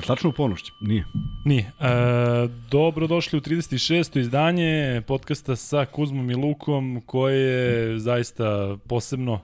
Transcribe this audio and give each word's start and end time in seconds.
Je 0.00 0.06
tačno 0.06 0.30
u 0.30 0.32
ponoć? 0.32 0.72
Nije. 0.80 1.04
Nije. 1.44 1.72
E, 1.80 1.92
dobro 2.70 3.06
došli 3.06 3.38
u 3.38 3.40
36. 3.40 4.18
izdanje 4.20 5.02
podcasta 5.06 5.56
sa 5.56 5.84
Kuzmom 5.84 6.30
i 6.30 6.34
Lukom, 6.34 7.02
koje 7.06 7.40
je 7.40 7.98
zaista 7.98 8.76
posebno 8.88 9.40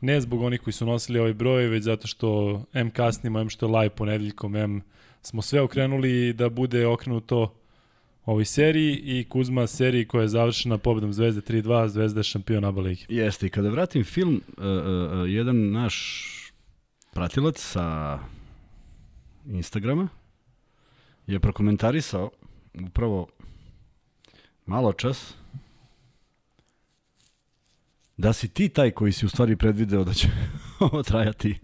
ne 0.00 0.20
zbog 0.20 0.42
onih 0.42 0.60
koji 0.60 0.74
su 0.74 0.86
nosili 0.86 1.18
ovaj 1.18 1.32
broj, 1.32 1.66
već 1.66 1.84
zato 1.84 2.06
što 2.06 2.62
M 2.72 2.90
kasnimo, 2.90 3.40
M 3.40 3.48
što 3.48 3.66
je 3.66 3.72
live 3.72 3.90
ponedeljkom, 3.90 4.56
M 4.56 4.82
smo 5.22 5.42
sve 5.42 5.60
okrenuli 5.60 6.32
da 6.32 6.48
bude 6.48 6.86
okrenuto 6.86 7.54
ovoj 8.24 8.44
seriji 8.44 9.00
i 9.04 9.24
Kuzma 9.28 9.66
seriji 9.66 10.04
koja 10.04 10.22
je 10.22 10.28
završena 10.28 10.78
pobedom 10.78 11.12
Zvezde 11.12 11.40
3-2, 11.40 11.86
Zvezda 11.86 12.20
je 12.20 12.24
šampion 12.24 12.64
ABA 12.64 12.80
ligi. 12.80 13.06
Jeste, 13.08 13.46
i 13.46 13.50
kada 13.50 13.68
vratim 13.68 14.04
film, 14.04 14.42
uh, 14.56 14.64
uh, 14.64 15.30
jedan 15.30 15.70
naš 15.70 16.24
pratilac 17.14 17.58
sa 17.58 18.18
Instagrama 19.48 20.08
je 21.26 21.40
prokomentarisao 21.40 22.30
upravo 22.86 23.26
malo 24.66 24.92
čas 24.92 25.34
da 28.16 28.32
si 28.32 28.48
ti 28.48 28.68
taj 28.68 28.90
koji 28.90 29.12
si 29.12 29.26
u 29.26 29.28
stvari 29.28 29.56
predvideo 29.56 30.04
da 30.04 30.14
će 30.14 30.28
ovo 30.90 31.02
trajati 31.02 31.58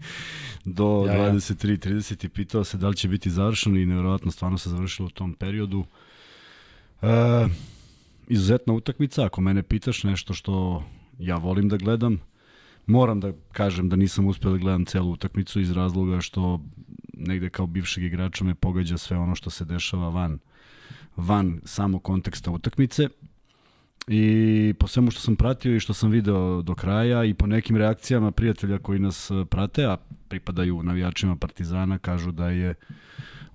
do 0.65 1.05
ja, 1.07 1.31
23.30 1.31 2.25
i 2.25 2.29
pitao 2.29 2.63
se 2.63 2.77
da 2.77 2.87
li 2.87 2.95
će 2.95 3.07
biti 3.07 3.29
završeno 3.29 3.77
i 3.77 3.85
nevjerojatno 3.85 4.31
stvarno 4.31 4.57
se 4.57 4.69
završilo 4.69 5.05
u 5.05 5.11
tom 5.11 5.33
periodu. 5.33 5.85
E, 7.01 7.07
izuzetna 8.27 8.73
utakmica, 8.73 9.25
ako 9.25 9.41
mene 9.41 9.63
pitaš 9.63 10.03
nešto 10.03 10.33
što 10.33 10.83
ja 11.19 11.35
volim 11.35 11.69
da 11.69 11.77
gledam, 11.77 12.21
moram 12.85 13.19
da 13.19 13.33
kažem 13.51 13.89
da 13.89 13.95
nisam 13.95 14.27
uspeo 14.27 14.51
da 14.51 14.57
gledam 14.57 14.85
celu 14.85 15.11
utakmicu 15.11 15.59
iz 15.59 15.71
razloga 15.71 16.21
što 16.21 16.61
negde 17.17 17.49
kao 17.49 17.67
bivšeg 17.67 18.03
igrača 18.03 18.43
me 18.43 18.55
pogađa 18.55 18.97
sve 18.97 19.17
ono 19.17 19.35
što 19.35 19.49
se 19.49 19.65
dešava 19.65 20.09
van 20.09 20.39
van 21.15 21.61
samo 21.65 21.99
konteksta 21.99 22.51
utakmice 22.51 23.07
i 24.07 24.73
po 24.79 24.87
svemu 24.87 25.11
što 25.11 25.21
sam 25.21 25.35
pratio 25.35 25.75
i 25.75 25.79
što 25.79 25.93
sam 25.93 26.11
video 26.11 26.61
do 26.61 26.75
kraja 26.75 27.23
i 27.23 27.33
po 27.33 27.47
nekim 27.47 27.77
reakcijama 27.77 28.31
prijatelja 28.31 28.77
koji 28.77 28.99
nas 28.99 29.31
prate, 29.49 29.85
a 29.85 29.97
pripadaju 30.27 30.83
navijačima 30.83 31.35
Partizana, 31.35 31.97
kažu 31.97 32.31
da 32.31 32.49
je 32.49 32.75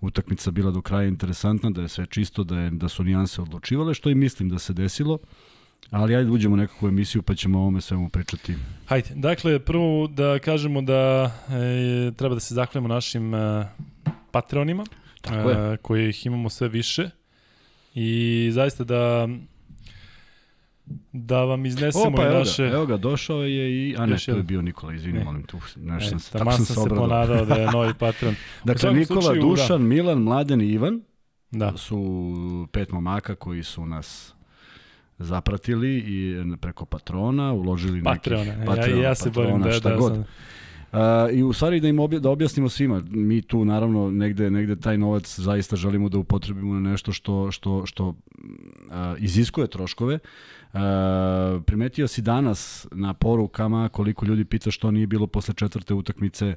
utakmica 0.00 0.50
bila 0.50 0.70
do 0.70 0.82
kraja 0.82 1.08
interesantna, 1.08 1.70
da 1.70 1.82
je 1.82 1.88
sve 1.88 2.06
čisto, 2.06 2.44
da, 2.44 2.60
je, 2.60 2.70
da 2.70 2.88
su 2.88 3.04
nijanse 3.04 3.42
odlučivale, 3.42 3.94
što 3.94 4.10
i 4.10 4.14
mislim 4.14 4.48
da 4.48 4.58
se 4.58 4.72
desilo. 4.72 5.18
Ali 5.90 6.16
ajde 6.16 6.30
uđemo 6.30 6.54
u 6.54 6.56
nekakvu 6.56 6.88
emisiju 6.88 7.22
pa 7.22 7.34
ćemo 7.34 7.58
o 7.58 7.60
ovome 7.60 7.80
svemu 7.80 8.08
pričati. 8.08 8.54
Hajde, 8.86 9.08
dakle 9.14 9.58
prvo 9.58 10.06
da 10.06 10.38
kažemo 10.38 10.82
da 10.82 11.32
e, 11.48 12.12
treba 12.16 12.34
da 12.34 12.40
se 12.40 12.54
zahvalimo 12.54 12.88
našim 12.88 13.34
e, 13.34 13.68
patronima, 14.30 14.84
Tako 15.20 15.50
e, 15.50 15.76
koji 15.82 16.08
ih 16.08 16.26
imamo 16.26 16.50
sve 16.50 16.68
više 16.68 17.10
i 17.94 18.50
zaista 18.52 18.84
da 18.84 19.28
da 21.12 21.44
vam 21.44 21.66
iznesemo 21.66 22.22
i 22.22 22.34
naše... 22.34 22.62
Evo 22.62 22.70
ga, 22.70 22.76
evo 22.76 22.86
ga, 22.86 22.96
došao 22.96 23.42
je 23.42 23.88
i... 23.88 23.96
A 23.98 24.06
ne, 24.06 24.16
je 24.26 24.42
bio 24.42 24.62
Nikola, 24.62 24.94
izvini, 24.94 25.18
ne. 25.18 25.24
molim 25.24 25.42
tu. 25.42 25.58
Nešto 25.76 26.06
e, 26.06 26.10
sam 26.10 26.20
se, 26.20 26.32
tako 26.32 26.52
sam 26.52 26.64
se, 26.64 26.74
se 26.74 26.88
ponadao 26.88 27.44
da 27.44 27.54
je 27.54 27.66
novi 27.66 27.94
patron. 27.94 28.34
dakle, 28.64 28.92
Nikola, 28.92 29.22
slučaju, 29.22 29.42
Dušan, 29.42 29.82
da. 29.82 29.88
Milan, 29.88 30.18
Mladen 30.18 30.60
i 30.60 30.66
Ivan 30.66 31.02
da. 31.50 31.76
su 31.76 32.68
pet 32.72 32.92
momaka 32.92 33.34
koji 33.34 33.62
su 33.62 33.86
nas 33.86 34.34
zapratili 35.20 35.98
i 35.98 36.44
preko 36.60 36.84
patrona, 36.84 37.52
uložili 37.52 38.02
Patreona, 38.02 38.44
nekih 38.44 38.66
patrona, 38.66 39.02
ja, 39.02 39.02
ja 39.02 39.14
se 39.14 39.30
borim 39.30 39.62
da, 39.62 39.72
šta 39.72 39.88
da, 39.90 39.96
god. 39.96 40.12
Sam... 40.12 40.24
Uh, 40.92 40.98
I 41.32 41.42
u 41.42 41.52
stvari 41.52 41.80
da 41.80 41.88
im 41.88 41.98
obja, 41.98 42.18
da 42.20 42.30
objasnimo 42.30 42.68
svima, 42.68 43.02
mi 43.10 43.42
tu 43.42 43.64
naravno 43.64 44.10
negde, 44.10 44.50
negde 44.50 44.76
taj 44.76 44.98
novac 44.98 45.40
zaista 45.40 45.76
želimo 45.76 46.08
da 46.08 46.18
upotrebimo 46.18 46.74
na 46.74 46.90
nešto 46.90 47.12
što, 47.12 47.50
što, 47.50 47.86
što 47.86 48.08
uh, 48.08 48.14
iziskuje 49.18 49.66
troškove. 49.66 50.18
Uh, 50.72 50.80
primetio 51.66 52.08
si 52.08 52.22
danas 52.22 52.86
na 52.92 53.14
porukama 53.14 53.88
koliko 53.88 54.26
ljudi 54.26 54.44
pita 54.44 54.70
što 54.70 54.90
nije 54.90 55.06
bilo 55.06 55.26
posle 55.26 55.54
četvrte 55.54 55.94
utakmice 55.94 56.46
E, 56.46 56.56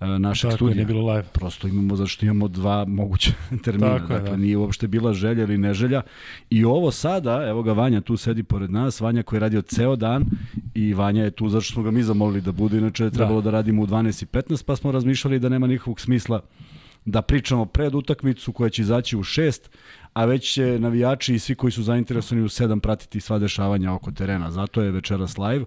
našeg 0.00 0.50
Tako 0.50 0.56
studija. 0.56 0.84
Tako 0.84 0.92
je, 0.92 0.94
bilo 0.94 1.12
live. 1.12 1.24
Prosto 1.32 1.68
imamo, 1.68 1.96
zašto 1.96 2.26
imamo 2.26 2.48
dva 2.48 2.84
moguće 2.88 3.32
termina. 3.64 3.98
Tako 3.98 4.12
dakle, 4.12 4.28
je, 4.28 4.30
da. 4.30 4.36
nije 4.36 4.56
uopšte 4.56 4.86
bila 4.88 5.12
želja 5.12 5.42
ili 5.42 5.58
neželja. 5.58 6.02
I 6.50 6.64
ovo 6.64 6.90
sada, 6.90 7.48
evo 7.48 7.62
ga 7.62 7.72
Vanja 7.72 8.00
tu 8.00 8.16
sedi 8.16 8.42
pored 8.42 8.70
nas, 8.70 9.00
Vanja 9.00 9.22
koji 9.22 9.36
je 9.36 9.40
radio 9.40 9.62
ceo 9.62 9.96
dan 9.96 10.24
i 10.74 10.94
Vanja 10.94 11.24
je 11.24 11.30
tu 11.30 11.48
zašto 11.48 11.72
smo 11.72 11.82
ga 11.82 11.90
mi 11.90 12.02
zamolili 12.02 12.40
da 12.40 12.52
bude, 12.52 12.78
inače 12.78 13.04
je 13.04 13.10
da. 13.10 13.16
trebalo 13.16 13.40
da, 13.40 13.44
da 13.44 13.50
radimo 13.50 13.82
u 13.82 13.86
12.15, 13.86 14.64
pa 14.64 14.76
smo 14.76 14.92
razmišljali 14.92 15.38
da 15.38 15.48
nema 15.48 15.66
nikakvog 15.66 16.00
smisla 16.00 16.40
da 17.04 17.22
pričamo 17.22 17.64
pred 17.66 17.94
utakmicu 17.94 18.52
koja 18.52 18.70
će 18.70 18.82
izaći 18.82 19.16
u 19.16 19.22
6, 19.22 19.60
a 20.12 20.24
već 20.24 20.52
će 20.52 20.78
navijači 20.78 21.34
i 21.34 21.38
svi 21.38 21.54
koji 21.54 21.70
su 21.70 21.82
zainteresovani 21.82 22.44
u 22.44 22.48
7 22.48 22.80
pratiti 22.80 23.20
sva 23.20 23.38
dešavanja 23.38 23.92
oko 23.92 24.12
terena. 24.12 24.50
Zato 24.50 24.82
je 24.82 24.90
večeras 24.90 25.38
live 25.38 25.64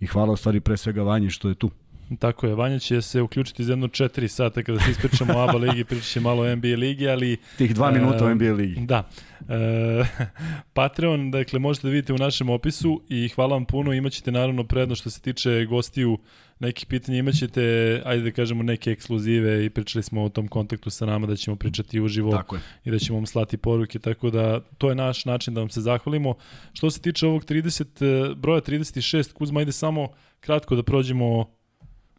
i 0.00 0.06
hvala 0.06 0.32
u 0.32 0.36
stvari 0.36 0.60
pre 0.60 0.76
svega 0.76 1.02
Vanji 1.02 1.30
što 1.30 1.48
je 1.48 1.54
tu. 1.54 1.70
Tako 2.16 2.46
je, 2.46 2.54
Vanja 2.54 2.78
će 2.78 3.02
se 3.02 3.22
uključiti 3.22 3.64
za 3.64 3.72
jedno 3.72 3.88
4 3.88 4.28
sata 4.28 4.62
kada 4.62 4.80
se 4.80 4.90
ispričamo 4.90 5.38
o 5.38 5.42
ABA 5.42 5.58
ligi, 5.58 5.84
pričat 5.84 6.08
će 6.08 6.20
malo 6.20 6.42
o 6.42 6.56
NBA 6.56 6.76
ligi, 6.76 7.08
ali... 7.08 7.36
Tih 7.58 7.74
dva 7.74 7.90
minuta 7.90 8.24
o 8.24 8.34
NBA 8.34 8.52
ligi. 8.52 8.80
Da. 8.80 9.08
E, 9.48 10.04
Patreon, 10.74 11.30
dakle, 11.30 11.58
možete 11.58 11.86
da 11.86 11.90
vidite 11.90 12.12
u 12.12 12.18
našem 12.18 12.50
opisu 12.50 13.02
i 13.08 13.28
hvala 13.28 13.54
vam 13.54 13.64
puno, 13.64 13.92
imaćete 13.92 14.32
naravno 14.32 14.64
predno 14.64 14.94
što 14.94 15.10
se 15.10 15.20
tiče 15.20 15.64
gostiju 15.64 16.18
nekih 16.60 16.86
pitanja, 16.86 17.18
imaćete, 17.18 17.62
ajde 18.04 18.22
da 18.22 18.30
kažemo, 18.30 18.62
neke 18.62 18.90
ekskluzive 18.90 19.64
i 19.64 19.70
pričali 19.70 20.02
smo 20.02 20.24
o 20.24 20.28
tom 20.28 20.48
kontaktu 20.48 20.90
sa 20.90 21.06
nama 21.06 21.26
da 21.26 21.36
ćemo 21.36 21.56
pričati 21.56 22.00
uživo 22.00 22.42
i 22.84 22.90
da 22.90 22.98
ćemo 22.98 23.18
vam 23.18 23.26
slati 23.26 23.56
poruke, 23.56 23.98
tako 23.98 24.30
da 24.30 24.60
to 24.78 24.88
je 24.88 24.94
naš 24.94 25.24
način 25.24 25.54
da 25.54 25.60
vam 25.60 25.70
se 25.70 25.80
zahvalimo. 25.80 26.34
Što 26.72 26.90
se 26.90 27.00
tiče 27.00 27.26
ovog 27.26 27.44
30, 27.44 28.34
broja 28.34 28.60
36, 28.60 29.32
Kuzma, 29.32 29.60
ajde 29.60 29.72
samo 29.72 30.08
kratko 30.40 30.76
da 30.76 30.82
prođemo 30.82 31.57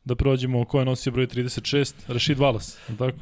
da 0.06 0.16
prođemo 0.16 0.66
ko 0.66 0.80
je 0.80 0.86
nosio 0.86 1.12
broj 1.12 1.28
36, 1.28 1.94
Rashid 2.08 2.38
Wallace, 2.38 2.78
je 2.90 2.98
tako? 2.98 3.18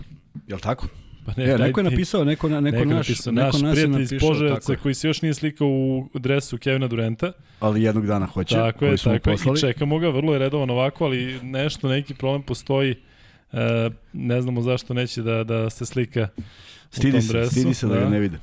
Je 0.48 0.56
li 0.56 0.62
tako? 0.62 0.88
Pa 1.28 1.34
ne, 1.38 1.44
e, 1.44 1.58
neko 1.58 1.80
je 1.80 1.84
napisao, 1.84 2.24
neko, 2.24 2.50
neko, 2.50 2.62
neko 2.62 2.86
naš, 2.86 3.08
napisao, 3.08 3.34
neko 3.34 3.58
naš 3.58 3.72
prijatelj 3.72 4.02
iz 4.02 4.14
Požarevca 4.20 4.76
koji 4.76 4.94
se 4.94 5.08
još 5.08 5.22
nije 5.22 5.34
slikao 5.34 5.68
u 5.68 6.10
dresu 6.14 6.58
Kevina 6.58 6.88
Durenta. 6.88 7.32
Ali 7.60 7.84
jednog 7.84 8.08
dana 8.08 8.26
hoće. 8.26 8.56
Tako 8.56 8.86
je, 8.86 8.98
tako 8.98 9.30
je. 9.30 9.36
I 9.56 9.60
čekamo 9.60 10.00
ga, 10.00 10.10
vrlo 10.10 10.34
je 10.34 10.40
redovan 10.40 10.70
ovako, 10.70 11.06
ali 11.06 11.40
nešto, 11.44 11.88
neki 11.88 12.14
problem 12.14 12.42
postoji. 12.44 12.96
E, 13.52 13.90
ne 14.14 14.42
znamo 14.42 14.62
zašto 14.62 14.94
neće 14.94 15.22
da, 15.22 15.44
da 15.44 15.70
se 15.70 15.86
slika 15.86 16.28
stidi 16.90 17.10
u 17.10 17.12
tom 17.12 17.22
se, 17.22 17.34
dresu. 17.34 17.52
Stidi 17.52 17.74
se 17.74 17.88
da, 17.88 17.94
da 17.94 18.00
ga 18.00 18.10
ne 18.10 18.20
vide. 18.20 18.38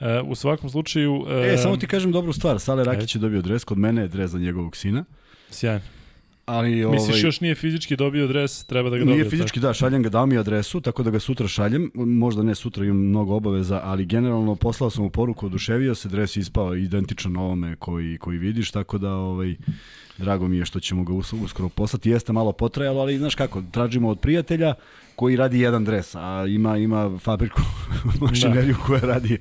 E, 0.00 0.20
u 0.20 0.34
svakom 0.34 0.70
slučaju... 0.70 1.26
E, 1.28 1.54
e, 1.54 1.58
samo 1.58 1.76
ti 1.76 1.86
kažem 1.86 2.12
dobru 2.12 2.32
stvar. 2.32 2.60
Sale 2.60 2.84
Rakić 2.84 3.14
je 3.14 3.18
dobio 3.18 3.42
dres, 3.42 3.64
kod 3.64 3.78
mene 3.78 4.02
je 4.02 4.08
dres 4.08 4.30
za 4.30 4.38
njegovog 4.38 4.76
sina. 4.76 5.04
Sjajno. 5.50 6.01
Ali, 6.46 6.84
ovaj, 6.84 6.98
Misliš 6.98 7.24
još 7.24 7.40
nije 7.40 7.54
fizički 7.54 7.96
dobio 7.96 8.24
adres, 8.24 8.64
treba 8.64 8.90
da 8.90 8.96
ga 8.96 9.04
dobije? 9.04 9.16
Nije 9.16 9.30
fizički, 9.30 9.60
tako. 9.60 9.66
da, 9.66 9.74
šaljem 9.74 10.02
ga, 10.02 10.08
dao 10.08 10.26
mi 10.26 10.38
adresu, 10.38 10.80
tako 10.80 11.02
da 11.02 11.10
ga 11.10 11.20
sutra 11.20 11.48
šaljem. 11.48 11.90
Možda 11.94 12.42
ne 12.42 12.54
sutra, 12.54 12.84
imam 12.84 12.96
mnogo 12.96 13.34
obaveza, 13.34 13.80
ali 13.84 14.04
generalno 14.04 14.54
poslao 14.54 14.90
sam 14.90 15.04
mu 15.04 15.10
poruku, 15.10 15.46
oduševio 15.46 15.94
se, 15.94 16.08
dres 16.08 16.36
ispao 16.36 16.76
identičan 16.76 17.36
ovome 17.36 17.76
koji, 17.76 18.18
koji 18.18 18.38
vidiš, 18.38 18.70
tako 18.70 18.98
da 18.98 19.14
ovaj, 19.14 19.56
drago 20.18 20.48
mi 20.48 20.56
je 20.56 20.64
što 20.64 20.80
ćemo 20.80 21.04
ga 21.04 21.12
uskoro 21.12 21.68
poslati. 21.68 22.10
Jeste 22.10 22.32
malo 22.32 22.52
potrajalo, 22.52 23.00
ali 23.00 23.18
znaš 23.18 23.34
kako, 23.34 23.62
tražimo 23.70 24.08
od 24.08 24.20
prijatelja 24.20 24.74
koji 25.16 25.36
radi 25.36 25.60
jedan 25.60 25.84
dres, 25.84 26.14
a 26.14 26.44
ima 26.48 26.76
ima 26.76 27.18
fabriku 27.18 27.62
mašineriju 28.20 28.74
da. 28.74 28.84
koja 28.86 29.00
radi 29.00 29.38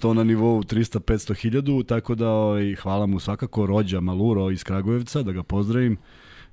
to 0.00 0.14
na 0.14 0.24
nivou 0.24 0.62
300-500 0.62 1.34
hiljadu, 1.34 1.82
tako 1.82 2.14
da 2.14 2.28
ovaj, 2.28 2.74
hvala 2.74 3.06
mu 3.06 3.20
svakako 3.20 3.66
rođa 3.66 4.00
Maluro 4.00 4.50
iz 4.50 4.64
Kragujevca, 4.64 5.22
da 5.22 5.32
ga 5.32 5.42
pozdravim 5.42 5.96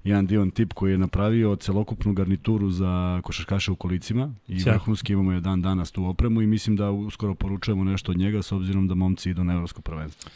jedan 0.08 0.28
divan 0.28 0.52
tip 0.52 0.74
koji 0.74 0.92
je 0.92 0.98
napravio 0.98 1.56
celokupnu 1.56 2.14
garnituru 2.14 2.70
za 2.70 3.22
košarkaše 3.24 3.72
u 3.72 3.76
kolicima 3.76 4.34
i 4.48 4.60
Sjak. 4.60 4.76
vrhunski 4.76 5.14
imamo 5.14 5.32
je 5.32 5.40
dan 5.40 5.62
danas 5.62 5.92
tu 5.92 6.06
opremu 6.06 6.42
i 6.42 6.48
mislim 6.48 6.76
da 6.76 6.92
uskoro 6.92 7.36
poručujemo 7.36 7.84
nešto 7.84 8.12
od 8.12 8.18
njega 8.18 8.42
s 8.42 8.52
obzirom 8.52 8.88
da 8.88 8.96
momci 8.96 9.30
idu 9.30 9.44
na 9.44 9.54
evropsko 9.54 9.82
prvenstvo. 9.82 10.32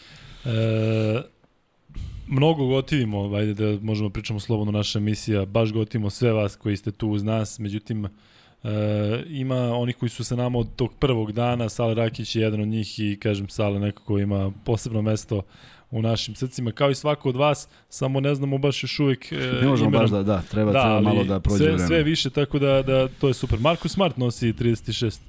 E, 0.45 1.21
mnogo 2.27 2.65
gotivimo, 2.65 3.35
ajde 3.35 3.53
da 3.53 3.79
možemo 3.81 4.09
da 4.09 4.13
pričamo 4.13 4.39
slobodno 4.39 4.71
naša 4.71 4.99
emisija, 4.99 5.45
baš 5.45 5.73
gotivimo 5.73 6.09
sve 6.09 6.33
vas 6.33 6.55
koji 6.55 6.77
ste 6.77 6.91
tu 6.91 7.09
uz 7.09 7.23
nas, 7.23 7.59
međutim 7.59 8.07
E, 8.63 9.23
ima 9.27 9.55
onih 9.55 9.95
koji 9.95 10.09
su 10.09 10.23
sa 10.23 10.35
nama 10.35 10.59
od 10.59 10.67
tog 10.75 10.93
prvog 10.99 11.31
dana, 11.31 11.69
Sale 11.69 11.93
Rakić 11.93 12.35
je 12.35 12.41
jedan 12.41 12.61
od 12.61 12.67
njih 12.67 12.99
i 12.99 13.17
kažem 13.19 13.49
Sale 13.49 13.79
nekako 13.79 14.19
ima 14.19 14.51
posebno 14.65 15.01
mesto 15.01 15.41
u 15.91 16.01
našim 16.01 16.35
srcima, 16.35 16.71
kao 16.71 16.91
i 16.91 16.95
svako 16.95 17.29
od 17.29 17.35
vas, 17.35 17.67
samo 17.89 18.19
ne 18.19 18.35
znamo 18.35 18.57
baš 18.57 18.83
još 18.83 18.99
uvijek 18.99 19.31
e, 19.31 19.35
Ne 19.35 19.67
možemo 19.67 19.89
imenom. 19.89 20.01
baš 20.01 20.09
da, 20.09 20.23
da, 20.23 20.41
treba, 20.51 20.71
da, 20.71 20.81
treba 20.81 21.01
malo 21.01 21.23
da 21.23 21.39
prođe 21.39 21.57
sve, 21.57 21.67
vreme. 21.71 21.87
Sve 21.87 22.03
više, 22.03 22.29
tako 22.29 22.59
da, 22.59 22.81
da 22.81 23.07
to 23.07 23.27
je 23.27 23.33
super. 23.33 23.59
Marko 23.59 23.87
Smart 23.87 24.17
nosi 24.17 24.53
36. 24.53 25.19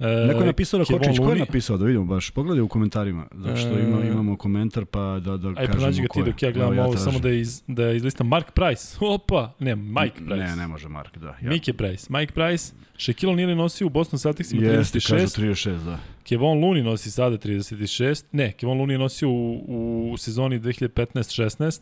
E, 0.00 0.26
Neko 0.26 0.40
je 0.40 0.46
napisao 0.46 0.78
na 0.78 0.84
Kočić, 0.84 1.18
ko 1.18 1.30
je 1.30 1.38
napisao, 1.38 1.76
da 1.76 1.84
vidimo 1.84 2.04
baš, 2.04 2.30
pogledaj 2.30 2.62
u 2.62 2.68
komentarima, 2.68 3.26
zato 3.32 3.56
što 3.56 3.78
ima, 3.78 4.04
e, 4.04 4.08
imamo 4.08 4.36
komentar, 4.36 4.84
pa 4.84 5.20
da, 5.24 5.36
da 5.36 5.48
Aj, 5.48 5.66
kažemo 5.66 6.02
ga 6.02 6.08
ti 6.12 6.22
dok 6.30 6.42
ja 6.42 6.50
gledam 6.50 6.78
ovo, 6.78 6.96
samo 6.96 7.18
da, 7.18 7.30
iz, 7.30 7.62
da 7.66 7.90
izlistam 7.90 8.28
Mark 8.28 8.52
Price, 8.52 8.96
opa, 9.00 9.52
ne, 9.58 9.76
Mike 9.76 10.16
Price. 10.16 10.36
Ne, 10.36 10.56
ne 10.56 10.66
može 10.66 10.88
Mark, 10.88 11.18
da. 11.18 11.26
Ja. 11.26 11.50
Mike 11.50 11.72
Price, 11.72 12.06
Mike 12.10 12.32
Price, 12.32 12.72
Shaquille 12.98 13.32
O'Neal 13.32 13.54
nosio 13.54 13.86
u 13.86 13.90
Boston 13.90 14.18
Celticsima 14.18 14.62
36. 14.62 14.78
Jeste, 14.78 15.00
kažu 15.00 15.26
36, 15.26 15.84
da. 15.84 15.98
Kevon 16.24 16.58
Looney 16.58 16.82
nosi 16.82 17.10
sada 17.10 17.38
36, 17.38 18.24
ne, 18.32 18.52
Kevon 18.52 18.78
Looney 18.78 18.90
je 18.90 18.98
nosio 18.98 19.28
u, 19.28 20.10
u 20.12 20.16
sezoni 20.16 20.60
2015-16, 20.60 21.80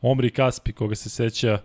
Omri 0.00 0.30
Kaspi, 0.30 0.72
koga 0.72 0.94
se 0.94 1.10
seća, 1.10 1.58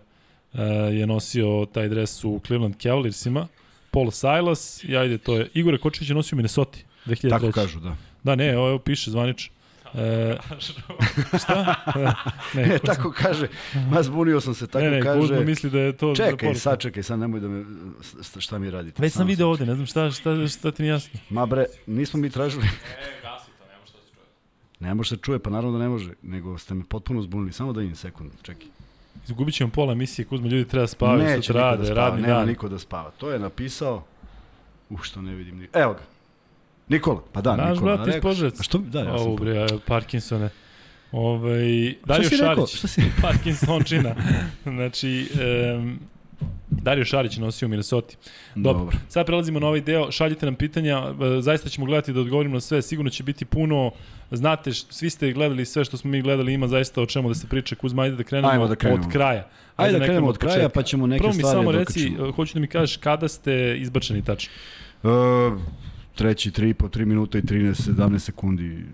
uh, 0.52 0.60
je 0.92 1.06
nosio 1.06 1.66
taj 1.72 1.88
dres 1.88 2.24
u 2.24 2.40
Cleveland 2.46 2.74
Cavaliersima, 2.82 3.46
Paul 3.94 4.10
Silas, 4.10 4.84
i 4.84 4.96
ajde, 4.96 5.18
to 5.18 5.36
je, 5.36 5.48
Igor 5.54 5.78
Kočić 5.78 6.08
je 6.08 6.14
nosio 6.14 6.36
u 6.36 6.38
Minnesota 6.38 6.78
2003. 7.06 7.30
Tako 7.30 7.52
kažu, 7.52 7.80
da. 7.80 7.96
Da, 8.22 8.34
ne, 8.34 8.58
ovo 8.58 8.78
piše 8.78 9.10
zvanično. 9.10 9.54
E, 9.94 10.36
šta? 11.38 11.74
ne, 12.54 12.66
ne 12.66 12.78
tako 12.78 13.12
kaže. 13.12 13.48
Ma 13.90 14.02
zbunio 14.02 14.40
sam 14.40 14.54
se, 14.54 14.66
tako 14.66 14.84
ne, 14.84 14.90
ne, 14.90 15.02
kaže. 15.02 15.20
Kuzma 15.20 15.40
misli 15.40 15.70
da 15.70 15.80
je 15.80 15.92
to... 15.96 16.14
Čekaj, 16.14 16.52
da 16.52 16.58
sad 16.58 16.80
čekaj, 16.80 17.02
sad 17.02 17.18
nemoj 17.18 17.40
da 17.40 17.48
me... 17.48 17.64
Šta 18.38 18.58
mi 18.58 18.70
radite? 18.70 19.02
Već 19.02 19.12
sam 19.12 19.26
video 19.26 19.48
ovde, 19.48 19.66
ne 19.66 19.74
znam 19.74 19.86
šta, 19.86 20.10
šta, 20.10 20.46
šta 20.46 20.70
ti 20.70 20.82
nije 20.82 20.92
jasno. 20.92 21.20
Ma 21.30 21.46
bre, 21.46 21.64
nismo 21.86 22.20
mi 22.20 22.30
tražili... 22.30 22.64
E, 22.64 23.22
gasi 23.22 23.50
to, 23.58 23.64
ne 23.66 23.78
može 23.80 23.92
da 23.92 23.98
se 23.98 24.14
čuje. 24.14 24.26
Ne 24.80 24.94
može 24.94 25.08
se 25.08 25.16
čuje, 25.16 25.38
pa 25.38 25.50
naravno 25.50 25.78
da 25.78 25.84
ne 25.84 25.88
može, 25.88 26.10
nego 26.22 26.58
ste 26.58 26.74
me 26.74 26.84
potpuno 26.88 27.22
zbunili. 27.22 27.52
Samo 27.52 27.72
da 27.72 27.82
im 27.82 27.96
sekund, 27.96 28.30
čekaj. 28.42 28.66
Izgubit 29.24 29.54
ćemo 29.54 29.70
pola 29.70 29.92
emisije, 29.92 30.24
Kuzma, 30.26 30.48
ljudi 30.48 30.68
treba 30.68 30.86
spavati, 30.86 31.24
Neće 31.24 31.52
niko 31.52 31.52
rade, 31.52 31.78
da 31.78 31.84
spava, 31.84 32.00
radni 32.00 32.22
nema 32.22 32.34
dan. 32.38 32.48
niko 32.48 32.68
da 32.68 32.78
spava. 32.78 33.10
To 33.10 33.30
je 33.30 33.38
napisao... 33.38 34.04
Uh, 34.90 35.02
što 35.02 35.22
ne 35.22 35.34
vidim 35.34 35.58
ni... 35.58 35.68
Evo 35.72 35.92
ga. 35.92 36.00
Nikola, 36.88 37.22
pa 37.32 37.40
da, 37.40 37.56
Naš 37.56 37.70
Nikola. 37.70 37.96
Naš 37.96 38.04
brat 38.04 38.16
iz 38.16 38.22
Požac. 38.22 38.60
A 38.60 38.62
što, 38.62 38.78
da, 38.78 38.98
ja 38.98 39.18
sam... 39.18 39.26
Ovo, 39.26 39.36
bre, 39.36 39.66
Parkinsone. 39.86 40.48
Ovaj, 41.12 41.94
Dario 42.04 42.30
Šarić. 42.30 42.40
Rekao? 42.40 42.66
Parkinsončina. 43.30 44.14
znači, 44.76 45.30
um, 45.76 45.98
Dario 46.70 47.04
Šarić 47.04 47.36
nosio 47.36 47.66
u 47.66 47.68
Minnesota. 47.68 48.14
Dobro. 48.54 48.78
Dobro. 48.78 48.98
Sad 49.08 49.26
prelazimo 49.26 49.60
na 49.60 49.66
ovaj 49.66 49.80
deo. 49.80 50.10
Šaljite 50.12 50.46
nam 50.46 50.54
pitanja. 50.54 50.98
E, 50.98 51.40
zaista 51.40 51.68
ćemo 51.68 51.86
gledati 51.86 52.12
da 52.12 52.20
odgovorimo 52.20 52.54
na 52.54 52.60
sve. 52.60 52.82
Sigurno 52.82 53.10
će 53.10 53.22
biti 53.22 53.44
puno. 53.44 53.90
Znate, 54.30 54.72
svi 54.72 55.10
ste 55.10 55.32
gledali 55.32 55.64
sve 55.64 55.84
što 55.84 55.96
smo 55.96 56.10
mi 56.10 56.22
gledali. 56.22 56.52
Ima 56.52 56.68
zaista 56.68 57.02
o 57.02 57.06
čemu 57.06 57.28
da 57.28 57.34
se 57.34 57.46
priča. 57.46 57.74
Kuzma, 57.74 58.02
ajde 58.02 58.16
da 58.16 58.22
krenemo, 58.22 58.52
ajde 58.52 58.68
da 58.68 58.76
krenemo. 58.76 59.02
od 59.02 59.12
kraja. 59.12 59.48
Ajde, 59.76 59.88
ajde 59.88 59.98
da 59.98 60.04
krenemo 60.04 60.28
od 60.28 60.38
kraja, 60.38 60.68
pa 60.68 60.82
ćemo 60.82 61.06
neke 61.06 61.22
stvari 61.22 61.38
Prvo 61.38 61.48
mi 61.48 61.56
samo 61.56 61.72
reci, 61.72 62.06
e, 62.06 62.32
hoću 62.32 62.54
da 62.54 62.60
mi 62.60 62.66
kažeš 62.66 62.96
kada 62.96 63.28
ste 63.28 63.76
izbačeni 63.78 64.22
tačno. 64.22 64.52
Uh, 65.02 65.10
treći, 66.14 66.50
tri 66.50 66.74
po 66.74 66.88
3 66.88 67.04
minuta 67.04 67.38
i 67.38 67.42
13, 67.42 67.90
17 67.92 68.18
sekundi 68.18 68.84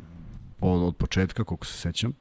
od, 0.61 0.83
od 0.83 0.97
početka, 0.97 1.45
koliko 1.45 1.67
se 1.67 1.73
sećam. 1.73 2.13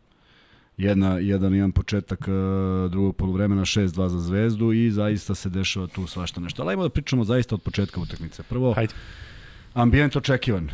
Jedna, 0.80 1.18
jedan 1.20 1.54
jedan 1.54 1.72
početak 1.72 2.20
uh, 2.28 2.92
drugog 2.92 3.16
polovremena 3.16 3.62
6-2 3.62 4.08
za 4.08 4.20
Zvezdu 4.20 4.72
i 4.74 4.92
zaista 4.92 5.36
se 5.36 5.50
dešava 5.50 5.88
tu 5.88 6.08
svašta 6.08 6.42
nešto. 6.42 6.62
Ali 6.62 6.70
ajmo 6.70 6.84
da 6.84 6.90
pričamo 6.90 7.24
zaista 7.24 7.56
od 7.56 7.62
početka 7.62 8.02
utakmice. 8.02 8.44
Prvo, 8.44 8.74
Hajde. 8.74 8.94
ambijent 9.74 10.16
očekivan. 10.16 10.64
Uh, 10.64 10.70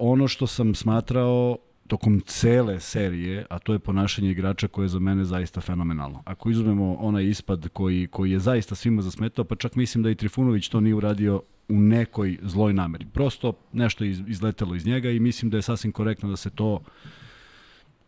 ono 0.00 0.28
što 0.28 0.46
sam 0.46 0.74
smatrao 0.74 1.58
tokom 1.86 2.20
cele 2.20 2.80
serije, 2.80 3.46
a 3.50 3.58
to 3.58 3.72
je 3.72 3.78
ponašanje 3.78 4.30
igrača 4.30 4.68
koje 4.68 4.84
je 4.84 4.88
za 4.88 4.98
mene 4.98 5.24
zaista 5.24 5.60
fenomenalno. 5.60 6.22
Ako 6.24 6.50
izuzmemo 6.50 6.94
onaj 6.94 7.24
ispad 7.24 7.68
koji, 7.72 8.06
koji 8.06 8.30
je 8.30 8.38
zaista 8.38 8.74
svima 8.74 9.02
zasmetao, 9.02 9.44
pa 9.44 9.56
čak 9.56 9.74
mislim 9.74 10.02
da 10.02 10.10
i 10.10 10.14
Trifunović 10.14 10.68
to 10.68 10.80
nije 10.80 10.94
uradio 10.94 11.42
u 11.68 11.80
nekoj 11.80 12.38
zloj 12.42 12.72
nameri. 12.72 13.06
Prosto 13.12 13.52
nešto 13.72 14.04
je 14.04 14.10
izletelo 14.10 14.74
iz 14.74 14.86
njega 14.86 15.10
i 15.10 15.20
mislim 15.20 15.50
da 15.50 15.56
je 15.56 15.62
sasvim 15.62 15.92
korektno 15.92 16.28
da 16.28 16.36
se 16.36 16.50
to 16.50 16.80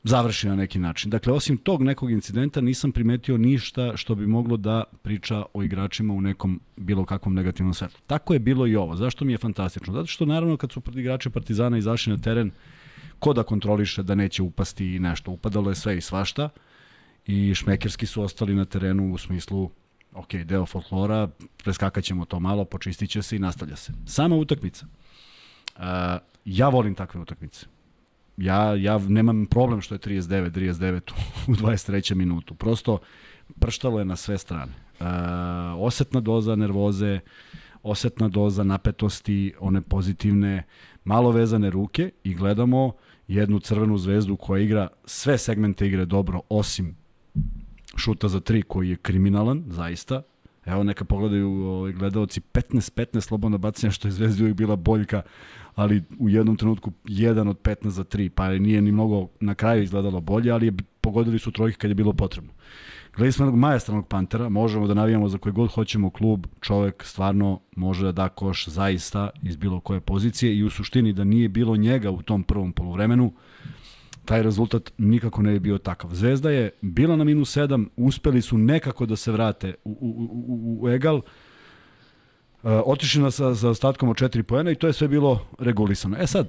završi 0.08 0.48
na 0.48 0.56
neki 0.56 0.78
način. 0.78 1.10
Dakle, 1.10 1.32
osim 1.32 1.56
tog 1.56 1.82
nekog 1.82 2.10
incidenta 2.10 2.60
nisam 2.60 2.92
primetio 2.92 3.36
ništa 3.36 3.96
što 3.96 4.14
bi 4.14 4.26
moglo 4.26 4.56
da 4.56 4.84
priča 5.02 5.44
o 5.54 5.62
igračima 5.62 6.14
u 6.14 6.20
nekom 6.20 6.60
bilo 6.76 7.04
kakvom 7.04 7.34
negativnom 7.34 7.74
svetlu. 7.74 8.00
Tako 8.06 8.32
je 8.32 8.38
bilo 8.38 8.66
i 8.66 8.76
ovo. 8.76 8.96
Zašto 8.96 9.24
mi 9.24 9.32
je 9.32 9.38
fantastično? 9.38 9.92
Zato 9.92 10.06
što 10.06 10.26
naravno 10.26 10.56
kad 10.56 10.72
su 10.72 10.82
igrači 10.94 11.30
Partizana 11.30 11.78
izašli 11.78 12.12
na 12.12 12.18
teren, 12.18 12.50
ko 13.18 13.32
da 13.32 13.42
kontroliše 13.42 14.02
da 14.02 14.14
neće 14.14 14.42
upasti 14.42 14.94
i 14.94 14.98
nešto. 14.98 15.30
Upadalo 15.30 15.70
je 15.70 15.74
sve 15.74 15.98
i 15.98 16.00
svašta 16.00 16.48
i 17.26 17.54
šmekerski 17.54 18.06
su 18.06 18.22
ostali 18.22 18.54
na 18.54 18.64
terenu 18.64 19.12
u 19.12 19.18
smislu 19.18 19.70
ok, 20.14 20.34
deo 20.34 20.66
folklora, 20.66 21.28
preskakat 21.64 22.04
ćemo 22.04 22.24
to 22.24 22.40
malo, 22.40 22.64
počistit 22.64 23.10
će 23.10 23.22
se 23.22 23.36
i 23.36 23.38
nastavlja 23.38 23.76
se. 23.76 23.92
Sama 24.06 24.36
utakmica. 24.36 24.86
Uh, 25.76 25.82
ja 26.44 26.68
volim 26.68 26.94
takve 26.94 27.20
utakmice. 27.20 27.66
Ja, 28.38 28.74
ja 28.74 28.98
nemam 28.98 29.46
problem 29.46 29.80
što 29.80 29.94
je 29.94 29.98
39, 29.98 30.50
39 30.50 31.12
u 31.48 31.52
23. 31.52 32.14
minutu. 32.14 32.54
Prosto 32.54 32.98
prštalo 33.58 33.98
je 33.98 34.04
na 34.04 34.16
sve 34.16 34.38
strane. 34.38 34.72
Uh, 35.00 35.06
osetna 35.78 36.20
doza 36.20 36.56
nervoze, 36.56 37.20
osetna 37.82 38.28
doza 38.28 38.64
napetosti, 38.64 39.54
one 39.60 39.80
pozitivne, 39.80 40.62
malo 41.04 41.30
vezane 41.30 41.70
ruke 41.70 42.10
i 42.24 42.34
gledamo 42.34 42.92
jednu 43.28 43.58
crvenu 43.58 43.98
zvezdu 43.98 44.36
koja 44.36 44.62
igra 44.62 44.88
sve 45.04 45.38
segmente 45.38 45.86
igre 45.86 46.04
dobro, 46.04 46.40
osim 46.48 46.96
šuta 47.96 48.28
za 48.28 48.40
tri 48.40 48.62
koji 48.62 48.88
je 48.90 48.96
kriminalan, 48.96 49.64
zaista. 49.68 50.22
Evo 50.64 50.82
neka 50.82 51.04
pogledaju 51.04 51.50
ovaj, 51.50 51.92
gledalci 51.92 52.40
15-15 52.52 53.20
slobodna 53.20 53.58
bacanja 53.58 53.90
što 53.90 54.08
je 54.08 54.12
Zvezdi 54.12 54.42
uvijek 54.42 54.56
bila 54.56 54.76
boljka, 54.76 55.22
ali 55.78 56.02
u 56.18 56.28
jednom 56.28 56.56
trenutku 56.56 56.92
1 57.04 57.48
od 57.48 57.58
15 57.62 57.88
za 57.88 58.04
3, 58.04 58.28
pa 58.28 58.48
nije 58.48 58.82
ni 58.82 58.92
mnogo 58.92 59.28
na 59.40 59.54
kraju 59.54 59.82
izgledalo 59.82 60.20
bolje, 60.20 60.50
ali 60.50 60.66
je, 60.66 60.72
pogodili 61.00 61.38
su 61.38 61.50
trojke 61.50 61.78
kad 61.78 61.90
je 61.90 61.94
bilo 61.94 62.12
potrebno. 62.12 62.52
Gledali 63.16 63.32
smo 63.32 63.44
jednog 63.44 63.60
majestranog 63.60 64.08
pantera, 64.08 64.48
možemo 64.48 64.86
da 64.86 64.94
navijamo 64.94 65.28
za 65.28 65.38
koji 65.38 65.52
god 65.52 65.70
hoćemo 65.70 66.10
klub, 66.10 66.46
čovek 66.60 67.04
stvarno 67.04 67.60
može 67.76 68.04
da 68.04 68.12
da 68.12 68.28
koš 68.28 68.68
zaista 68.68 69.30
iz 69.42 69.56
bilo 69.56 69.80
koje 69.80 70.00
pozicije 70.00 70.56
i 70.56 70.64
u 70.64 70.70
suštini 70.70 71.12
da 71.12 71.24
nije 71.24 71.48
bilo 71.48 71.76
njega 71.76 72.10
u 72.10 72.22
tom 72.22 72.42
prvom 72.42 72.72
polovremenu, 72.72 73.32
taj 74.24 74.42
rezultat 74.42 74.92
nikako 74.98 75.42
ne 75.42 75.52
bi 75.52 75.60
bio 75.60 75.78
takav. 75.78 76.10
Zvezda 76.14 76.50
je 76.50 76.70
bila 76.80 77.16
na 77.16 77.24
minus 77.24 77.56
7, 77.56 77.86
uspeli 77.96 78.42
su 78.42 78.58
nekako 78.58 79.06
da 79.06 79.16
se 79.16 79.32
vrate 79.32 79.74
u, 79.84 79.90
u, 79.90 80.08
u, 80.48 80.78
u 80.82 80.88
egal, 80.88 81.20
otišli 82.62 83.22
na 83.22 83.30
sa, 83.30 83.54
sa 83.54 83.70
ostatkom 83.70 84.08
od 84.08 84.16
4 84.16 84.42
poena 84.42 84.70
i 84.70 84.74
to 84.74 84.86
je 84.86 84.92
sve 84.92 85.08
bilo 85.08 85.46
regulisano. 85.58 86.16
E 86.20 86.26
sad, 86.26 86.48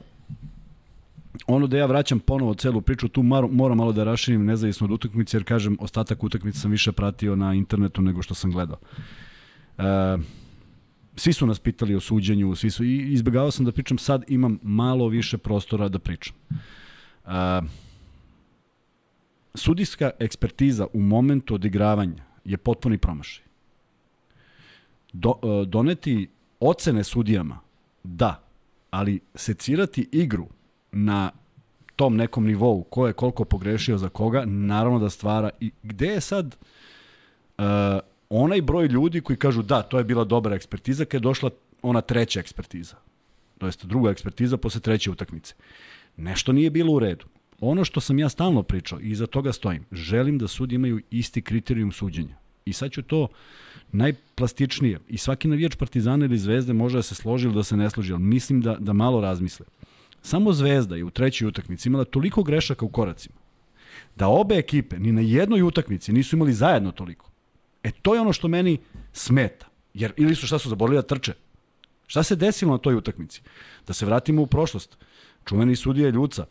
ono 1.48 1.68
da 1.68 1.78
ja 1.78 1.86
vraćam 1.86 2.20
ponovo 2.20 2.54
celu 2.54 2.82
priču, 2.82 3.08
tu 3.08 3.24
mar, 3.24 3.46
moram 3.52 3.78
malo 3.78 3.92
da 3.92 4.04
raširim 4.04 4.46
nezavisno 4.46 4.86
od 4.86 4.92
utakmice, 4.92 5.38
jer 5.38 5.44
kažem, 5.44 5.78
ostatak 5.80 6.24
utakmice 6.24 6.60
sam 6.60 6.72
više 6.72 6.92
pratio 6.92 7.36
na 7.36 7.54
internetu 7.54 8.02
nego 8.02 8.22
što 8.22 8.34
sam 8.34 8.52
gledao. 8.52 8.78
Uh, 9.78 9.84
svi 11.16 11.34
su 11.34 11.46
nas 11.46 11.60
pitali 11.60 11.96
o 11.96 12.00
suđenju, 12.00 12.56
svi 12.56 12.70
su, 12.70 12.84
i 12.84 13.14
izbjegavao 13.14 13.52
sam 13.52 13.66
da 13.66 13.72
pričam, 13.72 13.98
sad 13.98 14.24
imam 14.28 14.60
malo 14.64 15.08
više 15.08 15.38
prostora 15.38 15.90
da 15.90 16.00
pričam. 16.00 16.36
Uh, 17.26 17.32
sudijska 19.54 20.12
ekspertiza 20.20 20.88
u 20.94 21.00
momentu 21.00 21.56
odigravanja 21.56 22.24
je 22.46 22.58
potpuni 22.58 22.98
promašaj. 22.98 23.49
Do, 25.14 25.30
uh, 25.30 25.68
doneti 25.68 26.30
ocene 26.60 27.04
sudijama, 27.04 27.60
da, 28.04 28.44
ali 28.92 29.20
secirati 29.36 30.10
igru 30.12 30.48
na 30.92 31.32
tom 31.96 32.16
nekom 32.16 32.46
nivou, 32.46 32.84
ko 32.84 33.08
je 33.08 33.14
koliko 33.14 33.46
pogrešio 33.46 33.98
za 33.98 34.10
koga, 34.10 34.46
naravno 34.46 35.00
da 35.00 35.10
stvara. 35.10 35.50
I 35.60 35.72
gde 35.84 36.08
je 36.08 36.22
sad 36.22 36.56
uh, 37.58 37.64
onaj 38.30 38.62
broj 38.62 38.88
ljudi 38.88 39.22
koji 39.22 39.38
kažu 39.38 39.62
da, 39.62 39.82
to 39.82 39.98
je 39.98 40.04
bila 40.04 40.24
dobra 40.24 40.56
ekspertiza, 40.56 41.06
kada 41.06 41.18
je 41.18 41.20
došla 41.20 41.50
ona 41.82 42.02
treća 42.02 42.40
ekspertiza. 42.40 42.96
To 43.58 43.66
jest 43.66 43.86
druga 43.86 44.12
ekspertiza 44.12 44.58
posle 44.58 44.82
treće 44.82 45.12
utakmice. 45.12 45.54
Nešto 46.18 46.52
nije 46.52 46.70
bilo 46.70 46.94
u 46.94 47.00
redu. 47.00 47.26
Ono 47.60 47.86
što 47.86 48.02
sam 48.02 48.20
ja 48.20 48.30
stalno 48.30 48.64
pričao 48.64 49.00
i 49.00 49.10
iza 49.12 49.28
toga 49.28 49.54
stojim, 49.54 49.86
želim 49.92 50.38
da 50.38 50.48
sudi 50.48 50.76
imaju 50.76 51.02
isti 51.12 51.42
kriterijum 51.42 51.92
suđenja. 51.92 52.36
I 52.70 52.74
sad 52.74 52.92
ću 52.92 53.02
to 53.02 53.28
najplastičnije. 53.92 55.00
I 55.08 55.18
svaki 55.18 55.48
navijač 55.48 55.76
Partizana 55.76 56.26
ili 56.26 56.38
Zvezde 56.38 56.74
može 56.74 56.98
da 56.98 57.02
se 57.02 57.16
složi 57.16 57.48
ili 57.48 57.56
da 57.56 57.64
se 57.64 57.78
ne 57.78 57.90
složi, 57.90 58.14
ali 58.14 58.24
mislim 58.24 58.62
da, 58.62 58.76
da 58.80 58.94
malo 58.94 59.22
razmisle. 59.22 59.66
Samo 60.22 60.54
Zvezda 60.54 60.96
je 60.96 61.04
u 61.04 61.10
trećoj 61.10 61.48
utakmici 61.48 61.90
imala 61.90 62.06
toliko 62.06 62.44
grešaka 62.44 62.86
u 62.86 62.90
koracima, 62.90 63.36
da 64.16 64.28
obe 64.28 64.56
ekipe 64.56 65.00
ni 65.00 65.12
na 65.12 65.22
jednoj 65.22 65.62
utakmici 65.62 66.14
nisu 66.14 66.36
imali 66.36 66.54
zajedno 66.54 66.92
toliko. 66.92 67.30
E 67.84 67.92
to 67.92 68.16
je 68.16 68.22
ono 68.22 68.34
što 68.34 68.48
meni 68.48 68.78
smeta. 69.14 69.68
Jer 69.94 70.14
ili 70.18 70.36
su 70.36 70.48
šta 70.48 70.60
su 70.60 70.70
zaborili 70.70 70.98
da 70.98 71.02
trče. 71.02 71.34
Šta 72.08 72.24
se 72.24 72.36
desilo 72.36 72.72
na 72.72 72.78
toj 72.78 72.96
utakmici? 72.96 73.42
Da 73.88 73.94
se 73.94 74.06
vratimo 74.06 74.42
u 74.42 74.48
prošlost. 74.48 74.98
Čuveni 75.46 75.76
sudija 75.76 76.10
Ljuca, 76.10 76.46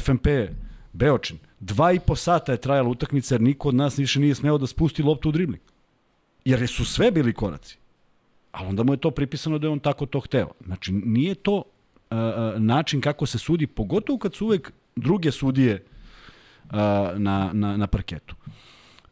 FMP, 0.00 0.26
Beočin. 0.92 1.38
Dva 1.60 1.92
i 1.92 2.00
po 2.00 2.16
sata 2.16 2.52
je 2.52 2.60
trajala 2.60 2.88
utakmica 2.88 3.34
jer 3.34 3.40
niko 3.40 3.68
od 3.68 3.74
nas 3.74 3.98
više 3.98 4.20
nije 4.20 4.34
smeo 4.34 4.58
da 4.58 4.66
spusti 4.66 5.02
loptu 5.02 5.28
u 5.28 5.32
dribling. 5.32 5.62
Jer 6.44 6.68
su 6.68 6.84
sve 6.84 7.10
bili 7.10 7.32
koraci. 7.32 7.78
ali 8.52 8.68
onda 8.68 8.82
mu 8.82 8.92
je 8.92 8.96
to 8.96 9.10
pripisano 9.10 9.58
da 9.58 9.66
je 9.66 9.70
on 9.70 9.78
tako 9.78 10.06
to 10.06 10.20
hteo. 10.20 10.50
Znači, 10.64 10.92
nije 10.92 11.34
to 11.34 11.56
uh, 11.56 12.16
način 12.56 13.00
kako 13.00 13.26
se 13.26 13.38
sudi, 13.38 13.66
pogotovo 13.66 14.18
kad 14.18 14.34
su 14.34 14.46
uvek 14.46 14.72
druge 14.96 15.32
sudije 15.32 15.84
uh, 16.64 16.72
na, 17.16 17.50
na, 17.52 17.76
na 17.76 17.86
parketu. 17.86 18.34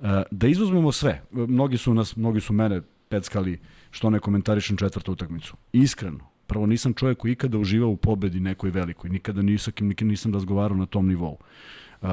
Uh, 0.01 0.09
da 0.31 0.47
izuzmemo 0.47 0.93
sve, 0.93 1.23
mnogi 1.31 1.79
su, 1.79 1.95
nas, 1.95 2.17
mnogi 2.17 2.41
su 2.41 2.53
mene 2.53 2.81
peckali 3.09 3.61
što 3.91 4.11
ne 4.11 4.19
komentarišem 4.19 4.77
četvrtu 4.77 5.13
utakmicu. 5.13 5.57
Iskreno, 5.73 6.31
prvo 6.47 6.67
nisam 6.67 6.95
čovjek 6.95 7.19
koji 7.19 7.33
ikada 7.33 7.59
uživao 7.59 7.91
u 7.91 7.97
pobedi 7.97 8.41
nekoj 8.41 8.71
velikoj, 8.71 9.11
nikada 9.11 9.43
nisam, 9.43 9.73
nikada 9.81 10.09
nisam 10.09 10.35
razgovarao 10.35 10.77
na 10.77 10.87
tom 10.87 11.09
nivou. 11.09 11.39
Uh, 12.03 12.09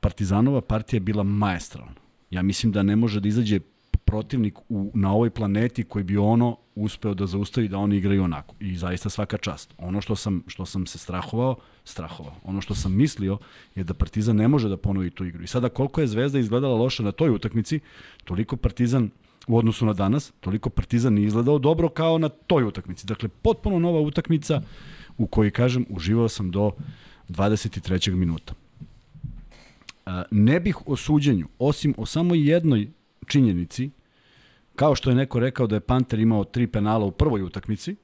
Partizanova 0.00 0.60
partija 0.60 0.96
je 0.96 1.00
bila 1.00 1.22
maestralna. 1.22 1.92
Ja 2.30 2.42
mislim 2.42 2.72
da 2.72 2.82
ne 2.82 2.96
može 2.96 3.20
da 3.20 3.28
izađe 3.28 3.60
protivnik 4.04 4.58
u, 4.68 4.90
na 4.94 5.12
ovoj 5.12 5.30
planeti 5.30 5.84
koji 5.84 6.04
bi 6.04 6.16
ono 6.16 6.56
uspeo 6.74 7.14
da 7.14 7.26
zaustavi 7.26 7.68
da 7.68 7.78
oni 7.78 7.96
igraju 7.96 8.24
onako. 8.24 8.54
I 8.60 8.76
zaista 8.76 9.10
svaka 9.10 9.36
čast. 9.36 9.74
Ono 9.78 10.00
što 10.00 10.16
sam, 10.16 10.42
što 10.46 10.66
sam 10.66 10.86
se 10.86 10.98
strahovao, 10.98 11.56
strahovao. 11.84 12.34
Ono 12.44 12.60
što 12.60 12.74
sam 12.74 12.96
mislio 12.96 13.38
je 13.74 13.84
da 13.84 13.94
Partizan 13.94 14.36
ne 14.36 14.48
može 14.48 14.68
da 14.68 14.76
ponovi 14.76 15.10
tu 15.10 15.24
igru. 15.24 15.42
I 15.42 15.46
sada 15.46 15.68
koliko 15.68 16.00
je 16.00 16.06
Zvezda 16.06 16.38
izgledala 16.38 16.76
loše 16.76 17.02
na 17.02 17.12
toj 17.12 17.30
utakmici, 17.30 17.80
toliko 18.24 18.56
Partizan 18.56 19.10
u 19.46 19.58
odnosu 19.58 19.86
na 19.86 19.92
danas, 19.92 20.32
toliko 20.40 20.70
Partizan 20.70 21.14
nije 21.14 21.26
izgledao 21.26 21.58
dobro 21.58 21.88
kao 21.88 22.18
na 22.18 22.28
toj 22.28 22.64
utakmici. 22.64 23.06
Dakle, 23.06 23.28
potpuno 23.28 23.78
nova 23.78 24.00
utakmica 24.00 24.62
u 25.18 25.26
kojoj, 25.26 25.50
kažem, 25.50 25.86
uživao 25.88 26.28
sam 26.28 26.50
do 26.50 26.70
23. 27.28 28.14
minuta. 28.14 28.54
Ne 30.30 30.60
bih 30.60 30.88
o 30.88 30.96
suđenju, 30.96 31.48
osim 31.58 31.94
o 31.96 32.06
samo 32.06 32.34
jednoj 32.34 32.88
činjenici, 33.26 33.90
kao 34.76 34.94
što 34.94 35.10
je 35.10 35.16
neko 35.16 35.40
rekao 35.40 35.66
da 35.66 35.76
je 35.76 35.80
Panter 35.80 36.18
imao 36.18 36.44
tri 36.44 36.66
penala 36.66 37.04
u 37.04 37.10
prvoj 37.10 37.42
utakmici, 37.42 37.96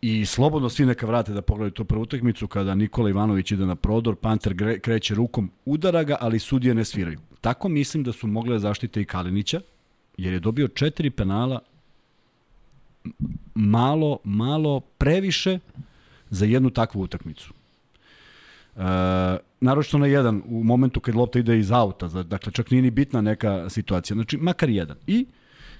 I 0.00 0.26
slobodno 0.26 0.68
svi 0.68 0.86
neka 0.86 1.06
vrate 1.06 1.32
da 1.32 1.42
pogledaju 1.42 1.70
tu 1.70 1.84
prvu 1.84 2.02
utakmicu 2.02 2.46
kada 2.46 2.74
Nikola 2.74 3.10
Ivanović 3.10 3.52
ide 3.52 3.66
na 3.66 3.74
prodor, 3.74 4.16
Panter 4.16 4.54
kreće 4.80 5.14
rukom, 5.14 5.50
udara 5.64 6.04
ga, 6.04 6.16
ali 6.20 6.38
sudije 6.38 6.74
ne 6.74 6.84
sviraju. 6.84 7.18
Tako 7.40 7.68
mislim 7.68 8.04
da 8.04 8.12
su 8.12 8.26
mogle 8.26 8.58
zaštite 8.58 9.02
i 9.02 9.04
Kalinića, 9.04 9.60
jer 10.18 10.32
je 10.32 10.40
dobio 10.40 10.68
četiri 10.68 11.10
penala 11.10 11.60
malo, 13.54 14.18
malo 14.24 14.80
previše 14.80 15.58
za 16.30 16.46
jednu 16.46 16.70
takvu 16.70 17.00
utakmicu. 17.00 17.52
E, 18.76 18.80
naročito 19.60 19.98
na 19.98 20.06
jedan, 20.06 20.42
u 20.46 20.64
momentu 20.64 21.00
kad 21.00 21.14
lopta 21.14 21.38
ide 21.38 21.58
iz 21.58 21.72
auta, 21.72 22.08
dakle 22.08 22.52
čak 22.52 22.70
nije 22.70 22.82
ni 22.82 22.90
bitna 22.90 23.20
neka 23.20 23.70
situacija, 23.70 24.14
znači 24.14 24.36
makar 24.36 24.70
jedan. 24.70 24.96
I 25.06 25.26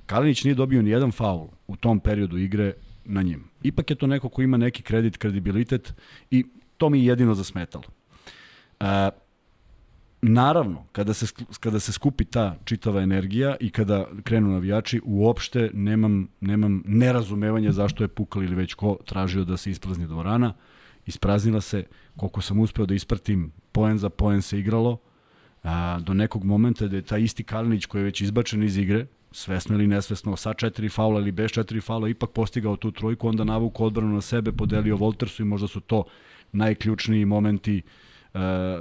Kalinić 0.07 0.45
nije 0.45 0.54
dobio 0.54 0.83
ni 0.83 0.90
jedan 0.90 1.12
faul 1.12 1.49
u 1.66 1.76
tom 1.76 2.00
periodu 2.00 2.38
igre 2.38 2.73
na 3.04 3.23
njim. 3.23 3.45
Ipak 3.62 3.90
je 3.90 3.97
to 3.97 4.07
neko 4.07 4.28
ko 4.28 4.42
ima 4.42 4.57
neki 4.57 4.83
kredit, 4.83 5.16
kredibilitet 5.16 5.95
i 6.30 6.45
to 6.76 6.88
mi 6.88 6.99
je 6.99 7.07
jedino 7.07 7.35
zasmetalo. 7.35 7.85
E, 8.80 9.11
naravno, 10.23 10.85
kada 10.93 11.15
se, 11.15 11.27
kada 11.61 11.81
se 11.81 11.93
skupi 11.93 12.25
ta 12.25 12.57
čitava 12.65 13.03
energija 13.03 13.57
i 13.61 13.71
kada 13.71 14.07
krenu 14.25 14.49
navijači, 14.49 15.01
uopšte 15.05 15.71
nemam, 15.75 16.29
nemam 16.41 16.83
nerazumevanja 16.87 17.73
zašto 17.73 18.05
je 18.05 18.09
Pukal 18.09 18.43
ili 18.43 18.55
već 18.55 18.75
ko 18.75 18.97
tražio 19.05 19.45
da 19.45 19.57
se 19.57 19.71
isprazni 19.71 20.07
dvorana. 20.07 20.55
Ispraznila 21.07 21.61
se, 21.61 21.85
koliko 22.17 22.41
sam 22.41 22.61
uspeo 22.61 22.87
da 22.87 22.95
ispratim, 22.95 23.53
poen 23.73 23.99
za 23.99 24.09
poen 24.09 24.43
se 24.43 24.59
igralo, 24.59 24.99
a, 25.63 25.99
do 26.01 26.15
nekog 26.15 26.45
momenta 26.45 26.87
da 26.87 26.97
je 26.97 27.03
taj 27.03 27.23
isti 27.23 27.45
Kalinić 27.45 27.87
koji 27.87 28.01
je 28.01 28.05
već 28.05 28.21
izbačen 28.21 28.63
iz 28.63 28.77
igre, 28.77 29.07
svesno 29.33 29.75
ili 29.75 29.87
nesvesno, 29.87 30.37
sa 30.37 30.55
četiri 30.55 30.89
faula 30.89 31.21
ili 31.21 31.33
bez 31.33 31.51
četiri 31.51 31.81
faula, 31.81 32.09
ipak 32.09 32.31
postigao 32.31 32.77
tu 32.77 32.91
trojku, 32.91 33.29
onda 33.29 33.45
navuku 33.45 33.85
odbranu 33.85 34.15
na 34.15 34.21
sebe, 34.21 34.53
podelio 34.53 34.97
Voltersu 34.97 35.43
i 35.43 35.47
možda 35.47 35.69
su 35.69 35.81
to 35.81 36.05
najključniji 36.53 37.25
momenti 37.25 37.83
uh, 37.85 38.08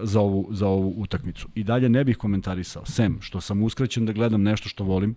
za, 0.03 0.19
ovu, 0.19 0.47
za 0.51 0.67
ovu 0.67 0.93
utakmicu. 0.97 1.47
I 1.55 1.63
dalje 1.63 1.89
ne 1.89 2.03
bih 2.03 2.17
komentarisao, 2.17 2.85
sem 2.85 3.17
što 3.21 3.41
sam 3.41 3.63
uskraćen 3.63 4.05
da 4.05 4.13
gledam 4.13 4.43
nešto 4.43 4.69
što 4.69 4.83
volim, 4.83 5.15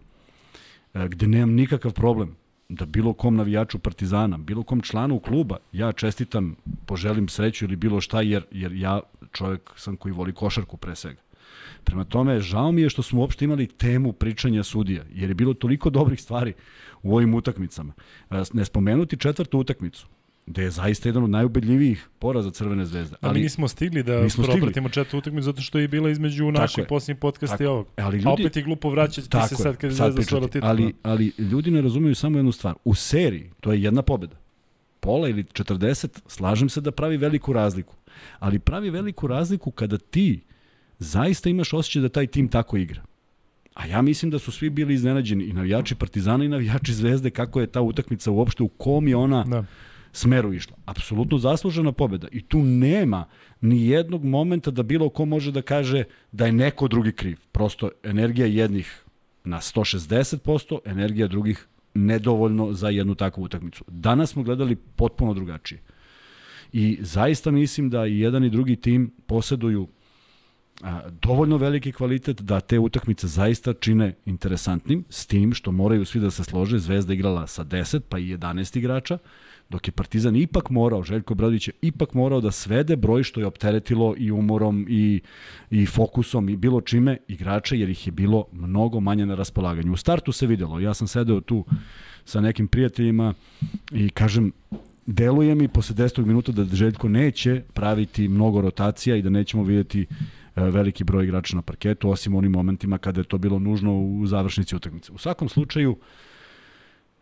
uh, 0.94 1.04
gde 1.04 1.26
nemam 1.26 1.54
nikakav 1.54 1.92
problem 1.92 2.36
da 2.68 2.86
bilo 2.86 3.12
kom 3.12 3.36
navijaču 3.36 3.78
Partizana, 3.78 4.38
bilo 4.38 4.62
kom 4.62 4.80
članu 4.80 5.18
kluba, 5.18 5.56
ja 5.72 5.92
čestitam, 5.92 6.56
poželim 6.86 7.28
sreću 7.28 7.64
ili 7.64 7.76
bilo 7.76 8.00
šta, 8.00 8.22
jer, 8.22 8.44
jer 8.50 8.72
ja 8.72 9.00
čovjek 9.32 9.70
sam 9.76 9.96
koji 9.96 10.12
voli 10.12 10.32
košarku 10.32 10.76
pre 10.76 10.96
svega. 10.96 11.20
Prema 11.84 12.04
tome, 12.04 12.40
žao 12.40 12.72
mi 12.72 12.82
je 12.82 12.90
što 12.90 13.02
smo 13.02 13.20
uopšte 13.20 13.44
imali 13.44 13.66
temu 13.66 14.12
pričanja 14.12 14.62
sudija, 14.62 15.04
jer 15.12 15.30
je 15.30 15.34
bilo 15.34 15.54
toliko 15.54 15.90
dobrih 15.90 16.20
stvari 16.20 16.52
u 17.02 17.16
ovim 17.16 17.34
utakmicama. 17.34 17.92
E, 18.30 18.42
ne 18.52 18.64
spomenuti 18.64 19.16
četvrtu 19.16 19.58
utakmicu, 19.58 20.06
gde 20.50 20.62
je 20.62 20.70
zaista 20.70 21.08
jedan 21.08 21.24
od 21.24 21.30
najubedljivijih 21.30 22.08
poraza 22.18 22.50
Crvene 22.50 22.86
zvezde. 22.86 23.16
Ali, 23.20 23.30
ali 23.30 23.38
mi 23.38 23.42
nismo 23.42 23.68
stigli 23.68 24.02
da 24.02 24.22
nismo 24.22 24.44
propratimo 24.44 24.88
četvrtu 24.88 25.18
utakmicu 25.18 25.44
zato 25.44 25.62
što 25.62 25.78
je 25.78 25.88
bila 25.88 26.10
između 26.10 26.50
naših 26.50 26.84
posljednjih 26.88 27.20
podcasta 27.20 27.64
i 27.64 27.66
ovog. 27.66 27.86
Ali 27.96 28.16
ljudi, 28.16 28.28
A 28.28 28.32
opet 28.32 28.56
je 28.56 28.62
glupo 28.62 28.90
vraćati 28.90 29.30
tako 29.30 29.48
se 29.48 29.56
sad 29.56 29.76
kad 29.76 29.92
Zvezda 29.92 30.22
svojila 30.22 30.48
titul. 30.48 30.68
Ali, 30.68 30.92
ali 31.02 31.32
ljudi 31.38 31.70
ne 31.70 31.80
razumiju 31.80 32.14
samo 32.14 32.38
jednu 32.38 32.52
stvar. 32.52 32.74
U 32.84 32.94
seriji 32.94 33.50
to 33.60 33.72
je 33.72 33.82
jedna 33.82 34.02
pobeda. 34.02 34.36
Pola 35.00 35.28
ili 35.28 35.44
40, 35.44 36.08
slažem 36.26 36.68
se 36.68 36.80
da 36.80 36.90
pravi 36.90 37.16
veliku 37.16 37.52
razliku. 37.52 37.94
Ali 38.38 38.58
pravi 38.58 38.90
veliku 38.90 39.26
razliku 39.26 39.70
kada 39.70 39.98
ti 39.98 40.40
zaista 40.98 41.50
imaš 41.50 41.72
osjećaj 41.72 42.02
da 42.02 42.08
taj 42.08 42.26
tim 42.26 42.48
tako 42.48 42.76
igra. 42.76 43.02
A 43.74 43.86
ja 43.86 44.02
mislim 44.02 44.30
da 44.30 44.38
su 44.38 44.52
svi 44.52 44.70
bili 44.70 44.94
iznenađeni, 44.94 45.44
i 45.44 45.52
navijači 45.52 45.94
Partizana 45.94 46.44
i 46.44 46.48
navijači 46.48 46.94
Zvezde, 46.94 47.30
kako 47.30 47.60
je 47.60 47.66
ta 47.66 47.80
utakmica 47.80 48.30
uopšte, 48.30 48.62
u 48.62 48.68
kom 48.68 49.08
je 49.08 49.16
ona 49.16 49.44
da. 49.44 49.64
Smeru 50.12 50.52
išla. 50.52 50.76
Apsolutno 50.84 51.38
zaslužena 51.38 51.92
pobeda. 51.92 52.28
I 52.32 52.42
tu 52.42 52.62
nema 52.62 53.24
ni 53.60 53.86
jednog 53.86 54.24
momenta 54.24 54.70
da 54.70 54.82
bilo 54.82 55.08
ko 55.08 55.24
može 55.24 55.52
da 55.52 55.62
kaže 55.62 56.04
da 56.32 56.46
je 56.46 56.52
neko 56.52 56.88
drugi 56.88 57.12
kriv. 57.12 57.38
Prosto 57.52 57.90
energija 58.04 58.46
jednih 58.46 59.04
na 59.44 59.60
160%, 59.60 60.78
energija 60.84 61.26
drugih 61.26 61.66
nedovoljno 61.94 62.72
za 62.72 62.88
jednu 62.88 63.14
takvu 63.14 63.42
utakmicu. 63.42 63.84
Danas 63.88 64.30
smo 64.30 64.42
gledali 64.42 64.76
potpuno 64.76 65.34
drugačije. 65.34 65.80
I 66.72 66.98
zaista 67.00 67.50
mislim 67.50 67.90
da 67.90 68.06
i 68.06 68.18
jedan 68.18 68.44
i 68.44 68.50
drugi 68.50 68.76
tim 68.76 69.10
poseduju 69.26 69.88
a, 70.82 71.00
dovoljno 71.22 71.56
veliki 71.56 71.92
kvalitet 71.92 72.40
da 72.40 72.60
te 72.60 72.78
utakmice 72.78 73.26
zaista 73.26 73.72
čine 73.72 74.14
interesantnim, 74.26 75.04
s 75.08 75.26
tim 75.26 75.54
što 75.54 75.72
moraju 75.72 76.04
svi 76.04 76.20
da 76.20 76.30
se 76.30 76.44
slože, 76.44 76.78
Zvezda 76.78 77.14
igrala 77.14 77.46
sa 77.46 77.64
10 77.64 78.00
pa 78.08 78.18
i 78.18 78.36
11 78.36 78.78
igrača, 78.78 79.18
dok 79.70 79.88
je 79.88 79.92
Partizan 79.92 80.36
ipak 80.36 80.70
morao, 80.70 81.02
Željko 81.02 81.34
Bradović 81.34 81.68
je 81.68 81.74
ipak 81.82 82.14
morao 82.14 82.40
da 82.40 82.50
svede 82.50 82.96
broj 82.96 83.22
što 83.22 83.40
je 83.40 83.46
opteretilo 83.46 84.14
i 84.18 84.30
umorom 84.30 84.86
i, 84.88 85.20
i 85.70 85.86
fokusom 85.86 86.48
i 86.48 86.56
bilo 86.56 86.80
čime 86.80 87.16
igrača, 87.28 87.74
jer 87.74 87.88
ih 87.88 88.06
je 88.06 88.12
bilo 88.12 88.44
mnogo 88.52 89.00
manje 89.00 89.26
na 89.26 89.34
raspolaganju. 89.34 89.92
U 89.92 89.96
startu 89.96 90.32
se 90.32 90.46
videlo, 90.46 90.80
ja 90.80 90.94
sam 90.94 91.06
sedeo 91.06 91.40
tu 91.40 91.64
sa 92.24 92.40
nekim 92.40 92.68
prijateljima 92.68 93.34
i 93.92 94.08
kažem, 94.10 94.52
deluje 95.06 95.54
mi 95.54 95.68
posle 95.68 95.96
10. 95.96 96.24
minuta 96.24 96.52
da 96.52 96.64
Željko 96.64 97.08
neće 97.08 97.62
praviti 97.74 98.28
mnogo 98.28 98.60
rotacija 98.60 99.16
i 99.16 99.22
da 99.22 99.30
nećemo 99.30 99.62
vidjeti 99.62 100.06
E, 100.56 100.70
veliki 100.70 101.04
broj 101.04 101.24
igrača 101.24 101.56
na 101.56 101.62
parketu, 101.62 102.10
osim 102.10 102.34
onim 102.34 102.52
momentima 102.52 102.98
kada 102.98 103.20
je 103.20 103.24
to 103.24 103.38
bilo 103.38 103.58
nužno 103.58 104.00
u 104.00 104.26
završnici 104.26 104.76
utakmice. 104.76 105.12
U 105.12 105.18
svakom 105.18 105.48
slučaju, 105.48 105.96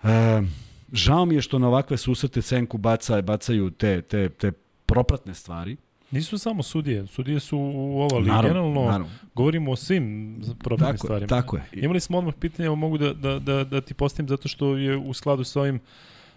e, 0.03 0.43
žao 0.93 1.25
mi 1.25 1.35
je 1.35 1.43
što 1.43 1.59
na 1.59 1.69
ovakve 1.69 1.97
susrete 1.97 2.43
Senku 2.43 2.79
baca, 2.79 3.23
bacaju 3.23 3.71
te, 3.71 4.03
te, 4.03 4.29
te 4.29 4.53
propratne 4.87 5.35
stvari, 5.35 5.77
Nisu 6.11 6.39
samo 6.39 6.63
sudije, 6.63 7.07
sudije 7.07 7.41
su 7.41 7.59
u 7.59 8.01
ova, 8.01 8.21
naravno, 8.21 8.43
generalno 8.43 8.85
naravno. 8.85 9.09
govorimo 9.35 9.73
o 9.73 9.77
svim 9.77 10.35
propratnim 10.59 10.97
tako, 10.97 11.07
stvarima. 11.07 11.27
Tako 11.27 11.57
je. 11.57 11.63
Imali 11.73 12.01
smo 12.01 12.19
odmah 12.19 12.35
pitanje, 12.35 12.71
mogu 12.71 12.99
da, 12.99 13.13
da, 13.13 13.39
da, 13.39 13.65
da 13.65 13.81
ti 13.81 13.95
postavim 13.95 14.29
zato 14.29 14.49
što 14.49 14.77
je 14.77 14.97
u 14.97 15.15
skladu 15.15 15.45
sa 15.45 15.61
ovim 15.61 15.81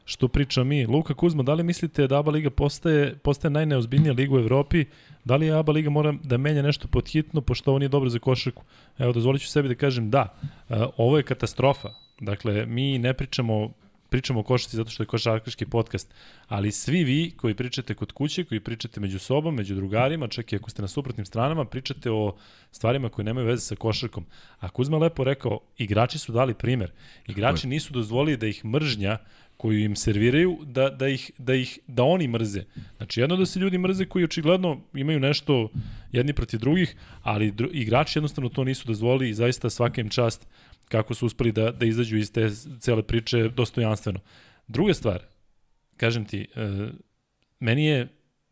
što 0.05 0.27
priča 0.27 0.63
mi. 0.63 0.85
Luka 0.85 1.13
Kuzma, 1.13 1.43
da 1.43 1.53
li 1.53 1.63
mislite 1.63 2.07
da 2.07 2.19
ABA 2.19 2.31
Liga 2.31 2.49
postaje, 2.49 3.15
postaje 3.15 3.49
najneozbiljnija 3.49 4.13
liga 4.13 4.35
u 4.35 4.39
Evropi? 4.39 4.85
Da 5.23 5.35
li 5.35 5.51
ABA 5.51 5.71
Liga 5.71 5.89
mora 5.89 6.13
da 6.23 6.37
menja 6.37 6.61
nešto 6.61 6.87
podhitno, 6.87 7.41
pošto 7.41 7.71
ovo 7.71 7.79
nije 7.79 7.89
dobro 7.89 8.09
za 8.09 8.19
košarku? 8.19 8.63
Evo, 8.97 9.13
dozvolit 9.13 9.41
ću 9.41 9.47
sebi 9.47 9.67
da 9.67 9.75
kažem 9.75 10.09
da. 10.09 10.33
E, 10.69 10.75
ovo 10.97 11.17
je 11.17 11.23
katastrofa. 11.23 11.89
Dakle, 12.19 12.65
mi 12.65 12.97
ne 12.97 13.13
pričamo 13.13 13.71
pričamo 14.11 14.39
o 14.39 14.43
košarci 14.43 14.75
zato 14.75 14.89
što 14.91 15.03
je 15.03 15.07
košarkaški 15.07 15.65
podcast, 15.65 16.13
ali 16.47 16.71
svi 16.71 17.03
vi 17.03 17.31
koji 17.37 17.55
pričate 17.55 17.93
kod 17.93 18.11
kuće, 18.11 18.43
koji 18.43 18.59
pričate 18.59 18.99
među 18.99 19.19
sobom, 19.19 19.55
među 19.55 19.75
drugarima, 19.75 20.27
čak 20.27 20.53
i 20.53 20.55
ako 20.55 20.69
ste 20.69 20.81
na 20.81 20.87
suprotnim 20.87 21.25
stranama, 21.25 21.65
pričate 21.65 22.11
o 22.11 22.35
stvarima 22.71 23.09
koje 23.09 23.25
nemaju 23.25 23.47
veze 23.47 23.61
sa 23.61 23.75
košarkom. 23.75 24.25
A 24.59 24.69
Kuzma 24.69 24.97
lepo 24.97 25.23
rekao, 25.23 25.59
igrači 25.77 26.19
su 26.19 26.31
dali 26.31 26.53
primer. 26.53 26.91
Igrači 27.27 27.67
nisu 27.67 27.93
dozvolili 27.93 28.37
da 28.37 28.47
ih 28.47 28.65
mržnja 28.65 29.17
koju 29.57 29.79
im 29.79 29.95
serviraju 29.95 30.57
da, 30.65 30.89
da, 30.89 31.07
ih, 31.07 31.31
da, 31.37 31.53
ih, 31.55 31.79
da 31.87 32.03
oni 32.03 32.27
mrze. 32.27 32.63
Znači, 32.97 33.19
jedno 33.21 33.35
da 33.37 33.45
se 33.45 33.59
ljudi 33.59 33.77
mrze 33.77 34.05
koji 34.05 34.25
očigledno 34.25 34.79
imaju 34.93 35.19
nešto 35.19 35.69
jedni 36.11 36.33
protiv 36.33 36.59
drugih, 36.59 36.95
ali 37.23 37.51
dru, 37.51 37.69
igrači 37.71 38.17
jednostavno 38.19 38.49
to 38.49 38.63
nisu 38.63 38.87
dozvolili 38.87 39.29
i 39.29 39.33
zaista 39.33 39.69
svaka 39.69 40.01
im 40.01 40.09
čast 40.09 40.47
kako 40.91 41.13
su 41.13 41.25
uspeli 41.25 41.51
da, 41.51 41.71
da 41.71 41.85
izađu 41.85 42.17
iz 42.17 42.31
te 42.31 42.49
cele 42.79 43.03
priče 43.03 43.49
dostojanstveno. 43.49 44.19
Druga 44.67 44.93
stvar, 44.93 45.23
kažem 45.97 46.25
ti, 46.25 46.47
e, 46.55 46.89
meni 47.59 47.85
je 47.85 48.07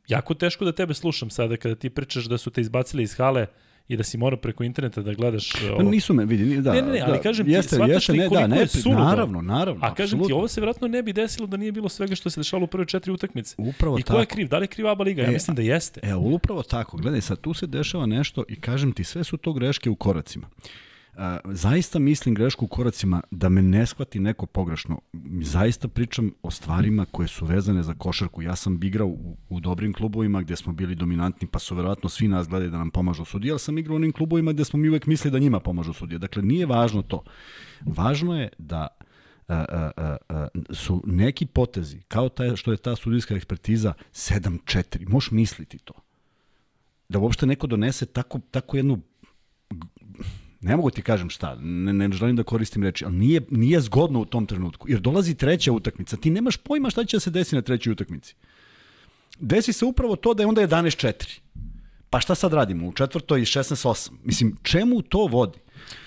jako 0.08 0.34
teško 0.34 0.66
da 0.66 0.72
tebe 0.72 0.94
slušam 0.94 1.30
sada 1.30 1.58
kada 1.58 1.76
ti 1.76 1.90
pričaš 1.90 2.26
da 2.26 2.38
su 2.38 2.50
te 2.50 2.62
izbacili 2.62 3.04
iz 3.04 3.16
hale 3.18 3.46
i 3.88 3.98
da 3.98 4.04
si 4.04 4.18
mora 4.18 4.38
preko 4.38 4.64
interneta 4.64 5.02
da 5.02 5.14
gledaš 5.14 5.52
pa 5.52 5.74
ovo. 5.74 5.84
Nisu 5.84 6.14
me, 6.14 6.26
vidi, 6.26 6.62
da. 6.62 6.74
Ne, 6.74 6.82
ne, 6.82 6.92
ne, 6.92 7.00
ali 7.02 7.18
da, 7.18 7.22
kažem 7.22 7.46
ti, 7.46 7.52
jeste, 7.52 7.76
shvataš 7.76 7.96
jeste, 7.96 8.14
ti 8.14 8.20
ne, 8.20 8.28
koliko 8.28 8.48
da, 8.48 8.56
ne, 8.56 8.62
je 8.62 8.68
suludo. 8.68 9.04
Naravno, 9.04 9.42
naravno, 9.42 9.86
A 9.86 9.94
kažem 9.94 10.06
apsolutno. 10.06 10.28
ti, 10.28 10.34
ovo 10.34 10.48
se 10.48 10.62
vjerojatno 10.62 10.88
ne 10.88 11.04
bi 11.04 11.14
desilo 11.14 11.48
da 11.48 11.58
nije 11.58 11.72
bilo 11.72 11.90
svega 11.90 12.16
što 12.16 12.30
se 12.30 12.40
dešavalo 12.40 12.64
u 12.64 12.68
prve 12.68 12.86
četiri 12.86 13.12
utakmice. 13.12 13.56
Upravo 13.58 14.00
I 14.00 14.02
ko 14.02 14.08
tako. 14.08 14.20
je 14.20 14.26
kriv? 14.26 14.48
Da 14.48 14.58
li 14.58 14.64
je 14.64 14.68
kriv 14.68 14.88
ABA 14.88 15.04
Liga? 15.04 15.22
Ja 15.22 15.30
E, 15.30 15.32
mislim 15.32 15.56
da 15.56 15.62
jeste. 15.62 16.00
Evo, 16.04 16.22
upravo 16.22 16.64
tako. 16.64 16.98
Gledaj, 16.98 17.22
sad 17.22 17.42
tu 17.42 17.54
se 17.54 17.68
dešava 17.68 18.06
nešto 18.06 18.44
i 18.48 18.56
kažem 18.56 18.92
ti, 18.92 19.04
sve 19.04 19.24
su 19.24 19.38
to 19.38 19.54
greške 19.54 19.90
u 19.90 19.96
koracima. 19.96 20.48
A, 20.48 20.68
zaista 21.46 22.00
mislim 22.00 22.36
grešku 22.36 22.66
u 22.66 22.68
koracima 22.68 23.22
da 23.32 23.50
me 23.50 23.62
ne 23.62 23.86
shvati 23.86 24.20
neko 24.20 24.46
pogrešno. 24.46 25.00
Zaista 25.42 25.88
pričam 25.88 26.32
o 26.44 26.52
stvarima 26.52 27.06
koje 27.12 27.28
su 27.28 27.46
vezane 27.46 27.84
za 27.84 27.94
košarku. 27.94 28.42
Ja 28.42 28.56
sam 28.56 28.84
igrao 28.84 29.08
u, 29.08 29.38
u 29.50 29.60
dobrim 29.60 29.94
klubovima 29.94 30.42
gde 30.42 30.56
smo 30.56 30.74
bili 30.74 30.96
dominantni, 30.96 31.48
pa 31.48 31.60
su 31.60 31.76
verovatno 31.76 32.10
svi 32.10 32.28
nas 32.28 32.48
gledali 32.48 32.72
da 32.72 32.78
nam 32.78 32.92
pomažu 32.92 33.26
sudije, 33.26 33.52
ali 33.52 33.60
sam 33.60 33.78
igrao 33.78 33.94
u 33.94 33.96
onim 33.96 34.12
klubovima 34.12 34.54
gde 34.54 34.66
smo 34.66 34.80
mi 34.80 34.90
uvek 34.90 35.06
mislili 35.06 35.32
da 35.32 35.40
njima 35.40 35.60
pomažu 35.60 35.94
sudije. 35.94 36.20
Dakle, 36.20 36.42
nije 36.42 36.66
važno 36.66 37.02
to. 37.02 37.24
Važno 37.86 38.42
je 38.42 38.50
da 38.58 38.88
a, 39.48 39.66
a, 39.98 40.18
a, 40.30 40.48
su 40.74 41.04
neki 41.06 41.46
potezi, 41.46 42.02
kao 42.08 42.30
taj, 42.30 42.56
što 42.56 42.72
je 42.72 42.78
ta 42.78 42.96
sudijska 42.96 43.36
ekspertiza 43.36 43.94
7-4, 44.14 45.10
možeš 45.10 45.32
misliti 45.32 45.78
to. 45.78 45.94
Da 47.10 47.20
uopšte 47.20 47.46
neko 47.46 47.68
donese 47.68 48.06
tako, 48.06 48.40
tako 48.52 48.78
jednu 48.78 49.00
ne 50.62 50.76
mogu 50.76 50.90
ti 50.90 51.02
kažem 51.02 51.30
šta, 51.30 51.56
ne, 51.62 51.94
ne 51.94 52.12
želim 52.12 52.36
da 52.36 52.44
koristim 52.44 52.84
reči, 52.84 53.06
ali 53.06 53.16
nije, 53.16 53.42
nije 53.50 53.82
zgodno 53.82 54.20
u 54.20 54.26
tom 54.26 54.46
trenutku, 54.46 54.90
jer 54.90 55.00
dolazi 55.00 55.36
treća 55.36 55.72
utakmica, 55.72 56.18
ti 56.18 56.30
nemaš 56.30 56.58
pojma 56.58 56.90
šta 56.90 57.06
će 57.06 57.18
da 57.18 57.22
se 57.22 57.32
desi 57.32 57.56
na 57.56 57.62
trećoj 57.62 57.92
utakmici. 57.92 58.36
Desi 59.40 59.74
se 59.74 59.86
upravo 59.86 60.16
to 60.16 60.34
da 60.34 60.44
je 60.44 60.48
onda 60.48 60.68
11-4. 60.68 61.40
Pa 62.10 62.20
šta 62.20 62.36
sad 62.36 62.54
radimo? 62.54 62.88
U 62.88 62.94
četvrtoj 62.94 63.42
16-8. 63.42 64.12
Mislim, 64.24 64.56
čemu 64.64 65.02
to 65.02 65.26
vodi? 65.26 65.60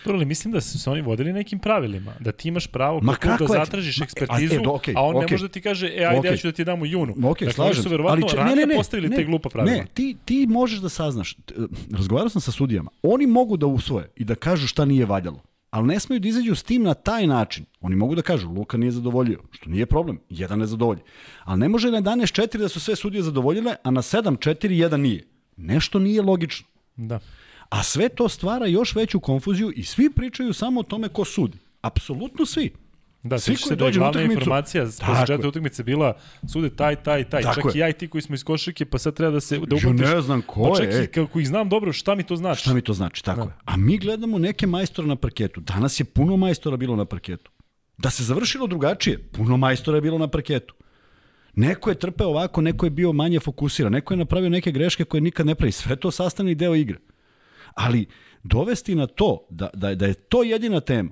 Dobro, 0.05 0.17
ali 0.17 0.25
mislim 0.25 0.53
da 0.53 0.61
su 0.61 0.79
se 0.79 0.91
oni 0.91 1.01
vodili 1.01 1.33
nekim 1.33 1.59
pravilima. 1.59 2.12
Da 2.21 2.33
ti 2.33 2.49
imaš 2.49 2.67
pravo 2.67 3.01
Ma 3.03 3.15
kako 3.15 3.27
da 3.27 3.33
kako 3.33 3.55
je- 3.55 3.59
zatražiš 3.59 3.99
Ma, 3.99 4.05
ekspertizu, 4.05 4.55
a, 4.55 4.62
e, 4.65 4.69
okej, 4.69 4.95
a 4.97 5.03
on 5.03 5.12
ne 5.12 5.19
okej. 5.19 5.35
može 5.35 5.45
da 5.45 5.49
ti 5.49 5.61
kaže, 5.61 5.87
e, 5.87 5.91
ajde, 5.91 6.05
ja 6.05 6.19
Okej. 6.21 6.37
ću 6.37 6.47
da 6.47 6.53
ti 6.53 6.65
dam 6.65 6.83
u 6.83 6.87
junu. 6.87 7.15
Ok, 7.25 7.41
dakle, 7.41 7.65
oni 7.65 7.75
su 7.75 7.89
verovatno 7.89 8.29
če- 8.29 8.37
ranije 8.37 8.67
postavili 8.77 9.17
te 9.17 9.25
glupa 9.25 9.49
pravila. 9.49 9.77
Ne, 9.77 9.87
ti, 9.95 10.17
ti 10.25 10.47
možeš 10.49 10.79
da 10.79 10.89
saznaš. 10.89 11.37
Razgovarao 11.91 12.29
sam 12.29 12.41
sa 12.41 12.53
sudijama. 12.53 12.91
Oni 13.03 13.27
mogu 13.27 13.57
da 13.57 13.67
usvoje 13.67 14.09
i 14.17 14.25
da 14.25 14.35
kažu 14.35 14.67
šta 14.67 14.85
nije 14.85 15.07
valjalo. 15.07 15.41
Ali 15.71 15.87
ne 15.87 16.01
smeju 16.01 16.21
da 16.21 16.29
izađu 16.29 16.55
s 16.55 16.62
tim 16.62 16.83
na 16.83 16.95
taj 16.95 17.27
način. 17.27 17.65
Oni 17.81 17.97
mogu 17.97 18.15
da 18.15 18.23
kažu, 18.23 18.51
Luka 18.51 18.77
nije 18.77 18.91
zadovoljio, 18.91 19.41
što 19.51 19.71
nije 19.71 19.87
problem, 19.87 20.19
jedan 20.31 20.59
ne 20.59 20.67
zadovolji. 20.67 21.01
Ali 21.45 21.61
ne 21.61 21.69
može 21.69 21.91
na 21.91 21.99
11-4 21.99 22.59
da 22.59 22.69
su 22.69 22.81
sve 22.81 22.97
sudije 22.97 23.23
zadovoljile, 23.23 23.75
a 23.83 23.91
na 23.91 24.03
7-4 24.03 24.71
jedan 24.71 25.01
nije. 25.01 25.25
Nešto 25.57 25.99
nije 25.99 26.23
logično. 26.23 26.67
Da. 26.97 27.21
A 27.73 27.83
sve 27.83 28.09
to 28.09 28.29
stvara 28.29 28.67
još 28.67 28.95
veću 28.95 29.21
konfuziju 29.21 29.73
i 29.76 29.85
svi 29.85 30.11
pričaju 30.11 30.52
samo 30.52 30.81
o 30.81 30.85
tome 30.85 31.09
ko 31.09 31.25
sudi. 31.25 31.59
Apsolutno 31.83 32.47
svi. 32.47 32.71
Da, 33.23 33.38
Svi 33.38 33.47
koji 33.47 33.59
se 33.59 33.69
da 33.71 33.76
dođu 33.76 34.00
glavna 34.00 34.21
utakmicu- 34.21 34.33
informacija 34.33 34.87
četvrte 34.87 35.33
je. 35.35 35.49
utakmice 35.49 35.83
bila 35.83 36.17
sude 36.45 36.71
taj, 36.71 36.97
taj, 36.97 37.25
taj. 37.25 37.43
Tako 37.43 37.55
čak 37.57 37.75
je. 37.75 37.79
i 37.79 37.81
ja 37.81 37.88
i 37.88 37.93
ti 37.93 38.09
koji 38.09 38.23
smo 38.23 38.35
iz 38.35 38.45
košarke, 38.45 38.85
pa 38.85 38.99
sad 38.99 39.14
treba 39.14 39.33
da 39.33 39.41
se 39.41 39.57
da 39.57 39.62
upatiš. 39.62 39.83
ne 40.00 40.21
znam 40.21 40.43
ko 40.43 40.62
pa 40.64 40.79
čak 40.79 40.87
je, 40.87 40.95
i 40.95 41.00
ej. 41.00 41.07
kako 41.07 41.41
ih 41.41 41.49
znam 41.49 41.69
dobro, 41.69 41.93
šta 41.93 42.14
mi 42.14 42.23
to 42.23 42.37
znači? 42.37 42.61
Šta 42.61 42.75
mi 42.75 42.83
to 42.83 42.93
znači? 42.93 43.25
Tako 43.25 43.37
Da. 43.37 43.47
je. 43.47 43.52
A 43.64 43.76
mi 43.76 43.99
gledamo 43.99 44.38
neke 44.38 44.67
majstora 44.67 45.09
na 45.09 45.17
parketu. 45.17 45.61
Danas 45.62 46.00
je 46.00 46.05
puno 46.07 46.37
majstora 46.37 46.76
bilo 46.76 46.97
na 46.97 47.05
parketu. 47.05 47.50
Da 47.99 48.11
se 48.11 48.25
završilo 48.25 48.67
drugačije, 48.67 49.19
puno 49.19 49.57
majstora 49.57 49.97
je 49.97 50.02
bilo 50.02 50.19
na 50.19 50.29
parketu. 50.29 50.75
Neko 51.55 51.91
je 51.91 51.97
trpeo 51.97 52.29
ovako, 52.29 52.61
neko 52.61 52.87
je 52.87 52.91
bio 52.91 53.12
manje 53.12 53.41
fokusiran, 53.41 53.93
neko 53.93 54.14
je 54.14 54.19
napravio 54.19 54.50
neke 54.50 54.73
greške 54.73 55.05
koje 55.05 55.21
nikad 55.21 55.47
ne 55.47 55.55
pravi. 55.55 55.73
Sve 55.73 55.97
to 55.97 56.11
sastavni 56.11 56.55
deo 56.55 56.75
igre. 56.75 56.99
Ali 57.75 58.07
dovesti 58.43 58.95
na 58.95 59.07
to 59.07 59.47
da, 59.50 59.71
da, 59.75 59.95
da 59.95 60.07
je 60.07 60.14
to 60.14 60.43
jedina 60.43 60.81
tema, 60.81 61.11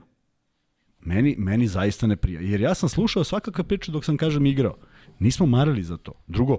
meni, 1.01 1.35
meni 1.39 1.67
zaista 1.67 2.07
ne 2.07 2.17
prija. 2.17 2.41
Jer 2.41 2.61
ja 2.61 2.75
sam 2.75 2.89
slušao 2.89 3.25
svakakve 3.25 3.65
priče 3.65 3.93
dok 3.93 4.05
sam, 4.05 4.17
kažem, 4.17 4.47
igrao. 4.47 4.77
Nismo 5.19 5.47
marali 5.47 5.83
za 5.83 5.97
to. 5.97 6.13
Drugo, 6.27 6.59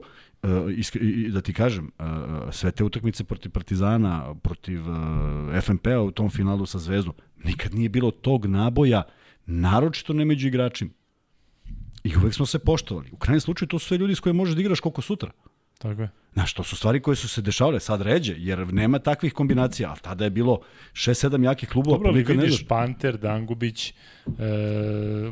i- 1.01 1.29
da 1.29 1.41
ti 1.41 1.53
kažem, 1.53 1.91
uh, 1.99 2.05
sve 2.51 2.71
te 2.71 2.83
utakmice 2.83 3.23
protiv 3.23 3.51
Partizana, 3.51 4.35
protiv 4.35 4.81
FNP-a 5.61 6.01
u 6.01 6.11
tom 6.11 6.29
finalu 6.29 6.65
sa 6.65 6.79
Zvezdom, 6.79 7.13
nikad 7.43 7.73
nije 7.73 7.89
bilo 7.89 8.11
tog 8.11 8.45
naboja, 8.45 9.03
naročito 9.45 10.13
ne 10.13 10.25
među 10.25 10.47
igračima. 10.47 10.91
I 12.03 12.15
uvek 12.17 12.33
smo 12.33 12.45
se 12.45 12.59
poštovali. 12.59 13.09
U 13.11 13.17
krajnjem 13.17 13.41
slučaju 13.41 13.69
to 13.69 13.79
su 13.79 13.87
sve 13.87 13.97
ljudi 13.97 14.15
s 14.15 14.19
kojima 14.19 14.37
možeš 14.37 14.55
da 14.55 14.61
igraš 14.61 14.79
koliko 14.79 15.01
sutra. 15.01 15.31
Tako 15.81 16.01
je. 16.01 16.09
Znaš, 16.33 16.53
to 16.53 16.63
su 16.63 16.75
stvari 16.75 16.99
koje 16.99 17.15
su 17.15 17.27
se 17.27 17.41
dešavale, 17.41 17.79
sad 17.79 18.01
ređe, 18.01 18.35
jer 18.37 18.73
nema 18.73 18.99
takvih 18.99 19.33
kombinacija, 19.33 19.89
ali 19.89 19.99
tada 20.01 20.23
je 20.23 20.29
bilo 20.29 20.59
6-7 20.93 21.43
jakih 21.43 21.69
klubova, 21.69 21.97
Dobro, 21.97 22.09
ali 22.09 22.23
ne 22.23 22.43
vidiš. 22.43 22.67
Panter, 22.67 23.17
Dangubić, 23.17 23.89
e, 23.89 23.93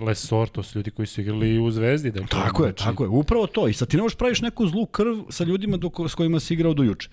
Lesor, 0.05 0.49
to 0.49 0.63
su 0.63 0.79
ljudi 0.79 0.91
koji 0.91 1.05
su 1.05 1.21
igrali 1.21 1.59
u 1.59 1.71
Zvezdi. 1.71 2.11
Dakle, 2.11 2.27
Tako 2.27 2.65
je, 2.65 2.73
tako 2.73 3.03
je, 3.03 3.09
upravo 3.09 3.47
to. 3.47 3.67
I 3.67 3.73
sad 3.73 3.87
ti 3.87 3.97
ne 3.97 4.03
možeš 4.03 4.17
praviš 4.17 4.41
neku 4.41 4.67
zlu 4.67 4.85
krv 4.85 5.15
sa 5.29 5.43
ljudima 5.43 5.77
do, 5.77 5.91
s 6.07 6.15
kojima 6.15 6.39
si 6.39 6.53
igrao 6.53 6.73
do 6.73 6.83
juče. 6.83 7.09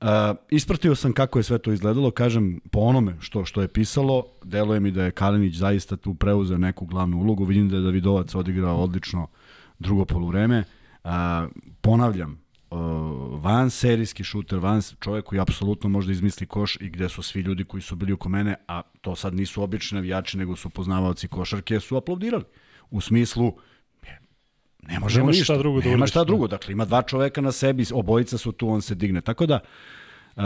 Uh, 0.00 0.08
ispratio 0.50 0.94
sam 0.94 1.12
kako 1.12 1.38
je 1.38 1.42
sve 1.42 1.58
to 1.58 1.72
izgledalo, 1.72 2.10
kažem, 2.10 2.60
po 2.70 2.80
onome 2.80 3.16
što 3.20 3.44
što 3.44 3.62
je 3.62 3.68
pisalo, 3.68 4.26
deluje 4.44 4.80
mi 4.80 4.90
da 4.90 5.04
je 5.04 5.10
Kalinić 5.10 5.54
zaista 5.54 5.96
tu 5.96 6.14
preuzeo 6.14 6.58
neku 6.58 6.86
glavnu 6.86 7.18
ulogu, 7.18 7.44
vidim 7.44 7.68
da 7.68 7.76
je 7.76 7.82
Davidovac 7.82 8.34
odigrao 8.34 8.76
odlično 8.76 9.26
drugo 9.78 10.04
poluvreme. 10.04 10.64
Uh, 11.04 11.10
ponavljam, 11.80 12.40
uh, 12.70 12.78
van 13.42 13.70
serijski 13.70 14.24
šuter, 14.24 14.58
van 14.58 14.82
čovjek 15.00 15.24
koji 15.24 15.40
apsolutno 15.40 15.88
može 15.88 16.06
da 16.06 16.12
izmisli 16.12 16.46
koš 16.46 16.76
i 16.76 16.88
gde 16.88 17.08
su 17.08 17.22
svi 17.22 17.40
ljudi 17.40 17.64
koji 17.64 17.80
su 17.80 17.96
bili 17.96 18.12
oko 18.12 18.28
mene, 18.28 18.54
a 18.68 18.82
to 19.00 19.16
sad 19.16 19.34
nisu 19.34 19.62
obični 19.62 19.94
navijači, 19.94 20.38
nego 20.38 20.56
su 20.56 20.70
poznavaoci 20.70 21.28
košarke, 21.28 21.80
su 21.80 21.96
aplaudirali. 21.96 22.44
U 22.90 23.00
smislu, 23.00 23.52
ne 24.82 25.00
možemo 25.00 25.24
Nemaš 25.24 25.36
ništa. 25.36 25.44
šta 25.44 25.58
drugo 25.58 25.80
da 25.80 25.88
Nema 25.90 26.06
šta 26.06 26.18
da. 26.18 26.24
drugo. 26.24 26.46
Dakle, 26.48 26.72
ima 26.72 26.84
dva 26.84 27.02
čoveka 27.02 27.40
na 27.40 27.52
sebi, 27.52 27.84
obojica 27.92 28.38
su 28.38 28.52
tu, 28.52 28.68
on 28.68 28.82
se 28.82 28.94
digne. 28.94 29.20
Tako 29.20 29.46
da, 29.46 29.60
uh, 30.36 30.42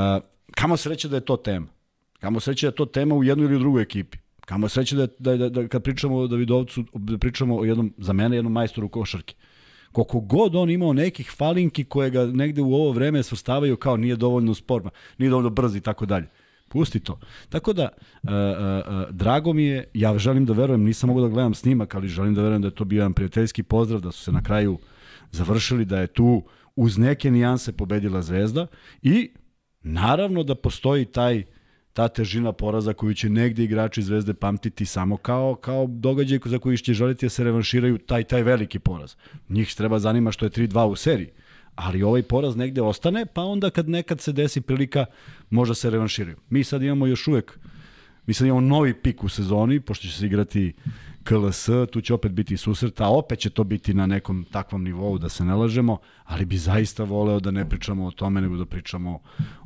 kamo 0.50 0.76
sreće 0.76 1.08
da 1.08 1.16
je 1.16 1.20
to 1.20 1.36
tema. 1.36 1.66
Kamo 2.20 2.40
sreće 2.40 2.66
da 2.66 2.68
je 2.68 2.74
to 2.74 2.86
tema 2.86 3.14
u 3.14 3.24
jednoj 3.24 3.46
ili 3.46 3.56
u 3.56 3.58
drugoj 3.58 3.82
ekipi. 3.82 4.18
Kamo 4.40 4.68
sreće 4.68 4.96
da, 4.96 5.02
je- 5.02 5.08
da, 5.18 5.36
da, 5.36 5.48
da 5.48 5.68
kad 5.68 5.82
pričamo 5.82 6.16
o 6.16 6.26
Davidovcu, 6.26 6.84
da 6.94 7.18
pričamo 7.18 7.56
o 7.56 7.64
jednom, 7.64 7.94
za 7.98 8.12
mene, 8.12 8.36
jednom 8.36 8.52
majstoru 8.52 8.88
košarke. 8.88 9.34
Koliko 9.98 10.20
god 10.20 10.56
on 10.56 10.70
imao 10.70 10.92
nekih 10.92 11.30
falinki 11.36 11.84
koje 11.84 12.10
ga 12.10 12.26
negde 12.26 12.62
u 12.62 12.74
ovo 12.74 12.92
vreme 12.92 13.22
svrstavaju 13.22 13.76
kao 13.76 13.96
nije 13.96 14.16
dovoljno 14.16 14.54
sporma, 14.54 14.90
nije 15.18 15.30
dovoljno 15.30 15.50
brz 15.50 15.76
i 15.76 15.80
tako 15.80 16.06
dalje. 16.06 16.26
Pusti 16.68 17.00
to. 17.00 17.18
Tako 17.48 17.72
da, 17.72 17.88
uh, 18.22 18.30
uh, 18.30 18.30
uh, 18.30 19.10
drago 19.10 19.52
mi 19.52 19.64
je, 19.64 19.90
ja 19.94 20.18
želim 20.18 20.44
da 20.44 20.52
verujem, 20.52 20.84
nisam 20.84 21.08
mogu 21.08 21.20
da 21.20 21.28
gledam 21.28 21.54
snimak, 21.54 21.94
ali 21.94 22.08
želim 22.08 22.34
da 22.34 22.42
verujem 22.42 22.62
da 22.62 22.68
je 22.68 22.74
to 22.74 22.84
bio 22.84 22.96
jedan 22.96 23.12
prijateljski 23.12 23.62
pozdrav, 23.62 24.00
da 24.00 24.12
su 24.12 24.22
se 24.22 24.32
na 24.32 24.42
kraju 24.42 24.78
završili, 25.30 25.84
da 25.84 26.00
je 26.00 26.06
tu 26.06 26.42
uz 26.76 26.98
neke 26.98 27.30
nijanse 27.30 27.72
pobedila 27.72 28.22
Zvezda 28.22 28.66
i 29.02 29.30
naravno 29.82 30.42
da 30.42 30.54
postoji 30.54 31.04
taj 31.04 31.42
ta 31.98 32.08
težina 32.08 32.52
poraza 32.52 32.92
koju 32.94 33.14
će 33.14 33.28
negde 33.28 33.64
igrači 33.64 34.02
Zvezde 34.02 34.34
pamtiti 34.34 34.86
samo 34.86 35.16
kao 35.16 35.54
kao 35.54 35.86
događaj 35.86 36.38
za 36.44 36.58
koji 36.58 36.76
će 36.76 36.94
želiti 36.94 37.26
da 37.26 37.30
se 37.30 37.44
revanširaju 37.44 37.98
taj 37.98 38.24
taj 38.24 38.42
veliki 38.42 38.78
poraz. 38.78 39.14
Njih 39.48 39.74
treba 39.74 39.98
zanima 39.98 40.32
što 40.32 40.46
je 40.46 40.50
3-2 40.50 40.84
u 40.84 40.96
seriji. 40.96 41.30
Ali 41.74 42.02
ovaj 42.02 42.22
poraz 42.22 42.56
negde 42.56 42.82
ostane, 42.82 43.26
pa 43.26 43.42
onda 43.42 43.70
kad 43.70 43.88
nekad 43.88 44.20
se 44.20 44.32
desi 44.32 44.60
prilika, 44.60 45.06
možda 45.50 45.74
se 45.74 45.90
revanširaju. 45.90 46.36
Mi 46.50 46.64
sad 46.64 46.82
imamo 46.82 47.06
još 47.06 47.28
uvek 47.28 47.58
Mi 48.28 48.34
sad 48.34 48.46
imamo 48.46 48.60
novi 48.60 48.94
pik 48.94 49.24
u 49.24 49.28
sezoni, 49.28 49.80
pošto 49.80 50.06
će 50.06 50.12
se 50.12 50.26
igrati 50.26 50.72
KLS, 51.24 51.68
tu 51.92 52.00
će 52.00 52.14
opet 52.14 52.32
biti 52.32 52.56
susret, 52.56 53.00
a 53.00 53.08
opet 53.08 53.38
će 53.38 53.50
to 53.50 53.64
biti 53.64 53.94
na 53.94 54.06
nekom 54.06 54.44
takvom 54.52 54.84
nivou, 54.84 55.18
da 55.18 55.28
se 55.28 55.44
ne 55.44 55.54
lažemo, 55.54 55.98
ali 56.24 56.44
bi 56.44 56.56
zaista 56.56 57.04
voleo 57.04 57.40
da 57.40 57.50
ne 57.50 57.68
pričamo 57.68 58.06
o 58.06 58.10
tome, 58.10 58.40
nego 58.40 58.56
da 58.56 58.66
pričamo 58.66 59.20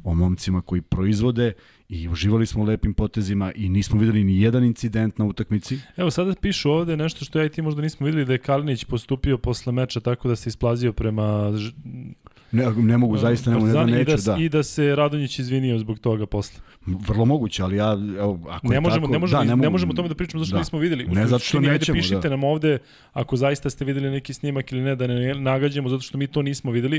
o 0.05 0.14
momcima 0.14 0.62
koji 0.62 0.83
proizvode 0.83 1.53
i 1.92 2.09
uživali 2.09 2.46
smo 2.46 2.62
u 2.62 2.66
lepim 2.66 2.94
potezima 2.94 3.52
i 3.55 3.68
nismo 3.68 4.00
videli 4.00 4.24
ni 4.24 4.40
jedan 4.40 4.64
incident 4.64 5.18
na 5.18 5.24
utakmici. 5.24 5.78
Evo 5.96 6.11
sada 6.11 6.35
pišu 6.40 6.70
ovde 6.70 6.96
nešto 6.96 7.24
što 7.24 7.38
ja 7.38 7.44
i 7.44 7.48
ti 7.48 7.62
možda 7.62 7.83
nismo 7.83 8.07
videli 8.07 8.24
da 8.24 8.33
je 8.33 8.38
Kalinić 8.38 8.85
postupio 8.85 9.38
posle 9.38 9.72
meča 9.72 10.00
tako 10.00 10.28
da 10.28 10.37
se 10.37 10.48
isplazio 10.48 10.92
prema 10.92 11.52
Ne, 12.52 12.70
ne 12.76 12.98
mogu, 12.98 13.18
zaista 13.18 13.50
ne 13.50 13.57
mogu 13.57 13.66
ne 13.66 13.72
da 13.72 13.85
neću, 13.85 14.16
da. 14.26 14.37
i 14.40 14.48
da 14.48 14.62
se 14.62 14.96
Radonjić 14.96 15.38
izvinio 15.38 15.78
zbog 15.78 15.98
toga 15.98 16.26
posle. 16.26 16.61
Vrlo 16.87 17.25
moguće, 17.25 17.62
ali 17.62 17.77
ja 17.77 17.92
evo 18.18 18.40
ako 18.51 18.68
ne 18.68 18.77
je 18.77 18.81
možemo, 18.81 19.07
tako, 19.07 19.12
ne 19.12 19.18
možemo, 19.18 19.42
da, 19.42 19.45
ne, 19.45 19.57
ne, 19.57 19.62
ne 19.62 19.71
možemo 19.71 19.92
o 19.92 19.97
tome 19.97 20.09
da 20.09 20.14
pričamo 20.14 20.45
zašto 20.45 20.57
da. 20.57 20.59
nismo 20.59 20.79
videli. 20.79 21.05
Ne 21.05 21.27
zato 21.27 21.38
što 21.38 21.47
suštini, 21.47 21.66
ajde, 21.66 21.79
nećemo, 21.79 21.97
pišite 21.97 22.21
da. 22.21 22.29
nam 22.29 22.45
ovde 22.45 22.79
ako 23.12 23.37
zaista 23.37 23.71
ste 23.71 23.85
videli 23.85 24.11
neki 24.11 24.35
snimak 24.35 24.73
ili 24.73 24.81
ne 24.81 24.97
da 24.97 25.07
ne 25.07 25.35
nagađamo 25.35 25.88
zato 25.88 26.03
što 26.03 26.18
mi 26.18 26.27
to 26.27 26.42
nismo 26.42 26.71
videli. 26.71 26.97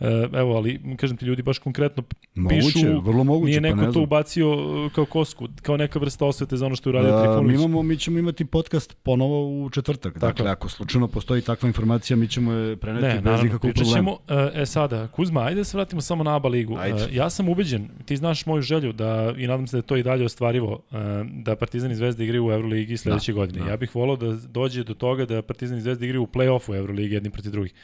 E, 0.00 0.28
evo, 0.32 0.56
ali 0.56 0.80
kažem 0.96 1.16
ti 1.16 1.24
ljudi 1.24 1.42
baš 1.42 1.58
konkretno 1.58 2.02
Moguće, 2.34 2.60
pišu, 2.64 3.00
vrlo 3.00 3.24
moguće, 3.24 3.48
nije 3.48 3.60
pa 3.60 3.76
neko 3.76 3.86
ne 3.86 3.92
to 3.92 4.00
ubacio 4.00 4.50
uh, 4.50 4.92
kao 4.92 5.04
kosku, 5.04 5.48
kao 5.62 5.76
neka 5.76 5.98
vrsta 5.98 6.26
osvete 6.26 6.56
za 6.56 6.66
ono 6.66 6.76
što 6.76 6.90
je 6.90 6.96
uradio 6.96 7.14
A, 7.14 7.20
mi, 7.20 7.22
Trifunović. 7.22 7.54
imamo, 7.54 7.82
mi 7.82 7.96
ćemo 7.96 8.18
imati 8.18 8.44
podcast 8.44 8.96
ponovo 9.02 9.64
u 9.64 9.70
četvrtak. 9.70 10.18
Dakle, 10.18 10.46
je. 10.46 10.50
ako 10.50 10.68
slučajno 10.68 11.08
postoji 11.08 11.42
takva 11.42 11.66
informacija, 11.66 12.16
mi 12.16 12.28
ćemo 12.28 12.52
je 12.52 12.76
preneti 12.76 13.06
Ne, 13.06 13.14
bez 13.14 13.24
naravno, 13.24 13.46
ikakvog 13.46 13.72
pričat 13.72 13.86
problema. 13.94 14.16
ćemo. 14.28 14.52
E, 14.62 14.66
sada, 14.66 15.08
Kuzma, 15.08 15.40
ajde 15.40 15.60
da 15.60 15.64
se 15.64 15.76
vratimo 15.76 16.00
samo 16.00 16.24
na 16.24 16.36
ABA 16.36 16.48
ligu. 16.48 16.76
Ajde. 16.78 17.02
E, 17.02 17.08
ja 17.12 17.30
sam 17.30 17.48
ubeđen, 17.48 17.88
ti 18.04 18.16
znaš 18.16 18.46
moju 18.46 18.62
želju 18.62 18.92
da, 18.92 19.17
i 19.36 19.46
nadam 19.46 19.66
se 19.66 19.76
da 19.76 19.78
je 19.78 19.82
to 19.82 19.96
i 19.96 20.02
dalje 20.02 20.24
ostvarivo, 20.24 20.82
e, 20.92 20.96
da 21.32 21.56
Partizan 21.56 21.90
i 21.90 21.94
Zvezda 21.94 22.24
igraju 22.24 22.46
u 22.46 22.52
Euroligi 22.52 22.96
sledeće 22.96 23.32
godine. 23.32 23.64
da. 23.64 23.70
Ja 23.70 23.76
bih 23.76 23.94
volao 23.94 24.16
da 24.16 24.32
dođe 24.48 24.84
do 24.84 24.94
toga 24.94 25.24
da 25.26 25.42
Partizan 25.42 25.78
i 25.78 25.80
Zvezda 25.80 26.04
igraju 26.04 26.22
u 26.22 26.26
play-offu 26.26 26.76
Euroligi 26.76 27.14
jedni 27.14 27.30
protiv 27.30 27.52
drugih. 27.52 27.74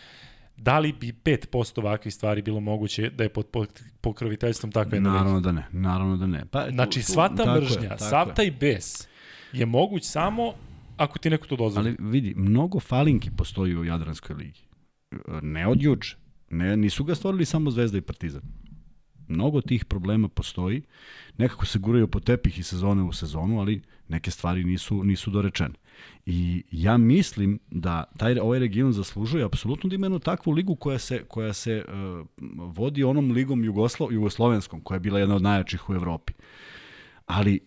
Da 0.57 0.79
li 0.79 0.93
bi 0.93 1.13
5% 1.25 1.79
ovakvih 1.81 2.15
stvari 2.15 2.43
bilo 2.43 2.61
moguće 2.61 3.11
da 3.11 3.23
je 3.23 3.29
pod, 3.29 3.47
pokroviteljstvom 4.01 4.73
takve 4.73 4.97
jedne? 4.97 5.11
Naravno 5.11 5.41
da 5.41 5.53
ne, 5.53 5.67
naravno 5.73 6.17
da 6.17 6.27
ne. 6.27 6.45
Pa, 6.51 6.71
Znači, 6.71 7.01
tu- 7.01 7.13
sva 7.13 7.29
ta 7.29 7.43
je, 7.43 7.61
mržnja, 7.61 7.99
sav 7.99 8.35
taj 8.35 8.51
bes 8.51 9.09
je 9.53 9.67
moguć 9.67 10.05
samo 10.05 10.53
ako 10.97 11.19
ti 11.19 11.31
neko 11.31 11.47
to 11.47 11.57
dozvoli. 11.57 11.97
Ali 12.01 12.11
vidi, 12.11 12.35
mnogo 12.37 12.81
falinki 12.81 13.31
postoji 13.31 13.77
u 13.77 13.85
Jadranskoj 13.85 14.37
ligi. 14.37 14.61
Ne 15.43 15.67
od 15.67 15.83
juče. 15.83 16.17
Ne, 16.51 16.77
nisu 16.77 17.05
ga 17.05 17.15
stvorili 17.15 17.45
samo 17.45 17.71
Zvezda 17.71 17.99
i 17.99 18.01
Partizan. 18.01 18.43
Mnogo 19.29 19.61
tih 19.61 19.85
problema 19.85 20.29
postoji. 20.29 20.83
Nekako 21.39 21.67
se 21.67 21.79
guraju 21.79 22.09
po 22.09 22.21
tepih 22.21 22.59
iz 22.59 22.67
sezone 22.67 23.03
u 23.03 23.13
sezonu, 23.13 23.61
ali 23.61 23.83
neke 24.09 24.31
stvari 24.31 24.65
nisu, 24.65 25.05
nisu 25.05 25.31
dorečene. 25.31 25.75
I 26.27 26.65
ja 26.71 26.97
mislim 26.97 27.59
da 27.71 28.05
taj 28.17 28.39
ovaj 28.39 28.59
region 28.59 28.93
zaslužuje 28.93 29.45
apsolutno 29.45 29.89
da 29.89 29.95
ima 29.95 30.07
jednu 30.07 30.19
takvu 30.19 30.53
ligu 30.53 30.77
koja 30.77 30.99
se 30.99 31.25
koja 31.29 31.53
se 31.53 31.85
uh, 31.89 32.27
vodi 32.77 33.05
onom 33.05 33.31
ligom 33.31 33.65
Jugoslo, 33.65 34.09
jugoslovenskom 34.11 34.81
koja 34.81 34.97
je 34.97 35.01
bila 35.01 35.19
jedna 35.19 35.37
od 35.37 35.43
najjačih 35.43 35.91
u 35.91 35.95
Evropi. 35.95 36.33
Ali 37.27 37.61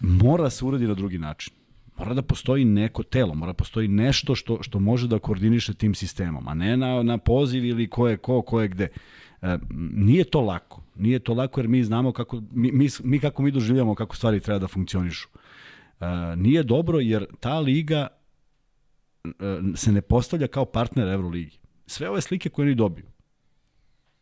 mora 0.00 0.50
se 0.50 0.64
uradi 0.64 0.86
na 0.86 0.94
drugi 0.94 1.18
način. 1.18 1.54
Mora 1.98 2.14
da 2.14 2.22
postoji 2.22 2.64
neko 2.64 3.02
telo, 3.02 3.34
mora 3.34 3.52
da 3.52 3.56
postoji 3.56 3.88
nešto 3.88 4.34
što 4.34 4.62
što 4.62 4.80
može 4.80 5.08
da 5.08 5.18
koordiniše 5.18 5.74
tim 5.74 5.94
sistemom, 5.94 6.48
a 6.48 6.54
ne 6.54 6.76
na, 6.76 7.02
na 7.02 7.18
poziv 7.18 7.64
ili 7.64 7.90
ko 7.90 8.08
je 8.08 8.16
ko, 8.16 8.42
ko 8.42 8.60
je 8.60 8.68
gde. 8.68 8.88
E, 9.42 9.58
nije 9.94 10.24
to 10.24 10.40
lako. 10.40 10.82
Nije 10.96 11.18
to 11.18 11.34
lako 11.34 11.60
jer 11.60 11.68
mi 11.68 11.84
znamo 11.84 12.12
kako 12.12 12.42
mi, 12.52 12.72
mi, 12.72 12.88
mi 13.04 13.20
kako 13.20 13.42
mi 13.42 13.50
doživljamo 13.50 13.94
kako 13.94 14.16
stvari 14.16 14.40
treba 14.40 14.58
da 14.58 14.68
funkcionišu. 14.68 15.28
E, 16.00 16.06
nije 16.36 16.62
dobro 16.62 16.98
jer 16.98 17.26
ta 17.40 17.58
liga 17.58 18.06
e, 19.24 19.30
se 19.74 19.92
ne 19.92 20.00
postavlja 20.00 20.46
kao 20.46 20.64
partner 20.64 21.08
Euroligi. 21.08 21.58
Sve 21.86 22.08
ove 22.08 22.20
slike 22.20 22.48
koje 22.48 22.66
oni 22.66 22.74
dobiju. 22.74 23.06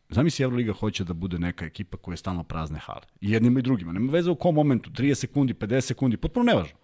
Zamisli 0.09 0.43
Euroliga 0.43 0.73
hoće 0.73 1.03
da 1.03 1.13
bude 1.13 1.39
neka 1.39 1.65
ekipa 1.65 1.97
koja 1.97 2.13
je 2.13 2.17
stalno 2.17 2.43
prazne 2.43 2.79
hale. 2.79 3.05
I 3.21 3.31
jednima 3.31 3.59
i 3.59 3.63
drugima. 3.63 3.91
Nema 3.91 4.11
veze 4.11 4.31
u 4.31 4.35
kom 4.35 4.55
momentu, 4.55 4.89
30 4.89 5.13
sekundi, 5.13 5.53
50 5.53 5.81
sekundi, 5.81 6.17
potpuno 6.17 6.43
nevažno. 6.43 6.77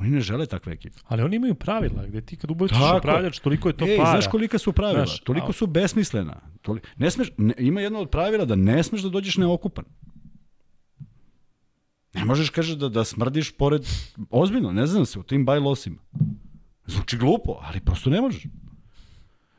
Oni 0.00 0.10
ne 0.10 0.20
žele 0.20 0.46
takve 0.46 0.72
ekipe. 0.72 0.98
Ali 1.08 1.22
oni 1.22 1.36
imaju 1.36 1.54
pravila, 1.54 2.06
gde 2.06 2.20
ti 2.20 2.36
kad 2.36 2.50
ubaciš 2.50 2.78
upravljač, 2.98 3.38
toliko 3.38 3.68
je 3.68 3.76
to 3.76 3.84
Ej, 3.84 3.96
para. 3.96 4.10
znaš 4.10 4.26
kolika 4.26 4.58
su 4.58 4.72
pravila? 4.72 5.06
Znaš, 5.06 5.20
toliko 5.20 5.50
a- 5.50 5.52
su 5.52 5.66
besmislena. 5.66 6.40
Toli... 6.62 6.80
Ne 6.96 7.10
smeš, 7.10 7.32
ne, 7.36 7.54
ima 7.58 7.80
jedno 7.80 8.00
od 8.00 8.10
pravila 8.10 8.44
da 8.44 8.56
ne 8.56 8.82
smeš 8.82 9.02
da 9.02 9.08
dođeš 9.08 9.36
neokupan. 9.36 9.84
Ne 12.14 12.24
možeš, 12.24 12.50
kažeš, 12.50 12.76
da, 12.76 12.88
da 12.88 13.04
smrdiš 13.04 13.52
pored... 13.52 13.82
Ozbiljno, 14.30 14.72
ne 14.72 14.86
znam 14.86 15.06
se, 15.06 15.18
u 15.18 15.22
tim 15.22 15.44
bajlosima. 15.44 15.96
Zvuči 16.86 17.16
glupo, 17.16 17.58
ali 17.62 17.80
prosto 17.80 18.10
ne 18.10 18.20
možeš. 18.20 18.46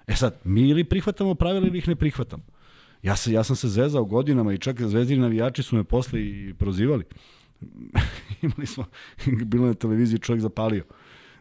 E 0.07 0.15
sad, 0.15 0.39
mi 0.43 0.69
ili 0.69 0.83
prihvatamo 0.83 1.35
pravila 1.35 1.67
ili 1.67 1.77
ih 1.77 1.87
ne 1.87 1.95
prihvatamo. 1.95 2.43
Ja, 3.03 3.15
se, 3.15 3.31
ja 3.31 3.43
sam 3.43 3.55
se 3.55 3.67
zezao 3.67 4.05
godinama 4.05 4.53
i 4.53 4.57
čak 4.57 4.81
zvezdini 4.81 5.21
navijači 5.21 5.63
su 5.63 5.75
me 5.75 5.83
posle 5.83 6.21
i 6.21 6.53
prozivali. 6.57 7.03
Imali 8.41 8.67
smo, 8.67 8.85
bilo 9.25 9.67
na 9.67 9.73
televiziji 9.73 10.19
čovjek 10.19 10.41
zapalio. 10.41 10.83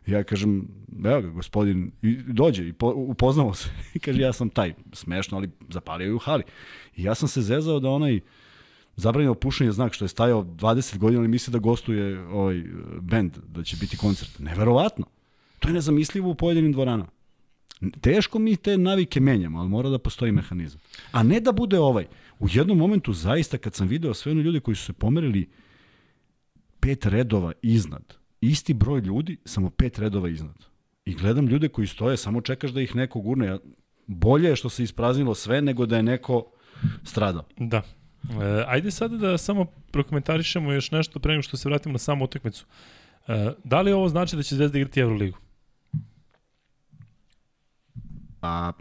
Ja 0.07 0.25
kažem, 0.25 0.69
evo 1.05 1.21
ga, 1.21 1.29
gospodin, 1.29 1.91
i 2.03 2.17
dođe 2.17 2.69
i 2.69 2.73
po, 2.73 2.93
upoznamo 2.97 3.55
se. 3.55 3.69
I 3.95 3.99
kaže, 3.99 4.21
ja 4.21 4.33
sam 4.33 4.49
taj, 4.49 4.75
smešno, 4.93 5.37
ali 5.37 5.51
zapalio 5.69 6.07
je 6.07 6.15
u 6.15 6.19
hali. 6.19 6.43
I 6.97 7.03
ja 7.03 7.15
sam 7.15 7.29
se 7.29 7.43
zezao 7.43 7.81
da 7.81 7.91
onaj 7.91 8.21
zabranjeno 8.97 9.35
pušenje 9.35 9.73
znak 9.73 9.93
što 9.93 10.05
je 10.05 10.09
stajao 10.09 10.45
20 10.45 10.99
godina, 10.99 11.21
ali 11.21 11.29
misli 11.29 11.53
da 11.53 11.59
gostuje 11.59 12.21
ovaj 12.21 12.63
bend, 13.01 13.39
da 13.49 13.63
će 13.63 13.77
biti 13.77 13.97
koncert. 13.97 14.39
Neverovatno. 14.39 15.07
To 15.59 15.69
je 15.69 15.75
nezamislivo 15.75 16.31
u 16.31 16.35
pojedinim 16.35 16.73
dvoranama. 16.73 17.11
Teško 18.01 18.39
mi 18.39 18.57
te 18.57 18.79
navike 18.79 19.21
menjamo, 19.21 19.61
ali 19.61 19.69
mora 19.69 19.89
da 19.89 19.99
postoji 19.99 20.33
mehanizam. 20.33 20.81
A 21.13 21.23
ne 21.23 21.41
da 21.41 21.53
bude 21.53 21.79
ovaj. 21.79 22.07
U 22.39 22.47
jednom 22.53 22.79
momentu 22.79 23.13
zaista 23.13 23.59
kad 23.59 23.75
sam 23.75 23.89
video 23.89 24.15
sve 24.15 24.33
one 24.33 24.43
ljudi 24.43 24.61
koji 24.61 24.75
su 24.75 24.85
se 24.85 24.93
pomerili 24.93 25.49
pet 26.81 27.07
redova 27.07 27.53
iznad, 27.63 28.15
isti 28.41 28.75
broj 28.75 29.01
ljudi, 29.01 29.37
samo 29.45 29.71
pet 29.71 29.99
redova 29.99 30.29
iznad. 30.29 30.57
I 31.05 31.15
gledam 31.15 31.47
ljude 31.47 31.69
koji 31.69 31.87
stoje, 31.87 32.17
samo 32.17 32.41
čekaš 32.41 32.71
da 32.71 32.81
ih 32.81 32.97
neko 32.97 33.21
gurne. 33.21 33.47
Ja- 33.47 33.59
Bolje 34.07 34.49
je 34.49 34.57
što 34.57 34.69
se 34.69 34.83
ispraznilo 34.83 35.35
sve 35.35 35.63
nego 35.63 35.87
da 35.87 35.97
je 35.97 36.03
neko 36.03 36.47
stradao. 37.05 37.45
Da. 37.59 37.83
E, 38.23 38.65
ajde 38.67 38.91
sada 38.91 39.17
da 39.17 39.39
samo 39.39 39.65
prokomentarišemo 39.65 40.73
još 40.73 40.91
nešto 40.91 41.19
pre 41.21 41.33
nego 41.33 41.43
što 41.43 41.57
se 41.57 41.69
vratimo 41.69 41.93
na 41.93 41.99
samu 41.99 42.25
utakmicu. 42.25 42.67
E, 43.29 43.53
da 43.65 43.81
li 43.81 43.93
ovo 43.93 44.09
znači 44.09 44.37
da 44.37 44.43
će 44.43 44.55
Zvezda 44.55 44.79
igrati 44.79 45.01
Euroligu? 45.01 45.39
A 48.43 48.73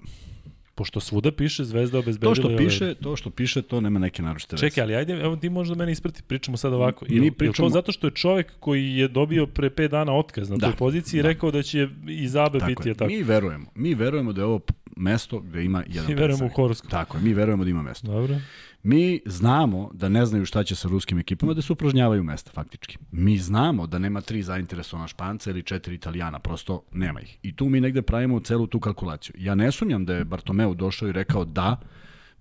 Pošto 0.79 0.99
svuda 0.99 1.31
piše 1.33 1.63
Zvezda 1.63 1.99
obezbedila... 1.99 2.31
to 2.31 2.35
što 2.35 2.47
ove- 2.47 2.57
piše, 2.57 2.93
to 2.93 3.15
što 3.15 3.29
piše, 3.31 3.61
to 3.61 3.81
nema 3.81 3.99
neke 3.99 4.21
naročite 4.21 4.55
veze. 4.55 4.61
Čekaj, 4.61 4.83
ali 4.83 4.95
ajde, 4.95 5.13
evo 5.15 5.35
ti 5.35 5.49
možda 5.49 5.75
mene 5.75 5.91
isprati, 5.91 6.23
pričamo 6.23 6.57
sad 6.57 6.73
ovako. 6.73 7.05
Mi 7.05 7.15
Jel, 7.15 7.23
jel 7.23 7.33
pričamo- 7.33 7.65
to 7.65 7.71
zato 7.71 7.91
što 7.91 8.07
je 8.07 8.11
čovek 8.11 8.53
koji 8.59 8.91
je 8.91 9.07
dobio 9.09 9.47
pre 9.47 9.69
5 9.69 9.87
dana 9.87 10.13
otkaz 10.13 10.49
na 10.49 10.57
Da, 10.57 10.67
toj 10.67 10.75
poziciji 10.75 11.21
da. 11.21 11.27
rekao 11.27 11.51
da 11.51 11.61
će 11.63 11.87
i 12.09 12.27
Zabe 12.27 12.59
Tako 12.59 12.69
biti 12.69 12.89
je. 12.89 12.93
tako? 12.95 13.09
Mi 13.09 13.23
verujemo. 13.23 13.65
Mi 13.75 13.93
verujemo 13.95 14.33
da 14.33 14.41
je 14.41 14.45
ovo 14.45 14.59
mesto 14.97 15.39
gde 15.39 15.63
ima 15.63 15.83
jedan 15.87 16.07
Mi 16.07 16.15
verujemo 16.15 16.45
u 16.45 16.49
horoskop. 16.49 16.91
Tako 16.91 17.17
je, 17.17 17.23
mi 17.23 17.33
verujemo 17.33 17.63
da 17.63 17.69
ima 17.69 17.81
mesto. 17.83 18.07
Dobro. 18.07 18.35
Mi 18.83 19.21
znamo 19.25 19.89
da 19.93 20.09
ne 20.09 20.25
znaju 20.25 20.45
šta 20.45 20.63
će 20.63 20.75
sa 20.75 20.87
ruskim 20.87 21.19
ekipama, 21.19 21.53
da 21.53 21.61
se 21.61 21.73
upražnjavaju 21.73 22.23
mesta, 22.23 22.51
faktički. 22.51 22.97
Mi 23.11 23.37
znamo 23.37 23.87
da 23.87 23.99
nema 23.99 24.21
tri 24.21 24.43
zainteresovana 24.43 25.07
španca 25.07 25.49
ili 25.49 25.63
četiri 25.63 25.95
italijana, 25.95 26.39
prosto 26.39 26.83
nema 26.91 27.21
ih. 27.21 27.37
I 27.43 27.55
tu 27.55 27.69
mi 27.69 27.81
negde 27.81 28.01
pravimo 28.01 28.39
celu 28.39 28.67
tu 28.67 28.79
kalkulaciju. 28.79 29.35
Ja 29.37 29.55
ne 29.55 29.71
sumnjam 29.71 30.05
da 30.05 30.13
je 30.13 30.25
Bartomeu 30.25 30.73
došao 30.73 31.09
i 31.09 31.11
rekao 31.11 31.45
da, 31.45 31.79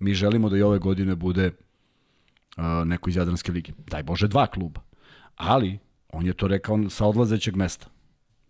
mi 0.00 0.14
želimo 0.14 0.48
da 0.48 0.56
i 0.56 0.62
ove 0.62 0.78
godine 0.78 1.16
bude 1.16 1.46
uh, 1.46 2.64
neko 2.84 3.10
iz 3.10 3.16
Jadranske 3.16 3.52
lige. 3.52 3.72
Daj 3.86 4.02
Bože, 4.02 4.28
dva 4.28 4.46
kluba. 4.46 4.80
Ali, 5.36 5.78
on 6.12 6.26
je 6.26 6.34
to 6.34 6.48
rekao 6.48 6.90
sa 6.90 7.06
odlazećeg 7.06 7.56
mesta. 7.56 7.86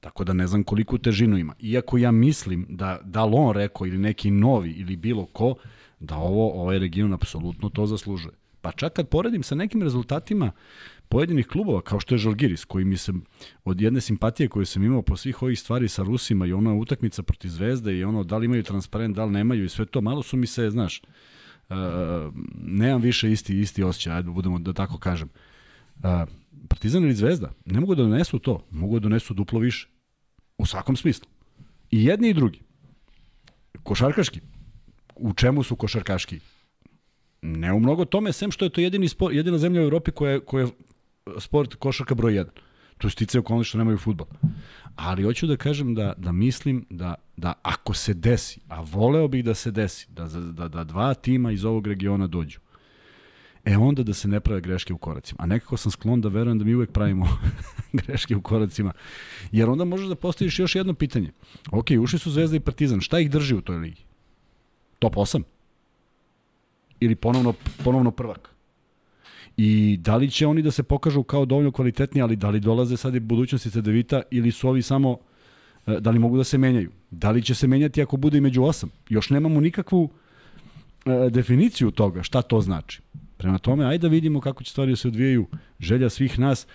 Tako 0.01 0.25
da 0.25 0.33
ne 0.33 0.47
znam 0.47 0.65
koliku 0.65 0.99
težinu 0.99 1.39
ima. 1.39 1.55
Iako 1.61 1.99
ja 1.99 2.11
mislim 2.11 2.67
da 2.69 2.99
da 3.05 3.25
li 3.25 3.33
on 3.35 3.55
rekao 3.55 3.87
ili 3.87 3.99
neki 3.99 4.31
novi 4.31 4.71
ili 4.71 4.97
bilo 4.97 5.27
ko, 5.27 5.55
da 6.01 6.17
ovo 6.17 6.63
ovaj 6.63 6.79
region 6.79 7.13
apsolutno 7.13 7.69
to 7.69 7.87
zaslužuje. 7.87 8.35
Pa 8.61 8.73
čak 8.73 8.93
kad 8.93 9.09
poredim 9.09 9.43
sa 9.43 9.55
nekim 9.55 9.83
rezultatima 9.83 10.53
pojedinih 11.09 11.47
klubova, 11.47 11.81
kao 11.81 12.01
što 12.01 12.15
je 12.15 12.19
Žalgiris, 12.19 12.65
koji 12.65 12.85
mi 12.85 12.97
se 12.97 13.13
od 13.65 13.81
jedne 13.81 14.01
simpatije 14.01 14.49
koju 14.49 14.67
sam 14.67 14.85
imao 14.85 15.03
po 15.03 15.17
svih 15.17 15.43
ovih 15.43 15.61
stvari 15.61 15.89
sa 15.89 16.03
Rusima 16.03 16.47
i 16.47 16.53
ona 16.53 16.75
utakmica 16.75 17.23
protiv 17.23 17.49
Zvezde 17.49 17.99
i 17.99 18.05
ono 18.05 18.25
da 18.25 18.37
li 18.37 18.45
imaju 18.45 18.63
transparent, 18.63 19.17
da 19.17 19.25
li 19.25 19.33
nemaju 19.33 19.65
i 19.65 19.69
sve 19.69 19.87
to, 19.87 20.01
malo 20.01 20.23
su 20.23 20.37
mi 20.37 20.47
se, 20.47 20.71
znaš, 20.71 21.03
uh, 21.69 21.77
nemam 22.63 23.01
više 23.01 23.33
isti, 23.33 23.61
isti 23.61 23.83
osjećaj, 23.83 24.17
ajde 24.17 24.31
budemo 24.31 24.59
da 24.59 24.73
tako 24.73 24.99
kažem. 24.99 25.29
Uh, 25.97 26.05
Partizan 26.69 27.03
ili 27.03 27.15
Zvezda 27.15 27.53
ne 27.65 27.81
mogu 27.81 27.95
da 27.95 28.03
donesu 28.03 28.39
to, 28.39 28.65
mogu 28.71 28.99
da 28.99 29.03
donesu 29.03 29.35
duplo 29.35 29.61
više. 29.61 29.89
U 30.59 30.67
svakom 30.67 30.97
smislu. 30.97 31.27
I 31.91 32.05
jedni 32.05 32.29
i 32.29 32.35
drugi. 32.35 32.61
Košarkaški. 33.83 34.41
U 35.19 35.33
čemu 35.33 35.63
su 35.63 35.77
košarkaški? 35.77 36.41
Ne 37.43 37.73
u 37.73 37.81
mnogo 37.81 38.05
tome, 38.05 38.33
sem 38.33 38.51
što 38.51 38.65
je 38.65 38.71
to 38.71 38.81
jedini 38.81 39.09
sport, 39.09 39.35
jedina 39.35 39.59
zemlja 39.59 39.81
u 39.81 39.85
Evropi 39.85 40.11
koja, 40.11 40.33
je- 40.33 40.41
koja 40.41 40.65
je 40.65 40.71
sport 41.39 41.75
košarka 41.75 42.15
broj 42.15 42.33
1. 42.35 42.45
To 42.99 43.07
je 43.07 43.13
stice 43.13 43.39
okolnosti 43.39 43.69
što 43.69 43.79
nemaju 43.79 43.99
futbol. 43.99 44.27
Ali 44.97 45.23
hoću 45.23 45.47
da 45.47 45.57
kažem 45.57 45.95
da, 45.95 46.13
da 46.17 46.33
mislim 46.33 46.87
da, 46.91 47.15
da 47.37 47.53
ako 47.63 47.95
se 47.95 48.15
desi, 48.15 48.61
a 48.69 48.81
voleo 48.83 49.29
bih 49.29 49.45
da 49.45 49.55
se 49.55 49.71
desi, 49.71 50.07
da, 50.11 50.27
da, 50.53 50.69
da 50.69 50.85
dva 50.85 51.15
tima 51.15 51.53
iz 51.53 51.65
ovog 51.65 51.87
regiona 51.87 52.27
dođu, 52.27 52.59
e 53.65 53.77
onda 53.77 54.03
da 54.03 54.15
se 54.15 54.29
ne 54.29 54.41
prave 54.41 54.61
greške 54.61 54.93
u 54.93 54.99
koracima. 54.99 55.37
A 55.43 55.47
nekako 55.47 55.77
sam 55.77 55.93
sklon 55.93 56.21
da 56.21 56.29
verujem 56.29 56.59
da 56.59 56.65
mi 56.65 56.75
uvek 56.75 56.91
pravimo 56.91 57.29
greške 58.01 58.37
u 58.37 58.43
koracima. 58.43 58.93
Jer 59.53 59.71
onda 59.71 59.85
možeš 59.85 60.07
da 60.07 60.15
postaviš 60.15 60.59
još 60.59 60.75
jedno 60.75 60.95
pitanje. 60.95 61.31
Ok, 61.71 61.87
ušli 62.01 62.19
su 62.19 62.31
Zvezda 62.31 62.57
i 62.57 62.61
Partizan. 62.61 63.01
Šta 63.01 63.21
ih 63.21 63.31
drži 63.31 63.55
u 63.55 63.61
toj 63.61 63.77
ligi? 63.77 64.03
Top 64.99 65.15
8? 65.15 65.43
Ili 67.01 67.15
ponovno, 67.15 67.55
ponovno 67.85 68.11
prvak? 68.11 68.55
I 69.57 69.97
da 70.01 70.17
li 70.17 70.31
će 70.31 70.47
oni 70.47 70.63
da 70.63 70.71
se 70.71 70.83
pokažu 70.83 71.23
kao 71.23 71.45
dovoljno 71.45 71.73
kvalitetni, 71.73 72.23
ali 72.23 72.37
da 72.37 72.51
li 72.51 72.61
dolaze 72.61 72.97
sad 72.97 73.15
i 73.15 73.21
budućnosti 73.21 73.71
CDVita 73.71 74.23
ili 74.31 74.53
su 74.53 74.69
ovi 74.69 74.83
samo, 74.83 75.19
e, 75.87 76.01
da 76.01 76.11
li 76.11 76.19
mogu 76.19 76.37
da 76.37 76.45
se 76.45 76.59
menjaju? 76.59 76.91
Da 77.11 77.31
li 77.31 77.43
će 77.43 77.55
se 77.55 77.67
menjati 77.67 78.03
ako 78.03 78.17
bude 78.17 78.39
i 78.39 78.41
među 78.41 78.63
osam? 78.63 78.91
Još 79.09 79.31
nemamo 79.31 79.61
nikakvu 79.61 80.09
e, 81.07 81.31
definiciju 81.31 81.91
toga, 81.91 82.23
šta 82.23 82.43
to 82.43 82.61
znači. 82.61 83.03
Prema 83.37 83.59
tome, 83.59 83.85
ajde 83.85 84.09
da 84.09 84.13
vidimo 84.13 84.41
kako 84.41 84.65
će 84.65 84.71
stvari 84.71 84.93
da 84.93 84.97
se 84.97 85.09
odvijaju. 85.09 85.47
Želja 85.81 86.11
svih 86.11 86.39
nas. 86.39 86.67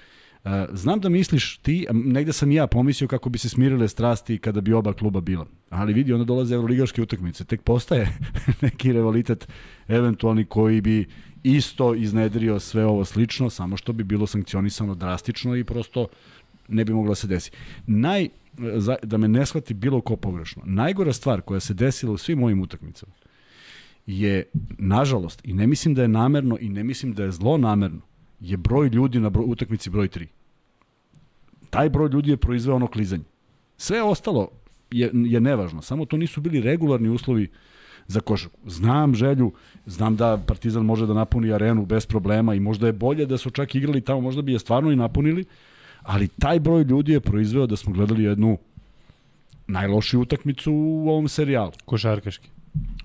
Znam 0.74 1.00
da 1.00 1.10
misliš 1.10 1.58
ti, 1.58 1.88
negde 1.92 2.34
sam 2.34 2.52
ja 2.52 2.68
pomislio 2.68 3.08
kako 3.08 3.30
bi 3.30 3.38
se 3.38 3.50
smirile 3.50 3.88
strasti 3.88 4.38
kada 4.38 4.62
bi 4.62 4.74
oba 4.74 4.94
kluba 4.94 5.22
bila. 5.22 5.46
Ali 5.70 5.94
vidi, 5.94 6.14
onda 6.14 6.26
dolaze 6.26 6.56
evroligaške 6.56 7.02
utakmice. 7.02 7.46
Tek 7.46 7.62
postaje 7.62 8.18
neki 8.62 8.94
rivalitet 8.94 9.48
eventualni 9.88 10.46
koji 10.46 10.82
bi 10.82 11.06
isto 11.44 11.96
iznedrio 11.96 12.60
sve 12.60 12.86
ovo 12.86 13.06
slično, 13.06 13.50
samo 13.50 13.78
što 13.78 13.94
bi 13.94 14.04
bilo 14.04 14.28
sankcionisano 14.28 14.96
drastično 14.96 15.56
i 15.56 15.64
prosto 15.64 16.08
ne 16.68 16.86
bi 16.86 16.94
moglo 16.94 17.12
da 17.12 17.16
se 17.16 17.28
desi. 17.28 17.52
Naj, 17.88 18.30
da 19.04 19.18
me 19.18 19.28
ne 19.28 19.46
shvati 19.46 19.74
bilo 19.74 20.02
ko 20.02 20.16
pogrešno, 20.16 20.62
najgora 20.66 21.14
stvar 21.14 21.42
koja 21.42 21.60
se 21.60 21.74
desila 21.74 22.12
u 22.12 22.18
svim 22.18 22.44
ovim 22.44 22.62
utakmicama 22.62 23.14
je, 24.06 24.44
nažalost, 24.78 25.42
i 25.44 25.54
ne 25.54 25.68
mislim 25.68 25.94
da 25.94 26.02
je 26.02 26.08
namerno 26.08 26.58
i 26.62 26.70
ne 26.70 26.84
mislim 26.84 27.14
da 27.14 27.24
je 27.24 27.32
zlo 27.32 27.58
namerno, 27.58 28.02
je 28.44 28.58
broj 28.58 28.90
ljudi 28.90 29.20
na 29.20 29.30
broj, 29.30 29.46
utakmici 29.48 29.90
broj 29.90 30.08
3. 30.08 30.26
Taj 31.70 31.90
broj 31.90 32.10
ljudi 32.10 32.30
je 32.30 32.38
proizveo 32.38 32.76
ono 32.76 32.88
klizanje. 32.88 33.24
Sve 33.78 34.04
ostalo 34.04 34.50
je, 34.92 35.12
je 35.14 35.42
nevažno, 35.42 35.82
samo 35.82 36.06
to 36.06 36.18
nisu 36.18 36.42
bili 36.42 36.62
regularni 36.62 37.10
uslovi 37.10 37.48
za 38.08 38.20
košarku. 38.20 38.60
Znam 38.66 39.16
želju, 39.16 39.52
znam 39.86 40.16
da 40.16 40.38
Partizan 40.48 40.86
može 40.86 41.08
da 41.08 41.14
napuni 41.14 41.54
arenu 41.54 41.86
bez 41.86 42.06
problema 42.06 42.56
i 42.56 42.60
možda 42.60 42.88
je 42.88 42.94
bolje 42.94 43.26
da 43.26 43.38
su 43.38 43.50
čak 43.50 43.76
igrali 43.76 44.02
tamo, 44.02 44.22
možda 44.22 44.42
bi 44.42 44.54
je 44.54 44.60
stvarno 44.60 44.92
i 44.92 44.96
napunili, 44.96 45.46
ali 46.02 46.28
taj 46.28 46.60
broj 46.60 46.84
ljudi 46.84 47.12
je 47.12 47.20
proizveo 47.20 47.68
da 47.68 47.76
smo 47.76 47.94
gledali 47.94 48.24
jednu 48.24 48.58
najlošiju 49.68 50.22
utakmicu 50.22 50.74
u 50.74 51.10
ovom 51.10 51.28
serijalu. 51.28 51.72
Košarkaški. 51.86 52.53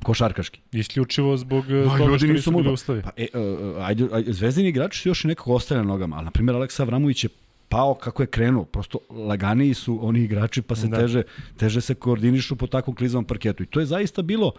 Košarkaški. 0.03 0.61
Isključivo 0.73 1.37
zbog 1.37 1.69
no, 1.69 1.85
toga 1.85 2.05
ljudi 2.05 2.19
što 2.19 2.33
nisu 2.33 2.51
bili 2.51 2.73
ustavi. 2.73 3.03
Pa, 3.03 3.11
e, 3.17 3.27
uh, 3.35 3.87
ajde, 3.87 4.09
ajde, 4.13 4.33
zvezdini 4.33 4.69
igrači 4.69 5.01
su 5.01 5.09
još 5.09 5.25
i 5.25 5.29
nekako 5.29 5.55
ostali 5.55 5.81
na 5.81 5.87
nogama, 5.87 6.17
ali 6.17 6.25
na 6.25 6.31
primjer 6.31 6.57
Aleksa 6.57 6.83
Avramović 6.83 7.25
je 7.25 7.31
pao 7.69 7.95
kako 7.95 8.23
je 8.23 8.27
krenuo, 8.27 8.65
prosto 8.65 8.99
laganiji 9.11 9.75
su 9.75 9.99
oni 10.03 10.21
igrači 10.21 10.63
pa 10.63 10.77
se 10.77 10.87
da. 10.87 10.97
teže, 10.97 11.23
teže 11.57 11.81
se 11.81 11.95
koordinišu 11.95 12.57
po 12.57 12.67
takvom 12.67 12.97
kliznom 12.97 13.25
parketu 13.25 13.63
i 13.63 13.67
to 13.67 13.81
je 13.81 13.87
zaista 13.87 14.23
bilo 14.23 14.53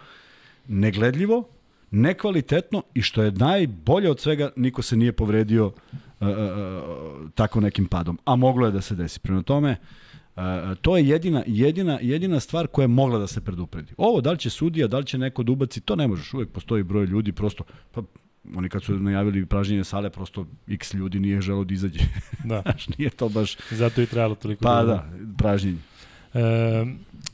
negledljivo, 0.68 1.48
nekvalitetno 1.90 2.82
i 2.94 3.02
što 3.02 3.22
je 3.22 3.32
najbolje 3.32 4.10
od 4.10 4.20
svega, 4.20 4.50
niko 4.56 4.82
se 4.82 4.96
nije 4.96 5.12
povredio 5.12 5.66
uh, 5.66 5.72
uh, 6.28 7.30
tako 7.34 7.60
nekim 7.60 7.86
padom. 7.86 8.18
A 8.24 8.36
moglo 8.36 8.66
je 8.66 8.72
da 8.72 8.80
se 8.80 8.94
desi. 8.94 9.20
Prema 9.20 9.42
tome, 9.42 9.70
uh, 9.70 10.09
to 10.82 10.96
je 10.96 11.08
jedina, 11.08 11.42
jedina, 11.46 11.98
jedina 12.02 12.40
stvar 12.40 12.66
koja 12.66 12.84
je 12.84 12.88
mogla 12.88 13.18
da 13.18 13.26
se 13.26 13.40
predupredi. 13.40 13.92
Ovo, 13.96 14.20
da 14.20 14.32
li 14.32 14.38
će 14.38 14.50
sudija, 14.50 14.86
da 14.86 14.98
li 14.98 15.06
će 15.06 15.18
neko 15.18 15.42
da 15.42 15.52
ubaci, 15.52 15.80
to 15.80 15.96
ne 15.96 16.08
možeš. 16.08 16.34
Uvek 16.34 16.48
postoji 16.48 16.82
broj 16.82 17.06
ljudi, 17.06 17.32
prosto, 17.32 17.64
pa, 17.92 18.02
oni 18.54 18.68
kad 18.68 18.82
su 18.82 18.98
najavili 18.98 19.46
pražnjenje 19.46 19.84
sale, 19.84 20.10
prosto 20.10 20.46
x 20.68 20.94
ljudi 20.94 21.20
nije 21.20 21.40
želo 21.40 21.64
da 21.64 21.74
izađe. 21.74 22.00
Da. 22.44 22.62
nije 22.98 23.10
to 23.10 23.28
baš... 23.28 23.56
Zato 23.70 24.02
i 24.02 24.06
trajalo 24.06 24.34
toliko. 24.34 24.62
Pa 24.62 24.82
da, 24.82 25.10
pražnjenje. 25.38 25.78
E, 26.34 26.40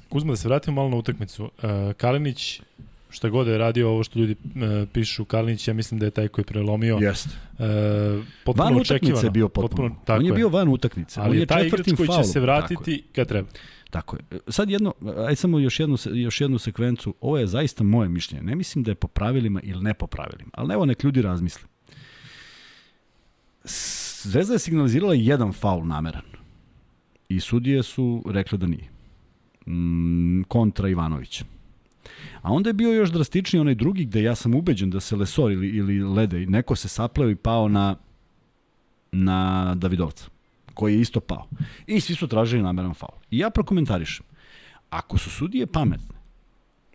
Kuzma, 0.09 0.33
da 0.33 0.37
se 0.37 0.49
vratimo 0.49 0.75
malo 0.75 0.89
na 0.89 0.97
utakmicu. 0.97 1.51
E, 1.63 1.93
Kalinić 1.93 2.61
šta 3.17 3.29
god 3.29 3.47
da 3.47 3.53
je 3.53 3.59
radio 3.59 3.91
ovo 3.91 4.05
što 4.05 4.19
ljudi 4.19 4.33
e, 4.33 4.87
pišu 4.93 5.25
Kalinić, 5.25 5.69
ja 5.69 5.75
mislim 5.75 6.01
da 6.01 6.07
je 6.07 6.11
taj 6.11 6.29
koji 6.29 6.43
je 6.43 6.47
prelomio. 6.47 6.97
Jeste. 6.97 7.31
E, 7.59 8.23
potpuno 8.45 8.65
van 8.65 8.81
utakmice 8.81 9.27
je 9.27 9.31
bio 9.31 9.49
potpuno. 9.49 9.69
potpuno 9.69 10.05
tako 10.05 10.19
On 10.19 10.25
je, 10.25 10.29
je 10.29 10.35
bio 10.35 10.49
van 10.49 10.69
utakmice. 10.69 11.21
Ali 11.21 11.31
On 11.31 11.37
je 11.41 11.47
taj 11.47 11.67
igrač 11.67 11.87
koji 11.97 12.09
će 12.09 12.25
se 12.25 12.41
vratiti 12.41 13.05
kad 13.13 13.29
treba. 13.29 13.49
Tako 13.91 14.17
je. 14.17 14.39
Sad 14.49 14.71
jedno, 14.71 14.95
aj 15.29 15.37
samo 15.37 15.59
još 15.59 15.81
jednu, 15.81 15.97
još 16.05 16.41
jednu 16.41 16.59
sekvencu. 16.59 17.15
Ovo 17.21 17.39
je 17.39 17.47
zaista 17.47 17.85
moje 17.85 18.09
mišljenje. 18.09 18.45
Ne 18.45 18.55
mislim 18.55 18.85
da 18.85 18.91
je 18.91 18.95
po 18.95 19.09
pravilima 19.09 19.61
ili 19.63 19.83
ne 19.83 19.95
po 19.95 20.07
pravilima. 20.07 20.51
Ali 20.53 20.75
evo 20.75 20.85
nek 20.85 21.05
ljudi 21.05 21.23
razmisle. 21.23 21.69
Zvezda 24.23 24.55
je 24.55 24.59
signalizirala 24.59 25.15
jedan 25.15 25.53
faul 25.53 25.87
nameran. 25.87 26.23
I 27.29 27.41
sudije 27.41 27.83
su 27.83 28.23
rekli 28.27 28.59
da 28.59 28.67
nije. 28.67 28.89
Mm, 29.67 30.43
kontra 30.43 30.89
Ivanovića. 30.89 31.45
A 32.43 32.53
onda 32.53 32.69
je 32.69 32.75
bio 32.75 32.93
još 32.93 33.11
drastičniji 33.11 33.61
onaj 33.61 33.75
drugi 33.75 34.05
gde 34.05 34.23
ja 34.23 34.35
sam 34.35 34.55
ubeđen 34.55 34.91
da 34.91 35.01
se 35.01 35.17
Lesor 35.17 35.53
ili, 35.53 35.69
ili 35.69 36.03
Lede, 36.05 36.47
neko 36.47 36.77
se 36.77 36.89
sapleo 36.89 37.31
i 37.31 37.37
pao 37.37 37.69
na, 37.69 37.97
na 39.13 39.75
Davidovca, 39.75 40.29
koji 40.75 40.95
je 40.95 41.01
isto 41.01 41.21
pao. 41.21 41.47
I 41.87 42.01
svi 42.01 42.15
su 42.15 42.29
tražili 42.29 42.63
nameran 42.63 42.95
faul. 42.95 43.19
I 43.31 43.39
ja 43.39 43.51
prokomentarišem. 43.51 44.27
Ako 44.91 45.19
su 45.19 45.31
sudije 45.31 45.67
pametne, 45.67 46.17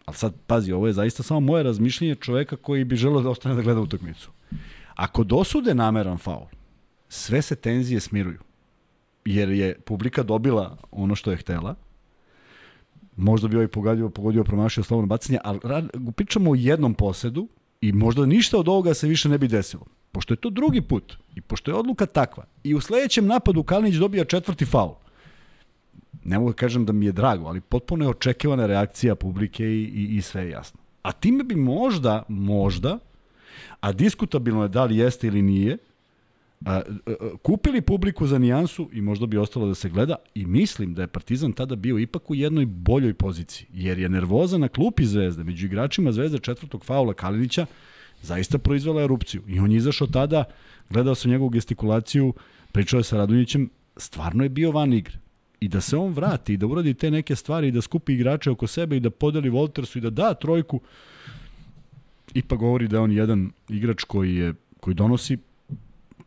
ali 0.06 0.18
sad, 0.18 0.34
pazi, 0.48 0.72
ovo 0.72 0.88
je 0.88 0.94
zaista 0.94 1.24
samo 1.24 1.40
moje 1.40 1.64
razmišljenje 1.64 2.16
čoveka 2.16 2.56
koji 2.56 2.84
bi 2.84 2.96
želeo 2.96 3.22
da 3.22 3.30
ostane 3.30 3.56
da 3.56 3.62
gleda 3.62 3.80
utakmicu. 3.80 4.32
Ako 4.96 5.24
dosude 5.24 5.74
nameran 5.74 6.18
faul, 6.18 6.46
sve 7.10 7.42
se 7.42 7.56
tenzije 7.56 8.00
smiruju. 8.00 8.40
Jer 9.26 9.50
je 9.50 9.80
publika 9.86 10.24
dobila 10.24 10.78
ono 10.92 11.16
što 11.16 11.32
je 11.32 11.38
htela, 11.38 11.76
možda 13.16 13.48
bi 13.48 13.56
ovaj 13.56 13.68
pogodio, 13.68 14.10
pogodio 14.10 14.44
promašio 14.44 14.84
slobodno 14.84 15.08
bacanje, 15.08 15.40
ali 15.44 15.60
rad, 15.64 15.90
pričamo 16.16 16.52
o 16.52 16.56
jednom 16.56 16.94
posedu 16.94 17.48
i 17.82 17.92
možda 17.92 18.26
ništa 18.26 18.58
od 18.58 18.68
ovoga 18.68 18.94
se 18.94 19.08
više 19.08 19.30
ne 19.30 19.38
bi 19.38 19.48
desilo. 19.48 19.86
Pošto 20.12 20.34
je 20.34 20.38
to 20.38 20.50
drugi 20.50 20.82
put 20.82 21.18
i 21.36 21.42
pošto 21.42 21.72
je 21.72 21.76
odluka 21.76 22.06
takva 22.06 22.44
i 22.64 22.76
u 22.76 22.82
sledećem 22.82 23.28
napadu 23.28 23.64
Kalinić 23.64 23.96
dobija 23.96 24.26
četvrti 24.26 24.66
faul. 24.66 24.94
Ne 26.24 26.40
mogu 26.40 26.52
da 26.52 26.56
kažem 26.56 26.86
da 26.86 26.94
mi 26.94 27.06
je 27.06 27.12
drago, 27.12 27.46
ali 27.46 27.62
potpuno 27.62 28.06
je 28.06 28.10
očekivana 28.10 28.66
reakcija 28.66 29.16
publike 29.16 29.66
i, 29.66 29.84
i, 29.84 30.18
i 30.18 30.22
sve 30.22 30.44
je 30.44 30.50
jasno. 30.50 30.80
A 31.02 31.12
time 31.12 31.44
bi 31.44 31.56
možda, 31.56 32.24
možda, 32.28 33.00
a 33.80 33.92
diskutabilno 33.92 34.64
je 34.64 34.70
da 34.70 34.84
li 34.84 34.98
jeste 34.98 35.28
ili 35.28 35.42
nije, 35.42 35.78
a, 36.66 36.76
a, 36.76 36.82
kupili 37.42 37.82
publiku 37.82 38.28
za 38.28 38.40
nijansu 38.40 38.90
i 38.94 39.02
možda 39.02 39.26
bi 39.26 39.38
ostalo 39.38 39.68
da 39.68 39.76
se 39.76 39.90
gleda 39.90 40.16
i 40.36 40.46
mislim 40.46 40.94
da 40.94 41.02
je 41.02 41.08
Partizan 41.08 41.54
tada 41.54 41.76
bio 41.76 42.00
ipak 42.00 42.30
u 42.30 42.36
jednoj 42.36 42.66
boljoj 42.66 43.14
poziciji, 43.14 43.68
jer 43.74 44.00
je 44.00 44.10
nervoza 44.10 44.58
na 44.58 44.68
klupi 44.68 45.06
Zvezde, 45.06 45.44
među 45.44 45.66
igračima 45.66 46.12
Zvezde 46.12 46.40
četvrtog 46.40 46.86
faula 46.86 47.14
Kalinića, 47.14 47.66
zaista 48.22 48.58
proizvela 48.58 49.02
erupciju. 49.02 49.42
I 49.48 49.60
on 49.60 49.72
je 49.72 49.78
izašao 49.78 50.08
tada, 50.08 50.44
gledao 50.90 51.16
sam 51.16 51.32
njegovu 51.32 51.50
gestikulaciju, 51.50 52.34
pričao 52.72 52.98
je 52.98 53.04
sa 53.04 53.18
Radunjićem, 53.18 53.70
stvarno 53.98 54.44
je 54.44 54.50
bio 54.50 54.72
van 54.72 54.94
igre. 54.94 55.18
I 55.60 55.68
da 55.68 55.82
se 55.82 55.98
on 55.98 56.14
vrati 56.14 56.54
i 56.54 56.58
da 56.58 56.66
uradi 56.66 56.94
te 56.94 57.12
neke 57.12 57.36
stvari 57.36 57.68
i 57.68 57.72
da 57.72 57.82
skupi 57.82 58.14
igrače 58.14 58.52
oko 58.52 58.68
sebe 58.68 58.98
i 58.98 59.00
da 59.00 59.10
podeli 59.10 59.50
Voltersu 59.50 59.98
i 59.98 60.02
da 60.02 60.10
da 60.10 60.34
trojku, 60.34 60.80
ipak 62.34 62.60
govori 62.60 62.88
da 62.88 62.98
je 62.98 63.02
on 63.02 63.12
jedan 63.12 63.52
igrač 63.70 64.04
koji 64.04 64.36
je 64.36 64.54
koji 64.80 64.94
donosi 64.94 65.38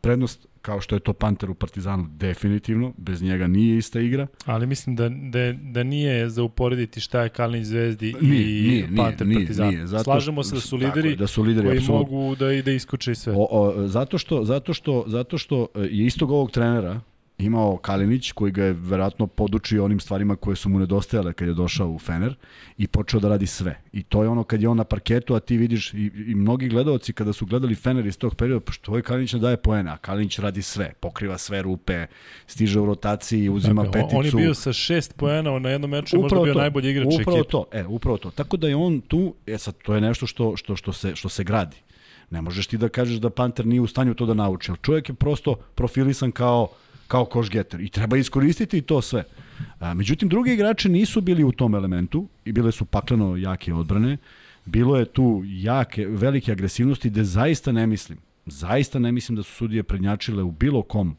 prednost 0.05 0.47
kao 0.61 0.81
što 0.81 0.95
je 0.95 0.99
to 0.99 1.13
Panter 1.13 1.49
u 1.49 1.53
Partizanu 1.53 2.07
definitivno, 2.09 2.93
bez 2.97 3.21
njega 3.21 3.47
nije 3.47 3.77
ista 3.77 3.99
igra. 3.99 4.27
Ali 4.45 4.67
mislim 4.67 4.95
da, 4.95 5.09
da, 5.09 5.53
da 5.53 5.83
nije 5.83 6.29
za 6.29 6.43
uporediti 6.43 6.99
šta 6.99 7.21
je 7.21 7.29
Kalinić 7.29 7.67
Zvezdi 7.67 8.15
nije, 8.21 8.59
i 8.59 8.67
nije, 8.67 8.89
Panter 8.97 9.27
nije, 9.27 9.39
Partizanu. 9.39 9.71
Nije, 9.71 9.87
zato, 9.87 10.03
Slažemo 10.03 10.43
se 10.43 10.55
da 10.55 10.61
su 10.61 10.77
lideri, 10.77 11.09
je, 11.09 11.15
da 11.15 11.27
su 11.27 11.43
lideri 11.43 11.67
koji 11.67 11.77
apsolutno. 11.77 12.17
mogu 12.17 12.35
da, 12.35 12.61
da 12.61 12.71
iskoče 12.71 13.11
i 13.11 13.15
sve. 13.15 13.33
O, 13.37 13.47
o, 13.51 13.87
zato, 13.87 14.17
što, 14.17 14.45
zato, 14.45 14.73
što, 14.73 15.03
zato 15.07 15.37
što 15.37 15.67
je 15.75 16.05
istog 16.05 16.31
ovog 16.31 16.51
trenera, 16.51 17.01
imao 17.37 17.77
Kalinić 17.77 18.31
koji 18.31 18.51
ga 18.51 18.63
je 18.63 18.73
verovatno 18.73 19.27
podučio 19.27 19.85
onim 19.85 19.99
stvarima 19.99 20.35
koje 20.35 20.55
su 20.55 20.69
mu 20.69 20.79
nedostajale 20.79 21.33
kad 21.33 21.47
je 21.47 21.53
došao 21.53 21.89
u 21.89 21.99
Fener 21.99 22.35
i 22.77 22.87
počeo 22.87 23.19
da 23.19 23.29
radi 23.29 23.47
sve. 23.47 23.81
I 23.93 24.03
to 24.03 24.23
je 24.23 24.29
ono 24.29 24.43
kad 24.43 24.61
je 24.61 24.69
on 24.69 24.77
na 24.77 24.83
parketu, 24.83 25.35
a 25.35 25.39
ti 25.39 25.57
vidiš 25.57 25.93
i, 25.93 26.11
i 26.27 26.35
mnogi 26.35 26.67
gledalci 26.67 27.13
kada 27.13 27.33
su 27.33 27.45
gledali 27.45 27.75
Fener 27.75 28.05
iz 28.05 28.17
tog 28.17 28.35
perioda, 28.35 28.71
što 28.71 28.91
ovaj 28.91 29.01
Kalinić 29.01 29.33
ne 29.33 29.39
daje 29.39 29.57
poena, 29.57 29.93
a 29.93 29.97
Kalinić 29.97 30.39
radi 30.39 30.61
sve, 30.61 30.93
pokriva 30.99 31.37
sve 31.37 31.61
rupe, 31.61 32.05
stiže 32.47 32.79
u 32.79 32.85
rotaciji, 32.85 33.49
uzima 33.49 33.83
dakle, 33.83 34.01
peticu. 34.01 34.17
On 34.17 34.25
je 34.25 34.31
bio 34.31 34.53
sa 34.53 34.73
šest 34.73 35.15
poena 35.17 35.59
na 35.59 35.69
jednom 35.69 35.91
meču, 35.91 36.21
možda 36.21 36.41
bio 36.41 36.53
to, 36.53 36.59
najbolji 36.59 36.89
igrač 36.89 37.05
upravo 37.05 37.21
ekipa. 37.21 37.31
Upravo 37.31 37.65
to, 37.71 37.77
e, 37.77 37.85
upravo 37.85 38.17
to. 38.17 38.31
Tako 38.31 38.57
da 38.57 38.67
je 38.67 38.75
on 38.75 39.01
tu, 39.01 39.33
e 39.47 39.57
sad, 39.57 39.75
to 39.83 39.95
je 39.95 40.01
nešto 40.01 40.27
što, 40.27 40.57
što, 40.57 40.75
što, 40.75 40.93
se, 40.93 41.15
što 41.15 41.29
se 41.29 41.43
gradi. 41.43 41.77
Ne 42.29 42.41
možeš 42.41 42.67
ti 42.67 42.77
da 42.77 42.89
kažeš 42.89 43.17
da 43.17 43.29
Panter 43.29 43.65
nije 43.65 43.81
u 43.81 43.87
stanju 43.87 44.13
to 44.13 44.25
da 44.25 44.33
nauči. 44.33 44.71
Čovjek 44.81 45.09
je 45.09 45.15
prosto 45.15 45.55
profilisan 45.75 46.31
kao 46.31 46.67
kao 47.07 47.25
košgeter 47.25 47.81
i 47.81 47.89
treba 47.89 48.17
iskoristiti 48.17 48.81
to 48.81 49.01
sve. 49.01 49.23
A, 49.79 49.93
međutim, 49.93 50.29
drugi 50.29 50.53
igrači 50.53 50.89
nisu 50.89 51.21
bili 51.21 51.43
u 51.43 51.51
tom 51.51 51.75
elementu 51.75 52.27
i 52.45 52.51
bile 52.51 52.71
su 52.71 52.85
pakleno 52.85 53.37
jake 53.37 53.73
odbrane. 53.73 54.17
Bilo 54.65 54.97
je 54.97 55.05
tu 55.05 55.43
jake, 55.45 56.05
velike 56.05 56.51
agresivnosti 56.51 57.09
gde 57.09 57.23
zaista 57.23 57.71
ne 57.71 57.87
mislim, 57.87 58.17
zaista 58.45 58.99
ne 58.99 59.11
mislim 59.11 59.35
da 59.35 59.43
su 59.43 59.51
sudije 59.51 59.83
prednjačile 59.83 60.43
u 60.43 60.51
bilo 60.51 60.81
kom 60.81 61.15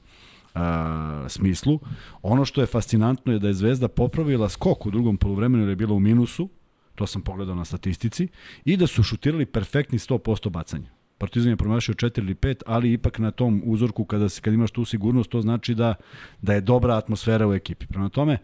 a, 0.55 1.25
smislu. 1.29 1.81
Ono 2.23 2.45
što 2.45 2.61
je 2.61 2.67
fascinantno 2.67 3.33
je 3.33 3.39
da 3.39 3.49
je 3.49 3.55
Zvezda 3.55 3.89
popravila 3.89 4.49
skok 4.49 4.87
u 4.87 4.91
drugom 4.91 5.17
poluvremenu 5.17 5.63
jer 5.63 5.69
je 5.69 5.77
bila 5.77 5.95
u 5.95 6.01
minusu, 6.01 6.49
to 6.95 7.07
sam 7.07 7.23
pogledao 7.23 7.55
na 7.55 7.65
statistici, 7.65 8.29
i 8.65 8.77
da 8.77 8.87
su 8.87 9.03
šutirali 9.03 9.47
perfektni 9.47 9.99
100% 9.99 10.49
bacanja. 10.49 10.96
Partizan 11.19 11.51
je 11.51 11.57
promašio 11.57 11.95
4 11.95 12.19
ili 12.19 12.35
5, 12.35 12.63
ali 12.67 12.93
ipak 12.93 13.19
na 13.19 13.31
tom 13.31 13.63
uzorku 13.65 14.05
kada 14.05 14.29
se 14.29 14.41
kad 14.41 14.55
imaš 14.55 14.71
tu 14.71 14.85
sigurnost, 14.85 15.31
to 15.31 15.41
znači 15.41 15.75
da 15.75 15.95
da 16.43 16.55
je 16.55 16.61
dobra 16.61 16.97
atmosfera 16.97 17.49
u 17.49 17.53
ekipi. 17.53 17.87
Prema 17.87 18.09
tome, 18.09 18.39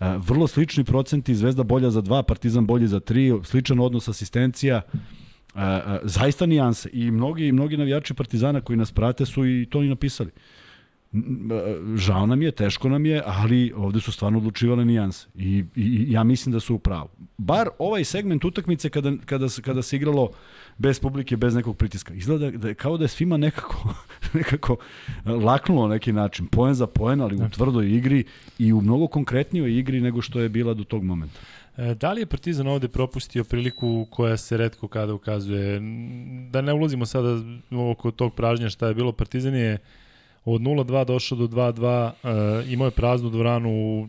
vrlo 0.00 0.46
slični 0.46 0.84
procenti, 0.84 1.34
Zvezda 1.34 1.62
bolja 1.62 1.90
za 1.90 2.02
2, 2.02 2.22
Partizan 2.22 2.66
bolji 2.66 2.86
za 2.86 3.00
3, 3.00 3.44
sličan 3.44 3.80
odnos 3.80 4.08
asistencija. 4.08 4.82
zaista 6.02 6.46
nijanse 6.46 6.90
i 6.92 7.10
mnogi 7.10 7.52
mnogi 7.52 7.76
navijači 7.76 8.14
Partizana 8.14 8.60
koji 8.60 8.76
nas 8.76 8.92
prate 8.92 9.26
su 9.26 9.46
i 9.46 9.66
to 9.70 9.82
i 9.82 9.88
napisali 9.88 10.30
žao 11.96 12.26
nam 12.26 12.42
je, 12.42 12.50
teško 12.50 12.88
nam 12.88 13.06
je, 13.06 13.22
ali 13.26 13.72
ovde 13.76 14.00
su 14.00 14.12
stvarno 14.12 14.38
odlučivale 14.38 14.84
nijanse. 14.84 15.26
I, 15.34 15.64
i 15.76 16.12
ja 16.12 16.24
mislim 16.24 16.52
da 16.52 16.60
su 16.60 16.74
u 16.74 16.78
pravu. 16.78 17.08
Bar 17.38 17.68
ovaj 17.78 18.04
segment 18.04 18.44
utakmice 18.44 18.90
kada, 18.90 19.12
kada, 19.26 19.46
kada 19.62 19.82
se 19.82 19.96
igralo 19.96 20.30
bez 20.78 21.00
publike, 21.00 21.36
bez 21.36 21.54
nekog 21.54 21.76
pritiska. 21.76 22.14
Izgleda 22.14 22.50
da 22.50 22.68
je 22.68 22.74
kao 22.74 22.96
da 22.96 23.04
je 23.04 23.08
svima 23.08 23.36
nekako, 23.36 23.94
nekako 24.38 24.76
laknulo 25.24 25.88
neki 25.88 26.12
način. 26.12 26.46
Poen 26.46 26.74
za 26.74 26.86
poen, 26.86 27.20
ali 27.20 27.36
u 27.36 27.48
tvrdoj 27.48 27.96
igri 27.96 28.24
i 28.58 28.72
u 28.72 28.80
mnogo 28.80 29.06
konkretnijoj 29.06 29.78
igri 29.78 30.00
nego 30.00 30.22
što 30.22 30.40
je 30.40 30.48
bila 30.48 30.74
do 30.74 30.84
tog 30.84 31.04
momenta. 31.04 31.40
E, 31.76 31.94
da 31.94 32.12
li 32.12 32.20
je 32.20 32.26
Partizan 32.26 32.66
ovde 32.66 32.88
propustio 32.88 33.44
priliku 33.44 34.06
koja 34.10 34.36
se 34.36 34.56
redko 34.56 34.88
kada 34.88 35.14
ukazuje? 35.14 35.80
Da 36.50 36.60
ne 36.60 36.72
ulazimo 36.72 37.06
sada 37.06 37.42
oko 37.90 38.10
tog 38.10 38.34
pražnja 38.34 38.70
šta 38.70 38.88
je 38.88 38.94
bilo. 38.94 39.12
Partizan 39.12 39.54
je 39.54 39.78
od 40.44 40.60
0-2 40.60 41.04
došao 41.04 41.38
do 41.38 41.46
2-2, 41.46 42.10
uh, 42.62 42.72
imao 42.72 42.86
je 42.86 42.90
praznu 42.90 43.30
dvoranu 43.30 43.70
u 43.70 44.08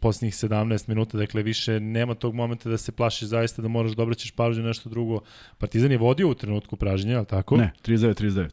posljednjih 0.00 0.34
17 0.34 0.88
minuta, 0.88 1.18
dakle 1.18 1.42
više 1.42 1.80
nema 1.80 2.14
tog 2.14 2.34
momenta 2.34 2.68
da 2.68 2.78
se 2.78 2.92
plašiš 2.92 3.28
zaista 3.28 3.62
da 3.62 3.68
moraš 3.68 3.92
da 3.92 4.02
obraćaš 4.02 4.30
pažnju 4.30 4.62
nešto 4.64 4.90
drugo. 4.90 5.20
Partizan 5.58 5.92
je 5.92 5.98
vodio 5.98 6.28
u 6.28 6.34
trenutku 6.34 6.76
pražnjenja, 6.76 7.16
ali 7.16 7.26
tako? 7.26 7.56
Ne, 7.56 7.72
39-39. 7.84 8.48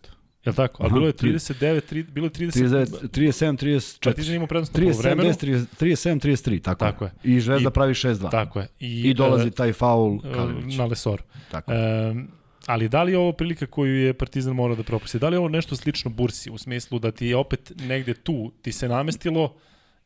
Jel 0.45 0.55
tako? 0.55 0.84
Ali 0.84 0.93
bilo 0.93 1.08
je 1.08 1.13
39, 1.13 1.93
3, 1.93 2.12
bilo 2.12 2.25
je 2.25 2.32
30... 2.32 2.63
39, 2.63 2.86
37, 3.10 3.65
34. 3.65 4.03
Partizan 4.03 4.36
ima 4.36 4.47
prednost 4.47 4.77
na 4.77 4.91
vremenu. 4.99 5.29
37, 5.29 5.67
33, 5.79 6.62
tako, 6.62 6.79
tako 6.86 7.05
je. 7.05 7.12
I 7.23 7.39
Žezda 7.39 7.69
I, 7.69 7.73
pravi 7.73 7.93
6-2. 7.93 8.32
Tako 8.32 8.60
je. 8.60 8.67
I, 8.79 9.10
I 9.10 9.13
dolazi 9.13 9.47
uh, 9.47 9.53
taj 9.53 9.73
faul 9.73 10.19
Kalinić. 10.21 10.77
Na 10.77 10.86
Lesoru. 10.86 11.23
Tako 11.51 11.71
je. 11.71 12.10
Um, 12.10 12.27
Ali 12.69 12.89
da 12.89 13.03
li 13.03 13.12
je 13.12 13.17
ovo 13.17 13.32
prilika 13.32 13.65
koju 13.65 13.95
je 13.95 14.13
Partizan 14.13 14.55
morao 14.55 14.75
da 14.75 14.84
propusti? 14.84 15.19
Da 15.19 15.29
li 15.29 15.36
je 15.36 15.39
ovo 15.39 15.49
nešto 15.49 15.75
slično 15.75 16.12
Bursi 16.12 16.51
u 16.51 16.58
smislu 16.58 16.99
da 16.99 17.12
ti 17.12 17.27
je 17.27 17.36
opet 17.36 17.71
negde 17.88 18.13
tu, 18.13 18.51
ti 18.62 18.71
se 18.71 18.88
namestilo 18.88 19.55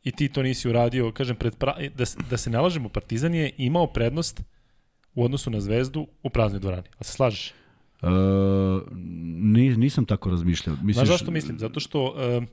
i 0.03 0.11
ti 0.11 0.29
to 0.29 0.43
nisi 0.43 0.69
uradio, 0.69 1.11
kažem, 1.11 1.35
pred 1.35 1.55
pra... 1.55 1.75
da, 1.95 2.05
da 2.29 2.37
se 2.37 2.49
ne 2.49 2.59
lažemo, 2.59 2.89
Partizan 2.89 3.35
je 3.35 3.51
imao 3.57 3.87
prednost 3.87 4.41
u 5.15 5.23
odnosu 5.23 5.49
na 5.49 5.59
Zvezdu 5.59 6.07
u 6.23 6.29
praznoj 6.29 6.59
dvorani. 6.59 6.87
A 6.97 7.03
se 7.03 7.11
slažeš? 7.13 7.53
Uh, 8.01 8.09
nisam 9.77 10.05
tako 10.05 10.29
razmišljao. 10.29 10.75
Misliš... 10.75 10.95
Znaš 10.95 11.07
zašto 11.07 11.31
mislim? 11.31 11.59
Zato 11.59 11.79
što 11.79 12.03
uh, 12.03 12.43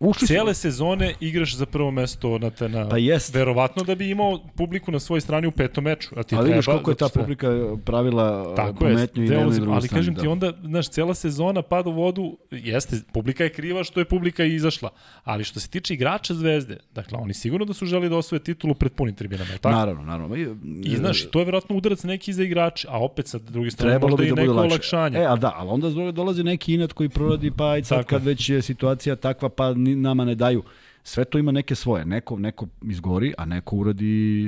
Ušli 0.00 0.26
Cijele 0.26 0.54
su... 0.54 0.60
sezone 0.60 1.14
igraš 1.20 1.56
za 1.56 1.66
prvo 1.66 1.90
mesto 1.90 2.38
na 2.38 2.50
te 2.50 2.68
na 2.68 2.88
pa 2.88 2.98
jest. 2.98 3.34
verovatno 3.34 3.84
da 3.84 3.94
bi 3.94 4.10
imao 4.10 4.38
publiku 4.56 4.92
na 4.92 5.00
svojoj 5.00 5.20
strani 5.20 5.46
u 5.46 5.50
petom 5.50 5.84
meču, 5.84 6.08
a 6.16 6.22
ti 6.22 6.36
ali 6.36 6.50
vidiš 6.50 6.66
koliko 6.66 6.90
je 6.90 6.96
ta 6.96 7.08
publika 7.08 7.48
pravila 7.84 8.54
Tako 8.56 8.78
pometnju 8.78 9.24
i 9.24 9.28
nema 9.28 9.50
drugu 9.50 9.72
Ali 9.72 9.88
kažem 9.88 10.14
da. 10.14 10.20
ti 10.20 10.28
onda, 10.28 10.52
znaš, 10.64 10.88
cijela 10.88 11.14
sezona 11.14 11.62
pada 11.62 11.90
u 11.90 11.92
vodu, 11.92 12.38
jeste, 12.50 12.96
publika 13.12 13.44
je 13.44 13.50
kriva 13.50 13.84
što 13.84 14.00
je 14.00 14.04
publika 14.04 14.44
izašla, 14.44 14.90
ali 15.24 15.44
što 15.44 15.60
se 15.60 15.68
tiče 15.68 15.94
igrača 15.94 16.34
Zvezde, 16.34 16.76
dakle 16.94 17.18
oni 17.18 17.34
sigurno 17.34 17.66
da 17.66 17.72
su 17.72 17.86
želi 17.86 18.08
da 18.08 18.16
osvoje 18.16 18.40
titulu 18.40 18.74
pred 18.74 18.92
punim 18.92 19.14
tribinama, 19.14 19.50
tako? 19.60 19.74
Naravno, 19.74 20.02
naravno. 20.02 20.36
I, 20.36 20.48
I 20.82 20.96
znaš, 20.96 21.30
to 21.30 21.38
je 21.38 21.44
verovatno 21.44 21.76
udarac 21.76 22.02
neki 22.02 22.32
za 22.32 22.42
igrače, 22.42 22.88
a 22.90 23.04
opet 23.04 23.26
sa 23.26 23.38
druge 23.38 23.70
strane 23.70 23.92
Trebalo 23.92 24.10
možda 24.10 24.24
bi 24.24 24.30
da 24.34 24.42
i 24.42 24.46
neko 24.46 24.60
olakšanje. 24.60 25.18
E, 25.18 25.26
a 25.26 25.36
da, 25.36 25.52
ali 25.56 25.70
onda 25.70 26.12
dolazi 26.12 26.42
neki 26.42 26.74
inat 26.74 26.92
koji 26.92 27.08
proradi, 27.08 27.50
pa 27.50 27.76
i 27.76 27.84
sad 27.84 28.04
kad 28.04 28.24
već 28.24 28.48
je 28.48 28.62
situacija 28.62 29.16
takva, 29.16 29.48
pa 29.48 29.74
nama 29.96 30.24
ne 30.24 30.34
daju. 30.34 30.62
Sve 31.02 31.24
to 31.24 31.38
ima 31.38 31.52
neke 31.52 31.74
svoje. 31.74 32.04
Neko, 32.04 32.38
neko 32.38 32.66
izgori, 32.82 33.34
a 33.38 33.44
neko 33.44 33.76
uradi 33.76 34.04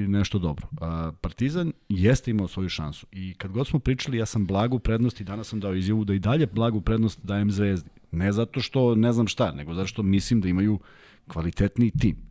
nešto 0.09 0.39
dobro. 0.39 0.69
Partizan 1.21 1.73
jeste 1.89 2.31
imao 2.31 2.49
svoju 2.49 2.69
šansu. 2.69 3.07
I 3.13 3.35
kad 3.35 3.53
god 3.53 3.67
smo 3.67 3.79
pričali, 3.79 4.19
ja 4.19 4.27
sam 4.27 4.47
blagu 4.47 4.79
prednost 4.79 5.21
i 5.21 5.25
danas 5.25 5.49
sam 5.49 5.61
dao 5.61 5.75
izjavu 5.75 6.05
da 6.05 6.15
i 6.15 6.19
dalje 6.19 6.47
blagu 6.47 6.81
prednost 6.81 7.21
dajem 7.23 7.51
Zvezdi. 7.51 7.91
Ne 8.13 8.33
zato 8.33 8.61
što 8.61 8.95
ne 8.95 9.13
znam 9.13 9.27
šta, 9.27 9.53
nego 9.53 9.75
zato 9.75 9.87
što 9.87 10.03
mislim 10.03 10.41
da 10.41 10.49
imaju 10.49 10.79
kvalitetni 11.29 11.91
tim. 11.91 12.30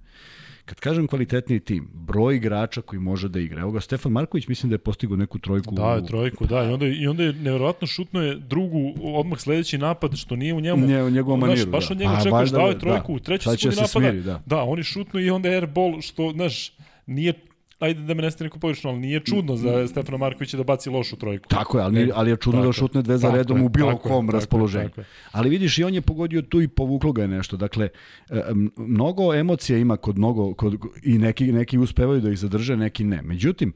Kad 0.70 0.80
kažem 0.80 1.08
kvalitetniji 1.08 1.60
tim, 1.60 1.88
broj 1.94 2.36
igrača 2.36 2.82
koji 2.82 3.00
može 3.00 3.30
da 3.30 3.40
igra. 3.40 3.62
Evo 3.62 3.72
ga, 3.72 3.82
Stefan 3.82 4.12
Marković 4.12 4.48
mislim 4.48 4.70
da 4.70 4.74
je 4.74 4.78
postigao 4.78 5.18
neku 5.18 5.40
trojku. 5.40 5.76
Da, 5.76 5.94
je 5.94 6.06
trojku, 6.06 6.46
da. 6.46 6.64
I 6.64 6.68
onda, 6.68 6.86
i 6.86 7.08
onda 7.08 7.24
je 7.24 7.34
nevjerovatno 7.34 7.88
šutno 7.88 8.22
je 8.22 8.36
drugu, 8.36 8.94
odmah 9.02 9.40
sledeći 9.40 9.78
napad, 9.78 10.16
što 10.16 10.36
nije 10.36 10.54
u 10.54 10.60
njemu. 10.60 10.88
Ne, 10.88 11.04
u 11.04 11.10
njegovom 11.10 11.40
maniru, 11.40 11.62
znaš, 11.62 11.72
baš 11.72 11.88
da. 11.88 11.94
od 11.94 12.00
njega 12.00 12.24
čekaš, 12.24 12.50
dao 12.50 12.68
je 12.68 12.80
trojku, 12.80 13.12
da. 13.12 13.16
u 13.16 13.20
trećoj 13.20 13.58
sekundi 13.58 13.76
napada. 13.76 13.88
Smiri, 13.88 14.22
da. 14.24 14.42
da, 14.46 14.64
on 14.64 14.78
je 14.78 14.84
šutno 14.84 15.20
i 15.20 15.30
onda 15.30 15.50
airball, 15.50 16.02
što, 16.02 16.32
znaš, 16.32 16.72
nije 17.06 17.34
ajde 17.80 18.02
da 18.02 18.14
me 18.14 18.22
neste 18.22 18.44
neko 18.44 18.60
pogrešno, 18.60 18.90
ali 18.90 19.00
nije 19.00 19.20
čudno 19.20 19.56
za 19.56 19.88
Stefana 19.88 20.18
Markovića 20.18 20.58
da 20.58 20.64
baci 20.64 20.90
lošu 20.90 21.16
trojku. 21.16 21.50
Tako 21.50 21.78
je, 21.78 21.84
ali, 21.84 22.12
ali 22.16 22.30
je 22.30 22.38
čudno 22.38 22.66
da 22.66 22.72
šutne 22.72 23.02
dve 23.02 23.18
za 23.18 23.32
redom 23.32 23.58
je, 23.58 23.64
u 23.64 23.70
bilo 23.70 23.98
kom 23.98 24.26
je, 24.26 24.32
raspoloženju. 24.32 24.90
Tako 24.90 25.02
tako. 25.02 25.10
Ali 25.32 25.50
vidiš, 25.50 25.78
i 25.78 25.84
on 25.84 25.94
je 25.94 26.02
pogodio 26.02 26.42
tu 26.42 26.62
i 26.62 26.68
povuklo 26.68 27.12
ga 27.12 27.22
je 27.22 27.28
nešto. 27.28 27.58
Dakle, 27.58 27.90
e, 28.30 28.42
mnogo 28.78 29.34
emocija 29.34 29.78
ima 29.78 29.98
kod 29.98 30.18
mnogo, 30.18 30.54
kod, 30.54 30.78
i 31.04 31.18
neki, 31.18 31.52
neki 31.52 31.78
uspevaju 31.78 32.22
da 32.22 32.30
ih 32.30 32.40
zadrže, 32.40 32.78
neki 32.78 33.04
ne. 33.04 33.22
Međutim, 33.22 33.74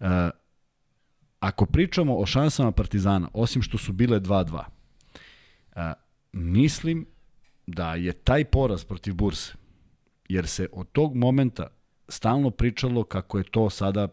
e, 0.00 0.30
ako 1.40 1.66
pričamo 1.66 2.16
o 2.16 2.26
šansama 2.26 2.72
Partizana, 2.72 3.28
osim 3.32 3.62
što 3.62 3.78
su 3.78 3.92
bile 3.92 4.20
2-2, 4.20 4.62
e, 5.76 5.92
mislim 6.32 7.06
da 7.66 7.94
je 7.94 8.12
taj 8.12 8.44
poraz 8.44 8.84
protiv 8.84 9.14
Burse, 9.14 9.52
jer 10.28 10.46
se 10.46 10.68
od 10.72 10.86
tog 10.92 11.14
momenta 11.14 11.75
stalno 12.08 12.50
pričalo 12.50 13.04
kako 13.04 13.38
je 13.38 13.44
to 13.44 13.70
sada 13.70 14.08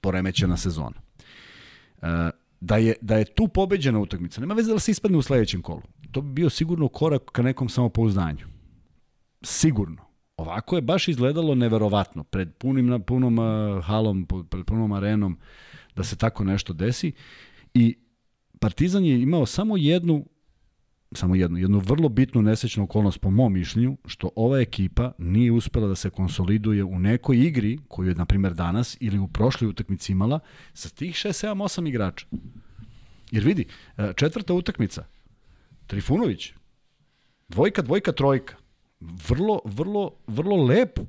poremećena 0.00 0.56
sezona. 0.56 1.00
E, 2.02 2.30
da 2.60 2.76
je, 2.76 2.94
da 3.00 3.16
je 3.16 3.24
tu 3.24 3.48
pobeđena 3.48 3.98
utakmica, 3.98 4.40
nema 4.40 4.54
veze 4.54 4.72
da 4.72 4.78
se 4.78 4.90
ispadne 4.90 5.18
u 5.18 5.22
sledećem 5.22 5.62
kolu. 5.62 5.82
To 6.12 6.20
bi 6.20 6.32
bio 6.32 6.50
sigurno 6.50 6.88
korak 6.88 7.22
ka 7.32 7.42
nekom 7.42 7.68
samopouzdanju. 7.68 8.46
Sigurno. 9.42 10.08
Ovako 10.36 10.76
je 10.76 10.82
baš 10.82 11.08
izgledalo 11.08 11.54
neverovatno 11.54 12.24
pred 12.24 12.54
punim 12.54 13.02
punom 13.06 13.38
uh, 13.38 13.84
halom, 13.84 14.26
pred 14.50 14.64
punom 14.66 14.92
arenom 14.92 15.38
da 15.96 16.04
se 16.04 16.16
tako 16.16 16.44
nešto 16.44 16.72
desi 16.72 17.12
i 17.74 17.96
Partizan 18.60 19.04
je 19.04 19.22
imao 19.22 19.46
samo 19.46 19.76
jednu 19.76 20.24
samo 21.12 21.34
jednu, 21.34 21.58
jednu 21.58 21.78
vrlo 21.78 22.08
bitnu 22.08 22.42
nesečnu 22.42 22.84
okolnost 22.84 23.20
po 23.20 23.30
mom 23.30 23.52
mišljenju, 23.52 23.96
što 24.06 24.30
ova 24.36 24.60
ekipa 24.60 25.12
nije 25.18 25.52
uspela 25.52 25.88
da 25.88 25.94
se 25.94 26.10
konsoliduje 26.10 26.84
u 26.84 26.98
nekoj 26.98 27.38
igri, 27.38 27.78
koju 27.88 28.08
je, 28.08 28.14
na 28.14 28.26
primjer, 28.26 28.54
danas 28.54 28.96
ili 29.00 29.18
u 29.18 29.28
prošloj 29.28 29.68
utakmici 29.68 30.12
imala, 30.12 30.40
sa 30.72 30.88
tih 30.88 31.14
6, 31.14 31.46
7, 31.46 31.54
8 31.54 31.88
igrača. 31.88 32.26
Jer 33.30 33.44
vidi, 33.44 33.66
e, 33.96 34.12
četvrta 34.16 34.54
utakmica, 34.54 35.04
Trifunović, 35.86 36.52
dvojka, 37.48 37.82
dvojka, 37.82 38.12
trojka, 38.12 38.56
vrlo, 39.00 39.60
vrlo, 39.64 40.12
vrlo 40.26 40.64
lep 40.64 40.98
e, 40.98 41.04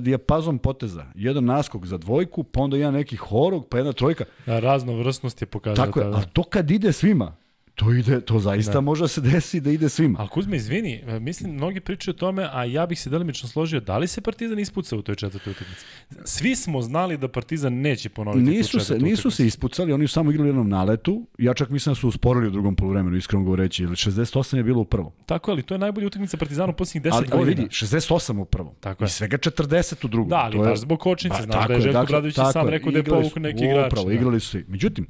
dijapazon 0.00 0.58
poteza. 0.58 1.06
Jedan 1.14 1.44
naskok 1.44 1.86
za 1.86 1.98
dvojku, 1.98 2.44
pa 2.44 2.60
onda 2.60 2.76
jedan 2.76 2.94
neki 2.94 3.16
horog, 3.16 3.68
pa 3.68 3.78
jedna 3.78 3.92
trojka. 3.92 4.24
Da, 4.46 4.60
raznovrsnost 4.60 5.42
je 5.42 5.46
pokazala. 5.46 5.86
Tako 5.86 6.00
je, 6.00 6.06
a 6.06 6.22
to 6.32 6.42
kad 6.42 6.70
ide 6.70 6.92
svima, 6.92 7.36
To 7.74 7.92
ide, 7.92 8.20
to 8.20 8.38
zaista 8.38 8.72
da. 8.72 8.80
može 8.80 9.04
da 9.04 9.08
se 9.08 9.20
desi 9.20 9.60
da 9.60 9.70
ide 9.70 9.88
svima. 9.88 10.18
Ali 10.18 10.28
Kuzma, 10.28 10.56
izvini, 10.56 11.02
mislim, 11.20 11.52
mnogi 11.54 11.80
pričaju 11.80 12.14
o 12.14 12.18
tome, 12.18 12.48
a 12.52 12.64
ja 12.64 12.86
bih 12.86 13.00
se 13.00 13.10
delimično 13.10 13.48
složio, 13.48 13.80
da 13.80 13.98
li 13.98 14.06
se 14.06 14.20
Partizan 14.20 14.58
ispucao 14.58 14.98
u 14.98 15.02
toj 15.02 15.14
četvrtoj 15.14 15.50
utakmici? 15.50 15.84
Svi 16.24 16.56
smo 16.56 16.82
znali 16.82 17.16
da 17.16 17.28
Partizan 17.28 17.74
neće 17.74 18.08
ponoviti 18.08 18.50
nisu 18.50 18.80
se, 18.80 18.98
Nisu 18.98 19.30
se 19.30 19.46
ispucali, 19.46 19.92
oni 19.92 20.08
su 20.08 20.14
samo 20.14 20.30
igrali 20.30 20.48
jednom 20.48 20.68
naletu, 20.68 21.26
ja 21.38 21.54
čak 21.54 21.68
mislim 21.68 21.90
da 21.90 22.00
su 22.00 22.08
usporili 22.08 22.46
u 22.46 22.50
drugom 22.50 22.76
polovremenu, 22.76 23.16
iskreno 23.16 23.44
govoreći, 23.44 23.82
ili 23.82 23.94
68 23.94 24.56
je 24.56 24.62
bilo 24.62 24.80
u 24.80 24.84
prvom. 24.84 25.12
Tako 25.26 25.50
ali 25.50 25.62
to 25.62 25.74
je 25.74 25.78
najbolja 25.78 26.06
utakmica 26.06 26.36
Partizana 26.36 26.72
u 26.72 26.76
posljednjih 26.76 27.12
10 27.12 27.16
ali, 27.16 27.26
godina. 27.26 27.40
Ali 27.40 27.48
vidi, 27.48 27.68
68 27.68 28.40
u 28.40 28.44
prvom. 28.44 28.74
Tako 28.80 29.04
je. 29.04 29.06
I 29.06 29.10
svega 29.10 29.38
40 29.38 30.04
u 30.04 30.08
drugom. 30.08 30.28
Da, 30.28 30.36
ali 30.36 30.56
to 30.56 30.62
baš 30.62 30.78
zbog 30.78 31.00
kočnice, 31.00 31.36
ba, 31.36 31.42
znaš 31.42 31.68
da 31.68 31.74
je 31.74 31.80
Željko 31.80 32.06
Bradović 32.06 32.34
sam 32.52 32.68
rekao 32.68 32.92
da 32.92 32.98
je 32.98 33.04
povuk 33.04 33.36
neki 33.36 33.64
igrač. 33.64 33.92
Upravo, 33.92 34.08
da. 34.08 34.14
igrali 34.14 34.40
su 34.40 34.48
svi. 34.48 34.64
Međutim, 34.68 35.06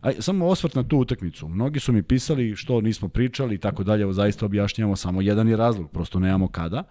Aj, 0.00 0.14
samo 0.18 0.46
osvrt 0.46 0.74
na 0.74 0.82
tu 0.82 0.98
utakmicu. 0.98 1.48
Mnogi 1.48 1.80
su 1.80 1.92
mi 1.92 2.02
pisali 2.02 2.56
što 2.56 2.80
nismo 2.80 3.08
pričali 3.08 3.54
i 3.54 3.58
tako 3.58 3.84
dalje, 3.84 4.12
zaista 4.12 4.46
objašnjavamo 4.46 4.96
samo 4.96 5.20
jedan 5.20 5.48
je 5.48 5.56
razlog, 5.56 5.90
prosto 5.90 6.18
nemamo 6.18 6.48
kada. 6.48 6.84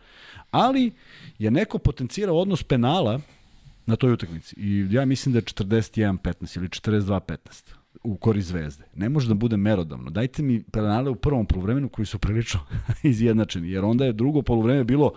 Ali 0.52 0.92
je 1.40 1.52
neko 1.52 1.78
potencirao 1.78 2.38
odnos 2.38 2.64
penala 2.64 3.20
na 3.86 3.96
toj 3.96 4.14
utakmici. 4.14 4.56
I 4.58 4.88
ja 4.92 5.06
mislim 5.06 5.34
da 5.34 5.40
je 5.40 5.44
41-15 5.44 6.58
ili 6.58 6.68
42-15 6.68 7.38
u 8.04 8.18
kori 8.18 8.42
zvezde. 8.42 8.84
Ne 8.96 9.10
može 9.10 9.28
da 9.28 9.34
bude 9.34 9.58
merodavno. 9.58 10.10
Dajte 10.10 10.44
mi 10.44 10.64
penale 10.64 11.10
u 11.10 11.16
prvom 11.16 11.46
polovremenu 11.46 11.90
koji 11.90 12.06
su 12.06 12.20
prilično 12.20 12.60
izjednačeni, 13.04 13.72
jer 13.72 13.86
onda 13.86 14.06
je 14.06 14.14
drugo 14.14 14.42
polovreme 14.42 14.84
bilo 14.84 15.14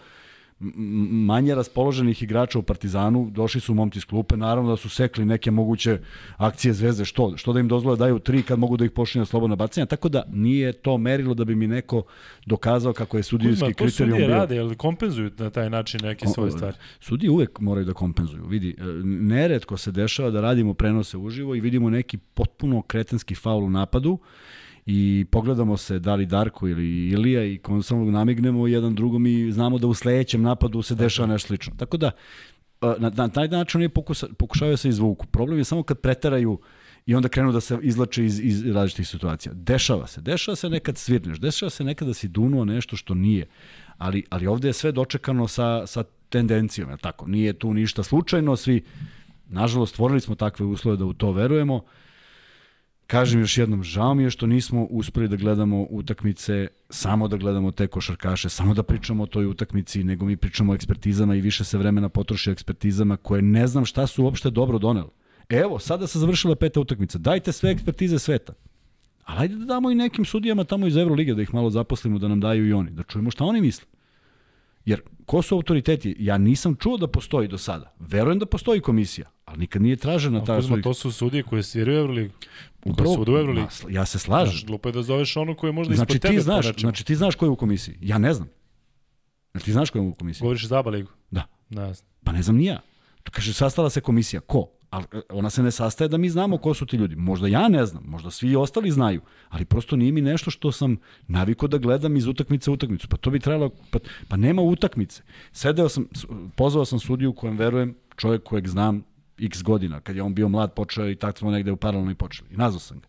manje 1.27 1.55
raspoloženih 1.55 2.23
igrača 2.23 2.59
u 2.59 2.63
Partizanu, 2.63 3.31
došli 3.31 3.61
su 3.61 3.75
momci 3.75 3.99
iz 3.99 4.05
klupe, 4.05 4.37
naravno 4.37 4.71
da 4.71 4.77
su 4.77 4.89
sekli 4.89 5.25
neke 5.25 5.51
moguće 5.51 5.99
akcije 6.37 6.75
zvezde, 6.75 7.05
što, 7.05 7.37
što 7.37 7.53
da 7.53 7.61
im 7.61 7.69
dozvole 7.69 7.97
da 7.97 8.05
daju 8.05 8.19
tri 8.19 8.43
kad 8.43 8.59
mogu 8.59 8.77
da 8.77 8.85
ih 8.85 8.91
pošli 8.91 9.19
na 9.19 9.25
slobodna 9.25 9.57
bacanja, 9.57 9.87
tako 9.87 10.09
da 10.09 10.23
nije 10.33 10.73
to 10.73 10.99
merilo 10.99 11.35
da 11.35 11.45
bi 11.45 11.55
mi 11.55 11.67
neko 11.67 12.03
dokazao 12.47 12.93
kako 12.93 13.17
je 13.17 13.23
sudijski 13.23 13.75
kriterijum 13.75 14.19
bio. 14.19 14.27
To 14.27 14.33
rade, 14.33 14.59
ali 14.59 14.77
kompenzuju 14.77 15.31
na 15.39 15.51
taj 15.51 15.71
način 15.71 16.01
neke 16.03 16.27
svoje 16.27 16.51
stvari? 16.51 16.77
Sudije 17.01 17.31
uvek 17.31 17.61
moraju 17.61 17.87
da 17.87 17.93
kompenzuju. 17.93 18.47
Vidi, 18.47 18.77
e, 18.79 18.85
neretko 19.05 19.77
se 19.77 19.93
dešava 19.93 20.31
da 20.31 20.41
radimo 20.41 20.75
prenose 20.75 21.17
uživo 21.17 21.55
i 21.55 21.61
vidimo 21.61 21.91
neki 21.91 22.19
potpuno 22.19 22.83
kretenski 22.83 23.35
faul 23.35 23.65
u 23.65 23.71
napadu 23.71 24.19
i 24.87 25.27
pogledamo 25.31 25.77
se 25.77 25.99
da 25.99 26.15
li 26.15 26.27
Darko 26.27 26.69
ili 26.69 27.09
Ilija 27.09 27.45
i 27.45 27.59
konstantno 27.59 28.11
namignemo 28.11 28.67
jedan 28.67 28.95
drugom 28.95 29.27
i 29.27 29.53
znamo 29.53 29.79
da 29.79 29.87
u 29.87 29.95
sledećem 29.95 30.43
napadu 30.43 30.83
se 30.83 30.95
dešava 30.95 31.29
nešto 31.29 31.47
slično. 31.47 31.75
Tako 31.77 31.97
da, 31.97 32.11
na, 32.99 33.11
na 33.15 33.29
taj 33.29 33.49
način 33.49 33.81
oni 33.81 33.89
pokuša, 33.89 34.27
pokušavaju 34.39 34.77
se 34.77 34.89
izvuku. 34.89 35.27
Problem 35.27 35.59
je 35.59 35.65
samo 35.65 35.83
kad 35.83 36.01
preteraju 36.01 36.59
i 37.07 37.15
onda 37.15 37.29
krenu 37.29 37.53
da 37.53 37.61
se 37.61 37.79
izlače 37.83 38.25
iz, 38.25 38.41
iz 38.41 38.67
različitih 38.67 39.09
situacija. 39.09 39.53
Dešava 39.55 40.07
se. 40.07 40.21
Dešava 40.21 40.57
se 40.57 40.69
nekad 40.69 40.99
svirneš. 40.99 41.39
Dešava 41.39 41.71
se 41.71 41.85
nekad 41.85 42.09
da 42.09 42.15
si 42.15 42.29
dunuo 42.29 42.65
nešto 42.65 42.97
što 42.97 43.15
nije. 43.15 43.47
Ali, 43.99 44.25
ali 44.31 44.47
ovde 44.47 44.69
je 44.69 44.73
sve 44.73 44.93
dočekano 44.93 45.49
sa, 45.49 45.87
sa 45.87 46.05
tendencijom. 46.29 46.91
Je 46.91 46.97
tako? 46.97 47.27
Nije 47.27 47.53
tu 47.53 47.75
ništa 47.75 48.03
slučajno. 48.03 48.57
Svi, 48.57 48.83
nažalost, 49.49 49.93
stvorili 49.93 50.21
smo 50.21 50.35
takve 50.35 50.67
uslove 50.67 50.97
da 50.97 51.05
u 51.05 51.13
to 51.13 51.33
verujemo. 51.33 51.75
Uh, 51.75 51.83
Kažem 53.13 53.41
još 53.41 53.59
jednom, 53.59 53.83
žao 53.83 54.15
mi 54.15 54.23
je 54.23 54.31
što 54.31 54.47
nismo 54.47 54.87
uspeli 54.91 55.29
da 55.29 55.37
gledamo 55.37 55.87
utakmice, 55.91 56.69
samo 56.91 57.29
da 57.29 57.37
gledamo 57.37 57.71
te 57.71 57.87
košarkaše, 57.87 58.49
samo 58.49 58.75
da 58.75 58.83
pričamo 58.83 59.23
o 59.23 59.27
toj 59.27 59.47
utakmici, 59.47 60.05
nego 60.05 60.25
mi 60.25 60.37
pričamo 60.37 60.73
o 60.73 60.75
ekspertizama 60.75 61.35
i 61.35 61.41
više 61.41 61.65
se 61.65 61.79
vremena 61.79 62.09
potroši 62.09 62.51
ekspertizama 62.51 63.17
koje 63.17 63.43
ne 63.43 63.67
znam 63.67 63.85
šta 63.85 64.07
su 64.07 64.25
uopšte 64.25 64.51
dobro 64.51 64.79
doneli. 64.79 65.11
Evo, 65.49 65.79
sada 65.79 66.07
se 66.07 66.19
završila 66.19 66.57
peta 66.57 66.81
utakmica. 66.81 67.19
Dajte 67.19 67.53
sve 67.53 67.71
ekspertize 67.71 68.19
sveta. 68.19 68.53
Ali 69.25 69.41
ajde 69.41 69.57
da 69.57 69.65
damo 69.65 69.91
i 69.91 69.95
nekim 69.95 70.25
sudijama 70.25 70.65
tamo 70.65 70.87
iz 70.87 70.97
Evrolige, 70.97 71.35
da 71.35 71.43
ih 71.43 71.55
malo 71.55 71.71
zaposlimo, 71.71 72.19
da 72.19 72.29
nam 72.29 72.41
daju 72.41 72.69
i 72.69 72.73
oni, 72.73 72.91
da 72.91 73.03
čujemo 73.03 73.31
šta 73.31 73.45
oni 73.45 73.61
misle. 73.61 73.87
Jer 74.85 75.01
ko 75.27 75.43
su 75.43 75.55
autoriteti? 75.55 76.17
Ja 76.19 76.39
nisam 76.39 76.75
čuo 76.75 76.97
da 76.97 77.07
postoji 77.07 77.49
do 77.49 77.59
sada. 77.59 77.95
Verujem 77.99 78.39
da 78.39 78.47
postoji 78.47 78.81
komisija, 78.81 79.31
ali 79.45 79.59
nikad 79.59 79.83
nije 79.83 79.97
tražena 79.97 80.45
ta 80.45 80.63
sudija. 80.63 80.83
To 80.83 80.95
su 80.95 81.13
sudije 81.13 81.43
koje 81.43 81.63
sviraju 81.63 81.99
Euroligu. 81.99 82.35
Upravo, 82.85 83.15
koje 83.15 83.27
su 83.27 83.33
u 83.33 83.39
Euroligu. 83.39 83.69
Ja 83.89 84.07
se 84.07 84.19
slažem. 84.19 84.53
Znaš, 84.53 84.67
glupo 84.67 84.89
je 84.89 84.93
da 84.93 85.03
zoveš 85.03 85.37
ono 85.37 85.55
koje 85.55 85.69
je 85.69 85.73
možda 85.73 85.95
znači, 85.95 86.13
ispod 86.13 86.23
tebe. 86.23 86.35
Ti 86.35 86.41
znaš, 86.41 86.81
znači 86.81 87.05
ti 87.05 87.17
znaš 87.17 87.35
ko 87.35 87.47
je 87.47 87.51
u 87.51 87.57
komisiji. 87.57 87.99
Ja 88.01 88.19
ne 88.19 88.35
znam. 88.35 88.49
Znači 89.53 89.65
ti 89.65 89.73
znaš 89.73 89.91
ko 89.91 89.99
je 89.99 90.03
u 90.03 90.15
komisiji? 90.15 90.41
Govoriš 90.41 90.67
za 90.67 90.81
Ligu? 90.81 91.11
Da. 91.31 91.47
Ne 91.71 91.95
znam. 91.95 92.09
Pa 92.25 92.33
ne 92.33 92.43
znam 92.43 92.57
ni 92.57 92.65
ja. 92.65 92.81
Kaže, 93.31 93.53
sastala 93.53 93.91
se 93.91 94.01
komisija. 94.01 94.41
Ko? 94.41 94.69
Ali 94.93 95.05
e, 95.13 95.21
ona 95.31 95.51
se 95.51 95.63
ne 95.63 95.71
sastaje 95.71 96.09
da 96.09 96.17
mi 96.17 96.29
znamo 96.29 96.59
ko 96.59 96.75
su 96.75 96.87
ti 96.87 96.97
ljudi. 96.97 97.17
Možda 97.17 97.49
ja 97.49 97.69
ne 97.69 97.87
znam, 97.87 98.05
možda 98.07 98.31
svi 98.31 98.57
ostali 98.57 98.91
znaju, 98.91 99.21
ali 99.49 99.65
prosto 99.65 99.97
nije 99.97 100.13
mi 100.13 100.21
nešto 100.21 100.51
što 100.51 100.73
sam 100.73 100.97
naviko 101.29 101.67
da 101.67 101.79
gledam 101.79 102.17
iz 102.17 102.27
utakmice 102.27 102.71
u 102.71 102.75
utakmicu. 102.75 103.09
Pa 103.09 103.17
to 103.17 103.31
bi 103.31 103.41
trebalo, 103.41 103.71
pa, 103.91 103.99
pa 104.29 104.37
nema 104.37 104.63
utakmice. 104.63 105.23
Sedeo 105.53 105.89
sam, 105.89 106.07
pozvao 106.57 106.85
sam 106.85 106.99
sudiju 106.99 107.33
kojem 107.33 107.57
verujem, 107.57 107.95
čovjek 108.17 108.43
kojeg 108.43 108.69
znam 108.69 109.03
x 109.41 109.63
godina, 109.63 110.01
kad 110.01 110.17
je 110.17 110.23
on 110.23 110.35
bio 110.35 110.49
mlad 110.49 110.75
počeo 110.75 111.11
i 111.11 111.17
tako 111.17 111.39
smo 111.39 111.51
negde 111.51 111.73
u 111.73 111.77
paralelno 111.77 112.11
i 112.11 112.15
počeli. 112.15 112.49
I 112.53 112.57
nazvao 112.57 112.81
sam 112.81 113.01
ga. 113.01 113.09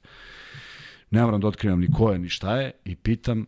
Ne 1.11 1.23
moram 1.23 1.41
da 1.41 1.47
otkrivam 1.47 1.79
ni 1.79 1.91
ko 1.91 2.11
je, 2.11 2.19
ni 2.19 2.29
šta 2.29 2.57
je 2.57 2.71
i 2.85 2.95
pitam 2.95 3.45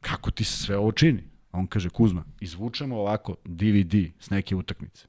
kako 0.00 0.30
ti 0.30 0.44
se 0.44 0.64
sve 0.64 0.76
ovo 0.76 0.92
čini. 0.92 1.22
A 1.50 1.58
on 1.58 1.66
kaže, 1.66 1.88
Kuzma, 1.88 2.24
izvučemo 2.40 2.96
ovako 2.96 3.36
DVD 3.44 3.94
s 4.18 4.30
neke 4.30 4.56
utakmice 4.56 5.06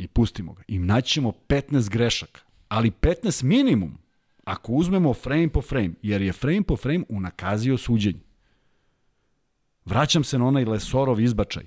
i 0.00 0.06
pustimo 0.06 0.52
ga 0.52 0.62
i 0.68 0.78
naćemo 0.78 1.32
15 1.48 1.90
grešaka, 1.90 2.40
ali 2.68 2.90
15 2.90 3.44
minimum 3.44 3.98
ako 4.44 4.72
uzmemo 4.72 5.14
frame 5.14 5.48
po 5.48 5.62
frame, 5.62 5.90
jer 6.02 6.22
je 6.22 6.32
frame 6.32 6.62
po 6.62 6.76
frame 6.76 7.04
unakazio 7.08 7.78
suđenje. 7.78 8.20
Vraćam 9.84 10.24
se 10.24 10.38
na 10.38 10.46
onaj 10.46 10.64
Lesorov 10.64 11.20
izbačaj. 11.20 11.64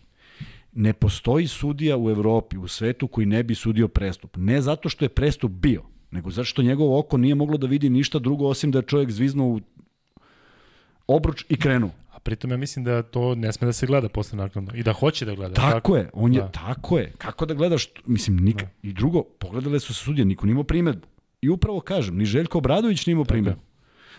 Ne 0.72 0.94
postoji 0.94 1.48
sudija 1.48 1.98
u 1.98 2.10
Evropi, 2.10 2.58
u 2.58 2.68
svetu 2.68 3.08
koji 3.08 3.26
ne 3.26 3.44
bi 3.44 3.56
sudio 3.56 3.88
prestup. 3.88 4.38
Ne 4.38 4.62
zato 4.62 4.90
što 4.90 5.06
je 5.06 5.10
prestup 5.10 5.52
bio, 5.52 5.84
nego 6.12 6.30
zato 6.30 6.46
što 6.46 6.62
njegovo 6.62 7.00
oko 7.00 7.18
nije 7.18 7.36
moglo 7.36 7.58
da 7.58 7.68
vidi 7.68 7.90
ništa 7.90 8.20
drugo 8.20 8.48
osim 8.48 8.72
da 8.72 8.80
je 8.80 8.88
čovjek 8.88 9.12
zviznuo 9.12 9.48
u 9.48 9.60
obruč 11.08 11.46
i 11.50 11.56
krenuo 11.56 11.92
pritom 12.24 12.52
ja 12.52 12.58
mislim 12.58 12.86
da 12.86 13.02
to 13.04 13.36
ne 13.36 13.52
sme 13.52 13.66
da 13.66 13.74
se 13.74 13.86
gleda 13.86 14.10
posle 14.10 14.38
naknadno 14.38 14.72
i 14.76 14.84
da 14.84 14.94
hoće 14.94 15.26
da 15.26 15.36
gleda. 15.36 15.54
Tako, 15.54 15.72
tako? 15.72 15.98
je, 15.98 16.10
on 16.14 16.34
je, 16.34 16.42
da. 16.42 16.52
tako 16.52 16.98
je. 16.98 17.14
Kako 17.18 17.46
da 17.46 17.54
gledaš, 17.54 17.88
mislim, 18.06 18.38
nik, 18.38 18.56
da. 18.56 18.68
i 18.82 18.94
drugo, 18.94 19.24
pogledale 19.24 19.80
su 19.80 19.94
se 19.94 20.04
sudije, 20.04 20.26
niko 20.26 20.46
nimao 20.46 20.64
primetbu. 20.64 21.08
I 21.42 21.50
upravo 21.50 21.80
kažem, 21.80 22.18
ni 22.18 22.26
Željko 22.26 22.58
Obradović 22.58 23.06
nimao 23.06 23.26
primetbu. 23.26 23.62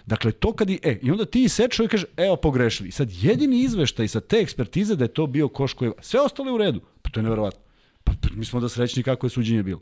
Dakle, 0.06 0.32
to 0.32 0.52
kad 0.52 0.70
i, 0.70 0.80
e, 0.82 0.98
i 1.02 1.10
onda 1.10 1.24
ti 1.24 1.48
sečo 1.48 1.84
i 1.84 1.88
kaže, 1.88 2.04
evo 2.16 2.36
pogrešili. 2.36 2.90
Sad 2.90 3.08
jedini 3.12 3.60
izveštaj 3.60 4.08
sa 4.08 4.20
te 4.20 4.36
ekspertize 4.36 4.96
da 4.96 5.04
je 5.04 5.08
to 5.08 5.26
bio 5.26 5.48
koš 5.48 5.72
koji, 5.72 5.90
sve 6.00 6.20
ostalo 6.20 6.48
je 6.48 6.54
u 6.54 6.58
redu. 6.58 6.80
Pa 7.02 7.10
to 7.10 7.20
je 7.20 7.24
neverovatno. 7.24 7.60
Pa, 8.04 8.12
pa 8.20 8.28
mi 8.34 8.44
smo 8.44 8.60
da 8.60 8.68
srećni 8.68 9.02
kako 9.02 9.26
je 9.26 9.30
suđenje 9.30 9.62
bilo 9.62 9.80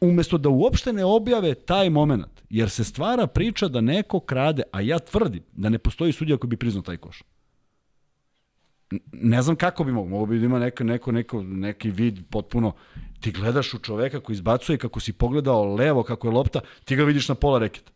umesto 0.00 0.38
da 0.38 0.48
uopšte 0.48 0.92
ne 0.92 1.04
objave 1.04 1.54
taj 1.54 1.90
moment, 1.90 2.42
jer 2.50 2.70
se 2.70 2.84
stvara 2.84 3.26
priča 3.26 3.68
da 3.68 3.80
neko 3.80 4.20
krade, 4.20 4.62
a 4.72 4.80
ja 4.80 4.98
tvrdim 4.98 5.42
da 5.52 5.68
ne 5.68 5.78
postoji 5.78 6.12
sudija 6.12 6.36
koji 6.36 6.48
bi 6.48 6.56
priznao 6.56 6.82
taj 6.82 6.96
koš. 6.96 7.22
Ne 9.12 9.42
znam 9.42 9.56
kako 9.56 9.84
bi 9.84 9.92
mogo, 9.92 10.08
mogo 10.08 10.26
bi 10.26 10.38
da 10.38 10.44
ima 10.44 10.58
neka, 10.58 10.84
neko, 10.84 11.12
neko, 11.12 11.42
neki 11.42 11.90
vid 11.90 12.18
potpuno, 12.30 12.72
ti 13.20 13.32
gledaš 13.32 13.74
u 13.74 13.78
čoveka 13.78 14.20
koji 14.20 14.34
izbacuje, 14.34 14.78
kako 14.78 15.00
si 15.00 15.12
pogledao 15.12 15.74
levo, 15.74 16.02
kako 16.02 16.28
je 16.28 16.32
lopta, 16.32 16.60
ti 16.84 16.96
ga 16.96 17.04
vidiš 17.04 17.28
na 17.28 17.34
pola 17.34 17.58
reketa. 17.58 17.92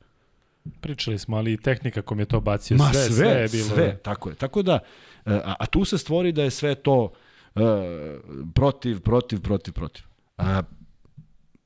Pričali 0.81 1.19
smo, 1.19 1.37
ali 1.37 1.53
i 1.53 1.57
tehnika 1.57 2.03
kom 2.03 2.21
je 2.21 2.27
to 2.27 2.41
bacio, 2.41 2.77
Ma, 2.77 2.93
sve, 2.93 3.03
sve, 3.03 3.15
sve 3.15 3.29
je 3.29 3.49
bilo. 3.49 3.69
Sve, 3.69 3.97
tako 3.97 4.29
je. 4.29 4.35
Tako 4.35 4.63
da, 4.63 4.79
e, 5.27 5.33
a, 5.45 5.55
a 5.59 5.67
tu 5.67 5.85
se 5.85 5.99
stvori 5.99 6.33
da 6.33 6.43
je 6.43 6.51
sve 6.51 6.75
to 6.75 7.13
uh, 7.55 7.63
protiv, 8.55 9.01
protiv, 9.01 9.41
protiv, 9.41 9.75
protiv. 9.75 10.05
A, 10.39 10.63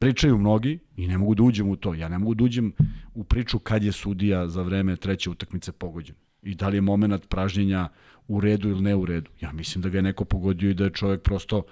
pričaju 0.00 0.38
mnogi 0.38 0.78
i 0.96 1.08
ne 1.08 1.18
mogu 1.18 1.34
da 1.34 1.42
uđem 1.42 1.68
u 1.68 1.76
to. 1.76 1.94
Ja 1.94 2.08
ne 2.08 2.18
mogu 2.18 2.34
da 2.34 2.44
uđem 2.44 2.72
u 3.14 3.24
priču 3.24 3.58
kad 3.58 3.84
je 3.84 3.92
sudija 3.92 4.48
za 4.48 4.62
vreme 4.62 4.96
treće 4.96 5.30
utakmice 5.30 5.72
pogođen. 5.72 6.16
I 6.42 6.54
da 6.54 6.68
li 6.68 6.76
je 6.76 6.80
moment 6.80 7.28
pražnjenja 7.28 7.88
u 8.28 8.40
redu 8.40 8.68
ili 8.68 8.80
ne 8.80 8.94
u 8.94 9.06
redu. 9.06 9.30
Ja 9.40 9.52
mislim 9.52 9.82
da 9.82 9.88
ga 9.88 9.98
je 9.98 10.02
neko 10.02 10.24
pogodio 10.24 10.70
i 10.70 10.74
da 10.74 10.84
je 10.84 10.90
čovjek 10.90 11.22
prosto 11.22 11.62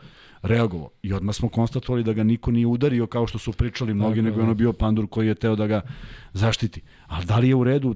reagovao. 0.43 0.91
I 1.03 1.13
odmah 1.13 1.35
smo 1.35 1.49
konstatovali 1.49 2.05
da 2.05 2.13
ga 2.13 2.25
niko 2.25 2.51
nije 2.51 2.67
udario 2.67 3.07
kao 3.07 3.27
što 3.27 3.39
su 3.39 3.53
pričali 3.53 3.95
mnogi, 3.95 4.23
nego 4.23 4.41
je 4.41 4.45
ono 4.45 4.55
bio 4.55 4.73
pandur 4.73 5.07
koji 5.07 5.27
je 5.27 5.35
teo 5.35 5.57
da 5.57 5.67
ga 5.67 5.81
zaštiti. 6.33 6.83
Ali 7.07 7.27
da 7.27 7.39
li 7.39 7.49
je 7.49 7.55
u 7.55 7.65
redu 7.65 7.95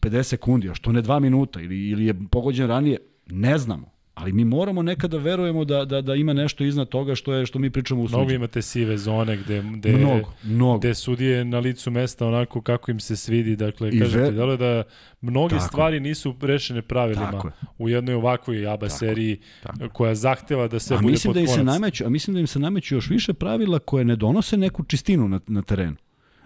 50 0.00 0.22
sekundi, 0.22 0.70
a 0.70 0.74
što 0.74 0.92
ne 0.92 1.02
2 1.02 1.20
minuta 1.20 1.60
ili, 1.60 1.88
ili 1.88 2.06
je 2.06 2.14
pogođen 2.30 2.68
ranije, 2.68 2.98
ne 3.26 3.58
znamo. 3.58 3.99
Ali 4.20 4.32
mi 4.32 4.44
moramo 4.44 4.82
nekada 4.82 5.18
verujemo 5.18 5.64
da, 5.64 5.84
da, 5.84 6.00
da 6.00 6.14
ima 6.14 6.32
nešto 6.32 6.64
iznad 6.64 6.88
toga 6.88 7.14
što 7.14 7.32
je 7.32 7.46
što 7.46 7.58
mi 7.58 7.70
pričamo 7.70 8.02
u 8.02 8.08
suđenju. 8.08 8.18
Mnogo 8.18 8.32
imate 8.32 8.62
sive 8.62 8.98
zone 8.98 9.36
gde, 9.36 9.62
gde, 9.76 9.92
mnogo, 9.92 10.32
mnogo. 10.42 10.78
gde 10.78 10.94
sudije 10.94 11.44
na 11.44 11.58
licu 11.58 11.90
mesta 11.90 12.26
onako 12.26 12.62
kako 12.62 12.90
im 12.90 13.00
se 13.00 13.16
svidi. 13.16 13.56
Dakle, 13.56 13.90
I 13.92 13.98
kažete, 13.98 14.30
ve... 14.30 14.30
da 14.30 14.56
da 14.56 14.82
mnoge 15.20 15.54
tako. 15.54 15.68
stvari 15.68 16.00
nisu 16.00 16.34
rešene 16.40 16.82
pravilima 16.82 17.42
u 17.78 17.88
jednoj 17.88 18.14
ovakvoj 18.14 18.66
ABA 18.66 18.86
tako. 18.86 18.98
seriji 18.98 19.40
tako. 19.62 19.88
koja 19.92 20.14
zahteva 20.14 20.68
da 20.68 20.78
se 20.78 20.94
a 20.94 20.98
bude 20.98 21.10
mislim 21.12 21.30
pod 21.30 21.34
da 21.34 21.40
im 21.40 21.48
se 21.48 21.64
nameću, 21.64 22.04
A 22.06 22.08
mislim 22.08 22.34
da 22.34 22.40
im 22.40 22.46
se 22.46 22.58
nameću 22.58 22.94
još 22.94 23.10
više 23.10 23.32
pravila 23.32 23.78
koje 23.78 24.04
ne 24.04 24.16
donose 24.16 24.56
neku 24.56 24.84
čistinu 24.84 25.28
na, 25.28 25.40
na 25.46 25.62
terenu 25.62 25.96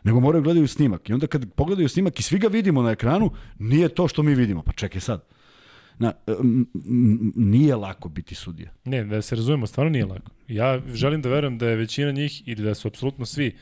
nego 0.05 0.21
moraju 0.21 0.43
da 0.43 0.45
gledaju 0.45 0.69
snimak. 0.69 1.09
I 1.09 1.13
onda 1.13 1.27
kad 1.27 1.53
pogledaju 1.53 1.89
snimak 1.89 2.21
i 2.21 2.23
svi 2.23 2.39
ga 2.39 2.49
vidimo 2.49 2.83
na 2.83 2.91
ekranu, 2.91 3.31
nije 3.59 3.89
to 3.89 4.09
što 4.09 4.23
mi 4.23 4.35
vidimo. 4.35 4.63
Pa 4.63 4.73
čekaj 4.73 5.01
sad. 5.01 5.25
Na, 5.99 6.13
nije 7.35 7.77
lako 7.77 8.09
biti 8.09 8.35
sudija. 8.35 8.71
Ne, 8.85 9.05
da 9.05 9.23
se 9.23 9.37
razumemo, 9.37 9.67
stvarno 9.67 9.91
nije 9.91 10.05
lako. 10.05 10.31
Ja 10.49 10.81
želim 10.95 11.23
da 11.23 11.29
verujem 11.29 11.59
da 11.59 11.69
je 11.69 11.77
većina 11.77 12.13
njih 12.13 12.49
ili 12.49 12.63
da 12.63 12.75
su 12.75 12.89
apsolutno 12.89 13.27
svi 13.27 13.57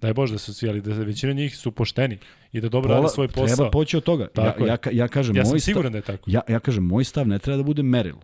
daj 0.00 0.14
Bože 0.14 0.32
da 0.32 0.38
su 0.38 0.54
svi, 0.54 0.68
ali 0.68 0.80
da 0.80 0.94
većina 0.94 1.32
njih 1.32 1.56
su 1.56 1.70
pošteni 1.70 2.18
i 2.52 2.60
da 2.60 2.68
dobro 2.68 2.94
rade 2.94 3.08
svoj 3.08 3.28
posao. 3.28 3.56
Treba 3.56 3.70
poći 3.70 3.96
od 3.96 4.02
toga. 4.02 4.28
Tako 4.28 4.66
ja, 4.66 4.76
ja, 4.84 4.92
ja, 4.92 5.08
kažem, 5.08 5.36
ja 5.36 5.42
moj 5.42 5.50
sam 5.50 5.60
siguran 5.60 5.92
da 5.92 5.98
je 5.98 6.02
tako. 6.02 6.30
Ja, 6.30 6.40
ja 6.48 6.60
kažem, 6.60 6.84
moj 6.84 7.04
stav 7.04 7.28
ne 7.28 7.38
treba 7.38 7.56
da 7.56 7.62
bude 7.62 7.82
merilo. 7.82 8.20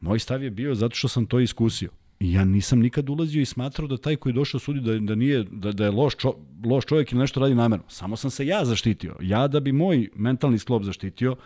Moj 0.00 0.18
stav 0.18 0.42
je 0.42 0.50
bio 0.50 0.74
zato 0.74 0.94
što 0.94 1.08
sam 1.08 1.26
to 1.26 1.40
iskusio. 1.40 1.90
I 2.20 2.32
ja 2.32 2.44
nisam 2.44 2.78
nikad 2.78 3.08
ulazio 3.10 3.42
i 3.42 3.44
smatrao 3.44 3.88
da 3.88 3.96
taj 3.96 4.16
koji 4.16 4.30
je 4.30 4.34
došao 4.34 4.60
sudi 4.60 4.80
da, 4.80 4.98
da, 4.98 5.14
nije, 5.14 5.44
da, 5.50 5.72
da 5.72 5.84
je 5.84 5.90
loš, 5.90 6.14
čo, 6.16 6.34
loš 6.64 6.84
čovjek 6.84 7.12
ili 7.12 7.20
nešto 7.20 7.40
radi 7.40 7.54
namerno. 7.54 7.84
Samo 7.88 8.16
sam 8.16 8.30
se 8.30 8.46
ja 8.46 8.64
zaštitio. 8.64 9.16
Ja 9.20 9.48
da 9.48 9.60
bi 9.60 9.72
moj 9.72 10.08
mentalni 10.14 10.58
sklop 10.58 10.82
zaštitio, 10.82 11.36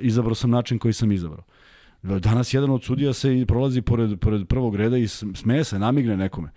izabrao 0.00 0.34
sam 0.34 0.50
način 0.50 0.78
koji 0.78 0.92
sam 0.92 1.12
izabrao. 1.12 1.44
Danas 2.02 2.54
jedan 2.54 2.70
od 2.70 2.84
sudija 2.84 3.12
se 3.12 3.40
i 3.40 3.46
prolazi 3.46 3.82
pored, 3.82 4.20
pored 4.20 4.48
prvog 4.48 4.76
reda 4.76 4.96
i 4.96 5.08
smeje 5.08 5.64
se, 5.64 5.78
namigne 5.78 6.16
nekome. 6.16 6.50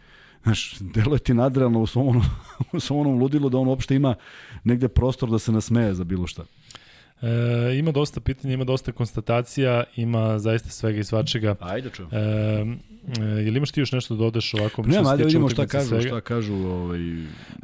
Znaš, 0.43 0.79
delo 0.79 1.15
je 1.15 1.19
ti 1.19 1.33
nadrealno 1.33 1.81
u 1.81 1.87
svom, 1.87 2.07
onom, 2.07 2.23
u 2.73 2.79
svom 2.79 2.99
onom 2.99 3.19
ludilu 3.19 3.49
da 3.49 3.57
on 3.57 3.67
uopšte 3.67 3.95
ima 3.95 4.15
negde 4.63 4.87
prostor 4.87 5.29
da 5.29 5.39
se 5.39 5.51
nasmeje 5.51 5.93
za 5.93 6.03
bilo 6.03 6.27
šta. 6.27 6.43
E, 7.21 7.77
ima 7.77 7.91
dosta 7.91 8.19
pitanja, 8.19 8.53
ima 8.53 8.63
dosta 8.63 8.91
konstatacija, 8.91 9.83
ima 9.95 10.39
zaista 10.39 10.69
svega 10.69 10.99
i 10.99 11.03
svačega. 11.03 11.55
Ajde 11.59 11.89
čujem. 11.89 12.09
E, 12.11 12.17
e, 12.17 13.23
je 13.23 13.51
li 13.51 13.57
imaš 13.57 13.71
ti 13.71 13.79
još 13.79 13.91
nešto 13.91 14.15
da 14.15 14.19
dodeš 14.19 14.53
ovako? 14.53 14.83
Ne, 14.83 14.97
ajde 15.05 15.23
vidimo 15.23 15.49
šta 15.49 15.67
kažu, 15.67 15.87
svega? 15.87 16.07
šta 16.07 16.21
kažu. 16.21 16.53
Ovaj... 16.53 16.99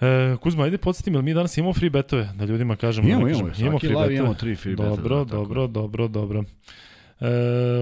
E, 0.01 0.37
Kuzma, 0.41 0.63
ajde 0.63 0.77
podsjetim, 0.77 1.13
jel 1.13 1.21
mi 1.21 1.33
danas 1.33 1.57
imamo 1.57 1.73
free 1.73 1.89
betove, 1.89 2.29
da 2.35 2.45
ljudima 2.45 2.75
kažemo. 2.75 3.09
Imamo, 3.09 3.25
da 3.25 3.31
imamo, 3.31 3.51
imamo 3.59 3.79
free 3.79 3.89
betove. 3.89 4.15
Imamo 4.15 4.33
tri 4.33 4.55
free 4.55 4.75
betove. 4.75 4.89
Dobro, 4.89 5.23
dobro, 5.23 5.67
dobro, 5.67 6.07
dobro. 6.07 6.43
E, 7.19 7.27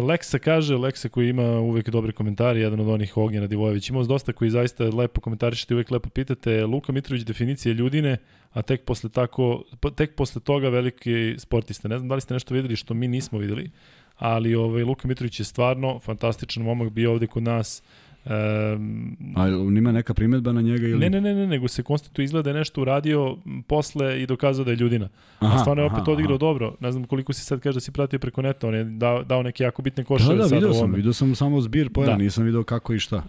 Leksa 0.07 0.39
kaže, 0.39 0.75
Leksa 0.75 1.09
koji 1.09 1.29
ima 1.29 1.59
uvek 1.59 1.89
dobre 1.89 2.11
komentari, 2.11 2.61
jedan 2.61 2.79
od 2.79 2.87
onih 2.87 3.17
Ognjena 3.17 3.47
Divojević, 3.47 3.89
imao 3.89 4.03
dosta 4.03 4.33
koji 4.33 4.49
zaista 4.49 4.83
lepo 4.83 5.21
komentarišete, 5.21 5.73
uvek 5.73 5.91
lepo 5.91 6.09
pitate. 6.09 6.65
Luka 6.65 6.91
Mitrović 6.91 7.23
definicije 7.23 7.73
ljudine, 7.73 8.17
a 8.51 8.61
tek 8.61 8.85
posle, 8.85 9.09
tako, 9.09 9.63
tek 9.95 10.15
posle 10.15 10.41
toga 10.41 10.69
veliki 10.69 11.35
sportista. 11.37 11.87
Ne 11.87 11.97
znam 11.97 12.09
da 12.09 12.15
li 12.15 12.21
ste 12.21 12.33
nešto 12.33 12.53
videli 12.53 12.75
što 12.75 12.93
mi 12.93 13.07
nismo 13.07 13.39
videli, 13.39 13.71
ali 14.15 14.55
ovaj, 14.55 14.83
Luka 14.83 15.07
Mitrović 15.07 15.39
je 15.39 15.45
stvarno 15.45 15.99
fantastičan 15.99 16.63
momak, 16.63 16.89
bio 16.89 17.11
ovde 17.11 17.27
kod 17.27 17.43
nas, 17.43 17.83
Um, 18.25 19.17
A 19.35 19.47
nima 19.47 19.91
neka 19.91 20.13
primetba 20.13 20.51
na 20.51 20.61
njega 20.61 20.87
ili? 20.87 20.99
Ne, 20.99 21.09
ne, 21.09 21.21
ne, 21.21 21.33
ne, 21.33 21.47
nego 21.47 21.67
se 21.67 21.83
konstatuje 21.83 22.23
izgleda 22.23 22.49
je 22.49 22.53
nešto 22.53 22.81
uradio 22.81 23.37
posle 23.67 24.21
i 24.21 24.25
dokazao 24.25 24.65
da 24.65 24.71
je 24.71 24.77
ljudina. 24.77 25.09
Aha, 25.39 25.55
A 25.55 25.59
stvarno 25.59 25.83
je 25.83 25.87
opet 25.87 26.01
aha, 26.01 26.11
odigrao 26.11 26.35
aha. 26.35 26.39
dobro. 26.39 26.75
Ne 26.79 26.91
znam 26.91 27.03
koliko 27.03 27.33
si 27.33 27.45
sad 27.45 27.59
kaže 27.59 27.75
da 27.75 27.79
si 27.79 27.91
pratio 27.91 28.19
preko 28.19 28.41
neta, 28.41 28.67
on 28.67 28.75
je 28.75 28.83
dao, 28.83 29.23
dao 29.23 29.43
neke 29.43 29.63
jako 29.63 29.81
bitne 29.81 30.03
koševe. 30.03 30.35
Da, 30.35 30.47
da, 30.47 30.55
vidio 30.55 30.73
sam, 30.73 30.93
vidio 30.93 31.13
sam 31.13 31.35
samo 31.35 31.61
zbir 31.61 31.89
pojena, 31.93 32.11
da. 32.11 32.23
nisam 32.23 32.43
video 32.43 32.63
kako 32.63 32.93
i 32.93 32.99
šta. 32.99 33.23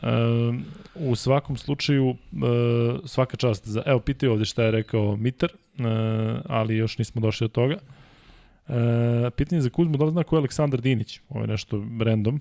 Um, 0.48 0.64
u 0.94 1.16
svakom 1.16 1.56
slučaju, 1.56 2.08
uh, 2.08 2.16
svaka 3.04 3.36
čast. 3.36 3.68
Za, 3.68 3.82
evo, 3.86 4.00
pitaju 4.00 4.32
ovde 4.32 4.44
šta 4.44 4.64
je 4.64 4.70
rekao 4.70 5.16
Mitar, 5.16 5.50
uh, 5.78 5.84
ali 6.46 6.76
još 6.76 6.98
nismo 6.98 7.20
došli 7.20 7.44
od 7.44 7.52
toga. 7.52 7.76
Uh, 8.68 8.74
pitanje 9.36 9.60
za 9.60 9.70
Kuzmu, 9.70 9.96
da 9.96 10.04
li 10.04 10.10
zna 10.10 10.24
ko 10.24 10.36
je 10.36 10.38
Aleksandar 10.38 10.80
Dinić? 10.80 11.20
Ovo 11.28 11.40
je 11.40 11.46
nešto 11.46 11.84
random. 12.00 12.40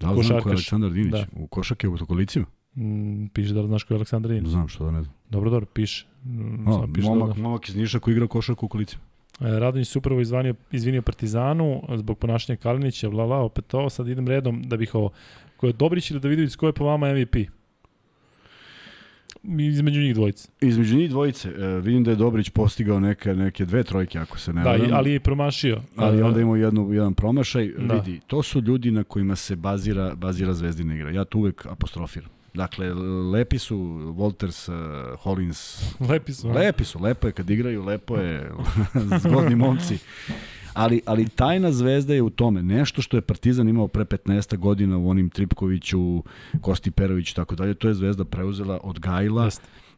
Da 0.00 0.10
li 0.10 0.22
znam 0.24 0.42
ko 0.42 0.48
je 0.48 0.52
Aleksandar 0.52 0.90
Dinić? 0.90 1.12
Da. 1.12 1.24
U 1.36 1.46
košake 1.46 1.88
u 1.88 1.94
okolicima? 1.94 2.46
Mm, 2.76 3.26
piše 3.26 3.54
da 3.54 3.60
li 3.60 3.66
znaš 3.66 3.84
ko 3.84 3.94
je 3.94 3.96
Aleksandar 3.96 4.32
Dinić? 4.32 4.50
Znam 4.50 4.68
što 4.68 4.84
da 4.84 4.90
ne 4.90 5.02
znam. 5.02 5.14
Dobro, 5.30 5.50
dobro, 5.50 5.66
piše. 5.66 6.06
Mm, 6.24 6.68
A, 6.68 6.86
piše 6.94 7.08
momak, 7.08 7.28
da, 7.28 7.34
da. 7.34 7.40
momak 7.42 7.68
iz 7.68 7.76
Niša 7.76 7.98
koji 7.98 8.12
igra 8.12 8.26
košarku 8.26 8.66
u 8.66 8.68
kolicima. 8.68 9.02
E, 9.40 9.58
Radonjić 9.58 9.88
se 9.88 9.98
upravo 9.98 10.20
izvanio, 10.20 10.54
izvinio 10.72 11.02
Partizanu 11.02 11.82
zbog 11.96 12.18
ponašanja 12.18 12.56
Kalinića, 12.56 13.10
bla, 13.10 13.26
bla, 13.26 13.36
opet 13.36 13.66
to, 13.66 13.90
sad 13.90 14.08
idem 14.08 14.28
redom 14.28 14.62
da 14.62 14.76
bih 14.76 14.94
ovo. 14.94 15.10
Ko 15.56 15.66
je 15.66 15.72
Dobrić 15.72 16.10
ili 16.10 16.20
Davidović, 16.20 16.56
ko 16.56 16.66
je 16.66 16.72
po 16.72 16.84
vama 16.84 17.12
MVP? 17.12 17.36
Između 19.42 20.00
njih 20.00 20.14
dvojice. 20.14 20.48
Između 20.60 20.96
njih 20.96 21.10
dvojice. 21.10 21.48
E, 21.48 21.80
vidim 21.80 22.04
da 22.04 22.10
je 22.10 22.16
Dobrić 22.16 22.50
postigao 22.50 23.00
neke, 23.00 23.34
neke 23.34 23.64
dve 23.64 23.84
trojke, 23.84 24.18
ako 24.18 24.38
se 24.38 24.52
ne 24.52 24.62
Da, 24.62 24.76
i, 24.76 24.88
ali 24.92 25.12
je 25.12 25.20
promašio. 25.20 25.82
Ali 25.96 26.22
onda 26.22 26.40
imao 26.40 26.56
jednu, 26.56 26.92
jedan 26.92 27.14
promašaj. 27.14 27.72
Da. 27.78 27.94
Vidi, 27.94 28.20
to 28.26 28.42
su 28.42 28.60
ljudi 28.60 28.90
na 28.90 29.04
kojima 29.04 29.36
se 29.36 29.56
bazira, 29.56 30.14
bazira 30.14 30.54
zvezdina 30.54 30.94
igra. 30.94 31.10
Ja 31.10 31.24
to 31.24 31.38
uvek 31.38 31.66
apostrofiram. 31.66 32.30
Dakle, 32.54 32.94
lepi 33.32 33.58
su 33.58 33.76
Walters, 34.16 34.68
uh, 34.68 35.20
Hollins. 35.20 35.82
Lepi 36.00 36.32
su. 36.32 36.48
Lepi 36.48 36.84
su, 36.84 36.98
lepo 36.98 37.26
je 37.26 37.32
kad 37.32 37.50
igraju, 37.50 37.84
lepo 37.84 38.16
je, 38.16 38.50
zgodni 39.22 39.54
momci. 39.54 39.98
Ali, 40.74 41.00
ali 41.06 41.28
tajna 41.28 41.72
zvezda 41.72 42.14
je 42.14 42.22
u 42.22 42.30
tome. 42.30 42.62
Nešto 42.62 43.02
što 43.02 43.16
je 43.16 43.20
Partizan 43.20 43.68
imao 43.68 43.88
pre 43.88 44.04
15 44.04 44.56
godina 44.56 44.98
u 44.98 45.08
onim 45.08 45.30
Tripkoviću, 45.30 46.22
Kosti 46.60 46.90
Perović 46.90 47.30
i 47.30 47.34
tako 47.34 47.54
dalje, 47.54 47.74
to 47.74 47.88
je 47.88 47.94
zvezda 47.94 48.24
preuzela 48.24 48.80
od 48.82 48.98
Gajla. 48.98 49.50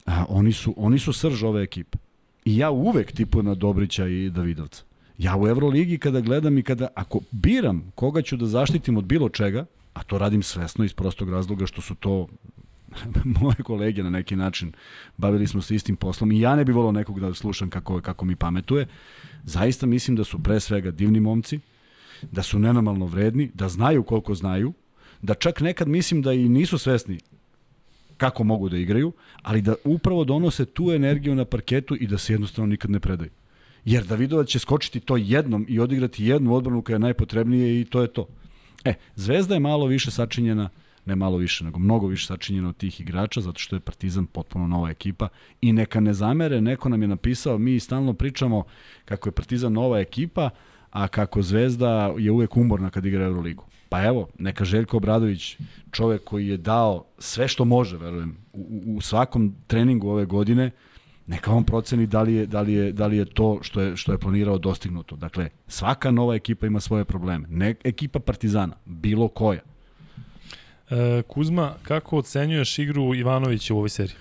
A, 0.07 0.25
oni, 0.29 0.53
su, 0.53 0.75
oni 0.77 0.99
su 0.99 1.13
srž 1.13 1.45
ove 1.45 1.63
ekipe. 1.63 1.99
I 2.45 2.57
ja 2.57 2.71
uvek 2.71 3.13
tipujem 3.13 3.47
na 3.47 3.55
Dobrića 3.55 4.07
i 4.07 4.31
Davidovca. 4.31 4.85
Ja 5.19 5.37
u 5.37 5.49
Euroligi 5.49 5.99
kada 5.99 6.21
gledam 6.21 6.59
i 6.59 6.63
kada, 6.63 6.89
ako 6.95 7.21
biram 7.31 7.93
koga 7.95 8.23
ću 8.23 8.37
da 8.37 8.47
zaštitim 8.47 8.97
od 8.97 9.05
bilo 9.05 9.29
čega, 9.29 9.67
a 9.95 10.03
to 10.03 10.19
radim 10.19 10.43
svesno 10.43 10.85
iz 10.85 10.93
prostog 10.93 11.31
razloga 11.31 11.67
što 11.67 11.83
su 11.83 11.95
to 11.95 12.27
moje 13.41 13.57
kolege 13.65 14.03
na 14.03 14.11
neki 14.11 14.37
način 14.37 14.73
bavili 15.17 15.47
smo 15.47 15.63
se 15.63 15.75
istim 15.75 15.97
poslom 15.97 16.33
i 16.33 16.41
ja 16.41 16.57
ne 16.57 16.65
bih 16.65 16.75
volao 16.75 16.93
nekog 16.93 17.21
da 17.21 17.35
slušam 17.35 17.71
kako, 17.71 18.01
kako 18.01 18.25
mi 18.25 18.37
pametuje. 18.37 18.87
Zaista 19.45 19.87
mislim 19.87 20.17
da 20.17 20.25
su 20.25 20.43
pre 20.43 20.61
svega 20.61 20.91
divni 20.91 21.21
momci, 21.21 21.61
da 22.31 22.43
su 22.43 22.59
nenormalno 22.59 23.07
vredni, 23.07 23.51
da 23.55 23.69
znaju 23.69 24.03
koliko 24.03 24.35
znaju, 24.35 24.73
da 25.23 25.35
čak 25.35 25.61
nekad 25.61 25.89
mislim 25.89 26.23
da 26.23 26.33
i 26.33 26.49
nisu 26.49 26.79
svesni 26.79 27.19
kako 28.17 28.45
mogu 28.45 28.69
da 28.69 28.77
igraju, 28.77 29.13
ali 29.43 29.63
da 29.63 29.75
upravo 29.85 30.25
donose 30.25 30.65
tu 30.65 30.93
energiju 30.93 31.35
na 31.35 31.45
parketu 31.45 31.97
i 32.01 32.07
da 32.07 32.19
se 32.19 32.33
jednostavno 32.33 32.71
nikad 32.71 32.91
ne 32.91 33.01
predaju. 33.01 33.31
Jer 33.85 34.05
Davidovac 34.05 34.49
će 34.49 34.59
skočiti 34.59 35.01
to 35.01 35.17
jednom 35.17 35.67
i 35.69 35.81
odigrati 35.81 36.25
jednu 36.25 36.55
odbranu 36.55 36.83
koja 36.83 36.95
je 36.95 36.99
najpotrebnije 36.99 37.81
i 37.81 37.85
to 37.85 38.03
je 38.03 38.09
to. 38.09 38.29
E, 38.85 38.95
Zvezda 39.15 39.55
je 39.55 39.61
malo 39.61 39.87
više 39.87 40.11
sačinjena 40.11 40.69
ne 41.07 41.17
malo 41.17 41.37
više, 41.37 41.65
nego 41.65 41.79
mnogo 41.79 42.07
više 42.07 42.27
sačinjeno 42.27 42.69
od 42.69 42.77
tih 42.77 43.01
igrača, 43.01 43.41
zato 43.41 43.59
što 43.59 43.77
je 43.77 43.81
Partizan 43.81 44.27
potpuno 44.27 44.67
nova 44.67 44.91
ekipa 44.91 45.29
i 45.61 45.73
neka 45.73 46.01
ne 46.01 46.15
zamere, 46.15 46.61
neko 46.61 46.89
nam 46.89 47.03
je 47.03 47.09
napisao, 47.09 47.59
mi 47.59 47.81
stalno 47.81 48.13
pričamo 48.15 48.65
kako 49.05 49.29
je 49.29 49.33
Partizan 49.33 49.73
nova 49.73 49.99
ekipa, 49.99 50.51
a 50.91 51.09
kako 51.09 51.43
Zvezda 51.43 52.15
je 52.19 52.31
uvek 52.31 52.57
umorna 52.57 52.91
kad 52.91 53.07
igra 53.07 53.25
Euroligu. 53.25 53.65
Pa 53.89 54.05
evo, 54.05 54.29
neka 54.39 54.65
Željko 54.65 54.97
Obradović, 54.97 55.57
čovek 55.91 56.25
koji 56.25 56.49
je 56.49 56.57
dao 56.57 57.05
sve 57.19 57.49
što 57.49 57.65
može, 57.65 57.97
verujem, 57.97 58.37
u, 58.53 58.83
u 58.97 59.01
svakom 59.01 59.55
treningu 59.67 60.09
ove 60.09 60.25
godine, 60.25 60.71
neka 61.27 61.53
on 61.53 61.65
proceni 61.65 62.07
da 62.07 62.23
li 62.23 62.35
je, 62.35 62.47
da 62.47 62.61
li 62.61 62.73
je, 62.73 62.93
da 62.93 63.07
li 63.07 63.17
je 63.17 63.25
to 63.25 63.59
što 63.63 63.81
je, 63.81 63.97
što 63.97 64.13
je 64.13 64.19
planirao 64.19 64.59
dostignuto. 64.59 65.17
Dakle, 65.17 65.49
svaka 65.67 66.11
nova 66.11 66.35
ekipa 66.35 66.67
ima 66.67 66.81
svoje 66.81 67.05
probleme. 67.05 67.47
Ne 67.51 67.75
ekipa 67.85 68.19
Partizana, 68.19 68.75
bilo 68.85 69.29
koja. 69.29 69.61
E, 70.93 71.23
Kuzma, 71.23 71.75
kako 71.83 72.19
ocenjuješ 72.19 72.79
igru 72.79 73.15
Ivanovića 73.15 73.75
u 73.75 73.77
ovoj 73.77 73.89
seriji? 73.89 74.17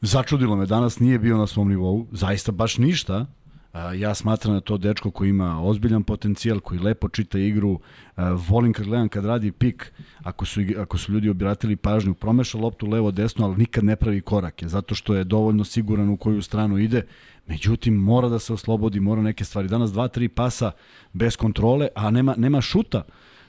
Začudilo 0.00 0.56
me, 0.56 0.66
danas 0.66 0.98
nije 0.98 1.18
bio 1.18 1.36
na 1.36 1.46
svom 1.46 1.68
nivou, 1.68 2.06
zaista 2.12 2.52
baš 2.52 2.78
ništa. 2.78 3.26
E, 3.74 3.98
ja 3.98 4.14
smatram 4.14 4.54
da 4.54 4.60
to 4.60 4.78
dečko 4.78 5.10
koji 5.10 5.28
ima 5.30 5.62
ozbiljan 5.62 6.02
potencijal, 6.02 6.60
koji 6.60 6.80
lepo 6.80 7.08
čita 7.08 7.38
igru, 7.38 7.80
e, 8.16 8.22
volim 8.48 8.72
kad 8.72 8.86
gledam 8.86 9.08
kad 9.08 9.24
radi 9.24 9.52
pik, 9.52 9.92
ako 10.22 10.44
su, 10.44 10.60
ako 10.78 10.98
su 10.98 11.12
ljudi 11.12 11.28
obratili 11.28 11.76
pažnju, 11.76 12.14
promeša 12.14 12.58
loptu 12.58 12.86
levo 12.86 13.10
desno, 13.10 13.46
ali 13.46 13.56
nikad 13.56 13.84
ne 13.84 13.96
pravi 13.96 14.20
korake, 14.20 14.68
zato 14.68 14.94
što 14.94 15.14
je 15.14 15.24
dovoljno 15.24 15.64
siguran 15.64 16.08
u 16.08 16.16
koju 16.16 16.42
stranu 16.42 16.78
ide, 16.78 17.02
međutim 17.46 17.94
mora 17.94 18.28
da 18.28 18.38
se 18.38 18.52
oslobodi, 18.52 19.00
mora 19.00 19.22
neke 19.22 19.44
stvari. 19.44 19.68
Danas 19.68 19.92
dva, 19.92 20.08
tri 20.08 20.28
pasa 20.28 20.70
bez 21.12 21.36
kontrole, 21.36 21.88
a 21.94 22.10
nema, 22.10 22.34
nema 22.36 22.60
šuta 22.60 23.02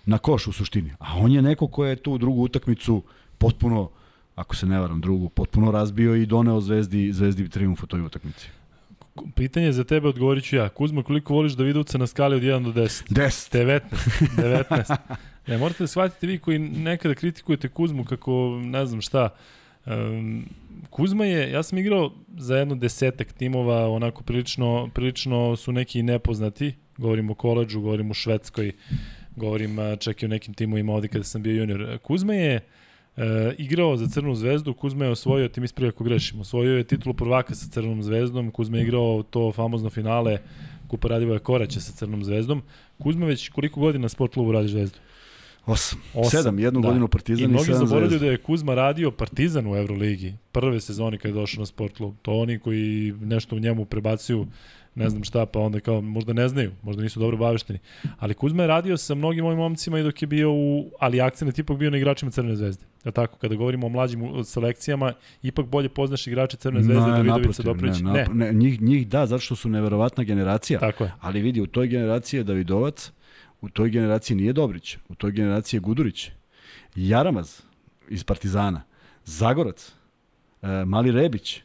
na 0.09 0.17
koš 0.17 0.47
u 0.47 0.51
suštini. 0.51 0.91
A 0.99 1.17
on 1.17 1.31
je 1.31 1.41
neko 1.41 1.67
ko 1.67 1.85
je 1.85 1.95
tu 1.95 2.17
drugu 2.17 2.41
utakmicu 2.41 3.03
potpuno, 3.37 3.89
ako 4.35 4.55
se 4.55 4.65
ne 4.65 4.79
varam, 4.79 5.01
drugu, 5.01 5.29
potpuno 5.29 5.71
razbio 5.71 6.15
i 6.15 6.25
doneo 6.25 6.61
Zvezdi, 6.61 7.13
Zvezdi 7.13 7.49
triumf 7.49 7.83
u 7.83 7.87
toj 7.87 8.01
utakmici. 8.01 8.49
Pitanje 9.35 9.71
za 9.71 9.83
tebe 9.83 10.07
odgovorit 10.07 10.43
ću 10.43 10.55
ja. 10.55 10.69
Kuzma, 10.69 11.03
koliko 11.03 11.33
voliš 11.33 11.53
Davidovca 11.53 11.97
na 11.97 12.07
skali 12.07 12.35
od 12.35 12.41
1 12.41 12.63
do 12.63 12.81
10? 12.81 13.13
10. 13.13 13.57
19. 13.57 13.81
19. 14.69 14.95
ne, 15.47 15.57
morate 15.57 15.83
da 15.83 15.87
shvatiti 15.87 16.27
vi 16.27 16.37
koji 16.37 16.59
nekada 16.59 17.15
kritikujete 17.15 17.69
Kuzmu 17.69 18.05
kako 18.05 18.59
ne 18.63 18.85
znam 18.85 19.01
šta. 19.01 19.29
Um, 19.85 20.45
Kuzma 20.89 21.25
je, 21.25 21.51
ja 21.51 21.63
sam 21.63 21.77
igrao 21.77 22.11
za 22.37 22.57
jedno 22.57 22.75
desetak 22.75 23.33
timova, 23.33 23.89
onako 23.89 24.23
prilično, 24.23 24.89
prilično 24.93 25.55
su 25.55 25.71
neki 25.71 26.03
nepoznati, 26.03 26.73
govorim 26.97 27.29
o 27.29 27.33
koleđu, 27.33 27.81
govorim 27.81 28.11
o 28.11 28.13
Švedskoj, 28.13 28.71
govorim 29.39 29.77
čak 29.99 30.23
i 30.23 30.25
o 30.25 30.29
nekim 30.29 30.53
timovima 30.53 30.93
ovde 30.93 31.07
kada 31.07 31.23
sam 31.23 31.41
bio 31.41 31.59
junior. 31.59 31.97
Kuzma 32.03 32.33
je 32.33 32.55
uh, 33.17 33.23
igrao 33.57 33.97
za 33.97 34.07
Crnu 34.07 34.35
zvezdu, 34.35 34.73
Kuzma 34.73 35.05
je 35.05 35.11
osvojio, 35.11 35.47
ti 35.47 35.59
mi 35.59 35.65
ispravi 35.65 35.89
ako 35.89 36.03
grešim, 36.03 36.39
osvojio 36.39 36.77
je 36.77 36.83
titulu 36.83 37.13
prvaka 37.13 37.55
sa 37.55 37.69
Crnom 37.71 38.03
zvezdom, 38.03 38.51
Kuzma 38.51 38.77
je 38.77 38.83
igrao 38.83 39.23
to 39.23 39.51
famozno 39.51 39.89
finale 39.89 40.37
Kupa 40.87 41.07
Radivoja 41.07 41.39
Koraća 41.39 41.79
sa 41.79 41.91
Crnom 41.91 42.23
zvezdom. 42.23 42.61
Kuzma 43.03 43.25
već 43.25 43.49
koliko 43.49 43.79
godina 43.79 44.01
na 44.01 44.09
sport 44.09 44.33
klubu 44.33 44.51
radiš 44.51 44.71
zvezdu? 44.71 44.99
Osam. 45.65 45.99
Osam. 46.13 46.39
Sedam, 46.39 46.59
jednu 46.59 46.81
da. 46.81 46.87
godinu 46.87 47.07
Partizan 47.07 47.41
i, 47.41 47.45
i 47.45 47.47
mnogi 47.47 47.73
zaboravljaju 47.73 48.19
da 48.19 48.25
je 48.25 48.37
Kuzma 48.37 48.75
radio 48.75 49.11
Partizan 49.11 49.67
u 49.67 49.75
Euroligi. 49.75 50.33
Prve 50.51 50.81
sezone 50.81 51.17
kada 51.17 51.29
je 51.29 51.41
došao 51.41 51.59
na 51.59 51.65
sport 51.65 51.97
klub. 51.97 52.15
To 52.21 52.31
oni 52.31 52.59
koji 52.59 53.13
nešto 53.21 53.55
u 53.55 53.59
njemu 53.59 53.85
prebacuju 53.85 54.47
ne 54.95 55.09
znam 55.09 55.23
šta, 55.23 55.45
pa 55.45 55.59
onda 55.59 55.79
kao 55.79 56.01
možda 56.01 56.33
ne 56.33 56.47
znaju, 56.47 56.71
možda 56.83 57.03
nisu 57.03 57.19
dobro 57.19 57.37
bavešteni. 57.37 57.79
Ali 58.19 58.33
Kuzma 58.33 58.63
je 58.63 58.67
radio 58.67 58.97
sa 58.97 59.15
mnogim 59.15 59.43
mojim 59.43 59.57
momcima 59.57 59.99
i 59.99 60.03
dok 60.03 60.21
je 60.21 60.27
bio 60.27 60.51
u, 60.51 60.91
ali 60.99 61.21
akcent 61.21 61.59
ipak 61.59 61.77
bio 61.77 61.89
na 61.89 61.97
igračima 61.97 62.31
Crne 62.31 62.55
zvezde. 62.55 62.85
Ja 63.05 63.11
tako, 63.11 63.37
kada 63.37 63.55
govorimo 63.55 63.87
o 63.87 63.89
mlađim 63.89 64.43
selekcijama, 64.43 65.13
ipak 65.43 65.65
bolje 65.65 65.89
poznaš 65.89 66.27
igrače 66.27 66.57
Crne 66.57 66.83
zvezde, 66.83 67.11
da 67.11 67.23
Davidovića 67.23 67.63
Doprić. 67.63 67.99
Ne, 68.01 68.11
ne, 68.11 68.27
ne, 68.33 68.53
njih, 68.53 68.81
njih 68.81 69.07
da, 69.07 69.25
zato 69.25 69.39
što 69.39 69.55
su 69.55 69.69
neverovatna 69.69 70.23
generacija. 70.23 70.79
Tako 70.79 71.03
je. 71.03 71.13
Ali 71.19 71.41
vidi, 71.41 71.61
u 71.61 71.67
toj 71.67 71.87
generaciji 71.87 72.39
je 72.39 72.43
Davidovac, 72.43 73.11
u 73.61 73.69
toj 73.69 73.89
generaciji 73.89 74.37
nije 74.37 74.53
Dobrić, 74.53 74.97
u 75.09 75.15
toj 75.15 75.31
generaciji 75.31 75.77
je 75.77 75.81
Gudurić, 75.81 76.29
Jaramaz 76.95 77.61
iz 78.09 78.23
Partizana, 78.23 78.81
Zagorac, 79.25 79.93
e, 80.61 80.67
Mali 80.85 81.11
Rebić, 81.11 81.61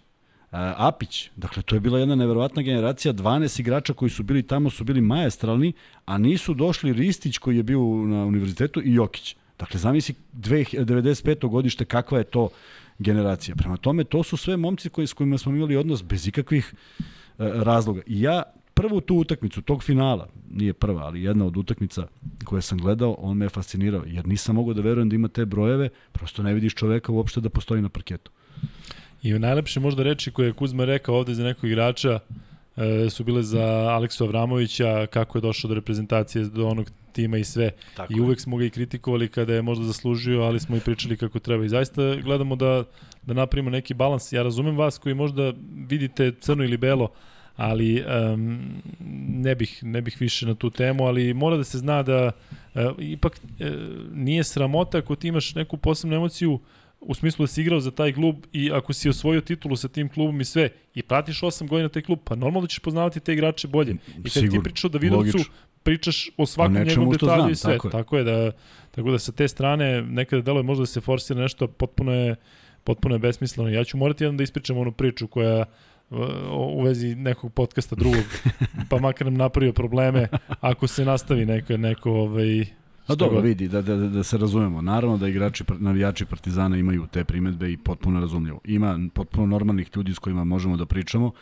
Apić, 0.76 1.30
dakle 1.36 1.62
to 1.62 1.76
je 1.76 1.80
bila 1.80 1.98
jedna 1.98 2.14
neverovatna 2.14 2.62
generacija, 2.62 3.14
12 3.14 3.60
igrača 3.60 3.92
koji 3.92 4.10
su 4.10 4.22
bili 4.22 4.42
tamo 4.42 4.70
su 4.70 4.84
bili 4.84 5.00
majestralni, 5.00 5.72
a 6.06 6.18
nisu 6.18 6.54
došli 6.54 6.92
Ristić 6.92 7.38
koji 7.38 7.56
je 7.56 7.62
bio 7.62 7.80
na 8.06 8.24
univerzitetu 8.24 8.82
i 8.84 8.94
Jokić. 8.94 9.36
Dakle, 9.58 9.80
zamisli 9.80 10.14
95. 10.34 11.48
godište 11.48 11.84
kakva 11.84 12.18
je 12.18 12.24
to 12.24 12.48
generacija. 12.98 13.54
Prema 13.56 13.76
tome, 13.76 14.04
to 14.04 14.22
su 14.22 14.36
sve 14.36 14.56
momci 14.56 14.90
koji, 14.90 15.06
s 15.06 15.12
kojima 15.12 15.38
smo 15.38 15.52
imali 15.52 15.76
odnos 15.76 16.04
bez 16.04 16.28
ikakvih 16.28 16.74
e, 16.74 16.94
razloga. 17.38 18.00
I 18.06 18.20
ja 18.20 18.42
prvu 18.74 19.00
tu 19.00 19.16
utakmicu, 19.16 19.62
tog 19.62 19.82
finala, 19.82 20.28
nije 20.50 20.72
prva, 20.72 21.02
ali 21.02 21.22
jedna 21.22 21.46
od 21.46 21.56
utakmica 21.56 22.06
koje 22.44 22.62
sam 22.62 22.78
gledao, 22.78 23.16
on 23.18 23.36
me 23.36 23.44
je 23.44 23.48
fascinirao, 23.48 24.02
jer 24.06 24.26
nisam 24.26 24.54
mogao 24.54 24.74
da 24.74 24.82
verujem 24.82 25.08
da 25.08 25.16
ima 25.16 25.28
te 25.28 25.44
brojeve, 25.44 25.88
prosto 26.12 26.42
ne 26.42 26.54
vidiš 26.54 26.74
čoveka 26.74 27.12
uopšte 27.12 27.40
da 27.40 27.48
postoji 27.48 27.82
na 27.82 27.88
parketu. 27.88 28.30
I 29.24 29.38
najlepše 29.38 29.80
možda 29.80 30.02
reči 30.02 30.30
koje 30.30 30.46
je 30.46 30.52
Kuzma 30.52 30.84
rekao 30.84 31.14
ovde 31.14 31.34
za 31.34 31.44
nekog 31.44 31.70
igrača 31.70 32.18
e, 32.76 33.10
su 33.10 33.24
bile 33.24 33.42
za 33.42 33.64
Aleksu 33.66 34.24
Avramovića, 34.24 35.06
kako 35.06 35.38
je 35.38 35.42
došao 35.42 35.68
do 35.68 35.74
reprezentacije, 35.74 36.44
do 36.44 36.68
onog 36.68 36.90
tima 37.12 37.38
i 37.38 37.44
sve. 37.44 37.70
Tako 37.96 38.12
I 38.16 38.20
uvek 38.20 38.40
smo 38.40 38.56
ga 38.56 38.64
i 38.64 38.70
kritikovali 38.70 39.28
kada 39.28 39.54
je 39.54 39.62
možda 39.62 39.84
zaslužio, 39.84 40.42
ali 40.42 40.60
smo 40.60 40.76
i 40.76 40.80
pričali 40.80 41.16
kako 41.16 41.38
treba. 41.38 41.64
I 41.64 41.68
zaista 41.68 42.14
gledamo 42.14 42.56
da, 42.56 42.84
da 43.22 43.34
napravimo 43.34 43.70
neki 43.70 43.94
balans. 43.94 44.32
Ja 44.32 44.42
razumem 44.42 44.76
vas 44.76 44.98
koji 44.98 45.14
možda 45.14 45.52
vidite 45.88 46.32
crno 46.40 46.64
ili 46.64 46.76
belo, 46.76 47.08
ali 47.56 48.04
um, 48.32 48.60
ne 49.28 49.54
bih 49.54 49.78
ne 49.82 50.02
bih 50.02 50.16
više 50.20 50.46
na 50.46 50.54
tu 50.54 50.70
temu, 50.70 51.06
ali 51.06 51.34
mora 51.34 51.56
da 51.56 51.64
se 51.64 51.78
zna 51.78 52.02
da 52.02 52.30
uh, 52.74 52.80
ipak 52.98 53.32
uh, 53.32 53.66
nije 54.12 54.44
sramota 54.44 54.98
ako 54.98 55.16
ti 55.16 55.28
imaš 55.28 55.54
neku 55.54 55.76
posebnu 55.76 56.16
emociju 56.16 56.60
u 57.00 57.14
smislu 57.14 57.42
da 57.42 57.46
si 57.46 57.60
igrao 57.60 57.80
za 57.80 57.90
taj 57.90 58.12
klub 58.12 58.36
i 58.52 58.70
ako 58.72 58.92
si 58.92 59.08
osvojio 59.08 59.40
titulu 59.40 59.76
sa 59.76 59.88
tim 59.88 60.08
klubom 60.08 60.40
i 60.40 60.44
sve 60.44 60.68
i 60.94 61.02
pratiš 61.02 61.40
8 61.40 61.68
godina 61.68 61.88
taj 61.88 62.02
klub, 62.02 62.18
pa 62.24 62.34
normalno 62.34 62.60
da 62.60 62.66
ćeš 62.66 62.78
poznavati 62.78 63.20
te 63.20 63.32
igrače 63.32 63.68
bolje. 63.68 63.92
I 64.18 64.22
kad 64.22 64.32
Sigur, 64.32 64.50
ti 64.50 64.62
pričaš 64.62 64.84
o 64.84 64.88
Davidovcu, 64.88 65.38
pričaš 65.82 66.30
o 66.36 66.46
svakom 66.46 66.82
njegovom 66.82 67.12
detalju 67.12 67.50
i 67.50 67.54
sve. 67.54 67.72
Tako 67.72 67.88
je. 67.88 67.92
tako 67.92 68.16
je 68.16 68.24
da 68.24 68.52
tako 68.90 69.10
da 69.10 69.18
sa 69.18 69.32
te 69.32 69.48
strane 69.48 70.02
nekada 70.02 70.42
deluje 70.42 70.62
možda 70.62 70.82
da 70.82 70.86
se 70.86 71.00
forsira 71.00 71.40
nešto 71.40 71.68
potpuno 71.68 72.12
je 72.12 72.36
potpuno 72.84 73.14
je 73.14 73.18
besmisleno. 73.18 73.70
Ja 73.70 73.84
ću 73.84 73.96
morati 73.96 74.24
jedan 74.24 74.36
da 74.36 74.42
ispričam 74.42 74.78
onu 74.78 74.92
priču 74.92 75.26
koja 75.26 75.64
u 76.50 76.82
vezi 76.82 77.14
nekog 77.14 77.52
podcasta 77.52 77.96
drugog, 77.96 78.24
pa 78.90 78.98
makar 78.98 79.26
nam 79.26 79.34
napravio 79.34 79.72
probleme 79.72 80.28
ako 80.60 80.86
se 80.86 81.04
nastavi 81.04 81.46
neko, 81.46 81.76
neko 81.76 82.10
ovaj, 82.10 82.66
A 83.06 83.14
dobro, 83.14 83.40
vidi, 83.40 83.68
da, 83.68 83.82
da, 83.82 83.96
da 83.96 84.22
se 84.22 84.38
razumemo. 84.38 84.82
Naravno 84.82 85.18
da 85.18 85.28
igrači, 85.28 85.64
navijači 85.78 86.24
Partizana 86.24 86.76
imaju 86.76 87.06
te 87.12 87.24
primetbe 87.24 87.72
i 87.72 87.76
potpuno 87.76 88.20
razumljivo. 88.20 88.60
Ima 88.64 88.98
potpuno 89.14 89.46
normalnih 89.46 89.90
ljudi 89.96 90.14
s 90.14 90.18
kojima 90.18 90.44
možemo 90.44 90.76
da 90.76 90.86
pričamo, 90.86 91.32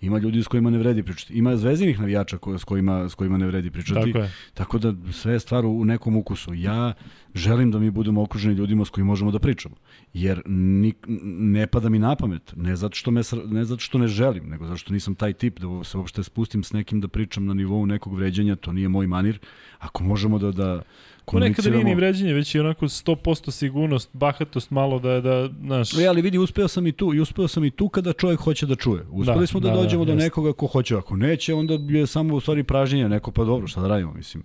ima 0.00 0.18
ljudi 0.18 0.42
s 0.42 0.46
kojima 0.46 0.70
ne 0.70 0.78
vredi 0.78 1.02
pričati. 1.02 1.34
Ima 1.34 1.56
zvezdinih 1.56 2.00
navijača 2.00 2.38
ko, 2.38 2.58
s, 2.58 2.64
kojima, 2.64 3.08
s 3.08 3.14
kojima 3.14 3.38
ne 3.38 3.46
vredi 3.46 3.70
pričati. 3.70 4.12
Tako, 4.12 4.18
je. 4.18 4.32
tako 4.54 4.78
da 4.78 5.12
sve 5.12 5.32
je 5.32 5.40
stvar 5.40 5.66
u 5.66 5.84
nekom 5.84 6.16
ukusu. 6.16 6.54
Ja 6.54 6.92
želim 7.34 7.70
da 7.70 7.78
mi 7.78 7.90
budemo 7.90 8.22
okruženi 8.22 8.54
ljudima 8.54 8.84
s 8.84 8.90
kojima 8.90 9.06
možemo 9.06 9.30
da 9.30 9.38
pričamo. 9.38 9.76
Jer 10.12 10.42
ni, 10.46 10.94
ne 11.26 11.66
pada 11.66 11.88
mi 11.88 11.98
na 11.98 12.16
pamet, 12.16 12.52
ne 12.56 12.76
zato, 12.76 12.96
što 12.96 13.10
me, 13.10 13.20
ne 13.46 13.64
zato 13.64 13.80
što 13.80 13.98
ne 13.98 14.08
želim, 14.08 14.48
nego 14.48 14.66
zato 14.66 14.76
što 14.76 14.92
nisam 14.92 15.14
taj 15.14 15.32
tip 15.32 15.60
da 15.60 15.84
se 15.84 15.98
uopšte 15.98 16.22
spustim 16.22 16.62
s 16.62 16.72
nekim 16.72 17.00
da 17.00 17.08
pričam 17.08 17.46
na 17.46 17.54
nivou 17.54 17.86
nekog 17.86 18.14
vređenja, 18.14 18.56
to 18.56 18.72
nije 18.72 18.88
moj 18.88 19.06
manir. 19.06 19.38
Ako 19.78 20.04
možemo 20.04 20.38
da, 20.38 20.52
da 20.52 20.82
Ponekad 21.24 21.64
nije 21.64 21.84
ni 21.84 21.94
vređenje, 21.94 22.32
već 22.32 22.54
je 22.54 22.60
onako 22.60 22.86
100% 22.86 23.50
sigurnost, 23.50 24.10
bahatost 24.12 24.70
malo 24.70 24.98
da, 24.98 25.20
da, 25.20 25.48
znaš... 25.64 25.98
E, 25.98 26.06
ali 26.06 26.22
vidi, 26.22 26.38
uspeo 26.38 26.68
sam 26.68 26.86
i 26.86 26.92
tu, 26.92 27.14
i 27.14 27.20
uspeo 27.20 27.48
sam 27.48 27.64
i 27.64 27.70
tu 27.70 27.88
kada 27.88 28.12
čovjek 28.12 28.40
hoće 28.40 28.66
da 28.66 28.74
čuje. 28.74 29.06
Uspeli 29.10 29.40
da, 29.40 29.46
smo 29.46 29.60
da, 29.60 29.70
da 29.70 29.76
dođemo 29.76 30.04
da, 30.04 30.12
do 30.12 30.18
nekoga 30.18 30.52
ko 30.52 30.66
hoće, 30.66 30.96
ako 30.96 31.16
neće, 31.16 31.54
onda 31.54 31.98
je 31.98 32.06
samo 32.06 32.34
u 32.34 32.40
stvari 32.40 32.62
pražnjenje, 32.64 33.08
neko 33.08 33.30
pa 33.30 33.44
dobro, 33.44 33.66
šta 33.66 33.80
da 33.80 33.88
radimo, 33.88 34.12
mislim. 34.12 34.44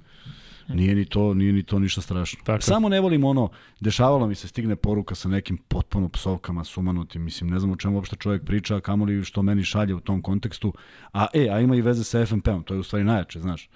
Nije 0.67 0.95
ni 0.95 1.05
to, 1.05 1.33
nije 1.33 1.53
ni 1.53 1.63
to 1.63 1.79
ništa 1.79 2.01
strašno. 2.01 2.39
Tako. 2.43 2.61
Samo 2.61 2.89
ne 2.89 2.99
volim 2.99 3.23
ono, 3.23 3.49
dešavalo 3.79 4.27
mi 4.27 4.35
se 4.35 4.47
stigne 4.47 4.75
poruka 4.75 5.15
sa 5.15 5.29
nekim 5.29 5.57
potpuno 5.57 6.09
psovkama, 6.09 6.63
sumanutim, 6.63 7.23
mislim, 7.23 7.49
ne 7.49 7.59
znam 7.59 7.71
o 7.71 7.75
čemu 7.75 7.95
uopšte 7.95 8.15
čovjek 8.15 8.45
priča, 8.45 8.79
kamoli 8.79 9.23
što 9.23 9.41
meni 9.41 9.63
šalje 9.63 9.95
u 9.95 9.99
tom 9.99 10.21
kontekstu. 10.21 10.73
A 11.13 11.27
e, 11.33 11.49
a 11.49 11.59
ima 11.59 11.75
i 11.75 11.81
veze 11.81 12.03
sa 12.03 12.25
FNP-om, 12.25 12.63
to 12.63 12.73
je 12.73 12.79
u 12.79 12.83
stvari 12.83 13.05
najjače, 13.05 13.39
znaš. 13.39 13.69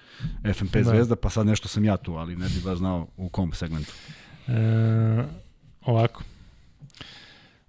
FNP 0.53 0.73
da. 0.73 0.83
zvezda, 0.83 1.15
pa 1.15 1.29
sad 1.29 1.45
nešto 1.45 1.67
sam 1.67 1.85
ja 1.85 1.97
tu, 1.97 2.13
ali 2.13 2.35
ne 2.35 2.45
bih 2.45 2.63
baš 2.65 2.77
znao 2.77 3.07
u 3.17 3.29
kom 3.29 3.53
segmentu. 3.53 3.91
E, 4.47 5.23
ovako, 5.81 6.23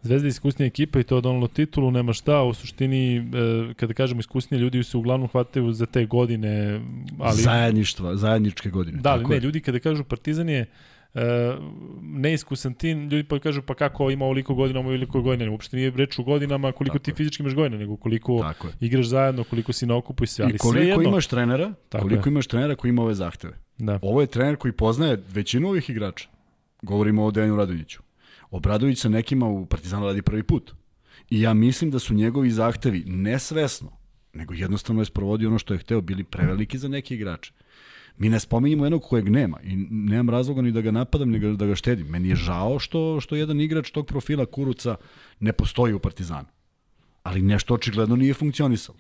Zvezda 0.03 0.27
je 0.27 0.29
iskusnija 0.29 0.67
ekipa 0.67 1.01
i 1.01 1.03
to 1.03 1.17
je 1.17 1.23
donalo 1.23 1.49
titulu, 1.49 1.91
nema 1.91 2.13
šta, 2.13 2.43
u 2.43 2.55
suštini, 2.55 3.17
e, 3.17 3.23
kada 3.75 3.95
kažemo 3.95 4.21
iskusnije, 4.21 4.61
ljudi 4.61 4.83
se 4.85 4.97
uglavnom 4.97 5.29
hvataju 5.29 5.73
za 5.73 5.87
te 5.87 6.07
godine. 6.07 6.81
Ali... 7.19 7.43
Zajedništva, 7.43 8.17
zajedničke 8.17 8.71
godine. 8.71 8.99
Da, 9.01 9.13
ali 9.13 9.25
ne, 9.25 9.37
je. 9.37 9.41
ljudi 9.41 9.61
kada 9.61 9.79
kažu 9.79 10.05
Partizan 10.05 10.49
je 10.49 10.67
e, 11.15 11.55
neiskusan 12.03 12.75
tim, 12.75 13.09
ljudi 13.09 13.25
pa 13.29 13.39
kažu 13.39 13.63
pa 13.63 13.75
kako 13.75 14.11
ima 14.11 14.25
ovoliko 14.25 14.55
godina, 14.55 14.81
ima 14.81 14.89
ovoliko 14.89 15.23
godina. 15.23 15.51
Uopšte 15.51 15.77
nije 15.77 15.91
reč 15.91 16.19
u 16.19 16.25
godinama 16.25 16.73
koliko 16.73 16.99
tako 16.99 17.05
ti 17.05 17.13
fizički 17.13 17.43
imaš 17.43 17.55
godina, 17.55 17.79
nego 17.79 17.97
koliko 17.97 18.53
igraš 18.81 19.07
zajedno, 19.07 19.45
koliko 19.45 19.73
si 19.73 19.87
na 19.87 19.97
okupu 19.97 20.25
i 20.25 20.27
sve. 20.27 20.45
Ali 20.45 20.55
I 20.55 20.59
koliko 20.59 20.89
jedno, 20.89 21.03
imaš 21.03 21.27
trenera, 21.27 21.73
tako 21.89 22.03
koliko 22.03 22.29
je. 22.29 22.31
imaš 22.31 22.47
trenera 22.47 22.75
koji 22.75 22.89
ima 22.89 23.03
ove 23.03 23.15
zahteve. 23.15 23.53
Da. 23.79 23.99
Ovo 24.03 24.21
je 24.21 24.27
trener 24.27 24.57
koji 24.57 24.73
poznaje 24.73 25.23
većinu 25.29 25.69
ovih 25.69 25.91
igrača. 25.91 26.29
Govorimo 26.83 27.25
o 27.25 27.31
Dejanu 27.31 27.57
Radonjiću. 27.57 28.03
Obradović 28.51 29.01
sa 29.01 29.09
nekima 29.09 29.47
u 29.47 29.67
Partizanu 29.67 30.07
radi 30.07 30.23
prvi 30.23 30.43
put. 30.43 30.75
I 31.31 31.41
ja 31.41 31.55
mislim 31.55 31.91
da 31.91 31.99
su 31.99 32.15
njegovi 32.15 32.51
zahtevi 32.51 33.05
nesvesno, 33.07 33.93
nego 34.33 34.55
jednostavno 34.55 35.03
je 35.03 35.07
sprovodio 35.07 35.49
ono 35.49 35.59
što 35.59 35.75
je 35.75 35.79
hteo, 35.79 36.01
bili 36.01 36.25
preveliki 36.25 36.79
za 36.79 36.89
neke 36.89 37.15
igrače. 37.15 37.53
Mi 38.17 38.29
ne 38.29 38.41
spominjemo 38.41 38.85
jednog 38.85 39.03
kojeg 39.03 39.29
nema 39.29 39.61
i 39.63 39.77
nemam 39.91 40.31
razloga 40.31 40.63
ni 40.63 40.73
da 40.73 40.81
ga 40.81 40.91
napadam, 40.91 41.31
ni 41.31 41.57
da 41.57 41.67
ga 41.67 41.75
štedim. 41.75 42.07
Meni 42.07 42.29
je 42.29 42.37
žao 42.37 42.79
što, 42.79 43.21
što 43.21 43.37
jedan 43.37 43.61
igrač 43.61 43.91
tog 43.91 44.07
profila 44.07 44.47
Kuruca 44.47 44.97
ne 45.41 45.53
postoji 45.53 45.95
u 45.95 45.99
Partizanu. 45.99 46.49
Ali 47.23 47.43
nešto 47.43 47.75
očigledno 47.75 48.17
nije 48.17 48.35
funkcionisalo 48.35 48.99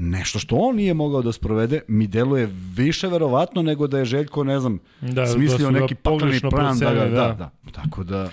nešto 0.00 0.38
što 0.38 0.56
on 0.56 0.76
nije 0.76 0.94
mogao 0.94 1.22
da 1.22 1.32
sprovede, 1.32 1.80
mi 1.88 2.06
deluje 2.06 2.48
više 2.76 3.08
verovatno 3.08 3.62
nego 3.62 3.86
da 3.86 3.98
je 3.98 4.04
Željko, 4.04 4.44
ne 4.44 4.60
znam, 4.60 4.78
da, 5.00 5.12
da 5.12 5.26
smislio 5.26 5.70
da 5.70 5.80
neki 5.80 5.94
pakleni 5.94 6.40
plan 6.50 6.78
da 6.78 6.94
ga, 6.94 7.04
da, 7.04 7.08
da, 7.10 7.34
da. 7.38 7.50
Tako 7.72 8.04
da, 8.04 8.30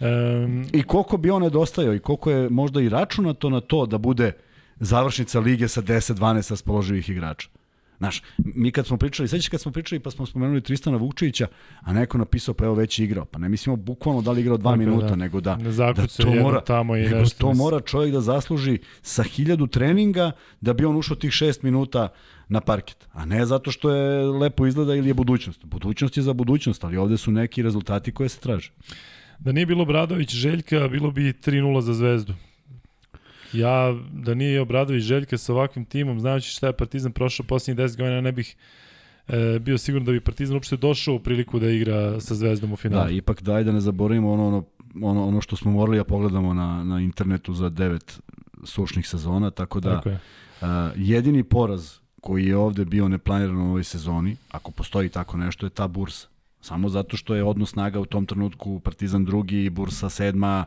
um, 0.00 0.66
i 0.72 0.82
koliko 0.82 1.16
bi 1.16 1.30
on 1.30 1.42
nedostajao 1.42 1.94
i 1.94 1.98
koliko 1.98 2.30
je 2.30 2.50
možda 2.50 2.80
i 2.80 2.88
računato 2.88 3.50
na 3.50 3.60
to 3.60 3.86
da 3.86 3.98
bude 3.98 4.32
završnica 4.80 5.40
lige 5.40 5.68
sa 5.68 5.82
10-12 5.82 6.50
raspoloživih 6.50 7.08
igrača. 7.08 7.48
Znaš, 8.02 8.22
mi 8.38 8.72
kad 8.72 8.86
smo 8.86 8.96
pričali, 8.96 9.28
sećaš 9.28 9.48
kad 9.48 9.60
smo 9.60 9.72
pričali 9.72 10.00
pa 10.00 10.10
smo 10.10 10.26
spomenuli 10.26 10.60
Tristana 10.60 10.96
Vukčevića, 10.96 11.46
a 11.80 11.92
neko 11.92 12.18
napisao 12.18 12.54
pa 12.54 12.64
evo 12.64 12.74
već 12.74 12.98
igrao. 12.98 13.24
Pa 13.24 13.38
ne 13.38 13.48
mislimo 13.48 13.76
bukvalno 13.76 14.22
da 14.22 14.30
li 14.30 14.40
igrao 14.40 14.56
dva 14.56 14.70
dakle, 14.70 14.86
minuta, 14.86 15.08
da. 15.08 15.16
nego 15.16 15.40
da, 15.40 15.58
da 15.96 16.06
to 16.06 16.34
mora, 16.34 16.60
tamo 16.60 16.96
i 16.96 17.02
nešto. 17.02 17.38
To 17.38 17.54
mora 17.54 17.80
čovjek 17.80 18.12
da 18.12 18.20
zasluži 18.20 18.78
sa 19.02 19.22
hiljadu 19.22 19.66
treninga 19.66 20.32
da 20.60 20.72
bi 20.72 20.84
on 20.84 20.96
ušao 20.96 21.16
tih 21.16 21.30
šest 21.30 21.62
minuta 21.62 22.08
na 22.48 22.60
parket. 22.60 23.08
A 23.12 23.24
ne 23.24 23.46
zato 23.46 23.70
što 23.70 23.90
je 23.90 24.26
lepo 24.26 24.66
izgleda 24.66 24.94
ili 24.94 25.08
je 25.08 25.14
budućnost. 25.14 25.64
Budućnost 25.64 26.16
je 26.16 26.22
za 26.22 26.32
budućnost, 26.32 26.84
ali 26.84 26.96
ovde 26.96 27.16
su 27.16 27.30
neki 27.30 27.62
rezultati 27.62 28.12
koje 28.12 28.28
se 28.28 28.40
traže. 28.40 28.72
Da 29.38 29.52
nije 29.52 29.66
bilo 29.66 29.84
Bradović 29.84 30.34
Željka, 30.34 30.88
bilo 30.88 31.10
bi 31.10 31.22
3-0 31.22 31.80
za 31.80 31.94
Zvezdu. 31.94 32.34
Ja, 33.52 33.94
da 34.12 34.34
nije 34.34 34.60
Obradović 34.60 35.02
Željka 35.02 35.38
sa 35.38 35.52
ovakvim 35.52 35.84
timom, 35.84 36.20
znajući 36.20 36.50
šta 36.50 36.66
je 36.66 36.72
Partizan 36.72 37.12
prošao 37.12 37.46
poslednjih 37.46 37.88
10 37.88 37.96
godina, 37.96 38.20
ne 38.20 38.32
bih 38.32 38.56
e, 39.28 39.58
bio 39.58 39.78
siguran 39.78 40.04
da 40.04 40.12
bi 40.12 40.20
Partizan 40.20 40.54
uopšte 40.54 40.76
došao 40.76 41.14
u 41.14 41.18
priliku 41.18 41.58
da 41.58 41.70
igra 41.70 42.20
sa 42.20 42.34
Zvezdom 42.34 42.72
u 42.72 42.76
finalu. 42.76 43.04
Da, 43.04 43.10
ipak 43.10 43.42
daj 43.42 43.64
da 43.64 43.72
ne 43.72 43.80
zaboravimo 43.80 44.32
ono, 44.32 44.46
ono, 44.46 44.64
ono, 45.02 45.26
ono 45.26 45.40
što 45.40 45.56
smo 45.56 45.70
morali 45.70 45.96
da 45.98 46.04
pogledamo 46.04 46.54
na, 46.54 46.84
na 46.84 47.00
internetu 47.00 47.54
za 47.54 47.68
devet 47.68 48.20
sušnih 48.64 49.08
sezona, 49.08 49.50
tako 49.50 49.80
da 49.80 49.94
tako 49.94 50.08
je. 50.08 50.18
a, 50.60 50.90
jedini 50.96 51.42
poraz 51.42 51.98
koji 52.20 52.46
je 52.46 52.56
ovde 52.56 52.84
bio 52.84 53.08
neplaniran 53.08 53.56
u 53.56 53.68
ovoj 53.68 53.84
sezoni, 53.84 54.36
ako 54.50 54.70
postoji 54.70 55.08
tako 55.08 55.36
nešto, 55.36 55.66
je 55.66 55.70
ta 55.70 55.88
bursa. 55.88 56.28
Samo 56.60 56.88
zato 56.88 57.16
što 57.16 57.34
je 57.34 57.44
odnos 57.44 57.70
snaga 57.70 58.00
u 58.00 58.06
tom 58.06 58.26
trenutku 58.26 58.80
Partizan 58.80 59.24
drugi, 59.24 59.70
Bursa 59.70 60.08
sedma, 60.08 60.64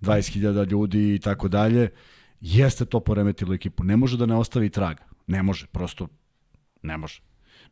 20.000 0.00 0.70
ljudi 0.70 1.14
i 1.14 1.18
tako 1.18 1.48
dalje 1.48 1.88
jeste 2.40 2.84
to 2.84 3.00
poremetilo 3.00 3.54
ekipu. 3.54 3.84
Ne 3.84 3.96
može 3.96 4.16
da 4.16 4.26
ne 4.26 4.34
ostavi 4.34 4.70
traga. 4.70 5.04
Ne 5.26 5.42
može, 5.42 5.66
prosto 5.66 6.08
ne 6.82 6.96
može. 6.96 7.20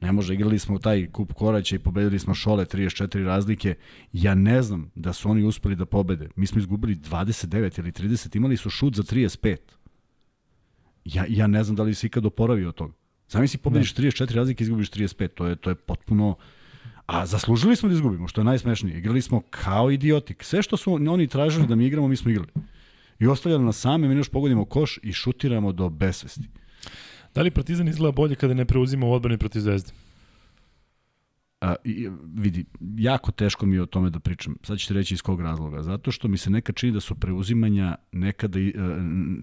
Ne 0.01 0.13
može, 0.13 0.35
igrali 0.35 0.59
smo 0.59 0.79
taj 0.79 1.07
kup 1.13 1.33
koraća 1.33 1.77
i 1.77 1.79
pobedili 1.79 2.19
smo 2.19 2.35
Šole 2.35 2.65
34 2.65 3.25
razlike. 3.25 3.75
Ja 4.13 4.35
ne 4.35 4.63
znam 4.63 4.91
da 4.95 5.13
su 5.13 5.31
oni 5.31 5.45
uspeli 5.45 5.77
da 5.77 5.87
pobede. 5.87 6.29
Mi 6.37 6.47
smo 6.47 6.59
izgubili 6.59 6.97
29 6.97 7.79
ili 7.79 7.93
30, 7.93 8.37
imali 8.37 8.57
su 8.57 8.71
šut 8.71 8.95
za 8.95 9.03
35. 9.03 9.57
Ja, 11.05 11.25
ja 11.29 11.47
ne 11.47 11.65
znam 11.65 11.77
da 11.77 11.83
li 11.83 11.95
se 11.95 12.07
ikad 12.07 12.27
oporavio 12.27 12.69
od 12.69 12.75
toga. 12.75 12.95
Zamisli 13.29 13.59
pobediš 13.59 13.95
34 13.95 14.35
razlike 14.35 14.65
i 14.65 14.65
izgubiš 14.65 14.91
35. 14.91 15.29
To 15.29 15.47
je, 15.47 15.57
to 15.57 15.71
je 15.71 15.75
potpuno... 15.75 16.37
A 17.07 17.27
zaslužili 17.27 17.77
smo 17.77 17.89
da 17.89 17.95
izgubimo, 17.95 18.29
što 18.29 18.41
je 18.41 18.45
najsmešnije. 18.45 18.99
Igrali 18.99 19.23
smo 19.23 19.41
kao 19.51 19.91
idiotik. 19.91 20.45
Sve 20.45 20.63
što 20.63 20.77
su 20.77 20.95
oni 20.95 21.29
tražili 21.29 21.67
da 21.67 21.75
mi 21.75 21.87
igramo, 21.87 22.09
mi 22.09 22.17
smo 22.17 22.31
igrali. 22.31 22.51
I 23.23 23.27
ostavlja 23.27 23.59
nas 23.59 23.81
sami, 23.81 24.09
mi 24.09 24.15
još 24.15 24.29
pogodimo 24.29 24.65
koš 24.65 24.99
i 25.03 25.13
šutiramo 25.13 25.73
do 25.73 25.89
besvesti. 25.89 26.49
Da 27.35 27.43
li 27.43 27.51
Partizan 27.51 27.89
izgleda 27.89 28.13
bolje 28.13 28.35
kada 28.35 28.55
ne 28.55 28.65
preuzima 28.65 29.07
u 29.07 29.13
odbrani 29.13 29.39
protiv 29.39 29.61
Zvezde? 29.61 29.93
A, 31.61 31.75
i, 31.85 32.09
vidi, 32.35 32.65
jako 32.97 33.33
teško 33.33 33.67
mi 33.67 33.77
je 33.77 33.83
o 33.83 33.87
tome 33.87 34.11
da 34.11 34.19
pričam. 34.19 34.57
Sad 34.63 34.79
ćete 34.79 34.95
reći 34.95 35.15
iz 35.15 35.23
kog 35.23 35.41
razloga. 35.41 35.83
Zato 35.83 36.11
što 36.11 36.29
mi 36.29 36.37
se 36.37 36.51
nekad 36.51 36.77
čini 36.77 36.93
da 36.93 37.01
su 37.01 37.15
preuzimanja 37.15 37.95
nekada, 38.13 38.61
e, 38.61 38.73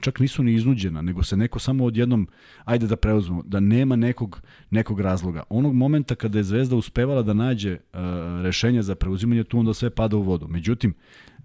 čak 0.02 0.20
nisu 0.20 0.44
ni 0.44 0.54
iznuđena, 0.54 1.02
nego 1.02 1.24
se 1.24 1.38
neko 1.38 1.60
samo 1.60 1.86
odjednom, 1.86 2.28
ajde 2.66 2.88
da 2.88 2.96
preuzmemo, 2.96 3.44
da 3.46 3.60
nema 3.60 3.96
nekog, 3.96 4.42
nekog 4.70 5.00
razloga. 5.00 5.44
Onog 5.50 5.74
momenta 5.74 6.16
kada 6.16 6.38
je 6.38 6.44
Zvezda 6.44 6.76
uspevala 6.76 7.24
da 7.24 7.34
nađe 7.34 7.74
uh, 7.74 8.00
rešenje 8.44 8.82
za 8.82 8.96
preuzimanje, 8.96 9.44
tu 9.44 9.60
onda 9.60 9.74
sve 9.74 9.90
pada 9.90 10.18
u 10.18 10.22
vodu. 10.22 10.48
Međutim, 10.48 10.94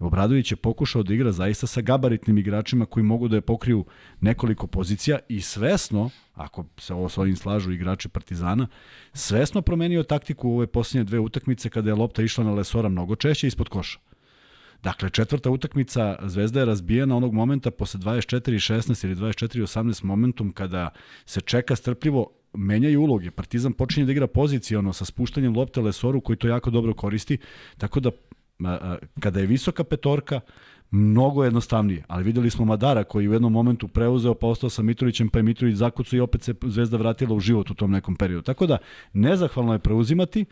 Obradović 0.00 0.52
je 0.52 0.56
pokušao 0.56 1.02
da 1.02 1.14
igra 1.14 1.32
zaista 1.32 1.66
sa 1.66 1.80
gabaritnim 1.80 2.38
igračima 2.38 2.86
koji 2.86 3.04
mogu 3.04 3.28
da 3.28 3.36
je 3.36 3.40
pokriju 3.40 3.84
nekoliko 4.20 4.66
pozicija 4.66 5.18
i 5.28 5.40
svesno, 5.40 6.10
ako 6.34 6.64
se 6.78 6.94
ovo 6.94 7.08
s 7.08 7.18
ovim 7.18 7.36
slažu 7.36 7.72
igrači 7.72 8.08
Partizana, 8.08 8.66
svesno 9.12 9.62
promenio 9.62 10.02
taktiku 10.02 10.48
u 10.48 10.56
ove 10.56 10.66
posljednje 10.66 11.04
dve 11.04 11.18
utakmice 11.18 11.70
kada 11.70 11.90
je 11.90 11.94
lopta 11.94 12.22
išla 12.22 12.44
na 12.44 12.52
Lesora 12.52 12.88
mnogo 12.88 13.16
češće 13.16 13.46
ispod 13.46 13.68
koša. 13.68 13.98
Dakle, 14.82 15.10
četvrta 15.10 15.50
utakmica 15.50 16.18
Zvezda 16.22 16.60
je 16.60 16.66
razbijena 16.66 17.16
onog 17.16 17.32
momenta 17.32 17.70
posle 17.70 18.00
24-16 18.00 19.04
ili 19.04 19.14
24-18 19.14 20.04
momentum 20.04 20.52
kada 20.52 20.90
se 21.26 21.40
čeka 21.40 21.76
strpljivo 21.76 22.30
menjaju 22.54 23.02
uloge. 23.02 23.30
Partizan 23.30 23.72
počinje 23.72 24.06
da 24.06 24.12
igra 24.12 24.26
pozicijono 24.26 24.92
sa 24.92 25.04
spuštanjem 25.04 25.56
lopte 25.56 25.80
Lesoru 25.80 26.20
koji 26.20 26.36
to 26.36 26.48
jako 26.48 26.70
dobro 26.70 26.94
koristi, 26.94 27.38
tako 27.78 28.00
da 28.00 28.10
kada 29.20 29.40
je 29.40 29.46
visoka 29.46 29.84
petorka, 29.84 30.40
mnogo 30.90 31.44
jednostavnije. 31.44 32.04
Ali 32.08 32.24
videli 32.24 32.50
smo 32.50 32.64
Madara 32.64 33.04
koji 33.04 33.28
u 33.28 33.32
jednom 33.32 33.52
momentu 33.52 33.88
preuzeo, 33.88 34.34
pa 34.34 34.46
ostao 34.46 34.70
sa 34.70 34.82
Mitrovićem, 34.82 35.28
pa 35.28 35.38
je 35.38 35.42
Mitrović 35.42 35.76
zakucu 35.76 36.16
i 36.16 36.20
opet 36.20 36.42
se 36.42 36.54
Zvezda 36.62 36.96
vratila 36.96 37.34
u 37.34 37.40
život 37.40 37.70
u 37.70 37.74
tom 37.74 37.90
nekom 37.90 38.16
periodu. 38.16 38.42
Tako 38.42 38.66
da, 38.66 38.78
nezahvalno 39.12 39.72
je 39.72 39.78
preuzimati. 39.78 40.44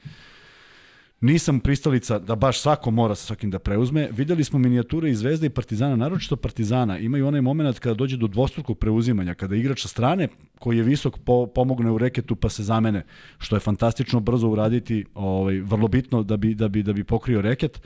Nisam 1.23 1.61
pristalica 1.61 2.19
da 2.19 2.35
baš 2.35 2.61
svako 2.61 2.91
mora 2.91 3.15
sa 3.15 3.27
svakim 3.27 3.51
da 3.51 3.59
preuzme. 3.59 4.09
Videli 4.13 4.45
smo 4.45 4.59
minijature 4.59 5.11
i 5.11 5.15
Zvezda 5.15 5.47
i 5.47 5.51
Partizana, 5.51 5.97
naročito 5.97 6.37
Partizana. 6.37 6.99
Imaju 6.99 7.27
onaj 7.27 7.41
moment 7.41 7.79
kada 7.79 7.95
dođe 7.95 8.17
do 8.17 8.27
dvostrukog 8.27 8.79
preuzimanja, 8.79 9.35
kada 9.35 9.57
igrač 9.57 9.83
sa 9.83 9.89
strane 9.89 10.29
koji 10.59 10.77
je 10.77 10.83
visok 10.83 11.19
po, 11.19 11.47
pomogne 11.47 11.91
u 11.91 11.99
reketu 11.99 12.37
pa 12.37 12.49
se 12.49 12.63
zamene, 12.63 13.05
što 13.39 13.57
je 13.57 13.61
fantastično 13.61 14.21
brzo 14.21 14.49
uraditi, 14.49 15.05
ovaj, 15.15 15.61
vrlo 15.61 15.89
bitno 15.89 16.23
da 16.23 16.37
bi, 16.37 16.55
da 16.55 16.69
bi, 16.69 16.83
da 16.83 16.93
bi 16.93 17.05
pokrio 17.05 17.41
reket 17.41 17.81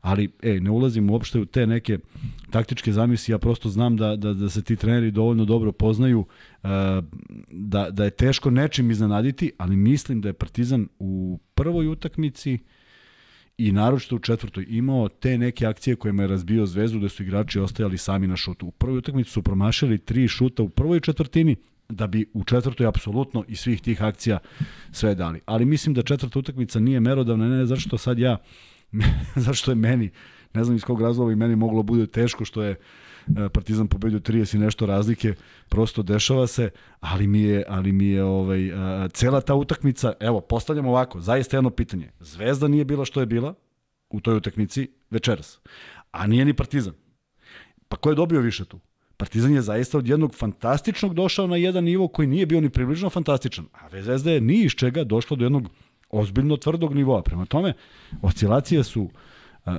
ali 0.00 0.32
ej, 0.42 0.60
ne 0.60 0.70
ulazim 0.70 1.10
uopšte 1.10 1.38
u 1.38 1.44
te 1.44 1.66
neke 1.66 1.98
taktičke 2.50 2.92
zamisli, 2.92 3.32
ja 3.32 3.38
prosto 3.38 3.68
znam 3.68 3.96
da, 3.96 4.16
da, 4.16 4.34
da 4.34 4.50
se 4.50 4.62
ti 4.62 4.76
treneri 4.76 5.10
dovoljno 5.10 5.44
dobro 5.44 5.72
poznaju, 5.72 6.20
uh, 6.20 6.70
da, 7.50 7.90
da 7.90 8.04
je 8.04 8.10
teško 8.10 8.50
nečim 8.50 8.90
iznenaditi, 8.90 9.52
ali 9.58 9.76
mislim 9.76 10.20
da 10.20 10.28
je 10.28 10.32
Partizan 10.32 10.88
u 10.98 11.38
prvoj 11.54 11.88
utakmici 11.88 12.58
i 13.58 13.72
naročito 13.72 14.16
u 14.16 14.18
četvrtoj 14.18 14.66
imao 14.68 15.08
te 15.08 15.38
neke 15.38 15.66
akcije 15.66 15.96
kojima 15.96 16.22
je 16.22 16.28
razbio 16.28 16.66
zvezdu 16.66 16.98
gde 16.98 17.08
su 17.08 17.22
igrači 17.22 17.60
ostajali 17.60 17.98
sami 17.98 18.26
na 18.26 18.36
šutu. 18.36 18.66
U 18.66 18.70
prvoj 18.70 18.98
utakmici 18.98 19.30
su 19.30 19.42
promašili 19.42 19.98
tri 19.98 20.28
šuta 20.28 20.62
u 20.62 20.68
prvoj 20.68 21.00
četvrtini, 21.00 21.56
da 21.88 22.06
bi 22.06 22.26
u 22.32 22.44
četvrtoj 22.44 22.86
apsolutno 22.86 23.44
i 23.48 23.56
svih 23.56 23.80
tih 23.80 24.02
akcija 24.02 24.38
sve 24.92 25.14
dali. 25.14 25.40
Ali 25.46 25.64
mislim 25.64 25.94
da 25.94 26.02
četvrta 26.02 26.38
utakmica 26.38 26.80
nije 26.80 27.00
merodavna, 27.00 27.48
ne, 27.48 27.56
ne 27.56 27.66
zašto 27.66 27.98
sad 27.98 28.18
ja, 28.18 28.36
zašto 29.46 29.70
je 29.70 29.74
meni, 29.74 30.10
ne 30.54 30.64
znam 30.64 30.76
iz 30.76 30.84
kog 30.84 31.00
razloga 31.00 31.32
i 31.32 31.36
meni 31.36 31.56
moglo 31.56 31.82
bude 31.82 32.06
teško 32.06 32.44
što 32.44 32.62
je 32.62 32.70
e, 32.70 33.48
Partizan 33.48 33.88
pobedio 33.88 34.18
30 34.18 34.56
i 34.56 34.58
nešto 34.58 34.86
razlike, 34.86 35.34
prosto 35.68 36.02
dešava 36.02 36.46
se, 36.46 36.70
ali 37.00 37.26
mi 37.26 37.42
je, 37.42 37.64
ali 37.68 37.92
mi 37.92 38.06
je 38.06 38.24
ovaj, 38.24 38.72
a, 38.72 39.08
cela 39.08 39.40
ta 39.40 39.54
utakmica, 39.54 40.12
evo, 40.20 40.40
postavljam 40.40 40.86
ovako, 40.86 41.20
zaista 41.20 41.56
jedno 41.56 41.70
pitanje. 41.70 42.10
Zvezda 42.20 42.68
nije 42.68 42.84
bila 42.84 43.04
što 43.04 43.20
je 43.20 43.26
bila 43.26 43.54
u 44.10 44.20
toj 44.20 44.36
utakmici 44.36 44.90
večeras, 45.10 45.60
a 46.10 46.26
nije 46.26 46.44
ni 46.44 46.54
Partizan. 46.54 46.94
Pa 47.88 47.96
ko 47.96 48.10
je 48.10 48.14
dobio 48.14 48.40
više 48.40 48.64
tu? 48.64 48.80
Partizan 49.16 49.54
je 49.54 49.62
zaista 49.62 49.98
od 49.98 50.08
jednog 50.08 50.34
fantastičnog 50.34 51.14
došao 51.14 51.46
na 51.46 51.56
jedan 51.56 51.84
nivo 51.84 52.08
koji 52.08 52.28
nije 52.28 52.46
bio 52.46 52.60
ni 52.60 52.70
približno 52.70 53.10
fantastičan, 53.10 53.66
a 53.72 54.02
Zvezda 54.02 54.30
je 54.30 54.40
ni 54.40 54.54
iz 54.54 54.72
čega 54.72 55.04
došla 55.04 55.36
do 55.36 55.44
jednog 55.44 55.68
ozbiljno 56.10 56.56
tvrdog 56.56 56.94
nivoa. 56.94 57.22
Prema 57.22 57.46
tome, 57.46 57.72
oscilacije 58.22 58.84
su 58.84 59.10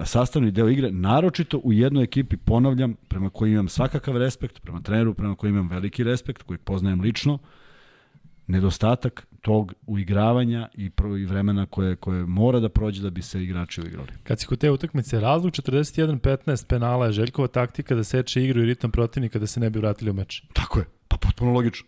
sastavni 0.05 0.51
deo 0.51 0.69
igre, 0.69 0.91
naročito 0.91 1.57
u 1.57 1.73
jednoj 1.73 2.03
ekipi, 2.03 2.37
ponavljam, 2.37 2.93
prema 3.07 3.29
kojoj 3.29 3.53
imam 3.53 3.69
svakakav 3.69 4.17
respekt, 4.17 4.59
prema 4.61 4.81
treneru, 4.81 5.13
prema 5.13 5.35
kojoj 5.35 5.51
imam 5.51 5.67
veliki 5.67 6.03
respekt, 6.03 6.43
koji 6.43 6.57
poznajem 6.57 7.01
lično, 7.01 7.37
nedostatak 8.47 9.27
tog 9.41 9.73
uigravanja 9.87 10.69
i, 10.73 10.91
i 11.19 11.25
vremena 11.25 11.65
koje, 11.65 11.95
koje 11.95 12.25
mora 12.25 12.59
da 12.59 12.69
prođe 12.69 13.01
da 13.01 13.09
bi 13.09 13.21
se 13.21 13.43
igrači 13.43 13.81
uigrali. 13.81 14.07
Kad 14.23 14.39
si 14.39 14.47
kod 14.47 14.59
te 14.59 14.71
utakmice, 14.71 15.19
razlog 15.19 15.51
41-15 15.51 16.67
penala 16.67 17.05
je 17.05 17.11
Željkova 17.11 17.47
taktika 17.47 17.95
da 17.95 18.03
seče 18.03 18.43
igru 18.43 18.61
i 18.61 18.65
ritam 18.65 18.91
protivnika 18.91 19.39
da 19.39 19.47
se 19.47 19.59
ne 19.59 19.69
bi 19.69 19.79
vratili 19.79 20.11
u 20.11 20.13
meč. 20.13 20.43
Tako 20.53 20.79
je, 20.79 20.85
pa 21.07 21.17
potpuno 21.17 21.51
logično. 21.51 21.87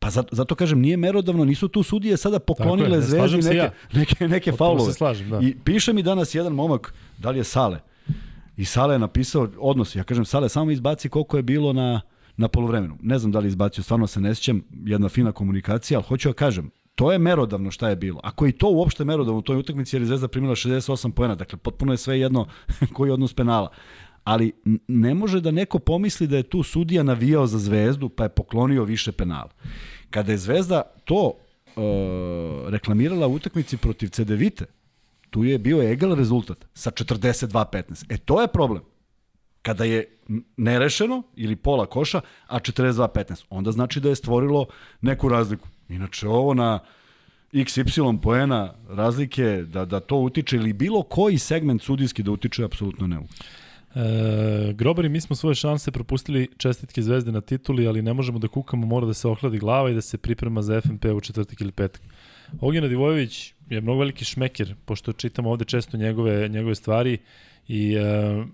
Pa 0.00 0.10
zato, 0.10 0.36
zato 0.36 0.54
kažem, 0.54 0.80
nije 0.80 0.96
merodavno, 0.96 1.44
nisu 1.44 1.68
tu 1.68 1.82
sudije 1.82 2.16
sada 2.16 2.38
poklonile 2.38 2.96
je, 2.96 3.02
zvezdi 3.02 3.36
neke, 3.36 3.56
ja. 3.56 3.70
neke, 3.92 4.28
neke 4.28 4.52
faulove. 4.52 4.92
Se 4.92 4.96
slažem, 4.96 5.30
da. 5.30 5.38
I 5.42 5.56
piše 5.64 5.92
mi 5.92 6.02
danas 6.02 6.34
jedan 6.34 6.52
momak, 6.52 6.94
da 7.18 7.30
li 7.30 7.38
je 7.38 7.44
Sale, 7.44 7.80
i 8.56 8.64
Sale 8.64 8.94
je 8.94 8.98
napisao 8.98 9.48
odnos, 9.58 9.96
ja 9.96 10.04
kažem 10.04 10.24
Sale, 10.24 10.48
samo 10.48 10.70
izbaci 10.70 11.08
koliko 11.08 11.36
je 11.36 11.42
bilo 11.42 11.72
na, 11.72 12.00
na 12.36 12.48
polovremenu. 12.48 12.98
Ne 13.02 13.18
znam 13.18 13.32
da 13.32 13.38
li 13.38 13.48
izbacio, 13.48 13.84
stvarno 13.84 14.06
se 14.06 14.20
ne 14.20 14.34
sjećam, 14.34 14.62
jedna 14.84 15.08
fina 15.08 15.32
komunikacija, 15.32 15.98
ali 15.98 16.06
hoću 16.08 16.28
da 16.28 16.32
kažem, 16.32 16.70
to 16.94 17.12
je 17.12 17.18
merodavno 17.18 17.70
šta 17.70 17.88
je 17.88 17.96
bilo. 17.96 18.20
Ako 18.24 18.46
je 18.46 18.52
to 18.52 18.68
uopšte 18.70 19.04
merodavno 19.04 19.38
u 19.38 19.42
toj 19.42 19.56
utakmici 19.56 19.96
jer 19.96 20.02
je 20.02 20.06
Zvezda 20.06 20.28
primila 20.28 20.54
68 20.54 21.12
poena, 21.12 21.34
dakle 21.34 21.58
potpuno 21.58 21.92
je 21.92 21.96
sve 21.96 22.20
jedno 22.20 22.46
koji 22.94 23.08
je 23.08 23.12
odnos 23.12 23.34
penala. 23.34 23.70
Ali 24.24 24.52
ne 24.88 25.14
može 25.14 25.40
da 25.40 25.50
neko 25.50 25.78
pomisli 25.78 26.26
da 26.26 26.36
je 26.36 26.42
tu 26.42 26.62
sudija 26.62 27.02
navijao 27.02 27.46
za 27.46 27.58
Zvezdu 27.58 28.08
pa 28.08 28.22
je 28.22 28.28
poklonio 28.28 28.84
više 28.84 29.12
penala. 29.12 29.50
Kada 30.10 30.32
je 30.32 30.38
Zvezda 30.38 30.82
to 31.04 31.24
uh, 31.26 31.82
reklamirala 32.68 33.26
u 33.26 33.34
utakmici 33.34 33.76
protiv 33.76 34.08
CDVite, 34.08 34.64
tu 35.30 35.44
je 35.44 35.58
bio 35.58 35.92
egal 35.92 36.14
rezultat 36.14 36.66
sa 36.74 36.90
42-15. 36.90 38.04
E 38.08 38.18
to 38.18 38.40
je 38.40 38.48
problem. 38.48 38.82
Kada 39.62 39.84
je 39.84 40.04
nerešeno 40.56 41.22
ili 41.36 41.56
pola 41.56 41.86
koša, 41.86 42.20
a 42.46 42.58
42-15, 42.60 43.44
onda 43.50 43.72
znači 43.72 44.00
da 44.00 44.08
je 44.08 44.16
stvorilo 44.16 44.66
neku 45.00 45.28
razliku. 45.28 45.68
Inače 45.88 46.28
ovo 46.28 46.54
na 46.54 46.78
XY 47.52 48.20
poena 48.20 48.74
razlike, 48.88 49.64
da, 49.68 49.84
da 49.84 50.00
to 50.00 50.16
utiče 50.16 50.56
ili 50.56 50.72
bilo 50.72 51.02
koji 51.02 51.38
segment 51.38 51.82
sudijski 51.82 52.22
da 52.22 52.30
utiče, 52.30 52.64
apsolutno 52.64 53.06
ne. 53.06 53.18
E, 53.94 54.72
Grobari, 54.72 55.08
mi 55.08 55.20
smo 55.20 55.36
svoje 55.36 55.54
šanse 55.54 55.90
propustili 55.90 56.48
čestitke 56.56 57.02
zvezde 57.02 57.32
na 57.32 57.40
tituli, 57.40 57.86
ali 57.86 58.02
ne 58.02 58.12
možemo 58.12 58.38
da 58.38 58.48
kukamo, 58.48 58.86
mora 58.86 59.06
da 59.06 59.14
se 59.14 59.28
ohladi 59.28 59.58
glava 59.58 59.90
i 59.90 59.94
da 59.94 60.00
se 60.00 60.18
priprema 60.18 60.62
za 60.62 60.80
FNP 60.80 61.04
u 61.04 61.20
četvrtak 61.20 61.60
ili 61.60 61.72
petak. 61.72 62.02
Ognjena 62.60 62.88
Divojević 62.88 63.54
je 63.70 63.80
mnogo 63.80 63.98
veliki 63.98 64.24
šmeker, 64.24 64.74
pošto 64.84 65.12
čitamo 65.12 65.50
ovde 65.50 65.64
često 65.64 65.96
njegove, 65.96 66.48
njegove 66.48 66.74
stvari 66.74 67.18
i 67.68 67.94
e, 67.94 68.44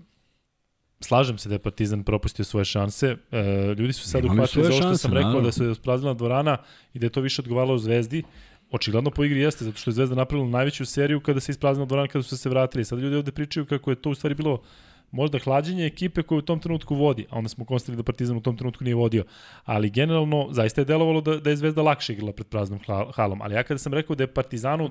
slažem 1.00 1.38
se 1.38 1.48
da 1.48 1.54
je 1.54 1.58
Partizan 1.58 2.04
propustio 2.04 2.44
svoje 2.44 2.64
šanse. 2.64 3.16
E, 3.32 3.74
ljudi 3.78 3.92
su 3.92 4.08
sad 4.08 4.24
uhvatili 4.24 4.64
za 4.64 4.72
ovo 4.72 4.82
što 4.82 4.96
sam 4.96 5.12
rekao, 5.12 5.28
naravno. 5.28 5.46
da 5.46 5.52
se 5.52 5.70
ispraznila 5.70 6.14
dvorana 6.14 6.56
i 6.94 6.98
da 6.98 7.06
je 7.06 7.10
to 7.10 7.20
više 7.20 7.42
odgovaralo 7.42 7.78
Zvezdi. 7.78 8.22
Očigledno 8.70 9.10
po 9.10 9.24
igri 9.24 9.40
jeste, 9.40 9.64
zato 9.64 9.78
što 9.78 9.90
je 9.90 9.94
Zvezda 9.94 10.14
napravila 10.14 10.48
najveću 10.48 10.86
seriju 10.86 11.20
kada 11.20 11.40
se 11.40 11.52
ispraznila 11.52 11.86
dvorana 11.86 12.08
kada 12.08 12.22
su 12.22 12.36
se 12.36 12.48
vratili. 12.48 12.84
Sad 12.84 12.98
ljudi 12.98 13.16
ovde 13.16 13.32
pričaju 13.32 13.66
kako 13.66 13.90
je 13.90 13.96
to 13.96 14.10
u 14.10 14.14
stvari 14.14 14.34
bilo 14.34 14.62
možda 15.10 15.38
hlađenje 15.38 15.86
ekipe 15.86 16.22
koja 16.22 16.38
u 16.38 16.42
tom 16.42 16.60
trenutku 16.60 16.94
vodi, 16.94 17.26
a 17.30 17.38
onda 17.38 17.48
smo 17.48 17.64
konstatovali 17.64 17.96
da 17.96 18.02
Partizan 18.02 18.36
u 18.36 18.40
tom 18.40 18.56
trenutku 18.56 18.84
nije 18.84 18.94
vodio. 18.94 19.24
Ali 19.64 19.90
generalno, 19.90 20.48
zaista 20.50 20.80
je 20.80 20.84
delovalo 20.84 21.20
da, 21.20 21.36
da 21.36 21.50
je 21.50 21.56
Zvezda 21.56 21.82
lakše 21.82 22.12
igrala 22.12 22.32
pred 22.32 22.46
praznom 22.46 22.80
halom. 23.14 23.42
Ali 23.42 23.54
ja 23.54 23.62
kada 23.62 23.78
sam 23.78 23.94
rekao 23.94 24.16
da 24.16 24.22
je 24.22 24.34
Partizanu 24.34 24.90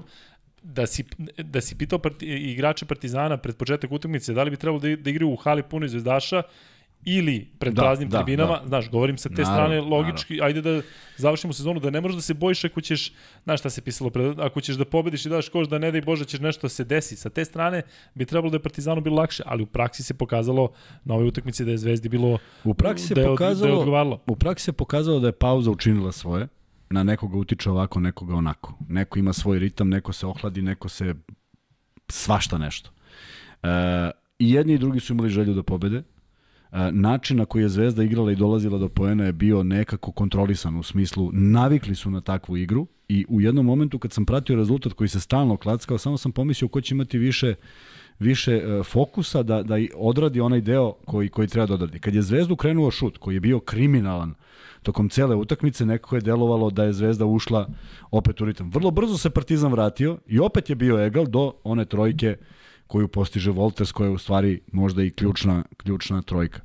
da 0.63 0.87
si, 0.87 1.03
da 1.37 1.61
si 1.61 1.77
pitao 1.77 1.99
parti, 1.99 2.25
igrače 2.25 2.85
Partizana 2.85 3.37
pred 3.37 3.55
početak 3.57 3.91
utakmice 3.91 4.33
da 4.33 4.43
li 4.43 4.49
bi 4.49 4.57
trebalo 4.57 4.79
da, 4.79 4.95
da 4.95 5.09
igraju 5.09 5.31
u 5.31 5.35
hali 5.35 5.63
puno 5.63 5.87
zvezdaša 5.87 6.41
ili 7.05 7.47
pred 7.59 7.73
da, 7.73 7.81
praznim 7.81 8.09
da, 8.09 8.17
tribinama, 8.17 8.59
da. 8.59 8.67
znaš, 8.67 8.89
govorim 8.89 9.17
sa 9.17 9.29
te 9.29 9.41
naravno, 9.41 9.55
strane 9.55 9.81
logički, 9.81 10.33
naravno. 10.33 10.47
ajde 10.47 10.61
da 10.61 10.81
završimo 11.17 11.53
sezonu, 11.53 11.79
da 11.79 11.89
ne 11.89 12.01
možeš 12.01 12.15
da 12.15 12.21
se 12.21 12.33
bojiš 12.33 12.63
ako 12.65 12.81
ćeš, 12.81 13.13
znaš 13.43 13.59
šta 13.59 13.69
se 13.69 13.81
pisalo, 13.81 14.09
pred, 14.09 14.39
ako 14.39 14.61
ćeš 14.61 14.75
da 14.75 14.85
pobediš 14.85 15.25
i 15.25 15.29
daš 15.29 15.49
koš 15.49 15.67
da 15.67 15.77
ne 15.79 15.91
daj 15.91 16.01
Bože 16.01 16.25
ćeš 16.25 16.39
nešto 16.39 16.69
se 16.69 16.83
desi. 16.83 17.15
Sa 17.15 17.29
te 17.29 17.45
strane 17.45 17.81
bi 18.15 18.25
trebalo 18.25 18.49
da 18.49 18.55
je 18.55 18.61
Partizanu 18.61 19.01
bilo 19.01 19.15
lakše, 19.15 19.43
ali 19.45 19.63
u 19.63 19.65
praksi 19.65 20.03
se 20.03 20.13
pokazalo 20.13 20.71
na 21.03 21.13
ovoj 21.13 21.27
utakmici 21.27 21.65
da 21.65 21.71
je 21.71 21.77
Zvezdi 21.77 22.09
bilo 22.09 22.37
u 22.63 22.73
praksi 22.73 23.07
se 23.07 23.13
da 23.13 23.21
je, 23.21 23.27
pokazalo, 23.27 23.67
da 23.67 23.73
je 23.73 23.79
odgovaralo. 23.79 24.21
U 24.27 24.35
praksi 24.35 24.65
se 24.65 24.73
pokazalo 24.73 25.19
da 25.19 25.27
je 25.27 25.31
pauza 25.31 25.71
učinila 25.71 26.11
svoje, 26.11 26.47
na 26.89 27.03
nekoga 27.03 27.37
utiče 27.37 27.69
ovako, 27.69 27.99
nekoga 27.99 28.35
onako. 28.35 28.73
Neko 28.89 29.19
ima 29.19 29.33
svoj 29.33 29.59
ritam, 29.59 29.89
neko 29.89 30.13
se 30.13 30.27
ohladi, 30.27 30.61
neko 30.61 30.89
se 30.89 31.15
svašta 32.09 32.57
nešto. 32.57 32.89
E, 33.63 33.67
I 34.39 34.51
jedni 34.51 34.73
i 34.73 34.77
drugi 34.77 34.99
su 34.99 35.13
imali 35.13 35.29
želju 35.29 35.53
da 35.53 35.63
pobede, 35.63 36.03
način 36.91 37.37
na 37.37 37.45
koji 37.45 37.63
je 37.63 37.69
Zvezda 37.69 38.03
igrala 38.03 38.31
i 38.31 38.35
dolazila 38.35 38.77
do 38.77 38.89
poena 38.89 39.25
je 39.25 39.31
bio 39.31 39.63
nekako 39.63 40.11
kontrolisan 40.11 40.77
u 40.77 40.83
smislu 40.83 41.29
navikli 41.33 41.95
su 41.95 42.11
na 42.11 42.21
takvu 42.21 42.57
igru 42.57 42.87
i 43.07 43.25
u 43.29 43.41
jednom 43.41 43.65
momentu 43.65 43.99
kad 43.99 44.11
sam 44.11 44.25
pratio 44.25 44.55
rezultat 44.55 44.93
koji 44.93 45.07
se 45.07 45.19
stalno 45.19 45.57
klackao, 45.57 45.97
samo 45.97 46.17
sam 46.17 46.31
pomislio 46.31 46.67
ko 46.67 46.81
će 46.81 46.95
imati 46.95 47.17
više 47.17 47.55
više 48.19 48.61
fokusa 48.83 49.43
da, 49.43 49.63
da 49.63 49.75
odradi 49.95 50.41
onaj 50.41 50.61
deo 50.61 50.91
koji, 50.91 51.29
koji 51.29 51.47
treba 51.47 51.67
da 51.67 51.73
odradi. 51.73 51.99
Kad 51.99 52.15
je 52.15 52.21
Zvezdu 52.21 52.55
krenuo 52.55 52.91
šut, 52.91 53.17
koji 53.17 53.35
je 53.35 53.39
bio 53.39 53.59
kriminalan 53.59 54.33
tokom 54.83 55.09
cele 55.09 55.35
utakmice, 55.35 55.85
nekako 55.85 56.15
je 56.15 56.21
delovalo 56.21 56.69
da 56.69 56.83
je 56.83 56.93
Zvezda 56.93 57.25
ušla 57.25 57.67
opet 58.11 58.41
u 58.41 58.45
ritam. 58.45 58.69
Vrlo 58.69 58.91
brzo 58.91 59.17
se 59.17 59.29
Partizan 59.29 59.71
vratio 59.71 60.17
i 60.27 60.39
opet 60.39 60.69
je 60.69 60.75
bio 60.75 61.05
egal 61.05 61.25
do 61.25 61.53
one 61.63 61.85
trojke 61.85 62.37
koju 62.87 63.07
postiže 63.07 63.51
Volters, 63.51 63.91
koja 63.91 64.07
je 64.07 64.13
u 64.13 64.17
stvari 64.17 64.61
možda 64.71 65.03
i 65.03 65.11
ključna, 65.11 65.63
ključna 65.77 66.21
trojka 66.21 66.59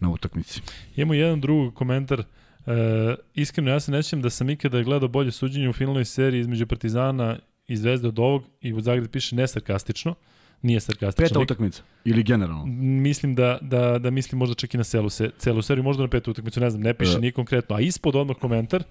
na 0.00 0.10
utakmici. 0.10 0.60
Imamo 0.96 1.14
jedan 1.14 1.40
drugi 1.40 1.74
komentar. 1.74 2.20
E, 2.20 3.14
iskreno, 3.34 3.70
ja 3.70 3.80
se 3.80 3.92
nećem 3.92 4.22
da 4.22 4.30
sam 4.30 4.50
ikada 4.50 4.82
gledao 4.82 5.08
bolje 5.08 5.32
suđenje 5.32 5.68
u 5.68 5.72
finalnoj 5.72 6.04
seriji 6.04 6.40
između 6.40 6.66
Partizana 6.66 7.38
i 7.68 7.76
Zvezde 7.76 8.08
od 8.08 8.18
ovog 8.18 8.44
i 8.60 8.72
u 8.72 8.80
Zagreb 8.80 9.10
piše 9.10 9.36
nesarkastično. 9.36 10.14
Nije 10.62 10.80
sarkastično. 10.80 11.28
Peta 11.28 11.40
utakmica 11.40 11.82
ili 12.04 12.22
generalno? 12.22 12.66
Mislim 13.02 13.34
da, 13.34 13.58
da, 13.60 13.98
da 13.98 14.10
mislim 14.10 14.38
možda 14.38 14.54
čak 14.54 14.74
i 14.74 14.76
na 14.76 14.84
celu, 14.84 15.08
se, 15.08 15.30
celu 15.38 15.62
seriju, 15.62 15.84
možda 15.84 16.02
na 16.02 16.08
petu 16.08 16.30
utakmicu, 16.30 16.60
ne 16.60 16.70
znam, 16.70 16.82
ne 16.82 16.94
piše 16.94 17.16
e. 17.16 17.20
ni 17.20 17.32
konkretno. 17.32 17.76
A 17.76 17.80
ispod 17.80 18.16
odmah 18.16 18.36
komentar, 18.36 18.82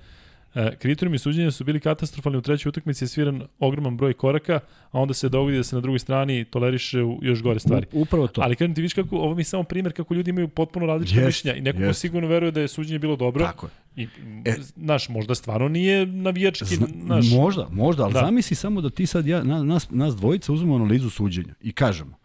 kriterijumi 0.55 1.17
suđenja 1.17 1.51
su 1.51 1.63
bili 1.63 1.79
katastrofalni 1.79 2.37
u 2.37 2.41
trećoj 2.41 2.69
utakmici, 2.69 3.03
je 3.03 3.07
sviran 3.07 3.43
ogroman 3.59 3.97
broj 3.97 4.13
koraka, 4.13 4.59
a 4.91 4.99
onda 4.99 5.13
se 5.13 5.29
dogodi 5.29 5.57
da 5.57 5.63
se 5.63 5.75
na 5.75 5.81
drugoj 5.81 5.99
strani 5.99 6.45
toleriše 6.45 7.03
u 7.03 7.19
još 7.21 7.43
gore 7.43 7.59
stvari. 7.59 7.85
U, 7.91 8.01
upravo 8.01 8.27
to. 8.27 8.41
Ali 8.41 8.55
kažem 8.55 8.75
ti 8.75 8.81
viš 8.81 8.93
kako, 8.93 9.17
ovo 9.17 9.35
mi 9.35 9.41
je 9.41 9.45
samo 9.45 9.63
primer 9.63 9.93
kako 9.93 10.13
ljudi 10.13 10.29
imaju 10.29 10.47
potpuno 10.47 10.85
različite 10.85 11.21
yes, 11.21 11.25
mišljenja 11.25 11.57
i 11.57 11.61
neko 11.61 11.79
yes. 11.79 11.93
sigurno 11.93 12.27
veruje 12.27 12.51
da 12.51 12.61
je 12.61 12.67
suđenje 12.67 12.99
bilo 12.99 13.15
dobro. 13.15 13.45
Tako 13.45 13.65
je. 13.65 14.03
I, 14.03 14.07
e, 14.45 14.55
znaš, 14.75 15.09
možda 15.09 15.35
stvarno 15.35 15.67
nije 15.67 16.05
navijački, 16.05 16.75
zna, 16.75 16.87
naš... 16.93 17.25
Možda, 17.31 17.67
možda, 17.71 18.03
ali 18.03 18.13
da. 18.13 18.19
zamisli 18.19 18.55
samo 18.55 18.81
da 18.81 18.89
ti 18.89 19.05
sad, 19.05 19.27
ja, 19.27 19.43
nas, 19.43 19.87
nas 19.89 20.15
dvojica 20.15 20.53
uzmemo 20.53 20.75
analizu 20.75 21.09
suđenja 21.09 21.53
i 21.61 21.71
kažemo, 21.71 22.17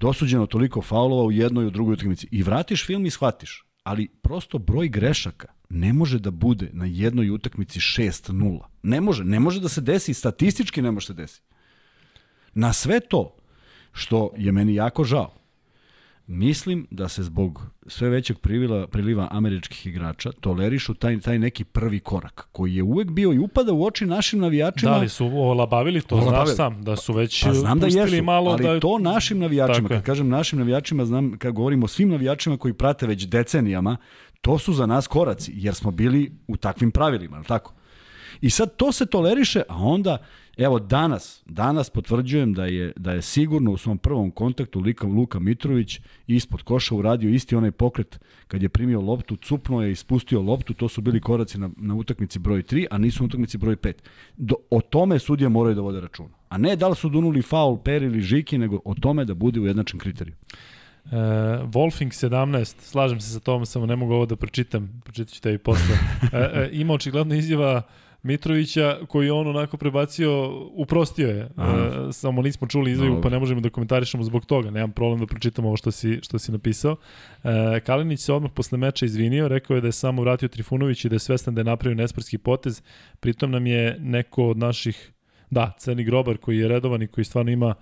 dosuđeno 0.00 0.46
toliko 0.46 0.82
faulova 0.82 1.24
u 1.24 1.32
jednoj 1.32 1.64
i 1.64 1.66
u 1.66 1.70
drugoj 1.70 1.92
utakmici 1.92 2.28
i 2.30 2.42
vratiš 2.42 2.86
film 2.86 3.06
i 3.06 3.10
shvatiš, 3.10 3.64
ali 3.90 4.08
prosto 4.08 4.58
broj 4.58 4.88
grešaka 4.88 5.48
ne 5.68 5.92
može 5.92 6.18
da 6.18 6.30
bude 6.30 6.70
na 6.72 6.86
jednoj 6.86 7.30
utakmici 7.30 7.80
6-0. 7.80 8.60
Ne 8.82 9.00
može, 9.00 9.24
ne 9.24 9.40
može 9.40 9.60
da 9.60 9.68
se 9.68 9.80
desi, 9.80 10.14
statistički 10.14 10.82
ne 10.82 10.90
može 10.90 11.06
da 11.06 11.06
se 11.06 11.22
desi. 11.22 11.40
Na 12.54 12.72
sve 12.72 13.00
to, 13.00 13.36
što 13.92 14.30
je 14.36 14.52
meni 14.52 14.74
jako 14.74 15.04
žao, 15.04 15.34
mislim 16.30 16.86
da 16.90 17.08
se 17.08 17.22
zbog 17.22 17.62
sve 17.86 18.08
većeg 18.08 18.38
priliva, 18.38 18.86
priliva 18.86 19.28
američkih 19.30 19.86
igrača 19.86 20.32
tolerišu 20.32 20.94
taj, 20.94 21.20
taj 21.20 21.38
neki 21.38 21.64
prvi 21.64 22.00
korak, 22.00 22.48
koji 22.52 22.74
je 22.74 22.82
uvek 22.82 23.10
bio 23.10 23.32
i 23.32 23.38
upada 23.38 23.72
u 23.72 23.84
oči 23.84 24.06
našim 24.06 24.40
navijačima. 24.40 24.92
Da 24.92 24.98
li 24.98 25.08
su 25.08 25.26
olabavili 25.26 26.00
to, 26.00 26.14
olabavili. 26.14 26.46
znaš 26.46 26.56
sam, 26.56 26.82
da 26.82 26.96
su 26.96 27.12
već 27.12 27.44
pa, 27.44 27.54
znam 27.54 27.78
da 27.78 27.86
jesu, 27.86 28.22
malo 28.22 28.50
ali 28.50 28.62
da... 28.62 28.80
to 28.80 28.98
našim 28.98 29.38
navijačima, 29.38 29.88
kad 29.88 30.02
kažem 30.02 30.28
našim 30.28 30.58
navijačima, 30.58 31.04
znam, 31.04 31.38
kad 31.38 31.52
govorimo 31.52 31.84
o 31.84 31.88
svim 31.88 32.08
navijačima 32.08 32.56
koji 32.56 32.74
prate 32.74 33.06
već 33.06 33.26
decenijama, 33.26 33.96
To 34.40 34.58
su 34.58 34.72
za 34.72 34.86
nas 34.86 35.06
koraci, 35.06 35.52
jer 35.54 35.74
smo 35.74 35.90
bili 35.90 36.32
u 36.48 36.56
takvim 36.56 36.90
pravilima, 36.90 37.42
tako? 37.42 37.74
I 38.40 38.50
sad 38.50 38.76
to 38.76 38.92
se 38.92 39.06
toleriše, 39.06 39.62
a 39.68 39.76
onda, 39.76 40.18
evo 40.60 40.78
danas, 40.78 41.42
danas 41.46 41.90
potvrđujem 41.90 42.54
da 42.54 42.64
je, 42.64 42.92
da 42.96 43.12
je 43.12 43.22
sigurno 43.22 43.72
u 43.72 43.76
svom 43.76 43.98
prvom 43.98 44.30
kontaktu 44.30 44.80
Luka, 44.80 45.06
Luka 45.06 45.38
Mitrović 45.38 46.00
ispod 46.26 46.62
koša 46.62 46.94
uradio 46.94 47.30
isti 47.30 47.56
onaj 47.56 47.70
pokret 47.70 48.20
kad 48.48 48.62
je 48.62 48.68
primio 48.68 49.00
loptu, 49.00 49.36
cupno 49.36 49.82
je 49.82 49.92
i 49.92 49.96
spustio 49.96 50.40
loptu, 50.40 50.74
to 50.74 50.88
su 50.88 51.00
bili 51.00 51.20
koraci 51.20 51.58
na, 51.58 51.70
na 51.76 51.94
utakmici 51.94 52.38
broj 52.38 52.62
3, 52.62 52.86
a 52.90 52.98
nisu 52.98 53.22
na 53.22 53.26
utakmici 53.26 53.58
broj 53.58 53.76
5. 53.76 53.92
Do, 54.36 54.54
o 54.70 54.80
tome 54.80 55.18
sudije 55.18 55.48
moraju 55.48 55.74
da 55.74 55.80
vode 55.80 56.00
računa. 56.00 56.28
A 56.48 56.58
ne 56.58 56.76
da 56.76 56.88
li 56.88 56.96
su 56.96 57.08
dunuli 57.08 57.42
faul, 57.42 57.78
per 57.78 58.02
ili 58.02 58.20
žiki, 58.20 58.58
nego 58.58 58.80
o 58.84 58.94
tome 58.94 59.24
da 59.24 59.34
bude 59.34 59.60
ujednačen 59.60 60.00
kriterij. 60.00 60.34
Uh, 61.04 61.12
Wolfing 61.72 62.12
17, 62.12 62.74
slažem 62.80 63.20
se 63.20 63.32
sa 63.32 63.40
tom, 63.40 63.66
samo 63.66 63.86
ne 63.86 63.96
mogu 63.96 64.14
ovo 64.14 64.26
da 64.26 64.36
pročitam, 64.36 65.00
pročitat 65.04 65.34
ću 65.34 65.40
te 65.40 65.54
i 65.54 65.58
posle. 65.58 65.94
uh, 65.94 66.30
uh, 66.32 66.40
ima 66.72 66.94
očigledno 66.94 67.34
izjava 67.34 67.82
Mitrovića 68.22 68.98
koji 69.08 69.30
on 69.30 69.46
onako 69.46 69.76
prebacio, 69.76 70.50
uprostio 70.72 71.28
je. 71.28 71.44
Uh, 71.44 71.62
samo 72.12 72.42
nismo 72.42 72.66
čuli 72.66 72.92
izjavu, 72.92 73.20
pa 73.22 73.28
ne 73.28 73.38
možemo 73.38 73.60
da 73.60 73.70
komentarišemo 73.70 74.24
zbog 74.24 74.46
toga. 74.46 74.70
Nemam 74.70 74.92
problem 74.92 75.20
da 75.20 75.26
pročitam 75.26 75.64
ovo 75.64 75.76
što 75.76 75.90
si, 75.90 76.18
što 76.22 76.38
si 76.38 76.52
napisao. 76.52 76.92
Uh, 76.92 77.50
Kalinić 77.86 78.20
se 78.20 78.32
odmah 78.32 78.50
posle 78.54 78.78
meča 78.78 79.06
izvinio, 79.06 79.48
rekao 79.48 79.74
je 79.74 79.80
da 79.80 79.88
je 79.88 79.92
samo 79.92 80.22
vratio 80.22 80.48
Trifunović 80.48 81.04
i 81.04 81.08
da 81.08 81.14
je 81.14 81.18
svestan 81.18 81.54
da 81.54 81.60
je 81.60 81.64
napravio 81.64 81.96
nesportski 81.96 82.38
potez. 82.38 82.82
Pritom 83.20 83.50
nam 83.50 83.66
je 83.66 83.96
neko 84.00 84.44
od 84.44 84.58
naših, 84.58 85.12
da, 85.50 85.72
Crni 85.78 86.04
Grobar 86.04 86.36
koji 86.36 86.58
je 86.58 86.68
redovan 86.68 87.02
i 87.02 87.06
koji 87.06 87.24
stvarno 87.24 87.50
ima 87.50 87.74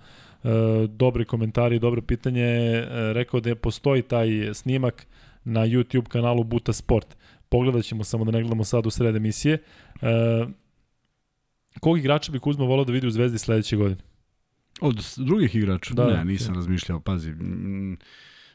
e, 0.43 0.47
dobre 0.87 1.25
komentari, 1.25 1.79
dobro 1.79 2.01
pitanje, 2.01 2.43
e, 2.43 2.85
rekao 3.13 3.39
da 3.39 3.49
je 3.49 3.55
postoji 3.55 4.01
taj 4.01 4.29
snimak 4.53 5.07
na 5.43 5.67
YouTube 5.67 6.07
kanalu 6.07 6.43
Buta 6.43 6.73
Sport. 6.73 7.17
Pogledat 7.49 7.83
ćemo 7.83 8.03
samo 8.03 8.25
da 8.25 8.31
ne 8.31 8.41
gledamo 8.41 8.63
sad 8.63 8.85
u 8.85 8.89
sred 8.89 9.15
emisije. 9.15 9.53
E, 9.53 10.45
kog 11.79 11.99
igrača 11.99 12.31
bi 12.31 12.39
Kuzma 12.39 12.65
volao 12.65 12.85
da 12.85 12.91
vidi 12.91 13.07
u 13.07 13.11
Zvezdi 13.11 13.37
sledeće 13.37 13.75
godine? 13.75 14.01
Od 14.81 15.05
drugih 15.17 15.55
igrača? 15.55 15.93
Da, 15.93 16.07
ne, 16.07 16.25
nisam 16.25 16.55
razmišljao, 16.55 16.99
pazi. 16.99 17.33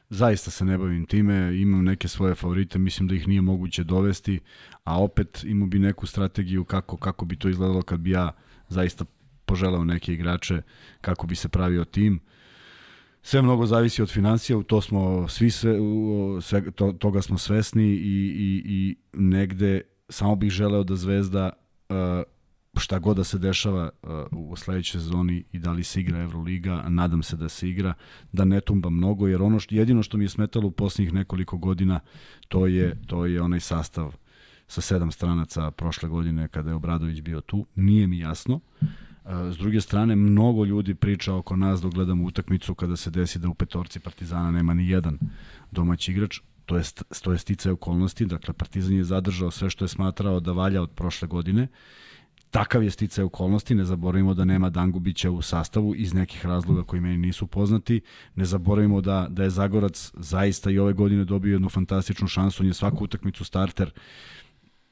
Zaista 0.08 0.50
se 0.50 0.64
ne 0.64 0.78
bavim 0.78 1.06
time, 1.06 1.60
imam 1.60 1.84
neke 1.84 2.08
svoje 2.08 2.34
favorite, 2.34 2.78
mislim 2.78 3.08
da 3.08 3.14
ih 3.14 3.28
nije 3.28 3.40
moguće 3.40 3.84
dovesti, 3.84 4.40
a 4.84 5.02
opet 5.02 5.44
imao 5.44 5.68
bi 5.68 5.78
neku 5.78 6.06
strategiju 6.06 6.64
kako, 6.64 6.96
kako 6.96 7.24
bi 7.24 7.36
to 7.36 7.48
izgledalo 7.48 7.82
kad 7.82 8.00
bi 8.00 8.10
ja 8.10 8.32
zaista 8.68 9.04
poželeo 9.46 9.84
neke 9.84 10.12
igrače 10.12 10.62
kako 11.00 11.26
bi 11.26 11.34
se 11.34 11.48
pravio 11.48 11.84
tim. 11.84 12.20
Sve 13.26 13.42
mnogo 13.42 13.66
zavisi 13.66 14.02
od 14.02 14.10
financija, 14.10 14.62
to 14.66 14.80
smo 14.80 15.28
svi 15.28 15.50
sve, 15.50 15.78
sve 16.40 16.70
to, 16.70 16.92
toga 16.92 17.22
smo 17.22 17.38
svesni 17.38 17.84
i, 17.84 18.34
i, 18.36 18.62
i 18.66 18.96
negde 19.12 19.80
samo 20.08 20.36
bih 20.36 20.50
želeo 20.50 20.84
da 20.84 20.96
Zvezda 20.96 21.50
uh, 21.88 21.96
šta 22.80 22.98
god 22.98 23.16
da 23.16 23.24
se 23.24 23.38
dešava 23.38 23.90
uh, 24.02 24.10
u 24.50 24.56
sledećoj 24.56 25.00
sezoni 25.00 25.44
i 25.52 25.58
da 25.58 25.72
li 25.72 25.84
se 25.84 26.00
igra 26.00 26.18
Euroliga, 26.18 26.84
nadam 26.88 27.22
se 27.22 27.36
da 27.36 27.48
se 27.48 27.68
igra, 27.68 27.94
da 28.32 28.44
ne 28.44 28.60
tumba 28.60 28.90
mnogo, 28.90 29.28
jer 29.28 29.42
ono 29.42 29.60
što, 29.60 29.74
jedino 29.74 30.02
što 30.02 30.16
mi 30.16 30.24
je 30.24 30.28
smetalo 30.28 30.66
u 30.66 30.70
poslednjih 30.70 31.14
nekoliko 31.14 31.56
godina, 31.56 32.00
to 32.48 32.66
je, 32.66 33.02
to 33.06 33.26
je 33.26 33.42
onaj 33.42 33.60
sastav 33.60 34.16
sa 34.66 34.80
sedam 34.80 35.12
stranaca 35.12 35.70
prošle 35.70 36.08
godine 36.08 36.48
kada 36.48 36.70
je 36.70 36.76
Obradović 36.76 37.20
bio 37.20 37.40
tu. 37.40 37.66
Nije 37.74 38.06
mi 38.06 38.18
jasno. 38.18 38.60
S 39.24 39.56
druge 39.56 39.80
strane, 39.80 40.16
mnogo 40.16 40.64
ljudi 40.64 40.94
priča 40.94 41.34
oko 41.34 41.56
nas 41.56 41.80
dok 41.80 41.94
gledamo 41.94 42.24
utakmicu 42.24 42.74
kada 42.74 42.96
se 42.96 43.10
desi 43.10 43.38
da 43.38 43.48
u 43.48 43.54
petorci 43.54 44.00
Partizana 44.00 44.50
nema 44.50 44.74
ni 44.74 44.88
jedan 44.88 45.18
domaći 45.70 46.12
igrač. 46.12 46.40
To 46.66 46.76
je, 46.76 46.82
to 47.22 47.32
je 47.32 47.38
sticaj 47.38 47.72
okolnosti, 47.72 48.26
dakle 48.26 48.54
Partizan 48.54 48.96
je 48.96 49.04
zadržao 49.04 49.50
sve 49.50 49.70
što 49.70 49.84
je 49.84 49.88
smatrao 49.88 50.40
da 50.40 50.52
valja 50.52 50.82
od 50.82 50.90
prošle 50.90 51.28
godine. 51.28 51.68
Takav 52.50 52.82
je 52.82 52.90
sticaj 52.90 53.24
okolnosti, 53.24 53.74
ne 53.74 53.84
zaboravimo 53.84 54.34
da 54.34 54.44
nema 54.44 54.70
Dangubića 54.70 55.30
u 55.30 55.42
sastavu 55.42 55.94
iz 55.94 56.14
nekih 56.14 56.46
razloga 56.46 56.82
koji 56.82 57.00
meni 57.00 57.16
nisu 57.16 57.46
poznati. 57.46 58.00
Ne 58.34 58.44
zaboravimo 58.44 59.00
da, 59.00 59.26
da 59.30 59.42
je 59.42 59.50
Zagorac 59.50 60.12
zaista 60.16 60.70
i 60.70 60.78
ove 60.78 60.92
godine 60.92 61.24
dobio 61.24 61.52
jednu 61.52 61.68
fantastičnu 61.68 62.28
šansu, 62.28 62.62
on 62.62 62.66
je 62.66 62.74
svaku 62.74 63.04
utakmicu 63.04 63.44
starter. 63.44 63.90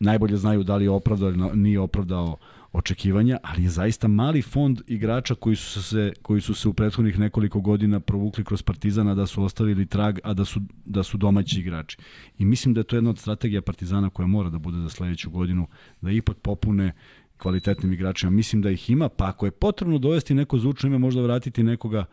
Najbolje 0.01 0.37
znaju 0.37 0.63
da 0.63 0.77
li 0.77 0.85
je 0.85 0.91
opravdao 0.91 1.29
ili 1.29 1.57
nije 1.57 1.81
opravdao 1.81 2.37
očekivanja, 2.73 3.39
ali 3.43 3.63
je 3.63 3.71
zaista 3.71 4.09
mali 4.09 4.43
fond 4.43 4.81
igrača 4.87 5.35
koji 5.35 5.57
su 5.57 5.83
se 5.83 6.13
koji 6.23 6.41
su 6.41 6.55
se 6.55 6.69
u 6.69 6.73
prethodnih 6.73 7.19
nekoliko 7.19 7.61
godina 7.61 8.01
provukli 8.01 8.45
kroz 8.45 8.63
Partizana 8.63 9.15
da 9.15 9.27
su 9.27 9.43
ostavili 9.43 9.87
trag, 9.87 10.19
a 10.25 10.35
da 10.35 10.45
su 10.45 10.61
da 10.85 11.03
su 11.03 11.17
domaći 11.17 11.61
igrači. 11.61 11.97
I 12.39 12.45
mislim 12.45 12.75
da 12.75 12.81
je 12.81 12.85
to 12.85 12.97
jedna 12.97 13.11
od 13.11 13.19
strategija 13.19 13.63
Partizana 13.63 14.11
koja 14.11 14.27
mora 14.27 14.51
da 14.51 14.59
bude 14.59 14.79
za 14.79 14.89
sledeću 14.89 15.31
godinu 15.31 15.67
da 16.01 16.11
ipak 16.11 16.37
popune 16.37 16.93
kvalitetnim 17.37 17.93
igračima. 17.93 18.31
Mislim 18.31 18.63
da 18.63 18.71
ih 18.71 18.91
ima, 18.91 19.09
pa 19.09 19.29
ako 19.29 19.47
je 19.47 19.51
potrebno 19.51 19.99
dovesti 19.99 20.35
neko 20.35 20.59
zvučno 20.59 20.87
ime, 20.87 20.99
možda 20.99 21.23
vratiti 21.23 21.63
nekoga 21.63 22.05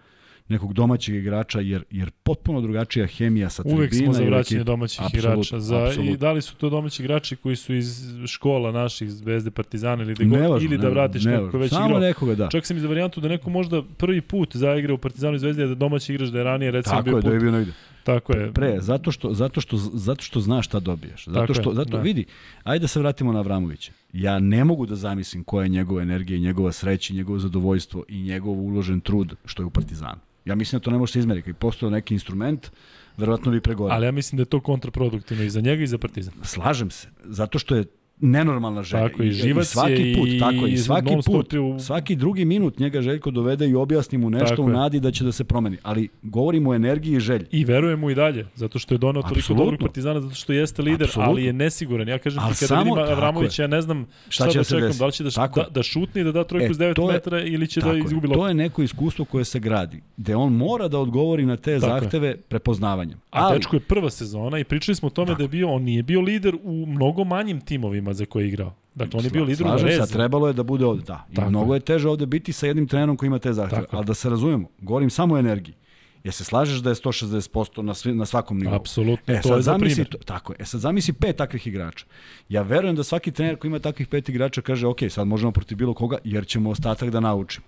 nekog 0.49 0.73
domaćeg 0.73 1.15
igrača, 1.15 1.59
jer, 1.59 1.83
jer 1.91 2.11
potpuno 2.23 2.61
drugačija 2.61 3.07
hemija 3.07 3.49
sa 3.49 3.63
tribina. 3.63 3.79
Uvek 3.79 3.93
smo 3.93 4.13
za 4.13 4.23
vraćanje 4.23 4.63
domaćih 4.63 5.01
absolut, 5.01 5.23
igrača. 5.23 5.59
Za, 5.59 5.83
absolut. 5.83 6.09
I 6.09 6.17
da 6.17 6.31
li 6.31 6.41
su 6.41 6.55
to 6.55 6.69
domaći 6.69 7.03
igrači 7.03 7.35
koji 7.35 7.55
su 7.55 7.75
iz 7.75 8.01
škola 8.27 8.71
naših 8.71 9.11
Zvezde, 9.11 9.51
Partizana 9.51 10.03
ili, 10.03 10.15
god, 10.25 10.61
ili 10.63 10.77
da 10.77 10.89
vratiš 10.89 11.23
ne 11.23 11.31
nekog 11.31 11.61
već 11.61 11.69
Samo 11.69 11.85
igrao. 11.85 11.99
nekoga, 11.99 12.35
da. 12.35 12.47
Čak 12.49 12.65
sam 12.65 12.77
i 12.77 12.79
za 12.79 12.87
varijantu 12.87 13.21
da 13.21 13.27
neko 13.27 13.49
možda 13.49 13.83
prvi 13.97 14.21
put 14.21 14.55
zaigra 14.55 14.93
u 14.93 14.97
Partizanu 14.97 15.35
i 15.35 15.39
Zvezdi, 15.39 15.67
da 15.67 15.75
domaći 15.75 16.13
igrač 16.13 16.29
da 16.29 16.37
je 16.37 16.43
ranije 16.43 16.71
recimo 16.71 16.95
Tako 16.95 17.03
bio 17.03 17.15
je, 17.17 17.21
put. 17.21 17.29
da 17.29 17.33
je 17.33 17.39
bio 17.39 17.51
negde. 17.51 17.71
Tako 18.03 18.33
je. 18.33 18.53
Pre, 18.53 18.77
zato 18.81 19.11
što, 19.11 19.33
zato 19.33 19.61
što, 19.61 19.77
zato 19.77 20.23
što 20.23 20.39
znaš 20.39 20.65
šta 20.65 20.79
dobiješ. 20.79 21.25
Zato 21.25 21.39
Tako 21.39 21.53
što, 21.53 21.69
je, 21.69 21.75
zato 21.75 21.89
da. 21.89 22.01
vidi, 22.01 22.25
ajde 22.63 22.83
da 22.83 22.87
se 22.87 22.99
vratimo 22.99 23.33
na 23.33 23.39
Avramovića. 23.39 23.91
Ja 24.13 24.39
ne 24.39 24.63
mogu 24.63 24.85
da 24.85 24.95
zamislim 24.95 25.43
koja 25.43 25.63
je 25.63 25.69
njegova 25.69 26.01
energija 26.01 26.37
i 26.37 26.41
njegova 26.41 26.71
sreća 26.71 27.13
i 27.13 27.17
njegovo 27.17 27.39
zadovoljstvo 27.39 28.03
i 28.07 28.21
njegov 28.21 28.53
uložen 28.53 29.01
trud 29.01 29.35
što 29.45 29.61
je 29.63 29.65
u 29.65 29.69
Partizanu. 29.69 30.19
Ja 30.49 30.55
mislim 30.55 30.79
da 30.79 30.83
to 30.83 30.91
ne 30.91 30.97
može 30.97 31.13
se 31.13 31.19
izmeriti. 31.19 31.45
Kad 31.45 31.57
postoje 31.57 31.91
neki 31.91 32.13
instrument, 32.13 32.71
verovatno 33.17 33.51
bi 33.51 33.61
pregorao. 33.61 33.95
Ali 33.95 34.05
ja 34.05 34.11
mislim 34.11 34.37
da 34.37 34.41
je 34.41 34.45
to 34.45 34.59
kontraproduktivno 34.59 35.43
i 35.43 35.49
za 35.49 35.61
njega 35.61 35.83
i 35.83 35.87
za 35.87 35.97
Partizan. 35.97 36.33
Slažem 36.43 36.91
se, 36.91 37.07
zato 37.23 37.59
što 37.59 37.75
je 37.75 37.85
nenormalna 38.21 38.83
želja. 38.83 39.03
Tako 39.03 39.23
i 39.23 39.31
živac 39.31 39.63
I 39.63 39.67
svaki 39.67 39.93
je 39.93 40.15
put, 40.15 40.27
i 40.29 40.39
tako 40.39 40.67
i 40.67 40.77
svaki 40.77 41.13
put, 41.25 41.53
je 41.53 41.59
u- 41.59 41.79
svaki 41.79 42.15
drugi 42.15 42.45
minut 42.45 42.79
njega 42.79 43.01
Željko 43.01 43.31
dovede 43.31 43.67
i 43.67 43.75
objasni 43.75 44.17
mu 44.17 44.29
nešto 44.29 44.45
Tako 44.45 44.61
u 44.61 44.67
je. 44.67 44.73
nadi 44.73 44.99
da 44.99 45.11
će 45.11 45.23
da 45.23 45.31
se 45.31 45.43
promeni. 45.43 45.77
Ali 45.83 46.09
govorimo 46.23 46.69
o 46.69 46.75
energiji 46.75 47.15
i 47.15 47.19
želji. 47.19 47.45
I 47.51 47.65
verujem 47.65 47.99
mu 47.99 48.09
i 48.09 48.15
dalje, 48.15 48.45
zato 48.55 48.79
što 48.79 48.93
je 48.93 48.97
donao 48.97 49.23
toliko 49.23 49.53
dobrog 49.53 49.79
partizana, 49.79 50.21
zato 50.21 50.35
što 50.35 50.53
jeste 50.53 50.81
lider, 50.81 51.07
Apsolutno. 51.07 51.31
ali 51.31 51.43
je 51.43 51.53
nesiguran. 51.53 52.07
Ja 52.07 52.17
kažem 52.19 52.43
Ali 52.43 52.53
ti 52.53 52.59
kada 52.59 52.67
samo- 52.69 52.95
vidim 52.95 53.11
Avramovića, 53.11 53.63
ja 53.63 53.67
ne 53.67 53.81
znam 53.81 54.05
šta, 54.29 54.43
Šta 54.43 54.45
će 54.45 54.53
da 54.53 54.59
da 54.59 54.63
se 54.63 54.75
čekam, 54.75 54.97
da 54.99 55.05
li 55.05 55.11
će 55.11 55.23
da, 55.23 55.29
Tako 55.31 55.55
da, 55.55 55.61
je. 55.61 55.71
da 55.71 55.83
šutne 55.83 56.21
i 56.21 56.25
da 56.25 56.31
da 56.31 56.43
trojku 56.43 56.65
E, 56.65 56.71
iz 56.71 56.77
9 56.77 56.95
to 56.95 57.01
je- 57.03 57.13
metara 57.13 57.41
ili 57.41 57.67
će 57.67 57.81
da 57.81 57.91
je. 57.91 57.99
izgubi 57.99 58.27
To 58.27 58.33
loptu. 58.33 58.47
je 58.47 58.53
neko 58.55 58.81
iskustvo 58.83 59.25
koje 59.25 59.45
se 59.45 59.59
gradi, 59.59 60.01
gde 60.17 60.35
on 60.35 60.53
mora 60.53 60.87
da 60.87 60.99
odgovori 60.99 61.45
na 61.45 61.55
te 61.57 61.61
Tako 61.71 61.85
je. 61.85 61.99
zahteve 61.99 62.37
prepoznavanjem. 62.39 63.17
A 63.31 63.39
Ali, 63.39 63.55
dečko 63.55 63.75
je 63.75 63.79
prva 63.81 64.09
sezona 64.09 64.59
i 64.59 64.63
pričali 64.63 64.95
smo 64.95 65.07
o 65.07 65.11
tome 65.11 65.35
da 65.35 65.43
je 65.43 65.49
bio, 65.49 65.69
on 65.69 65.83
nije 65.83 66.03
bio 66.03 66.21
lider 66.21 66.55
u 66.63 66.85
mnogo 66.85 67.23
manjim 67.23 67.61
timovima 67.61 68.08
za 68.13 68.25
koje 68.25 68.43
je 68.43 68.47
igrao. 68.47 68.73
Dakle, 68.95 69.17
on 69.17 69.25
je 69.25 69.31
bio 69.31 69.43
lider 69.43 69.65
u 69.65 69.69
Slažem 69.69 69.89
se, 69.89 69.95
Varezi. 69.95 70.13
trebalo 70.13 70.47
je 70.47 70.53
da 70.53 70.63
bude 70.63 70.85
ovde, 70.85 71.03
da. 71.03 71.25
I 71.31 71.35
Tako 71.35 71.49
mnogo 71.49 71.73
je 71.73 71.79
teže 71.79 72.09
ovde 72.09 72.25
biti 72.25 72.53
sa 72.53 72.67
jednim 72.67 72.87
trenerom 72.87 73.17
koji 73.17 73.27
ima 73.27 73.39
te 73.39 73.51
je. 73.51 73.87
Ali 73.91 74.05
da 74.05 74.13
se 74.13 74.29
razumemo, 74.29 74.67
govorim 74.79 75.09
samo 75.09 75.35
o 75.35 75.39
energiji. 75.39 75.75
Jer 76.23 76.33
se 76.33 76.43
slažeš 76.43 76.77
da 76.77 76.89
je 76.89 76.95
160% 76.95 77.81
na, 77.81 77.93
svi, 77.93 78.13
na 78.13 78.25
svakom 78.25 78.57
nivou. 78.57 78.75
Apsolutno, 78.75 79.33
E, 79.33 79.41
to 79.41 79.55
je 79.55 79.61
za 79.61 79.61
zamisli, 79.63 79.95
primjer. 79.95 80.07
to- 80.09 80.17
tako 80.17 80.53
je. 80.53 80.57
E 80.59 80.65
sad 80.65 80.81
zamisli 80.81 81.13
pet 81.13 81.35
takvih 81.35 81.67
igrača. 81.67 82.05
Ja 82.49 82.61
verujem 82.61 82.95
da 82.95 83.03
svaki 83.03 83.31
trener 83.31 83.55
koji 83.55 83.69
ima 83.69 83.79
takvih 83.79 84.07
pet 84.07 84.29
igrača 84.29 84.61
kaže, 84.61 84.87
ok, 84.87 84.99
sad 85.09 85.27
možemo 85.27 85.51
protiv 85.51 85.77
bilo 85.77 85.93
koga, 85.93 86.17
jer 86.23 86.47
ćemo 86.47 86.69
ostatak 86.69 87.09
da 87.09 87.19
naučimo. 87.19 87.65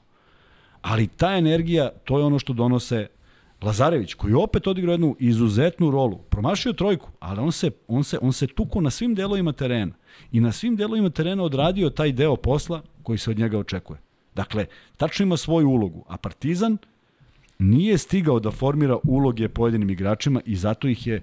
Ali 0.82 1.08
ta 1.08 1.38
energija, 1.38 1.90
to 2.06 2.20
je 2.20 2.26
ono 2.26 2.40
što 2.40 2.54
donose 2.54 3.08
Lazarević, 3.62 4.14
koji 4.14 4.34
opet 4.34 4.68
odigrao 4.68 4.92
jednu 4.92 5.16
izuzetnu 5.20 5.92
rolu. 5.92 6.18
Promašio 6.18 6.74
trojku, 6.74 7.10
ali 7.20 7.40
on 7.40 7.52
se, 7.52 7.72
on 7.88 8.04
se, 8.04 8.18
on 8.22 8.34
se 8.34 8.48
tuko 8.48 8.82
na 8.82 8.90
svim 8.90 9.16
delovima 9.16 9.52
terena. 9.52 9.94
I 10.32 10.40
na 10.40 10.52
svim 10.52 10.76
delovima 10.76 11.10
terena 11.10 11.44
odradio 11.44 11.90
taj 11.90 12.12
deo 12.12 12.36
posla 12.36 12.82
koji 13.04 13.18
se 13.18 13.32
od 13.32 13.40
njega 13.40 13.58
očekuje. 13.58 14.00
Dakle, 14.36 14.66
tačno 14.98 15.24
ima 15.24 15.38
svoju 15.38 15.70
ulogu. 15.70 16.06
A 16.08 16.18
Partizan 16.18 16.78
nije 17.60 17.98
stigao 17.98 18.40
da 18.40 18.52
formira 18.52 18.98
uloge 19.04 19.50
pojedinim 19.50 19.90
igračima 19.90 20.42
i 20.46 20.56
zato 20.56 20.88
ih 20.88 21.08
je 21.08 21.16
e, 21.16 21.22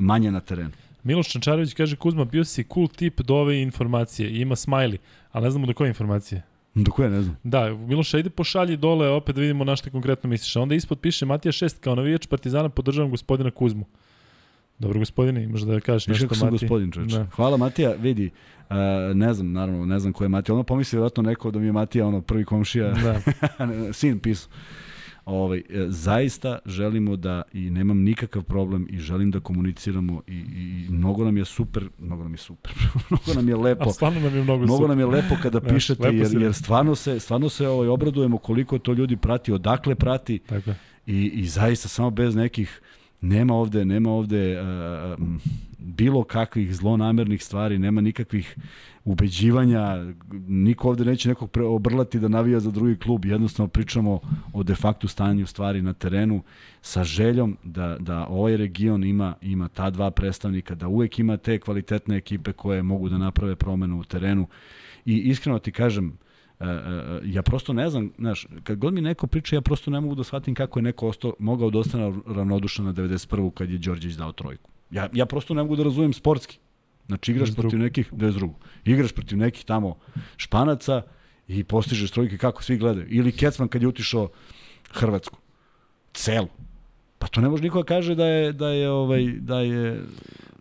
manje 0.00 0.30
na 0.30 0.40
terenu. 0.40 0.70
Miloš 1.02 1.28
Čančarević 1.28 1.74
kaže, 1.74 1.96
Kuzma, 1.96 2.24
bio 2.24 2.44
si 2.44 2.64
cool 2.74 2.88
tip 2.88 3.20
do 3.20 3.34
ove 3.34 3.62
informacije. 3.62 4.30
I 4.30 4.40
ima 4.40 4.54
smiley, 4.54 4.98
ali 5.32 5.44
ne 5.44 5.50
znamo 5.50 5.66
do 5.66 5.74
koje 5.74 5.88
informacije. 5.88 6.42
Do 6.84 6.90
koje 6.90 7.10
ne 7.10 7.22
znam. 7.22 7.36
Da, 7.44 7.74
Miloš, 7.74 8.14
ajde 8.14 8.30
pošalji 8.30 8.76
dole, 8.76 9.08
opet 9.08 9.34
da 9.34 9.40
vidimo 9.40 9.64
na 9.64 9.76
što 9.76 9.90
konkretno 9.90 10.30
misliš. 10.30 10.56
A 10.56 10.60
onda 10.60 10.74
ispod 10.74 10.98
piše 10.98 11.26
Matija 11.26 11.52
6, 11.52 11.80
kao 11.80 11.94
navijač 11.94 12.26
Partizana 12.26 12.68
podržavam 12.68 13.10
gospodina 13.10 13.50
Kuzmu. 13.50 13.84
Dobro, 14.78 14.98
gospodine, 14.98 15.44
imaš 15.44 15.60
da 15.60 15.80
kažeš 15.80 16.08
Viš 16.08 16.20
nešto, 16.20 16.44
Matija? 16.44 16.50
gospodin 16.50 16.90
čoveče. 16.90 17.16
Da. 17.16 17.26
Hvala 17.26 17.56
Matija, 17.56 17.92
vidi, 17.92 18.30
uh, 18.70 18.76
ne 19.14 19.34
znam, 19.34 19.52
naravno, 19.52 19.86
ne 19.86 19.98
znam 19.98 20.12
ko 20.12 20.24
je 20.24 20.28
Matija. 20.28 20.54
Ono 20.54 20.62
pomisli 20.64 20.96
vjerojatno 20.96 21.22
neko 21.22 21.50
da 21.50 21.58
mi 21.58 21.66
je 21.66 21.72
Matija 21.72 22.06
ono 22.06 22.20
prvi 22.20 22.44
komšija, 22.44 22.90
Da. 22.90 23.20
sin 23.92 24.18
pisao. 24.18 24.50
Ovaj, 25.26 25.58
e, 25.58 25.86
zaista 25.88 26.58
želimo 26.66 27.16
da 27.16 27.42
i 27.52 27.70
nemam 27.70 27.98
nikakav 28.02 28.42
problem 28.42 28.86
i 28.90 28.98
želim 28.98 29.30
da 29.30 29.40
komuniciramo 29.40 30.22
i, 30.26 30.32
i, 30.32 30.86
i 30.86 30.90
mnogo 30.90 31.24
nam 31.24 31.36
je 31.36 31.44
super, 31.44 31.88
mnogo 31.98 32.22
nam 32.22 32.32
je 32.32 32.38
super, 32.38 32.72
mnogo 33.10 33.34
nam 33.34 33.48
je 33.48 33.56
lepo. 33.56 33.88
A 33.88 33.92
stvarno 33.92 34.20
nam 34.20 34.36
je 34.36 34.42
mnogo, 34.42 34.64
Mnogo 34.64 34.76
super. 34.76 34.88
nam 34.88 34.98
je 34.98 35.06
lepo 35.06 35.34
kada 35.42 35.60
Da, 35.66 35.68
pišete 35.68 36.02
lepo 36.02 36.16
jer, 36.16 36.42
jer 36.42 36.54
stvarno 36.54 36.94
se 36.94 37.20
stvarno 37.20 37.48
se 37.48 37.68
ovaj 37.68 37.88
obradujemo 37.88 38.38
koliko 38.38 38.78
to 38.78 38.92
ljudi 38.92 39.16
prati, 39.16 39.52
odakle 39.52 39.94
prati 39.94 40.38
Tako 40.38 40.70
i, 41.06 41.30
i 41.34 41.46
zaista 41.46 41.88
samo 41.88 42.10
bez 42.10 42.34
nekih 42.34 42.80
nema 43.20 43.54
ovde 43.54 43.84
nema 43.84 44.10
ovde 44.10 44.60
uh, 44.60 45.24
bilo 45.78 46.24
kakvih 46.24 46.76
zlonamernih 46.76 47.44
stvari, 47.44 47.78
nema 47.78 48.00
nikakvih 48.00 48.56
ubeđivanja, 49.04 50.12
niko 50.48 50.88
ovde 50.88 51.04
neće 51.04 51.28
nekog 51.28 51.50
obrlati 51.56 52.20
da 52.20 52.28
navija 52.28 52.60
za 52.60 52.70
drugi 52.70 52.96
klub, 52.96 53.24
jednostavno 53.24 53.68
pričamo 53.68 54.20
o 54.52 54.62
de 54.62 54.74
facto 54.74 55.08
stanju 55.08 55.46
stvari 55.46 55.82
na 55.82 55.92
terenu 55.92 56.42
sa 56.82 57.04
željom 57.04 57.56
da, 57.64 57.96
da 58.00 58.26
ovaj 58.26 58.56
region 58.56 59.04
ima, 59.04 59.34
ima 59.42 59.68
ta 59.68 59.90
dva 59.90 60.10
predstavnika, 60.10 60.74
da 60.74 60.88
uvek 60.88 61.18
ima 61.18 61.36
te 61.36 61.58
kvalitetne 61.58 62.16
ekipe 62.16 62.52
koje 62.52 62.82
mogu 62.82 63.08
da 63.08 63.18
naprave 63.18 63.56
promenu 63.56 64.00
u 64.00 64.04
terenu 64.04 64.46
i 65.04 65.16
iskreno 65.16 65.58
ti 65.58 65.72
kažem, 65.72 66.18
Uh, 66.60 66.66
uh, 66.66 67.34
ja 67.34 67.42
prosto 67.42 67.72
ne 67.72 67.90
znam, 67.90 68.12
znaš, 68.18 68.46
kad 68.64 68.78
god 68.78 68.94
mi 68.94 69.00
neko 69.00 69.26
priča, 69.26 69.56
ja 69.56 69.60
prosto 69.60 69.90
ne 69.90 70.00
mogu 70.00 70.14
da 70.14 70.24
shvatim 70.24 70.54
kako 70.54 70.78
je 70.78 70.82
neko 70.82 71.08
ostao, 71.08 71.34
mogao 71.38 71.70
da 71.70 71.78
ostane 71.78 72.12
ravnodušan 72.26 72.84
na 72.84 72.92
91. 72.92 73.50
kad 73.50 73.70
je 73.70 73.78
Đorđević 73.78 74.16
dao 74.16 74.32
trojku. 74.32 74.70
Ja, 74.90 75.08
ja 75.12 75.26
prosto 75.26 75.54
ne 75.54 75.62
mogu 75.62 75.76
da 75.76 75.82
razumem 75.82 76.12
sportski. 76.12 76.58
Znači, 77.06 77.32
igraš 77.32 77.48
22. 77.48 77.54
protiv 77.56 77.78
nekih, 77.78 78.12
22. 78.12 78.50
Igraš 78.84 79.12
protiv 79.12 79.38
nekih 79.38 79.64
tamo 79.64 79.96
španaca 80.36 81.02
i 81.48 81.64
postižeš 81.64 82.10
trojke 82.10 82.38
kako 82.38 82.62
svi 82.62 82.76
gledaju. 82.76 83.06
Ili 83.10 83.32
Kecman 83.32 83.68
kad 83.68 83.82
je 83.82 83.88
utišao 83.88 84.28
Hrvatsku. 84.90 85.38
Celu. 86.14 86.48
Pa 87.18 87.26
to 87.26 87.40
ne 87.40 87.48
može 87.48 87.62
niko 87.62 87.78
da 87.78 87.84
kaže 87.84 88.14
da 88.14 88.26
je, 88.26 88.52
da 88.52 88.68
je, 88.68 88.90
ovaj, 88.90 89.24
da 89.40 89.60
je 89.60 90.02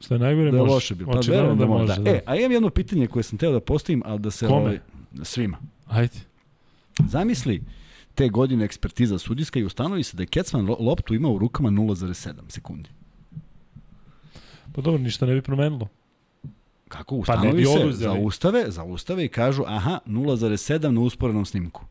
Što 0.01 0.15
je 0.15 0.19
najgore, 0.19 0.51
da 0.51 0.57
je 0.57 0.63
može. 0.63 0.73
loše 0.73 0.95
bilo. 0.95 1.11
Pa 1.11 1.19
verujem 1.27 1.57
da, 1.57 1.65
može. 1.65 1.95
Da. 1.95 2.01
da. 2.01 2.09
E, 2.11 2.21
a 2.25 2.35
imam 2.35 2.51
jedno 2.51 2.69
pitanje 2.69 3.07
koje 3.07 3.23
sam 3.23 3.37
teo 3.37 3.51
da 3.51 3.59
postavim, 3.59 4.01
ali 4.05 4.19
da 4.19 4.31
se 4.31 4.47
Kome? 4.47 4.59
ovaj, 4.61 4.79
svima. 5.23 5.57
Ajde. 5.87 6.19
Zamisli 7.07 7.63
te 8.15 8.29
godine 8.29 8.65
ekspertiza 8.65 9.17
sudijska 9.19 9.59
i 9.59 9.63
ustanovi 9.63 10.03
se 10.03 10.17
da 10.17 10.23
je 10.23 10.27
Kecman 10.27 10.65
lo- 10.67 10.79
loptu 10.79 11.13
imao 11.13 11.31
u 11.31 11.37
rukama 11.37 11.69
0,7 11.69 12.33
sekundi. 12.47 12.89
Pa 14.75 14.81
dobro, 14.81 15.01
ništa 15.01 15.25
ne 15.25 15.33
bi 15.33 15.41
promenilo. 15.41 15.87
Kako 16.87 17.15
Pa 17.15 17.21
ustanovi 17.21 17.57
bi 17.57 17.65
se, 17.65 17.91
zaustave, 17.91 18.65
zaustave 18.67 19.25
i 19.25 19.27
kažu 19.27 19.63
aha, 19.67 19.99
0,7 20.05 20.89
na 20.89 21.01
usporenom 21.01 21.45
snimku. 21.45 21.85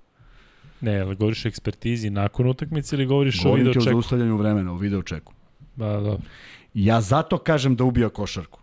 Ne, 0.80 1.00
ali 1.00 1.16
govoriš 1.16 1.44
o 1.44 1.48
ekspertizi 1.48 2.10
nakon 2.10 2.48
utakmice 2.48 2.96
ili 2.96 3.06
govoriš 3.06 3.40
o 3.40 3.42
Govorim 3.42 3.60
video 3.60 3.72
ti 3.72 3.78
o 3.78 3.82
čeku? 3.82 3.94
zaustavljanju 3.94 4.36
vremena, 4.36 4.72
o 4.72 4.76
video 4.76 5.02
čeku. 5.02 5.32
Ba, 5.76 5.92
dobro. 5.92 6.18
Ja 6.74 7.00
zato 7.00 7.38
kažem 7.38 7.76
da 7.76 7.84
ubija 7.84 8.08
košarku. 8.08 8.60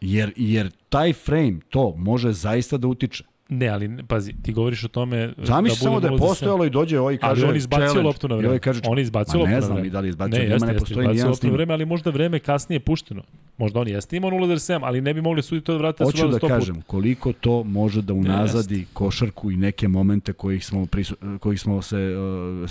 Jer, 0.00 0.32
jer 0.36 0.70
taj 0.88 1.12
frame, 1.12 1.58
to 1.68 1.94
može 1.96 2.32
zaista 2.32 2.76
da 2.76 2.88
utiče. 2.88 3.24
Ne, 3.48 3.68
ali 3.68 4.02
pazi, 4.08 4.34
ti 4.42 4.52
govoriš 4.52 4.84
o 4.84 4.88
tome 4.88 5.32
Zamisli 5.38 5.76
da 5.76 5.82
samo 5.82 6.00
da 6.00 6.06
je 6.06 6.10
bude 6.10 6.22
0,7. 6.22 6.28
postojalo 6.28 6.64
i 6.64 6.70
dođe 6.70 7.00
ovaj 7.00 7.16
kaže 7.16 7.40
Ali 7.42 7.50
on 7.50 7.56
izbacio 7.56 8.02
loptu 8.02 8.28
na 8.28 8.34
vreme. 8.34 8.48
ovaj 8.48 8.58
kaže, 8.58 8.80
on 8.88 8.98
izbacio 8.98 9.38
loptu 9.40 9.48
ne 9.48 9.54
na 9.54 9.60
znam 9.60 9.72
vreme. 9.72 9.86
i 9.86 9.90
da 9.90 10.00
li 10.00 10.08
izbacio, 10.08 10.30
ne, 10.30 10.38
nema, 10.38 10.52
jeste, 10.54 10.66
ne 10.66 10.72
jeste, 10.72 10.84
postoji 10.84 11.08
nijedan 11.08 11.34
snimak. 11.34 11.54
vreme, 11.56 11.72
ali 11.72 11.84
možda 11.86 12.10
vreme 12.10 12.38
kasnije 12.38 12.80
pušteno. 12.80 13.22
Možda 13.58 13.80
on 13.80 13.88
jeste 13.88 14.16
imao 14.16 14.30
0,7, 14.30 14.80
ali 14.82 15.00
ne 15.00 15.14
bi 15.14 15.20
mogli 15.20 15.42
suditi 15.42 15.66
to 15.66 15.72
da 15.72 15.78
vrate 15.78 16.04
da 16.04 16.10
su 16.10 16.12
Hoću 16.12 16.22
da 16.22 16.28
gledali 16.28 16.52
100 16.52 16.58
kažem 16.58 16.82
koliko 16.82 17.32
to 17.32 17.62
može 17.64 18.02
da 18.02 18.14
unazadi 18.14 18.86
košarku 18.92 19.50
i 19.50 19.56
neke 19.56 19.88
momente 19.88 20.32
kojih 20.32 20.66
smo, 20.66 20.86
prisu, 20.86 21.16
kojih 21.40 21.60
smo 21.60 21.82
se, 21.82 22.16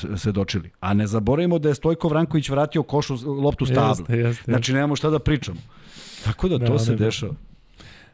uh, 0.06 0.20
se 0.20 0.32
dočili. 0.32 0.70
A 0.80 0.94
ne 0.94 1.08
zaboravimo 1.08 1.60
da 1.60 1.70
je 1.70 1.76
Stojko 1.76 2.08
Vranković 2.08 2.50
vratio 2.50 2.84
košu, 2.84 3.18
loptu 3.42 3.66
stablu. 3.66 3.90
Jeste, 4.00 4.18
jeste. 4.18 4.52
Znači 4.52 4.74
nemamo 4.74 4.96
šta 4.96 5.10
da 5.10 5.20
pričamo. 5.20 5.58
Tako 6.24 6.48
da 6.50 6.58
Ne, 6.58 6.66
to 6.66 6.74
ne, 6.74 6.80
se 6.80 6.92
ne. 6.92 6.98
dešava. 6.98 7.34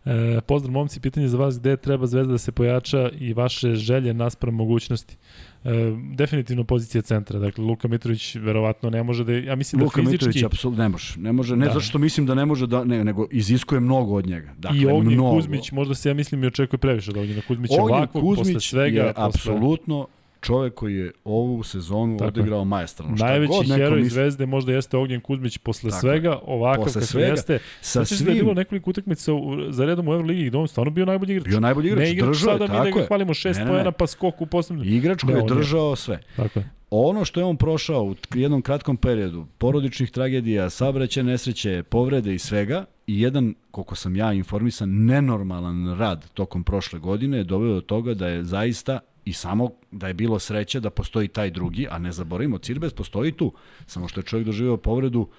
E, 0.05 0.41
pozdrav 0.47 0.73
momci, 0.73 0.99
pitanje 0.99 1.27
za 1.27 1.37
vas, 1.37 1.59
gde 1.59 1.77
treba 1.77 2.05
Zvezda 2.05 2.31
da 2.31 2.37
se 2.37 2.51
pojača 2.51 3.09
i 3.19 3.33
vaše 3.33 3.75
želje 3.75 4.13
naspram 4.13 4.53
mogućnosti? 4.53 5.17
E, 5.63 5.69
definitivno 6.15 6.63
pozicija 6.63 7.01
centra, 7.01 7.39
dakle 7.39 7.63
Luka 7.63 7.87
Mitrović 7.87 8.35
verovatno 8.35 8.89
ne 8.89 9.03
može 9.03 9.23
da, 9.23 9.33
ja 9.33 9.55
mislim 9.55 9.81
Luka 9.81 10.01
da 10.01 10.09
Mitrović 10.09 10.33
fizički 10.33 10.45
apsolutno 10.45 10.83
ne 10.83 10.89
može. 10.89 11.19
Ne 11.19 11.31
može, 11.31 11.55
ne 11.55 11.65
Da. 11.65 11.71
zato 11.71 11.79
što 11.79 11.97
mislim 11.97 12.25
da 12.25 12.35
ne 12.35 12.45
može 12.45 12.67
da 12.67 12.83
ne, 12.83 13.03
nego 13.03 13.27
iziskuje 13.31 13.79
mnogo 13.79 14.15
od 14.15 14.27
njega. 14.27 14.53
Dakle, 14.57 14.79
i 14.79 14.85
Ognjen 14.85 15.13
mnogo. 15.13 15.35
Kuzmić, 15.35 15.71
možda 15.71 15.95
se 15.95 16.09
ja 16.09 16.13
mislim 16.13 16.43
i 16.43 16.47
očekuje 16.47 16.77
previše 16.77 17.11
od 17.11 17.17
Ognjena 17.17 17.41
Kuzmića 17.47 17.73
Ognjen 17.73 17.97
ovako, 17.97 18.21
posle 18.21 18.43
Kuzmić 18.43 18.69
svega, 18.69 19.01
je 19.01 19.13
posle... 19.13 19.25
apsolutno 19.25 20.07
čovek 20.41 20.73
koji 20.73 20.95
je 20.95 21.11
ovu 21.23 21.63
sezonu 21.63 22.17
Tako 22.17 22.23
je. 22.23 22.27
odigrao 22.29 22.65
maestralno. 22.65 23.17
Šta 23.17 23.25
Najveći 23.25 23.51
god 23.51 23.67
heroj 23.67 23.99
misli- 23.99 24.09
Zvezde 24.09 24.45
možda 24.45 24.73
jeste 24.73 24.97
Ognjen 24.97 25.21
Kuzmić 25.21 25.57
posle 25.57 25.89
Tako 25.89 26.01
svega, 26.01 26.39
ovako 26.43 26.83
Posle 26.83 27.01
svega, 27.01 27.27
jeste. 27.27 27.59
Sa 27.81 28.05
se 28.05 28.23
da 28.23 28.31
je 28.31 28.35
bilo 28.35 28.45
svim 28.45 28.55
nekoliko 28.55 28.89
utakmica 28.89 29.31
za 29.69 29.85
redom 29.85 30.07
u 30.07 30.13
Euroligi 30.13 30.45
gde 30.45 30.57
on 30.57 30.67
stvarno 30.67 30.91
bio 30.91 31.05
najbolji 31.05 31.31
igrač. 31.31 31.47
bio 31.47 31.59
najbolji 31.59 31.87
igrač, 31.87 31.99
ne 31.99 32.11
igrač 32.11 32.27
držao 32.29 32.51
je, 32.51 32.53
sada 32.53 32.63
mi 32.65 32.79
da 32.79 32.83
tako 32.83 32.95
ga 32.95 33.01
je. 33.01 33.07
hvalimo 33.07 33.33
šest 33.33 33.59
Ne, 33.59 33.65
ne, 33.65 33.71
ne. 33.71 33.73
pojena 33.73 33.91
pa 33.91 34.07
skok 34.07 34.41
u 34.41 34.45
poslednjem. 34.45 34.87
Igrač 34.89 35.21
koji 35.21 35.33
je 35.33 35.39
je- 35.39 35.45
držao 35.47 35.95
sve. 35.95 36.19
Tako 36.35 36.59
je. 36.59 36.69
Ono 36.89 37.25
što 37.25 37.39
je 37.39 37.45
on 37.45 37.57
prošao 37.57 38.03
u 38.03 38.15
jednom 38.33 38.61
kratkom 38.61 38.97
periodu, 38.97 39.45
porodičnih 39.57 40.11
tragedija, 40.11 40.69
saobraćaja 40.69 41.23
nesreće, 41.23 41.83
povrede 41.83 42.33
i 42.33 42.39
svega, 42.39 42.85
i 43.07 43.21
jedan, 43.21 43.53
koliko 43.71 43.95
sam 43.95 44.15
ja 44.15 44.33
informisan, 44.33 44.89
nenormalan 44.91 45.95
rad 45.95 46.29
tokom 46.29 46.63
prošle 46.63 46.99
godine 46.99 47.37
je 47.37 47.43
doveo 47.43 47.73
do 47.73 47.81
toga 47.81 48.13
da 48.13 48.27
je 48.27 48.43
zaista 48.43 48.99
i 49.25 49.33
samo 49.33 49.69
da 49.91 50.07
je 50.07 50.13
bilo 50.13 50.39
sreće 50.39 50.79
da 50.79 50.89
postoji 50.89 51.27
taj 51.27 51.51
drugi, 51.51 51.87
a 51.89 51.97
ne 51.97 52.11
zaboravimo, 52.11 52.57
Cirbes 52.57 52.93
postoji 52.93 53.31
tu, 53.31 53.53
samo 53.85 54.07
što 54.07 54.19
je 54.19 54.25
čovjek 54.25 54.45
doživeo 54.45 54.77
povredu 54.77 55.29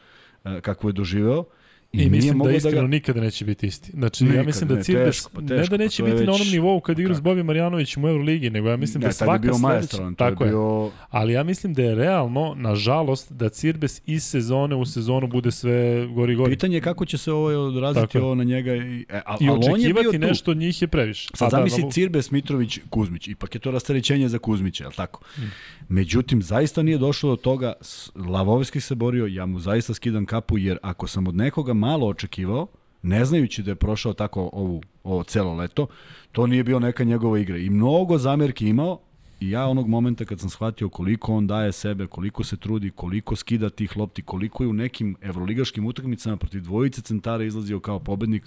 e, 0.45 0.61
kakvu 0.61 0.89
je 0.89 0.93
doživeo 0.93 1.45
I, 1.93 2.03
I 2.03 2.11
mislim 2.11 2.39
da 2.39 2.51
iskreno 2.51 2.77
da 2.77 2.83
ga... 2.83 2.89
nikada 2.89 3.21
neće 3.21 3.45
biti 3.45 3.67
isti. 3.67 3.91
Znači, 3.93 4.25
Nikad, 4.25 4.37
ja 4.37 4.43
mislim 4.43 4.69
da 4.69 4.83
Cirbes, 4.83 5.17
teško, 5.17 5.31
pa 5.35 5.41
teško, 5.41 5.55
ne 5.55 5.67
da 5.67 5.77
neće 5.77 6.03
pa 6.03 6.07
biti 6.07 6.19
već... 6.19 6.27
na 6.27 6.33
onom 6.33 6.49
nivou 6.49 6.81
kad 6.81 6.99
igra 6.99 7.15
s 7.15 7.21
Bobi 7.21 7.43
Marjanovićem 7.43 8.05
u 8.05 8.09
Euroligi, 8.09 8.51
nego 8.51 8.69
ja 8.69 8.77
mislim 8.77 9.01
ne, 9.01 9.07
da 9.07 9.13
svaka 9.13 9.39
bio 9.39 9.55
sledeća... 9.55 10.13
Tako 10.17 10.45
je. 10.45 10.51
Bio... 10.51 10.91
Ali 11.11 11.33
ja 11.33 11.43
mislim 11.43 11.75
da 11.75 11.83
je 11.83 11.95
realno, 11.95 12.55
nažalost, 12.57 13.33
da 13.33 13.49
Cirbes 13.49 14.03
iz 14.07 14.25
sezone 14.25 14.77
u 14.77 14.85
sezonu 14.87 15.27
bude 15.27 15.51
sve 15.51 16.07
gori 16.07 16.35
gori. 16.35 16.53
Pitanje 16.53 16.77
je 16.77 16.81
kako 16.81 17.05
će 17.05 17.19
se 17.19 17.33
ovo 17.33 17.67
odraziti 17.67 18.19
ovo 18.19 18.35
na 18.35 18.45
njega. 18.45 18.75
I, 18.75 19.07
e, 19.09 19.21
a, 19.27 19.37
I 19.41 19.49
očekivati 19.51 20.19
nešto 20.19 20.51
od 20.51 20.57
njih 20.57 20.83
je 20.83 20.89
previše. 20.89 21.31
Sad 21.35 21.51
da, 21.51 21.57
zamisli 21.57 21.83
da, 21.83 21.91
Cirbes, 21.91 22.31
Mitrović, 22.31 22.79
Kuzmić. 22.91 23.29
Ipak 23.29 23.55
je 23.55 23.61
to 23.61 23.71
rasterećenje 23.71 24.29
za 24.29 24.39
Kuzmića, 24.39 24.85
je 24.85 24.89
li 24.89 24.95
tako? 24.95 25.25
Mm. 25.39 25.43
Međutim, 25.89 26.43
zaista 26.43 26.83
nije 26.83 26.99
došlo 26.99 27.31
do 27.31 27.37
toga, 27.37 27.73
Lavovski 28.15 28.81
se 28.81 28.95
borio, 28.95 29.27
ja 29.27 29.47
mu 29.47 29.59
zaista 29.59 29.95
skidam 29.95 30.27
kapu, 30.27 30.59
jer 30.59 30.79
ako 30.83 31.07
sam 31.07 31.27
od 31.27 31.35
nekoga 31.35 31.73
malo 31.83 32.07
očekivao, 32.07 32.67
ne 33.03 33.25
znajući 33.25 33.63
da 33.63 33.71
je 33.71 33.75
prošao 33.75 34.13
tako 34.13 34.51
ovu, 34.53 34.83
ovo 35.05 35.23
celo 35.23 35.55
leto, 35.55 35.87
to 36.33 36.47
nije 36.47 36.65
bio 36.65 36.79
neka 36.79 37.05
njegova 37.05 37.39
igra. 37.39 37.57
I 37.57 37.71
mnogo 37.71 38.19
zamerki 38.19 38.69
imao, 38.69 38.99
I 39.43 39.51
ja 39.51 39.67
onog 39.67 39.89
momenta 39.89 40.25
kad 40.25 40.41
sam 40.41 40.51
shvatio 40.51 40.89
koliko 40.89 41.33
on 41.35 41.47
daje 41.47 41.73
sebe, 41.73 42.07
koliko 42.07 42.45
se 42.45 42.57
trudi, 42.57 42.91
koliko 42.91 43.37
skida 43.37 43.71
tih 43.71 43.97
lopti, 43.97 44.23
koliko 44.23 44.63
je 44.63 44.69
u 44.69 44.73
nekim 44.73 45.17
evroligaškim 45.21 45.87
utakmicama 45.87 46.37
protiv 46.37 46.63
dvojice 46.63 47.03
centara 47.03 47.45
izlazio 47.45 47.81
kao 47.81 47.99
pobednik, 47.99 48.45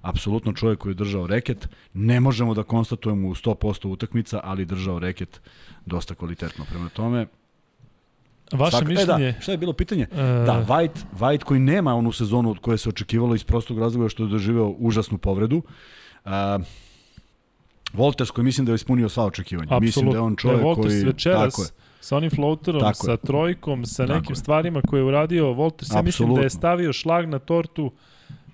apsolutno 0.00 0.52
čovjek 0.52 0.78
koji 0.78 0.90
je 0.90 1.02
držao 1.02 1.26
reket. 1.26 1.68
Ne 1.94 2.20
možemo 2.20 2.54
da 2.54 2.62
konstatujemo 2.62 3.28
u 3.28 3.34
100% 3.34 3.88
utakmica, 3.88 4.40
ali 4.44 4.64
držao 4.64 4.98
reket 4.98 5.40
dosta 5.86 6.14
kvalitetno. 6.14 6.64
Prema 6.70 6.88
tome, 6.88 7.26
Vaše 8.52 8.70
Svaka, 8.70 8.88
mišljenje... 8.88 9.28
E 9.28 9.32
da, 9.32 9.40
šta 9.40 9.52
je 9.52 9.58
bilo 9.58 9.72
pitanje? 9.72 10.06
Uh... 10.10 10.16
Da, 10.18 10.64
White, 10.68 11.00
White 11.18 11.44
koji 11.44 11.60
nema 11.60 11.94
onu 11.94 12.12
sezonu 12.12 12.50
od 12.50 12.58
koje 12.58 12.78
se 12.78 12.88
očekivalo 12.88 13.34
iz 13.34 13.44
prostog 13.44 13.78
razloga 13.78 14.08
što 14.08 14.22
je 14.22 14.28
doživeo 14.28 14.74
užasnu 14.78 15.18
povredu. 15.18 15.62
Uh, 16.24 16.30
Volters 17.92 18.30
koji 18.30 18.44
mislim 18.44 18.66
da 18.66 18.72
je 18.72 18.74
ispunio 18.74 19.08
sva 19.08 19.24
očekivanja. 19.24 19.66
Absolut. 19.66 19.82
Mislim 19.82 20.10
da 20.10 20.16
je 20.16 20.20
on 20.20 20.36
čovjek 20.36 20.64
ne, 20.64 20.74
koji... 20.74 21.04
Večeras, 21.04 21.54
tako 21.54 21.62
je. 21.62 21.68
sa 22.00 22.16
onim 22.16 22.30
floaterom, 22.30 22.80
tako 22.80 23.06
sa 23.06 23.16
trojkom, 23.16 23.86
sa 23.86 24.02
nekim 24.02 24.22
tako 24.22 24.34
stvarima 24.34 24.82
koje 24.82 25.00
je 25.00 25.04
uradio 25.04 25.52
Volters, 25.52 25.90
ja 25.94 26.02
mislim 26.02 26.34
da 26.34 26.40
je 26.40 26.50
stavio 26.50 26.92
šlag 26.92 27.28
na 27.28 27.38
tortu 27.38 27.92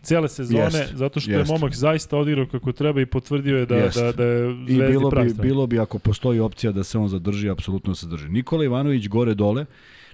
cele 0.06 0.28
sezone, 0.28 0.78
jest, 0.78 0.94
zato 0.94 1.20
što 1.20 1.30
jest. 1.30 1.50
je 1.50 1.54
momak 1.54 1.74
zaista 1.74 2.16
odigrao 2.16 2.46
kako 2.46 2.72
treba 2.72 3.00
i 3.00 3.06
potvrdio 3.06 3.58
je 3.58 3.66
da, 3.66 3.76
jest. 3.76 3.98
da, 3.98 4.12
da 4.12 4.24
je 4.24 4.50
I 4.68 4.76
bilo 4.76 5.10
bi, 5.10 5.34
bilo 5.42 5.66
bi 5.66 5.78
ako 5.78 5.98
postoji 5.98 6.40
opcija 6.40 6.72
da 6.72 6.84
se 6.84 6.98
on 6.98 7.08
zadrži, 7.08 7.50
apsolutno 7.50 7.94
se 7.94 8.06
drži. 8.06 8.28
Nikola 8.28 8.64
Ivanović 8.64 9.08
gore 9.08 9.34
dole, 9.34 9.64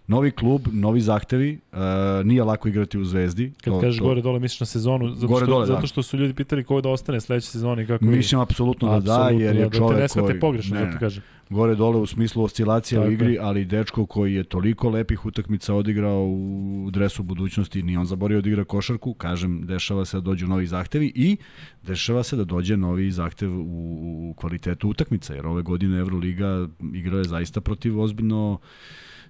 Novi 0.07 0.31
klub, 0.31 0.61
novi 0.73 1.01
zahtevi, 1.01 1.59
uh, 1.73 1.79
nije 2.25 2.45
lako 2.45 2.69
igrati 2.69 2.99
u 2.99 3.05
Zvezdi. 3.05 3.53
Kad 3.61 3.75
to, 3.75 3.81
kažeš 3.81 3.99
to... 3.99 4.05
gore 4.05 4.23
dole, 4.23 4.41
misliš 4.41 4.61
na 4.61 4.67
sezonu, 4.67 5.15
zato, 5.15 5.27
gore, 5.27 5.47
što, 5.47 5.53
dole, 5.53 5.67
zato 5.67 5.81
da. 5.81 5.87
što 5.87 6.03
su 6.03 6.17
ljudi 6.17 6.35
pitali 6.35 6.65
ko 6.65 6.81
da 6.81 6.89
ostane 6.89 7.21
sledeće 7.21 7.47
sezone. 7.47 7.87
Kako 7.87 8.05
Mislim, 8.05 8.41
apsolutno 8.41 9.01
da 9.01 9.01
da, 9.01 9.31
jer 9.31 9.57
je 9.57 9.69
da, 9.69 9.77
čovek 9.77 9.99
da 9.99 10.09
te 10.09 10.21
ne 10.21 10.27
koji... 10.27 10.41
pogrešno, 10.41 10.77
ne, 10.77 10.85
zato 10.85 10.99
kažem. 10.99 11.23
Gore 11.51 11.75
dole 11.75 11.99
u 11.99 12.07
smislu 12.07 12.45
oscilacija 12.45 13.01
Tako 13.01 13.11
u 13.11 13.13
igri, 13.13 13.39
ali 13.41 13.65
dečko 13.65 14.07
koji 14.07 14.35
je 14.35 14.45
toliko 14.45 14.91
lepih 14.91 15.27
utakmica 15.27 15.75
odigrao 15.75 16.27
u 16.27 16.89
dresu 16.93 17.23
budućnosti, 17.23 17.83
ni 17.83 17.97
on 17.97 18.07
zaborio 18.07 18.41
da 18.41 18.49
igra 18.49 18.65
košarku, 18.65 19.15
kažem, 19.15 19.67
dešava 19.67 20.05
se 20.05 20.17
da 20.17 20.21
dođu 20.21 20.47
novi 20.47 20.67
zahtevi 20.67 21.13
i 21.15 21.37
dešava 21.83 22.23
se 22.23 22.37
da 22.37 22.45
dođe 22.45 22.77
novi 22.77 23.11
zahtev 23.11 23.51
u, 23.51 24.31
u 24.31 24.35
kvalitetu 24.35 24.89
utakmica, 24.89 25.35
jer 25.35 25.47
ove 25.47 25.63
godine 25.63 25.99
Euroliga 25.99 26.69
igrao 26.95 27.19
je 27.19 27.25
zaista 27.25 27.61
protiv 27.61 28.01
ozbiljno 28.01 28.59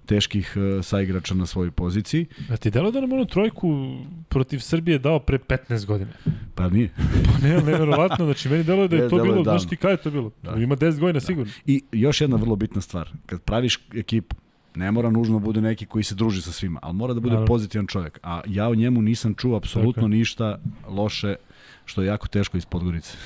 teških 0.06 0.54
uh, 0.56 0.84
saigrača 0.84 1.34
na 1.34 1.46
svojoj 1.46 1.70
poziciji. 1.70 2.26
A 2.50 2.56
ti 2.56 2.70
delo 2.70 2.90
da 2.90 3.00
nam 3.00 3.12
onu 3.12 3.26
trojku 3.26 3.96
protiv 4.28 4.58
Srbije 4.58 4.98
dao 4.98 5.18
pre 5.18 5.38
15 5.38 5.86
godina? 5.86 6.10
Pa 6.54 6.68
nije. 6.68 6.90
pa 7.26 7.46
ne, 7.48 7.54
neverovatno, 7.54 8.24
znači 8.24 8.48
meni 8.48 8.64
delo 8.64 8.88
da 8.88 8.96
je 8.96 9.08
to 9.08 9.22
bilo, 9.22 9.42
znaš 9.42 9.68
ti 9.68 9.76
kada 9.76 9.90
je 9.90 9.96
to 9.96 10.10
bilo? 10.10 10.30
Da. 10.42 10.54
Ima 10.56 10.76
10 10.76 10.98
godina 11.00 11.20
da. 11.20 11.26
sigurno. 11.26 11.52
I 11.66 11.82
još 11.92 12.20
jedna 12.20 12.36
vrlo 12.36 12.56
bitna 12.56 12.80
stvar, 12.80 13.12
kad 13.26 13.42
praviš 13.42 13.78
ekipu, 13.94 14.36
ne 14.74 14.90
mora 14.90 15.10
nužno 15.10 15.38
da 15.38 15.44
bude 15.44 15.60
neki 15.60 15.86
koji 15.86 16.04
se 16.04 16.14
druži 16.14 16.42
sa 16.42 16.52
svima, 16.52 16.78
ali 16.82 16.94
mora 16.94 17.14
da 17.14 17.20
bude 17.20 17.32
Naravno. 17.32 17.46
pozitivan 17.46 17.86
čovjek. 17.86 18.18
A 18.22 18.40
ja 18.46 18.68
o 18.68 18.74
njemu 18.74 19.02
nisam 19.02 19.34
čuo 19.34 19.56
apsolutno 19.56 20.08
ništa 20.08 20.58
loše, 20.88 21.36
što 21.84 22.02
je 22.02 22.06
jako 22.06 22.28
teško 22.28 22.56
iz 22.56 22.64
Podgorice. 22.64 23.16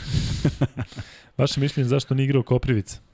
Vaše 1.39 1.61
mišljenje 1.61 1.89
zašto 1.89 2.15
nije 2.15 2.25
igrao 2.25 2.43
Koprivica? 2.43 3.06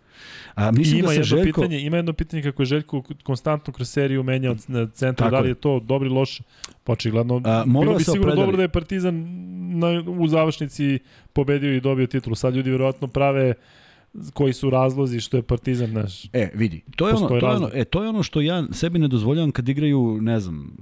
A, 0.54 0.70
mislim 0.70 0.98
ima 0.98 1.06
da 1.06 1.12
se 1.12 1.14
jedno 1.14 1.36
Željko... 1.36 1.60
pitanje, 1.60 1.80
ima 1.80 1.96
jedno 1.96 2.12
pitanje 2.12 2.42
kako 2.42 2.62
je 2.62 2.66
Željko 2.66 3.02
konstantno 3.22 3.72
kroz 3.72 3.88
seriju 3.90 4.22
menjao 4.22 4.56
na 4.68 4.86
centru, 4.86 5.30
da 5.30 5.40
li 5.40 5.48
je 5.48 5.54
to 5.54 5.80
dobro 5.80 6.06
ili 6.06 6.14
loše? 6.14 6.42
Pa 6.84 6.92
očigledno, 6.92 7.40
A, 7.44 7.64
bilo 7.66 7.94
bi 7.94 8.04
sigurno 8.04 8.34
dobro 8.34 8.56
da 8.56 8.62
je 8.62 8.68
Partizan 8.68 9.24
na, 9.78 10.04
u 10.06 10.28
završnici 10.28 10.98
pobedio 11.32 11.74
i 11.74 11.80
dobio 11.80 12.06
titulu. 12.06 12.36
Sad 12.36 12.54
ljudi 12.54 12.70
vjerojatno 12.70 13.08
prave 13.08 13.54
koji 14.32 14.52
su 14.52 14.70
razlozi 14.70 15.20
što 15.20 15.36
je 15.36 15.42
Partizan 15.42 15.92
naš. 15.92 16.24
E, 16.32 16.50
vidi, 16.54 16.82
to 16.96 17.08
je 17.08 17.14
ono, 17.14 17.28
to 17.28 17.36
je 17.36 17.56
ono, 17.56 17.70
e, 17.74 17.84
to 17.84 18.02
je 18.02 18.08
ono 18.08 18.22
što 18.22 18.40
ja 18.40 18.64
sebi 18.72 18.98
ne 18.98 19.08
dozvoljavam 19.08 19.52
kad 19.52 19.68
igraju, 19.68 20.18
ne 20.20 20.40
znam, 20.40 20.76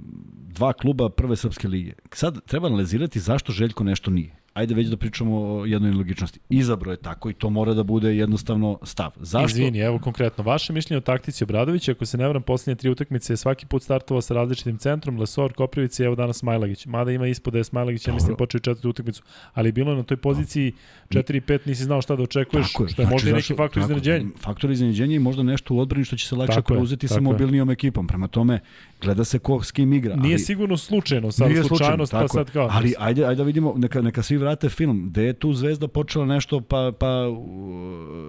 dva 0.47 0.73
kluba 0.73 1.09
prve 1.09 1.35
srpske 1.35 1.67
lige. 1.67 1.93
Sad 2.13 2.45
treba 2.45 2.67
analizirati 2.67 3.19
zašto 3.19 3.51
Željko 3.51 3.83
nešto 3.83 4.11
nije 4.11 4.40
ajde 4.53 4.75
već 4.75 4.87
da 4.87 4.97
pričamo 4.97 5.37
o 5.37 5.65
jednoj 5.65 5.91
logičnosti. 5.91 6.39
Izabro 6.49 6.91
je 6.91 6.97
tako 6.97 7.29
i 7.29 7.33
to 7.33 7.49
mora 7.49 7.73
da 7.73 7.83
bude 7.83 8.15
jednostavno 8.15 8.79
stav. 8.83 9.11
Zašto? 9.19 9.57
Izvini, 9.57 9.79
evo 9.79 9.99
konkretno, 9.99 10.43
vaše 10.43 10.73
mišljenje 10.73 10.97
o 10.97 11.01
taktici 11.01 11.43
Obradovića, 11.43 11.91
ako 11.91 12.05
se 12.05 12.17
ne 12.17 12.27
vram, 12.27 12.41
poslednje 12.41 12.75
tri 12.75 12.89
utakmice 12.89 13.33
je 13.33 13.37
svaki 13.37 13.65
put 13.65 13.83
startovao 13.83 14.21
sa 14.21 14.33
različitim 14.33 14.77
centrom, 14.77 15.19
Lesor, 15.19 15.53
Koprivica 15.53 16.03
i 16.03 16.05
evo 16.05 16.15
danas 16.15 16.37
Smajlagić. 16.37 16.85
Mada 16.85 17.11
ima 17.11 17.27
ispod 17.27 17.53
da 17.53 17.57
je 17.57 17.63
Smajlagić, 17.63 18.07
ja 18.07 18.13
mislim, 18.13 18.37
počeo 18.37 18.59
četvrtu 18.59 18.89
utakmicu, 18.89 19.23
ali 19.53 19.71
bilo 19.71 19.91
je 19.91 19.97
na 19.97 20.03
toj 20.03 20.17
poziciji 20.17 20.73
4-5, 21.09 21.59
nisi 21.65 21.83
znao 21.83 22.01
šta 22.01 22.15
da 22.15 22.23
očekuješ, 22.23 22.71
tako 22.71 22.83
je, 22.83 22.89
što 22.89 23.01
je 23.01 23.05
znači, 23.05 23.13
možda 23.13 23.31
zašto, 23.31 23.53
neki 23.53 23.57
faktor 23.57 23.83
iznenađenja. 23.83 24.29
Faktor 24.39 24.71
iznenađenja 24.71 25.15
i 25.15 25.19
možda 25.19 25.43
nešto 25.43 25.73
u 25.73 25.79
odbrani 25.79 26.05
što 26.05 26.15
će 26.15 26.27
se 26.27 26.35
lakše 26.35 26.55
tako 26.55 26.73
preuzeti 26.73 27.07
sa 27.07 27.21
mobilnijom 27.21 27.69
je. 27.69 27.73
ekipom. 27.73 28.07
Prema 28.07 28.27
tome, 28.27 28.59
gleda 29.01 29.23
se 29.23 29.39
ko 29.39 29.63
s 29.63 29.71
kim 29.71 29.93
igra. 29.93 30.15
Nije 30.15 30.33
ali, 30.33 30.39
sigurno 30.39 30.77
slučajno, 30.77 31.31
sad 31.31 31.49
nije 31.49 31.63
slučajnost, 31.63 32.11
pa 32.11 32.27
sad 32.27 32.51
kao. 32.51 32.67
Ali 32.71 32.93
ajde, 32.99 33.25
ajde 33.25 33.35
da 33.35 33.43
vidimo, 33.43 33.73
neka, 33.77 34.01
neka 34.01 34.21
svi 34.21 34.40
vrate 34.41 34.69
film, 34.69 35.09
gde 35.09 35.23
je 35.23 35.33
tu 35.33 35.53
Zvezda 35.53 35.87
počela 35.87 36.25
nešto 36.25 36.61
pa, 36.61 36.91
pa 36.99 37.25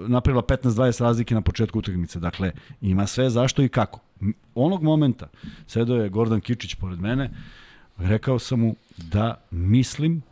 napravila 0.08 0.42
15-20 0.42 1.02
razlike 1.02 1.34
na 1.34 1.40
početku 1.40 1.78
utakmice. 1.78 2.20
Dakle, 2.20 2.52
ima 2.80 3.06
sve 3.06 3.30
zašto 3.30 3.62
i 3.62 3.68
kako. 3.68 4.00
Onog 4.54 4.82
momenta 4.82 5.28
sedao 5.66 5.96
je 5.96 6.08
Gordon 6.08 6.40
Kičić 6.40 6.74
pored 6.74 7.00
mene, 7.00 7.30
rekao 7.98 8.38
sam 8.38 8.60
mu 8.60 8.74
da 8.96 9.40
mislim 9.50 10.22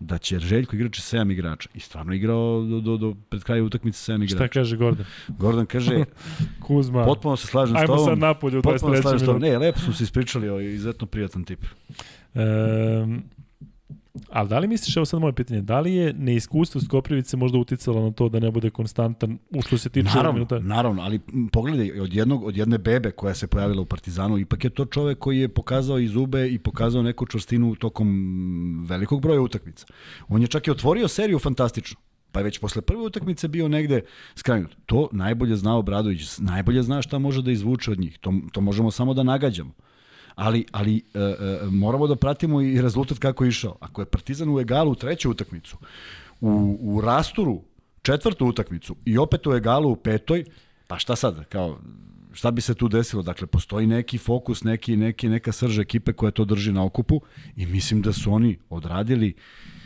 da 0.00 0.18
će 0.18 0.38
Željko 0.38 0.76
igrači 0.76 1.02
7 1.02 1.32
igrača. 1.32 1.68
I 1.74 1.80
stvarno 1.80 2.14
igrao 2.14 2.62
do, 2.62 2.80
do, 2.80 2.96
do 2.96 3.14
pred 3.28 3.42
kraja 3.42 3.64
utakmice 3.64 4.12
7 4.12 4.24
igrača. 4.24 4.36
Šta 4.36 4.48
kaže 4.48 4.76
Gordon? 4.76 5.06
Gordon 5.28 5.66
kaže, 5.66 6.04
Kuzma, 6.66 7.04
potpuno 7.04 7.36
se 7.36 7.46
slažem 7.46 7.76
s 7.76 7.80
tobom. 7.80 7.96
Ajmo 7.96 8.10
sad 8.10 8.18
napolje 8.18 8.58
u 8.58 8.62
23. 8.62 9.20
minutu. 9.20 9.38
Ne, 9.38 9.58
lepo 9.58 9.80
smo 9.80 9.92
se 9.92 10.04
ispričali, 10.04 10.50
o 10.50 10.60
izuzetno 10.60 11.06
prijatan 11.06 11.44
tip. 11.44 11.64
Um, 12.34 13.22
Ali 14.30 14.48
da 14.48 14.58
li 14.58 14.68
misliš, 14.68 14.96
evo 14.96 15.06
sad 15.06 15.20
moje 15.20 15.32
pitanje, 15.32 15.62
da 15.62 15.80
li 15.80 15.94
je 15.94 16.12
neiskustvo 16.12 16.80
Skoprivice 16.80 17.36
možda 17.36 17.58
uticalo 17.58 18.02
na 18.02 18.10
to 18.10 18.28
da 18.28 18.40
ne 18.40 18.50
bude 18.50 18.70
konstantan 18.70 19.38
u 19.50 19.62
što 19.62 19.78
se 19.78 19.88
tiče 19.88 20.08
naravno, 20.08 20.32
minuta? 20.32 20.58
Naravno, 20.58 21.02
ali 21.02 21.20
pogledaj, 21.52 22.00
od, 22.00 22.14
jednog, 22.14 22.44
od 22.44 22.56
jedne 22.56 22.78
bebe 22.78 23.10
koja 23.10 23.34
se 23.34 23.46
pojavila 23.46 23.82
u 23.82 23.84
Partizanu, 23.84 24.38
ipak 24.38 24.64
je 24.64 24.70
to 24.70 24.84
čovek 24.84 25.18
koji 25.18 25.38
je 25.38 25.48
pokazao 25.48 25.98
i 25.98 26.08
zube 26.08 26.48
i 26.48 26.58
pokazao 26.58 27.02
neku 27.02 27.26
čvrstinu 27.26 27.74
tokom 27.74 28.86
velikog 28.88 29.22
broja 29.22 29.40
utakmica. 29.40 29.86
On 30.28 30.42
je 30.42 30.48
čak 30.48 30.66
i 30.66 30.70
otvorio 30.70 31.08
seriju 31.08 31.38
fantastično 31.38 32.00
pa 32.32 32.40
je 32.40 32.44
već 32.44 32.58
posle 32.58 32.82
prve 32.82 33.02
utakmice 33.02 33.48
bio 33.48 33.68
negde 33.68 34.00
skrenut. 34.34 34.76
To 34.86 35.08
najbolje 35.12 35.56
zna 35.56 35.76
Obradović, 35.76 36.38
najbolje 36.38 36.82
zna 36.82 37.02
šta 37.02 37.18
može 37.18 37.42
da 37.42 37.50
izvuče 37.50 37.90
od 37.90 38.00
njih. 38.00 38.18
To, 38.18 38.32
to 38.52 38.60
možemo 38.60 38.90
samo 38.90 39.14
da 39.14 39.22
nagađamo 39.22 39.72
ali, 40.38 40.64
ali 40.72 41.02
e, 41.14 41.20
e, 41.20 41.58
moramo 41.70 42.06
da 42.06 42.16
pratimo 42.16 42.60
i 42.60 42.80
rezultat 42.80 43.18
kako 43.18 43.44
je 43.44 43.48
išao. 43.48 43.76
Ako 43.80 44.02
je 44.02 44.06
Partizan 44.06 44.54
u 44.54 44.60
egalu 44.60 44.94
treću 44.94 45.30
utakmicu, 45.30 45.76
u, 46.40 46.78
u 46.80 47.00
rasturu 47.00 47.62
četvrtu 48.02 48.46
utakmicu 48.46 48.96
i 49.04 49.18
opet 49.18 49.46
u 49.46 49.54
egalu 49.54 49.90
u 49.90 49.96
petoj, 49.96 50.44
pa 50.86 50.98
šta 50.98 51.16
sad, 51.16 51.44
kao, 51.48 51.78
šta 52.32 52.50
bi 52.50 52.60
se 52.60 52.74
tu 52.74 52.88
desilo? 52.88 53.22
Dakle, 53.22 53.46
postoji 53.46 53.86
neki 53.86 54.18
fokus, 54.18 54.64
neki, 54.64 54.96
neki, 54.96 55.28
neka 55.28 55.52
srž 55.52 55.78
ekipe 55.78 56.12
koja 56.12 56.30
to 56.30 56.44
drži 56.44 56.72
na 56.72 56.84
okupu 56.84 57.20
i 57.56 57.66
mislim 57.66 58.02
da 58.02 58.12
su 58.12 58.32
oni 58.32 58.58
odradili 58.70 59.34
uh, 59.36 59.77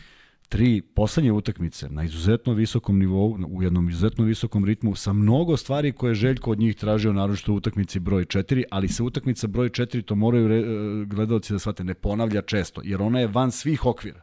tri 0.53 0.83
poslednje 0.95 1.33
utakmice 1.33 1.89
na 1.89 2.05
izuzetno 2.05 2.53
visokom 2.53 2.99
nivou, 2.99 3.39
u 3.49 3.63
jednom 3.63 3.89
izuzetno 3.89 4.25
visokom 4.25 4.65
ritmu, 4.65 4.95
sa 4.95 5.13
mnogo 5.13 5.57
stvari 5.57 5.93
koje 5.93 6.15
Željko 6.15 6.51
od 6.51 6.59
njih 6.59 6.77
tražio, 6.77 7.13
naročito 7.13 7.53
u 7.53 7.57
utakmici 7.57 8.01
broj 8.01 8.25
4, 8.25 8.63
ali 8.71 8.89
se 8.89 9.03
utakmica 9.03 9.47
broj 9.47 9.69
4, 9.69 10.05
to 10.05 10.15
moraju 10.15 10.49
re, 10.49 10.57
e, 10.57 10.65
gledalci 11.05 11.53
da 11.53 11.59
shvate, 11.59 11.85
ne 11.85 11.95
ponavlja 11.95 12.43
često, 12.43 12.81
jer 12.85 13.03
ona 13.03 13.21
je 13.21 13.27
van 13.27 13.51
svih 13.51 13.87
okvira. 13.87 14.21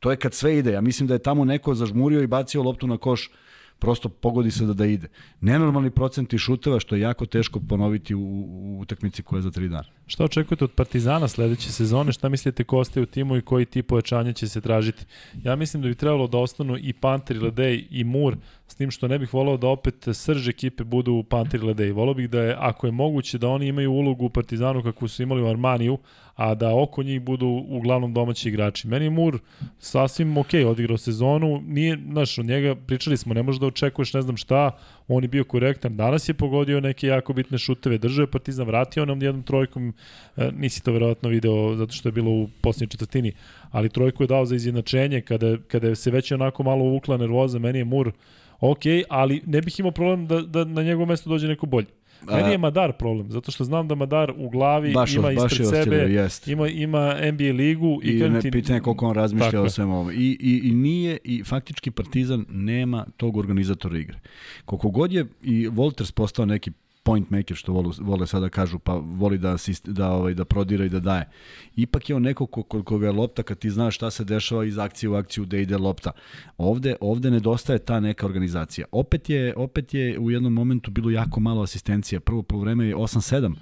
To 0.00 0.10
je 0.10 0.16
kad 0.16 0.34
sve 0.34 0.58
ide. 0.58 0.72
Ja 0.72 0.80
mislim 0.80 1.06
da 1.06 1.14
je 1.14 1.22
tamo 1.22 1.44
neko 1.44 1.74
zažmurio 1.74 2.22
i 2.22 2.26
bacio 2.26 2.62
loptu 2.62 2.86
na 2.86 2.96
koš 2.96 3.30
prosto 3.78 4.08
pogodi 4.08 4.50
se 4.50 4.66
da 4.66 4.72
da 4.72 4.86
ide. 4.86 5.08
Nenormalni 5.40 5.90
procenti 5.90 6.38
šuteva 6.38 6.80
što 6.80 6.94
je 6.94 7.00
jako 7.00 7.26
teško 7.26 7.60
ponoviti 7.68 8.14
u, 8.14 8.20
u 8.20 8.78
utakmici 8.80 9.22
koja 9.22 9.38
je 9.38 9.42
za 9.42 9.50
tri 9.50 9.68
dana. 9.68 9.84
Šta 10.06 10.24
očekujete 10.24 10.64
od 10.64 10.72
Partizana 10.72 11.28
sledeće 11.28 11.72
sezone? 11.72 12.12
Šta 12.12 12.28
mislite 12.28 12.64
ko 12.64 12.78
ostaje 12.78 13.02
u 13.02 13.06
timu 13.06 13.36
i 13.36 13.42
koji 13.42 13.64
tip 13.64 13.86
pojačanja 13.86 14.32
će 14.32 14.48
se 14.48 14.60
tražiti? 14.60 15.04
Ja 15.44 15.56
mislim 15.56 15.82
da 15.82 15.88
bi 15.88 15.94
trebalo 15.94 16.26
da 16.26 16.38
ostanu 16.38 16.76
i 16.78 16.92
Panter 16.92 17.36
i 17.36 17.40
Ledej 17.40 17.86
i 17.90 18.04
Mur, 18.04 18.36
s 18.68 18.74
tim 18.74 18.90
što 18.90 19.08
ne 19.08 19.18
bih 19.18 19.34
volao 19.34 19.56
da 19.56 19.68
opet 19.68 20.08
srž 20.12 20.48
ekipe 20.48 20.84
budu 20.84 21.12
u 21.12 21.22
Panter 21.22 21.60
i 21.60 21.64
Ledej. 21.64 21.92
Volao 21.92 22.14
bih 22.14 22.30
da 22.30 22.42
je, 22.42 22.56
ako 22.58 22.86
je 22.86 22.92
moguće, 22.92 23.38
da 23.38 23.48
oni 23.48 23.66
imaju 23.66 23.92
ulogu 23.92 24.24
u 24.24 24.30
Partizanu 24.30 24.82
kako 24.82 25.08
su 25.08 25.22
imali 25.22 25.42
u 25.42 25.48
Armaniju, 25.48 25.98
a 26.38 26.54
da 26.54 26.74
oko 26.74 27.02
njih 27.02 27.20
budu 27.20 27.46
uglavnom 27.68 28.14
domaći 28.14 28.48
igrači. 28.48 28.88
Meni 28.88 29.04
je 29.04 29.10
Mur 29.10 29.38
sasvim 29.78 30.36
ok, 30.36 30.48
odigrao 30.66 30.98
sezonu, 30.98 31.62
nije, 31.66 31.98
znaš, 32.10 32.38
od 32.38 32.46
njega 32.46 32.74
pričali 32.74 33.16
smo, 33.16 33.34
ne 33.34 33.42
možeš 33.42 33.60
da 33.60 33.66
očekuješ 33.66 34.12
ne 34.14 34.22
znam 34.22 34.36
šta, 34.36 34.70
on 35.08 35.24
je 35.24 35.28
bio 35.28 35.44
korektan, 35.44 35.96
danas 35.96 36.28
je 36.28 36.34
pogodio 36.34 36.80
neke 36.80 37.06
jako 37.06 37.32
bitne 37.32 37.58
šuteve, 37.58 37.98
držao 37.98 38.22
je 38.22 38.30
Partizan, 38.30 38.66
vratio 38.66 39.04
nam 39.04 39.22
jednom 39.22 39.42
trojkom, 39.42 39.94
e, 40.36 40.50
nisi 40.56 40.82
to 40.84 40.92
verovatno 40.92 41.28
video 41.28 41.76
zato 41.76 41.92
što 41.92 42.08
je 42.08 42.12
bilo 42.12 42.30
u 42.30 42.48
posljednjoj 42.60 42.88
četvrtini, 42.88 43.32
ali 43.70 43.88
trojku 43.88 44.22
je 44.22 44.26
dao 44.26 44.46
za 44.46 44.54
izjednačenje, 44.54 45.20
kada, 45.20 45.56
kada 45.68 45.94
se 45.94 46.10
već 46.10 46.32
onako 46.32 46.62
malo 46.62 46.84
uvukla 46.84 47.16
nervoza, 47.16 47.58
meni 47.58 47.78
je 47.78 47.84
Mur 47.84 48.12
ok, 48.60 48.82
ali 49.08 49.42
ne 49.46 49.60
bih 49.60 49.80
imao 49.80 49.92
problem 49.92 50.26
da, 50.26 50.40
da 50.40 50.64
na 50.64 50.82
njegovo 50.82 51.06
mesto 51.06 51.30
dođe 51.30 51.48
neko 51.48 51.66
bolji. 51.66 51.86
Meni 52.26 52.50
je 52.50 52.58
Madar 52.58 52.92
problem, 52.92 53.30
zato 53.30 53.50
što 53.50 53.64
znam 53.64 53.88
da 53.88 53.94
Madar 53.94 54.32
u 54.36 54.48
glavi 54.48 54.92
baš, 54.92 55.14
ima 55.14 55.30
baš 55.36 55.52
ispred 55.52 55.68
sebe, 55.68 55.96
jest. 55.96 56.48
ima, 56.48 56.68
ima 56.68 57.14
NBA 57.32 57.52
ligu. 57.52 58.00
I, 58.02 58.10
I 58.10 58.28
ne 58.28 58.40
ti... 58.40 58.50
pitanje 58.50 58.80
koliko 58.80 59.06
on 59.06 59.14
razmišlja 59.14 59.60
o 59.60 59.70
svemu 59.70 59.94
ovom. 59.94 60.10
I, 60.10 60.36
i, 60.40 60.60
I 60.64 60.72
nije, 60.74 61.18
i 61.24 61.44
faktički 61.44 61.90
Partizan 61.90 62.44
nema 62.48 63.06
tog 63.16 63.36
organizatora 63.36 63.98
igre. 63.98 64.20
Koliko 64.64 64.90
god 64.90 65.12
je 65.12 65.26
i 65.42 65.68
Wolters 65.68 66.12
postao 66.12 66.46
neki 66.46 66.70
point 67.08 67.30
maker 67.30 67.56
što 67.56 67.72
vole, 67.72 67.92
vole 68.00 68.26
sada 68.26 68.48
kažu, 68.48 68.78
pa 68.78 68.92
voli 68.94 69.38
da, 69.38 69.54
asist, 69.54 69.88
da, 69.88 70.10
ovaj, 70.12 70.34
da 70.34 70.44
prodira 70.44 70.84
i 70.84 70.88
da 70.88 71.00
daje. 71.00 71.28
Ipak 71.76 72.10
je 72.10 72.16
on 72.16 72.22
neko 72.22 72.46
ko, 72.46 72.62
ko, 72.62 72.82
koga 72.82 73.06
je 73.06 73.12
lopta 73.12 73.42
kad 73.42 73.58
ti 73.58 73.70
znaš 73.70 73.94
šta 73.96 74.10
se 74.10 74.24
dešava 74.24 74.64
iz 74.64 74.78
akcije 74.78 75.10
u 75.10 75.14
akciju 75.14 75.44
da 75.44 75.56
ide 75.56 75.78
lopta. 75.78 76.12
Ovde, 76.58 76.96
ovde 77.00 77.30
nedostaje 77.30 77.78
ta 77.78 78.00
neka 78.00 78.26
organizacija. 78.26 78.86
Opet 78.92 79.30
je, 79.30 79.54
opet 79.56 79.94
je 79.94 80.18
u 80.18 80.30
jednom 80.30 80.52
momentu 80.52 80.90
bilo 80.90 81.10
jako 81.10 81.40
malo 81.40 81.62
asistencija. 81.62 82.20
Prvo 82.20 82.42
po 82.42 82.58
vreme 82.58 82.86
je 82.86 82.96
8-7 82.96 83.54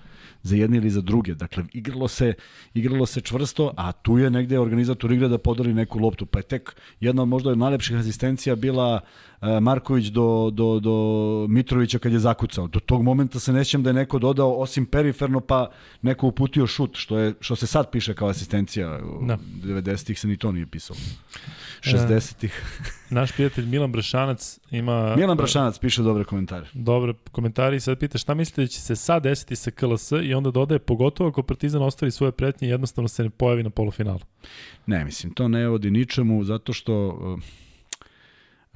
za 0.43 0.57
jedne 0.57 0.77
ili 0.77 0.91
za 0.91 1.01
druge. 1.01 1.35
Dakle, 1.35 1.65
igralo 1.73 2.09
se, 2.09 2.35
igralo 2.75 3.07
se 3.07 3.21
čvrsto, 3.21 3.73
a 3.77 3.93
tu 3.93 4.19
je 4.19 4.31
negde 4.31 4.59
organizator 4.59 5.13
igre 5.13 5.29
da 5.29 5.39
podari 5.39 5.75
neku 5.75 5.99
loptu. 5.99 6.27
Pa 6.27 6.39
je 6.39 6.43
tek 6.43 6.77
jedna 7.01 7.23
od 7.23 7.29
možda 7.29 7.55
najlepših 7.55 7.97
asistencija 7.97 8.57
bila 8.57 9.01
Marković 9.61 10.07
do, 10.07 10.51
do, 10.53 10.81
do 10.81 11.47
Mitrovića 11.49 11.99
kad 11.99 12.13
je 12.13 12.19
zakucao. 12.19 12.67
Do 12.67 12.81
tog 12.81 13.03
momenta 13.03 13.39
se 13.39 13.53
nećem 13.53 13.83
da 13.83 13.91
je 13.91 13.95
neko 13.95 14.19
dodao 14.19 14.53
osim 14.53 14.87
periferno 14.87 15.41
pa 15.41 15.71
neko 16.03 16.27
uputio 16.27 16.67
šut, 16.67 16.97
što, 16.97 17.19
je, 17.19 17.35
što 17.41 17.57
se 17.57 17.67
sad 17.67 17.91
piše 17.91 18.15
kao 18.15 18.29
asistencija. 18.29 19.01
Da. 19.23 19.39
90-ih 19.65 20.21
se 20.21 20.29
ni 20.29 20.37
to 20.37 20.53
nije 20.53 20.67
pisalo. 20.67 20.99
60-ih. 21.81 22.63
E, 23.11 23.15
naš 23.15 23.33
prijatelj 23.33 23.67
Milan 23.67 23.93
Brašanac 23.93 24.59
ima... 24.71 25.17
Milan 25.17 25.37
Brašanac 25.37 25.79
piše 25.79 26.03
dobre 26.03 26.25
komentare. 26.25 26.67
Dobre 26.73 27.15
komentari 27.33 27.77
i 27.77 27.81
sad 27.81 27.99
pita 27.99 28.19
šta 28.19 28.35
mislite 28.35 28.63
da 28.63 28.67
će 28.67 28.81
se 28.81 28.97
sad 28.97 29.23
desiti 29.23 29.57
sa 29.57 29.71
KLS 29.71 30.13
i 30.23 30.35
onda 30.35 30.51
dodaje 30.51 30.79
pogotovo 30.79 31.31
ako 31.31 31.43
Partizan 31.43 31.83
ostavi 31.83 32.11
svoje 32.11 32.33
pretnje 32.33 32.69
jednostavno 32.69 33.09
se 33.09 33.23
ne 33.23 33.31
pojavi 33.31 33.63
na 33.63 33.71
polufinalu. 33.71 34.21
Ne, 34.87 35.05
mislim, 35.05 35.35
to 35.35 35.49
ne 35.49 35.69
vodi 35.69 35.91
ničemu 35.91 36.45
zato 36.45 36.73
što... 36.73 37.19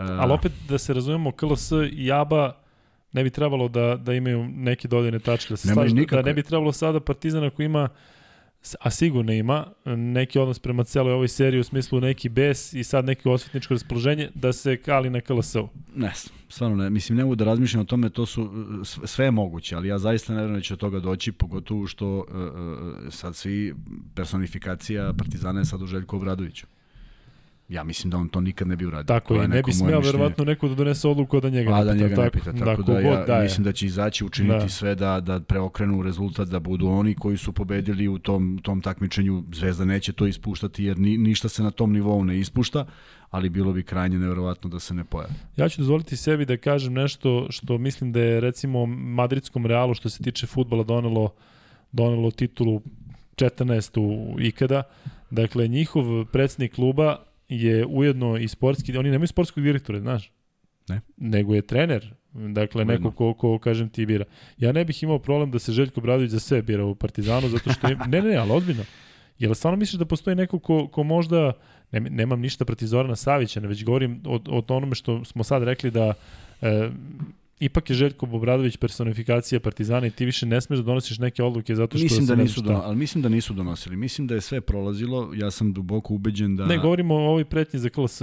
Uh, 0.00 0.10
Ali 0.18 0.32
opet 0.32 0.52
da 0.68 0.78
se 0.78 0.94
razumemo, 0.94 1.32
KLS 1.32 1.70
i 1.92 2.12
ABA 2.12 2.56
ne 3.12 3.24
bi 3.24 3.30
trebalo 3.30 3.68
da, 3.68 3.96
da 3.96 4.14
imaju 4.14 4.48
neke 4.48 4.88
dodajne 4.88 5.18
tačke. 5.18 5.52
Da, 5.52 5.56
se 5.56 5.68
slaži, 5.68 6.06
da 6.10 6.22
ne 6.22 6.34
bi 6.34 6.42
trebalo 6.42 6.72
sada 6.72 7.00
Partizan 7.00 7.44
ako 7.44 7.62
ima 7.62 7.88
a 8.80 8.90
sigurno 8.90 9.32
ima 9.32 9.66
neki 9.84 10.38
odnos 10.38 10.58
prema 10.58 10.84
celoj 10.84 11.12
ovoj 11.12 11.28
seriji 11.28 11.60
u 11.60 11.64
smislu 11.64 12.00
neki 12.00 12.28
bes 12.28 12.72
i 12.72 12.84
sad 12.84 13.04
neki 13.04 13.28
osvetničko 13.28 13.74
raspoloženje 13.74 14.30
da 14.34 14.52
se 14.52 14.76
kali 14.76 15.10
na 15.10 15.20
KLS-u. 15.20 15.68
Ne, 15.94 16.12
stvarno 16.48 16.76
ne. 16.76 16.90
Mislim, 16.90 17.18
ne 17.18 17.24
mogu 17.24 17.34
da 17.34 17.44
razmišljam 17.44 17.80
o 17.80 17.84
tome, 17.84 18.10
to 18.10 18.26
su 18.26 18.50
sve 18.84 19.24
je 19.24 19.30
moguće, 19.30 19.76
ali 19.76 19.88
ja 19.88 19.98
zaista 19.98 20.32
ne 20.32 20.40
verujem 20.40 20.60
da 20.60 20.62
će 20.62 20.74
od 20.74 20.80
toga 20.80 21.00
doći, 21.00 21.32
pogotovo 21.32 21.86
što 21.86 22.18
uh, 22.18 22.24
sad 23.10 23.36
svi 23.36 23.74
personifikacija 24.14 25.12
Partizana 25.18 25.60
je 25.60 25.64
sad 25.64 25.82
u 25.82 25.86
Željku 25.86 26.16
Obradoviću. 26.16 26.66
Ja 27.70 27.84
mislim 27.84 28.10
da 28.10 28.16
on 28.16 28.28
to 28.28 28.40
nikad 28.40 28.68
ne 28.68 28.76
bi 28.76 28.86
uradio. 28.86 29.04
Tako 29.04 29.34
je, 29.34 29.48
ne 29.48 29.62
bi 29.62 29.72
smeo 29.72 30.00
verovatno 30.00 30.44
neko 30.44 30.68
da 30.68 30.74
donese 30.74 31.08
odluku 31.08 31.40
da 31.40 31.50
njega 31.50 31.74
A, 31.74 31.84
da 31.84 31.94
njega 31.94 32.22
ne 32.22 32.30
pita. 32.30 32.52
Tako, 32.52 32.64
tako 32.64 32.82
da, 32.82 33.00
ja 33.00 33.24
da 33.26 33.40
mislim 33.42 33.64
da 33.64 33.72
će 33.72 33.86
izaći 33.86 34.24
učiniti 34.24 34.64
da. 34.64 34.68
sve 34.68 34.94
da, 34.94 35.20
da 35.20 35.40
preokrenu 35.40 36.02
rezultat, 36.02 36.48
da 36.48 36.60
budu 36.60 36.88
oni 36.88 37.14
koji 37.14 37.36
su 37.36 37.52
pobedili 37.52 38.08
u 38.08 38.18
tom, 38.18 38.60
tom 38.62 38.80
takmičenju. 38.80 39.44
Zvezda 39.52 39.84
neće 39.84 40.12
to 40.12 40.26
ispuštati 40.26 40.84
jer 40.84 40.98
ni, 40.98 41.18
ništa 41.18 41.48
se 41.48 41.62
na 41.62 41.70
tom 41.70 41.92
nivou 41.92 42.24
ne 42.24 42.38
ispušta, 42.38 42.86
ali 43.30 43.48
bilo 43.48 43.72
bi 43.72 43.82
krajnje 43.82 44.18
neverovatno 44.18 44.70
da 44.70 44.78
se 44.78 44.94
ne 44.94 45.04
pojavi. 45.04 45.32
Ja 45.56 45.68
ću 45.68 45.80
dozvoliti 45.80 46.16
sebi 46.16 46.44
da 46.44 46.56
kažem 46.56 46.92
nešto 46.92 47.46
što 47.50 47.78
mislim 47.78 48.12
da 48.12 48.20
je 48.20 48.40
recimo 48.40 48.86
Madridskom 48.86 49.66
Realu 49.66 49.94
što 49.94 50.08
se 50.08 50.22
tiče 50.22 50.46
futbala 50.46 50.84
donelo, 50.84 51.32
donelo 51.92 52.30
titulu 52.30 52.80
14. 53.36 54.34
ikada. 54.40 54.82
Dakle, 55.30 55.68
njihov 55.68 56.24
predsednik 56.24 56.74
kluba 56.74 57.29
je 57.50 57.86
ujedno 57.86 58.38
i 58.38 58.48
sportski, 58.48 58.96
oni 58.96 59.10
nemaju 59.10 59.28
sportskog 59.28 59.64
direktora, 59.64 60.00
znaš? 60.00 60.32
Ne. 60.88 61.00
Nego 61.16 61.54
je 61.54 61.62
trener, 61.62 62.14
dakle 62.32 62.78
ujedno. 62.78 62.94
neko 62.94 63.10
ko, 63.10 63.34
ko, 63.34 63.58
kažem 63.58 63.88
ti, 63.88 64.06
bira. 64.06 64.24
Ja 64.58 64.72
ne 64.72 64.84
bih 64.84 65.02
imao 65.02 65.18
problem 65.18 65.50
da 65.50 65.58
se 65.58 65.72
Željko 65.72 66.00
Bradović 66.00 66.30
za 66.30 66.40
sve 66.40 66.62
bira 66.62 66.84
u 66.84 66.94
Partizanu, 66.94 67.48
zato 67.48 67.72
što 67.72 67.88
je, 67.88 67.96
ne, 67.96 68.06
ne, 68.22 68.22
ne, 68.22 68.36
ali 68.36 68.52
ozbiljno. 68.52 68.82
Jel 69.38 69.54
stvarno 69.54 69.76
misliš 69.76 69.98
da 69.98 70.04
postoji 70.04 70.36
neko 70.36 70.58
ko, 70.58 70.88
ko 70.88 71.02
možda, 71.02 71.52
ne, 71.92 72.00
nemam 72.00 72.40
ništa 72.40 72.64
protiv 72.64 72.86
Zorana 72.86 73.16
Savića, 73.16 73.60
ne 73.60 73.68
već 73.68 73.84
govorim 73.84 74.22
o, 74.24 74.40
o 74.48 74.64
onome 74.68 74.94
što 74.94 75.24
smo 75.24 75.44
sad 75.44 75.62
rekli 75.62 75.90
da 75.90 76.14
e, 76.62 76.90
ipak 77.60 77.90
je 77.90 77.96
Željko 77.96 78.26
Obradović 78.32 78.76
personifikacija 78.76 79.60
Partizana 79.60 80.06
i 80.06 80.10
ti 80.10 80.24
više 80.24 80.46
ne 80.46 80.60
smeš 80.60 80.78
da 80.78 80.82
donosiš 80.82 81.18
neke 81.18 81.42
odluke 81.42 81.74
zato 81.74 81.98
što 81.98 82.04
mislim 82.04 82.26
da 82.26 82.34
nisu 82.34 82.62
dono, 82.62 82.82
ali 82.84 82.96
mislim 82.96 83.22
da 83.22 83.28
nisu 83.28 83.54
donosili. 83.54 83.96
Mislim 83.96 84.26
da 84.26 84.34
je 84.34 84.40
sve 84.40 84.60
prolazilo. 84.60 85.30
Ja 85.34 85.50
sam 85.50 85.72
duboko 85.72 86.14
ubeđen 86.14 86.56
da 86.56 86.66
Ne 86.66 86.78
govorimo 86.78 87.14
o 87.14 87.28
ovoj 87.28 87.44
pretnji 87.44 87.78
za 87.78 87.88
KLS. 87.88 88.22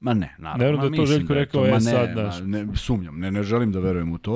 Ma 0.00 0.14
ne, 0.14 0.34
naravno. 0.38 0.64
Ne 0.64 0.70
verujem 0.70 0.92
da 0.92 0.96
to 0.96 1.06
Željko 1.06 1.34
da 1.34 1.40
rekao, 1.40 1.60
to, 1.60 1.66
je 1.66 1.72
ne, 1.72 1.80
sad, 1.80 2.14
daš. 2.14 2.34
Ne, 2.44 2.66
sumnjam, 2.74 3.18
ne, 3.18 3.30
ne 3.30 3.42
želim 3.42 3.72
da 3.72 3.80
verujem 3.80 4.12
u 4.12 4.18
to. 4.18 4.34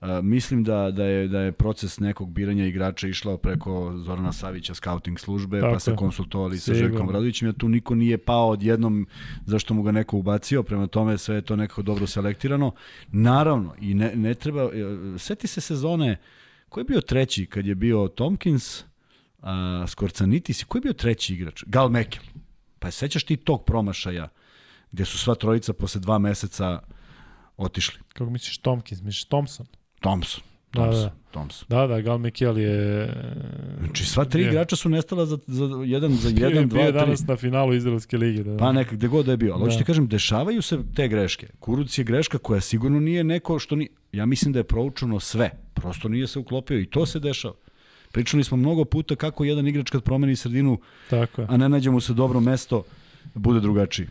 Uh, 0.00 0.08
mislim 0.22 0.64
da, 0.64 0.90
da, 0.90 1.04
je, 1.04 1.28
da 1.28 1.40
je 1.40 1.52
proces 1.52 2.00
nekog 2.00 2.32
biranja 2.32 2.66
igrača 2.66 3.08
išlao 3.08 3.36
preko 3.36 3.92
Zorana 3.96 4.32
Savića, 4.32 4.74
scouting 4.74 5.18
službe, 5.18 5.60
pa 5.60 5.66
Tako 5.66 5.74
pa 5.74 5.80
se 5.80 5.96
konsultovali 5.96 6.58
sa 6.58 6.74
Željkom 6.74 7.08
Vradovićem, 7.08 7.48
ja 7.48 7.52
tu 7.52 7.68
niko 7.68 7.94
nije 7.94 8.18
pao 8.18 8.48
odjednom 8.48 9.06
zašto 9.46 9.74
mu 9.74 9.82
ga 9.82 9.92
neko 9.92 10.16
ubacio, 10.16 10.62
prema 10.62 10.86
tome 10.86 11.18
sve 11.18 11.34
je 11.34 11.42
to 11.42 11.56
nekako 11.56 11.82
dobro 11.82 12.06
selektirano. 12.06 12.72
Naravno, 13.08 13.74
i 13.80 13.94
ne, 13.94 14.12
ne 14.14 14.34
treba, 14.34 14.62
e, 14.62 14.68
seti 15.18 15.46
se 15.46 15.60
sezone, 15.60 16.16
ko 16.68 16.80
je 16.80 16.84
bio 16.84 17.00
treći 17.00 17.46
kad 17.46 17.66
je 17.66 17.74
bio 17.74 18.08
Tompkins, 18.08 18.84
uh, 19.38 19.48
Skorcanitis, 19.88 20.64
ko 20.64 20.78
je 20.78 20.82
bio 20.82 20.92
treći 20.92 21.34
igrač? 21.34 21.64
Gal 21.66 21.88
Mekel. 21.88 22.22
Pa 22.78 22.90
sećaš 22.90 23.24
ti 23.24 23.36
tog 23.36 23.64
promašaja? 23.64 24.28
Gde 24.92 25.04
su 25.04 25.18
sva 25.18 25.34
trojica 25.34 25.72
posle 25.72 26.00
dva 26.00 26.18
meseca 26.18 26.80
otišli. 27.56 28.00
Kako 28.12 28.30
misliš 28.30 28.58
Tomkins? 28.58 29.02
Misliš 29.02 29.24
Thompson? 29.24 29.66
Thompson. 30.00 30.42
Thompson. 30.70 31.02
Da, 31.02 31.08
da. 31.08 31.14
Thompson. 31.30 31.66
Da, 31.68 31.86
da, 31.86 32.00
Gal 32.00 32.18
Mikel 32.18 32.58
je... 32.58 33.08
Znači, 33.78 34.04
sva 34.04 34.24
tri 34.24 34.42
je. 34.42 34.48
igrača 34.48 34.76
su 34.76 34.88
nestala 34.88 35.26
za, 35.26 35.38
za 35.46 35.64
jedan, 35.84 36.12
za 36.12 36.28
jedan, 36.28 36.52
bio, 36.52 36.66
dva, 36.66 36.82
bio 36.82 36.92
tri. 36.92 37.00
danas 37.00 37.26
na 37.26 37.36
finalu 37.36 37.74
Izraelske 37.74 38.18
lige. 38.18 38.42
Da, 38.42 38.50
da. 38.50 38.56
Pa 38.56 38.72
nekak, 38.72 38.94
gde 38.94 39.08
god 39.08 39.26
da 39.26 39.30
je 39.30 39.36
bio. 39.36 39.52
Ali 39.52 39.60
da. 39.60 39.64
hoćete 39.64 39.84
kažem, 39.84 40.06
dešavaju 40.08 40.62
se 40.62 40.78
te 40.94 41.08
greške. 41.08 41.48
Kuruc 41.60 41.98
je 41.98 42.04
greška 42.04 42.38
koja 42.38 42.60
sigurno 42.60 43.00
nije 43.00 43.24
neko 43.24 43.58
što 43.58 43.76
ni... 43.76 43.88
Ja 44.12 44.26
mislim 44.26 44.52
da 44.52 44.58
je 44.58 44.64
proučeno 44.64 45.20
sve. 45.20 45.50
Prosto 45.74 46.08
nije 46.08 46.26
se 46.26 46.38
uklopio 46.38 46.80
i 46.80 46.86
to 46.86 47.06
se 47.06 47.18
dešava. 47.18 47.54
Pričali 48.12 48.44
smo 48.44 48.56
mnogo 48.56 48.84
puta 48.84 49.16
kako 49.16 49.44
jedan 49.44 49.68
igrač 49.68 49.90
kad 49.90 50.02
promeni 50.02 50.36
sredinu, 50.36 50.80
Tako 51.10 51.40
je. 51.40 51.46
a 51.50 51.56
ne 51.56 51.68
nađe 51.68 51.90
mu 51.90 52.00
se 52.00 52.12
dobro 52.12 52.40
mesto, 52.40 52.84
bude 53.34 53.60
drugačiji 53.60 54.06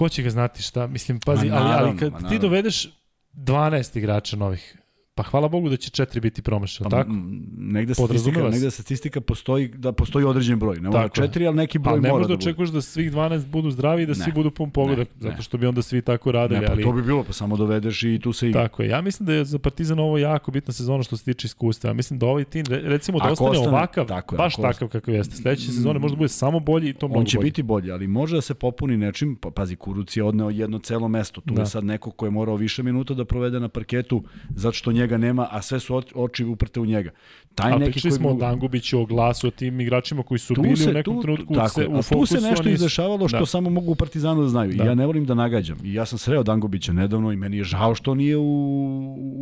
ko 0.00 0.08
će 0.08 0.22
ga 0.22 0.30
znati 0.30 0.62
šta, 0.62 0.86
mislim, 0.86 1.20
pazi, 1.20 1.50
ali, 1.52 1.74
ali 1.74 1.98
kad 1.98 2.28
ti 2.28 2.38
dovedeš 2.38 2.88
12 3.32 3.98
igrača 3.98 4.36
novih, 4.36 4.76
Pa 5.12 5.22
hvala 5.22 5.48
Bogu 5.48 5.68
da 5.68 5.76
će 5.76 5.90
četiri 5.90 6.20
biti 6.20 6.42
promašeno, 6.42 6.90
Pa, 6.90 6.96
tako? 6.96 7.10
negde 7.58 7.94
statistika, 7.94 8.42
negde 8.42 8.70
statistika 8.70 9.20
postoji 9.20 9.68
da 9.68 9.92
postoji 9.92 10.24
određen 10.24 10.58
broj. 10.58 10.76
Ne 10.76 10.88
mora 10.88 11.08
četiri, 11.10 11.46
ali 11.46 11.56
neki 11.56 11.78
broj 11.78 11.92
Ali 11.92 12.00
ne 12.00 12.08
mora 12.08 12.14
možeš 12.14 12.24
da 12.24 12.28
da 12.28 12.36
bude. 12.36 12.44
očekuješ 12.44 12.70
da 12.70 12.80
svih 12.82 13.12
12 13.12 13.46
budu 13.46 13.70
zdravi 13.70 14.02
i 14.02 14.06
da 14.06 14.10
Ne. 14.10 14.14
svi 14.14 14.32
budu 14.32 14.50
pun 14.50 14.70
pogodak, 14.70 14.98
Ne, 15.10 15.14
ne. 15.18 15.30
zato 15.30 15.42
što 15.42 15.58
bi 15.58 15.66
onda 15.66 15.82
svi 15.82 16.02
tako 16.02 16.32
radili. 16.32 16.60
Ne, 16.60 16.66
pa 16.66 16.72
ali... 16.72 16.82
to 16.82 16.92
bi 16.92 17.02
bilo, 17.02 17.24
pa 17.24 17.32
samo 17.32 17.56
dovedeš 17.56 18.02
i 18.02 18.18
tu 18.18 18.32
se 18.32 18.48
igra. 18.48 18.62
Tako 18.62 18.82
je. 18.82 18.88
Ja 18.88 19.00
mislim 19.00 19.26
da 19.26 19.32
je 19.32 19.44
za 19.44 19.58
Partizan 19.58 19.98
ovo 19.98 20.18
jako 20.18 20.50
bitna 20.50 20.72
sezona 20.72 21.02
što 21.02 21.16
se 21.16 21.24
tiče 21.24 21.46
iskustva. 21.46 21.90
Ja 21.90 21.94
mislim 21.94 22.18
da 22.18 22.26
ovaj 22.26 22.44
tim, 22.44 22.64
re- 22.66 22.82
recimo 22.82 23.18
da 23.18 23.24
Ako 23.24 23.32
ostane 23.34 23.50
ostane- 23.50 23.68
ovakav, 23.68 24.06
tako 24.06 24.34
je, 24.34 24.36
baš 24.36 24.54
ako 24.54 24.62
takav 24.62 24.88
kakav 24.90 25.14
jeste. 25.14 25.36
Sledeće 25.36 25.62
sezone 25.64 25.98
možda 25.98 26.16
bude 26.16 26.28
samo 26.30 26.60
bolji 26.60 26.88
i 26.88 26.94
to 26.94 27.08
mnogo 27.08 27.20
On 27.20 27.26
će 27.26 27.36
bolji. 27.36 27.44
biti 27.44 27.62
bolji, 27.64 27.90
ali 27.90 28.06
može 28.08 28.34
da 28.34 28.42
se 28.42 28.54
popuni 28.54 28.96
nečim, 28.96 29.36
pa 29.36 29.50
pazi, 29.50 29.76
Kuruc 29.76 30.16
je 30.16 30.24
odneo 30.24 30.50
jedno 30.50 30.78
celo 30.78 31.08
mesto, 31.08 31.40
tu 31.40 31.54
Da. 31.54 31.62
je 31.62 31.66
sad 31.68 31.84
neko 31.84 32.10
ko 32.10 32.24
je 32.24 32.30
morao 32.30 32.56
više 32.56 32.82
minuta 32.82 33.14
da 33.14 33.24
provede 33.24 33.60
na 33.60 33.68
parketu, 33.68 34.22
zato 34.50 34.72
što 34.72 34.92
njega 35.00 35.18
nema, 35.18 35.48
a 35.50 35.62
sve 35.62 35.80
su 35.80 35.94
oči- 36.14 36.44
uprte 36.44 36.80
u 36.80 36.86
njega. 36.86 37.10
Taj 37.54 37.72
A 37.72 37.78
neki 37.78 37.92
pričali 37.92 38.02
koji 38.02 38.18
smo 38.18 38.28
o 38.28 38.32
mogu- 38.32 38.40
Dangubiću, 38.40 39.00
o 39.00 39.06
glasu, 39.06 39.46
o 39.46 39.52
tim 39.52 39.80
igračima 39.80 40.22
koji 40.22 40.38
su 40.38 40.54
tu 40.54 40.62
bili 40.62 40.76
se, 40.76 40.90
u 40.90 40.92
nekom 40.92 41.14
tu, 41.14 41.22
trenutku 41.22 41.54
tako, 41.54 41.68
se, 41.68 41.86
u 41.86 41.92
a 41.92 41.96
tu 41.96 42.02
fokusu. 42.02 42.34
se 42.34 42.40
nešto 42.40 42.62
oni 42.62 42.72
izdešavalo 42.72 43.28
što 43.28 43.38
Da. 43.38 43.46
samo 43.46 43.70
mogu 43.70 43.92
u 43.92 43.94
Partizanu 43.94 44.42
da 44.42 44.48
znaju. 44.48 44.72
Da. 44.72 44.84
I 44.84 44.86
ja 44.86 44.94
ne 44.94 45.06
volim 45.06 45.24
da 45.24 45.34
nagađam. 45.34 45.78
I 45.84 45.94
ja 45.94 46.06
sam 46.06 46.18
sreo 46.18 46.42
Dangubića 46.42 46.92
nedavno 46.92 47.32
i 47.32 47.36
meni 47.36 47.56
je 47.56 47.64
žao 47.64 47.94
što 47.94 48.14
nije 48.14 48.36
u, 48.36 48.44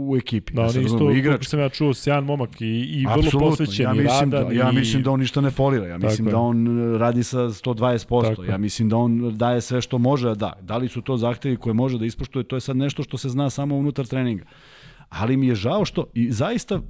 u 0.09 0.16
ekipi. 0.16 0.52
Da, 0.55 0.62
ja 0.62 0.68
on 0.68 0.74
je 0.74 0.82
isto, 0.82 1.10
igrač. 1.10 1.47
sam 1.47 1.60
ja 1.60 1.68
čuo, 1.68 1.94
sjajan 1.94 2.24
momak 2.24 2.60
i, 2.60 2.66
i 2.66 3.06
vrlo 3.06 3.40
posvećen 3.40 3.85
ja 3.85 3.93
mislim 3.93 4.30
radan. 4.32 4.48
da, 4.48 4.55
ja 4.55 4.70
i... 4.70 4.74
mislim 4.74 5.02
da 5.02 5.10
on 5.10 5.20
ništa 5.20 5.40
ne 5.40 5.51
folira. 5.51 5.86
Ja 5.86 5.98
mislim 5.98 6.26
Tako 6.26 6.30
da 6.30 6.40
on 6.40 6.56
e, 6.94 6.98
radi 6.98 7.22
sa 7.22 7.39
120%. 7.39 8.22
Tako 8.26 8.44
ja 8.44 8.59
mislim 8.59 8.89
da 8.89 8.97
on 8.97 9.36
daje 9.36 9.60
sve 9.60 9.80
što 9.80 9.98
može 9.98 10.28
da 10.28 10.35
da. 10.35 10.52
Da 10.62 10.76
li 10.76 10.89
su 10.89 11.01
to 11.02 11.16
zahtevi 11.16 11.56
koje 11.56 11.74
može 11.74 11.98
da 11.98 12.06
ispoštuje, 12.06 12.43
to 12.43 12.56
je 12.56 12.60
sad 12.60 12.76
nešto 12.76 13.02
što 13.02 13.18
se 13.18 13.28
zna 13.28 13.51
samo 13.51 13.76
unutar 13.76 14.06
treninga. 14.06 14.44
Ali 15.09 15.36
mi 15.36 15.47
je 15.48 15.55
žao 15.55 15.85
što, 15.85 16.05
i 16.14 16.32
zaista 16.32 16.74
e, 16.74 16.80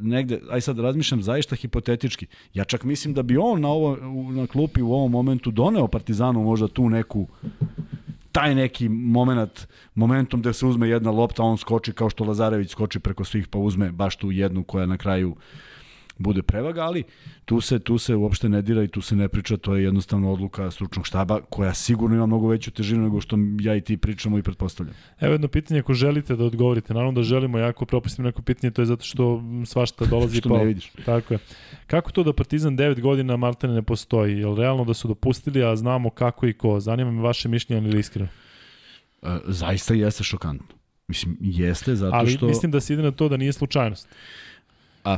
negde, 0.00 0.40
aj 0.50 0.60
sad 0.60 0.78
razmišljam 0.78 1.22
zaista 1.22 1.56
hipotetički. 1.56 2.26
Ja 2.54 2.64
čak 2.64 2.84
mislim 2.84 3.14
da 3.14 3.22
bi 3.22 3.36
on 3.36 3.60
na, 3.60 3.68
ovo, 3.68 3.96
na 4.30 4.46
klupi 4.46 4.82
u 4.82 4.92
ovom 4.92 5.10
momentu 5.10 5.50
doneo 5.50 5.88
Partizanu 5.88 6.42
možda 6.42 6.68
tu 6.68 6.88
neku 6.88 7.26
taj 8.32 8.54
neki 8.54 8.88
moment, 8.88 9.66
momentum 9.94 10.40
gde 10.40 10.52
se 10.52 10.66
uzme 10.66 10.88
jedna 10.88 11.10
lopta, 11.10 11.42
on 11.42 11.58
skoči 11.58 11.92
kao 11.92 12.10
što 12.10 12.24
Lazarević 12.24 12.70
skoči 12.70 13.00
preko 13.00 13.24
svih 13.24 13.48
pa 13.48 13.58
uzme 13.58 13.92
baš 13.92 14.16
tu 14.16 14.30
jednu 14.30 14.62
koja 14.62 14.86
na 14.86 14.96
kraju 14.96 15.36
bude 16.18 16.42
prevaga, 16.42 16.82
ali 16.82 17.02
tu 17.44 17.60
se, 17.60 17.78
tu 17.78 17.98
se 17.98 18.14
uopšte 18.14 18.48
ne 18.48 18.62
dira 18.62 18.82
i 18.82 18.88
tu 18.88 19.00
se 19.00 19.16
ne 19.16 19.28
priča, 19.28 19.56
to 19.56 19.76
je 19.76 19.84
jednostavno 19.84 20.32
odluka 20.32 20.70
stručnog 20.70 21.06
štaba 21.06 21.40
koja 21.40 21.74
sigurno 21.74 22.16
ima 22.16 22.26
mnogo 22.26 22.48
veću 22.48 22.70
težinu 22.70 23.02
nego 23.02 23.20
što 23.20 23.36
ja 23.60 23.76
i 23.76 23.80
ti 23.80 23.96
pričamo 23.96 24.38
i 24.38 24.42
pretpostavljam. 24.42 24.94
Evo 25.20 25.32
jedno 25.32 25.48
pitanje 25.48 25.80
ako 25.80 25.94
želite 25.94 26.36
da 26.36 26.44
odgovorite. 26.44 26.94
Naravno 26.94 27.12
da 27.12 27.22
želimo, 27.22 27.58
ja 27.58 27.68
ako 27.68 27.86
propustim 27.86 28.24
neko 28.24 28.42
pitanje, 28.42 28.70
to 28.70 28.82
je 28.82 28.86
zato 28.86 29.04
što 29.04 29.42
svašta 29.66 30.04
dolazi 30.10 30.36
Što 30.36 30.48
pa... 30.48 30.58
ne 30.58 30.64
vidiš. 30.64 30.92
Tako 31.04 31.34
je. 31.34 31.38
Kako 31.86 32.10
to 32.10 32.22
da 32.22 32.32
Partizan 32.32 32.76
9 32.76 33.00
godina 33.00 33.36
Martene 33.36 33.74
ne 33.74 33.82
postoji? 33.82 34.38
Je 34.38 34.46
li 34.46 34.56
realno 34.60 34.84
da 34.84 34.94
su 34.94 35.08
dopustili, 35.08 35.64
a 35.64 35.76
znamo 35.76 36.10
kako 36.10 36.46
i 36.46 36.52
ko? 36.52 36.80
Zanima 36.80 37.10
me 37.10 37.22
vaše 37.22 37.48
mišljenje 37.48 37.88
ili 37.88 38.00
iskreno. 38.00 38.28
E, 39.22 39.38
zaista 39.46 39.94
jeste 39.94 40.24
šokantno. 40.24 40.78
Mislim, 41.08 41.36
jeste 41.40 41.96
zato 41.96 42.16
Ali 42.16 42.30
što... 42.30 42.46
mislim 42.46 42.72
da 42.72 42.80
se 42.80 42.92
ide 42.92 43.02
na 43.02 43.10
to 43.10 43.28
da 43.28 43.36
nije 43.36 43.52
slučajnost. 43.52 44.08
A, 45.04 45.16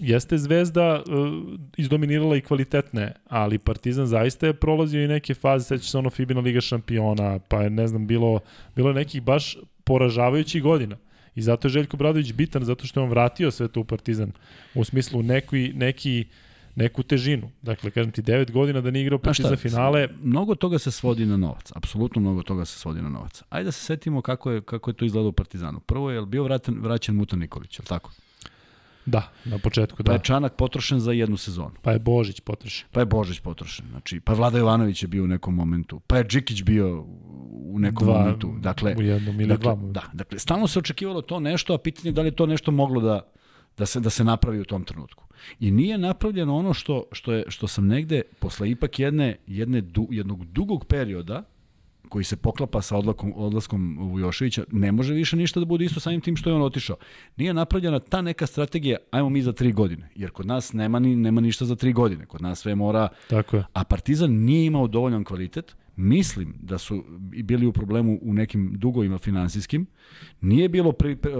Jeste 0.00 0.38
Zvezda 0.38 1.02
uh, 1.06 1.58
izdominirala 1.76 2.36
i 2.36 2.40
kvalitetne, 2.40 3.12
ali 3.28 3.58
Partizan 3.58 4.06
zaista 4.06 4.46
je 4.46 4.54
prolazio 4.54 5.04
i 5.04 5.08
neke 5.08 5.34
faze, 5.34 5.64
seća 5.64 5.84
se 5.84 5.98
ono 5.98 6.10
Fibina 6.10 6.40
Liga 6.40 6.60
šampiona, 6.60 7.38
pa 7.38 7.62
je, 7.62 7.70
ne 7.70 7.88
znam, 7.88 8.06
bilo, 8.06 8.40
bilo 8.76 8.88
je 8.88 8.94
nekih 8.94 9.22
baš 9.22 9.56
poražavajućih 9.84 10.62
godina. 10.62 10.96
I 11.34 11.42
zato 11.42 11.68
je 11.68 11.72
Željko 11.72 11.96
Bradović 11.96 12.32
bitan, 12.32 12.64
zato 12.64 12.86
što 12.86 13.00
je 13.00 13.04
on 13.04 13.10
vratio 13.10 13.50
sve 13.50 13.68
to 13.68 13.80
u 13.80 13.84
Partizan, 13.84 14.32
u 14.74 14.84
smislu 14.84 15.22
neki, 15.22 15.72
neki, 15.74 16.24
neku 16.74 17.02
težinu. 17.02 17.50
Dakle, 17.62 17.90
kažem 17.90 18.12
ti, 18.12 18.22
9 18.22 18.50
godina 18.50 18.80
da 18.80 18.90
nije 18.90 19.02
igrao 19.02 19.18
Partizan 19.18 19.56
finale, 19.56 20.08
mnogo 20.22 20.54
toga 20.54 20.78
se 20.78 20.90
svodi 20.90 21.26
na 21.26 21.36
novac. 21.36 21.72
Apsolutno 21.74 22.20
mnogo 22.20 22.42
toga 22.42 22.64
se 22.64 22.78
svodi 22.78 23.02
na 23.02 23.08
novac. 23.08 23.42
Ajde 23.48 23.64
da 23.64 23.72
se 23.72 23.84
setimo 23.84 24.22
kako 24.22 24.50
je, 24.50 24.60
kako 24.60 24.90
je 24.90 24.94
to 24.94 25.04
izgledalo 25.04 25.28
u 25.28 25.32
Partizanu. 25.32 25.80
Prvo 25.80 26.10
je 26.10 26.14
jel 26.14 26.26
bio 26.26 26.44
vraćen, 26.44 26.80
vraćen 26.80 27.14
Muta 27.14 27.36
Nikolić, 27.36 27.78
je 27.78 27.82
li 27.82 27.86
tako? 27.88 28.10
Da, 29.10 29.32
na 29.44 29.58
početku, 29.58 29.96
Pa 29.96 30.02
da. 30.02 30.12
je 30.12 30.18
Čanak 30.22 30.54
potrošen 30.56 31.00
za 31.00 31.12
jednu 31.12 31.36
sezonu. 31.36 31.74
Pa 31.82 31.92
je 31.92 31.98
Božić 31.98 32.40
potrošen. 32.40 32.88
Pa 32.92 33.00
je 33.00 33.06
Božić 33.06 33.40
potrošen. 33.40 33.86
Znači, 33.90 34.20
pa 34.20 34.32
Vlada 34.32 34.58
Jovanović 34.58 35.02
je 35.02 35.08
bio 35.08 35.24
u 35.24 35.26
nekom 35.26 35.54
momentu. 35.54 36.00
Pa 36.06 36.18
je 36.18 36.24
Džikić 36.24 36.62
bio 36.62 37.04
u 37.68 37.78
nekom 37.78 38.06
Dva, 38.06 38.18
momentu. 38.18 38.54
Dakle, 38.60 38.94
u 38.98 39.02
jednom 39.02 39.40
ili 39.40 39.48
dakle, 39.48 39.62
dva 39.62 39.74
momentu. 39.74 40.00
Da, 40.00 40.06
dakle, 40.12 40.38
stalno 40.38 40.66
se 40.66 40.78
očekivalo 40.78 41.22
to 41.22 41.40
nešto, 41.40 41.74
a 41.74 41.78
pitanje 41.78 42.08
je 42.08 42.12
da 42.12 42.22
li 42.22 42.28
je 42.28 42.36
to 42.36 42.46
nešto 42.46 42.70
moglo 42.70 43.00
da, 43.00 43.20
da, 43.78 43.86
se, 43.86 44.00
da 44.00 44.10
se 44.10 44.24
napravi 44.24 44.60
u 44.60 44.64
tom 44.64 44.84
trenutku. 44.84 45.24
I 45.60 45.70
nije 45.70 45.98
napravljeno 45.98 46.56
ono 46.56 46.74
što, 46.74 47.04
što, 47.12 47.32
je, 47.32 47.44
što 47.48 47.68
sam 47.68 47.86
negde, 47.86 48.22
posle 48.38 48.70
ipak 48.70 48.98
jedne, 48.98 49.36
jedne 49.46 49.80
du, 49.80 50.08
jednog 50.10 50.44
dugog 50.44 50.84
perioda, 50.84 51.44
koji 52.08 52.24
se 52.24 52.36
poklapa 52.36 52.82
sa 52.82 52.96
odlakom, 52.96 53.32
odlaskom 53.36 53.98
Vujoševića, 53.98 54.64
ne 54.72 54.92
može 54.92 55.14
više 55.14 55.36
ništa 55.36 55.60
da 55.60 55.66
bude 55.66 55.84
isto 55.84 56.00
samim 56.00 56.20
tim 56.20 56.36
što 56.36 56.50
je 56.50 56.54
on 56.54 56.62
otišao. 56.62 56.96
Nije 57.36 57.54
napravljena 57.54 57.98
ta 57.98 58.22
neka 58.22 58.46
strategija, 58.46 58.96
ajmo 59.10 59.28
mi 59.28 59.42
za 59.42 59.52
tri 59.52 59.72
godine, 59.72 60.08
jer 60.14 60.30
kod 60.30 60.46
nas 60.46 60.72
nema, 60.72 60.98
ni, 60.98 61.16
nema 61.16 61.40
ništa 61.40 61.64
za 61.64 61.76
tri 61.76 61.92
godine, 61.92 62.26
kod 62.26 62.42
nas 62.42 62.58
sve 62.58 62.74
mora, 62.74 63.08
Tako 63.28 63.56
je. 63.56 63.64
a 63.72 63.84
Partizan 63.84 64.30
nije 64.30 64.66
imao 64.66 64.86
dovoljan 64.86 65.24
kvalitet, 65.24 65.76
mislim 65.96 66.54
da 66.60 66.78
su 66.78 67.04
bili 67.44 67.66
u 67.66 67.72
problemu 67.72 68.18
u 68.22 68.34
nekim 68.34 68.72
dugovima 68.76 69.18
finansijskim, 69.18 69.86
nije 70.40 70.68
bilo 70.68 70.92
pri, 70.92 71.16
pri, 71.16 71.32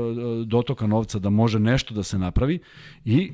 dotoka 0.46 0.86
novca 0.86 1.18
da 1.18 1.30
može 1.30 1.58
nešto 1.58 1.94
da 1.94 2.02
se 2.02 2.18
napravi 2.18 2.58
i 3.04 3.32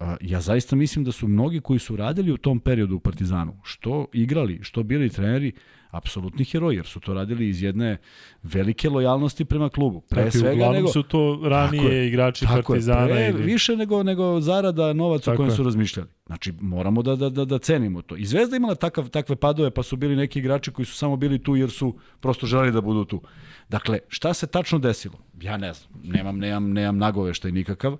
a, 0.00 0.16
ja 0.20 0.40
zaista 0.40 0.76
mislim 0.76 1.04
da 1.04 1.12
su 1.12 1.28
mnogi 1.28 1.60
koji 1.60 1.78
su 1.78 1.96
radili 1.96 2.32
u 2.32 2.36
tom 2.36 2.60
periodu 2.60 2.96
u 2.96 3.00
Partizanu, 3.00 3.56
što 3.62 4.06
igrali, 4.12 4.58
što 4.62 4.82
bili 4.82 5.10
treneri, 5.10 5.52
apsolutni 5.90 6.44
heroji, 6.44 6.76
jer 6.76 6.86
su 6.86 7.00
to 7.00 7.14
radili 7.14 7.48
iz 7.48 7.62
jedne 7.62 7.96
velike 8.42 8.88
lojalnosti 8.90 9.44
prema 9.44 9.68
klubu. 9.68 10.00
Pre 10.00 10.24
Tako, 10.24 10.30
svega 10.30 10.52
uglavnom 10.52 10.76
nego... 10.76 10.88
su 10.88 11.02
to 11.02 11.40
ranije 11.44 11.82
Tako 11.82 11.94
je, 11.94 12.08
igrači 12.08 12.44
Tako 12.44 12.72
Partizana. 12.72 13.00
je, 13.00 13.08
pre, 13.08 13.28
ili... 13.28 13.52
više 13.52 13.76
nego, 13.76 14.02
nego 14.02 14.40
zarada 14.40 14.92
novac 14.92 15.24
Tako 15.24 15.34
o 15.34 15.36
kojem 15.36 15.50
je. 15.50 15.56
su 15.56 15.62
razmišljali. 15.62 16.08
Znači, 16.26 16.52
moramo 16.60 17.02
da, 17.02 17.16
da, 17.16 17.30
da, 17.30 17.44
da 17.44 17.58
cenimo 17.58 18.02
to. 18.02 18.16
I 18.16 18.26
Zvezda 18.26 18.56
imala 18.56 18.74
takav, 18.74 19.08
takve 19.08 19.36
padove, 19.36 19.70
pa 19.70 19.82
su 19.82 19.96
bili 19.96 20.16
neki 20.16 20.38
igrači 20.38 20.72
koji 20.72 20.86
su 20.86 20.94
samo 20.94 21.16
bili 21.16 21.42
tu 21.42 21.56
jer 21.56 21.70
su 21.70 21.98
prosto 22.20 22.46
želeli 22.46 22.72
da 22.72 22.80
budu 22.80 23.04
tu. 23.04 23.22
Dakle, 23.68 23.98
šta 24.08 24.34
se 24.34 24.46
tačno 24.46 24.78
desilo? 24.78 25.18
Ja 25.40 25.56
ne 25.56 25.72
znam, 25.72 25.90
nemam, 26.02 26.38
nemam, 26.38 26.72
nemam 26.72 26.98
nagoveštaj 26.98 27.52
nikakav, 27.52 27.96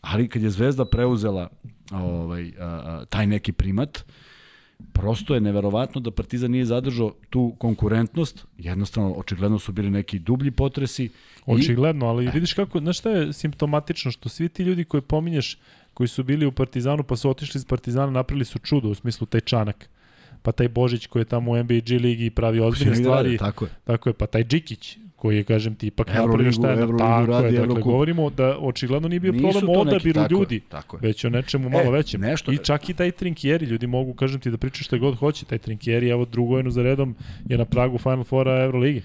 ali 0.00 0.28
kad 0.28 0.42
je 0.42 0.50
Zvezda 0.50 0.84
preuzela 0.84 1.48
ovaj, 1.92 2.52
a, 2.58 2.64
a, 2.64 3.04
taj 3.04 3.26
neki 3.26 3.52
primat, 3.52 4.04
prosto 4.92 5.34
je 5.34 5.40
neverovatno 5.40 6.00
da 6.00 6.10
Partizan 6.10 6.50
nije 6.50 6.64
zadržao 6.64 7.12
tu 7.30 7.54
konkurentnost, 7.58 8.46
jednostavno 8.58 9.12
očigledno 9.12 9.58
su 9.58 9.72
bili 9.72 9.90
neki 9.90 10.18
dublji 10.18 10.50
potresi. 10.50 11.10
Očigledno, 11.46 12.06
ali 12.06 12.30
vidiš 12.34 12.52
kako, 12.52 12.80
znaš 12.80 12.98
šta 12.98 13.10
je 13.10 13.32
simptomatično, 13.32 14.10
što 14.10 14.28
svi 14.28 14.48
ti 14.48 14.62
ljudi 14.62 14.84
koje 14.84 15.00
pominješ, 15.00 15.58
koji 15.94 16.08
su 16.08 16.22
bili 16.22 16.46
u 16.46 16.52
Partizanu 16.52 17.02
pa 17.02 17.16
su 17.16 17.30
otišli 17.30 17.58
iz 17.58 17.64
Partizana, 17.64 18.12
napravili 18.12 18.44
su 18.44 18.58
čudo, 18.58 18.88
u 18.88 18.94
smislu 18.94 19.26
taj 19.26 19.40
Čanak, 19.40 19.88
pa 20.42 20.52
taj 20.52 20.68
Božić 20.68 21.06
koji 21.06 21.20
je 21.20 21.24
tamo 21.24 21.50
u 21.50 21.56
NBA 21.56 21.80
G 21.86 21.98
ligi 21.98 22.26
i 22.26 22.30
pravi 22.30 22.60
ozbiljne 22.60 22.96
stvari, 22.96 23.38
Tako 23.38 23.64
je. 23.64 23.70
tako 23.84 24.08
je, 24.08 24.12
pa 24.12 24.26
taj 24.26 24.44
Džikić, 24.44 24.98
koji 25.22 25.36
je, 25.36 25.44
kažem 25.44 25.74
ti, 25.74 25.86
ipak 25.86 26.08
napravio 26.08 26.52
šta 26.52 26.66
je, 26.66 26.72
Euroligu 26.74 26.98
tako 27.00 27.26
radi, 27.26 27.46
je, 27.46 27.50
dakle, 27.50 27.58
Evrokup. 27.60 27.84
govorimo 27.84 28.30
da 28.30 28.56
očigledno 28.60 29.08
nije 29.08 29.20
bio 29.20 29.32
Nisu 29.32 29.42
problem 29.42 29.68
o 29.68 29.80
odabiru 29.80 30.14
tako 30.14 30.34
ljudi, 30.34 30.60
tako 30.60 30.96
je. 30.96 31.00
već 31.02 31.24
o 31.24 31.30
nečemu 31.30 31.70
malo 31.70 31.84
E, 31.84 31.90
većem. 31.90 32.20
nešto- 32.20 32.52
I 32.52 32.58
čak 32.58 32.88
i 32.88 32.94
taj 32.94 33.10
Trinkieri, 33.12 33.66
ljudi 33.66 33.86
mogu, 33.88 34.14
kažem 34.14 34.40
ti, 34.40 34.50
da 34.50 34.56
pričaju 34.56 34.84
šta 34.84 34.96
god 34.98 35.14
hoće, 35.16 35.44
taj 35.44 35.58
Trinkieri, 35.58 36.08
evo 36.08 36.24
drugo 36.24 36.56
jednu 36.56 36.70
za 36.70 36.82
redom, 36.82 37.14
je 37.46 37.58
na 37.58 37.64
pragu 37.64 37.98
Final 37.98 38.24
Fora 38.24 38.64
Euroligi. 38.64 39.02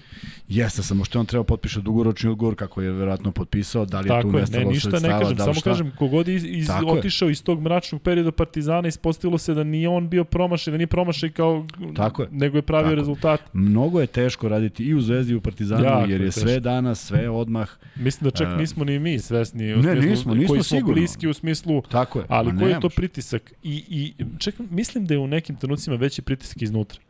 Jeste, 0.48 0.82
samo 0.82 1.04
što 1.04 1.20
on 1.20 1.26
treba 1.26 1.44
potpiše 1.44 1.80
dugoročni 1.80 2.30
ugovor 2.30 2.54
kako 2.56 2.82
je 2.82 2.92
verovatno 2.92 3.30
potpisao, 3.32 3.84
da 3.84 4.00
li 4.00 4.04
je 4.04 4.08
Tako 4.08 4.22
tu 4.22 4.36
nestalo 4.36 4.64
ne, 4.64 4.70
ništa 4.70 4.90
ne 4.92 5.08
kažem, 5.10 5.36
da 5.36 5.42
samo 5.42 5.54
šta. 5.54 5.70
kažem, 5.70 5.92
kogod 5.98 6.28
je 6.28 6.34
iz, 6.34 6.44
iz, 6.46 6.66
Tako 6.66 6.86
je. 6.86 6.92
otišao 6.92 7.30
iz 7.30 7.42
tog 7.42 7.60
mračnog 7.60 8.02
perioda 8.02 8.32
Partizana, 8.32 8.88
ispostavilo 8.88 9.38
se 9.38 9.54
da 9.54 9.64
nije 9.64 9.88
on 9.88 10.08
bio 10.08 10.24
promašaj, 10.24 10.70
da 10.70 10.76
nije 10.76 10.86
promašaj 10.88 11.30
kao, 11.30 11.66
Tako 11.96 12.22
je. 12.22 12.28
nego 12.32 12.58
je 12.58 12.62
pravio 12.62 12.84
Tako 12.84 12.94
rezultat. 12.96 13.40
Mnogo 13.52 14.00
je 14.00 14.06
teško 14.08 14.48
raditi 14.48 14.84
i 14.84 14.94
u 14.94 15.00
Zvezdi 15.00 15.32
i 15.32 15.36
u 15.36 15.40
Partizanu, 15.40 15.84
Jako 15.84 16.07
jer 16.10 16.20
je 16.20 16.24
je 16.24 16.30
teško. 16.30 16.40
sve 16.40 16.60
danas, 16.60 17.06
sve 17.06 17.28
odmah. 17.30 17.70
Mislim 17.96 18.30
da 18.30 18.36
čak 18.36 18.48
nismo 18.58 18.84
ni 18.84 18.98
mi 18.98 19.18
svesni, 19.18 19.74
u 19.74 19.76
ne, 19.76 19.82
smislu, 19.82 20.10
nismo, 20.10 20.34
nismo 20.34 20.48
koji 20.48 20.62
smo 20.62 20.76
sigurno. 20.76 20.94
bliski 20.94 21.28
u 21.28 21.34
smislu, 21.34 21.82
Tako 21.82 22.18
je. 22.18 22.24
ali 22.28 22.58
koji 22.58 22.68
je 22.68 22.74
ne 22.74 22.80
to 22.80 22.88
pritisak? 22.88 23.52
I, 23.62 23.84
i 23.88 24.24
čak, 24.38 24.54
mislim 24.70 25.06
da 25.06 25.14
je 25.14 25.18
u 25.18 25.26
nekim 25.26 25.56
trenucima 25.56 25.96
veći 25.96 26.22
pritisak 26.22 26.62
iznutra. 26.62 27.00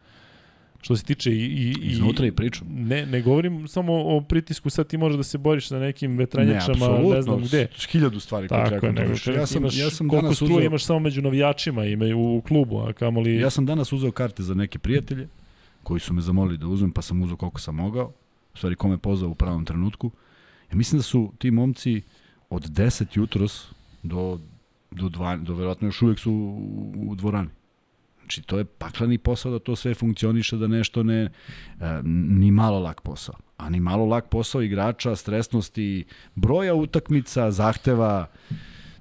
Što 0.80 0.96
se 0.96 1.04
tiče 1.04 1.32
i... 1.32 1.36
i, 1.36 1.74
Iznutra 1.82 2.26
i 2.26 2.32
pričam. 2.32 2.66
Ne, 2.70 3.06
ne 3.06 3.22
govorim 3.22 3.68
samo 3.68 3.92
o 4.16 4.20
pritisku, 4.20 4.70
sad 4.70 4.86
ti 4.86 4.96
možeš 4.96 5.16
da 5.16 5.22
se 5.22 5.38
boriš 5.38 5.68
sa 5.68 5.78
nekim 5.78 6.10
Ne, 6.10 6.16
vetranjačama, 6.16 6.86
ne, 6.86 6.92
apsolutno, 6.94 7.22
znam 7.22 7.42
gde. 7.42 7.66
Hiljadu 7.90 8.20
stvari 8.20 8.48
koje 8.48 8.58
Tako 8.64 8.68
treba 8.70 8.86
je, 8.86 8.94
kontroliš. 8.94 9.26
Ja 9.26 9.46
sam, 9.46 9.62
imaš, 9.62 9.76
ja 9.78 9.90
sam 9.90 10.08
koliko 10.08 10.22
danas 10.22 10.36
struje 10.36 10.56
uzeo, 10.56 10.66
imaš 10.66 10.84
samo 10.84 10.98
među 10.98 11.22
navijačima, 11.22 11.84
ima 11.84 12.04
u 12.16 12.42
klubu, 12.48 12.78
a 12.78 12.92
kamoli... 12.92 13.36
ja 13.36 13.50
sam 13.50 13.66
danas 13.66 13.92
uzeo 13.92 14.10
karte 14.10 14.42
za 14.42 14.54
neke 14.54 14.78
prijatelje 14.78 15.28
koji 15.82 16.00
su 16.00 16.14
me 16.14 16.20
zamolili 16.20 16.58
da 16.58 16.66
uzmem, 16.66 16.92
pa 16.92 17.02
sam 17.02 17.22
uzeo 17.22 17.36
koliko 17.36 17.60
sam 17.60 17.74
mogao. 17.74 18.12
Stvari, 18.58 18.76
ko 18.76 18.88
me 18.88 18.98
pozvao 18.98 19.30
u 19.30 19.34
pravom 19.34 19.64
trenutku. 19.64 20.10
Ja 20.70 20.76
mislim 20.76 20.98
da 20.98 21.02
su 21.02 21.32
ti 21.38 21.50
momci 21.50 22.02
od 22.50 22.68
10 22.70 23.18
jutros 23.18 23.70
do, 24.02 24.40
do, 24.90 25.08
dva, 25.08 25.36
do 25.36 25.54
verovatno 25.54 25.88
još 25.88 26.02
uvek 26.02 26.18
su 26.18 26.32
u, 26.32 27.04
u 27.08 27.14
dvorani. 27.14 27.48
Znači, 28.18 28.42
to 28.42 28.58
je 28.58 28.64
paklani 28.64 29.18
posao 29.18 29.52
da 29.52 29.58
to 29.58 29.76
sve 29.76 29.94
funkcioniše, 29.94 30.56
da 30.56 30.66
nešto 30.66 31.02
ne, 31.02 31.22
e, 31.22 31.30
ni 32.04 32.50
malo 32.50 32.78
lak 32.78 33.00
posao. 33.00 33.34
A 33.56 33.70
ni 33.70 33.80
malo 33.80 34.06
lak 34.06 34.28
posao 34.28 34.62
igrača, 34.62 35.16
stresnosti, 35.16 36.04
broja 36.34 36.74
utakmica, 36.74 37.50
zahteva, 37.50 38.26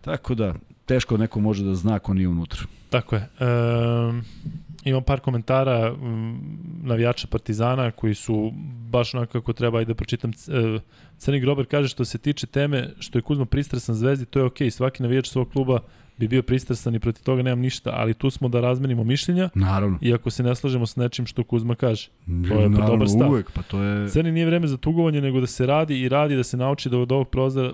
tako 0.01 0.35
da 0.35 0.53
teško 0.85 1.17
neko 1.17 1.39
može 1.39 1.63
da 1.63 1.75
zna 1.75 1.99
ko 1.99 2.13
nije 2.13 2.27
unutra. 2.27 2.61
Tako 2.89 3.15
je. 3.15 3.21
E, 3.21 3.47
imam 4.83 5.03
par 5.03 5.19
komentara 5.19 5.95
navijača 6.83 7.27
Partizana 7.27 7.91
koji 7.91 8.15
su 8.15 8.51
baš 8.89 9.13
onako 9.13 9.31
kako 9.31 9.53
treba 9.53 9.81
i 9.81 9.85
da 9.85 9.95
pročitam. 9.95 10.31
E, 10.31 10.79
Crni 11.17 11.39
Grober 11.39 11.65
kaže 11.65 11.87
što 11.87 12.05
se 12.05 12.17
tiče 12.17 12.47
teme 12.47 12.89
što 12.99 13.17
je 13.17 13.21
Kuzma 13.21 13.45
pristrasan 13.45 13.95
zvezdi, 13.95 14.25
to 14.25 14.39
je 14.39 14.45
okej. 14.45 14.67
Okay. 14.67 14.71
Svaki 14.71 15.03
navijač 15.03 15.27
svog 15.27 15.49
kluba 15.51 15.79
bi 16.17 16.27
bio 16.27 16.43
pristrasan 16.43 16.95
i 16.95 16.99
protiv 16.99 17.23
toga 17.23 17.41
nemam 17.41 17.59
ništa, 17.59 17.91
ali 17.93 18.13
tu 18.13 18.29
smo 18.29 18.47
da 18.47 18.59
razmenimo 18.59 19.03
mišljenja. 19.03 19.49
Naravno. 19.55 19.97
Iako 20.01 20.29
se 20.29 20.43
ne 20.43 20.55
slažemo 20.55 20.85
s 20.85 20.95
nečim 20.95 21.25
što 21.25 21.43
Kuzma 21.43 21.75
kaže. 21.75 22.09
To 22.25 22.31
je 22.31 22.69
Naravno, 22.69 22.87
dobar 22.87 23.09
stav. 23.09 23.29
Uvek, 23.29 23.51
pa 23.51 23.61
to 23.61 23.83
je... 23.83 24.09
Crni 24.09 24.31
nije 24.31 24.45
vreme 24.45 24.67
za 24.67 24.77
tugovanje, 24.77 25.21
nego 25.21 25.39
da 25.39 25.47
se 25.47 25.65
radi 25.65 26.01
i 26.01 26.09
radi, 26.09 26.35
da 26.35 26.43
se 26.43 26.57
nauči 26.57 26.89
da 26.89 26.97
od 26.97 27.11
ovog 27.11 27.27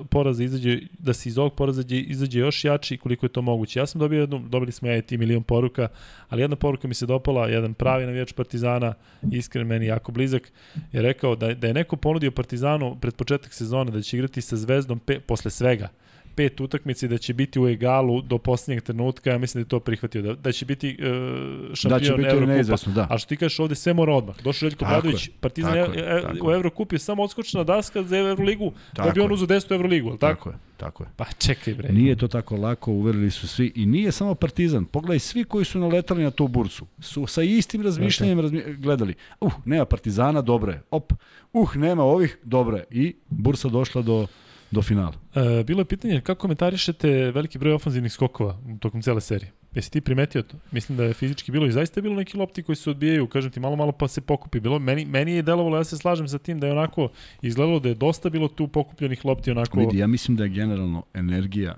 poraza 0.10 0.44
izađe, 0.44 0.80
da 0.99 1.14
se 1.14 1.30
iz 1.30 1.38
ovog 1.38 1.53
poraza 1.53 1.84
izađe 1.90 2.40
još 2.40 2.64
jači 2.65 2.98
koliko 2.98 3.26
je 3.26 3.30
to 3.30 3.41
moguće. 3.41 3.80
Ja 3.80 3.86
sam 3.86 3.99
dobio 3.99 4.22
jednu, 4.22 4.40
dobili 4.49 4.72
smo 4.72 4.88
ja 4.88 4.98
i 4.98 5.02
ti 5.02 5.18
milion 5.18 5.44
poruka, 5.44 5.88
ali 6.30 6.41
jedna 6.41 6.56
poruka 6.56 6.88
mi 6.88 6.94
se 6.94 7.06
dopala, 7.06 7.48
jedan 7.48 7.74
pravi 7.74 8.06
navijač 8.06 8.34
Partizana, 8.34 8.94
iskren 9.32 9.68
meni 9.68 9.86
jako 9.86 10.11
blizak, 10.11 10.52
je 10.91 11.02
rekao 11.02 11.36
da, 11.36 11.53
da 11.53 11.68
je 11.68 11.74
neko 11.74 11.95
ponudio 11.95 12.32
Partizanu 12.32 12.98
pred 13.02 13.15
početak 13.15 13.53
sezone 13.53 13.91
da 13.91 14.02
će 14.02 14.18
igrati 14.18 14.41
sa 14.41 14.56
Zvezdom 14.56 14.99
pe, 14.99 15.20
posle 15.20 15.52
svega 15.52 15.90
pet 16.35 16.61
utakmici 16.61 17.07
da 17.07 17.18
će 17.18 17.34
biti 17.34 17.60
u 17.60 17.68
egalu 17.68 18.22
do 18.22 18.38
poslednjeg 18.38 18.84
trenutka, 18.84 19.30
ja 19.30 19.38
mislim 19.38 19.64
da 19.64 19.65
je 19.65 19.69
to 19.69 19.80
prihvatio, 19.80 20.22
da, 20.22 20.34
da 20.34 20.51
će 20.51 20.65
biti 20.65 20.97
uh, 20.99 21.76
šampion 21.76 21.99
da 21.99 22.05
će 22.05 22.14
biti 22.14 22.30
Evrokupa. 22.30 22.91
Da. 22.91 23.07
A 23.10 23.18
što 23.18 23.30
ti 23.30 23.38
kažeš 23.38 23.60
ovde 23.60 23.76
sve 23.76 23.93
mora 23.93 24.14
odmah. 24.14 24.35
Došao 24.43 24.69
Željko 24.69 24.85
Bradović, 24.85 25.30
Partizan 25.39 25.73
tako 25.73 25.91
je, 25.91 26.22
tako 26.22 26.47
u 26.47 26.51
Evrokup 26.51 26.93
je 26.93 26.99
samo 26.99 27.23
odskočena 27.23 27.64
daska 27.64 28.03
za 28.03 28.18
Evroligu, 28.18 28.72
da 28.93 29.11
bi 29.15 29.22
on 29.22 29.31
uzeo 29.31 29.47
10. 29.47 29.73
Evroligu, 29.73 30.10
al 30.10 30.18
tako? 30.18 30.34
Tako 30.35 30.49
je, 30.49 30.55
tako 30.77 31.03
je. 31.03 31.10
Pa 31.15 31.26
čekaj 31.38 31.73
bre. 31.73 31.89
Nije 31.89 32.15
to 32.15 32.27
tako 32.27 32.55
lako, 32.55 32.91
uverili 32.91 33.31
su 33.31 33.47
svi 33.47 33.72
i 33.76 33.85
nije 33.85 34.11
samo 34.11 34.35
Partizan. 34.35 34.85
Pogledaj 34.85 35.19
svi 35.19 35.43
koji 35.43 35.65
su 35.65 35.80
naletali 35.80 36.23
na 36.23 36.31
tu 36.31 36.47
bursu, 36.47 36.85
su 36.99 37.27
sa 37.27 37.43
istim 37.43 37.81
razmišljanjem 37.81 38.39
razmi 38.39 38.64
gledali. 38.77 39.14
Uh, 39.41 39.53
nema 39.65 39.85
Partizana, 39.85 40.41
dobro 40.41 40.72
je. 40.72 40.81
Op, 40.91 41.14
uh, 41.53 41.76
nema 41.76 42.03
ovih, 42.03 42.38
dobro 42.43 42.77
je. 42.77 42.84
I 42.91 43.15
bursa 43.30 43.69
došla 43.69 44.01
do 44.01 44.27
do 44.74 44.82
finala. 44.82 45.14
E, 45.36 45.64
bilo 45.64 45.82
je 45.82 45.86
pitanje 45.86 46.22
kako 46.22 46.41
komentarišete 46.41 47.32
veliki 47.32 47.58
broj 47.58 47.74
ofanzivnih 47.74 48.12
skokova 48.12 48.58
tokom 48.80 49.02
cele 49.02 49.22
serije? 49.22 49.52
Jesi 49.76 49.91
ti 49.91 50.02
primetio 50.02 50.41
to? 50.41 50.58
Mislim 50.72 50.98
da 50.98 51.04
je 51.04 51.14
fizički 51.14 51.52
bilo 51.52 51.68
i 51.68 51.72
zaista 51.72 52.00
je 52.00 52.02
bilo 52.02 52.16
neki 52.16 52.38
lopti 52.38 52.64
koji 52.64 52.76
se 52.76 52.90
odbijaju, 52.90 53.28
kažem 53.28 53.52
ti 53.52 53.60
malo 53.60 53.76
malo 53.76 53.91
pa 53.91 54.08
se 54.08 54.22
pokupi. 54.22 54.60
Bilo, 54.60 54.80
meni, 54.80 55.06
meni 55.06 55.32
je 55.32 55.41
delovalo, 55.41 55.78
ja 55.78 55.84
se 55.84 55.98
slažem 55.98 56.28
sa 56.28 56.38
tim 56.38 56.60
da 56.60 56.68
je 56.68 56.74
onako 56.74 57.10
izgledalo 57.41 57.80
da 57.80 57.90
je 57.90 57.95
dosta 57.95 58.30
bilo 58.30 58.48
tu 58.48 58.68
pokupljenih 58.68 59.26
lopti 59.26 59.52
onako. 59.52 59.80
Vidi, 59.80 59.98
ja 59.98 60.08
mislim 60.08 60.38
da 60.38 60.44
je 60.44 60.50
generalno 60.50 61.04
energija 61.14 61.78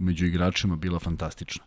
među 0.00 0.26
igračima 0.26 0.76
bila 0.76 0.98
fantastična. 0.98 1.64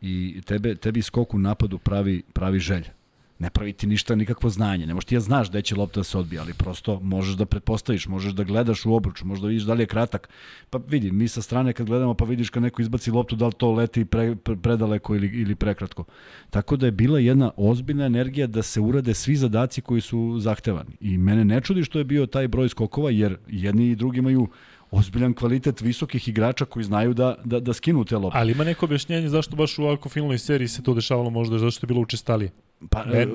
I 0.00 0.40
tebe, 0.46 0.74
tebi 0.74 1.02
skok 1.02 1.34
u 1.34 1.38
napadu 1.38 1.78
pravi, 1.78 2.22
pravi 2.32 2.58
želja 2.58 2.97
ne 3.38 3.50
pravi 3.50 3.72
ti 3.72 3.86
ništa, 3.86 4.14
nikakvo 4.14 4.50
znanje. 4.50 4.86
Ne 4.86 4.94
možeš 4.94 5.04
ti 5.04 5.14
ja 5.14 5.20
znaš 5.20 5.50
gde 5.50 5.62
će 5.62 5.76
lopta 5.76 6.00
da 6.00 6.04
se 6.04 6.18
odbija, 6.18 6.42
ali 6.42 6.54
prosto 6.54 7.00
možeš 7.00 7.34
da 7.34 7.46
pretpostaviš, 7.46 8.06
možeš 8.06 8.32
da 8.32 8.44
gledaš 8.44 8.86
u 8.86 8.94
obruču, 8.94 9.26
možeš 9.26 9.42
da 9.42 9.48
vidiš 9.48 9.62
da 9.62 9.74
li 9.74 9.82
je 9.82 9.86
kratak. 9.86 10.28
Pa 10.70 10.78
vidi, 10.88 11.10
mi 11.12 11.28
sa 11.28 11.42
strane 11.42 11.72
kad 11.72 11.86
gledamo 11.86 12.14
pa 12.14 12.24
vidiš 12.24 12.50
kad 12.50 12.62
neko 12.62 12.82
izbaci 12.82 13.10
loptu, 13.10 13.36
da 13.36 13.46
li 13.46 13.52
to 13.52 13.72
leti 13.72 14.04
pre, 14.04 14.36
pre, 14.36 14.56
predaleko 14.56 15.16
ili, 15.16 15.26
ili 15.26 15.54
prekratko. 15.54 16.04
Tako 16.50 16.76
da 16.76 16.86
je 16.86 16.92
bila 16.92 17.18
jedna 17.18 17.50
ozbiljna 17.56 18.06
energija 18.06 18.46
da 18.46 18.62
se 18.62 18.80
urade 18.80 19.14
svi 19.14 19.36
zadaci 19.36 19.80
koji 19.80 20.00
su 20.00 20.36
zahtevani. 20.38 20.96
I 21.00 21.18
mene 21.18 21.44
ne 21.44 21.60
čudi 21.60 21.84
što 21.84 21.98
je 21.98 22.04
bio 22.04 22.26
taj 22.26 22.48
broj 22.48 22.68
skokova, 22.68 23.10
jer 23.10 23.36
jedni 23.48 23.90
i 23.90 23.96
drugi 23.96 24.18
imaju 24.18 24.48
ozbiljan 24.90 25.34
kvalitet 25.34 25.80
visokih 25.80 26.28
igrača 26.28 26.64
koji 26.64 26.84
znaju 26.84 27.14
da, 27.14 27.34
da, 27.44 27.60
da 27.60 27.72
skinu 27.72 28.04
te 28.04 28.16
lopte. 28.16 28.38
Ali 28.38 28.52
ima 28.52 28.64
neko 28.64 28.86
objašnjenje 28.86 29.28
zašto 29.28 29.56
baš 29.56 29.78
u 29.78 29.82
ovako 29.84 30.08
finalnoj 30.08 30.38
seriji 30.38 30.68
se 30.68 30.82
to 30.82 30.94
dešavalo 30.94 31.30
možda, 31.30 31.58
zašto 31.58 31.84
je 31.84 31.88
bilo 31.88 32.00
učestalije? 32.00 32.50
Pa, 32.90 33.04
ne, 33.04 33.26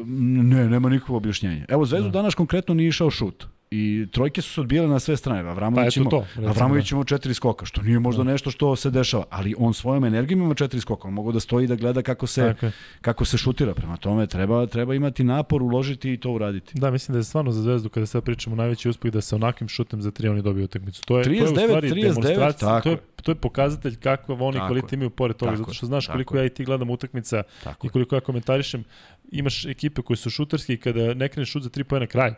ne 0.44 0.70
nema 0.70 0.90
nikakvo 0.90 1.18
objašnjenje. 1.18 1.66
Evo, 1.70 1.86
Zvezdu 1.86 2.10
da. 2.10 2.20
danas 2.20 2.36
konkretno 2.36 2.74
nije 2.74 2.88
išao 2.88 3.10
šut 3.10 3.48
i 3.74 4.08
trojke 4.12 4.42
su 4.42 4.54
se 4.54 4.62
odbijale 4.62 4.88
na 4.88 5.00
sve 5.00 5.18
strane. 5.18 5.50
Avramović, 5.50 5.96
pa 5.96 6.02
ima, 6.02 6.10
to, 6.10 6.26
Avramović 6.48 6.90
da. 6.90 6.96
ima 6.96 7.06
četiri 7.06 7.34
skoka, 7.34 7.66
što 7.66 7.82
nije 7.82 8.00
možda 8.00 8.24
da. 8.24 8.32
nešto 8.32 8.52
što 8.52 8.76
se 8.76 8.90
dešava, 8.90 9.24
ali 9.30 9.56
on 9.58 9.74
svojom 9.74 10.06
energijom 10.06 10.42
ima 10.42 10.54
četiri 10.54 10.82
skoka. 10.82 11.08
On 11.08 11.14
mogu 11.14 11.32
da 11.32 11.40
stoji 11.40 11.68
da 11.68 11.76
gleda 11.76 12.02
kako 12.02 12.28
se, 12.28 12.42
Tako 12.42 12.74
kako 13.02 13.26
se 13.26 13.38
šutira. 13.38 13.74
Prema 13.74 13.98
tome 13.98 14.28
treba, 14.28 14.66
treba 14.66 14.96
imati 14.96 15.24
napor, 15.24 15.64
uložiti 15.64 16.14
i 16.14 16.18
to 16.18 16.32
uraditi. 16.32 16.80
Da, 16.80 16.92
mislim 16.92 17.14
da 17.14 17.20
je 17.20 17.24
stvarno 17.24 17.52
za 17.52 17.62
Zvezdu, 17.62 17.90
kada 17.90 18.06
sad 18.06 18.24
pričamo, 18.24 18.56
najveći 18.56 18.90
uspeh 18.90 19.12
da 19.12 19.22
se 19.22 19.36
onakim 19.36 19.68
šutem 19.68 20.02
za 20.02 20.12
tri 20.12 20.28
oni 20.28 20.42
dobiju 20.42 20.66
utakmicu. 20.66 21.02
To 21.06 21.18
je, 21.18 21.26
39, 21.26 21.38
to 21.38 21.60
je 21.60 21.66
u 21.66 21.68
stvari 21.68 21.90
39, 21.90 22.02
demonstracija, 22.02 22.70
tako. 22.70 22.84
to 22.84 22.90
je, 22.90 22.98
to 23.24 23.32
je 23.32 23.36
pokazatelj 23.36 23.96
kakva 23.96 24.38
oni 24.40 24.60
kvalitet 24.60 24.94
imaju 24.94 25.10
pored 25.10 25.36
toga, 25.36 25.56
zato 25.56 25.74
što 25.74 25.86
znaš 25.86 26.08
koliko 26.08 26.38
ja 26.38 26.46
i 26.46 26.50
ti 26.50 26.66
gledam 26.66 26.90
utakmica 26.90 27.44
i 27.84 27.90
koliko 27.90 28.16
ja 28.16 28.22
komentarišem, 28.22 28.84
imaš 29.32 29.66
ekipe 29.66 30.02
koje 30.02 30.18
su 30.18 30.30
šuterske 30.30 30.74
i 30.74 30.78
kada 30.78 31.14
ne 31.14 31.30
kreneš 31.30 31.52
šut 31.52 31.64
za 31.64 31.70
tri 31.70 31.84
pojena 31.84 32.08
kraj. 32.08 32.34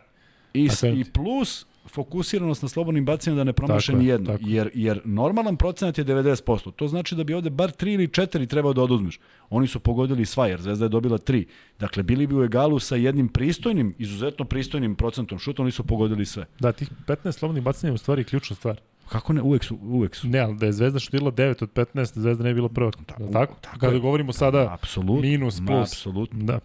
I, 0.56 0.68
I 1.00 1.04
plus 1.04 1.66
fokusiranost 1.88 2.62
na 2.62 2.68
slobodnim 2.68 3.04
bacanjima 3.04 3.38
da 3.40 3.44
ne 3.44 3.52
promaše 3.52 3.92
ni 3.92 4.06
jedno. 4.06 4.38
Jer, 4.40 4.70
jer 4.74 5.00
normalan 5.04 5.56
procenat 5.56 5.98
je 5.98 6.04
90%. 6.04 6.72
To 6.72 6.88
znači 6.88 7.14
da 7.14 7.24
bi 7.24 7.34
ovde 7.34 7.50
bar 7.50 7.70
3 7.70 7.94
ili 7.94 8.08
4 8.08 8.46
trebao 8.46 8.72
da 8.72 8.82
oduzmeš. 8.82 9.20
Oni 9.50 9.66
su 9.66 9.80
pogodili 9.80 10.26
sva, 10.26 10.46
jer 10.46 10.60
Zvezda 10.60 10.84
je 10.84 10.88
dobila 10.88 11.18
3. 11.18 11.44
Dakle, 11.78 12.02
bili 12.02 12.26
bi 12.26 12.34
u 12.34 12.44
egalu 12.44 12.78
sa 12.78 12.96
jednim 12.96 13.28
pristojnim, 13.28 13.94
izuzetno 13.98 14.44
pristojnim 14.44 14.94
procentom 14.94 15.38
šuta, 15.38 15.62
oni 15.62 15.70
su 15.70 15.84
pogodili 15.84 16.26
sve. 16.26 16.46
Da, 16.60 16.72
tih 16.72 16.90
15 17.06 17.32
slobodnih 17.32 17.64
bacanja 17.64 17.90
je 17.90 17.94
u 17.94 17.98
stvari 17.98 18.24
ključna 18.24 18.56
stvar. 18.56 18.80
Kako 19.08 19.32
ne? 19.32 19.42
Uvek 19.42 19.64
su. 19.64 19.78
Uvek 19.82 20.16
su. 20.16 20.28
Ne, 20.28 20.38
ali 20.38 20.56
da 20.56 20.66
je 20.66 20.72
Zvezda 20.72 20.98
šutirala 20.98 21.32
9 21.32 21.62
od 21.62 21.72
15, 21.72 22.18
Zvezda 22.18 22.44
ne 22.44 22.50
bi 22.50 22.54
bila 22.54 22.68
prva. 22.68 22.90
Da, 22.90 23.30
tako? 23.32 23.54
tako? 23.60 23.78
Kada 23.78 23.92
je. 23.94 24.00
govorimo 24.00 24.32
sada 24.32 24.72
Absolut, 24.72 25.22
minus, 25.22 25.60
plus. 25.66 25.92
Apsolutno. 25.92 26.44
Da. 26.44 26.60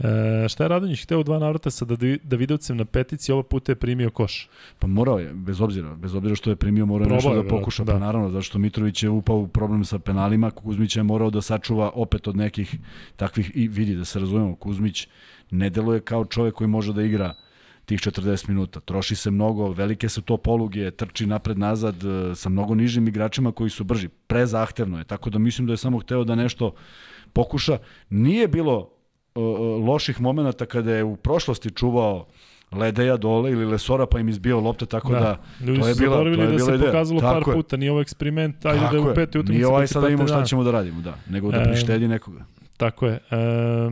E, 0.00 0.48
šta 0.48 0.64
je 0.64 0.68
Radonjić 0.68 1.02
hteo 1.02 1.20
u 1.20 1.22
dva 1.22 1.38
navrata 1.38 1.70
sa 1.70 1.86
Davidovcem 2.22 2.76
na 2.76 2.84
petici, 2.84 3.32
ovo 3.32 3.42
puta 3.42 3.72
je 3.72 3.76
primio 3.76 4.10
koš? 4.10 4.48
Pa 4.78 4.86
morao 4.86 5.18
je, 5.18 5.32
bez 5.34 5.60
obzira, 5.60 5.94
bez 5.94 6.14
obzira 6.14 6.34
što 6.34 6.50
je 6.50 6.56
primio, 6.56 6.86
morao 6.86 7.06
je 7.06 7.12
nešto 7.14 7.42
da 7.42 7.48
pokuša, 7.48 7.84
da. 7.84 7.92
pa 7.92 7.98
naravno, 7.98 8.30
zašto 8.30 8.58
Mitrović 8.58 9.02
je 9.02 9.10
upao 9.10 9.36
u 9.36 9.48
problem 9.48 9.84
sa 9.84 9.98
penalima, 9.98 10.50
Kuzmić 10.50 10.96
je 10.96 11.02
morao 11.02 11.30
da 11.30 11.42
sačuva 11.42 11.90
opet 11.94 12.28
od 12.28 12.36
nekih 12.36 12.78
takvih, 13.16 13.50
i 13.54 13.68
vidi 13.68 13.96
da 13.96 14.04
se 14.04 14.20
razumemo, 14.20 14.56
Kuzmić 14.56 15.08
ne 15.50 15.70
deluje 15.70 16.00
kao 16.00 16.24
čovek 16.24 16.54
koji 16.54 16.68
može 16.68 16.92
da 16.92 17.02
igra 17.02 17.34
tih 17.84 18.00
40 18.00 18.48
minuta. 18.48 18.80
Troši 18.80 19.16
se 19.16 19.30
mnogo, 19.30 19.72
velike 19.72 20.08
su 20.08 20.22
to 20.22 20.36
poluge, 20.36 20.90
trči 20.90 21.26
napred-nazad 21.26 22.04
e, 22.04 22.34
sa 22.34 22.48
mnogo 22.48 22.74
nižim 22.74 23.08
igračima 23.08 23.52
koji 23.52 23.70
su 23.70 23.84
brži. 23.84 24.08
Prezahtevno 24.08 24.98
je, 24.98 25.04
tako 25.04 25.30
da 25.30 25.38
mislim 25.38 25.66
da 25.66 25.72
je 25.72 25.76
samo 25.76 25.98
hteo 25.98 26.24
da 26.24 26.34
nešto 26.34 26.72
pokuša. 27.32 27.78
Nije 28.10 28.48
bilo 28.48 28.99
loših 29.86 30.20
momenata 30.20 30.66
kada 30.66 30.94
je 30.94 31.04
u 31.04 31.16
prošlosti 31.16 31.70
čuvao 31.70 32.26
Ledeja 32.72 33.16
dole 33.16 33.50
ili 33.50 33.64
Lesora 33.64 34.06
pa 34.06 34.18
im 34.18 34.28
izbio 34.28 34.60
lopte 34.60 34.86
tako 34.86 35.12
da, 35.12 35.18
da 35.20 35.38
Ljudi 35.66 35.80
to 35.80 35.88
je 35.88 35.94
bila 35.94 36.16
to 36.16 36.26
je 36.26 36.46
da 36.46 36.58
se 36.58 36.74
ideja. 36.74 36.90
pokazalo 36.90 37.20
tako 37.20 37.44
par 37.44 37.48
je. 37.48 37.54
puta, 37.54 37.76
nije 37.76 37.90
ovo 37.90 38.00
eksperiment, 38.00 38.66
ajde 38.66 38.80
tako 38.80 38.96
da 38.96 39.02
je 39.02 39.10
u 39.10 39.14
peti 39.14 39.38
utakmici. 39.38 39.52
Nije 39.52 39.66
ovaj 39.66 39.86
sada 39.86 40.08
imamo 40.08 40.28
šta 40.28 40.44
ćemo 40.44 40.64
da 40.64 40.70
radimo, 40.70 41.00
da, 41.00 41.14
nego 41.28 41.50
da 41.50 41.62
prištedi 41.62 42.08
nekoga. 42.08 42.44
Tako 42.76 43.06
je. 43.06 43.12
E, 43.12 43.90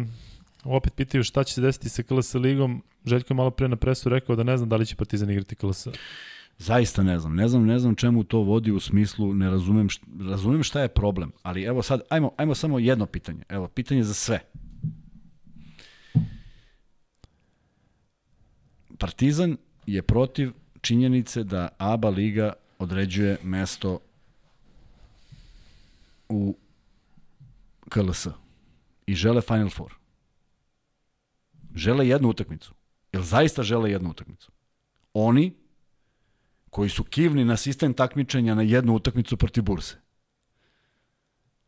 opet 0.65 0.95
pitaju 0.95 1.25
šta 1.25 1.45
će 1.45 1.55
se 1.55 1.61
desiti 1.61 1.89
sa 1.89 2.03
KLS 2.03 2.35
ligom. 2.35 2.83
Željko 3.05 3.33
je 3.33 3.37
malo 3.37 3.51
pre 3.51 3.69
na 3.69 3.77
presu 3.77 4.09
rekao 4.09 4.37
da 4.37 4.43
ne 4.43 4.57
znam 4.57 4.69
da 4.69 4.77
li 4.77 4.87
će 4.87 4.97
Partizan 4.97 5.31
igrati 5.31 5.55
KLS. 5.55 5.87
Zaista 6.59 7.03
ne 7.03 7.19
znam, 7.19 7.35
ne 7.35 7.49
znam, 7.49 7.67
ne 7.67 7.79
znam 7.79 7.95
čemu 7.95 8.25
to 8.25 8.39
vodi 8.39 8.73
u 8.73 8.81
smislu, 8.81 9.35
ne 9.35 9.51
razumem, 9.51 9.89
šta, 9.89 10.07
razumem 10.31 10.63
šta 10.63 10.81
je 10.81 10.89
problem, 10.89 11.33
ali 11.43 11.63
evo 11.63 11.83
sad, 11.83 12.01
ajmo, 12.11 12.31
ajmo 12.37 12.55
samo 12.55 12.79
jedno 12.79 13.07
pitanje, 13.07 13.43
evo, 13.49 13.69
pitanje 13.69 14.03
za 14.03 14.15
sve. 14.15 14.41
Partizan 18.99 19.57
je 19.87 20.03
protiv 20.03 20.53
činjenice 20.81 21.45
da 21.45 21.69
ABA 21.79 22.09
liga 22.09 22.53
određuje 22.79 23.39
mesto 23.43 24.01
u 26.29 26.57
KLS 27.89 28.27
i 29.07 29.15
žele 29.15 29.41
Final 29.41 29.71
Four. 29.71 29.95
Žele 31.75 32.09
jednu 32.09 32.29
utakmicu. 32.29 32.75
Jel 33.13 33.23
zaista 33.23 33.63
žele 33.63 33.91
jednu 33.91 34.11
utakmicu? 34.11 34.51
Oni 35.15 35.55
koji 36.71 36.91
su 36.91 37.05
kivni 37.05 37.45
na 37.45 37.57
sistem 37.57 37.95
takmičenja 37.95 38.55
na 38.55 38.63
jednu 38.63 38.95
utakmicu 38.95 39.37
protiv 39.37 39.65
Burse. 39.65 39.97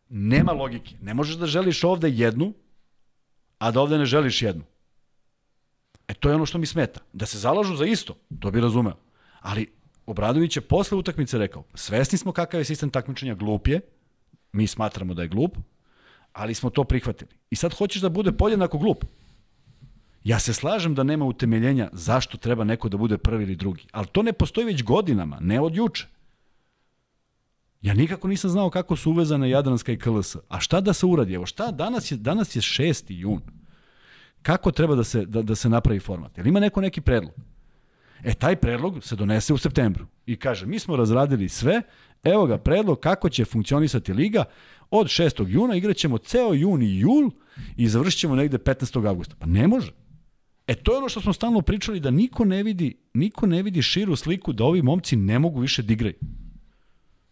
Nema 0.09 0.53
logike. 0.53 0.97
Ne 1.03 1.15
možeš 1.15 1.37
da 1.37 1.47
želiš 1.47 1.85
ovde 1.85 2.11
jednu, 2.11 2.53
a 3.59 3.71
da 3.71 3.81
ovde 3.81 3.99
ne 3.99 4.07
želiš 4.07 4.43
jednu. 4.43 4.65
E 6.11 6.15
to 6.15 6.29
je 6.29 6.35
ono 6.35 6.47
što 6.47 6.59
mi 6.59 6.67
smeta. 6.67 7.01
Da 7.13 7.27
se 7.27 7.39
zalažu 7.39 7.77
za 7.77 7.85
isto, 7.87 8.17
to 8.41 8.51
bi 8.51 8.61
razumeo. 8.61 8.97
Ali 9.41 9.67
Obradović 10.07 10.57
je 10.57 10.61
posle 10.61 10.99
utakmice 10.99 11.39
rekao, 11.39 11.65
svesni 11.75 12.19
smo 12.19 12.33
kakav 12.33 12.61
je 12.61 12.65
sistem 12.65 12.91
takmičenja, 12.91 13.35
glup 13.35 13.69
je, 13.69 13.81
mi 14.53 14.67
smatramo 14.67 15.15
da 15.15 15.23
je 15.23 15.29
glup, 15.29 15.57
ali 16.33 16.55
smo 16.55 16.71
to 16.71 16.85
prihvatili. 16.85 17.31
I 17.51 17.57
sad 17.57 17.75
hoćeš 17.75 18.03
da 18.03 18.09
bude 18.09 18.33
podjednako 18.33 18.79
glup. 18.79 19.05
Ja 20.25 20.39
se 20.39 20.53
slažem 20.53 20.95
da 20.95 21.03
nema 21.03 21.25
utemeljenja 21.25 21.89
zašto 21.93 22.39
treba 22.39 22.65
neko 22.65 22.89
da 22.89 22.97
bude 22.97 23.19
prvi 23.19 23.45
ili 23.45 23.57
drugi, 23.57 23.87
ali 23.93 24.07
to 24.07 24.23
ne 24.23 24.33
postoji 24.33 24.67
već 24.67 24.83
godinama, 24.83 25.39
ne 25.41 25.61
od 25.61 25.77
juče. 25.77 26.07
Ja 27.83 27.95
nikako 27.95 28.29
nisam 28.29 28.51
znao 28.51 28.71
kako 28.71 28.97
su 28.97 29.11
uvezane 29.11 29.51
Jadranska 29.51 29.93
i 29.93 29.99
KLS. 29.99 30.37
A 30.49 30.61
šta 30.61 30.81
da 30.81 30.93
se 30.93 31.07
uradi? 31.07 31.35
Evo 31.35 31.47
šta, 31.47 31.71
danas 31.71 32.11
je, 32.11 32.17
danas 32.17 32.57
je 32.57 32.63
6. 32.63 33.05
jun. 33.09 33.60
Kako 34.43 34.73
treba 34.73 34.95
da 34.95 35.05
se, 35.05 35.27
da, 35.27 35.43
da 35.43 35.55
se 35.55 35.69
napravi 35.69 36.01
format? 36.01 36.39
Jel 36.39 36.47
ima 36.47 36.61
neko 36.61 36.81
neki 36.81 37.01
predlog? 37.01 37.33
E, 38.25 38.35
taj 38.35 38.57
predlog 38.57 39.05
se 39.05 39.17
donese 39.17 39.53
u 39.53 39.59
septembru 39.59 40.07
i 40.27 40.37
kaže, 40.37 40.67
mi 40.67 40.79
smo 40.79 40.97
razradili 40.97 41.49
sve, 41.49 41.83
evo 42.23 42.47
ga 42.47 42.59
predlog 42.59 43.01
kako 43.01 43.29
će 43.29 43.45
funkcionisati 43.45 44.13
liga, 44.13 44.45
od 44.91 45.07
6. 45.07 45.49
juna 45.49 45.75
igraćemo 45.75 46.19
ceo 46.19 46.55
jun 46.55 46.83
i 46.83 46.99
jul 46.99 47.31
i 47.77 47.89
završit 47.89 48.21
ćemo 48.21 48.37
negde 48.37 48.59
15. 48.59 49.09
augusta. 49.09 49.35
Pa 49.39 49.47
ne 49.47 49.69
može. 49.69 49.93
E 50.67 50.75
to 50.75 50.93
je 50.93 50.99
ono 50.99 51.09
što 51.09 51.21
smo 51.21 51.33
stalno 51.33 51.63
pričali 51.63 52.01
da 52.01 52.11
niko 52.11 52.45
ne 52.45 52.63
vidi, 52.63 52.97
niko 53.15 53.47
ne 53.47 53.63
vidi 53.63 53.83
širu 53.83 54.17
sliku 54.17 54.53
da 54.53 54.65
ovi 54.65 54.83
momci 54.83 55.17
ne 55.17 55.39
mogu 55.39 55.61
više 55.61 55.83
da 55.83 55.93
igraju. 55.93 56.15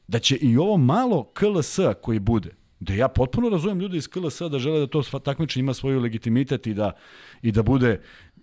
Da 0.08 0.18
će 0.18 0.36
i 0.36 0.56
ovo 0.56 0.76
malo 0.76 1.24
KLS 1.24 1.78
koji 2.02 2.18
bude, 2.18 2.50
da 2.80 2.94
ja 2.94 3.08
potpuno 3.08 3.48
razumem 3.48 3.80
ljude 3.80 3.96
iz 3.96 4.08
KLS 4.08 4.40
da 4.50 4.58
žele 4.58 4.80
da 4.80 4.86
to 4.86 5.02
takmičenje 5.02 5.60
ima 5.60 5.74
svoju 5.74 6.00
legitimitet 6.00 6.66
i 6.66 6.74
da, 6.74 6.92
i 7.42 7.52
da 7.52 7.62
bude 7.62 8.00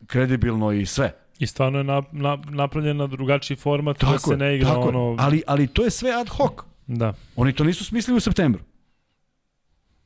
kredibilno 0.08 0.72
i 0.72 0.86
sve. 0.86 1.12
I 1.40 1.48
stvarno 1.48 1.78
je 1.78 1.84
na, 1.84 2.04
na, 2.12 2.38
napravljen 2.50 2.98
na 2.98 3.08
drugačiji 3.08 3.58
format 3.58 3.98
tako 3.98 4.12
da 4.12 4.20
se 4.20 4.38
ne 4.38 4.56
igra 4.56 4.70
tako 4.70 4.88
ono... 4.88 5.16
Ali, 5.20 5.44
ali 5.48 5.68
to 5.68 5.84
je 5.84 5.90
sve 5.90 6.12
ad 6.12 6.30
hoc. 6.30 6.52
Da. 6.88 7.14
Oni 7.36 7.54
to 7.54 7.64
nisu 7.64 7.86
smislili 7.86 8.18
u 8.18 8.20
septembru. 8.20 8.64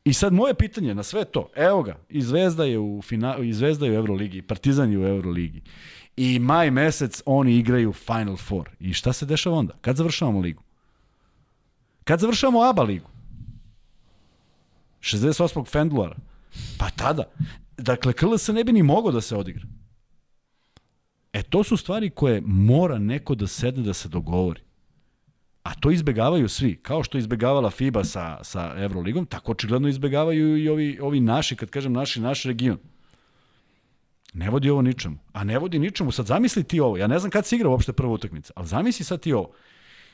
I 0.03 0.13
sad 0.13 0.33
moje 0.33 0.53
pitanje 0.53 0.95
na 0.95 1.03
sve 1.03 1.25
to, 1.25 1.49
evo 1.55 1.83
ga, 1.83 1.97
i 2.09 2.21
Zvezda 2.21 2.65
je 2.65 2.79
u, 2.79 3.01
fina, 3.01 3.37
i 3.37 3.53
Zvezda 3.53 3.85
je 3.85 3.91
u 3.91 3.95
Euroligi, 3.95 4.41
Partizan 4.41 4.91
je 4.91 4.97
u 4.99 5.07
Euroligi. 5.07 5.61
I 6.17 6.39
maj 6.39 6.71
mesec 6.71 7.21
oni 7.25 7.55
igraju 7.55 7.93
Final 7.93 8.37
Four. 8.37 8.69
I 8.79 8.93
šta 8.93 9.13
se 9.13 9.25
dešava 9.25 9.57
onda? 9.57 9.73
Kad 9.81 9.95
završavamo 9.95 10.39
ligu? 10.39 10.63
Kad 12.03 12.19
završavamo 12.19 12.61
ABA 12.61 12.83
ligu? 12.83 13.09
68. 15.01 15.65
Fendluara. 15.65 16.15
Pa 16.77 16.89
tada. 16.89 17.23
Dakle, 17.77 18.13
KLS 18.13 18.47
ne 18.47 18.63
bi 18.63 18.71
ni 18.71 18.83
mogao 18.83 19.11
da 19.11 19.21
se 19.21 19.35
odigra. 19.35 19.63
E, 21.33 21.43
to 21.43 21.63
su 21.63 21.77
stvari 21.77 22.09
koje 22.09 22.41
mora 22.45 22.99
neko 22.99 23.35
da 23.35 23.47
sedne 23.47 23.83
da 23.83 23.93
se 23.93 24.09
dogovori. 24.09 24.61
A 25.63 25.73
to 25.73 25.91
izbegavaju 25.91 26.49
svi. 26.49 26.75
Kao 26.81 27.03
što 27.03 27.17
izbegavala 27.17 27.69
FIBA 27.69 28.03
sa, 28.03 28.43
sa 28.43 28.73
Euroligom, 28.77 29.25
tako 29.25 29.51
očigledno 29.51 29.87
izbegavaju 29.87 30.57
i 30.57 30.69
ovi, 30.69 30.99
ovi 31.01 31.19
naši, 31.19 31.55
kad 31.55 31.69
kažem 31.69 31.93
naši, 31.93 32.21
naš 32.21 32.43
region. 32.43 32.77
Ne 34.33 34.49
vodi 34.49 34.69
ovo 34.69 34.81
ničemu. 34.81 35.17
A 35.33 35.43
ne 35.43 35.59
vodi 35.59 35.79
ničemu. 35.79 36.11
Sad 36.11 36.25
zamisli 36.25 36.63
ti 36.63 36.79
ovo. 36.79 36.97
Ja 36.97 37.07
ne 37.07 37.19
znam 37.19 37.31
kad 37.31 37.45
se 37.45 37.55
igra 37.55 37.69
uopšte 37.69 37.93
prva 37.93 38.13
utakmica, 38.13 38.53
ali 38.55 38.67
zamisli 38.67 39.05
sad 39.05 39.19
ti 39.21 39.33
ovo. 39.33 39.51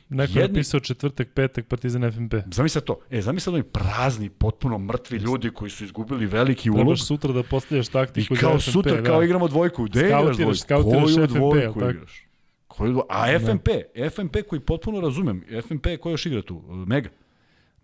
Neko 0.10 0.40
Jedni... 0.40 0.58
je 0.58 0.62
pisao 0.62 0.80
četvrtak, 0.80 1.28
petak, 1.34 1.66
Partizan 1.68 2.12
FNP. 2.12 2.34
Zamisli 2.52 2.82
to. 2.82 3.00
E, 3.10 3.22
zamisli 3.22 3.54
oni 3.54 3.64
prazni, 3.64 4.30
potpuno 4.30 4.78
mrtvi 4.78 5.18
ljudi 5.18 5.50
koji 5.50 5.72
su 5.72 5.84
izgubili 5.84 6.26
veliki 6.26 6.70
ulog. 6.70 6.86
Trebaš 6.86 7.06
sutra 7.06 7.34
da 7.34 7.44
postavljaš 7.44 7.88
taktiku 7.88 8.34
I 8.34 8.38
kao 8.38 8.60
FNP, 8.60 8.72
sutra, 8.72 8.96
da. 8.96 9.04
kao 9.04 9.24
igramo 9.24 9.48
dvojku. 9.48 9.84
Gde 9.84 10.06
igraš 10.06 10.38
dvojku? 10.38 10.64
Koju 10.68 11.28
dvojku 11.28 11.52
FNP, 11.52 11.90
igraš? 11.90 12.26
Koju, 12.68 13.02
a 13.10 13.40
FNP, 13.40 13.68
da. 13.96 14.10
FNP 14.10 14.36
koji 14.50 14.60
potpuno 14.60 15.02
razumem, 15.02 15.44
FNP 15.68 15.88
koji 16.02 16.14
još 16.14 16.26
igra 16.26 16.42
tu? 16.42 16.62
Mega. 16.88 17.10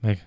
Mega. 0.02 0.22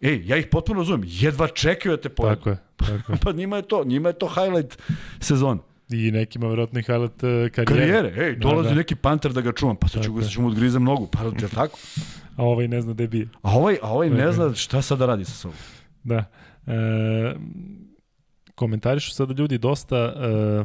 Ej, 0.00 0.22
ja 0.26 0.36
ih 0.36 0.46
potpuno 0.50 0.80
razumem, 0.80 1.08
jedva 1.08 1.48
čekaju 1.48 1.96
da 1.96 2.02
te 2.02 2.08
pojedu. 2.08 2.36
Tako 2.36 2.50
je, 2.50 2.58
tako 2.76 3.12
je. 3.12 3.18
pa 3.24 3.32
njima 3.32 3.56
je 3.56 3.62
to, 3.62 3.84
njima 3.84 4.08
je 4.08 4.18
to 4.18 4.28
highlight 4.28 4.82
sezona. 5.20 5.60
I 5.94 6.10
nekima 6.10 6.48
verovatno 6.48 6.80
i 6.80 6.82
highlight 6.82 7.22
uh, 7.22 7.30
karijere. 7.52 7.64
Karijere, 7.64 8.26
ej, 8.26 8.36
dolazi 8.36 8.68
da, 8.68 8.74
da. 8.74 8.78
neki 8.78 8.94
panter 8.94 9.32
da 9.32 9.40
ga 9.40 9.52
čuvam, 9.52 9.76
pa 9.76 9.88
sad 9.88 10.04
ću, 10.04 10.22
sad 10.22 10.30
ću 10.30 10.42
mu 10.42 10.48
odgrizam 10.48 10.84
nogu, 10.84 11.06
pa 11.06 11.22
je 11.22 11.48
tako? 11.54 11.78
a 12.36 12.42
ovaj 12.42 12.68
ne 12.68 12.80
zna 12.80 12.92
gde 12.92 13.08
bije. 13.08 13.28
A 13.42 13.50
ovaj, 13.56 13.76
a 13.82 13.90
ovaj 13.90 14.10
ne 14.10 14.32
zna 14.32 14.54
šta 14.54 14.82
sad 14.82 14.98
da 14.98 15.06
radi 15.06 15.24
sa 15.24 15.32
sobom. 15.32 15.56
Da. 16.02 16.24
E, 16.66 17.34
komentarišu 18.54 19.10
sada 19.10 19.34
ljudi 19.34 19.58
dosta 19.58 19.96
e, 19.96 20.64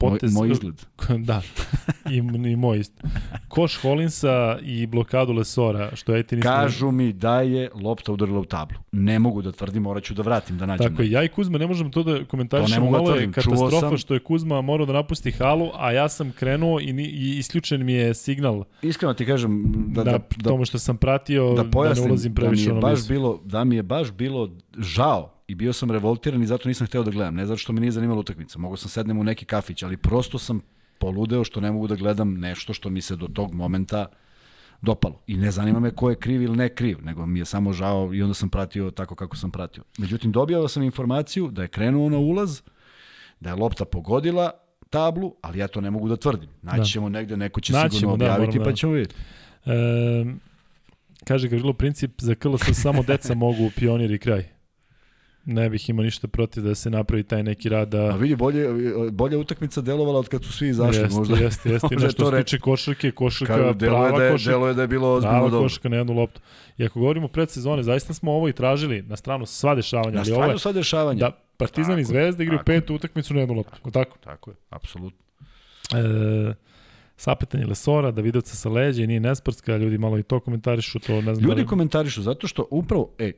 potez... 0.00 0.34
Moj, 0.34 0.48
moj 0.48 0.52
izgled. 0.52 0.82
da, 1.28 1.42
i, 2.10 2.16
i 2.50 2.56
moj 2.56 2.78
isto. 2.78 3.02
Koš 3.48 3.76
Holinsa 3.76 4.58
i 4.62 4.86
blokadu 4.86 5.32
Lesora, 5.32 5.96
što 5.96 6.14
je 6.14 6.22
ti 6.22 6.36
nismo... 6.36 6.50
Kažu 6.50 6.90
mi 6.90 7.12
da 7.12 7.40
je 7.40 7.70
lopta 7.74 8.12
udarila 8.12 8.40
u 8.40 8.44
tablu. 8.44 8.78
Ne 8.92 9.18
mogu 9.18 9.42
da 9.42 9.52
tvrdim, 9.52 9.82
morat 9.82 10.04
ću 10.04 10.14
da 10.14 10.22
vratim, 10.22 10.58
da 10.58 10.66
nađem. 10.66 10.90
Tako 10.90 11.02
je, 11.02 11.10
ja 11.10 11.24
i 11.24 11.28
Kuzma 11.28 11.58
ne 11.58 11.66
možemo 11.66 11.90
to 11.90 12.02
da 12.02 12.24
komentarišemo. 12.24 12.76
To 12.76 12.84
ne 12.84 12.90
mogu 12.90 13.06
da 13.06 13.12
tvrdim. 13.12 13.32
katastrofa 13.32 13.80
sam... 13.80 13.98
što 13.98 14.14
je 14.14 14.20
Kuzma 14.20 14.60
morao 14.60 14.86
da 14.86 14.92
napusti 14.92 15.30
halu, 15.32 15.70
a 15.74 15.92
ja 15.92 16.08
sam 16.08 16.32
krenuo 16.32 16.80
i, 16.80 16.92
ni, 16.92 17.04
i 17.04 17.38
isključen 17.38 17.84
mi 17.84 17.92
je 17.92 18.14
signal. 18.14 18.64
Iskreno 18.82 19.14
ti 19.14 19.26
kažem 19.26 19.64
da, 19.88 20.04
da, 20.04 20.10
da, 20.10 20.18
da 20.36 20.50
tomu 20.50 20.64
što 20.64 20.78
sam 20.78 20.96
pratio, 20.96 21.54
da, 21.54 21.64
pojasnim, 21.64 22.02
da 22.02 22.06
ne 22.06 22.12
ulazim 22.12 22.34
previše 22.34 22.68
da 22.68 22.72
mi 22.72 22.78
je 22.78 22.80
baš 22.80 23.08
bilo, 23.08 23.40
da 23.44 23.64
mi 23.64 23.76
je 23.76 23.82
baš 23.82 24.12
bilo 24.12 24.50
žao 24.78 25.39
i 25.50 25.54
bio 25.54 25.72
sam 25.72 25.90
revoltiran 25.90 26.42
i 26.42 26.46
zato 26.46 26.68
nisam 26.68 26.86
hteo 26.86 27.02
da 27.02 27.10
gledam. 27.10 27.34
Ne 27.34 27.46
zato 27.46 27.58
što 27.58 27.72
me 27.72 27.80
nije 27.80 27.90
zanimala 27.90 28.20
utakmica. 28.20 28.58
Mogu 28.58 28.76
sam 28.76 28.88
sednem 28.88 29.18
u 29.18 29.24
neki 29.24 29.44
kafić, 29.44 29.82
ali 29.82 29.96
prosto 29.96 30.38
sam 30.38 30.60
poludeo 30.98 31.44
što 31.44 31.60
ne 31.60 31.72
mogu 31.72 31.86
da 31.86 31.94
gledam 31.94 32.34
nešto 32.34 32.72
što 32.72 32.90
mi 32.90 33.00
se 33.00 33.16
do 33.16 33.28
tog 33.28 33.54
momenta 33.54 34.06
dopalo. 34.82 35.20
I 35.26 35.36
ne 35.36 35.50
zanima 35.50 35.80
me 35.80 35.90
ko 35.90 36.10
je 36.10 36.16
kriv 36.16 36.42
ili 36.42 36.56
ne 36.56 36.68
kriv, 36.68 36.98
nego 37.02 37.26
mi 37.26 37.38
je 37.38 37.44
samo 37.44 37.72
žao 37.72 38.14
i 38.14 38.22
onda 38.22 38.34
sam 38.34 38.48
pratio 38.48 38.90
tako 38.90 39.14
kako 39.14 39.36
sam 39.36 39.50
pratio. 39.50 39.84
Međutim, 39.98 40.32
dobijao 40.32 40.68
sam 40.68 40.82
informaciju 40.82 41.50
da 41.50 41.62
je 41.62 41.68
krenuo 41.68 42.08
na 42.08 42.18
ulaz, 42.18 42.60
da 43.40 43.50
je 43.50 43.56
lopta 43.56 43.84
pogodila 43.84 44.50
tablu, 44.90 45.34
ali 45.42 45.58
ja 45.58 45.68
to 45.68 45.80
ne 45.80 45.90
mogu 45.90 46.08
da 46.08 46.16
tvrdim. 46.16 46.48
Naći 46.62 46.78
da. 46.78 46.84
ćemo 46.84 47.08
negde, 47.08 47.36
neko 47.36 47.60
će 47.60 47.72
Naćemo, 47.72 47.90
sigurno 47.90 48.16
da, 48.16 48.24
objaviti, 48.24 48.58
da, 48.58 48.64
pa 48.64 48.72
ćemo 48.72 48.92
vidjeti. 48.92 49.14
E, 49.66 50.24
kaže 51.24 51.48
Gavrilo, 51.48 51.72
princip 51.72 52.20
za 52.20 52.34
KLS 52.34 52.62
samo 52.72 53.02
deca 53.02 53.34
mogu 53.34 53.70
pionir 53.76 54.10
i 54.10 54.18
kraj 54.18 54.59
ne 55.44 55.70
bih 55.70 55.88
imao 55.88 56.04
ništa 56.04 56.28
protiv 56.28 56.62
da 56.62 56.74
se 56.74 56.90
napravi 56.90 57.22
taj 57.22 57.42
neki 57.42 57.68
rad 57.68 57.88
da... 57.88 58.02
A 58.02 58.16
vidi, 58.16 58.36
bolje, 58.36 58.68
bolje 59.12 59.36
utakmica 59.36 59.80
delovala 59.80 60.18
od 60.18 60.28
kad 60.28 60.44
su 60.44 60.52
svi 60.52 60.68
izašli. 60.68 61.02
Jeste, 61.02 61.18
možda, 61.18 61.36
jeste, 61.36 61.70
jeste. 61.70 61.88
Možda 61.92 62.06
nešto 62.06 62.30
se 62.30 62.36
tiče 62.36 62.58
košarke, 62.58 63.10
košarka, 63.10 63.74
prava 63.78 64.18
da 64.18 64.24
je, 64.24 64.32
košarka. 64.32 64.50
Delo 64.50 64.68
je 64.68 64.74
da 64.74 64.82
je 64.82 64.88
bilo 64.88 65.12
ozbiljno 65.12 65.38
dobro. 65.38 65.50
Prava 65.50 65.64
košarka 65.64 65.88
na 65.88 65.96
jednu 65.96 66.12
loptu. 66.12 66.40
I 66.78 66.84
ako 66.84 67.00
govorimo 67.00 67.28
predsezone, 67.28 67.82
zaista 67.82 68.14
smo 68.14 68.32
ovo 68.32 68.48
i 68.48 68.52
tražili 68.52 69.02
na 69.02 69.16
stranu 69.16 69.46
sva 69.46 69.74
dešavanja. 69.74 70.18
Na 70.18 70.24
stranu 70.24 70.58
sva 70.58 70.72
dešavanja. 70.72 71.20
Da 71.20 71.30
Partizan 71.56 71.90
tako, 71.90 72.00
i 72.00 72.04
Zvezda 72.04 72.42
igraju 72.42 72.60
petu 72.66 72.94
utakmicu 72.94 73.34
na 73.34 73.40
jednu 73.40 73.54
loptu. 73.54 73.72
Tako, 73.74 73.90
tako? 73.90 74.18
Tako 74.18 74.50
je, 74.50 74.56
apsolutno. 74.70 75.24
E, 75.92 76.54
sapetanje 77.16 77.66
Lesora, 77.66 78.10
Davidovca 78.10 78.56
sa 78.56 78.68
leđa 78.68 79.02
i 79.02 79.06
nije 79.06 79.20
nesportska, 79.20 79.76
ljudi 79.76 79.98
malo 79.98 80.18
i 80.18 80.22
to 80.22 80.40
komentarišu, 80.40 80.98
to 80.98 81.14
ne 81.14 81.34
znam 81.34 81.48
Ljudi 81.48 81.60
da 81.60 81.62
li... 81.62 81.66
komentarišu 81.66 82.22
zato 82.22 82.46
što 82.46 82.66
upravo, 82.70 83.10
e, 83.18 83.32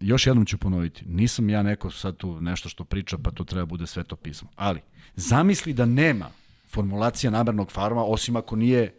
još 0.00 0.26
jednom 0.26 0.46
ću 0.46 0.58
ponoviti, 0.58 1.04
nisam 1.06 1.50
ja 1.50 1.62
neko 1.62 1.90
sad 1.90 2.16
tu 2.16 2.40
nešto 2.40 2.68
što 2.68 2.84
priča, 2.84 3.18
pa 3.18 3.30
to 3.30 3.44
treba 3.44 3.66
bude 3.66 3.86
sve 3.86 4.04
to 4.04 4.16
pismo. 4.16 4.48
Ali, 4.56 4.80
zamisli 5.16 5.72
da 5.72 5.86
nema 5.86 6.30
formulacija 6.68 7.30
namernog 7.30 7.70
farma, 7.70 8.04
osim 8.04 8.36
ako 8.36 8.56
nije 8.56 8.94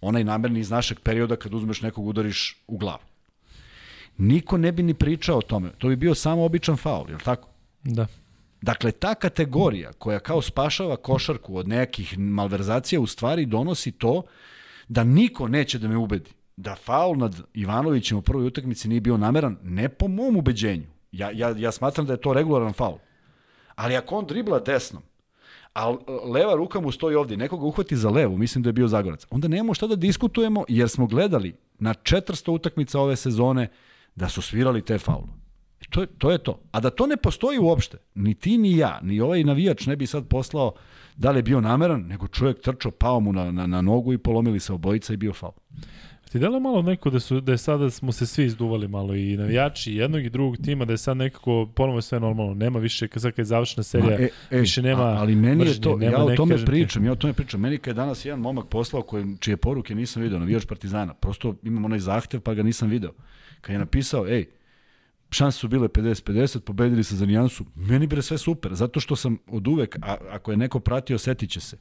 onaj 0.00 0.24
namerni 0.24 0.60
iz 0.60 0.70
našeg 0.70 1.00
perioda 1.00 1.36
kad 1.36 1.54
uzmeš 1.54 1.82
nekog 1.82 2.06
udariš 2.06 2.62
u 2.66 2.78
glavu. 2.78 3.02
Niko 4.16 4.58
ne 4.58 4.72
bi 4.72 4.82
ni 4.82 4.94
pričao 4.94 5.38
o 5.38 5.42
tome. 5.42 5.70
To 5.78 5.88
bi 5.88 5.96
bio 5.96 6.14
samo 6.14 6.44
običan 6.44 6.76
faul, 6.76 7.08
je 7.08 7.14
li 7.14 7.22
tako? 7.22 7.48
Da. 7.82 8.06
Dakle, 8.62 8.92
ta 8.92 9.14
kategorija 9.14 9.92
koja 9.92 10.18
kao 10.18 10.42
spašava 10.42 10.96
košarku 10.96 11.56
od 11.56 11.68
nekih 11.68 12.18
malverzacija 12.18 13.00
u 13.00 13.06
stvari 13.06 13.46
donosi 13.46 13.92
to 13.92 14.22
da 14.88 15.04
niko 15.04 15.48
neće 15.48 15.78
da 15.78 15.88
me 15.88 15.96
ubedi 15.96 16.30
da 16.56 16.74
faul 16.74 17.16
nad 17.16 17.40
Ivanovićem 17.54 18.18
u 18.18 18.22
prvoj 18.22 18.46
utakmici 18.46 18.88
nije 18.88 19.00
bio 19.00 19.16
nameran, 19.16 19.56
ne 19.62 19.88
po 19.88 20.08
mom 20.08 20.36
ubeđenju. 20.36 20.86
Ja, 21.12 21.30
ja, 21.30 21.54
ja 21.58 21.72
smatram 21.72 22.06
da 22.06 22.12
je 22.12 22.20
to 22.20 22.32
regularan 22.32 22.72
faul. 22.72 22.98
Ali 23.74 23.96
ako 23.96 24.16
on 24.16 24.26
dribla 24.26 24.58
desnom, 24.58 25.02
a 25.74 25.96
leva 26.34 26.54
ruka 26.54 26.80
mu 26.80 26.92
stoji 26.92 27.16
ovde, 27.16 27.36
nekoga 27.36 27.66
uhvati 27.66 27.96
za 27.96 28.10
levu, 28.10 28.38
mislim 28.38 28.62
da 28.62 28.68
je 28.68 28.72
bio 28.72 28.88
Zagorac, 28.88 29.26
onda 29.30 29.48
nemamo 29.48 29.74
šta 29.74 29.86
da 29.86 29.96
diskutujemo, 29.96 30.64
jer 30.68 30.88
smo 30.88 31.06
gledali 31.06 31.54
na 31.78 31.94
400 31.94 32.50
utakmica 32.50 33.00
ove 33.00 33.16
sezone 33.16 33.68
da 34.14 34.28
su 34.28 34.42
svirali 34.42 34.82
te 34.82 34.98
faulu. 34.98 35.28
To 35.90 36.00
je, 36.00 36.06
to 36.06 36.30
je 36.30 36.38
to. 36.38 36.60
A 36.72 36.80
da 36.80 36.90
to 36.90 37.06
ne 37.06 37.16
postoji 37.16 37.58
uopšte, 37.58 37.98
ni 38.14 38.34
ti 38.34 38.58
ni 38.58 38.76
ja, 38.76 39.00
ni 39.02 39.20
ovaj 39.20 39.44
navijač 39.44 39.86
ne 39.86 39.96
bi 39.96 40.06
sad 40.06 40.28
poslao 40.28 40.72
da 41.16 41.30
li 41.30 41.38
je 41.38 41.42
bio 41.42 41.60
nameran, 41.60 42.00
nego 42.00 42.28
čovjek 42.28 42.60
trčao, 42.60 42.92
pao 42.92 43.20
mu 43.20 43.32
na, 43.32 43.52
na, 43.52 43.66
na 43.66 43.82
nogu 43.82 44.12
i 44.12 44.18
polomili 44.18 44.60
se 44.60 44.72
obojica 44.72 45.12
i 45.12 45.16
bio 45.16 45.32
faul. 45.32 45.52
Ti 46.34 46.38
delo 46.38 46.60
malo 46.60 46.82
neko 46.82 47.10
da 47.10 47.20
su 47.20 47.40
da 47.40 47.52
je 47.52 47.58
sada 47.58 47.90
smo 47.90 48.12
se 48.12 48.26
svi 48.26 48.44
izduvali 48.44 48.88
malo 48.88 49.14
i 49.14 49.36
navijači 49.36 49.94
jednog 49.94 50.24
i 50.24 50.30
drugog 50.30 50.56
tima 50.56 50.84
da 50.84 50.92
je 50.92 50.98
sad 50.98 51.16
nekako 51.16 51.68
ponovo 51.74 52.00
sve 52.00 52.20
normalno. 52.20 52.54
Nema 52.54 52.78
više 52.78 53.08
kad 53.08 53.22
sad 53.22 53.32
kad 53.32 53.38
je 53.38 53.44
završena 53.44 53.82
serija, 53.82 54.18
Ma, 54.18 54.24
e, 54.24 54.28
e, 54.50 54.60
više 54.60 54.82
nema. 54.82 55.02
A, 55.02 55.16
ali 55.20 55.34
meni 55.34 55.56
mržnje, 55.56 55.74
je 55.74 55.80
to 55.80 55.98
ja 56.02 56.24
o 56.24 56.36
tome 56.36 56.64
pričam, 56.64 57.04
ja 57.04 57.12
o 57.12 57.16
tome 57.16 57.32
pričam. 57.32 57.60
Meni 57.60 57.78
kad 57.78 57.86
je 57.86 57.94
danas 57.94 58.24
jedan 58.24 58.40
momak 58.40 58.68
poslao 58.68 59.02
koji 59.02 59.36
čije 59.40 59.56
poruke 59.56 59.94
nisam 59.94 60.22
video, 60.22 60.38
navijač 60.38 60.64
Partizana. 60.66 61.14
Prosto 61.14 61.54
imam 61.62 61.84
onaj 61.84 61.98
zahtev 61.98 62.40
pa 62.40 62.54
ga 62.54 62.62
nisam 62.62 62.88
video. 62.88 63.12
Kad 63.60 63.72
je 63.72 63.78
napisao, 63.78 64.26
ej, 64.28 64.46
šanse 65.30 65.58
su 65.58 65.68
bile 65.68 65.88
50-50, 65.88 66.60
pobedili 66.60 67.04
se 67.04 67.16
za 67.16 67.26
nijansu, 67.26 67.64
meni 67.74 68.06
bre 68.06 68.22
sve 68.22 68.38
super, 68.38 68.74
zato 68.74 69.00
što 69.00 69.16
sam 69.16 69.38
od 69.46 69.68
uvek, 69.68 69.96
a, 70.02 70.16
ako 70.30 70.50
je 70.50 70.56
neko 70.56 70.80
pratio, 70.80 71.18
setiće 71.18 71.60
se. 71.60 71.76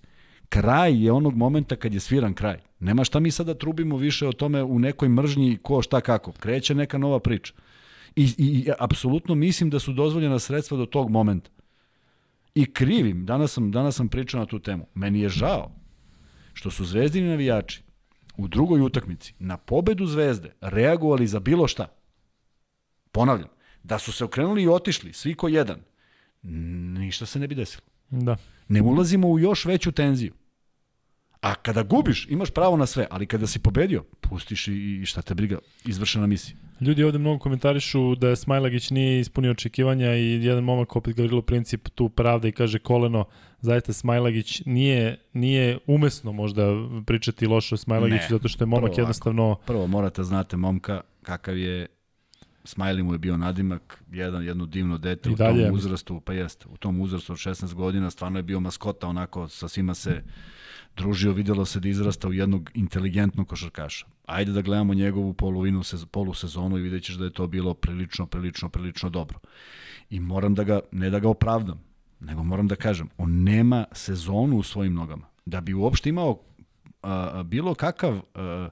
Kraj 0.49 1.03
je 1.03 1.11
onog 1.11 1.35
momenta 1.35 1.75
kad 1.75 1.93
je 1.93 1.99
sviran 1.99 2.33
kraj. 2.33 2.59
Nema 2.79 3.03
šta 3.03 3.19
mi 3.19 3.31
sada 3.31 3.53
trubimo 3.53 3.97
više 3.97 4.27
o 4.27 4.31
tome 4.31 4.63
u 4.63 4.79
nekoj 4.79 5.09
mržnji 5.09 5.57
ko 5.61 5.81
šta 5.81 6.01
kako. 6.01 6.31
Kreće 6.31 6.75
neka 6.75 6.97
nova 6.97 7.19
priča. 7.19 7.53
I, 8.15 8.23
i, 8.23 8.33
i 8.37 8.71
apsolutno 8.79 9.35
mislim 9.35 9.69
da 9.69 9.79
su 9.79 9.93
dozvoljena 9.93 10.39
sredstva 10.39 10.77
do 10.77 10.85
tog 10.85 11.09
momenta. 11.09 11.49
I 12.55 12.65
krivim, 12.65 13.25
danas 13.25 13.53
sam, 13.53 13.71
danas 13.71 13.95
sam 13.95 14.07
pričao 14.07 14.39
na 14.39 14.45
tu 14.45 14.59
temu. 14.59 14.85
Meni 14.93 15.21
je 15.21 15.29
žao 15.29 15.71
što 16.53 16.71
su 16.71 16.85
zvezdini 16.85 17.29
navijači 17.29 17.83
u 18.37 18.47
drugoj 18.47 18.81
utakmici 18.81 19.33
na 19.39 19.57
pobedu 19.57 20.05
zvezde 20.05 20.53
reagovali 20.61 21.27
za 21.27 21.39
bilo 21.39 21.67
šta. 21.67 21.87
Ponavljam, 23.11 23.49
da 23.83 23.99
su 23.99 24.11
se 24.11 24.25
okrenuli 24.25 24.63
i 24.63 24.67
otišli, 24.67 25.13
svi 25.13 25.33
ko 25.33 25.47
jedan, 25.47 25.79
ništa 26.99 27.25
se 27.25 27.39
ne 27.39 27.47
bi 27.47 27.55
desilo. 27.55 27.92
Da. 28.21 28.35
Ne 28.67 28.81
ulazimo 28.81 29.27
u 29.27 29.39
još 29.39 29.65
veću 29.65 29.91
tenziju. 29.91 30.33
A 31.41 31.55
kada 31.55 31.83
gubiš, 31.83 32.27
imaš 32.29 32.51
pravo 32.51 32.77
na 32.77 32.85
sve, 32.85 33.07
ali 33.09 33.25
kada 33.25 33.47
si 33.47 33.59
pobedio, 33.59 34.03
pustiš 34.21 34.67
i 34.67 35.01
šta 35.05 35.21
te 35.21 35.33
briga, 35.33 35.57
izvršena 35.85 36.27
misija. 36.27 36.57
Ljudi 36.81 37.03
ovde 37.03 37.17
mnogo 37.17 37.39
komentarišu 37.39 38.15
da 38.15 38.35
Smajlagić 38.35 38.89
nije 38.89 39.19
ispunio 39.19 39.51
očekivanja 39.51 40.15
i 40.15 40.45
jedan 40.45 40.63
momak 40.63 40.95
opet 40.95 41.15
Gavrilo 41.15 41.41
Princip 41.41 41.89
tu 41.95 42.09
pravda 42.09 42.47
i 42.47 42.51
kaže 42.51 42.79
koleno, 42.79 43.25
zaista 43.59 43.93
Smajlagić 43.93 44.61
nije, 44.65 45.17
nije 45.33 45.77
umesno 45.87 46.31
možda 46.31 46.63
pričati 47.05 47.47
loše 47.47 47.75
o 47.75 47.77
Smajlagiću 47.77 48.25
zato 48.29 48.47
što 48.47 48.63
je 48.63 48.67
momak 48.67 48.91
prvo 48.91 49.01
jednostavno... 49.01 49.43
Ovako, 49.43 49.61
prvo 49.65 49.87
morate 49.87 50.23
znate 50.23 50.57
momka 50.57 51.01
kakav 51.23 51.57
je 51.57 51.87
Smiley 52.63 53.03
mu 53.03 53.13
je 53.13 53.19
bio 53.19 53.37
nadimak, 53.37 54.03
jedan, 54.11 54.43
jedno 54.43 54.65
divno 54.65 54.97
dete 54.97 55.29
I 55.29 55.33
u 55.33 55.35
tom 55.35 55.71
uzrastu, 55.73 56.19
pa 56.19 56.33
jeste, 56.33 56.65
u 56.69 56.77
tom 56.77 57.01
uzrastu 57.01 57.33
od 57.33 57.39
16 57.39 57.73
godina, 57.73 58.11
stvarno 58.11 58.39
je 58.39 58.43
bio 58.43 58.59
maskota, 58.59 59.07
onako 59.07 59.47
sa 59.47 59.67
svima 59.67 59.93
se 59.93 60.23
družio, 60.97 61.33
videlo 61.33 61.65
se 61.65 61.79
da 61.79 61.89
izrasta 61.89 62.27
u 62.27 62.33
jednog 62.33 62.71
inteligentnog 62.73 63.47
košarkaša. 63.47 64.05
Ajde 64.25 64.51
da 64.51 64.61
gledamo 64.61 64.93
njegovu 64.93 65.33
polovinu, 65.33 65.81
polusezonu 66.11 66.77
i 66.77 66.81
vidjet 66.81 67.03
ćeš 67.03 67.15
da 67.15 67.25
je 67.25 67.33
to 67.33 67.47
bilo 67.47 67.73
prilično, 67.73 68.25
prilično, 68.25 68.69
prilično 68.69 69.09
dobro. 69.09 69.39
I 70.09 70.19
moram 70.19 70.55
da 70.55 70.63
ga, 70.63 70.79
ne 70.91 71.09
da 71.09 71.19
ga 71.19 71.29
opravdam, 71.29 71.83
nego 72.19 72.43
moram 72.43 72.67
da 72.67 72.75
kažem, 72.75 73.09
on 73.17 73.43
nema 73.43 73.85
sezonu 73.91 74.57
u 74.57 74.63
svojim 74.63 74.93
nogama. 74.93 75.27
Da 75.45 75.61
bi 75.61 75.73
uopšte 75.73 76.09
imao 76.09 76.39
a, 77.01 77.31
a, 77.33 77.43
bilo 77.43 77.75
kakav 77.75 78.21
a, 78.35 78.69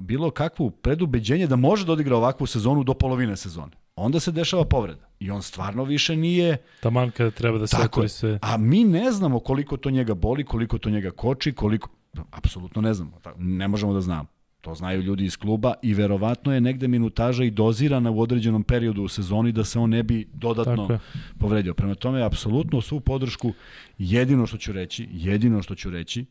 bilo 0.00 0.30
kakvo 0.30 0.70
predubeđenje 0.70 1.46
da 1.46 1.56
može 1.56 1.86
da 1.86 1.92
odigra 1.92 2.16
ovakvu 2.16 2.46
sezonu 2.46 2.84
do 2.84 2.94
polovine 2.94 3.36
sezone. 3.36 3.72
Onda 3.96 4.20
se 4.20 4.32
dešava 4.32 4.64
povreda. 4.64 5.08
I 5.20 5.30
on 5.30 5.42
stvarno 5.42 5.84
više 5.84 6.16
nije... 6.16 6.56
Taman 6.80 7.10
kada 7.10 7.30
treba 7.30 7.58
da 7.58 7.66
se 7.66 7.76
otvori 7.84 8.08
sve. 8.08 8.38
A 8.42 8.56
mi 8.56 8.84
ne 8.84 9.12
znamo 9.12 9.40
koliko 9.40 9.76
to 9.76 9.90
njega 9.90 10.14
boli, 10.14 10.44
koliko 10.44 10.78
to 10.78 10.90
njega 10.90 11.10
koči, 11.10 11.52
koliko... 11.52 11.88
Apsolutno 12.30 12.82
ne 12.82 12.94
znamo. 12.94 13.20
Ne 13.36 13.68
možemo 13.68 13.92
da 13.92 14.00
znamo. 14.00 14.28
To 14.60 14.74
znaju 14.74 15.02
ljudi 15.02 15.24
iz 15.24 15.36
kluba 15.36 15.74
i 15.82 15.94
verovatno 15.94 16.54
je 16.54 16.60
negde 16.60 16.88
minutaža 16.88 17.44
i 17.44 17.50
dozirana 17.50 18.10
u 18.10 18.20
određenom 18.20 18.62
periodu 18.62 19.02
u 19.02 19.08
sezoni 19.08 19.52
da 19.52 19.64
se 19.64 19.78
on 19.78 19.90
ne 19.90 20.02
bi 20.02 20.28
dodatno 20.32 20.98
povredio. 21.38 21.74
Prema 21.74 21.94
tome, 21.94 22.22
apsolutno 22.22 22.80
svu 22.80 23.00
podršku, 23.00 23.52
jedino 23.98 24.46
što 24.46 24.56
ću 24.56 24.72
reći, 24.72 25.08
jedino 25.12 25.62
što 25.62 25.74
ću 25.74 25.90
reći, 25.90 26.24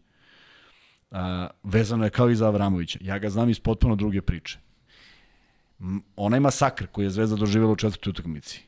a, 1.12 1.48
vezano 1.64 2.04
je 2.04 2.10
kao 2.10 2.30
i 2.30 2.36
za 2.36 2.48
Avramovića. 2.48 3.00
Ja 3.02 3.20
ga 3.20 3.30
znam 3.30 3.50
iz 3.50 3.60
potpuno 3.60 3.96
druge 3.96 4.22
priče. 4.22 4.60
Onaj 6.16 6.40
masakr 6.40 6.88
koji 6.88 7.06
je 7.06 7.10
Zvezda 7.10 7.36
doživjela 7.36 7.72
u 7.72 7.76
četvrtoj 7.76 8.12
utakmici. 8.12 8.64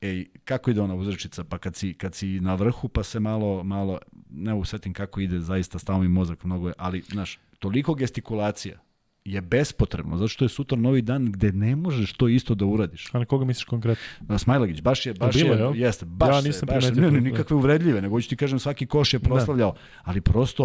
Ej, 0.00 0.26
kako 0.44 0.70
ide 0.70 0.80
ona 0.80 0.94
uzrečica? 0.94 1.44
Pa 1.44 1.58
kad 1.58 1.76
si, 1.76 1.94
kad 1.94 2.14
si 2.14 2.40
na 2.40 2.54
vrhu, 2.54 2.88
pa 2.88 3.02
se 3.02 3.20
malo, 3.20 3.64
malo 3.64 3.98
ne 4.30 4.54
usetim 4.54 4.92
kako 4.92 5.20
ide, 5.20 5.40
zaista 5.40 5.78
stavim 5.78 6.02
mi 6.02 6.08
mozak 6.08 6.44
mnogo 6.44 6.68
je, 6.68 6.74
ali, 6.78 7.00
znaš, 7.00 7.38
toliko 7.58 7.94
gestikulacija, 7.94 8.78
je 9.24 9.40
bespotrebno, 9.40 10.16
zato 10.16 10.28
što 10.28 10.44
je 10.44 10.48
sutra 10.48 10.78
novi 10.78 11.02
dan 11.02 11.32
gde 11.32 11.52
ne 11.52 11.76
možeš 11.76 12.12
to 12.12 12.28
isto 12.28 12.54
da 12.54 12.64
uradiš. 12.64 13.14
A 13.14 13.18
na 13.18 13.24
koga 13.24 13.44
misliš 13.44 13.64
konkretno? 13.64 14.04
Na 14.20 14.38
Smajlagić, 14.38 14.80
baš 14.80 15.06
je, 15.06 15.14
baš 15.14 15.34
bilo, 15.34 15.54
je, 15.54 15.60
je 15.60 15.80
jeste, 15.80 16.06
baš 16.06 16.34
ja 16.36 16.40
nisam 16.40 16.68
se, 16.68 16.74
baš, 16.74 16.84
ne, 16.84 17.10
ne, 17.10 17.20
nikakve 17.20 17.56
uvredljive, 17.56 18.02
nego 18.02 18.20
ću 18.20 18.28
ti 18.28 18.36
kažem 18.36 18.58
svaki 18.58 18.86
koš 18.86 19.14
je 19.14 19.18
da. 19.18 19.28
proslavljao, 19.28 19.72
da. 19.72 19.78
ali 20.02 20.20
prosto 20.20 20.64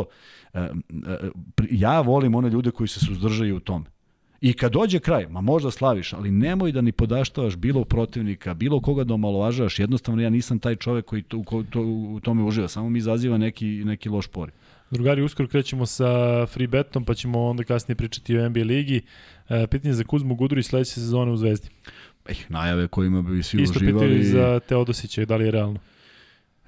uh, 0.53 0.61
uh, 0.61 1.29
ja 1.71 2.01
volim 2.01 2.35
one 2.35 2.49
ljude 2.49 2.71
koji 2.71 2.87
se 2.87 2.99
suzdržaju 2.99 3.55
u 3.57 3.59
tome. 3.59 3.85
I 4.41 4.53
kad 4.53 4.71
dođe 4.71 4.99
kraj, 4.99 5.27
ma 5.27 5.41
možda 5.41 5.71
slaviš, 5.71 6.13
ali 6.13 6.31
nemoj 6.31 6.71
da 6.71 6.81
ni 6.81 6.91
podaštavaš 6.91 7.55
bilo 7.55 7.83
protivnika, 7.83 8.53
bilo 8.53 8.81
koga 8.81 9.03
da 9.03 9.13
omalovažavaš, 9.13 9.79
jednostavno 9.79 10.21
ja 10.21 10.29
nisam 10.29 10.59
taj 10.59 10.75
čovek 10.75 11.05
koji 11.05 11.21
to, 11.21 11.43
ko, 11.43 11.63
to, 11.63 11.81
u 11.81 12.19
tome 12.23 12.43
uživa, 12.43 12.67
samo 12.67 12.89
mi 12.89 12.99
izaziva 12.99 13.37
neki, 13.37 13.65
neki 13.65 14.09
loš 14.09 14.27
pori. 14.27 14.51
Drugari, 14.91 15.21
uskoro 15.21 15.49
krećemo 15.49 15.85
sa 15.85 16.45
free 16.45 16.67
betom, 16.67 17.05
pa 17.05 17.13
ćemo 17.13 17.45
onda 17.45 17.63
kasnije 17.63 17.95
pričati 17.95 18.37
o 18.37 18.49
NBA 18.49 18.63
ligi. 18.63 19.01
E, 19.49 19.67
pitanje 19.67 19.93
za 19.93 20.03
Kuzmu 20.03 20.35
Guduri 20.35 20.63
sledeće 20.63 20.91
sezone 20.91 21.31
u 21.31 21.37
Zvezdi. 21.37 21.69
Eh, 22.29 22.35
najave 22.49 22.87
kojima 22.87 23.21
bi 23.21 23.43
svi 23.43 23.61
Isto 23.61 23.79
uživali. 23.79 24.19
Isto 24.19 24.31
pitaju 24.31 24.51
za 24.51 24.59
Teodosića, 24.59 25.25
da 25.25 25.35
li 25.35 25.45
je 25.45 25.51
realno? 25.51 25.79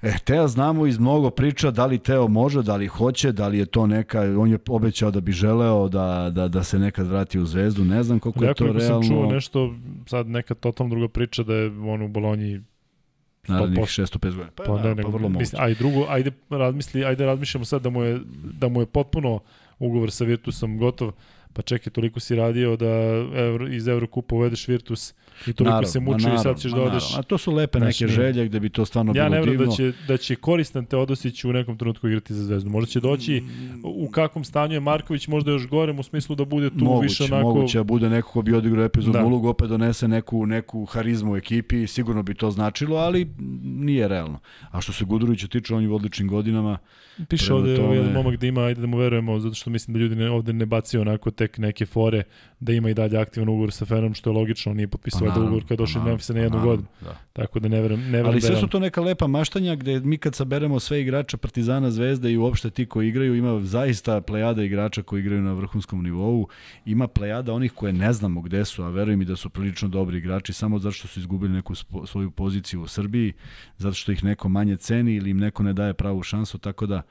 E, 0.02 0.12
Teo 0.24 0.48
znamo 0.48 0.86
iz 0.86 0.98
mnogo 0.98 1.30
priča 1.30 1.70
da 1.70 1.86
li 1.86 1.98
Teo 1.98 2.28
može, 2.28 2.62
da 2.62 2.76
li 2.76 2.86
hoće, 2.86 3.32
da 3.32 3.48
li 3.48 3.58
je 3.58 3.66
to 3.66 3.86
neka, 3.86 4.20
on 4.38 4.50
je 4.50 4.58
obećao 4.68 5.10
da 5.10 5.20
bi 5.20 5.32
želeo 5.32 5.88
da, 5.88 6.30
da, 6.34 6.48
da 6.48 6.64
se 6.64 6.78
nekad 6.78 7.06
vrati 7.06 7.38
u 7.38 7.46
zvezdu, 7.46 7.84
ne 7.84 8.02
znam 8.02 8.20
koliko 8.20 8.44
je 8.44 8.54
to 8.54 8.64
realno. 8.64 8.80
sam 8.80 9.08
čuo 9.08 9.26
nešto, 9.26 9.74
sad 10.06 10.26
neka 10.28 10.54
totalno 10.54 10.90
druga 10.90 11.08
priča 11.08 11.42
da 11.42 11.54
je 11.54 11.66
on 11.66 12.02
u 12.02 12.08
Bolonji 12.08 12.60
Narednih 13.48 13.84
605 13.84 14.20
godina. 14.20 14.50
Pa, 14.54 14.64
pa 14.64 14.82
ne, 14.82 14.94
ne, 14.94 15.02
pa 15.02 15.08
vrlo 15.08 15.28
moguće. 15.28 15.38
Misli, 15.38 15.58
aj 15.62 15.74
drugo, 15.74 16.06
ajde 16.08 16.30
razmisli, 16.50 17.04
ajde 17.04 17.26
razmišljamo 17.26 17.64
sad 17.64 17.82
da 17.82 17.90
mu 17.90 18.02
je 18.02 18.20
da 18.60 18.68
mu 18.68 18.80
je 18.80 18.86
potpuno 18.86 19.40
ugovor 19.78 20.10
sa 20.10 20.24
Virtusom 20.24 20.78
gotov 20.78 21.12
pa 21.58 21.62
čekaj, 21.62 21.92
toliko 21.92 22.20
si 22.20 22.36
radio 22.36 22.76
da 22.76 22.86
evro, 23.34 23.68
iz 23.68 23.88
Eurokupa 23.88 24.34
uvedeš 24.34 24.68
Virtus 24.68 25.14
i 25.46 25.52
toliko 25.52 25.64
naravno, 25.64 25.88
se 25.88 26.00
muči 26.00 26.26
i 26.34 26.38
sad 26.38 26.60
ćeš 26.60 26.72
da 26.72 26.82
odeš. 26.82 27.18
A 27.18 27.22
to 27.22 27.38
su 27.38 27.52
lepe 27.52 27.80
neke 27.80 28.04
ne, 28.04 28.08
želje 28.08 28.46
gde 28.46 28.60
bi 28.60 28.68
to 28.68 28.84
stvarno 28.84 29.12
ja 29.16 29.28
bilo 29.28 29.44
divno. 29.44 29.62
Ja 29.62 29.66
ne 29.66 29.66
da 29.66 29.76
će, 29.76 29.92
da 30.08 30.16
će 30.16 30.36
koristan 30.36 30.84
Teodosić 30.84 31.44
u 31.44 31.52
nekom 31.52 31.78
trenutku 31.78 32.08
igrati 32.08 32.34
za 32.34 32.44
Zvezdu. 32.44 32.70
Možda 32.70 32.90
će 32.90 33.00
doći 33.00 33.42
u 33.84 34.10
kakvom 34.10 34.44
stanju 34.44 34.74
je 34.74 34.80
Marković, 34.80 35.28
možda 35.28 35.50
još 35.50 35.68
gorem 35.68 35.98
u 35.98 36.02
smislu 36.02 36.36
da 36.36 36.44
bude 36.44 36.70
tu 36.70 36.84
moguće, 36.84 37.04
više 37.04 37.34
onako... 37.34 37.48
Moguće, 37.48 37.78
da 37.78 37.84
bude 37.84 38.10
neko 38.10 38.30
ko 38.30 38.42
bi 38.42 38.54
odigrao 38.54 38.84
epizodnu 38.84 39.20
da. 39.20 39.26
ulogu, 39.26 39.48
opet 39.48 39.68
donese 39.68 40.08
neku, 40.08 40.46
neku 40.46 40.84
harizmu 40.84 41.32
u 41.32 41.36
ekipi, 41.36 41.86
sigurno 41.86 42.22
bi 42.22 42.34
to 42.34 42.50
značilo, 42.50 42.96
ali 42.96 43.28
nije 43.62 44.08
realno. 44.08 44.38
A 44.70 44.80
što 44.80 44.92
se 44.92 45.04
Gudurovića 45.04 45.46
tiče, 45.46 45.74
on 45.74 45.82
je 45.82 45.88
u 45.88 45.94
odličnim 45.94 46.28
godinama. 46.28 46.78
Piše 47.28 47.54
ovde 47.54 47.76
tome... 47.76 47.96
jedan 47.96 48.12
momak 48.12 48.36
da 48.36 48.46
ima, 48.46 48.60
ajde 48.60 48.80
da 48.80 48.86
mu 48.86 48.96
verujemo, 48.96 49.40
zato 49.40 49.54
što 49.54 49.70
mislim 49.70 49.94
da 49.94 50.00
ljudi 50.00 50.16
ne, 50.16 50.30
ovde 50.30 50.52
ne 50.52 50.66
bacio 50.66 51.00
onako 51.00 51.30
tek 51.30 51.58
neke 51.58 51.86
fore 51.86 52.22
da 52.60 52.72
ima 52.72 52.90
i 52.90 52.94
dalje 52.94 53.18
aktivan 53.18 53.48
ugovor 53.48 53.72
sa 53.72 53.84
Fenom, 53.84 54.14
što 54.14 54.30
je 54.30 54.34
logično, 54.34 54.74
nije 54.74 54.88
potpisao 54.88 55.28
pa, 55.28 55.34
da 55.34 55.40
ugovor 55.40 55.62
kada 55.62 55.74
je 55.74 55.76
došao 55.76 56.00
iz 56.00 56.06
Memphisa 56.06 56.32
na 56.32 56.40
jednu 56.40 56.60
godinu. 56.60 56.88
Da. 57.00 57.16
Tako 57.32 57.60
da 57.60 57.68
ne 57.68 57.80
verujem, 57.80 58.00
ne 58.00 58.10
verujem. 58.10 58.26
Ali 58.26 58.40
sve 58.40 58.56
su 58.56 58.66
to 58.66 58.78
neka 58.78 59.00
lepa 59.00 59.26
maštanja 59.26 59.74
gde 59.74 60.00
mi 60.00 60.18
kad 60.18 60.34
saberemo 60.34 60.80
sve 60.80 61.00
igrače 61.00 61.36
Partizana, 61.36 61.90
Zvezde 61.90 62.32
i 62.32 62.36
uopšte 62.36 62.70
ti 62.70 62.86
koji 62.86 63.08
igraju, 63.08 63.34
ima 63.34 63.60
zaista 63.64 64.20
plejada 64.20 64.62
igrača 64.62 65.02
koji 65.02 65.20
igraju 65.20 65.42
na 65.42 65.52
vrhunskom 65.52 66.02
nivou, 66.02 66.48
ima 66.84 67.08
plejada 67.08 67.52
onih 67.52 67.72
koje 67.72 67.92
ne 67.92 68.12
znamo 68.12 68.40
gde 68.40 68.64
su, 68.64 68.82
a 68.82 68.88
verujem 68.88 69.22
i 69.22 69.24
da 69.24 69.36
su 69.36 69.50
prilično 69.50 69.88
dobri 69.88 70.18
igrači, 70.18 70.52
samo 70.52 70.78
zato 70.78 70.92
što 70.92 71.08
su 71.08 71.20
izgubili 71.20 71.52
neku 71.52 71.74
svoju 72.06 72.30
poziciju 72.30 72.82
u 72.82 72.86
Srbiji, 72.86 73.32
zato 73.76 73.94
što 73.94 74.12
ih 74.12 74.24
neko 74.24 74.48
manje 74.48 74.76
ceni 74.76 75.14
ili 75.14 75.30
im 75.30 75.38
neko 75.38 75.62
ne 75.62 75.72
daje 75.72 75.94
pravu 75.94 76.22
šansu, 76.22 76.58
tako 76.58 76.86
da 76.86 77.02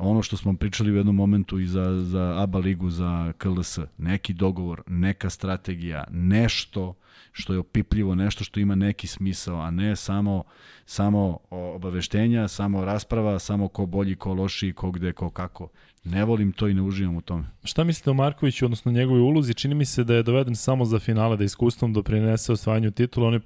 ono 0.00 0.22
što 0.22 0.36
smo 0.36 0.56
pričali 0.56 0.92
u 0.92 0.96
jednom 0.96 1.16
momentu 1.16 1.58
i 1.58 1.66
za, 1.66 2.00
za 2.02 2.34
ABA 2.42 2.58
ligu, 2.58 2.90
za 2.90 3.32
KLS, 3.38 3.78
neki 3.98 4.32
dogovor, 4.32 4.82
neka 4.86 5.30
strategija, 5.30 6.04
nešto 6.10 6.94
što 7.32 7.52
je 7.52 7.58
opipljivo, 7.58 8.14
nešto 8.14 8.44
što 8.44 8.60
ima 8.60 8.74
neki 8.74 9.06
smisao, 9.06 9.60
a 9.60 9.70
ne 9.70 9.96
samo, 9.96 10.42
samo 10.86 11.38
obaveštenja, 11.50 12.48
samo 12.48 12.84
rasprava, 12.84 13.38
samo 13.38 13.68
ko 13.68 13.86
bolji, 13.86 14.16
ko 14.16 14.34
loši, 14.34 14.72
ko 14.72 14.90
gde, 14.90 15.12
ko 15.12 15.30
kako. 15.30 15.68
Ne 16.04 16.24
volim 16.24 16.52
to 16.52 16.68
i 16.68 16.74
ne 16.74 16.82
uživam 16.82 17.16
u 17.16 17.20
tome. 17.20 17.44
Šta 17.64 17.84
mislite 17.84 18.10
o 18.10 18.14
Markoviću, 18.14 18.64
odnosno 18.64 18.92
njegovoj 18.92 19.20
ulozi? 19.20 19.54
Čini 19.54 19.74
mi 19.74 19.84
se 19.84 20.04
da 20.04 20.14
je 20.14 20.22
doveden 20.22 20.56
samo 20.56 20.84
za 20.84 20.98
finale, 20.98 21.36
da 21.36 21.44
iskustvom 21.44 21.92
doprinese 21.92 22.52
osvajanju 22.52 22.90
titula. 22.90 23.26
On 23.26 23.34
je 23.34 23.40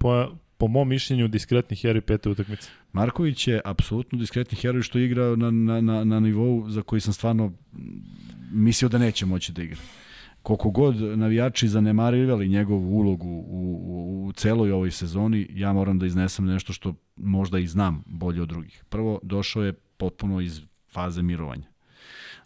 po 0.59 0.69
mom 0.69 0.89
mišljenju 0.89 1.29
diskretni 1.29 1.77
heroj 1.77 2.01
pete 2.01 2.29
utakmice. 2.29 2.71
Marković 2.93 3.49
je 3.49 3.61
apsolutno 3.65 4.19
diskretni 4.19 4.59
heroj 4.59 4.83
što 4.83 4.99
igra 4.99 5.37
na, 5.37 5.51
na, 5.51 5.81
na, 5.81 6.05
na 6.05 6.21
nivou 6.21 6.71
za 6.71 6.83
koji 6.83 7.01
sam 7.01 7.13
stvarno 7.13 7.53
mislio 8.53 8.89
da 8.89 8.99
neće 8.99 9.27
moći 9.27 9.53
da 9.53 9.63
igra 9.63 9.81
koliko 10.45 10.71
god 10.71 10.97
navijači 11.19 11.69
zanemarivali 11.69 12.49
njegovu 12.49 12.97
ulogu 12.99 13.29
u, 13.29 13.81
u, 13.85 14.27
u 14.27 14.33
celoj 14.33 14.73
ovoj 14.73 14.91
sezoni, 14.91 15.47
ja 15.51 15.73
moram 15.73 15.99
da 15.99 16.07
iznesem 16.07 16.45
nešto 16.45 16.73
što 16.73 16.95
možda 17.17 17.59
i 17.59 17.67
znam 17.67 18.03
bolje 18.07 18.43
od 18.43 18.49
drugih. 18.49 18.85
Prvo, 18.89 19.21
došao 19.23 19.65
je 19.65 19.73
potpuno 19.73 20.41
iz 20.41 20.61
faze 20.93 21.23
mirovanja. 21.23 21.69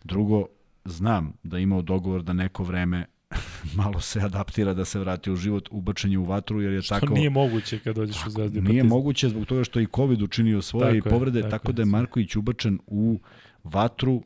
Drugo, 0.04 0.46
znam 0.84 1.32
da 1.42 1.58
imao 1.58 1.82
dogovor 1.82 2.22
da 2.22 2.32
neko 2.32 2.64
vreme 2.64 3.04
malo 3.80 4.00
se 4.00 4.20
adaptira 4.20 4.74
da 4.74 4.84
se 4.84 4.98
vrati 4.98 5.30
u 5.30 5.36
život, 5.36 5.68
ubačenje 5.70 6.18
u 6.18 6.24
vatru, 6.24 6.62
jer 6.62 6.72
je 6.72 6.82
što 6.82 7.00
tako... 7.00 7.14
Nije 7.14 7.30
moguće 7.30 7.78
kad 7.78 7.96
dođeš 7.96 8.26
u 8.26 8.30
Zvezdu. 8.30 8.60
Nije 8.60 8.84
moguće 8.84 9.28
zbog 9.28 9.46
toga 9.46 9.64
što 9.64 9.80
i 9.80 9.86
COVID 9.96 10.22
učinio 10.22 10.62
svoje 10.62 11.00
tako 11.00 11.08
i 11.08 11.10
povrede, 11.10 11.42
tako, 11.42 11.50
tako 11.50 11.72
da 11.72 11.82
je 11.82 11.86
Marković 11.86 12.36
ubačen 12.36 12.78
u 12.86 13.18
vatru 13.64 14.22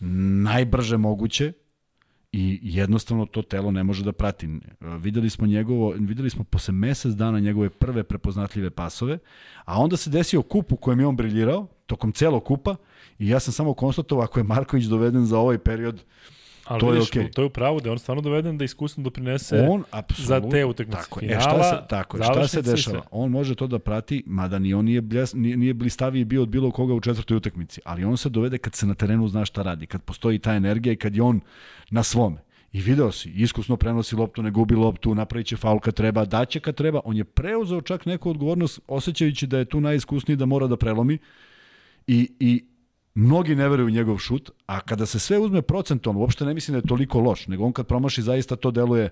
najbrže 0.00 0.96
moguće, 0.96 1.52
i 2.32 2.58
jednostavno 2.62 3.26
to 3.26 3.42
telo 3.42 3.70
ne 3.70 3.84
može 3.84 4.04
da 4.04 4.12
prati. 4.12 4.48
Videli 4.80 5.30
smo 5.30 5.46
njegovo, 5.46 5.94
videli 5.98 6.30
smo 6.30 6.44
posle 6.44 6.74
mesec 6.74 7.12
dana 7.12 7.40
njegove 7.40 7.70
prve 7.70 8.04
prepoznatljive 8.04 8.70
pasove, 8.70 9.18
a 9.64 9.80
onda 9.80 9.96
se 9.96 10.10
desio 10.10 10.42
kup 10.42 10.72
u 10.72 10.76
kojem 10.76 11.00
je 11.00 11.06
on 11.06 11.16
briljirao, 11.16 11.66
tokom 11.86 12.12
celog 12.12 12.44
kupa, 12.44 12.76
i 13.18 13.28
ja 13.28 13.40
sam 13.40 13.52
samo 13.52 13.74
konstatovao 13.74 14.24
ako 14.24 14.40
je 14.40 14.44
Marković 14.44 14.84
doveden 14.84 15.26
za 15.26 15.38
ovaj 15.38 15.58
period, 15.58 16.02
Ali 16.66 16.80
to 16.80 16.90
vidiš, 16.90 17.16
je 17.16 17.22
okay. 17.22 17.32
to 17.32 17.42
je 17.42 17.46
upravo 17.46 17.80
da 17.80 17.88
je 17.88 17.92
on 17.92 17.98
stvarno 17.98 18.22
doveden 18.22 18.58
da 18.58 18.64
iskusno 18.64 19.02
doprinese 19.02 19.68
on, 19.70 19.84
za 20.18 20.40
te 20.50 20.64
utakmice 20.64 21.00
tako, 21.00 21.20
finala. 21.20 21.38
E, 21.38 21.42
šta 21.42 21.62
se, 21.62 21.88
tako, 21.88 22.18
šta 22.22 22.48
se 22.48 22.62
dešava? 22.62 23.02
On 23.10 23.30
može 23.30 23.54
to 23.54 23.66
da 23.66 23.78
prati, 23.78 24.22
mada 24.26 24.58
ni 24.58 24.74
on 24.74 24.84
nije, 24.84 25.00
bljas, 25.00 25.34
nije, 25.34 25.56
nije 25.56 25.74
blistaviji 25.74 26.24
bio 26.24 26.42
od 26.42 26.48
bilo 26.48 26.70
koga 26.70 26.94
u 26.94 27.00
četvrtoj 27.00 27.36
utakmici, 27.36 27.80
ali 27.84 28.04
on 28.04 28.16
se 28.16 28.28
dovede 28.28 28.58
kad 28.58 28.74
se 28.74 28.86
na 28.86 28.94
terenu 28.94 29.28
zna 29.28 29.44
šta 29.44 29.62
radi, 29.62 29.86
kad 29.86 30.02
postoji 30.02 30.38
ta 30.38 30.54
energija 30.54 30.92
i 30.92 30.96
kad 30.96 31.16
je 31.16 31.22
on 31.22 31.40
na 31.90 32.02
svome. 32.02 32.46
I 32.72 32.80
video 32.80 33.12
si, 33.12 33.30
iskusno 33.30 33.76
prenosi 33.76 34.16
loptu, 34.16 34.42
ne 34.42 34.50
gubi 34.50 34.74
loptu, 34.74 35.14
napravit 35.14 35.46
će 35.46 35.56
faul 35.56 35.78
kad 35.80 35.94
treba, 35.94 36.24
daće 36.24 36.60
kad 36.60 36.74
treba. 36.74 37.00
On 37.04 37.16
je 37.16 37.24
preuzeo 37.24 37.80
čak 37.80 38.06
neku 38.06 38.30
odgovornost, 38.30 38.80
osjećajući 38.88 39.46
da 39.46 39.58
je 39.58 39.64
tu 39.64 39.80
najiskusniji 39.80 40.36
da 40.36 40.46
mora 40.46 40.66
da 40.66 40.76
prelomi. 40.76 41.18
I, 42.06 42.28
i 42.40 42.64
mnogi 43.16 43.54
ne 43.54 43.68
veruju 43.68 43.86
u 43.86 43.90
njegov 43.90 44.18
šut, 44.18 44.50
a 44.66 44.80
kada 44.80 45.06
se 45.06 45.18
sve 45.18 45.38
uzme 45.38 45.62
procentom, 45.62 46.16
uopšte 46.16 46.44
ne 46.44 46.54
mislim 46.54 46.72
da 46.72 46.78
je 46.78 46.88
toliko 46.88 47.20
loš, 47.20 47.46
nego 47.46 47.64
on 47.64 47.72
kad 47.72 47.86
promaši 47.86 48.22
zaista 48.22 48.56
to 48.56 48.70
deluje 48.70 49.08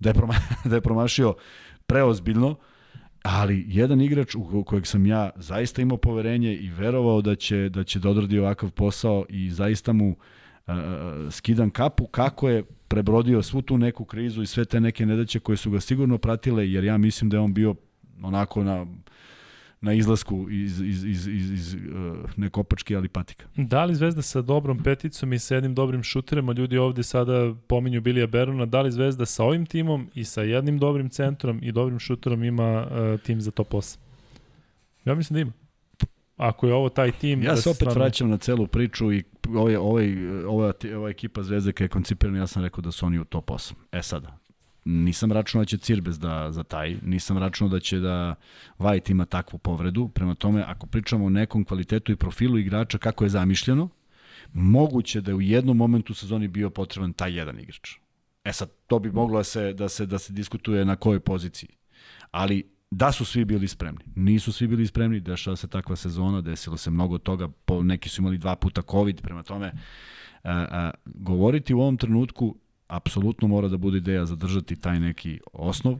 da 0.00 0.10
je, 0.10 0.14
proma, 0.14 0.34
da 0.70 0.74
je 0.74 0.80
promašio 0.80 1.34
preozbiljno, 1.86 2.56
ali 3.22 3.64
jedan 3.68 4.00
igrač 4.00 4.34
u 4.34 4.64
kojeg 4.64 4.86
sam 4.86 5.06
ja 5.06 5.30
zaista 5.36 5.82
imao 5.82 5.96
poverenje 5.96 6.54
i 6.54 6.70
verovao 6.70 7.22
da 7.22 7.34
će, 7.34 7.68
da 7.68 7.84
će 7.84 7.98
da 7.98 8.10
odradi 8.10 8.38
ovakav 8.38 8.70
posao 8.70 9.24
i 9.28 9.50
zaista 9.50 9.92
mu 9.92 10.08
uh, 10.08 10.74
skidam 11.30 11.70
kapu 11.70 12.06
kako 12.06 12.48
je 12.48 12.64
prebrodio 12.88 13.42
svu 13.42 13.62
tu 13.62 13.78
neku 13.78 14.04
krizu 14.04 14.42
i 14.42 14.46
sve 14.46 14.64
te 14.64 14.80
neke 14.80 15.06
nedaće 15.06 15.40
koje 15.40 15.56
su 15.56 15.70
ga 15.70 15.80
sigurno 15.80 16.18
pratile, 16.18 16.70
jer 16.70 16.84
ja 16.84 16.98
mislim 16.98 17.30
da 17.30 17.36
je 17.36 17.40
on 17.40 17.54
bio 17.54 17.74
onako 18.22 18.64
na 18.64 18.86
na 19.80 19.92
izlasku 19.92 20.46
iz, 20.50 20.80
iz, 20.80 21.04
iz, 21.04 21.26
iz, 21.26 21.50
iz 21.50 21.74
uh, 21.74 21.80
nekopačke 22.36 22.96
ali 22.96 23.08
patika. 23.08 23.46
Da 23.56 23.84
li 23.84 23.94
Zvezda 23.94 24.22
sa 24.22 24.42
dobrom 24.42 24.82
peticom 24.82 25.32
i 25.32 25.38
sa 25.38 25.54
jednim 25.54 25.74
dobrim 25.74 26.02
šuterem, 26.02 26.48
a 26.48 26.52
ljudi 26.52 26.78
ovde 26.78 27.02
sada 27.02 27.54
pominju 27.66 28.00
Bilija 28.00 28.26
Berona, 28.26 28.66
da 28.66 28.80
li 28.80 28.92
Zvezda 28.92 29.26
sa 29.26 29.44
ovim 29.44 29.66
timom 29.66 30.10
i 30.14 30.24
sa 30.24 30.42
jednim 30.42 30.78
dobrim 30.78 31.08
centrom 31.08 31.60
i 31.62 31.72
dobrim 31.72 31.98
šuterom 31.98 32.44
ima 32.44 32.86
uh, 32.86 33.20
tim 33.20 33.40
za 33.40 33.50
top 33.50 33.70
8? 33.70 33.98
Ja 35.04 35.14
mislim 35.14 35.34
da 35.34 35.40
ima. 35.40 35.52
Ako 36.36 36.66
je 36.66 36.74
ovo 36.74 36.88
taj 36.88 37.12
tim... 37.12 37.42
Ja 37.42 37.54
da 37.54 37.56
se 37.56 37.70
opet 37.70 37.76
stvarno... 37.76 38.00
vraćam 38.00 38.30
na 38.30 38.36
celu 38.36 38.66
priču 38.66 39.12
i 39.12 39.24
ovaj, 39.54 39.76
ovaj, 39.76 40.26
ova, 40.46 40.72
ova 40.96 41.10
ekipa 41.10 41.42
Zvezde 41.42 41.72
kada 41.72 41.84
je 41.84 41.88
koncipirana, 41.88 42.38
ja 42.38 42.46
sam 42.46 42.62
rekao 42.62 42.82
da 42.82 42.92
su 42.92 43.06
oni 43.06 43.18
u 43.18 43.24
top 43.24 43.50
8. 43.50 43.72
E 43.92 44.02
sada, 44.02 44.38
nisam 44.88 45.32
računao 45.32 45.64
da 45.64 45.68
će 45.68 45.78
Cirbes 45.78 46.18
da 46.18 46.52
za 46.52 46.62
taj, 46.62 46.96
nisam 47.02 47.38
računao 47.38 47.70
da 47.70 47.80
će 47.80 47.98
da 47.98 48.34
Vajt 48.78 49.10
ima 49.10 49.24
takvu 49.24 49.58
povredu, 49.58 50.08
prema 50.08 50.34
tome 50.34 50.64
ako 50.66 50.86
pričamo 50.86 51.24
o 51.24 51.30
nekom 51.30 51.64
kvalitetu 51.64 52.12
i 52.12 52.16
profilu 52.16 52.58
igrača 52.58 52.98
kako 52.98 53.24
je 53.24 53.30
zamišljeno, 53.30 53.88
moguće 54.52 55.20
da 55.20 55.30
je 55.30 55.34
u 55.34 55.40
jednom 55.40 55.76
momentu 55.76 56.12
u 56.12 56.16
sezoni 56.16 56.48
bio 56.48 56.70
potreban 56.70 57.12
taj 57.12 57.38
jedan 57.38 57.60
igrač. 57.60 57.94
E 58.44 58.52
sad, 58.52 58.70
to 58.86 58.98
bi 58.98 59.12
moglo 59.12 59.38
da 59.38 59.44
se, 59.44 59.72
da 59.72 59.88
se, 59.88 60.06
da 60.06 60.18
se 60.18 60.32
diskutuje 60.32 60.84
na 60.84 60.96
kojoj 60.96 61.20
poziciji. 61.20 61.68
Ali 62.30 62.70
da 62.90 63.12
su 63.12 63.24
svi 63.24 63.44
bili 63.44 63.68
spremni. 63.68 64.04
Nisu 64.14 64.52
svi 64.52 64.66
bili 64.66 64.86
spremni, 64.86 65.20
dešava 65.20 65.56
se 65.56 65.68
takva 65.68 65.96
sezona, 65.96 66.40
desilo 66.40 66.76
se 66.76 66.90
mnogo 66.90 67.18
toga, 67.18 67.48
po, 67.48 67.82
neki 67.82 68.08
su 68.08 68.22
imali 68.22 68.38
dva 68.38 68.56
puta 68.56 68.82
COVID, 68.90 69.20
prema 69.22 69.42
tome 69.42 69.72
a, 70.44 70.66
a, 70.70 70.90
govoriti 71.04 71.74
u 71.74 71.80
ovom 71.80 71.96
trenutku 71.96 72.56
apsolutno 72.88 73.48
mora 73.48 73.68
da 73.68 73.76
bude 73.76 73.98
ideja 73.98 74.26
zadržati 74.26 74.76
taj 74.76 75.00
neki 75.00 75.40
osnov. 75.52 75.98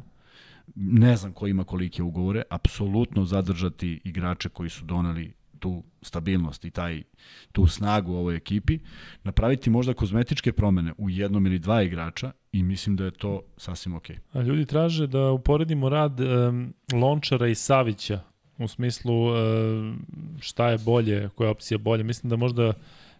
Ne 0.74 1.16
znam 1.16 1.32
ko 1.32 1.46
ima 1.46 1.64
kolike 1.64 2.02
ugovore, 2.02 2.42
apsolutno 2.50 3.24
zadržati 3.24 4.00
igrače 4.04 4.48
koji 4.48 4.70
su 4.70 4.84
doneli 4.84 5.32
tu 5.58 5.82
stabilnost 6.02 6.64
i 6.64 6.70
taj, 6.70 7.02
tu 7.52 7.66
snagu 7.66 8.12
ovoj 8.12 8.36
ekipi, 8.36 8.78
napraviti 9.24 9.70
možda 9.70 9.94
kozmetičke 9.94 10.52
promene 10.52 10.92
u 10.98 11.10
jednom 11.10 11.46
ili 11.46 11.58
dva 11.58 11.82
igrača 11.82 12.32
i 12.52 12.62
mislim 12.62 12.96
da 12.96 13.04
je 13.04 13.10
to 13.10 13.42
sasvim 13.56 13.94
ok. 13.94 14.06
A 14.32 14.42
ljudi 14.42 14.66
traže 14.66 15.06
da 15.06 15.30
uporedimo 15.30 15.88
rad 15.88 16.20
um, 16.20 16.74
Lončara 16.92 17.48
i 17.48 17.54
Savića 17.54 18.20
u 18.58 18.68
smislu 18.68 19.26
um, 19.26 20.06
šta 20.40 20.68
je 20.68 20.78
bolje, 20.78 21.28
koja 21.28 21.50
opcija 21.50 21.76
je 21.76 21.78
bolje. 21.78 22.04
Mislim 22.04 22.30
da 22.30 22.36
možda 22.36 22.72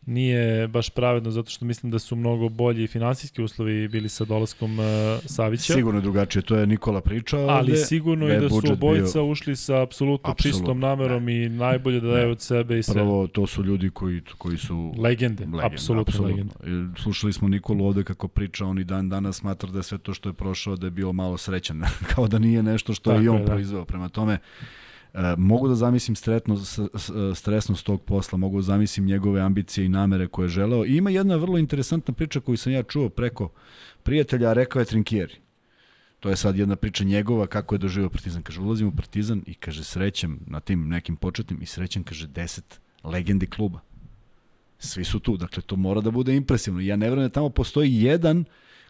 nije 0.09 0.68
baš 0.68 0.90
pravedno 0.90 1.30
zato 1.30 1.51
što 1.51 1.64
mislim 1.64 1.93
da 1.93 1.98
su 1.98 2.16
mnogo 2.16 2.48
bolji 2.48 2.86
finansijski 2.86 3.43
uslovi 3.43 3.89
bili 3.89 4.09
sa 4.09 4.24
dolaskom 4.24 4.78
uh, 4.78 4.85
Savića. 5.24 5.72
Sigurno 5.72 6.01
drugačije, 6.01 6.43
to 6.43 6.56
je 6.56 6.66
Nikola 6.66 7.01
pričao. 7.01 7.48
Ali 7.48 7.72
ovde, 7.72 7.76
sigurno 7.76 8.28
i 8.28 8.40
da 8.40 8.48
su 8.48 8.72
obojica 8.72 9.18
bio... 9.18 9.26
ušli 9.26 9.56
sa 9.56 9.82
apsolutno 9.82 10.35
čistom 10.35 10.80
namerom 10.80 11.24
ne. 11.24 11.44
i 11.44 11.48
najbolje 11.48 12.01
da 12.01 12.09
daju 12.09 12.30
od 12.30 12.40
sebe 12.40 12.78
i 12.78 12.82
sve. 12.82 12.94
Prvo, 12.94 13.26
to 13.26 13.47
su 13.47 13.64
ljudi 13.64 13.90
koji, 13.90 14.20
koji 14.39 14.59
su... 14.59 14.94
Legende, 14.98 15.44
legende 15.44 15.66
apsolutno, 15.66 16.01
apsolutno 16.01 16.26
legende. 16.26 17.01
Slušali 17.02 17.32
smo 17.32 17.48
Nikolu 17.48 17.86
ovde 17.86 18.05
kako 18.05 18.28
priča, 18.28 18.66
on 18.66 18.78
i 18.78 18.85
dan 18.85 19.09
danas 19.09 19.36
smatra 19.36 19.70
da 19.70 19.78
je 19.78 19.82
sve 19.82 19.98
to 19.98 20.14
što 20.14 20.28
je 20.28 20.32
prošao 20.32 20.76
da 20.76 20.86
je 20.86 20.90
bio 20.90 21.12
malo 21.12 21.39
srećan, 21.39 21.82
kao 22.14 22.28
da 22.28 22.39
nije 22.39 22.62
nešto 22.62 22.94
što 22.94 23.10
Tako 23.10 23.20
je 23.20 23.24
i 23.24 23.28
on 23.28 23.36
je, 23.36 23.43
da. 23.43 23.47
proizveo. 23.47 23.85
Prema 23.85 24.09
tome, 24.09 24.39
E, 24.39 24.39
mogu 25.36 25.69
da 25.69 25.74
zamislim 25.74 26.16
stretno, 26.16 26.57
stresnost 27.35 27.86
tog 27.86 28.03
posla, 28.03 28.39
mogu 28.39 28.59
da 28.59 28.62
zamislim 28.62 29.07
njegove 29.07 29.40
ambicije 29.40 29.85
i 29.86 29.89
namere 29.89 30.27
koje 30.27 30.45
je 30.45 30.49
želeo. 30.49 30.85
I 30.85 30.97
ima 30.97 31.11
jedna 31.11 31.36
vrlo 31.36 31.59
interesantna 31.59 32.15
priča 32.15 32.40
koju 32.40 32.57
sam 32.57 32.73
ja 32.73 32.82
čuo 32.82 33.09
preko 33.09 33.51
prijatelja, 34.03 34.49
a 34.49 34.53
rekao 34.53 34.81
je 34.81 34.86
Trinkieri. 34.86 35.35
To 36.20 36.28
je 36.28 36.36
sad 36.36 36.57
jedna 36.57 36.77
priča 36.77 37.05
njegova 37.05 37.47
kako 37.47 37.74
je 37.74 37.78
doživio 37.78 38.11
Partizan. 38.11 38.43
Kaže, 38.43 38.61
ulazim 38.61 38.89
u 38.89 38.97
Partizan 38.97 39.43
i 39.47 39.55
kaže, 39.55 39.85
srećem 39.85 40.40
na 40.47 40.61
tim 40.61 40.89
nekim 40.89 41.16
početnim 41.16 41.62
i 41.62 41.66
srećem, 41.66 42.05
kaže, 42.05 42.27
deset 42.27 42.81
legendi 43.05 43.47
kluba. 43.47 43.81
Svi 44.78 45.05
su 45.05 45.20
tu, 45.20 45.36
dakle, 45.36 45.62
to 45.62 45.77
mora 45.77 46.01
da 46.01 46.11
bude 46.11 46.36
impresivno. 46.36 46.81
Ja 46.81 46.97
ne 46.97 47.07
vjerujem 47.07 47.28
da 47.28 47.32
tamo 47.32 47.51
postoji 47.51 48.03
jedan 48.03 48.45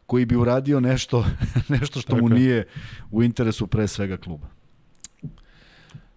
koji 0.07 0.27
bi 0.27 0.37
uradio 0.37 0.81
nešto, 0.81 1.27
nešto 1.79 2.01
što 2.01 2.13
Tako. 2.13 2.23
mu 2.23 2.29
nije 2.29 2.67
u 3.11 3.23
interesu 3.23 3.67
pre 3.67 3.89
svega 3.89 4.17
kluba. 4.17 4.58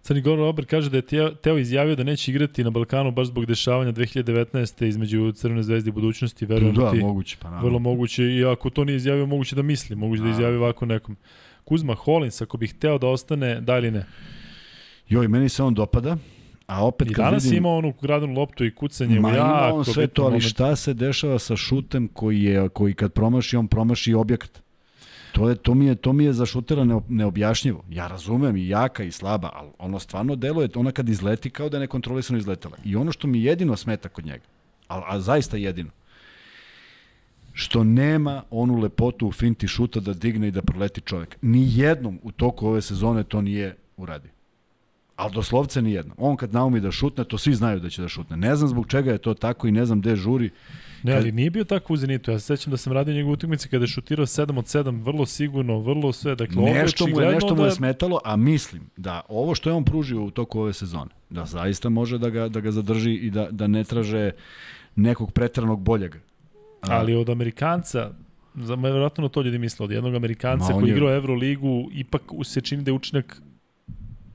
Crni 0.02 0.20
Gor 0.20 0.38
Robert 0.38 0.68
kaže 0.68 0.90
da 0.90 0.96
je 0.96 1.34
Teo 1.34 1.58
izjavio 1.58 1.96
da 1.96 2.04
neće 2.04 2.30
igrati 2.30 2.64
na 2.64 2.70
Balkanu 2.70 3.10
baš 3.10 3.26
zbog 3.26 3.46
dešavanja 3.46 3.92
2019. 3.92 4.84
između 4.86 5.32
Crvene 5.32 5.62
zvezde 5.62 5.88
i 5.88 5.92
budućnosti. 5.92 6.46
Verujem 6.46 6.74
da, 6.74 6.90
ti, 6.90 6.98
moguće, 6.98 7.36
pa 7.40 7.48
naravno. 7.48 7.68
Vrlo 7.68 7.78
moguće 7.78 8.24
i 8.24 8.44
ako 8.44 8.70
to 8.70 8.84
nije 8.84 8.96
izjavio, 8.96 9.26
moguće 9.26 9.56
da 9.56 9.62
misli, 9.62 9.96
moguće 9.96 10.22
da 10.22 10.28
izjavi 10.28 10.56
ovako 10.56 10.86
nekom. 10.86 11.16
Kuzma 11.64 11.94
Holins, 11.94 12.42
ako 12.42 12.56
bih 12.56 12.74
hteo 12.74 12.98
da 12.98 13.06
ostane, 13.06 13.60
da 13.60 13.78
ili 13.78 13.90
ne? 13.90 14.06
Joj, 15.08 15.28
meni 15.28 15.48
se 15.48 15.62
on 15.62 15.74
dopada. 15.74 16.16
A 16.66 16.86
opet 16.86 17.10
I 17.10 17.14
kad 17.14 17.24
danas 17.24 17.44
vidim... 17.44 17.58
ima 17.58 17.68
onu 17.68 17.92
gradnu 18.02 18.34
loptu 18.34 18.64
i 18.64 18.74
kucanje 18.74 19.20
Ma, 19.20 19.28
u 19.28 19.32
jako 19.32 19.48
ima 19.48 19.74
on 19.74 19.84
sve 19.84 20.06
to, 20.06 20.22
ali 20.22 20.30
moment. 20.30 20.44
šta 20.44 20.76
se 20.76 20.94
dešava 20.94 21.38
sa 21.38 21.56
šutem 21.56 22.08
koji, 22.08 22.42
je, 22.42 22.68
koji 22.68 22.94
kad 22.94 23.12
promaši, 23.12 23.56
on 23.56 23.68
promaši 23.68 24.14
objekat. 24.14 24.61
To, 25.32 25.48
je, 25.48 25.54
to, 25.54 25.74
mi 25.74 25.86
je, 25.86 25.94
to 25.94 26.12
mi 26.12 26.24
je 26.24 26.32
za 26.32 26.46
šutera 26.46 27.00
neobjašnjivo. 27.08 27.84
Ja 27.90 28.08
razumem 28.08 28.56
i 28.56 28.68
jaka 28.68 29.02
i 29.02 29.12
slaba, 29.12 29.50
ali 29.54 29.70
ono 29.78 29.98
stvarno 29.98 30.36
deluje, 30.36 30.68
ona 30.74 30.92
kad 30.92 31.08
izleti 31.08 31.50
kao 31.50 31.68
da 31.68 31.76
je 31.76 31.80
nekontrolisano 31.80 32.38
izletela. 32.38 32.76
I 32.84 32.96
ono 32.96 33.12
što 33.12 33.26
mi 33.26 33.42
jedino 33.42 33.76
smeta 33.76 34.08
kod 34.08 34.26
njega, 34.26 34.44
a, 34.88 35.02
a 35.06 35.20
zaista 35.20 35.56
jedino, 35.56 35.90
što 37.52 37.84
nema 37.84 38.42
onu 38.50 38.78
lepotu 38.78 39.28
u 39.28 39.32
finti 39.32 39.68
šuta 39.68 40.00
da 40.00 40.12
digne 40.12 40.48
i 40.48 40.50
da 40.50 40.62
proleti 40.62 41.00
čovjek. 41.00 41.36
Ni 41.42 41.78
jednom 41.78 42.18
u 42.22 42.32
toku 42.32 42.66
ove 42.66 42.82
sezone 42.82 43.24
to 43.24 43.40
nije 43.40 43.76
uradio. 43.96 44.30
Ali 45.16 45.32
doslovce 45.32 45.82
ni 45.82 45.92
jednom. 45.92 46.16
On 46.20 46.36
kad 46.36 46.52
naumi 46.52 46.80
da 46.80 46.90
šutne, 46.90 47.24
to 47.24 47.38
svi 47.38 47.54
znaju 47.54 47.80
da 47.80 47.90
će 47.90 48.02
da 48.02 48.08
šutne. 48.08 48.36
Ne 48.36 48.56
znam 48.56 48.68
zbog 48.68 48.86
čega 48.86 49.12
je 49.12 49.18
to 49.18 49.34
tako 49.34 49.68
i 49.68 49.72
ne 49.72 49.86
znam 49.86 50.00
gde 50.00 50.16
žuri. 50.16 50.50
Ne, 51.02 51.12
ali 51.12 51.32
nije 51.32 51.50
bio 51.50 51.64
tako 51.64 51.92
u 51.92 51.96
Zenitu. 51.96 52.30
Ja 52.30 52.38
se 52.38 52.56
sećam 52.56 52.70
da 52.70 52.76
sam 52.76 52.92
radio 52.92 53.14
njegove 53.14 53.32
utakmice 53.32 53.68
kada 53.68 53.82
je 53.82 53.88
šutirao 53.88 54.26
7 54.26 54.58
od 54.58 54.64
7, 54.64 55.04
vrlo 55.04 55.26
sigurno, 55.26 55.78
vrlo 55.78 56.12
sve. 56.12 56.34
Dakle, 56.34 56.62
nešto 56.62 57.06
mu 57.06 57.20
je, 57.20 57.32
nešto 57.32 57.54
mu 57.54 57.62
je 57.62 57.68
da... 57.68 57.74
smetalo, 57.74 58.20
a 58.24 58.36
mislim 58.36 58.82
da 58.96 59.20
ovo 59.28 59.54
što 59.54 59.70
je 59.70 59.74
on 59.74 59.84
pružio 59.84 60.22
u 60.22 60.30
toku 60.30 60.60
ove 60.60 60.72
sezone, 60.72 61.10
da 61.30 61.44
zaista 61.44 61.88
može 61.88 62.18
da 62.18 62.30
ga, 62.30 62.48
da 62.48 62.60
ga 62.60 62.70
zadrži 62.70 63.12
i 63.12 63.30
da, 63.30 63.48
da 63.50 63.66
ne 63.66 63.84
traže 63.84 64.30
nekog 64.96 65.32
pretranog 65.32 65.80
boljeg. 65.80 66.14
A... 66.14 66.18
Ali 66.90 67.14
od 67.14 67.30
Amerikanca, 67.30 68.10
za 68.54 68.76
me 68.76 68.90
vjerojatno 68.90 69.28
to 69.28 69.42
ljudi 69.42 69.58
misle, 69.58 69.84
od 69.84 69.90
jednog 69.90 70.14
Amerikanca 70.14 70.72
koji 70.72 70.88
je... 70.88 70.92
igrao 70.92 71.14
Euroligu, 71.14 71.88
ipak 71.92 72.22
se 72.44 72.60
čini 72.60 72.82
da 72.82 72.90
je 72.90 72.94
učinak 72.94 73.42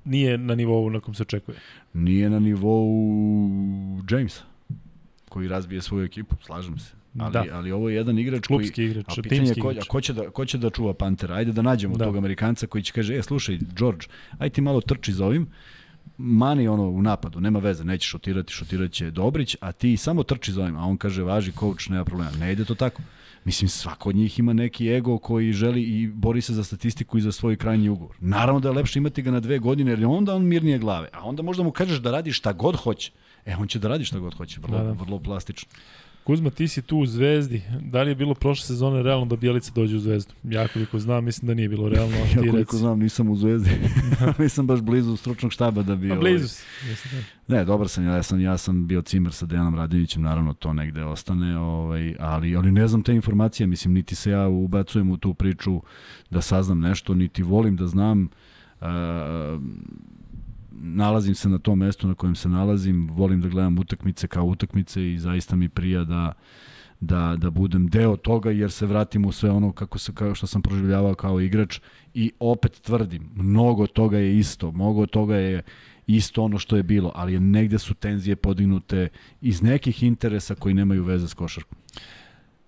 nije 0.05 0.37
na 0.37 0.55
nivou 0.55 0.89
na 0.89 0.99
kom 0.99 1.13
se 1.13 1.23
očekuje. 1.23 1.57
Nije 1.93 2.29
na 2.29 2.39
nivou 2.39 2.89
Jamesa 4.09 4.56
koji 5.37 5.47
razbije 5.47 5.81
svoju 5.81 6.05
ekipu, 6.05 6.35
slažem 6.45 6.79
se. 6.79 6.93
Ali, 7.19 7.33
da. 7.33 7.45
ali 7.51 7.71
ovo 7.71 7.89
je 7.89 7.95
jedan 7.95 8.19
igrač 8.19 8.47
Klubski 8.47 8.73
koji... 8.75 8.85
igrač, 8.85 9.05
a 9.17 9.21
pitanje 9.21 9.49
je 9.49 9.61
ko, 9.61 9.69
a 9.69 9.85
ko, 9.87 10.01
će 10.01 10.13
da, 10.13 10.29
ko 10.29 10.45
će 10.45 10.57
da 10.57 10.69
čuva 10.69 10.93
Pantera? 10.93 11.35
Ajde 11.35 11.51
da 11.51 11.61
nađemo 11.61 11.97
da. 11.97 12.05
tog 12.05 12.17
Amerikanca 12.17 12.67
koji 12.67 12.83
će 12.83 12.93
kaže, 12.93 13.17
e, 13.17 13.21
slušaj, 13.21 13.59
George, 13.77 14.07
aj 14.39 14.49
ti 14.49 14.61
malo 14.61 14.81
trči 14.81 15.13
za 15.13 15.25
ovim, 15.25 15.45
mani 16.17 16.67
ono 16.67 16.89
u 16.89 17.01
napadu, 17.01 17.39
nema 17.39 17.59
veze, 17.59 17.85
neće 17.85 18.07
šutirati, 18.07 18.53
šutirat 18.53 18.91
će 18.91 19.11
Dobrić, 19.11 19.55
a 19.61 19.71
ti 19.71 19.97
samo 19.97 20.23
trči 20.23 20.51
za 20.51 20.61
ovim, 20.61 20.75
a 20.75 20.85
on 20.85 20.97
kaže, 20.97 21.23
važi, 21.23 21.51
coach, 21.51 21.89
nema 21.89 22.05
problema. 22.05 22.31
Ne 22.39 22.51
ide 22.51 22.65
to 22.65 22.75
tako. 22.75 23.01
Mislim, 23.45 23.69
svako 23.69 24.09
od 24.09 24.15
njih 24.15 24.39
ima 24.39 24.53
neki 24.53 24.89
ego 24.89 25.17
koji 25.17 25.53
želi 25.53 25.83
i 25.83 26.07
bori 26.07 26.41
se 26.41 26.53
za 26.53 26.63
statistiku 26.63 27.17
i 27.17 27.21
za 27.21 27.31
svoj 27.31 27.55
krajnji 27.55 27.89
ugovor. 27.89 28.15
Naravno 28.19 28.59
da 28.59 28.69
je 28.69 28.75
lepše 28.75 28.99
imati 28.99 29.21
ga 29.21 29.31
na 29.31 29.39
dve 29.39 29.59
godine, 29.59 29.91
jer 29.91 30.05
onda 30.05 30.35
on 30.35 30.45
mirnije 30.45 30.79
glave. 30.79 31.09
A 31.13 31.23
onda 31.29 31.43
možda 31.43 31.63
mu 31.63 31.71
kažeš 31.71 31.97
da 31.99 32.11
radi 32.11 32.31
šta 32.31 32.53
god 32.53 32.75
hoće. 32.75 33.11
E, 33.47 33.55
on 33.55 33.67
će 33.67 33.79
da 33.79 33.87
radi 33.87 34.05
šta 34.05 34.19
god 34.19 34.33
hoće, 34.33 34.59
vrlo, 34.61 34.77
da, 34.77 34.83
da. 34.83 34.91
vrlo 34.91 35.19
plastično. 35.19 35.69
Kuzma, 36.27 36.49
ti 36.49 36.67
si 36.67 36.81
tu 36.81 36.97
u 36.97 37.05
Zvezdi. 37.05 37.61
Da 37.81 38.03
li 38.03 38.11
je 38.11 38.15
bilo 38.15 38.33
prošle 38.33 38.65
sezone 38.65 39.03
realno 39.03 39.25
da 39.25 39.35
Bjelica 39.35 39.71
dođe 39.75 39.95
u 39.95 39.99
Zvezdu? 39.99 40.33
Ja 40.43 40.67
koliko 40.67 40.99
znam, 40.99 41.25
mislim 41.25 41.47
da 41.47 41.53
nije 41.53 41.69
bilo 41.69 41.89
realno. 41.89 42.15
ja 42.35 42.35
koliko 42.35 42.57
reci. 42.57 42.77
znam, 42.77 42.99
nisam 42.99 43.29
u 43.29 43.35
Zvezdi. 43.35 43.69
nisam 44.39 44.67
baš 44.67 44.81
blizu 44.81 45.17
stručnog 45.17 45.51
štaba 45.53 45.83
da 45.83 45.95
bi... 45.95 46.11
A 46.11 46.15
blizu 46.15 46.35
ovaj... 46.35 46.95
si. 46.95 47.09
Da. 47.47 47.57
Ne, 47.57 47.65
dobar 47.65 47.87
sam, 47.87 48.05
ja 48.05 48.23
sam, 48.23 48.41
ja 48.41 48.57
sam 48.57 48.87
bio 48.87 49.01
cimer 49.01 49.33
sa 49.33 49.45
Dejanom 49.45 49.75
Radinićem, 49.75 50.21
naravno 50.21 50.53
to 50.53 50.73
negde 50.73 51.03
ostane, 51.03 51.59
ovaj, 51.59 52.15
ali, 52.19 52.55
ali 52.55 52.71
ne 52.71 52.87
znam 52.87 53.03
te 53.03 53.13
informacije, 53.13 53.67
mislim, 53.67 53.93
niti 53.93 54.15
se 54.15 54.31
ja 54.31 54.47
ubacujem 54.47 55.11
u 55.11 55.17
tu 55.17 55.33
priču 55.33 55.81
da 56.29 56.41
saznam 56.41 56.79
nešto, 56.79 57.13
niti 57.13 57.43
volim 57.43 57.75
da 57.75 57.87
znam 57.87 58.29
uh, 58.81 58.87
nalazim 60.77 61.35
se 61.35 61.49
na 61.49 61.59
tom 61.59 61.79
mestu 61.79 62.07
na 62.07 62.13
kojem 62.13 62.35
se 62.35 62.49
nalazim, 62.49 63.09
volim 63.11 63.41
da 63.41 63.47
gledam 63.47 63.79
utakmice 63.79 64.27
kao 64.27 64.45
utakmice 64.45 65.13
i 65.13 65.19
zaista 65.19 65.55
mi 65.55 65.69
prija 65.69 66.03
da 66.03 66.33
da, 66.99 67.35
da 67.37 67.49
budem 67.49 67.87
deo 67.87 68.15
toga 68.15 68.51
jer 68.51 68.71
se 68.71 68.85
vratim 68.85 69.25
u 69.25 69.31
sve 69.31 69.49
ono 69.51 69.71
kako 69.71 69.99
se 69.99 70.13
kao 70.13 70.35
što 70.35 70.47
sam 70.47 70.61
proživljavao 70.61 71.15
kao 71.15 71.41
igrač 71.41 71.79
i 72.13 72.31
opet 72.39 72.81
tvrdim 72.81 73.29
mnogo 73.35 73.87
toga 73.87 74.17
je 74.17 74.37
isto 74.37 74.71
mnogo 74.71 75.05
toga 75.05 75.35
je 75.35 75.63
isto 76.07 76.43
ono 76.43 76.57
što 76.57 76.77
je 76.77 76.83
bilo 76.83 77.11
ali 77.15 77.39
negde 77.39 77.79
su 77.79 77.93
tenzije 77.93 78.35
podignute 78.35 79.07
iz 79.41 79.61
nekih 79.61 80.03
interesa 80.03 80.55
koji 80.55 80.75
nemaju 80.75 81.03
veze 81.03 81.27
s 81.27 81.33
košarkom 81.33 81.77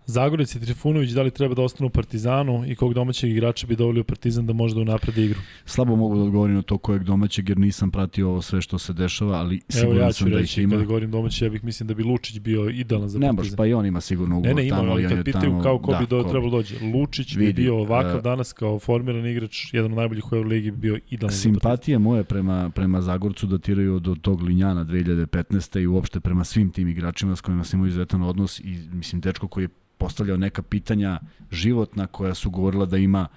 Zagorec 0.10 0.56
i 0.56 0.60
Trifunović 0.60 1.12
da 1.12 1.22
li 1.22 1.32
treba 1.32 1.56
da 1.56 1.62
ostanu 1.62 1.88
u 1.88 1.90
Partizanu 1.90 2.64
i 2.68 2.76
kog 2.76 2.94
domaćeg 2.94 3.32
igrača 3.32 3.68
bi 3.68 3.76
dovolio 3.76 4.04
Partizan 4.04 4.46
da 4.46 4.54
može 4.54 4.76
da 4.76 4.82
unapredi 4.82 5.26
igru? 5.26 5.40
Slabo 5.66 5.96
mogu 5.96 6.18
da 6.18 6.24
odgovorim 6.24 6.56
na 6.56 6.62
to 6.62 6.78
kojeg 6.78 7.04
domaćeg 7.04 7.50
jer 7.50 7.58
nisam 7.58 7.92
pratio 7.92 8.30
ovo 8.30 8.42
sve 8.42 8.62
što 8.62 8.78
se 8.78 8.94
dešava, 8.94 9.38
ali 9.38 9.62
sigurno 9.70 10.02
ja 10.02 10.14
sam 10.14 10.32
da 10.32 10.40
ih 10.40 10.58
ima. 10.58 10.76
Kada 10.76 10.86
govorim 10.86 11.12
domaći, 11.12 11.46
ja 11.46 11.50
bih 11.50 11.64
mislim 11.64 11.88
da 11.88 11.94
bi 11.94 12.04
Lučić 12.04 12.40
bio 12.40 12.70
idealan 12.70 13.10
za 13.10 13.20
Partizan. 13.20 13.36
Ne 13.36 13.50
baš, 13.50 13.58
pa 13.58 13.66
i 13.66 13.74
on 13.74 13.86
ima 13.86 14.02
sigurno 14.02 14.38
ugovor 14.38 14.56
ne, 14.56 14.62
ne, 14.62 14.68
ima, 14.68 14.78
tamo. 14.78 14.96
Ne, 14.96 15.02
ne, 15.02 15.10
kad 15.10 15.26
pitaju 15.26 15.52
tamo, 15.52 15.64
kao 15.64 15.80
ko 15.80 15.92
da, 15.92 16.00
bi 16.00 16.08
do, 16.08 16.24
trebalo 16.24 16.50
dođe. 16.50 16.76
Lučić 16.94 17.36
vidi, 17.36 17.54
bi 17.54 17.62
bio 17.62 17.78
ovakav 17.78 18.16
uh, 18.16 18.24
danas 18.24 18.54
kao 18.54 18.80
formiran 18.80 19.26
igrač, 19.26 19.74
jedan 19.74 19.92
od 19.92 19.98
najboljih 19.98 20.32
u 20.32 20.36
Euroligi 20.36 20.72
bi 20.72 20.78
bio 20.78 21.00
idealan 21.10 21.36
Simpatije 21.36 22.00
moje 22.00 22.24
prema, 22.24 22.70
prema 22.70 23.02
Zagorcu 23.02 23.48
datiraju 23.48 24.00
do 24.00 24.16
tog 24.16 24.42
Linjana 24.42 24.86
2015. 24.86 25.80
i 25.82 25.88
uopšte 25.88 26.20
prema 26.20 26.44
svim 26.44 26.72
tim 26.72 26.88
igračima 26.88 27.36
s 27.36 27.42
kojima 27.42 27.64
sam 27.64 27.78
imao 27.78 27.88
izuzetan 27.88 28.22
odnos 28.22 28.60
i 28.60 28.78
mislim 28.92 29.22
dečko 29.22 29.48
koji 29.48 29.64
je 29.64 29.70
postavljao 30.00 30.38
neka 30.38 30.62
pitanja 30.62 31.20
životna 31.52 32.08
koja 32.08 32.34
su 32.34 32.50
govorila 32.50 32.86
da 32.86 32.98
ima 32.98 33.28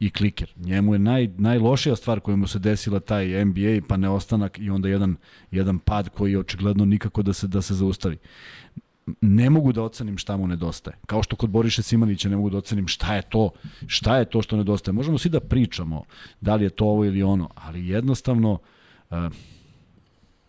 i 0.00 0.10
kliker. 0.10 0.52
Njemu 0.56 0.94
je 0.94 0.98
naj, 0.98 1.28
najlošija 1.38 1.96
stvar 1.96 2.20
koja 2.20 2.36
mu 2.36 2.46
se 2.46 2.58
desila 2.58 3.00
taj 3.00 3.44
NBA, 3.44 3.80
pa 3.88 3.96
neostanak 3.96 4.58
i 4.58 4.70
onda 4.70 4.88
jedan, 4.88 5.16
jedan 5.50 5.78
pad 5.78 6.08
koji 6.08 6.32
je 6.32 6.38
očigledno 6.38 6.84
nikako 6.84 7.22
da 7.22 7.32
se, 7.32 7.48
da 7.48 7.62
se 7.62 7.74
zaustavi. 7.74 8.18
Ne 9.20 9.50
mogu 9.50 9.72
da 9.72 9.82
ocenim 9.82 10.18
šta 10.18 10.36
mu 10.36 10.46
nedostaje. 10.46 10.96
Kao 11.06 11.22
što 11.22 11.36
kod 11.36 11.50
Boriše 11.50 11.82
Simanića 11.82 12.28
ne 12.28 12.36
mogu 12.36 12.50
da 12.50 12.58
ocenim 12.58 12.88
šta 12.88 13.14
je 13.14 13.22
to, 13.22 13.50
šta 13.86 14.16
je 14.16 14.24
to 14.24 14.42
što 14.42 14.56
nedostaje. 14.56 14.92
Možemo 14.92 15.18
svi 15.18 15.30
da 15.30 15.40
pričamo 15.40 16.04
da 16.40 16.54
li 16.54 16.64
je 16.64 16.70
to 16.70 16.84
ovo 16.84 17.04
ili 17.04 17.22
ono, 17.22 17.48
ali 17.54 17.88
jednostavno 17.88 18.58
uh, 19.10 19.16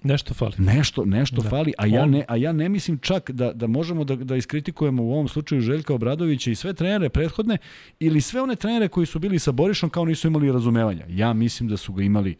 Nešto 0.03 0.33
fali. 0.33 0.53
Nešto, 0.57 1.05
nešto 1.05 1.41
da. 1.41 1.49
fali, 1.49 1.73
a 1.77 1.85
ja, 1.85 2.05
ne, 2.05 2.25
a 2.27 2.35
ja 2.35 2.51
ne 2.51 2.69
mislim 2.69 2.97
čak 2.97 3.31
da, 3.31 3.53
da 3.53 3.67
možemo 3.67 4.03
da, 4.03 4.15
da 4.15 4.35
iskritikujemo 4.35 5.03
u 5.03 5.11
ovom 5.11 5.27
slučaju 5.27 5.61
Željka 5.61 5.93
Obradovića 5.93 6.51
i 6.51 6.55
sve 6.55 6.73
trenere 6.73 7.09
prethodne 7.09 7.57
ili 7.99 8.21
sve 8.21 8.41
one 8.41 8.55
trenere 8.55 8.87
koji 8.87 9.05
su 9.05 9.19
bili 9.19 9.39
sa 9.39 9.51
Borišom 9.51 9.89
kao 9.89 10.05
nisu 10.05 10.27
imali 10.27 10.51
razumevanja. 10.51 11.05
Ja 11.09 11.33
mislim 11.33 11.69
da 11.69 11.77
su 11.77 11.93
ga 11.93 12.03
imali 12.03 12.35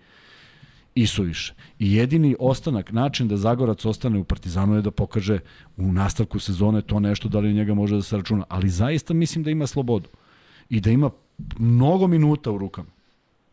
i 0.95 1.07
suviše. 1.07 1.53
I 1.79 1.93
jedini 1.93 2.35
ostanak, 2.39 2.91
način 2.91 3.27
da 3.27 3.37
Zagorac 3.37 3.85
ostane 3.85 4.19
u 4.19 4.23
Partizanu 4.23 4.75
je 4.75 4.81
da 4.81 4.91
pokaže 4.91 5.39
u 5.77 5.91
nastavku 5.91 6.39
sezone 6.39 6.81
to 6.81 6.99
nešto 6.99 7.29
da 7.29 7.39
li 7.39 7.53
njega 7.53 7.73
može 7.73 7.95
da 7.95 8.01
se 8.01 8.17
računa. 8.17 8.43
Ali 8.49 8.69
zaista 8.69 9.13
mislim 9.13 9.43
da 9.43 9.51
ima 9.51 9.67
slobodu 9.67 10.09
i 10.69 10.79
da 10.79 10.89
ima 10.89 11.09
mnogo 11.59 12.07
minuta 12.07 12.51
u 12.51 12.57
rukama 12.57 12.89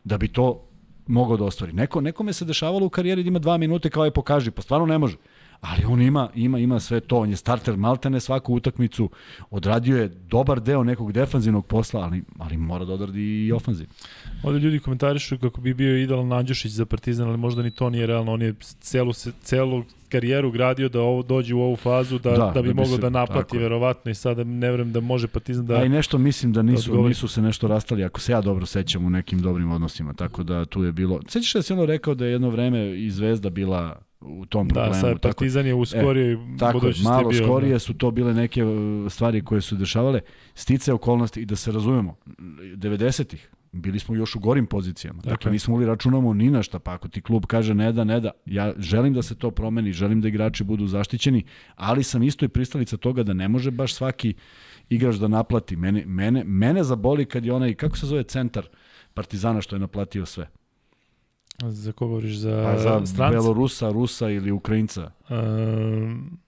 da 0.03 0.17
bi 0.17 0.27
to 0.27 0.68
mogao 1.09 1.37
da 1.37 1.43
ostvari. 1.43 1.73
Neko, 1.73 2.01
nekome 2.01 2.33
se 2.33 2.45
dešavalo 2.45 2.85
u 2.85 2.89
karijeri 2.89 3.23
da 3.23 3.27
ima 3.27 3.39
dva 3.39 3.57
minute 3.57 3.89
kao 3.89 4.05
je 4.05 4.11
pokaži, 4.11 4.51
pa 4.51 4.61
stvarno 4.61 4.85
ne 4.85 4.97
može. 4.97 5.17
Ali 5.61 5.85
on 5.85 6.01
ima, 6.01 6.29
ima, 6.35 6.59
ima 6.59 6.79
sve 6.79 6.99
to, 6.99 7.17
on 7.17 7.29
je 7.29 7.35
starter 7.35 7.77
maltene 7.77 8.19
svaku 8.19 8.53
utakmicu, 8.53 9.09
odradio 9.49 9.97
je 9.97 10.07
dobar 10.07 10.61
deo 10.61 10.83
nekog 10.83 11.11
defanzivnog 11.11 11.65
posla, 11.65 12.01
ali, 12.01 12.23
ali 12.37 12.57
mora 12.57 12.85
da 12.85 12.93
odradi 12.93 13.45
i 13.45 13.51
ofanziv. 13.51 13.87
Ovde 14.43 14.59
ljudi 14.59 14.79
komentarišu 14.79 15.37
kako 15.37 15.61
bi 15.61 15.73
bio 15.73 15.97
idealan 15.97 16.33
Andjušić 16.33 16.71
za 16.71 16.85
Partizan, 16.85 17.27
ali 17.27 17.37
možda 17.37 17.61
ni 17.61 17.71
to 17.71 17.89
nije 17.89 18.07
realno. 18.07 18.33
On 18.33 18.41
je 18.41 18.53
celu, 18.79 19.13
celu 19.43 19.83
karijeru 20.09 20.51
gradio 20.51 20.89
da 20.89 21.01
ovo 21.01 21.23
dođe 21.23 21.55
u 21.55 21.61
ovu 21.61 21.75
fazu 21.75 22.19
da, 22.19 22.31
da, 22.31 22.51
da 22.55 22.61
bi 22.61 22.67
da 22.67 22.73
mogao 22.73 22.97
da 22.97 23.09
naplati 23.09 23.49
tako. 23.49 23.57
verovatno 23.57 24.11
i 24.11 24.15
sada 24.15 24.43
ne 24.43 24.71
verujem 24.71 24.91
da 24.91 24.99
može 24.99 25.27
Partizan 25.27 25.65
da... 25.65 25.75
A 25.75 25.85
i 25.85 25.89
nešto 25.89 26.17
mislim 26.17 26.53
da 26.53 26.61
nisu, 26.61 26.95
da 26.95 27.07
nisu 27.07 27.27
se 27.27 27.41
nešto 27.41 27.67
rastali, 27.67 28.03
ako 28.03 28.19
se 28.19 28.31
ja 28.31 28.41
dobro 28.41 28.65
sećam 28.65 29.05
u 29.05 29.09
nekim 29.09 29.41
dobrim 29.41 29.71
odnosima, 29.71 30.13
tako 30.13 30.43
da 30.43 30.65
tu 30.65 30.83
je 30.83 30.91
bilo... 30.91 31.19
Sećaš 31.27 31.53
da 31.53 31.61
si 31.61 31.73
ono 31.73 31.85
rekao 31.85 32.15
da 32.15 32.25
je 32.25 32.31
jedno 32.31 32.49
vreme 32.49 32.99
i 32.99 33.11
Zvezda 33.11 33.49
bila 33.49 34.09
u 34.21 34.45
tom 34.45 34.67
da, 34.67 34.73
problemu. 34.73 34.93
Da, 34.93 34.99
sad 34.99 35.19
Partizan 35.21 35.65
je 35.65 35.73
u 35.73 35.85
skorijoj 35.85 36.33
e, 36.33 36.37
tako, 36.59 36.81
malo 37.03 37.29
bio, 37.29 37.43
skorije 37.43 37.73
da. 37.73 37.79
su 37.79 37.93
to 37.93 38.11
bile 38.11 38.33
neke 38.33 38.65
uh, 38.65 39.11
stvari 39.11 39.43
koje 39.43 39.61
su 39.61 39.75
dešavale, 39.75 40.19
stice 40.53 40.93
okolnosti 40.93 41.41
i 41.41 41.45
da 41.45 41.55
se 41.55 41.71
razumemo, 41.71 42.15
90-ih, 42.75 43.49
bili 43.71 43.99
smo 43.99 44.15
još 44.15 44.35
u 44.35 44.39
gorim 44.39 44.65
pozicijama. 44.65 45.17
Dakle, 45.17 45.31
dakle 45.31 45.51
nismo 45.51 45.71
mogli 45.71 45.85
da 45.85 45.91
računamo 45.91 46.33
ni 46.33 46.49
na 46.49 46.63
šta, 46.63 46.79
pa 46.79 46.93
ako 46.93 47.07
ti 47.07 47.21
klub 47.21 47.45
kaže 47.45 47.73
ne 47.73 47.91
da, 47.91 48.03
ne 48.03 48.19
da, 48.19 48.31
ja 48.45 48.73
želim 48.77 49.13
da 49.13 49.21
se 49.21 49.35
to 49.35 49.51
promeni, 49.51 49.93
želim 49.93 50.21
da 50.21 50.27
igrači 50.27 50.63
budu 50.63 50.87
zaštićeni, 50.87 51.43
ali 51.75 52.03
sam 52.03 52.23
isto 52.23 52.45
i 52.45 52.49
pristalica 52.49 52.97
toga 52.97 53.23
da 53.23 53.33
ne 53.33 53.47
može 53.47 53.71
baš 53.71 53.93
svaki 53.93 54.33
igrač 54.89 55.15
da 55.15 55.27
naplati. 55.27 55.75
Mene, 55.75 56.03
mene, 56.05 56.43
mene 56.43 56.83
zaboli 56.83 57.25
kad 57.25 57.45
je 57.45 57.53
onaj, 57.53 57.73
kako 57.73 57.97
se 57.97 58.05
zove 58.05 58.23
centar 58.23 58.69
Partizana 59.13 59.61
što 59.61 59.75
je 59.75 59.79
naplatio 59.79 60.25
sve? 60.25 60.49
Za 61.63 61.91
koga 61.91 62.09
govoriš? 62.09 62.35
Za, 62.35 62.63
pa 62.65 62.79
za 62.79 63.05
stranca? 63.05 63.37
Belorusa, 63.37 63.89
Rusa 63.89 64.29
ili 64.29 64.51
Ukrajinca? 64.51 65.11
Um, 65.29 66.39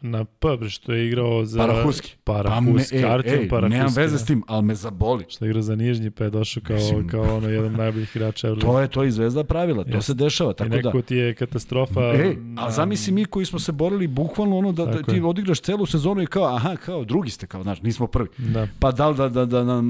na 0.00 0.24
P, 0.24 0.48
što 0.68 0.92
je 0.92 1.06
igrao 1.06 1.44
za... 1.44 1.58
Parahuski. 1.58 2.14
Parahuski, 2.24 3.02
pa 3.02 3.08
Artem 3.08 3.40
ej, 3.40 3.48
Parahuski. 3.48 3.78
Nemam 3.78 3.92
veze 3.96 4.12
da. 4.12 4.18
s 4.18 4.24
tim, 4.24 4.42
ali 4.46 4.62
me 4.64 4.74
zaboli. 4.74 5.24
Što 5.28 5.44
je 5.44 5.48
igrao 5.48 5.62
za 5.62 5.76
Nižnji, 5.76 6.10
pa 6.10 6.24
je 6.24 6.30
došao 6.30 6.62
kao, 6.66 6.76
Mislim, 6.76 7.08
kao 7.08 7.36
ono 7.36 7.48
jedan 7.48 7.72
najboljih 7.72 8.16
igrača. 8.16 8.54
To 8.54 8.80
je 8.80 8.88
to 8.88 9.04
i 9.04 9.10
zvezda 9.10 9.44
pravila, 9.44 9.84
to 9.84 9.90
Jest. 9.90 10.06
se 10.06 10.14
dešava. 10.14 10.52
Tako 10.52 10.66
I 10.66 10.76
neko 10.76 10.98
da, 10.98 11.02
ti 11.02 11.16
je 11.16 11.34
katastrofa. 11.34 12.00
Ej, 12.00 12.36
a 12.56 12.70
zamisli 12.70 13.12
mi 13.12 13.24
koji 13.24 13.46
smo 13.46 13.58
se 13.58 13.72
borili 13.72 14.06
bukvalno 14.06 14.58
ono 14.58 14.72
da, 14.72 14.86
da 14.86 15.02
ti 15.02 15.16
je. 15.16 15.24
odigraš 15.24 15.60
celu 15.60 15.86
sezonu 15.86 16.22
i 16.22 16.26
kao, 16.26 16.44
aha, 16.56 16.76
kao, 16.76 17.04
drugi 17.04 17.30
ste, 17.30 17.46
kao, 17.46 17.62
znaš, 17.62 17.82
nismo 17.82 18.06
prvi. 18.06 18.28
Da. 18.38 18.68
Pa 18.80 18.92
da 18.92 19.08
li 19.08 19.16
da, 19.16 19.28
da, 19.28 19.44
da, 19.44 19.64
da, 19.64 19.82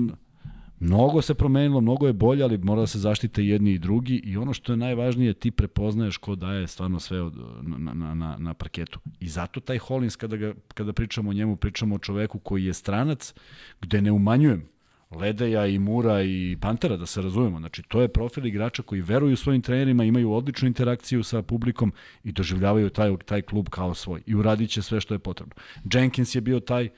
Mnogo 0.81 1.23
se 1.23 1.35
promenilo, 1.35 1.81
mnogo 1.81 2.07
je 2.07 2.13
bolje, 2.13 2.43
ali 2.43 2.59
mora 2.59 2.81
da 2.81 2.87
se 2.87 2.99
zaštite 2.99 3.45
jedni 3.45 3.73
i 3.73 3.79
drugi 3.79 4.17
i 4.25 4.37
ono 4.37 4.53
što 4.53 4.73
je 4.73 4.77
najvažnije, 4.77 5.35
ti 5.35 5.51
prepoznaješ 5.51 6.17
ko 6.17 6.35
daje 6.35 6.67
stvarno 6.67 7.01
sve 7.01 7.23
od, 7.23 7.37
na, 7.63 7.95
na, 7.95 8.15
na, 8.15 8.37
na 8.39 8.55
parketu. 8.55 9.01
I 9.21 9.29
zato 9.29 9.61
taj 9.61 9.79
Hollins, 9.79 10.17
kada, 10.17 10.37
ga, 10.37 10.55
kada 10.75 10.93
pričamo 10.93 11.31
o 11.31 11.33
njemu, 11.33 11.57
pričamo 11.57 11.95
o 11.95 11.99
čoveku 11.99 12.39
koji 12.39 12.65
je 12.65 12.75
stranac, 12.75 13.35
gde 13.81 14.03
ne 14.03 14.13
umanjujem 14.13 14.69
Ledeja 15.11 15.67
i 15.67 15.79
Mura 15.79 16.23
i 16.23 16.57
Pantera, 16.61 16.97
da 16.97 17.07
se 17.07 17.23
razumemo. 17.23 17.59
Znači, 17.59 17.83
to 17.83 18.01
je 18.01 18.09
profil 18.09 18.47
igrača 18.47 18.83
koji 18.83 19.01
veruju 19.01 19.37
svojim 19.37 19.63
trenerima, 19.63 20.05
imaju 20.05 20.33
odličnu 20.33 20.69
interakciju 20.69 21.23
sa 21.23 21.43
publikom 21.43 21.93
i 22.25 22.33
doživljavaju 22.33 22.91
taj, 22.91 23.17
taj 23.17 23.43
klub 23.43 23.69
kao 23.69 23.95
svoj. 23.95 24.23
I 24.27 24.35
uradit 24.35 24.71
će 24.71 24.83
sve 24.83 25.01
što 25.01 25.15
je 25.15 25.19
potrebno. 25.19 25.55
Jenkins 25.93 26.35
je 26.35 26.41
bio 26.41 26.61
taj, 26.61 26.89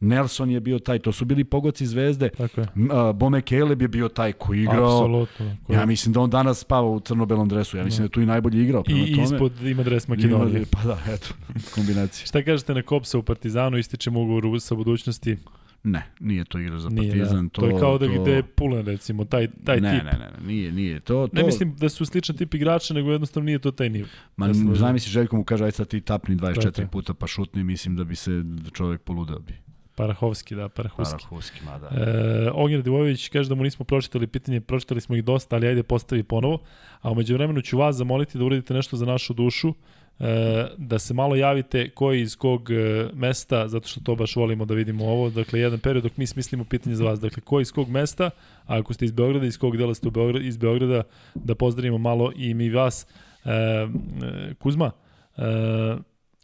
Nelson 0.00 0.50
je 0.50 0.60
bio 0.60 0.78
taj, 0.78 0.98
to 0.98 1.12
su 1.12 1.24
bili 1.24 1.44
pogoci 1.44 1.86
zvezde. 1.86 2.28
Tako 2.28 2.60
je. 2.60 2.66
Bome 3.14 3.40
Caleb 3.40 3.82
je 3.82 3.88
bio 3.88 4.08
taj 4.08 4.32
koji 4.32 4.62
igrao. 4.62 4.98
Apsolutno. 4.98 5.56
Ja 5.68 5.86
mislim 5.86 6.12
da 6.12 6.20
on 6.20 6.30
danas 6.30 6.58
spava 6.58 6.88
u 6.88 7.00
crno-belom 7.00 7.48
dresu. 7.48 7.76
Ja 7.76 7.84
mislim 7.84 8.02
da, 8.02 8.08
da 8.08 8.12
tu 8.12 8.20
i 8.20 8.26
najbolje 8.26 8.62
igrao. 8.62 8.82
I 8.86 9.14
tome, 9.14 9.24
ispod 9.24 9.62
ima 9.62 9.82
dres 9.82 10.08
Makedonije. 10.08 10.64
Pa 10.70 10.82
da, 10.82 10.98
eto, 11.08 11.28
kombinacija. 11.74 12.26
Šta 12.26 12.42
kažete 12.42 12.74
na 12.74 12.82
Kopsa 12.82 13.18
u 13.18 13.22
Partizanu, 13.22 13.78
ističe 13.78 14.10
ugovor 14.10 14.60
sa 14.60 14.74
budućnosti? 14.74 15.36
Ne, 15.82 16.02
nije 16.20 16.44
to 16.44 16.58
igra 16.58 16.78
za 16.78 16.88
nije, 16.88 17.10
Partizan. 17.10 17.48
Da. 17.48 17.52
To, 17.52 17.60
to 17.60 17.66
je 17.66 17.80
kao 17.80 17.98
da 17.98 18.06
to... 18.06 18.22
gde 18.22 18.32
je 18.32 18.42
Pulen, 18.42 18.86
recimo, 18.86 19.24
taj, 19.24 19.48
taj 19.64 19.80
ne, 19.80 19.94
tip. 19.94 20.04
Ne, 20.04 20.18
ne, 20.18 20.18
ne, 20.18 20.46
nije, 20.46 20.72
nije. 20.72 21.00
To, 21.00 21.26
to... 21.26 21.36
Ne 21.36 21.42
mislim 21.42 21.76
da 21.76 21.88
su 21.88 22.06
sličan 22.06 22.36
tip 22.36 22.54
igrača, 22.54 22.94
nego 22.94 23.10
jednostavno 23.10 23.44
nije 23.44 23.58
to 23.58 23.70
taj 23.70 23.90
nivo. 23.90 24.08
Ma, 24.36 24.46
da 24.46 24.52
znam 24.54 24.92
misli, 24.92 25.10
Željko 25.10 25.36
mu 25.36 25.44
kaže, 25.44 25.64
aj 25.64 25.72
sad 25.72 25.88
ti 25.88 26.00
tapni 26.00 26.36
24 26.36 26.72
Tako. 26.72 26.90
puta 26.90 27.14
pa 27.14 27.26
šutni, 27.26 27.64
mislim 27.64 27.96
da 27.96 28.04
bi 28.04 28.16
se 28.16 28.44
čovjek 28.72 29.00
poludao 29.00 29.38
bi. 29.38 29.67
Parahovski, 29.98 30.54
da, 30.54 30.68
Parahovski. 30.68 31.24
Parahovski, 31.24 31.64
ma 31.64 31.78
da. 31.78 31.88
E, 31.88 32.50
Ognjer 32.54 32.82
Divojević 32.82 33.28
kaže 33.28 33.48
da 33.48 33.54
mu 33.54 33.62
nismo 33.62 33.84
pročitali 33.84 34.26
pitanje, 34.26 34.60
pročitali 34.60 35.00
smo 35.00 35.16
ih 35.16 35.24
dosta, 35.24 35.56
ali 35.56 35.66
ajde 35.66 35.82
postavi 35.82 36.22
ponovo. 36.22 36.58
A 37.00 37.10
umeđu 37.10 37.34
vremenu 37.34 37.62
ću 37.62 37.78
vas 37.78 37.96
zamoliti 37.96 38.38
da 38.38 38.44
uradite 38.44 38.74
nešto 38.74 38.96
za 38.96 39.06
našu 39.06 39.34
dušu, 39.34 39.74
e, 40.20 40.66
da 40.76 40.98
se 40.98 41.14
malo 41.14 41.36
javite 41.36 41.88
ko 41.90 42.12
je 42.12 42.22
iz 42.22 42.36
kog 42.36 42.70
e, 42.70 43.08
mesta, 43.14 43.68
zato 43.68 43.88
što 43.88 44.00
to 44.00 44.14
baš 44.14 44.36
volimo 44.36 44.64
da 44.64 44.74
vidimo 44.74 45.04
ovo. 45.04 45.30
Dakle, 45.30 45.60
jedan 45.60 45.78
period 45.78 46.04
dok 46.04 46.16
mi 46.16 46.26
smislimo 46.26 46.64
pitanje 46.64 46.96
za 46.96 47.04
vas. 47.04 47.20
Dakle, 47.20 47.42
ko 47.42 47.58
je 47.58 47.62
iz 47.62 47.72
kog 47.72 47.88
mesta, 47.88 48.30
a 48.66 48.78
ako 48.78 48.94
ste 48.94 49.04
iz 49.04 49.12
Beograda, 49.12 49.46
iz 49.46 49.58
kog 49.58 49.76
dela 49.76 49.94
ste 49.94 50.08
u 50.08 50.10
Beograd, 50.10 50.44
iz 50.44 50.56
Beograda, 50.56 51.02
da 51.34 51.54
pozdravimo 51.54 51.98
malo 51.98 52.32
i 52.36 52.54
mi 52.54 52.70
vas. 52.70 53.06
E, 53.44 53.50
e, 53.50 54.54
Kuzma, 54.58 54.90
e, 55.36 55.42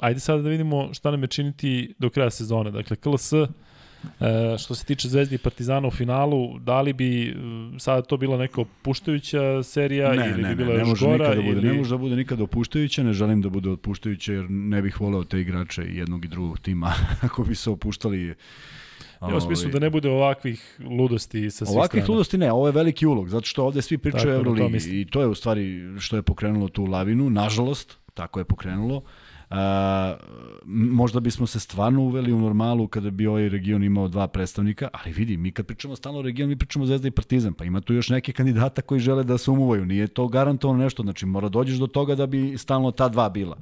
ajde 0.00 0.20
sada 0.20 0.42
da 0.42 0.48
vidimo 0.48 0.94
šta 0.94 1.10
nam 1.10 1.22
je 1.22 1.28
činiti 1.28 1.94
do 1.98 2.10
kraja 2.10 2.30
sezone. 2.30 2.70
Dakle, 2.70 2.96
KLS, 2.96 3.32
e, 3.32 3.46
što 4.58 4.74
se 4.74 4.84
tiče 4.84 5.08
Zvezdi 5.08 5.34
i 5.34 5.38
Partizana 5.38 5.88
u 5.88 5.90
finalu, 5.90 6.58
da 6.58 6.80
li 6.80 6.92
bi 6.92 7.28
e, 7.28 7.34
sada 7.78 8.02
to 8.02 8.16
bila 8.16 8.38
neka 8.38 8.60
opuštajuća 8.60 9.62
serija 9.62 10.12
ne, 10.12 10.30
ili 10.30 10.42
ne, 10.42 10.48
bi 10.48 10.54
bila 10.54 10.76
ne, 10.76 10.82
ne, 10.82 10.90
još 10.90 11.00
gora? 11.00 11.28
Da 11.28 11.34
bude, 11.34 11.48
ili... 11.48 11.68
Ne 11.68 11.72
može 11.72 11.90
da 11.90 11.96
bude 11.96 12.16
nikada 12.16 12.44
opuštajuća, 12.44 13.02
ne 13.02 13.12
želim 13.12 13.42
da 13.42 13.48
bude 13.48 13.70
opuštajuća 13.70 14.32
jer 14.32 14.50
ne 14.50 14.82
bih 14.82 15.00
voleo 15.00 15.24
te 15.24 15.40
igrače 15.40 15.82
jednog 15.82 16.24
i 16.24 16.28
drugog 16.28 16.60
tima 16.60 16.92
ako 17.26 17.44
bi 17.44 17.54
se 17.54 17.70
opuštali 17.70 18.34
Ja 19.30 19.36
u 19.36 19.40
smislu 19.40 19.70
da 19.70 19.78
ne 19.78 19.90
bude 19.90 20.10
ovakvih 20.10 20.80
ludosti 20.98 21.50
sa 21.50 21.64
svih 21.64 21.76
Ovakvih 21.76 22.02
strana. 22.02 22.14
ludosti 22.14 22.38
ne, 22.38 22.52
ovo 22.52 22.66
je 22.66 22.72
veliki 22.72 23.06
ulog, 23.06 23.28
zato 23.28 23.46
što 23.46 23.64
ovde 23.64 23.82
svi 23.82 23.98
pričaju 23.98 24.34
o 24.34 24.36
Euroligi 24.36 25.00
i 25.00 25.06
to 25.10 25.20
je 25.20 25.26
u 25.26 25.34
stvari 25.34 25.94
što 25.98 26.16
je 26.16 26.22
pokrenulo 26.22 26.68
tu 26.68 26.84
lavinu, 26.84 27.30
nažalost, 27.30 27.98
tako 28.14 28.38
je 28.38 28.44
pokrenulo. 28.44 29.02
A, 29.50 30.16
možda 30.66 31.20
bismo 31.20 31.46
se 31.46 31.60
stvarno 31.60 32.02
uveli 32.02 32.32
u 32.32 32.40
normalu 32.40 32.88
kada 32.88 33.10
bi 33.10 33.26
ovaj 33.26 33.48
region 33.48 33.84
imao 33.84 34.08
dva 34.08 34.28
predstavnika, 34.28 34.88
ali 34.92 35.12
vidi, 35.12 35.36
mi 35.36 35.50
kad 35.50 35.66
pričamo 35.66 35.96
stalno 35.96 36.18
o 36.18 36.22
regionu, 36.22 36.48
mi 36.48 36.56
pričamo 36.56 36.86
Zvezda 36.86 37.08
i 37.08 37.10
Partizan, 37.10 37.54
pa 37.54 37.64
ima 37.64 37.80
tu 37.80 37.94
još 37.94 38.08
neke 38.08 38.32
kandidata 38.32 38.82
koji 38.82 39.00
žele 39.00 39.24
da 39.24 39.38
se 39.38 39.50
umuvaju, 39.50 39.86
nije 39.86 40.06
to 40.06 40.28
garantovano 40.28 40.82
nešto, 40.82 41.02
znači 41.02 41.26
mora 41.26 41.48
dođeš 41.48 41.76
do 41.76 41.86
toga 41.86 42.14
da 42.14 42.26
bi 42.26 42.58
stalno 42.58 42.90
ta 42.90 43.08
dva 43.08 43.28
bila. 43.28 43.56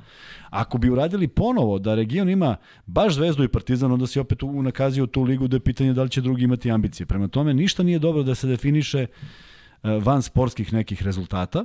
Ako 0.51 0.79
bi 0.79 0.91
uradili 0.91 1.29
ponovo 1.29 1.79
da 1.79 1.95
region 1.95 2.29
ima 2.29 2.57
baš 2.87 3.15
Zvezdu 3.15 3.45
i 3.45 3.49
Partizan, 3.49 3.93
onda 3.93 4.07
si 4.07 4.21
opet 4.21 4.43
unakazio 4.43 5.07
tu 5.07 5.23
ligu 5.23 5.49
da 5.49 5.57
je 5.57 5.61
pitanje 5.61 5.93
da 5.93 6.03
li 6.03 6.11
će 6.11 6.21
drugi 6.21 6.45
imati 6.45 6.71
ambicije. 6.71 7.07
Prema 7.07 7.29
tome, 7.29 7.55
ništa 7.55 7.83
nije 7.83 7.99
dobro 7.99 8.23
da 8.23 8.35
se 8.35 8.47
definiše 8.47 9.01
e, 9.01 9.09
van 9.83 10.23
sportskih 10.23 10.73
nekih 10.73 11.03
rezultata, 11.03 11.65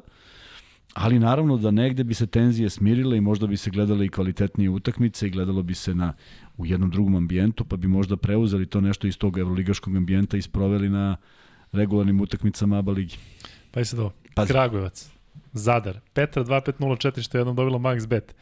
ali 0.99 1.19
naravno 1.19 1.57
da 1.57 1.71
negde 1.71 2.03
bi 2.03 2.13
se 2.13 2.27
tenzije 2.27 2.69
smirile 2.69 3.17
i 3.17 3.21
možda 3.21 3.47
bi 3.47 3.57
se 3.57 3.69
gledale 3.69 4.05
i 4.05 4.09
kvalitetnije 4.09 4.69
utakmice 4.69 5.27
i 5.27 5.29
gledalo 5.29 5.63
bi 5.63 5.73
se 5.73 5.95
na 5.95 6.13
u 6.57 6.65
jednom 6.65 6.89
drugom 6.89 7.15
ambijentu, 7.15 7.65
pa 7.65 7.75
bi 7.75 7.87
možda 7.87 8.17
preuzeli 8.17 8.65
to 8.65 8.81
nešto 8.81 9.07
iz 9.07 9.17
tog 9.17 9.37
evroligaškog 9.37 9.95
ambijenta 9.95 10.37
i 10.37 10.41
sproveli 10.41 10.89
na 10.89 11.17
regularnim 11.71 12.21
utakmicama 12.21 12.77
ABA 12.77 12.91
ligi. 12.91 13.17
Pa 13.71 13.79
i 13.79 13.85
sad 13.85 13.99
ovo, 13.99 14.13
Pazi. 14.35 14.53
Kragujevac, 14.53 15.09
Zadar, 15.53 15.99
Petra 16.13 16.43
2504 16.43 17.21
što 17.21 17.37
je 17.37 17.39
jednom 17.39 17.55
dobila 17.55 17.79
Max 17.79 18.07
Bet. 18.07 18.35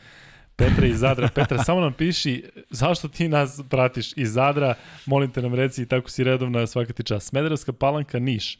Petra 0.55 0.87
iz 0.87 0.99
Zadra. 0.99 1.29
Petra, 1.35 1.63
samo 1.63 1.81
nam 1.81 1.93
piši 1.93 2.43
zašto 2.69 3.07
ti 3.07 3.27
nas 3.27 3.61
pratiš 3.69 4.17
iz 4.17 4.33
Zadra, 4.33 4.75
molim 5.05 5.31
te 5.31 5.41
nam 5.41 5.53
reci 5.53 5.81
i 5.81 5.85
tako 5.85 6.09
si 6.09 6.23
redovna 6.23 6.67
svaka 6.67 6.93
ti 6.93 7.03
čas. 7.03 7.25
Smederevska 7.25 7.73
palanka 7.73 8.19
Niš, 8.19 8.59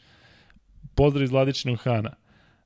pozdrav 0.94 1.24
iz 1.24 1.30
Vladičinog 1.30 1.78
Hana, 1.78 2.10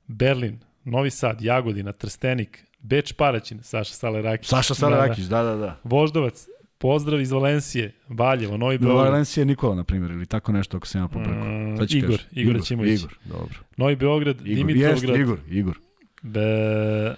Berlin, 0.07 0.59
Novi 0.85 1.11
Sad, 1.11 1.43
Jagodina, 1.43 1.93
Trstenik, 1.93 2.65
Beč 2.79 3.13
Paraćin, 3.13 3.63
Saša 3.63 3.95
Salerakić. 3.95 4.49
Saša 4.49 4.75
Salerakić, 4.75 5.25
da, 5.25 5.43
da, 5.43 5.51
da. 5.51 5.57
da. 5.57 5.81
Voždovac, 5.85 6.47
pozdrav 6.79 7.21
iz 7.21 7.31
Valencije, 7.31 7.95
Valjevo, 8.09 8.57
Novi 8.57 8.79
Beograd. 8.79 9.07
Valencije 9.07 9.45
Nikola, 9.45 9.75
na 9.75 9.85
primjer, 9.85 10.11
ili 10.11 10.27
tako 10.27 10.53
nešto 10.53 10.77
ako 10.77 10.87
se 10.87 10.99
ima 10.99 11.09
pobrko. 11.09 11.45
Mm, 11.45 11.75
Igor, 11.75 11.91
Igor, 11.91 12.21
Igor 12.33 12.63
Ćimović. 12.65 13.01
Igor, 13.01 13.19
dobro. 13.25 13.59
Novi 13.77 13.97
Beograd, 13.97 14.37
Igor, 14.37 14.55
Dimitrovgrad. 14.55 15.19
Jest, 15.19 15.21
Igor, 15.21 15.39
Igor. 15.51 15.79
Be, 16.23 17.15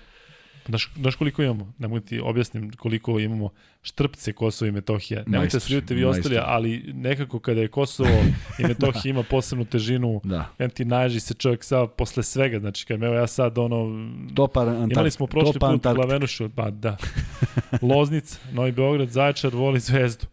Znaš, 0.66 0.90
znaš 0.96 1.16
koliko 1.16 1.42
imamo? 1.42 1.72
Ne 1.78 1.88
mogu 1.88 2.00
ti 2.00 2.20
objasnim 2.20 2.70
koliko 2.70 3.18
imamo 3.20 3.50
štrpce 3.82 4.32
Kosovo 4.32 4.68
i 4.68 4.72
Metohija. 4.72 5.22
Nemojte 5.26 5.60
se 5.60 5.74
ljudite 5.74 5.94
vi 5.94 6.04
ostali, 6.04 6.38
ali 6.42 6.92
nekako 6.94 7.38
kada 7.38 7.60
je 7.60 7.68
Kosovo 7.68 8.24
i 8.58 8.62
Metohija 8.62 9.10
ima 9.10 9.22
posebnu 9.22 9.64
težinu, 9.64 10.20
da. 10.24 10.48
ja 10.58 10.68
ti 10.68 10.84
naježi 10.84 11.20
se 11.20 11.34
čovjek 11.34 11.64
sad 11.64 11.92
posle 11.92 12.22
svega. 12.22 12.58
Znači, 12.58 12.86
kad 12.86 13.02
evo 13.02 13.14
ja 13.14 13.26
sad 13.26 13.58
ono... 13.58 14.08
Topar 14.34 14.68
Antarkt. 14.68 14.92
Imali 14.92 15.10
smo 15.10 15.26
prošli 15.26 15.52
Topa 15.52 15.70
put 15.72 15.84
Lavenušu, 15.84 16.48
pa 16.56 16.70
da. 16.70 16.96
Loznica, 17.92 18.38
Novi 18.52 18.72
Beograd, 18.72 19.08
Zaječar, 19.08 19.54
voli 19.54 19.80
zvezdu. 19.80 20.26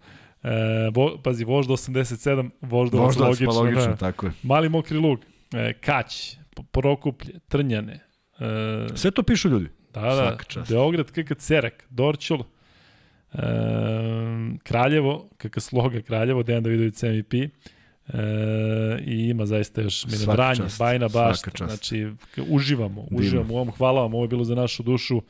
E, 0.44 0.50
vo, 0.94 1.18
pazi, 1.24 1.44
vožda 1.44 1.74
87, 1.74 2.50
vožda 2.62 2.98
logično. 2.98 3.46
Pa 3.46 3.52
logično, 3.52 3.88
da. 3.88 3.96
tako 3.96 4.26
je. 4.26 4.32
Mali 4.44 4.70
mokri 4.70 4.98
lug, 4.98 5.20
e, 5.54 5.74
Kać, 5.74 6.38
Prokuplje, 6.72 7.40
Trnjane. 7.48 8.00
E, 8.40 8.88
Sve 8.96 9.12
to 9.12 9.24
pišu 9.24 9.50
ljudi. 9.50 9.79
Da, 9.94 10.02
da. 10.02 10.64
Beograd, 10.70 11.12
KK 11.12 11.38
Cerak, 11.38 11.86
Dorčul, 11.90 12.44
e, 13.34 13.38
Kraljevo, 14.64 15.30
KK 15.38 15.60
Sloga, 15.60 16.02
Kraljevo, 16.02 16.44
Dejan 16.44 16.64
Davidović 16.64 17.04
MVP. 17.04 17.34
E, 17.34 17.50
I 19.06 19.30
ima 19.30 19.46
zaista 19.46 19.82
još 19.82 20.06
Mine 20.06 20.34
Branje, 20.34 20.64
Bajna 20.80 21.08
Bašta. 21.08 21.52
Znači, 21.58 22.08
uživamo, 22.50 23.06
uživamo 23.12 23.54
u 23.54 23.58
ovom. 23.58 23.72
Hvala 23.72 24.02
vam, 24.02 24.14
ovo 24.14 24.24
je 24.24 24.28
bilo 24.28 24.44
za 24.44 24.56
našu 24.56 24.84
dušu. 24.84 25.22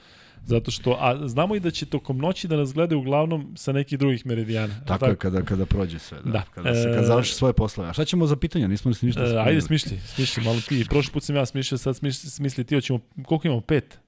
Zato 0.46 0.72
što, 0.72 0.98
a 1.00 1.28
znamo 1.28 1.56
i 1.56 1.60
da 1.60 1.72
će 1.72 1.86
tokom 1.86 2.18
noći 2.18 2.48
da 2.48 2.58
nas 2.58 2.74
gledaju 2.74 3.00
uglavnom 3.00 3.54
sa 3.58 3.72
nekih 3.72 4.00
drugih 4.00 4.26
meridijana. 4.26 4.74
Tako, 4.74 5.00
tako? 5.00 5.06
je, 5.06 5.16
kada, 5.16 5.42
kada 5.42 5.66
prođe 5.66 6.00
sve, 6.00 6.18
da. 6.24 6.32
da. 6.32 6.44
Kada, 6.54 6.76
se, 6.76 6.84
kada 6.84 7.08
završi 7.08 7.34
svoje 7.34 7.54
poslove. 7.54 7.90
A 7.90 7.94
šta 7.94 8.06
ćemo 8.06 8.28
za 8.28 8.36
pitanja? 8.36 8.68
Nismo 8.68 8.92
ni 8.92 9.08
ništa. 9.08 9.24
E, 9.24 9.38
ajde, 9.38 9.62
smišli, 9.62 10.00
smišli 10.16 10.44
malo 10.44 10.60
ti. 10.68 10.86
Prošli 10.90 11.14
put 11.14 11.24
sam 11.24 11.36
ja 11.36 11.46
smišljao, 11.46 11.78
sad 11.78 11.96
smišli, 11.96 12.30
smisli 12.30 12.64
ti. 12.64 12.76
Hoćemo, 12.76 13.00
koliko 13.26 13.48
imamo? 13.48 13.62
Pet? 13.62 14.00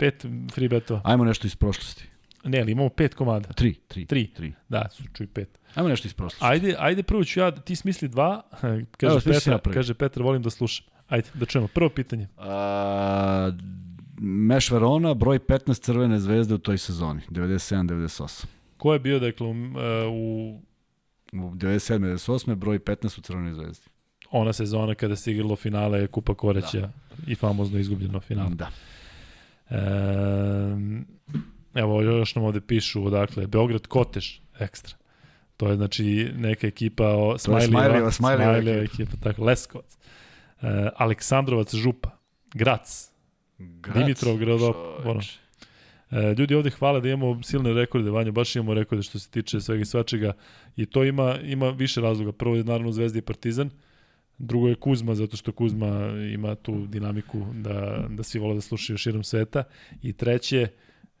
Pet 0.00 0.26
free 0.52 0.68
betova. 0.68 1.00
Ajmo 1.04 1.24
nešto 1.24 1.46
iz 1.46 1.56
prošlosti. 1.56 2.04
Ne, 2.44 2.60
ali 2.60 2.72
imamo 2.72 2.88
pet 2.88 3.14
komada. 3.14 3.52
Tri, 3.52 3.74
tri. 3.88 4.06
Tri. 4.06 4.26
tri. 4.26 4.52
Da, 4.68 4.88
čuj 5.12 5.26
pet. 5.26 5.58
Ajmo 5.74 5.88
nešto 5.88 6.08
iz 6.08 6.14
prošlosti. 6.14 6.44
Ajde, 6.44 6.74
ajde 6.78 7.02
prvo 7.02 7.24
ću 7.24 7.40
ja, 7.40 7.50
ti 7.50 7.76
smisli 7.76 8.08
dva, 8.08 8.42
kaže 9.00 9.12
Evo, 9.12 9.20
Petra, 9.24 9.58
kaže 9.72 9.94
Petra, 9.94 10.24
volim 10.24 10.42
da 10.42 10.50
slušam. 10.50 10.86
Ajde, 11.08 11.28
da 11.34 11.46
čujemo. 11.46 11.68
Prvo 11.68 11.88
pitanje. 11.88 12.28
A, 12.36 13.52
Meš 14.20 14.70
Verona, 14.70 15.14
broj 15.14 15.38
15 15.38 15.80
crvene 15.80 16.20
zvezde 16.20 16.54
u 16.54 16.58
toj 16.58 16.78
sezoni, 16.78 17.20
97-98. 17.30 18.44
Ko 18.76 18.92
je 18.92 18.98
bio, 18.98 19.18
dakle, 19.18 19.46
u... 19.46 19.52
u... 20.10 20.60
U 21.32 21.36
97-98. 21.36 22.54
broj 22.54 22.78
15 22.78 23.18
u 23.18 23.22
crvenoj 23.22 23.54
zvezdi. 23.54 23.86
Ona 24.30 24.52
sezona 24.52 24.94
kada 24.94 25.16
se 25.16 25.32
igralo 25.32 25.56
finale 25.56 26.06
Kupa 26.06 26.34
Koreća 26.34 26.80
da. 26.80 26.90
i 27.26 27.34
famozno 27.34 27.78
izgubljeno 27.78 28.20
finale. 28.20 28.54
Da. 28.54 28.70
Evo, 31.74 32.02
još 32.02 32.34
nam 32.34 32.44
ovde 32.44 32.60
pišu, 32.60 33.06
odakle, 33.06 33.46
Beograd 33.46 33.86
Kotež, 33.86 34.38
ekstra. 34.58 34.96
To 35.56 35.68
je 35.68 35.76
znači 35.76 36.32
neka 36.36 36.66
ekipa 36.66 37.08
o 37.08 37.38
Smajlijeva, 37.38 38.10
Smajlijeva 38.10 38.82
ekipa, 38.82 39.12
tako, 39.22 39.44
Leskovac. 39.44 39.98
E, 40.62 40.88
Aleksandrovac 40.96 41.74
Župa, 41.74 42.10
Grac, 42.54 43.10
Grac 43.58 43.96
Dimitrov 43.96 44.36
ono. 45.04 45.20
E, 46.10 46.34
ljudi 46.38 46.54
ovde 46.54 46.70
hvale 46.70 47.00
da 47.00 47.08
imamo 47.08 47.42
silne 47.42 47.72
rekorde, 47.72 48.10
Vanja, 48.10 48.30
baš 48.30 48.56
imamo 48.56 48.74
rekorde 48.74 49.02
što 49.02 49.18
se 49.18 49.30
tiče 49.30 49.60
svega 49.60 49.82
i 49.82 49.84
svačega 49.84 50.32
i 50.76 50.86
to 50.86 51.04
ima, 51.04 51.38
ima 51.42 51.70
više 51.70 52.00
razloga. 52.00 52.32
Prvo 52.32 52.56
je 52.56 52.64
naravno 52.64 52.92
Zvezda 52.92 53.18
i 53.18 53.22
Partizan, 53.22 53.70
drugo 54.40 54.68
je 54.68 54.74
Kuzma, 54.74 55.14
zato 55.14 55.36
što 55.36 55.52
Kuzma 55.52 56.10
ima 56.34 56.54
tu 56.54 56.86
dinamiku 56.86 57.46
da, 57.54 58.06
da 58.10 58.22
svi 58.22 58.38
vole 58.38 58.54
da 58.54 58.60
slušaju 58.60 58.96
širom 58.96 59.24
sveta 59.24 59.64
i 60.02 60.12
treće 60.12 60.68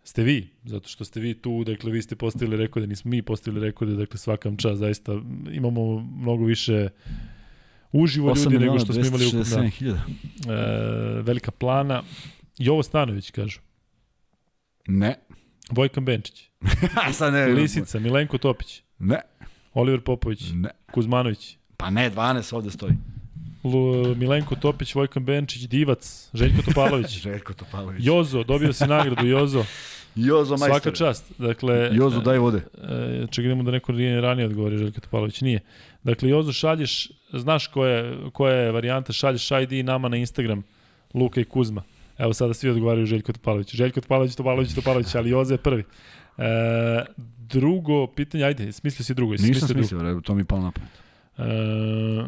ste 0.04 0.22
vi, 0.22 0.48
zato 0.64 0.88
što 0.88 1.04
ste 1.04 1.20
vi 1.20 1.34
tu, 1.34 1.64
dakle 1.64 1.92
vi 1.92 2.02
ste 2.02 2.16
postavili 2.16 2.56
rekorde, 2.56 2.86
nismo 2.86 3.08
mi 3.08 3.22
postavili 3.22 3.66
rekorde, 3.66 3.94
dakle 3.94 4.18
svakam 4.18 4.56
čas, 4.56 4.78
zaista 4.78 5.20
imamo 5.52 6.00
mnogo 6.00 6.44
više 6.44 6.88
uživo 7.92 8.34
ljudi 8.44 8.58
nego 8.58 8.78
što 8.78 8.92
smo 8.92 9.06
imali 9.06 9.26
u 9.26 9.40
e, 10.50 11.22
velika 11.22 11.50
plana. 11.50 12.02
Jovo 12.58 12.82
Stanović, 12.82 13.30
kažu. 13.30 13.60
Ne. 14.86 15.14
Vojkan 15.70 16.04
Benčić. 16.04 16.50
Sad 17.12 17.32
ne. 17.32 17.46
Lisica, 17.46 17.98
Milenko 17.98 18.38
Topić. 18.38 18.82
Ne. 18.98 19.20
Oliver 19.74 20.00
Popović. 20.00 20.42
Ne. 20.54 20.70
Kuzmanović. 20.92 21.59
Pa 21.80 21.90
ne, 21.90 22.10
12 22.10 22.54
ovde 22.54 22.70
stoji. 22.70 22.94
L 23.64 24.14
Milenko 24.16 24.56
Topić, 24.56 24.94
Vojkan 24.94 25.24
Benčić, 25.24 25.62
Divac, 25.62 26.30
Željko 26.34 26.62
Topalović. 26.62 27.08
Željko 27.26 27.52
Topalović. 27.52 28.06
Jozo, 28.06 28.44
dobio 28.44 28.72
si 28.72 28.86
nagradu, 28.86 29.26
Jozo. 29.26 29.64
Jozo 30.14 30.56
majster. 30.56 30.82
Svaka 30.82 30.96
čast. 30.96 31.32
Dakle, 31.38 31.90
Jozo, 31.92 32.20
daj 32.20 32.38
vode. 32.38 32.62
E, 32.82 33.26
čekaj 33.30 33.54
da 33.54 33.70
neko 33.70 33.92
nije 33.92 34.20
ranije 34.20 34.46
odgovori, 34.46 34.78
Željko 34.78 35.00
Topalović. 35.00 35.40
Nije. 35.40 35.60
Dakle, 36.02 36.28
Jozo, 36.28 36.52
šalješ, 36.52 37.10
znaš 37.32 37.66
koja 37.66 37.96
je, 37.96 38.16
koja 38.32 38.54
je 38.54 38.72
varijanta, 38.72 39.12
šalješ 39.12 39.50
ID 39.50 39.84
nama 39.84 40.08
na 40.08 40.16
Instagram, 40.16 40.62
Luka 41.14 41.40
i 41.40 41.44
Kuzma. 41.44 41.82
Evo 42.18 42.32
sada 42.32 42.54
svi 42.54 42.70
odgovaraju 42.70 43.06
Željko 43.06 43.32
Topalović. 43.32 43.74
Željko 43.74 44.00
Topalović, 44.00 44.34
Topalović, 44.34 44.74
Topalović, 44.74 45.14
ali 45.14 45.30
Joze 45.30 45.54
je 45.54 45.58
prvi. 45.58 45.84
E, 46.38 47.04
drugo 47.38 48.06
pitanje, 48.06 48.44
ajde, 48.44 48.72
smislio 48.72 49.04
si 49.04 49.14
drugo. 49.14 49.32
Nisam 49.32 49.68
smislio, 49.68 49.98
drugo. 49.98 50.20
to 50.20 50.34
mi 50.34 50.40
je 50.40 50.44
palo 50.44 50.62
napad. 50.62 50.82
E, 51.40 52.24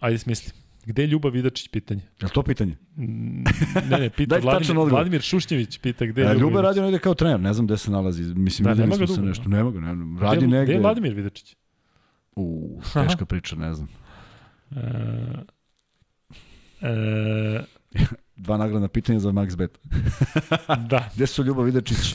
ajde, 0.00 0.18
smisli. 0.18 0.52
Gde 0.86 1.02
je 1.02 1.06
Ljubav 1.06 1.32
Vidačić 1.32 1.68
pitanje? 1.68 2.00
Je 2.22 2.28
to 2.28 2.42
pitanje? 2.42 2.76
ne, 2.96 3.98
ne, 3.98 4.10
pita 4.10 4.38
Vladimir, 4.42 4.88
Vladimir 4.90 5.20
Šušnjević 5.20 5.78
pita 5.78 6.06
gde 6.06 6.22
je 6.22 6.30
e, 6.30 6.34
Ljubav 6.34 6.62
radi 6.62 6.80
negde 6.80 6.98
kao 6.98 7.14
trener, 7.14 7.40
ne 7.40 7.52
znam 7.52 7.66
gde 7.66 7.76
se 7.76 7.90
nalazi. 7.90 8.22
Mislim, 8.22 8.64
da, 8.64 8.74
ga 8.74 8.86
dugo, 8.86 9.06
se 9.06 9.22
nešto. 9.22 9.48
Nema 9.48 9.70
ga, 9.70 9.80
nema. 9.80 10.20
Radi 10.20 10.36
gde, 10.36 10.46
negde. 10.46 10.64
Gde 10.64 10.72
je 10.72 10.80
Vladimir 10.80 11.14
Vidačić? 11.14 11.56
U, 12.36 12.80
teška 12.92 13.26
priča, 13.26 13.56
ne 13.56 13.74
znam. 13.74 13.88
E, 14.76 14.80
e, 16.80 17.60
Dva 18.36 18.56
nagradna 18.56 18.88
pitanja 18.88 19.18
za 19.18 19.30
Max 19.30 19.56
Bet. 19.56 19.78
da. 20.88 21.08
Gde 21.16 21.26
su 21.26 21.44
Ljubav 21.44 21.64
Vidačić? 21.64 22.14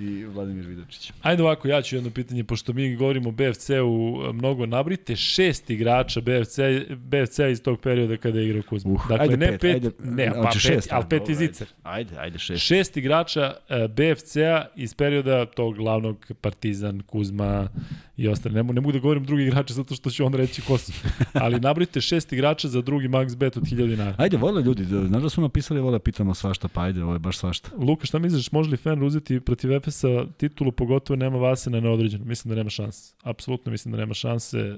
I 0.00 0.24
Vladimir 0.24 0.66
Vidačić. 0.66 1.12
Ajde 1.22 1.42
ovako, 1.42 1.68
ja 1.68 1.82
ću 1.82 1.96
jedno 1.96 2.10
pitanje, 2.10 2.44
pošto 2.44 2.72
mi 2.72 2.96
govorimo 2.96 3.28
o 3.28 3.32
BFC-u 3.32 4.22
mnogo, 4.32 4.66
nabrite 4.66 5.16
šest 5.16 5.70
igrača 5.70 6.20
BFC, 6.20 6.58
BFC 6.96 7.38
iz 7.50 7.62
tog 7.62 7.80
perioda 7.80 8.16
kada 8.16 8.38
je 8.38 8.46
igrao 8.46 8.62
Kuzma. 8.68 8.92
Uh, 8.92 9.08
dakle, 9.08 9.24
ajde 9.24 9.36
ne 9.36 9.46
pet, 9.46 9.60
pet, 9.60 9.74
ajde, 9.74 9.90
ne, 10.04 10.32
pa 10.42 10.50
pet, 10.52 10.60
šest, 10.60 10.88
ali 10.92 11.04
pet 11.10 11.28
iz 11.28 11.40
Icer. 11.40 11.68
Ajde, 11.82 12.14
ajde 12.18 12.38
šest. 12.38 12.62
Šest 12.64 12.96
igrača 12.96 13.54
e, 13.68 13.88
BFC-a 13.88 14.66
iz 14.76 14.94
perioda 14.94 15.46
tog 15.46 15.74
glavnog 15.76 16.32
Partizan, 16.40 17.00
Kuzma 17.00 17.68
i 18.16 18.28
ostale. 18.28 18.54
Ne, 18.54 18.72
ne 18.72 18.80
mogu 18.80 18.92
da 18.92 18.98
govorim 18.98 19.24
drugi 19.24 19.42
igrače 19.42 19.74
zato 19.74 19.94
što 19.94 20.10
ću 20.10 20.24
on 20.24 20.34
reći 20.34 20.62
ko 20.62 20.78
su. 20.78 20.92
Ali 21.32 21.60
nabrite 21.60 22.00
šest 22.00 22.32
igrača 22.32 22.68
za 22.68 22.82
drugi 22.82 23.08
max 23.08 23.36
bet 23.36 23.56
od 23.56 23.62
1000 23.62 23.86
dinara. 23.86 24.14
Ajde, 24.18 24.36
vole 24.36 24.62
ljudi, 24.62 24.84
znaš 24.84 25.22
da 25.22 25.28
su 25.28 25.40
napisali, 25.40 25.80
vole 25.80 25.98
pitamo 25.98 26.34
svašta, 26.34 26.68
pa 26.68 26.82
ajde, 26.82 27.02
ovo 27.02 27.12
je 27.12 27.18
baš 27.18 27.38
svašta. 27.38 27.70
Luka, 27.78 28.06
šta 28.06 28.18
misliš, 28.18 28.52
može 28.52 28.70
li 28.70 28.76
Fener 28.76 29.04
uzeti 29.04 29.40
protiv 29.40 29.72
Efesa 29.88 30.26
titulu, 30.36 30.72
pogotovo 30.72 31.16
nema 31.16 31.38
Vase 31.38 31.70
na 31.70 31.80
neodređeno? 31.80 32.24
Mislim 32.24 32.48
da 32.50 32.56
nema 32.56 32.70
šanse. 32.70 33.14
Apsolutno 33.22 33.72
mislim 33.72 33.92
da 33.92 33.98
nema 33.98 34.14
šanse, 34.14 34.58
e, 34.58 34.74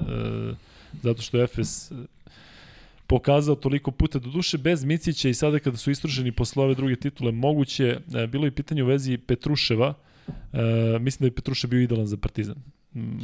zato 1.03 1.23
što 1.23 1.43
Efes 1.43 1.93
pokazao 3.07 3.55
toliko 3.55 3.91
puta, 3.91 4.19
do 4.19 4.31
duše 4.31 4.59
bez 4.59 4.85
Micića 4.85 5.29
i 5.29 5.35
sada 5.35 5.59
kada 5.59 5.77
su 5.77 5.91
istrošeni 5.91 6.33
posle 6.33 6.65
ove 6.65 6.75
druge 6.75 6.97
titule, 6.97 7.33
moguće, 7.33 7.99
e, 8.15 8.27
bilo 8.27 8.45
je 8.45 8.51
pitanje 8.51 8.83
u 8.83 8.87
vezi 8.87 9.19
Petruševa, 9.19 9.95
e, 10.29 10.99
mislim 11.01 11.19
da 11.21 11.27
je 11.27 11.35
Petrušev 11.35 11.71
bio 11.71 11.81
idealan 11.81 12.07
za 12.07 12.17
Partizan. 12.17 12.57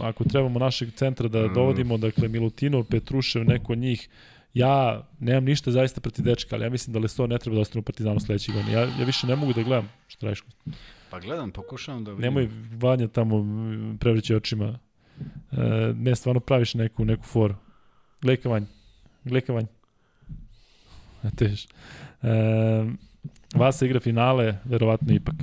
Ako 0.00 0.24
trebamo 0.24 0.58
našeg 0.58 0.88
centra 0.94 1.28
da 1.28 1.48
dovodimo, 1.48 1.98
dakle 1.98 2.28
Milutinov, 2.28 2.84
Petrušev, 2.84 3.44
neko 3.44 3.72
od 3.72 3.78
njih, 3.78 4.08
ja 4.54 5.06
nemam 5.20 5.44
ništa 5.44 5.70
zaista 5.70 6.00
protiv 6.00 6.24
dečka, 6.24 6.56
ali 6.56 6.64
ja 6.64 6.70
mislim 6.70 6.92
da 6.92 6.98
Leso 6.98 7.26
ne 7.26 7.38
treba 7.38 7.54
da 7.54 7.60
ostane 7.60 7.80
u 7.80 7.82
Partizanu 7.82 8.20
sledećeg 8.20 8.54
godina. 8.54 8.72
Ja, 8.72 8.80
ja 8.80 9.04
više 9.06 9.26
ne 9.26 9.36
mogu 9.36 9.52
da 9.52 9.62
gledam 9.62 9.88
šta 10.08 10.26
radiš. 10.26 10.42
Pa 11.11 11.20
gledam, 11.20 11.51
pokušavam 11.51 12.05
da 12.05 12.11
vidim. 12.11 12.23
Nemoj 12.23 12.49
Vanja 12.73 13.09
tamo 13.09 13.45
prevrći 14.01 14.35
očima. 14.35 14.78
E, 15.53 15.57
ne, 15.95 16.15
stvarno 16.16 16.41
praviš 16.41 16.74
neku, 16.74 17.05
neku 17.05 17.24
foru. 17.24 17.55
Gledaj 18.23 18.43
ka 18.43 18.49
Vanja. 18.49 18.66
Gledaj 19.24 19.41
ka 19.41 19.53
Vanja. 19.53 19.66
Teš. 21.37 21.65
E, 21.65 21.69
Vasa 23.55 23.87
igra 23.87 24.01
finale, 24.01 24.59
verovatno 24.65 25.15
ipak. 25.15 25.35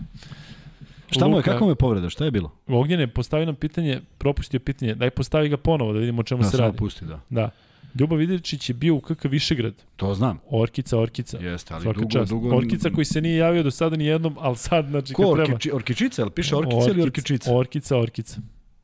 Šta 1.10 1.27
mu 1.27 1.38
je, 1.38 1.44
kako 1.44 1.65
mu 1.65 1.72
je 1.72 1.76
povreda, 1.76 2.10
šta 2.10 2.26
je 2.26 2.31
bilo? 2.31 2.52
Ognjen 2.68 2.99
je 2.99 3.07
postavio 3.07 3.45
nam 3.45 3.56
pitanje, 3.56 4.02
propustio 4.18 4.60
pitanje, 4.60 4.95
daj 4.95 5.10
postavi 5.10 5.49
ga 5.49 5.57
ponovo 5.57 5.94
da 5.94 5.99
vidimo 5.99 6.19
o 6.19 6.23
čemu 6.23 6.41
da, 6.41 6.49
se 6.49 6.57
radi. 6.57 6.72
Da, 6.72 6.77
pusti, 6.77 7.06
da. 7.06 7.19
Da. 7.30 7.49
Ljubav 7.99 8.17
Vidičić 8.17 8.69
je 8.69 8.73
bio 8.73 8.95
u 8.95 9.01
KK 9.01 9.23
Višegrad. 9.23 9.73
To 9.95 10.13
znam. 10.13 10.39
Orkica, 10.49 10.99
Orkica. 10.99 11.37
Jeste, 11.37 11.73
ali 11.73 11.83
Svaka 11.83 11.99
dugo, 11.99 12.11
čast. 12.11 12.29
dugo... 12.29 12.55
Orkica 12.55 12.89
koji 12.89 13.05
se 13.05 13.21
nije 13.21 13.37
javio 13.37 13.63
do 13.63 13.71
sada 13.71 13.95
ni 13.95 14.05
jednom, 14.05 14.35
ali 14.39 14.55
sad, 14.55 14.87
znači, 14.89 15.13
Ko, 15.13 15.23
kad 15.23 15.35
treba... 15.35 15.53
Orkiči, 15.53 15.71
Orkičica, 15.73 16.21
ili 16.21 16.31
piše 16.31 16.55
Orkica 16.55 16.77
Orkic, 16.77 16.93
ili 16.93 17.01
Orkičica? 17.01 17.53
Orkica, 17.55 17.97
Orkica. 17.97 18.37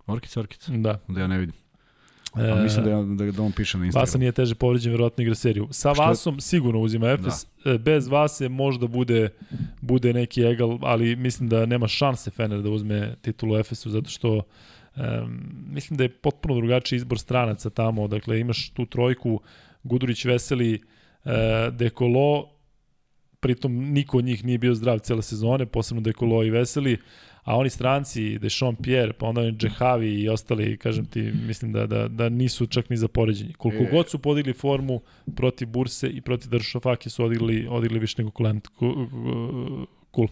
Orkica, 0.08 0.40
Orkica. 0.40 0.72
Da. 0.72 1.00
Da 1.08 1.22
ja 1.22 1.28
ne 1.28 1.38
vidim. 1.38 1.56
E, 2.38 2.52
A 2.52 2.56
mislim 2.56 2.86
da, 2.86 2.92
ja, 2.92 3.04
da, 3.04 3.32
da 3.32 3.42
on 3.42 3.52
piše 3.52 3.78
na 3.78 3.86
Instagramu. 3.86 4.04
Vasa 4.04 4.18
nije 4.18 4.32
teže 4.32 4.56
povređen, 4.56 4.92
verovatno 4.92 5.22
igra 5.22 5.36
seriju. 5.36 5.68
Sa 5.72 5.94
Što 5.94 6.04
Vasom 6.04 6.40
sigurno 6.40 6.80
uzima 6.80 7.10
Efes. 7.10 7.46
Da. 7.66 7.78
Bez 7.78 8.08
Vase 8.08 8.50
možda 8.50 8.88
bude, 8.88 9.30
bude 9.82 10.14
neki 10.14 10.42
egal, 10.42 10.80
ali 10.82 11.16
mislim 11.16 11.50
da 11.50 11.66
nema 11.66 11.88
šanse 11.88 12.32
Fener 12.32 12.62
da 12.62 12.70
uzme 12.70 13.16
titulu 13.22 13.58
Efesu, 13.58 13.90
zato 13.90 14.10
što 14.10 14.42
um, 15.00 15.40
mislim 15.72 15.98
da 15.98 16.04
je 16.04 16.10
potpuno 16.10 16.56
drugačiji 16.56 16.98
izbor 16.98 17.20
stranaca 17.20 17.70
tamo. 17.70 18.08
Dakle, 18.08 18.40
imaš 18.40 18.70
tu 18.70 18.86
trojku 18.86 19.42
Gudurić, 19.84 20.26
Veseli, 20.26 20.74
uh, 21.26 21.32
Dekolo, 21.74 22.50
pritom 23.40 23.74
niko 23.74 24.18
od 24.18 24.26
njih 24.26 24.46
nije 24.46 24.58
bio 24.58 24.76
zdrav 24.76 25.00
cele 25.00 25.22
sezone, 25.22 25.66
posebno 25.66 26.02
Dekolo 26.02 26.44
i 26.44 26.50
Veseli, 26.50 26.98
a 27.44 27.56
oni 27.58 27.70
stranci, 27.70 28.40
Dešon 28.40 28.76
Pierre, 28.76 29.14
pa 29.14 29.26
onda 29.26 29.42
Džehavi 29.42 30.22
i 30.22 30.30
ostali, 30.30 30.78
kažem 30.78 31.06
ti, 31.06 31.22
mislim 31.48 31.72
da, 31.74 31.88
da, 31.88 32.08
da 32.08 32.30
nisu 32.30 32.68
čak 32.68 32.90
ni 32.90 32.98
za 32.98 33.08
poređenje. 33.08 33.54
Koliko 33.58 33.84
e. 33.84 33.90
god 33.92 34.10
su 34.10 34.20
podigli 34.20 34.54
formu 34.54 35.02
protiv 35.36 35.68
Burse 35.68 36.08
i 36.10 36.22
protiv 36.22 36.50
Dršofake 36.50 37.10
su 37.10 37.26
odigli, 37.26 37.68
odigli 37.70 38.00
više 38.00 38.16
nego 38.18 38.32
Kulent, 38.32 38.68
cool. 40.16 40.28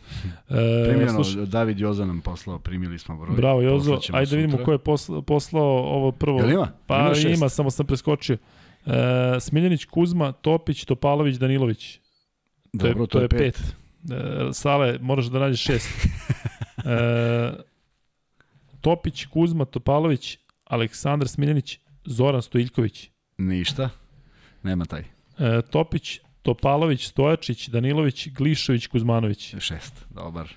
E, 0.50 0.90
Primljeno, 0.90 1.24
sluš... 1.24 1.48
David 1.48 1.80
Joza 1.80 2.06
nam 2.06 2.22
poslao, 2.22 2.60
primili 2.60 3.00
smo 3.00 3.18
broj. 3.18 3.36
Bravo 3.36 3.62
Jozo, 3.62 4.00
ajde 4.14 4.30
da 4.30 4.36
vidimo 4.36 4.58
ko 4.66 4.72
je 4.72 4.78
poslao, 4.78 5.22
poslao 5.22 5.64
ovo 5.68 6.12
prvo. 6.12 6.40
Jel 6.40 6.52
ima? 6.52 6.72
Pa 6.88 7.14
ima, 7.20 7.30
ima, 7.30 7.50
samo 7.50 7.72
sam 7.72 7.86
preskočio. 7.86 8.38
E, 8.86 9.40
Smiljanić, 9.40 9.86
Kuzma, 9.86 10.32
Topić, 10.32 10.86
Topalović, 10.86 11.36
Danilović. 11.36 12.00
Dobro, 12.74 13.06
to 13.06 13.20
je, 13.20 13.28
to 13.28 13.36
je 13.36 13.40
pet. 13.40 13.40
pet. 13.40 13.76
E, 14.12 14.54
Sale, 14.54 14.98
moraš 15.02 15.26
da 15.26 15.40
nađeš 15.40 15.64
šest. 15.64 15.90
e, 16.86 17.52
Topić, 18.82 19.26
Kuzma, 19.26 19.66
Topalović, 19.66 20.38
Aleksandar 20.66 21.28
Smiljanić, 21.28 21.80
Zoran 22.06 22.42
Stojiljković. 22.42 23.10
Ništa. 23.38 23.90
Nema 24.64 24.86
taj. 24.86 25.04
E, 25.38 25.62
Topić, 25.62 26.20
Topalović, 26.48 27.08
Stojačić, 27.08 27.70
Danilović, 27.70 28.28
Glišović, 28.28 28.88
Kuzmanović. 28.88 29.56
Šest, 29.60 30.06
dobar. 30.10 30.48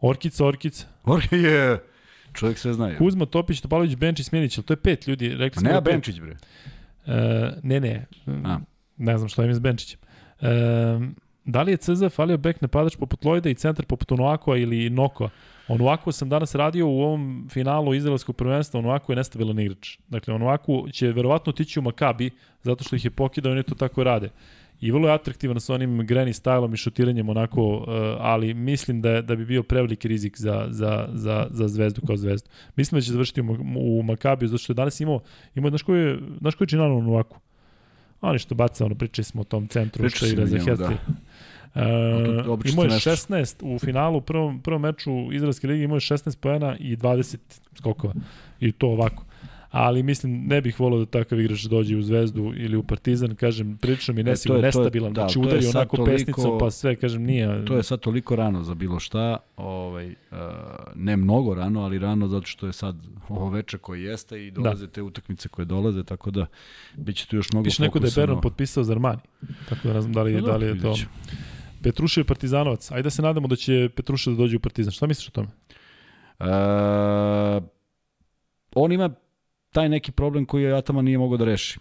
Orkica, 0.00 0.46
Orkica. 0.46 0.86
Orkica 1.04 1.36
je... 1.36 1.82
Čovjek 2.32 2.58
sve 2.58 2.72
zna. 2.72 2.96
Kuzma, 2.98 3.26
Topić, 3.26 3.60
Topalović, 3.60 3.96
Benčić, 3.96 4.26
Smjenić, 4.26 4.58
ali 4.58 4.64
to 4.64 4.72
je 4.72 4.76
pet 4.76 5.06
ljudi. 5.06 5.28
Rekli 5.28 5.60
smo 5.60 5.68
nema 5.68 5.80
da 5.80 5.90
Benčić, 5.90 6.20
bre. 6.20 6.36
E, 7.06 7.50
ne, 7.62 7.80
ne. 7.80 8.06
A. 8.44 8.58
Ne 8.96 9.18
znam 9.18 9.28
šta 9.28 9.42
im 9.42 9.50
je 9.50 9.54
s 9.54 9.58
Benčićem. 9.58 9.98
E, 10.40 10.46
da 11.44 11.62
li 11.62 11.72
je 11.72 11.76
CZ 11.76 12.14
falio 12.14 12.38
bek 12.38 12.60
napadač 12.60 12.96
poput 12.96 13.24
Lojda 13.24 13.50
i 13.50 13.54
centar 13.54 13.86
poput 13.86 14.12
Onoakoa 14.12 14.56
ili 14.56 14.90
Nokoa? 14.90 15.30
Onoako 15.68 16.12
sam 16.12 16.28
danas 16.28 16.54
radio 16.54 16.88
u 16.88 17.00
ovom 17.00 17.48
finalu 17.50 17.94
izraelskog 17.94 18.36
prvenstva, 18.36 18.80
Onoako 18.80 19.12
je 19.12 19.16
nestabilan 19.16 19.58
igrač. 19.58 19.98
Dakle, 20.08 20.34
Onoako 20.34 20.86
će 20.92 21.12
verovatno 21.12 21.50
otići 21.50 21.78
u 21.78 21.82
Makabi, 21.82 22.30
zato 22.62 22.84
što 22.84 22.96
ih 22.96 23.04
je 23.04 23.10
pokidao 23.10 23.50
i 23.50 23.52
oni 23.52 23.62
to 23.62 23.74
tako 23.74 24.04
rade. 24.04 24.30
I 24.80 24.90
vrlo 24.90 25.08
je 25.08 25.14
atraktivan 25.14 25.60
sa 25.60 25.74
onim 25.74 26.00
granny 26.00 26.42
stylom 26.42 26.74
i 26.74 26.76
šutiranjem 26.76 27.28
onako, 27.28 27.84
ali 28.18 28.54
mislim 28.54 29.00
da, 29.00 29.22
da 29.22 29.36
bi 29.36 29.44
bio 29.44 29.62
preveliki 29.62 30.08
rizik 30.08 30.38
za, 30.38 30.66
za, 30.70 31.08
za, 31.12 31.46
za 31.50 31.68
zvezdu 31.68 32.00
kao 32.06 32.16
zvezdu. 32.16 32.48
Mislim 32.76 32.98
da 32.98 33.04
će 33.04 33.12
završiti 33.12 33.40
u, 33.40 33.56
u 33.76 34.02
Makabiju, 34.02 34.48
zato 34.48 34.58
što 34.58 34.72
je 34.72 34.74
danas 34.74 35.00
imao, 35.00 35.20
imao 35.54 35.70
znaš 35.70 35.82
koji 35.82 36.00
je, 36.00 36.18
znaš 36.40 36.54
koji 36.54 36.66
je 36.66 36.68
Činano 36.68 36.96
Onoaku? 36.96 37.38
Oni 38.20 38.38
što 38.38 38.54
baca, 38.54 38.84
ono, 38.84 38.94
pričali 38.94 39.24
smo 39.24 39.40
o 39.40 39.44
tom 39.44 39.68
centru, 39.68 40.02
Priča 40.02 40.16
što 40.16 40.26
igra 40.26 40.46
za 40.46 40.58
Hetli. 40.58 40.76
Da. 40.76 40.96
Uh, 41.74 42.60
imao 42.72 42.84
je 42.84 42.90
16 42.90 43.74
u 43.74 43.78
finalu, 43.78 44.18
u 44.18 44.20
prvom, 44.20 44.60
prvom 44.60 44.82
meču 44.82 45.32
Izraelske 45.32 45.66
ligi 45.66 45.84
imao 45.84 45.96
je 45.96 46.00
16 46.00 46.38
poena 46.40 46.76
i 46.78 46.96
20 46.96 47.36
skokova. 47.78 48.14
I 48.60 48.72
to 48.72 48.88
ovako 48.88 49.24
ali 49.70 50.02
mislim 50.02 50.46
ne 50.46 50.60
bih 50.60 50.80
volio 50.80 50.98
da 50.98 51.06
takav 51.06 51.40
igrač 51.40 51.62
dođe 51.62 51.96
u 51.96 52.02
Zvezdu 52.02 52.52
ili 52.56 52.76
u 52.76 52.82
Partizan, 52.82 53.34
kažem, 53.34 53.76
prilično 53.76 54.14
mi 54.14 54.20
e, 54.20 54.24
nesigurno, 54.24 54.62
nestabilan, 54.62 55.12
da, 55.12 55.20
znači 55.20 55.38
udari 55.38 55.66
onako 55.66 55.96
toliko, 55.96 56.12
pesnicom, 56.12 56.58
pa 56.58 56.70
sve, 56.70 56.96
kažem, 56.96 57.22
nije. 57.22 57.64
To 57.64 57.76
je 57.76 57.82
sad 57.82 58.00
toliko 58.00 58.36
rano 58.36 58.62
za 58.62 58.74
bilo 58.74 58.98
šta, 58.98 59.36
ovaj, 59.56 60.08
uh, 60.08 60.38
ne 60.94 61.16
mnogo 61.16 61.54
rano, 61.54 61.82
ali 61.82 61.98
rano 61.98 62.28
zato 62.28 62.46
što 62.46 62.66
je 62.66 62.72
sad 62.72 62.96
ovo 63.28 63.50
veče 63.50 63.78
koje 63.78 64.02
jeste 64.02 64.46
i 64.46 64.50
dolaze 64.50 64.86
da. 64.86 64.92
te 64.92 65.02
utakmice 65.02 65.48
koje 65.48 65.64
dolaze, 65.64 66.04
tako 66.04 66.30
da 66.30 66.46
bit 66.96 67.16
će 67.16 67.26
tu 67.26 67.36
još 67.36 67.52
mnogo 67.52 67.64
Piše 67.64 67.82
neko 67.82 67.98
da 67.98 68.06
je 68.06 68.12
Beron 68.16 68.40
potpisao 68.40 68.84
za 68.84 68.92
Armani, 68.92 69.20
tako 69.68 69.88
da 69.88 69.94
ne 69.94 70.00
znam 70.00 70.12
da 70.12 70.22
li, 70.22 70.32
no, 70.32 70.40
da, 70.40 70.46
da 70.46 70.56
li 70.56 70.66
je 70.66 70.80
to... 70.80 70.94
Petruša 71.82 72.20
je 72.20 72.24
partizanovac. 72.24 72.90
Ajde 72.90 73.02
da 73.02 73.10
se 73.10 73.22
nadamo 73.22 73.48
da 73.48 73.56
će 73.56 73.88
Petruša 73.96 74.30
da 74.30 74.36
dođe 74.36 74.56
u 74.56 74.60
partizan. 74.60 74.92
Šta 74.92 75.06
misliš 75.06 75.28
o 75.28 75.30
tome? 75.30 75.48
Uh, 76.38 76.46
on 78.74 78.92
ima 78.92 79.10
taj 79.72 79.88
neki 79.88 80.12
problem 80.12 80.46
koji 80.46 80.62
je 80.62 80.76
Ataman 80.76 81.04
nije 81.04 81.18
mogao 81.18 81.36
da 81.36 81.44
reši. 81.44 81.78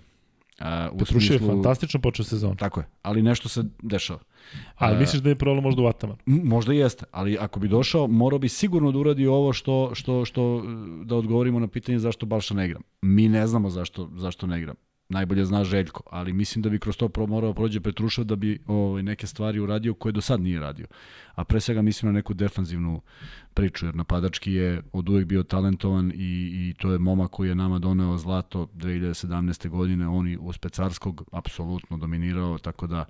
A, 0.59 0.89
u 0.93 0.97
Petruši 0.97 1.27
smislu... 1.27 1.47
je 1.47 1.53
fantastično 1.53 1.99
počeo 1.99 2.25
sezon. 2.25 2.57
Tako 2.57 2.79
je, 2.79 2.85
ali 3.01 3.21
nešto 3.21 3.49
se 3.49 3.63
dešava. 3.81 4.19
Ali 4.75 4.95
A, 4.95 4.99
misliš 4.99 5.21
da 5.21 5.29
je 5.29 5.35
problem 5.35 5.63
možda 5.63 5.81
u 5.81 5.85
Ataman? 5.85 6.17
Možda 6.25 6.73
jeste, 6.73 7.05
ali 7.11 7.37
ako 7.39 7.59
bi 7.59 7.67
došao, 7.67 8.07
morao 8.07 8.39
bi 8.39 8.49
sigurno 8.49 8.91
da 8.91 8.99
uradi 8.99 9.27
ovo 9.27 9.53
što, 9.53 9.91
što, 9.93 10.25
što 10.25 10.63
da 11.03 11.15
odgovorimo 11.15 11.59
na 11.59 11.67
pitanje 11.67 11.99
zašto 11.99 12.25
Balša 12.25 12.53
ne 12.53 12.65
igram. 12.65 12.81
Mi 13.01 13.29
ne 13.29 13.47
znamo 13.47 13.69
zašto, 13.69 14.09
zašto 14.15 14.47
ne 14.47 14.59
igram 14.59 14.75
najbolje 15.09 15.45
zna 15.45 15.63
Željko, 15.63 16.03
ali 16.11 16.33
mislim 16.33 16.61
da 16.61 16.69
bi 16.69 16.79
kroz 16.79 16.97
to 16.97 17.09
morao 17.27 17.53
prođe 17.53 17.81
Petrušev 17.81 18.25
da 18.25 18.35
bi 18.35 18.59
ovaj, 18.67 19.03
neke 19.03 19.27
stvari 19.27 19.59
uradio 19.59 19.93
koje 19.93 20.13
do 20.13 20.21
sad 20.21 20.41
nije 20.41 20.59
radio. 20.59 20.87
A 21.35 21.43
pre 21.43 21.59
svega 21.59 21.81
mislim 21.81 22.11
na 22.11 22.17
neku 22.17 22.33
defanzivnu 22.33 23.01
priču, 23.53 23.85
jer 23.85 23.95
napadački 23.95 24.53
je 24.53 24.81
od 24.93 25.09
uvek 25.09 25.25
bio 25.25 25.43
talentovan 25.43 26.11
i, 26.15 26.49
i 26.53 26.73
to 26.77 26.91
je 26.91 26.99
momak 26.99 27.31
koji 27.31 27.49
je 27.49 27.55
nama 27.55 27.79
doneo 27.79 28.17
zlato 28.17 28.67
2017. 28.75 29.69
godine, 29.69 30.07
on 30.07 30.27
i 30.27 30.37
u 30.37 30.53
Specarskog 30.53 31.23
apsolutno 31.31 31.97
dominirao, 31.97 32.57
tako 32.57 32.87
da 32.87 33.05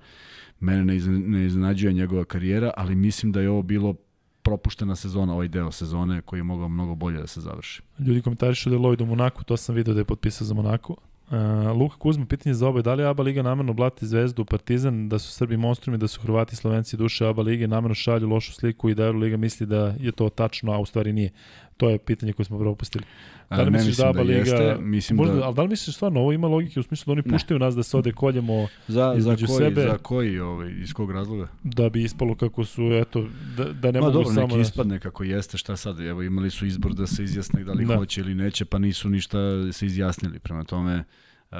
mene 0.60 0.86
ne, 0.86 1.00
ne 1.20 1.46
iznenađuje 1.46 1.94
njegova 1.94 2.26
karijera, 2.26 2.72
ali 2.78 2.96
mislim 2.96 3.32
da 3.32 3.42
je 3.42 3.50
ovo 3.50 3.62
bilo 3.62 3.96
propuštena 4.42 4.96
sezona, 4.96 5.34
ovaj 5.34 5.48
deo 5.48 5.72
sezone 5.72 6.22
koji 6.22 6.40
je 6.40 6.44
mogao 6.44 6.70
mnogo 6.70 6.96
bolje 6.96 7.20
da 7.20 7.28
se 7.28 7.42
završi. 7.42 7.82
Ljudi 8.00 8.22
komentarišu 8.22 8.70
da 8.70 8.76
je 8.76 8.82
Lloyd 8.82 9.04
u 9.04 9.06
Monaku, 9.06 9.44
to 9.44 9.58
sam 9.58 9.76
video 9.76 9.94
da 9.94 10.00
je 10.00 10.06
potpisao 10.06 10.48
za 10.48 10.54
Monaku. 10.54 10.98
Uh, 11.32 11.78
Luka 11.80 11.96
Kuzma, 11.98 12.26
pitanje 12.26 12.54
za 12.54 12.68
obe, 12.68 12.82
da 12.82 12.94
li 12.94 13.04
ABA 13.04 13.24
Liga 13.24 13.42
namerno 13.42 13.74
blati 13.74 14.08
Zvezdu, 14.08 14.46
Partizan, 14.46 15.10
da 15.10 15.20
su 15.20 15.32
Srbi 15.32 15.58
monstrumi, 15.58 15.98
da 15.98 16.08
su 16.08 16.22
Hrvati 16.22 16.56
Slovenci 16.56 16.98
duše 16.98 17.28
ABA 17.28 17.42
Lige, 17.42 17.68
namerno 17.68 17.96
šalju 17.96 18.28
lošu 18.28 18.54
sliku 18.54 18.90
i 18.90 18.96
da 18.96 19.10
Liga 19.10 19.38
misli 19.38 19.66
da 19.66 19.96
je 20.00 20.12
to 20.12 20.30
tačno, 20.30 20.74
a 20.74 20.80
u 20.80 20.86
stvari 20.86 21.14
nije. 21.14 21.32
To 21.80 21.90
je 21.90 21.98
pitanje 21.98 22.34
koje 22.34 22.46
smo 22.46 22.60
propustili. 22.60 23.06
Da 23.50 23.62
li 23.62 23.72
misliš 23.72 23.98
da 23.98 24.10
ABA 24.10 24.14
da 24.14 24.22
Liga... 24.22 24.40
Jeste, 24.40 24.78
mislim 24.80 25.18
možda, 25.18 25.36
da... 25.36 25.44
Ali 25.44 25.56
da 25.56 25.62
li 25.62 25.68
misliš 25.68 25.96
stvarno, 25.96 26.20
ovo 26.20 26.34
ima 26.34 26.48
logike 26.48 26.80
u 26.80 26.84
smislu 26.84 27.06
da 27.06 27.12
oni 27.12 27.22
ne. 27.26 27.32
puštaju 27.32 27.60
nas 27.60 27.76
da 27.76 27.84
se 27.84 27.98
ode 27.98 28.12
koljemo 28.12 28.68
za, 28.88 29.16
za 29.18 29.36
koji, 29.36 29.48
sebe? 29.48 29.82
Za 29.82 29.98
koji, 29.98 30.40
ovaj, 30.40 30.72
iz 30.82 30.94
kog 30.94 31.12
razloga? 31.12 31.48
Da 31.64 31.90
bi 31.90 32.04
ispalo 32.04 32.36
kako 32.36 32.66
su, 32.66 32.84
eto, 32.94 33.28
da, 33.58 33.64
da 33.74 33.92
ne 33.92 34.00
Ma, 34.00 34.06
mogu 34.06 34.18
dobro, 34.18 34.34
samo... 34.34 34.48
neki 34.48 34.62
ispadne 34.62 35.00
kako 35.00 35.24
jeste, 35.24 35.58
šta 35.58 35.78
sad, 35.78 36.00
evo 36.00 36.24
imali 36.24 36.50
su 36.50 36.66
izbor 36.66 36.94
da 36.94 37.08
se 37.08 37.24
izjasne 37.24 37.64
da 37.64 37.74
li 37.74 37.86
da. 37.86 37.96
hoće 37.96 38.22
ili 38.22 38.36
neće, 38.36 38.66
pa 38.66 38.78
nisu 38.78 39.10
ništa 39.10 39.38
se 39.72 39.86
izjasnili. 39.86 40.40
Prema 40.40 40.64
tome, 40.64 41.04
Uh, 41.52 41.58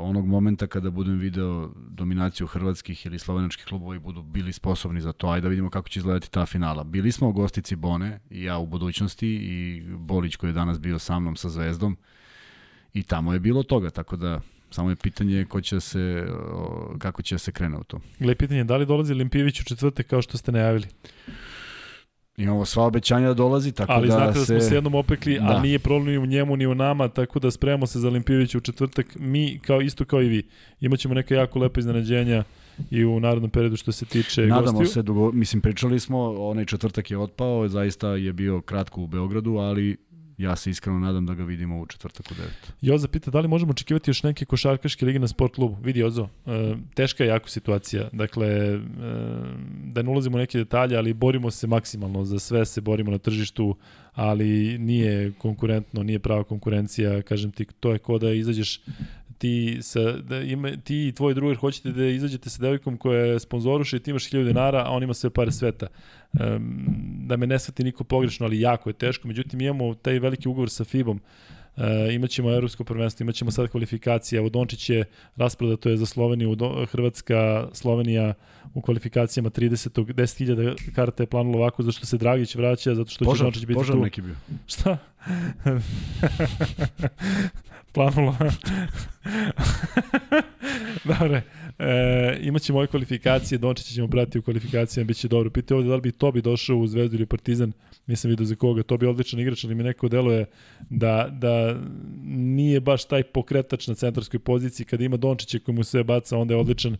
onog 0.00 0.26
momenta 0.26 0.66
kada 0.66 0.90
budem 0.90 1.18
video 1.18 1.70
dominaciju 1.76 2.46
hrvatskih 2.46 3.06
ili 3.06 3.18
slovenačkih 3.18 3.66
klubova 3.66 3.96
i 3.96 3.98
budu 3.98 4.22
bili 4.22 4.52
sposobni 4.52 5.00
za 5.00 5.12
to, 5.12 5.28
ajde 5.28 5.42
da 5.42 5.48
vidimo 5.48 5.70
kako 5.70 5.88
će 5.88 6.00
izgledati 6.00 6.30
ta 6.30 6.46
finala. 6.46 6.84
Bili 6.84 7.12
smo 7.12 7.28
u 7.28 7.32
gostici 7.32 7.76
Bone 7.76 8.20
ja 8.30 8.58
u 8.58 8.66
budućnosti 8.66 9.28
i 9.28 9.82
Bolić 9.96 10.36
koji 10.36 10.50
je 10.50 10.54
danas 10.54 10.80
bio 10.80 10.98
sa 10.98 11.18
mnom 11.18 11.36
sa 11.36 11.48
Zvezdom 11.48 11.96
i 12.94 13.02
tamo 13.02 13.32
je 13.32 13.40
bilo 13.40 13.62
toga, 13.62 13.90
tako 13.90 14.16
da 14.16 14.40
samo 14.70 14.90
je 14.90 14.96
pitanje 14.96 15.44
ko 15.44 15.60
će 15.60 15.80
se, 15.80 16.26
kako 16.98 17.22
će 17.22 17.38
se 17.38 17.52
krene 17.52 17.76
u 17.76 17.84
to. 17.84 18.00
Gle, 18.18 18.34
pitanje, 18.34 18.64
da 18.64 18.76
li 18.76 18.86
dolazi 18.86 19.14
Limpivić 19.14 19.60
u 19.60 19.64
četvrte 19.64 20.02
kao 20.02 20.22
što 20.22 20.38
ste 20.38 20.52
najavili? 20.52 20.86
Imamo 22.38 22.64
sva 22.64 22.84
obećanja 22.84 23.28
da 23.28 23.34
dolazi, 23.34 23.72
tako 23.72 23.92
ali 23.92 24.08
da 24.08 24.14
znate 24.14 24.38
da 24.38 24.44
smo 24.44 24.60
se 24.60 24.74
jednom 24.74 24.94
opekli, 24.94 25.38
da. 25.38 25.46
a 25.46 25.62
nije 25.62 25.78
problem 25.78 26.12
ni 26.12 26.18
u 26.18 26.26
njemu 26.26 26.56
ni 26.56 26.66
u 26.66 26.74
nama, 26.74 27.08
tako 27.08 27.38
da 27.38 27.50
spremamo 27.50 27.86
se 27.86 27.98
za 27.98 28.08
Olimpijevića 28.08 28.58
u 28.58 28.60
četvrtak. 28.60 29.16
Mi, 29.18 29.58
kao 29.58 29.80
isto 29.80 30.04
kao 30.04 30.22
i 30.22 30.28
vi, 30.28 30.42
imaćemo 30.80 31.14
neka 31.14 31.34
jako 31.34 31.58
lepa 31.58 31.80
iznenađenja 31.80 32.44
i 32.90 33.04
u 33.04 33.20
narodnom 33.20 33.50
periodu 33.50 33.76
što 33.76 33.92
se 33.92 34.04
tiče 34.04 34.42
Nadamo 34.42 34.78
gostiju. 34.78 34.86
se, 34.86 35.02
dugo, 35.02 35.32
mislim, 35.32 35.60
pričali 35.60 36.00
smo, 36.00 36.18
onaj 36.38 36.64
četvrtak 36.64 37.10
je 37.10 37.18
otpao, 37.18 37.68
zaista 37.68 38.08
je 38.08 38.32
bio 38.32 38.60
kratko 38.60 39.02
u 39.02 39.06
Beogradu, 39.06 39.56
ali 39.56 39.96
ja 40.38 40.56
se 40.56 40.70
iskreno 40.70 40.98
nadam 40.98 41.26
da 41.26 41.34
ga 41.34 41.44
vidimo 41.44 41.80
u 41.80 41.86
četvrtak 41.86 42.30
u 42.30 42.34
9. 42.34 42.40
Joza 42.80 43.08
pita 43.08 43.30
da 43.30 43.40
li 43.40 43.48
možemo 43.48 43.70
očekivati 43.70 44.10
još 44.10 44.22
neke 44.22 44.44
košarkaške 44.44 45.06
lige 45.06 45.18
na 45.18 45.28
sport 45.28 45.54
klubu. 45.54 45.76
Vidi 45.82 46.00
Jozo, 46.00 46.28
e, 46.46 46.74
teška 46.94 47.24
je 47.24 47.28
jako 47.28 47.48
situacija. 47.48 48.08
Dakle, 48.12 48.46
e, 48.46 48.78
da 49.84 50.02
ne 50.02 50.10
ulazimo 50.10 50.36
u 50.36 50.38
neke 50.38 50.58
detalje, 50.58 50.96
ali 50.96 51.12
borimo 51.12 51.50
se 51.50 51.66
maksimalno. 51.66 52.24
Za 52.24 52.38
sve 52.38 52.66
se 52.66 52.80
borimo 52.80 53.10
na 53.10 53.18
tržištu, 53.18 53.76
ali 54.12 54.78
nije 54.78 55.32
konkurentno, 55.32 56.02
nije 56.02 56.18
prava 56.18 56.44
konkurencija. 56.44 57.22
Kažem 57.22 57.52
ti, 57.52 57.66
to 57.80 57.92
je 57.92 57.98
ko 57.98 58.18
da 58.18 58.32
izađeš 58.32 58.80
ti, 59.38 59.78
sa, 59.80 60.12
da 60.12 60.40
ima, 60.40 60.70
ti 60.84 61.08
i 61.08 61.12
tvoj 61.12 61.34
drugar 61.34 61.56
hoćete 61.56 61.92
da 61.92 62.06
izađete 62.06 62.50
sa 62.50 62.62
devojkom 62.62 62.96
koja 62.96 63.24
je 63.24 63.40
sponzoruša 63.40 63.96
i 63.96 64.00
ti 64.00 64.10
imaš 64.10 64.30
1000 64.30 64.44
dinara, 64.44 64.82
a 64.86 64.90
on 64.90 65.02
ima 65.02 65.14
sve 65.14 65.30
pare 65.30 65.52
sveta. 65.52 65.86
Um, 66.32 66.86
da 67.26 67.36
me 67.36 67.46
ne 67.46 67.58
svati 67.58 67.84
niko 67.84 68.04
pogrešno, 68.04 68.46
ali 68.46 68.60
jako 68.60 68.90
je 68.90 68.94
teško. 68.94 69.28
Međutim, 69.28 69.60
imamo 69.60 69.94
taj 69.94 70.18
veliki 70.18 70.48
ugovor 70.48 70.70
sa 70.70 70.84
FIBom. 70.84 71.20
E, 71.78 72.14
imaćemo 72.14 72.50
evropsko 72.50 72.84
prvenstvo, 72.84 73.24
imaćemo 73.24 73.50
sad 73.50 73.68
kvalifikacije, 73.68 74.38
evo 74.38 74.48
Dončić 74.48 74.90
je 74.90 75.04
rasprodato 75.36 75.88
je 75.88 75.96
za 75.96 76.06
Sloveniju, 76.06 76.56
Hrvatska, 76.90 77.68
Slovenija 77.72 78.34
u 78.74 78.80
kvalifikacijama 78.80 79.50
30. 79.50 80.04
10.000 80.04 80.92
karta 80.94 81.22
je 81.22 81.26
planulo 81.26 81.58
ovako, 81.58 81.82
zato 81.82 81.96
što 81.96 82.06
se 82.06 82.18
Dragić 82.18 82.54
vraća, 82.54 82.94
zato 82.94 83.10
što 83.10 83.24
Požar, 83.24 83.38
će 83.38 83.44
Dončić 83.44 83.66
biti 83.66 83.78
Požar 83.78 83.96
tu. 83.96 84.02
neki 84.02 84.22
bio. 84.22 84.34
Šta? 84.66 84.98
planulo. 87.98 88.36
Dobre, 91.18 91.42
e, 91.78 92.38
imaćemo 92.42 92.78
ove 92.78 92.86
kvalifikacije, 92.86 93.58
Dončić 93.58 93.94
ćemo 93.94 94.08
pratiti 94.08 94.38
u 94.38 94.42
kvalifikacijama, 94.42 95.06
bit 95.06 95.16
će 95.16 95.28
dobro. 95.28 95.50
Pite 95.50 95.74
ovde 95.74 95.88
da 95.88 95.94
li 95.94 96.00
bi 96.00 96.12
to 96.12 96.32
bi 96.32 96.42
došao 96.42 96.76
u 96.76 96.86
Zvezdu 96.86 97.16
ili 97.16 97.26
Partizan, 97.26 97.72
nisam 98.06 98.30
vidio 98.30 98.46
za 98.46 98.54
koga, 98.54 98.82
to 98.82 98.96
bi 98.96 99.06
odličan 99.06 99.40
igrač, 99.40 99.64
ali 99.64 99.74
mi 99.74 99.82
neko 99.82 100.08
deluje 100.08 100.46
da, 100.90 101.28
da 101.32 101.76
nije 102.26 102.80
baš 102.80 103.04
taj 103.04 103.22
pokretač 103.22 103.88
na 103.88 103.94
centarskoj 103.94 104.40
poziciji, 104.40 104.86
kada 104.86 105.04
ima 105.04 105.16
Dončića 105.16 105.58
koji 105.58 105.74
mu 105.74 105.84
sve 105.84 106.04
baca, 106.04 106.38
onda 106.38 106.54
je 106.54 106.60
odličan 106.60 106.96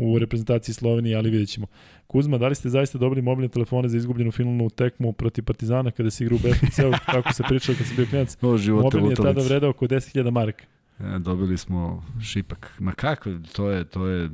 u 0.00 0.18
reprezentaciji 0.18 0.74
Slovenije, 0.74 1.16
ali 1.16 1.30
vidjet 1.30 1.48
ćemo. 1.48 1.66
Kuzma, 2.06 2.38
da 2.38 2.48
li 2.48 2.54
ste 2.54 2.68
zaista 2.68 2.98
dobili 2.98 3.22
mobilne 3.22 3.48
telefone 3.48 3.88
za 3.88 3.96
izgubljenu 3.96 4.30
finalnu 4.30 4.70
tekmu 4.70 5.12
protiv 5.12 5.44
Partizana 5.44 5.90
kada 5.90 6.10
se 6.10 6.24
igra 6.24 6.36
u 6.36 6.38
BFC-u, 6.38 6.92
kako 7.06 7.32
se 7.36 7.42
pričalo 7.48 7.78
kad 7.78 7.86
se 7.86 7.94
bio 7.94 8.06
klinac? 8.06 8.36
No, 8.40 8.48
Mobilni 8.82 9.10
je 9.10 9.16
tada 9.16 9.42
vredao 9.42 9.70
oko 9.70 9.86
10.000 9.86 10.30
marka. 10.30 10.64
E, 11.00 11.18
dobili 11.18 11.58
smo 11.58 12.04
šipak. 12.22 12.72
Ma 12.78 12.92
kako, 12.92 13.30
to 13.52 13.70
je, 13.70 13.84
to 13.84 14.06
je... 14.06 14.30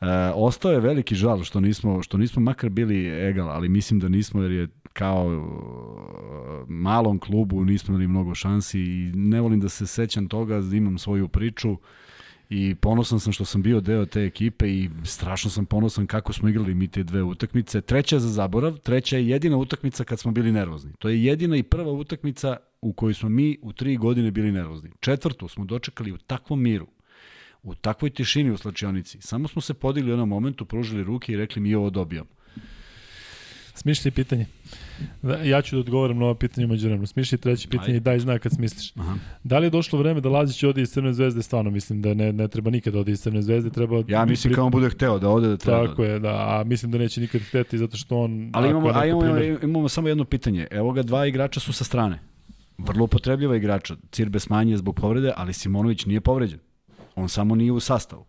E, 0.00 0.06
ostao 0.34 0.72
je 0.72 0.80
veliki 0.80 1.14
žal 1.14 1.44
što 1.44 1.60
nismo, 1.60 2.02
što 2.02 2.18
nismo 2.18 2.42
makar 2.42 2.70
bili 2.70 3.28
egal, 3.28 3.48
ali 3.50 3.68
mislim 3.68 4.00
da 4.00 4.08
nismo 4.08 4.42
jer 4.42 4.52
je 4.52 4.68
kao 4.92 5.32
e, 5.32 5.38
malom 6.68 7.18
klubu 7.18 7.64
nismo 7.64 7.92
imali 7.92 8.08
mnogo 8.08 8.34
šansi 8.34 8.80
i 8.80 9.12
ne 9.14 9.40
volim 9.40 9.60
da 9.60 9.68
se 9.68 9.86
sećam 9.86 10.28
toga, 10.28 10.62
imam 10.72 10.98
svoju 10.98 11.28
priču 11.28 11.76
i 12.50 12.74
ponosan 12.74 13.20
sam 13.20 13.32
što 13.32 13.44
sam 13.44 13.62
bio 13.62 13.80
deo 13.80 14.06
te 14.06 14.24
ekipe 14.24 14.68
i 14.68 14.90
strašno 15.04 15.50
sam 15.50 15.66
ponosan 15.66 16.06
kako 16.06 16.32
smo 16.32 16.48
igrali 16.48 16.74
mi 16.74 16.88
te 16.88 17.02
dve 17.02 17.22
utakmice. 17.22 17.80
Treća 17.80 18.18
za 18.18 18.28
zaborav, 18.28 18.78
treća 18.78 19.16
je 19.16 19.28
jedina 19.28 19.56
utakmica 19.56 20.04
kad 20.04 20.20
smo 20.20 20.32
bili 20.32 20.52
nervozni. 20.52 20.92
To 20.98 21.08
je 21.08 21.24
jedina 21.24 21.56
i 21.56 21.62
prva 21.62 21.92
utakmica 21.92 22.56
u 22.80 22.92
kojoj 22.92 23.14
smo 23.14 23.28
mi 23.28 23.58
u 23.62 23.72
tri 23.72 23.96
godine 23.96 24.30
bili 24.30 24.52
nervozni. 24.52 24.90
Četvrtu 25.00 25.48
smo 25.48 25.64
dočekali 25.64 26.12
u 26.12 26.18
takvom 26.18 26.62
miru, 26.62 26.86
u 27.62 27.74
takvoj 27.74 28.10
tišini 28.10 28.50
u 28.50 28.56
slačionici. 28.56 29.18
Samo 29.20 29.48
smo 29.48 29.62
se 29.62 29.74
podigli 29.74 30.10
u 30.10 30.12
jednom 30.12 30.28
momentu, 30.28 30.64
pružili 30.64 31.04
ruke 31.04 31.32
i 31.32 31.36
rekli 31.36 31.62
mi 31.62 31.74
ovo 31.74 31.90
dobijamo. 31.90 32.37
Smišlji 33.78 34.10
pitanje. 34.10 34.46
Da, 35.22 35.36
ja 35.36 35.62
ću 35.62 35.76
da 35.76 35.80
odgovorim 35.80 36.18
na 36.18 36.24
ovo 36.24 36.34
pitanje 36.34 36.64
umeđu 36.64 36.86
vremenu. 36.86 37.06
Smišlji 37.06 37.38
treće 37.38 37.68
pitanje 37.68 37.96
i 37.96 38.00
daj 38.00 38.18
znak 38.18 38.42
kad 38.42 38.52
smisliš. 38.52 38.92
Aha. 38.96 39.14
Da 39.44 39.58
li 39.58 39.66
je 39.66 39.70
došlo 39.70 39.98
vreme 39.98 40.20
da 40.20 40.28
Lazić 40.28 40.62
ode 40.62 40.82
iz 40.82 40.90
Crvene 40.90 41.12
zvezde? 41.12 41.42
Stvarno 41.42 41.70
mislim 41.70 42.02
da 42.02 42.14
ne, 42.14 42.32
ne 42.32 42.48
treba 42.48 42.70
nikad 42.70 42.92
da 42.92 43.00
ode 43.00 43.12
iz 43.12 43.20
Crvene 43.20 43.42
zvezde. 43.42 43.70
Treba 43.70 44.02
ja 44.08 44.24
mislim 44.24 44.54
kao 44.54 44.64
on 44.64 44.70
bude 44.70 44.90
hteo 44.90 45.18
da 45.18 45.28
ode 45.28 45.48
da 45.48 45.56
treba. 45.56 45.86
Tako 45.86 46.02
da. 46.02 46.08
je, 46.08 46.18
da. 46.18 46.30
A 46.30 46.64
mislim 46.64 46.92
da 46.92 46.98
neće 46.98 47.20
nikad 47.20 47.40
hteti 47.40 47.78
zato 47.78 47.96
što 47.96 48.18
on... 48.18 48.50
Ali 48.54 48.70
imamo, 48.70 48.90
a 48.94 49.06
imamo, 49.06 49.26
imamo, 49.26 49.58
imamo 49.62 49.88
samo 49.88 50.08
jedno 50.08 50.24
pitanje. 50.24 50.66
Evo 50.70 50.92
ga, 50.92 51.02
dva 51.02 51.26
igrača 51.26 51.60
su 51.60 51.72
sa 51.72 51.84
strane. 51.84 52.18
Vrlo 52.78 53.04
upotrebljiva 53.04 53.56
igrača. 53.56 53.96
Cirbe 54.10 54.38
smanje 54.38 54.76
zbog 54.76 54.94
povrede, 54.94 55.32
ali 55.36 55.52
Simonović 55.52 56.06
nije 56.06 56.20
povređen. 56.20 56.58
On 57.14 57.28
samo 57.28 57.54
nije 57.54 57.72
u 57.72 57.80
sastavu. 57.80 58.24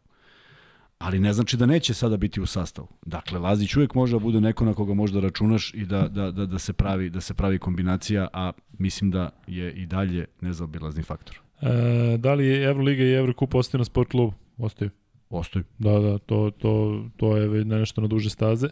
Ali 1.00 1.20
ne 1.20 1.34
znači 1.34 1.58
da 1.58 1.66
neće 1.66 1.94
sada 1.94 2.18
biti 2.18 2.42
u 2.42 2.46
sastavu. 2.46 2.88
Dakle, 3.06 3.40
Lazić 3.40 3.76
uvek 3.76 3.94
može 3.96 4.14
da 4.16 4.20
bude 4.20 4.42
neko 4.42 4.66
na 4.66 4.74
koga 4.74 4.94
možda 4.94 5.20
računaš 5.20 5.74
i 5.74 5.86
da, 5.86 6.08
da, 6.08 6.32
da, 6.32 6.46
da, 6.46 6.60
se, 6.60 6.74
pravi, 6.74 7.10
da 7.10 7.22
se 7.22 7.34
pravi 7.34 7.60
kombinacija, 7.60 8.28
a 8.34 8.52
mislim 8.78 9.12
da 9.12 9.30
je 9.48 9.74
i 9.74 9.86
dalje 9.86 10.26
nezaobilazni 10.42 11.04
faktor. 11.04 11.40
E, 11.62 12.18
da 12.18 12.34
li 12.34 12.48
je 12.48 12.64
Euroliga 12.64 13.04
i 13.04 13.14
Eurocup 13.14 13.56
ostaju 13.56 13.80
na 13.80 13.86
sport 13.86 14.10
klubu? 14.10 14.34
Ostaju. 14.58 14.92
Ostaju. 15.30 15.66
Da, 15.78 16.00
da, 16.00 16.18
to, 16.18 16.52
to, 16.58 17.04
to 17.18 17.38
je 17.38 17.66
nešto 17.66 18.02
na 18.02 18.08
duže 18.08 18.30
staze. 18.30 18.68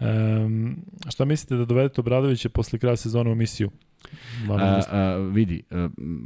Um, 0.00 0.76
šta 1.08 1.24
mislite 1.24 1.56
da 1.56 1.64
dovedete 1.64 2.00
Obradovića 2.00 2.48
posle 2.48 2.78
kraja 2.78 2.96
sezona 2.96 3.30
u 3.30 3.34
misiju? 3.34 3.70
A, 4.50 4.80
a, 4.90 5.16
vidi, 5.16 5.62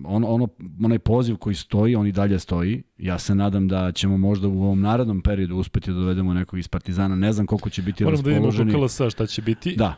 on, 0.05 0.25
ono, 0.25 0.49
onaj 0.85 0.99
poziv 0.99 1.37
koji 1.37 1.55
stoji, 1.55 1.97
on 1.97 2.07
i 2.07 2.13
dalje 2.13 2.39
stoji. 2.39 2.83
Ja 2.99 3.19
se 3.19 3.35
nadam 3.35 3.69
da 3.69 3.93
ćemo 3.93 4.17
možda 4.17 4.49
u 4.49 4.63
ovom 4.63 4.81
narednom 4.81 5.21
periodu 5.23 5.57
uspeti 5.57 5.91
da 5.91 5.97
dovedemo 5.97 6.35
nekog 6.35 6.59
iz 6.59 6.69
Partizana. 6.69 7.17
Ne 7.17 7.33
znam 7.33 7.47
koliko 7.47 7.71
će 7.71 7.83
biti 7.83 8.05
Moram 8.05 8.17
raspoloženi. 8.17 8.41
Moram 8.41 8.57
da 8.57 8.63
vidimo 8.63 8.87
KLS 8.87 9.13
šta 9.13 9.27
će 9.27 9.43
biti. 9.43 9.77
Da, 9.77 9.95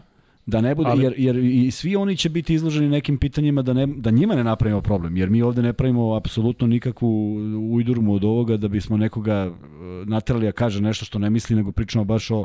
Da 0.46 0.60
ne 0.60 0.74
bude, 0.74 0.90
Ali... 0.90 1.02
jer, 1.02 1.14
jer 1.16 1.36
i 1.36 1.70
svi 1.70 1.96
oni 1.96 2.16
će 2.16 2.28
biti 2.28 2.54
izloženi 2.54 2.88
nekim 2.88 3.18
pitanjima 3.18 3.62
da, 3.62 3.72
ne, 3.72 3.86
da 3.86 4.10
njima 4.10 4.34
ne 4.34 4.44
napravimo 4.44 4.80
problem, 4.80 5.16
jer 5.16 5.30
mi 5.30 5.42
ovde 5.42 5.62
ne 5.62 5.72
pravimo 5.72 6.14
apsolutno 6.14 6.66
nikakvu 6.66 7.34
ujdurmu 7.72 8.14
od 8.14 8.24
ovoga 8.24 8.56
da 8.56 8.68
bismo 8.68 8.96
nekoga 8.96 9.52
naterali 10.04 10.48
a 10.48 10.52
kaže 10.52 10.82
nešto 10.82 11.04
što 11.04 11.18
ne 11.18 11.30
misli, 11.30 11.56
nego 11.56 11.72
pričamo 11.72 12.04
baš 12.04 12.30
o 12.30 12.44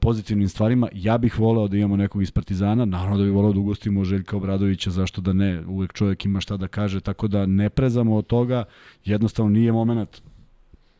pozitivnim 0.00 0.48
stvarima. 0.48 0.88
Ja 0.92 1.18
bih 1.18 1.38
voleo 1.38 1.68
da 1.68 1.76
imamo 1.76 1.96
nekog 1.96 2.22
iz 2.22 2.30
Partizana, 2.30 2.84
naravno 2.84 3.18
da 3.18 3.24
bih 3.24 3.32
voleo 3.32 3.52
da 3.52 3.60
ugostimo 3.60 4.04
Željka 4.04 4.36
Obradovića, 4.36 4.90
zašto 4.90 5.20
da 5.20 5.32
ne, 5.32 5.62
uvek 5.66 5.92
čovjek 5.92 6.24
ima 6.24 6.40
šta 6.40 6.56
da 6.56 6.68
kaže, 6.68 7.00
tako 7.00 7.28
da 7.28 7.46
ne 7.46 7.70
prezamo 7.70 8.16
od 8.16 8.26
toga, 8.26 8.64
jednostavno 9.04 9.50
nije 9.50 9.72
moment 9.72 10.22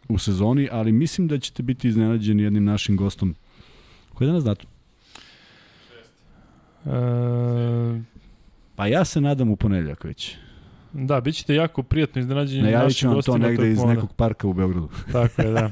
u 0.08 0.18
sezoni, 0.18 0.68
ali 0.72 0.92
mislim 0.92 1.28
da 1.28 1.38
ćete 1.38 1.62
biti 1.62 1.88
iznenađeni 1.88 2.42
jednim 2.42 2.64
našim 2.64 2.96
gostom. 2.96 3.34
Koji 4.14 4.28
je 4.28 4.30
danas 4.30 4.44
datum? 4.44 4.70
E... 6.86 8.02
Pa 8.76 8.86
ja 8.86 9.04
se 9.04 9.20
nadam 9.20 9.50
u 9.50 9.56
ponedeljak 9.56 10.04
već. 10.04 10.36
Da, 10.92 11.20
bit 11.20 11.34
ćete 11.34 11.54
jako 11.54 11.82
prijatno 11.82 12.20
iznenađeni 12.20 12.62
Najavit 12.62 12.96
ću 12.96 13.08
vam 13.08 13.22
to 13.22 13.38
negde 13.38 13.70
iz 13.70 13.84
nekog 13.84 14.12
parka 14.12 14.48
u 14.48 14.52
Beogradu. 14.52 14.88
Tako 15.12 15.42
je, 15.42 15.50
da. 15.50 15.70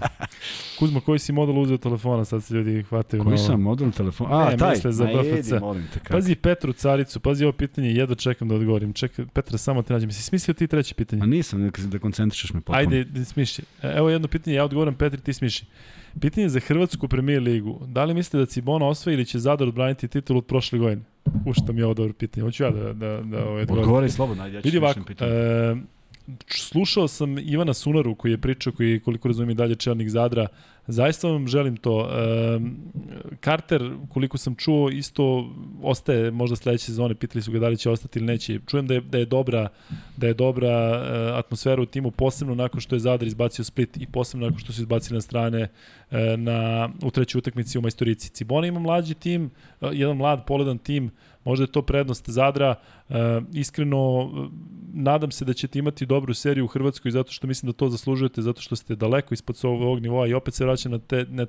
Kuzma, 0.79 1.01
koji 1.01 1.19
si 1.19 1.33
model 1.33 1.59
uzeo 1.59 1.77
telefona? 1.77 2.25
Sad 2.25 2.45
se 2.45 2.55
ljudi 2.55 2.83
hvataju 2.83 3.23
koji 3.23 3.37
na 3.37 3.39
sam 3.39 3.61
model 3.61 3.91
telefona? 3.91 4.39
A, 4.39 4.51
ne, 4.51 4.57
taj. 4.57 4.75
Misle 4.75 4.93
za 4.93 5.05
BFC. 5.05 5.51
Jedi, 5.51 5.89
te, 5.93 5.99
kako. 5.99 6.13
Pazi 6.13 6.35
Petru 6.35 6.73
Caricu, 6.73 7.21
pazi 7.21 7.45
ovo 7.45 7.53
pitanje, 7.53 7.91
jedva 7.91 8.15
čekam 8.15 8.49
da 8.49 8.55
odgovorim. 8.55 8.93
Čekaj, 8.93 9.27
Petra, 9.33 9.59
samo 9.59 9.83
te 9.83 9.93
nađem. 9.93 10.13
Si 10.13 10.23
smislio 10.23 10.55
ti 10.55 10.67
treće 10.67 10.95
pitanje? 10.95 11.23
A 11.23 11.27
nisam, 11.27 11.71
da 11.87 11.99
koncentrišeš 11.99 12.53
me 12.53 12.61
potpuno. 12.61 12.79
Ajde, 12.79 13.05
da 13.05 13.25
smišlji. 13.25 13.65
Evo 13.83 14.11
jedno 14.11 14.29
pitanje, 14.29 14.57
ja 14.57 14.65
odgovoram 14.65 14.95
Petri, 14.95 15.21
ti 15.21 15.33
smišlji. 15.33 15.69
Pitanje 16.21 16.49
za 16.49 16.61
Hrvatsku 16.61 17.09
premijer 17.09 17.43
ligu. 17.43 17.81
Da 17.87 18.05
li 18.05 18.15
mislite 18.15 18.39
da 18.39 18.47
Cibona 18.47 18.87
osvoji 18.87 19.15
ili 19.15 19.25
će 19.25 19.39
Zadar 19.39 19.69
odbraniti 19.69 20.09
titul 20.09 20.37
od 20.37 20.47
prošle 20.47 20.79
godine? 20.79 21.03
Ušto 21.47 21.73
mi 21.73 21.81
je 21.81 21.85
ovo 21.85 21.95
dobro 21.95 22.13
pitanje. 22.13 22.45
Hoću 22.45 22.63
ja 22.63 22.71
da, 22.71 22.93
da, 22.93 23.21
da 23.23 23.49
ovaj. 23.49 23.63
Odgovori 23.63 24.11
slobodno, 24.11 24.43
ajde 24.45 24.57
ja 24.57 24.63
ću 24.63 24.67
Vidi 24.67 24.79
ovako, 24.79 25.01
e, 25.21 25.77
slušao 26.49 27.09
sam 27.09 27.39
Ivana 27.39 27.75
Sunaru 27.75 28.15
koji 28.15 28.33
je 28.33 28.39
pričao, 28.39 28.73
koji 28.73 29.01
koliko 29.01 29.29
razumijem 29.29 29.57
dalje 29.57 29.75
čelnik 29.75 30.09
Zadra, 30.09 30.47
zaista 30.87 31.29
vam 31.29 31.49
želim 31.49 31.77
to. 31.77 32.11
Carter, 33.45 33.91
koliko 34.09 34.39
sam 34.39 34.55
čuo, 34.55 34.91
isto 34.91 35.51
ostaje 35.83 36.31
možda 36.31 36.57
sledeće 36.57 36.85
sezone, 36.85 37.15
pitali 37.15 37.43
su 37.43 37.53
ga 37.53 37.59
da 37.59 37.69
li 37.69 37.77
će 37.77 37.91
ostati 37.91 38.19
ili 38.19 38.27
neće. 38.27 38.61
Čujem 38.67 38.87
da 38.87 38.95
je, 38.95 39.01
da 39.01 39.19
je 39.19 39.25
dobra, 39.25 39.69
da 40.17 40.27
je 40.27 40.35
dobra 40.35 40.69
e, 40.69 41.39
atmosfera 41.39 41.83
u 41.83 41.87
timu, 41.87 42.11
posebno 42.11 42.55
nakon 42.55 42.81
što 42.81 42.97
je 42.97 43.01
Zadar 43.01 43.27
izbacio 43.27 43.65
Split 43.65 43.97
i 43.97 44.07
posebno 44.07 44.47
nakon 44.47 44.59
što 44.59 44.73
su 44.73 44.81
izbacili 44.81 45.17
na 45.17 45.21
strane 45.21 45.69
e, 46.11 46.37
na, 46.37 46.89
u 47.03 47.11
trećoj 47.11 47.39
utakmici 47.39 47.79
u 47.79 47.83
Majstorici. 47.83 48.31
Cibona 48.31 48.67
ima 48.67 48.81
mlađi 48.81 49.15
tim, 49.15 49.51
e, 49.81 49.87
jedan 49.93 50.17
mlad, 50.17 50.45
poledan 50.47 50.79
tim, 50.79 51.11
Možda 51.49 51.63
je 51.63 51.73
to 51.73 51.83
prednost 51.83 52.31
Zadra. 52.31 52.75
E, 53.09 53.15
iskreno, 53.55 54.31
nadam 54.93 55.31
se 55.31 55.45
da 55.45 55.53
ćete 55.53 55.79
imati 55.79 56.07
dobru 56.07 56.35
seriju 56.35 56.65
u 56.65 56.69
Hrvatskoj 56.69 57.11
zato 57.11 57.33
što 57.33 57.47
mislim 57.47 57.73
da 57.73 57.77
to 57.77 57.89
zaslužujete, 57.89 58.43
zato 58.43 58.61
što 58.61 58.77
ste 58.77 58.97
daleko 58.97 59.35
ispod 59.35 59.61
ovog 59.63 60.01
nivoa 60.01 60.27
i 60.27 60.35
opet 60.35 60.55
se 60.55 60.65
vraćam 60.65 60.93
na, 60.93 60.99
te, 60.99 61.27
na 61.29 61.47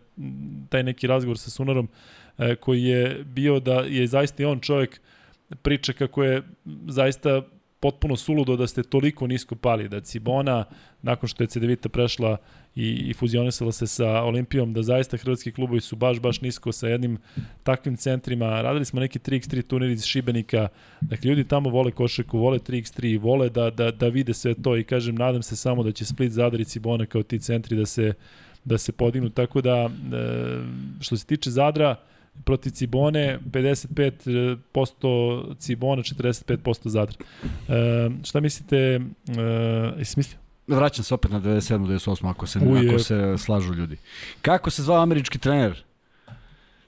taj 0.69 0.83
neki 0.83 1.07
razgovor 1.07 1.37
sa 1.37 1.49
Sunarom 1.49 1.89
e, 2.37 2.55
koji 2.55 2.83
je 2.83 3.23
bio 3.23 3.59
da 3.59 3.73
je 3.73 4.07
zaista 4.07 4.43
i 4.43 4.45
on 4.45 4.59
čovjek 4.59 5.01
priča 5.61 5.93
kako 5.93 6.23
je 6.23 6.43
zaista 6.87 7.41
potpuno 7.79 8.15
suludo 8.15 8.55
da 8.55 8.67
ste 8.67 8.83
toliko 8.83 9.27
nisko 9.27 9.55
pali, 9.55 9.89
da 9.89 10.01
Cibona, 10.01 10.65
nakon 11.01 11.29
što 11.29 11.43
je 11.43 11.47
Cedevita 11.47 11.89
prešla 11.89 12.37
i, 12.79 13.09
i 13.09 13.13
fuzionisala 13.13 13.71
se 13.71 13.87
sa 13.87 14.23
Olimpijom, 14.23 14.73
da 14.73 14.83
zaista 14.83 15.17
hrvatski 15.17 15.51
klubovi 15.51 15.81
su 15.81 15.95
baš, 15.95 16.19
baš 16.19 16.41
nisko 16.41 16.71
sa 16.71 16.87
jednim 16.87 17.17
takvim 17.63 17.97
centrima. 17.97 18.61
Radili 18.61 18.85
smo 18.85 18.99
neki 18.99 19.19
3x3 19.19 19.61
turnir 19.61 19.89
iz 19.89 20.05
Šibenika, 20.05 20.67
dakle 21.01 21.29
ljudi 21.29 21.43
tamo 21.43 21.69
vole 21.69 21.91
košarku, 21.91 22.37
vole 22.37 22.59
3x3, 22.59 23.21
vole 23.21 23.49
da, 23.49 23.69
da, 23.69 23.91
da 23.91 24.07
vide 24.07 24.33
sve 24.33 24.53
to 24.53 24.77
i 24.77 24.83
kažem, 24.83 25.15
nadam 25.15 25.43
se 25.43 25.55
samo 25.55 25.83
da 25.83 25.91
će 25.91 26.05
Split, 26.05 26.31
Zadar 26.31 26.61
i 26.61 26.65
Cibona 26.65 27.05
kao 27.05 27.23
ti 27.23 27.39
centri 27.39 27.77
da 27.77 27.85
se, 27.85 28.13
da 28.65 28.77
se 28.77 28.91
podignu, 28.91 29.29
tako 29.29 29.61
da 29.61 29.75
e, 29.75 29.89
što 31.01 31.17
se 31.17 31.25
tiče 31.25 31.49
Zadra, 31.49 31.95
protiv 32.45 32.71
Cibone 32.71 33.39
55% 33.51 35.55
Cibona, 35.57 36.01
45% 36.01 36.87
Zadra. 36.87 37.17
E, 37.69 38.09
šta 38.23 38.39
mislite, 38.39 38.77
e, 38.77 38.99
jesi 39.97 40.13
mislio? 40.17 40.48
Vraćam 40.69 41.03
se 41.03 41.13
opet 41.13 41.31
na 41.31 41.41
97. 41.41 41.87
98. 41.87 42.29
ako 42.29 42.47
se, 42.47 42.59
Uje. 42.59 42.89
ako 42.89 42.99
se 42.99 43.37
slažu 43.37 43.73
ljudi. 43.73 43.97
Kako 44.41 44.69
se 44.69 44.83
zvao 44.83 45.01
američki 45.01 45.37
trener 45.37 45.83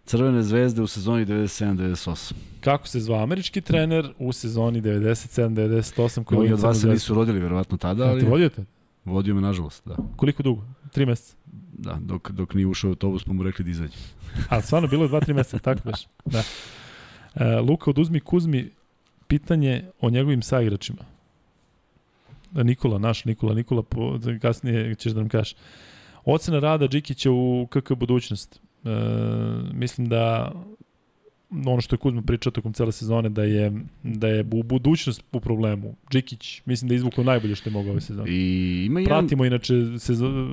Crvene 0.05 0.43
zvezde 0.43 0.81
u 0.81 0.87
sezoni 0.87 1.25
97-98? 1.25 2.33
Kako 2.61 2.87
se 2.87 2.99
zvao 2.99 3.23
američki 3.23 3.61
trener 3.61 4.13
u 4.19 4.33
sezoni 4.33 4.81
97-98? 4.81 6.23
Koji 6.23 6.53
od 6.53 6.59
vas 6.59 6.81
se 6.81 6.87
nisu 6.87 7.13
rodili 7.13 7.39
verovatno 7.39 7.77
tada, 7.77 8.03
ali... 8.03 8.21
Te 8.21 8.27
vodio 8.27 8.49
te? 8.49 8.65
Vodio 9.05 9.35
me 9.35 9.41
nažalost, 9.41 9.87
da. 9.87 9.95
Koliko 10.15 10.43
dugo? 10.43 10.63
Tri 10.91 11.05
meseca? 11.05 11.35
Da, 11.73 11.97
dok, 12.01 12.31
dok 12.31 12.53
nije 12.53 12.67
ušao 12.67 12.89
u 12.89 12.91
autobus 12.91 13.23
pa 13.23 13.33
mu 13.33 13.43
rekli 13.43 13.65
da 13.65 13.71
izađe. 13.71 13.97
A 14.49 14.61
stvarno 14.61 14.87
bilo 14.87 15.03
je 15.03 15.07
dva, 15.07 15.19
tri 15.19 15.33
meseca, 15.33 15.59
tako 15.59 15.81
baš. 15.85 16.07
Da. 16.25 16.43
E, 17.35 17.59
Luka, 17.59 17.89
oduzmi 17.89 18.19
Kuzmi 18.19 18.71
pitanje 19.27 19.83
o 20.01 20.09
njegovim 20.09 20.41
saigračima. 20.41 21.03
Nikola, 22.51 22.97
naš 22.97 23.25
Nikola, 23.25 23.53
Nikola, 23.53 23.83
po, 23.83 24.19
kasnije 24.41 24.95
ćeš 24.95 25.11
da 25.11 25.19
nam 25.19 25.29
kažeš. 25.29 25.55
Ocena 26.25 26.59
rada 26.59 26.87
Džikića 26.87 27.31
u 27.31 27.67
KK 27.69 27.91
budućnost. 27.93 28.61
E, 28.83 28.89
mislim 29.73 30.09
da 30.09 30.51
ono 31.65 31.81
što 31.81 31.95
je 31.95 31.97
Kuzma 31.97 32.21
pričao 32.21 32.51
tokom 32.51 32.73
cele 32.73 32.91
sezone 32.91 33.29
da 33.29 33.43
je 33.43 33.71
da 34.03 34.27
je 34.27 34.45
u 34.51 34.63
budućnost 34.63 35.23
u 35.31 35.39
problemu. 35.39 35.95
Džikić 36.11 36.61
mislim 36.65 36.87
da 36.87 36.93
je 36.93 36.95
izvukao 36.95 37.23
najbolje 37.23 37.55
što 37.55 37.69
je 37.69 37.73
mogao 37.73 37.91
ove 37.91 38.01
sezone. 38.01 38.31
I 38.31 38.83
ima 38.85 38.99
jedan, 38.99 39.19
Pratimo 39.19 39.45
inače 39.45 39.73
sezo, 39.99 40.49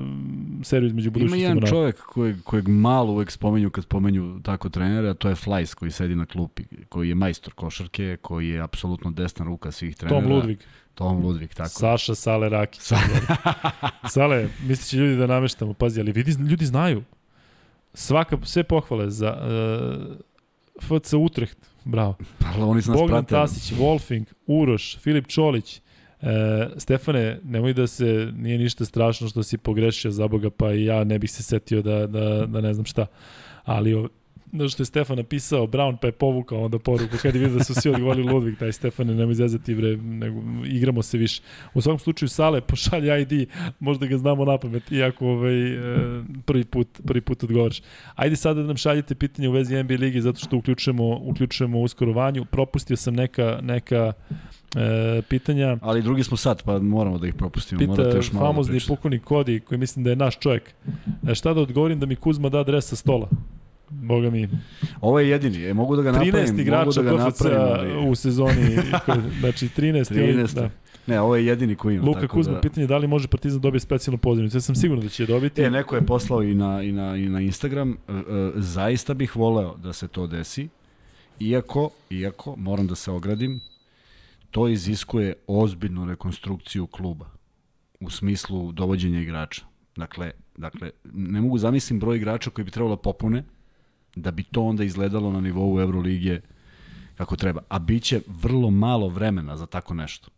seriju 0.63 0.87
između 0.87 1.11
budućnosti. 1.11 1.39
Ima 1.39 1.49
jedan 1.49 1.69
čovjek 1.69 1.99
kojeg, 1.99 2.35
kojeg 2.43 2.67
malo 2.67 3.11
uvek 3.11 3.31
spomenju 3.31 3.69
kad 3.69 3.83
spomenju 3.83 4.39
tako 4.43 4.69
trenera, 4.69 5.13
to 5.13 5.29
je 5.29 5.35
Flajs 5.35 5.73
koji 5.73 5.91
sedi 5.91 6.15
na 6.15 6.25
klupi, 6.25 6.63
koji 6.89 7.09
je 7.09 7.15
majstor 7.15 7.53
košarke, 7.53 8.17
koji 8.21 8.49
je 8.49 8.61
apsolutno 8.61 9.11
desna 9.11 9.45
ruka 9.45 9.71
svih 9.71 9.95
trenera. 9.95 10.21
Tom 10.21 10.31
Ludvig. 10.31 10.59
Tom 10.99 11.23
Ludvig, 11.23 11.53
tako. 11.53 11.69
Saša 11.69 12.15
Sale 12.15 12.49
Rakić. 12.49 12.81
Sa... 12.81 12.97
Sale, 14.13 14.47
misliće 14.67 14.97
ljudi 14.97 15.15
da 15.15 15.27
nameštamo, 15.27 15.73
pazi, 15.73 15.99
ali 15.99 16.11
vidi, 16.11 16.31
ljudi 16.31 16.65
znaju. 16.65 17.03
Svaka, 17.93 18.37
sve 18.43 18.63
pohvale 18.63 19.09
za 19.09 19.37
uh, 20.81 20.99
FC 20.99 21.13
Utrecht, 21.13 21.57
bravo. 21.85 22.15
Pa, 22.39 22.65
oni 22.65 22.81
su 22.81 22.91
nas 22.91 22.99
Bogdan 22.99 23.25
pratili. 23.25 23.47
Tasić, 23.47 23.79
Wolfing, 23.79 24.25
Uroš, 24.47 24.97
Filip 24.97 25.27
Čolić, 25.27 25.81
E, 26.21 26.69
Stefane, 26.77 27.39
nemoj 27.43 27.73
da 27.73 27.87
se, 27.87 28.31
nije 28.35 28.57
ništa 28.57 28.85
strašno 28.85 29.27
što 29.27 29.43
si 29.43 29.57
pogrešio 29.57 30.11
za 30.11 30.27
Boga, 30.27 30.49
pa 30.49 30.73
i 30.73 30.85
ja 30.85 31.03
ne 31.03 31.19
bih 31.19 31.31
se 31.31 31.43
setio 31.43 31.81
da, 31.81 32.07
da, 32.07 32.45
da 32.45 32.61
ne 32.61 32.73
znam 32.73 32.85
šta. 32.85 33.05
Ali 33.63 34.09
da 34.51 34.67
što 34.67 34.81
je 34.81 34.85
Stefan 34.85 35.17
napisao 35.17 35.67
Brown 35.67 35.97
pa 36.01 36.07
je 36.07 36.11
povukao 36.11 36.63
onda 36.63 36.79
poruku 36.79 37.17
kad 37.21 37.35
je 37.35 37.41
vidio 37.41 37.57
da 37.57 37.63
su 37.63 37.73
svi 37.73 37.89
odgovorili 37.89 38.31
Ludvig 38.31 38.57
taj 38.57 38.71
Stefane 38.71 39.15
nemoj 39.15 39.33
zezati 39.33 39.75
bre 39.75 39.97
nego 39.97 40.41
igramo 40.65 41.01
se 41.01 41.17
više 41.17 41.41
u 41.73 41.81
svakom 41.81 41.99
slučaju 41.99 42.29
Sale 42.29 42.61
pošalje 42.61 43.21
ID 43.21 43.49
možda 43.79 44.05
ga 44.05 44.17
znamo 44.17 44.45
na 44.45 44.57
pamet 44.57 44.91
iako 44.91 45.27
ovaj, 45.27 45.73
e, 45.73 45.79
prvi 46.45 46.63
put 46.63 46.87
prvi 47.05 47.21
put 47.21 47.43
odgovoriš 47.43 47.81
ajde 48.15 48.35
sada 48.35 48.61
da 48.61 48.67
nam 48.67 48.77
šaljete 48.77 49.15
pitanje 49.15 49.49
u 49.49 49.51
vezi 49.51 49.83
NBA 49.83 49.93
lige 49.93 50.21
zato 50.21 50.39
što 50.39 50.57
uključujemo 50.57 51.17
uključujemo 51.17 51.81
uskoro 51.81 52.13
vanju 52.13 52.45
propustio 52.45 52.97
sam 52.97 53.13
neka 53.13 53.59
neka 53.61 54.13
E, 54.75 55.21
pitanja. 55.21 55.77
Ali 55.81 56.01
drugi 56.01 56.23
smo 56.23 56.37
sad, 56.37 56.63
pa 56.63 56.79
moramo 56.79 57.17
da 57.17 57.27
ih 57.27 57.33
propustimo. 57.33 57.79
Pita 57.79 57.91
Morate 57.91 58.17
još 58.17 58.31
malo 58.31 58.47
famozni 58.47 58.79
da 58.79 58.85
pukovnik 58.87 59.23
Kodi, 59.23 59.59
koji 59.59 59.77
mislim 59.77 60.03
da 60.03 60.09
je 60.09 60.15
naš 60.15 60.39
čovjek. 60.39 60.73
E, 61.27 61.35
šta 61.35 61.53
da 61.53 61.61
odgovorim 61.61 61.99
da 61.99 62.05
mi 62.05 62.15
Kuzma 62.15 62.49
da 62.49 62.59
adres 62.59 62.87
sa 62.87 62.95
stola? 62.95 63.29
Boga 63.89 64.29
mi. 64.29 64.49
Ovo 65.01 65.19
je 65.19 65.29
jedini, 65.29 65.65
e, 65.65 65.73
mogu 65.73 65.95
da 65.95 66.01
ga 66.01 66.11
napravim. 66.11 66.33
13 66.33 66.61
igrača 66.61 67.01
da 67.01 67.11
napravim, 67.11 67.97
ali... 67.97 68.09
u 68.09 68.15
sezoni, 68.15 68.77
znači 69.39 69.67
13. 69.67 70.13
13. 70.13 70.55
Da. 70.55 70.69
Ne, 71.07 71.21
ovo 71.21 71.35
je 71.35 71.45
jedini 71.45 71.75
koji 71.75 71.95
ima. 71.95 72.05
Luka 72.05 72.27
Kuzma, 72.27 72.53
da... 72.53 72.61
pitanje 72.61 72.83
je 72.83 72.87
da 72.87 72.97
li 72.97 73.07
može 73.07 73.27
Partizan 73.27 73.61
dobiti 73.61 73.83
specijalnu 73.83 74.17
pozivnicu. 74.17 74.57
Ja 74.57 74.61
sam 74.61 74.75
siguran 74.75 75.03
da 75.03 75.09
će 75.09 75.23
je 75.23 75.27
dobiti. 75.27 75.61
E, 75.61 75.69
neko 75.69 75.95
je 75.95 76.05
poslao 76.05 76.43
i 76.43 76.55
na, 76.55 76.81
i 76.83 76.91
na, 76.91 77.15
i 77.15 77.29
na 77.29 77.41
Instagram. 77.41 77.91
E, 77.91 78.11
e, 78.11 78.21
zaista 78.55 79.13
bih 79.13 79.35
voleo 79.35 79.77
da 79.77 79.93
se 79.93 80.07
to 80.07 80.27
desi. 80.27 80.69
Iako, 81.39 81.89
iako, 82.09 82.55
moram 82.55 82.87
da 82.87 82.95
se 82.95 83.11
ogradim, 83.11 83.59
to 84.51 84.67
iziskuje 84.67 85.33
ozbiljnu 85.47 86.05
rekonstrukciju 86.05 86.87
kluba 86.87 87.25
u 87.99 88.09
smislu 88.09 88.71
dovođenja 88.71 89.19
igrača. 89.19 89.61
Dakle, 89.95 90.31
dakle 90.57 90.89
ne 91.13 91.41
mogu 91.41 91.57
zamislim 91.57 91.99
broj 91.99 92.17
igrača 92.17 92.49
koji 92.49 92.65
bi 92.65 92.71
trebalo 92.71 92.95
da 92.95 93.01
popune 93.01 93.43
da 94.21 94.31
bi 94.31 94.43
to 94.43 94.63
onda 94.63 94.83
izgledalo 94.83 95.31
na 95.31 95.41
nivou 95.41 95.81
Euroligije 95.81 96.41
kako 97.15 97.35
treba. 97.35 97.61
A 97.69 97.79
bit 97.79 98.03
će 98.03 98.21
vrlo 98.27 98.71
malo 98.71 99.09
vremena 99.09 99.57
za 99.57 99.65
tako 99.65 99.93
nešto. 99.93 100.29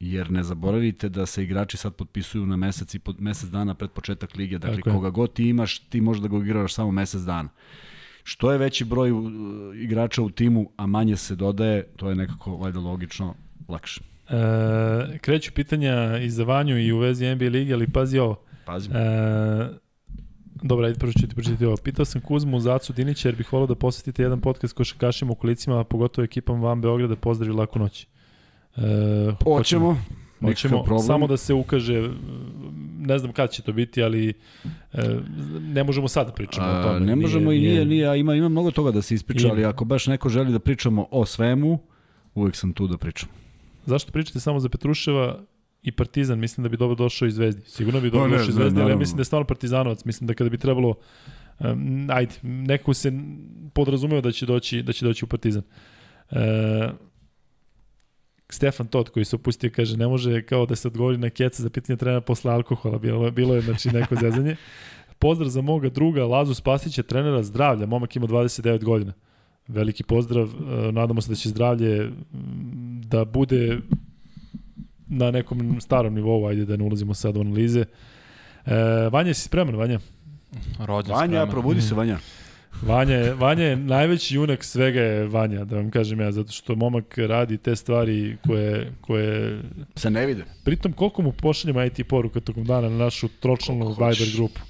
Jer 0.00 0.30
ne 0.30 0.42
zaboravite 0.42 1.08
da 1.08 1.26
se 1.26 1.42
igrači 1.42 1.76
sad 1.76 1.94
potpisuju 1.94 2.46
na 2.46 2.56
mesec 2.56 2.94
i 2.94 2.98
pod, 2.98 3.20
mesec 3.20 3.50
dana 3.50 3.74
pred 3.74 3.90
početak 3.90 4.36
lige. 4.36 4.58
Dakle, 4.58 4.76
Tako 4.76 4.90
koga 4.90 5.10
god 5.10 5.32
ti 5.32 5.48
imaš, 5.48 5.78
ti 5.78 6.00
možeš 6.00 6.22
da 6.22 6.28
ga 6.28 6.36
igraš 6.36 6.74
samo 6.74 6.90
mesec 6.90 7.20
dana. 7.20 7.48
Što 8.24 8.52
je 8.52 8.58
veći 8.58 8.84
broj 8.84 9.10
uh, 9.10 9.22
igrača 9.74 10.22
u 10.22 10.30
timu, 10.30 10.70
a 10.76 10.86
manje 10.86 11.16
se 11.16 11.36
dodaje, 11.36 11.82
to 11.96 12.08
je 12.08 12.16
nekako 12.16 12.56
valjda 12.56 12.80
logično 12.80 13.34
lakše. 13.68 14.00
E, 14.30 15.18
kreću 15.18 15.52
pitanja 15.52 16.18
i 16.18 16.30
za 16.30 16.44
Vanju 16.44 16.78
i 16.78 16.92
u 16.92 16.98
vezi 16.98 17.34
NBA 17.34 17.44
lige, 17.44 17.74
ali 17.74 17.90
pazi 17.90 18.18
ovo. 18.18 18.42
Pazi. 18.64 18.90
E, 18.90 19.85
Dobro, 20.62 20.86
ajde 20.86 20.98
prvo 20.98 21.12
ću 21.12 21.28
ti 21.28 21.34
pročitati 21.34 21.66
ovo. 21.66 21.76
Pitao 21.76 22.04
sam 22.04 22.20
Kuzmu 22.20 22.60
Zacu 22.60 22.92
Dinića 22.92 23.28
jer 23.28 23.36
bih 23.36 23.52
volao 23.52 23.66
da 23.66 23.74
posetite 23.74 24.22
jedan 24.22 24.40
podcast 24.40 24.74
košakašima 24.74 25.32
u 25.32 25.34
kolicima, 25.34 25.80
a 25.80 25.84
pogotovo 25.84 26.24
ekipom 26.24 26.60
Van 26.60 26.80
Beograda. 26.80 27.16
Pozdrav 27.16 27.50
i 27.50 27.56
laku 27.56 27.78
noć. 27.78 28.06
E, 28.76 28.80
hoćemo. 29.44 29.98
Hoćemo, 30.40 30.98
samo 31.06 31.26
da 31.26 31.36
se 31.36 31.54
ukaže, 31.54 32.10
ne 32.98 33.18
znam 33.18 33.32
kad 33.32 33.50
će 33.50 33.62
to 33.62 33.72
biti, 33.72 34.02
ali 34.02 34.34
e, 34.92 35.18
ne 35.60 35.84
možemo 35.84 36.08
sad 36.08 36.26
da 36.26 36.32
pričamo 36.32 36.66
a, 36.66 36.80
o 36.80 36.82
tome. 36.82 37.00
Ne 37.00 37.16
možemo 37.16 37.50
nije, 37.50 37.58
i 37.58 37.68
nije, 37.68 37.84
nije, 37.84 38.20
ima, 38.20 38.34
ima 38.34 38.48
mnogo 38.48 38.70
toga 38.70 38.90
da 38.90 39.02
se 39.02 39.14
ispriča, 39.14 39.48
ali 39.50 39.64
ako 39.64 39.84
baš 39.84 40.06
neko 40.06 40.28
želi 40.28 40.52
da 40.52 40.58
pričamo 40.58 41.06
o 41.10 41.26
svemu, 41.26 41.78
uvek 42.34 42.56
sam 42.56 42.72
tu 42.72 42.86
da 42.86 42.96
pričam. 42.96 43.28
Zašto 43.86 44.12
pričate 44.12 44.40
samo 44.40 44.60
za 44.60 44.68
Petruševa? 44.68 45.38
I 45.86 45.92
Partizan, 45.92 46.38
mislim 46.38 46.62
da 46.62 46.68
bi 46.68 46.76
dobro 46.76 46.94
došao 46.94 47.26
iz 47.26 47.34
Zvezdi. 47.34 47.62
Sigurno 47.66 48.00
bi 48.00 48.10
dobro 48.10 48.30
došao 48.30 48.48
iz 48.48 48.54
Zvezdi, 48.54 48.80
ali 48.80 48.90
ja 48.90 48.96
mislim 48.96 49.16
da 49.16 49.20
je 49.20 49.24
stvarno 49.24 49.46
Partizanovac. 49.46 50.04
Mislim 50.04 50.26
da 50.26 50.34
kada 50.34 50.50
bi 50.50 50.58
trebalo 50.58 50.94
um, 51.58 52.06
ajde, 52.10 52.34
neko 52.42 52.94
se 52.94 53.12
podrazumeo 53.74 54.20
da 54.20 54.32
će 54.32 54.46
doći, 54.46 54.82
da 54.82 54.92
će 54.92 55.04
doći 55.04 55.24
u 55.24 55.28
Partizan. 55.28 55.62
Uh, 56.30 56.36
Stefan 58.48 58.86
Tot 58.86 59.08
koji 59.08 59.24
se 59.24 59.36
opustio 59.36 59.70
kaže 59.76 59.96
ne 59.96 60.08
može 60.08 60.42
kao 60.42 60.66
da 60.66 60.76
se 60.76 60.88
odgovori 60.88 61.18
na 61.18 61.30
keca 61.30 61.62
za 61.62 61.70
pitanje 61.70 61.96
trenera 61.96 62.20
posle 62.20 62.52
alkohola. 62.52 62.98
Bilo, 62.98 63.30
bilo 63.30 63.54
je 63.54 63.60
znači 63.60 63.88
neko 63.88 64.16
zezanje. 64.20 64.56
Pozdrav 65.18 65.48
za 65.48 65.60
moga 65.60 65.88
druga 65.88 66.24
Lazu 66.24 66.54
Spasića, 66.54 67.02
trenera 67.02 67.42
zdravlja. 67.42 67.86
Momak 67.86 68.16
ima 68.16 68.26
29 68.26 68.84
godina. 68.84 69.12
Veliki 69.68 70.02
pozdrav. 70.02 70.54
Nadamo 70.92 71.20
se 71.20 71.28
da 71.28 71.34
će 71.34 71.48
zdravlje 71.48 72.10
da 73.06 73.24
bude 73.24 73.78
na 75.06 75.30
nekom 75.30 75.80
starom 75.80 76.14
nivou, 76.14 76.46
ajde 76.46 76.64
da 76.64 76.76
ne 76.76 76.84
ulazimo 76.84 77.14
sad 77.14 77.36
u 77.36 77.40
analize. 77.40 77.84
E, 78.66 78.74
Vanja, 79.12 79.34
si 79.34 79.40
spreman, 79.40 79.76
Vanja? 79.76 79.98
Rođen 80.78 81.14
Vanja, 81.14 81.26
spreman. 81.26 81.50
probudi 81.50 81.82
se, 81.82 81.94
Vanja. 81.94 82.18
Vanja 82.82 83.14
je, 83.14 83.34
Vanja 83.34 83.64
je 83.64 83.76
najveći 83.76 84.34
junak 84.34 84.64
svega 84.64 85.00
je 85.00 85.26
Vanja, 85.26 85.64
da 85.64 85.76
vam 85.76 85.90
kažem 85.90 86.20
ja, 86.20 86.32
zato 86.32 86.52
što 86.52 86.74
momak 86.74 87.18
radi 87.18 87.58
te 87.58 87.76
stvari 87.76 88.36
koje... 88.46 88.92
koje... 89.00 89.62
Se 89.94 90.10
ne 90.10 90.26
vide. 90.26 90.44
Pritom, 90.64 90.92
koliko 90.92 91.22
mu 91.22 91.32
pošaljemo 91.32 91.84
IT 91.84 92.08
poruka 92.08 92.40
tokom 92.40 92.64
dana 92.64 92.88
na 92.88 92.96
našu 92.96 93.28
tročlanu 93.28 93.88
Viber 93.88 94.28
grupu? 94.36 94.60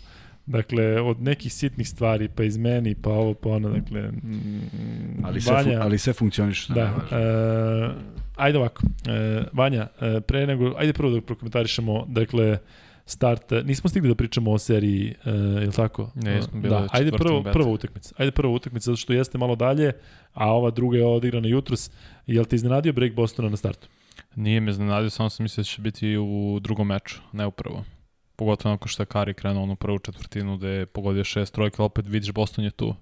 Dakle, 0.47 1.01
od 1.01 1.23
nekih 1.23 1.52
sitnih 1.52 1.89
stvari, 1.89 2.28
pa 2.28 2.44
iz 2.44 2.56
meni, 2.56 2.94
pa 2.94 3.10
ovo, 3.10 3.35
pa 3.35 3.48
ono, 3.48 3.68
dakle... 3.68 4.02
Mm, 4.02 5.24
ali, 5.24 5.40
sve, 5.40 5.55
Vanja, 5.55 5.81
ali 5.81 5.98
sve 5.98 6.12
funkcioniš. 6.12 6.68
Da, 6.68 6.82
e, 6.82 7.90
ajde 8.36 8.59
ovako, 8.59 8.82
e, 9.09 9.44
Vanja, 9.52 9.89
e, 10.01 10.20
pre 10.20 10.47
nego, 10.47 10.74
ajde 10.77 10.93
prvo 10.93 11.10
da 11.10 11.20
prokomentarišemo, 11.20 12.05
dakle, 12.09 12.59
start, 13.06 13.51
nismo 13.64 13.90
stigli 13.90 14.09
da 14.09 14.14
pričamo 14.14 14.52
o 14.52 14.59
seriji, 14.59 15.14
e, 15.24 15.31
je 15.31 15.66
li 15.66 15.73
tako? 15.73 16.10
Ne, 16.14 16.31
jesmo 16.31 16.60
bilo 16.60 16.81
da, 16.81 16.89
ajde 16.90 17.10
prvo, 17.12 17.43
prva 17.43 17.70
utakmica, 17.70 18.14
ajde 18.18 18.32
prva 18.32 18.52
utakmica, 18.52 18.85
zato 18.85 18.97
što 18.97 19.12
jeste 19.12 19.39
malo 19.39 19.56
dalje, 19.56 19.93
a 20.32 20.52
ova 20.52 20.70
druga 20.70 20.98
je 20.98 21.06
odigrana 21.06 21.48
jutros. 21.48 21.90
Je 22.27 22.40
li 22.40 22.47
te 22.47 22.56
iznenadio 22.56 22.93
break 22.93 23.14
Bostona 23.14 23.48
na 23.48 23.56
startu? 23.56 23.89
Nije 24.36 24.60
me 24.60 24.70
iznenadio, 24.70 25.10
samo 25.10 25.31
sam 25.31 25.44
mislio 25.44 25.62
da 25.62 25.66
će 25.66 25.82
biti 25.82 26.16
u 26.16 26.59
drugom 26.62 26.86
meču, 26.86 27.20
ne 27.32 27.47
u 27.47 27.51
prvom 27.51 27.85
pogotovo 28.37 28.73
nakon 28.73 28.89
što 28.89 29.03
je 29.03 29.07
Kari 29.07 29.35
krenuo 29.35 29.63
onu 29.63 29.77
prvu 29.77 29.99
četvrtinu 29.99 30.57
gde 30.57 30.69
je 30.69 30.87
pogodio 30.87 31.25
šest 31.25 31.55
trojke, 31.55 31.83
opet 31.83 32.07
vidiš 32.09 32.33
Boston 32.33 32.65
je 32.65 32.71
tu. 32.71 32.95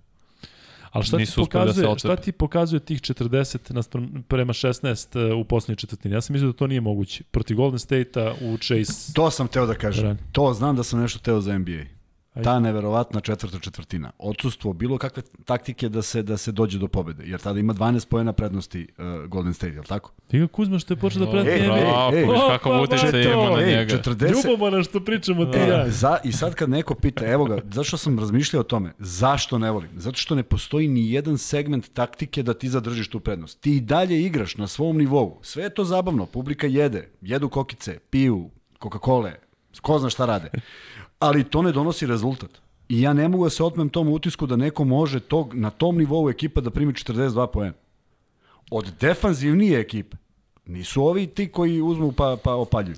Ali 0.91 1.05
šta 1.05 1.19
ti, 1.19 1.25
da 1.25 1.43
pokazuje, 1.43 1.87
da 1.87 1.99
šta 1.99 2.17
ti 2.17 2.33
pokazuje 2.33 2.81
tih 2.81 3.01
40 3.01 4.23
prema 4.29 4.53
16 4.53 5.33
uh, 5.33 5.41
u 5.41 5.45
poslednjoj 5.45 5.77
četvrtini? 5.77 6.15
Ja 6.15 6.21
sam 6.21 6.35
mislio 6.35 6.53
da 6.53 6.59
to 6.59 6.67
nije 6.67 6.81
moguće. 6.81 7.25
Proti 7.31 7.55
Golden 7.55 7.79
State-a 7.79 8.35
u 8.41 8.59
Chase... 8.59 9.13
To 9.13 9.31
sam 9.31 9.49
teo 9.49 9.67
da 9.67 9.75
kažem. 9.75 10.05
Ran. 10.05 10.19
To 10.33 10.55
znam 10.55 10.77
da 10.77 10.83
sam 10.83 11.01
nešto 11.01 11.19
teo 11.19 11.41
za 11.41 11.59
NBA. 11.59 11.94
Ta 12.43 12.59
neverovatna 12.59 13.21
četvrta 13.21 13.59
četvrtina. 13.59 14.11
Odsustvo 14.19 14.73
bilo 14.73 14.99
kakve 14.99 15.23
taktike 15.45 15.89
da 15.89 16.03
se 16.03 16.23
da 16.23 16.37
se 16.37 16.53
dođe 16.53 16.79
do 16.79 16.89
pobede, 16.89 17.25
jer 17.27 17.41
tada 17.41 17.61
ima 17.61 17.75
12 17.75 18.09
poena 18.09 18.33
prednosti 18.33 18.89
uh, 18.99 19.27
Golden 19.29 19.55
State, 19.55 19.73
je 19.73 19.79
l' 19.79 19.87
tako? 19.87 20.13
Ti 20.27 20.39
ga 20.39 20.47
Kuzma 20.47 20.79
što 20.79 20.95
je 20.95 20.99
počeo 20.99 21.25
da 21.25 21.31
prati 21.31 21.63
NBA. 21.63 22.11
Ej, 22.13 22.21
ej, 22.21 22.27
kakav 22.49 22.83
uticaj 22.83 23.23
ima 23.23 23.51
na 23.51 23.67
njega. 23.67 23.99
40... 23.99 24.47
Ljubomora 24.47 24.83
što 24.83 25.01
pričamo 25.01 25.45
ti 25.45 25.59
ja. 25.59 25.91
Za, 25.91 26.19
I 26.25 26.33
sad 26.33 26.55
kad 26.55 26.71
neko 26.71 26.95
pita, 26.95 27.27
evo 27.27 27.45
ga, 27.45 27.59
zašto 27.73 27.97
sam 27.97 28.19
razmišljao 28.19 28.61
o 28.61 28.65
tome? 28.65 28.93
Zašto 28.99 29.59
ne 29.59 29.71
volim? 29.71 29.91
Zato 29.97 30.17
što 30.17 30.35
ne 30.35 30.43
postoji 30.43 30.89
ni 30.89 31.13
jedan 31.13 31.39
segment 31.39 31.93
taktike 31.93 32.43
da 32.43 32.55
ti 32.55 32.69
zadržiš 32.69 33.09
tu 33.09 33.21
prednost. 33.21 33.61
Ti 33.61 33.77
i 33.77 33.81
dalje 33.81 34.23
igraš 34.23 34.57
na 34.57 34.67
svom 34.67 34.97
nivou. 34.97 35.39
Sve 35.43 35.63
je 35.63 35.75
to 35.75 35.85
zabavno, 35.85 36.27
publika 36.27 36.67
jede, 36.67 37.11
jedu 37.21 37.49
kokice, 37.49 37.99
piju, 38.11 38.51
Coca-Cola, 38.81 39.31
ko 39.83 39.99
zna 39.99 40.11
šta 40.11 40.27
rade 40.27 40.51
ali 41.25 41.45
to 41.45 41.63
ne 41.63 41.73
donosi 41.73 42.07
rezultat. 42.07 42.51
I 42.89 43.01
ja 43.01 43.13
ne 43.13 43.29
mogu 43.29 43.45
da 43.45 43.51
se 43.51 43.65
otmem 43.65 43.89
tom 43.89 44.09
utisku 44.09 44.47
da 44.47 44.57
neko 44.57 44.85
može 44.85 45.21
tog, 45.21 45.55
na 45.55 45.71
tom 45.71 45.99
nivou 45.99 46.31
ekipa 46.31 46.61
da 46.61 46.71
primi 46.71 46.93
42 46.93 47.47
poena. 47.47 47.75
Od 48.71 48.93
defanzivnije 49.01 49.81
ekipe. 49.81 50.17
Nisu 50.67 51.03
ovi 51.05 51.27
ti 51.27 51.49
koji 51.49 51.81
uzmu 51.81 52.13
pa, 52.13 52.37
pa 52.45 52.55
opaljuju. 52.55 52.97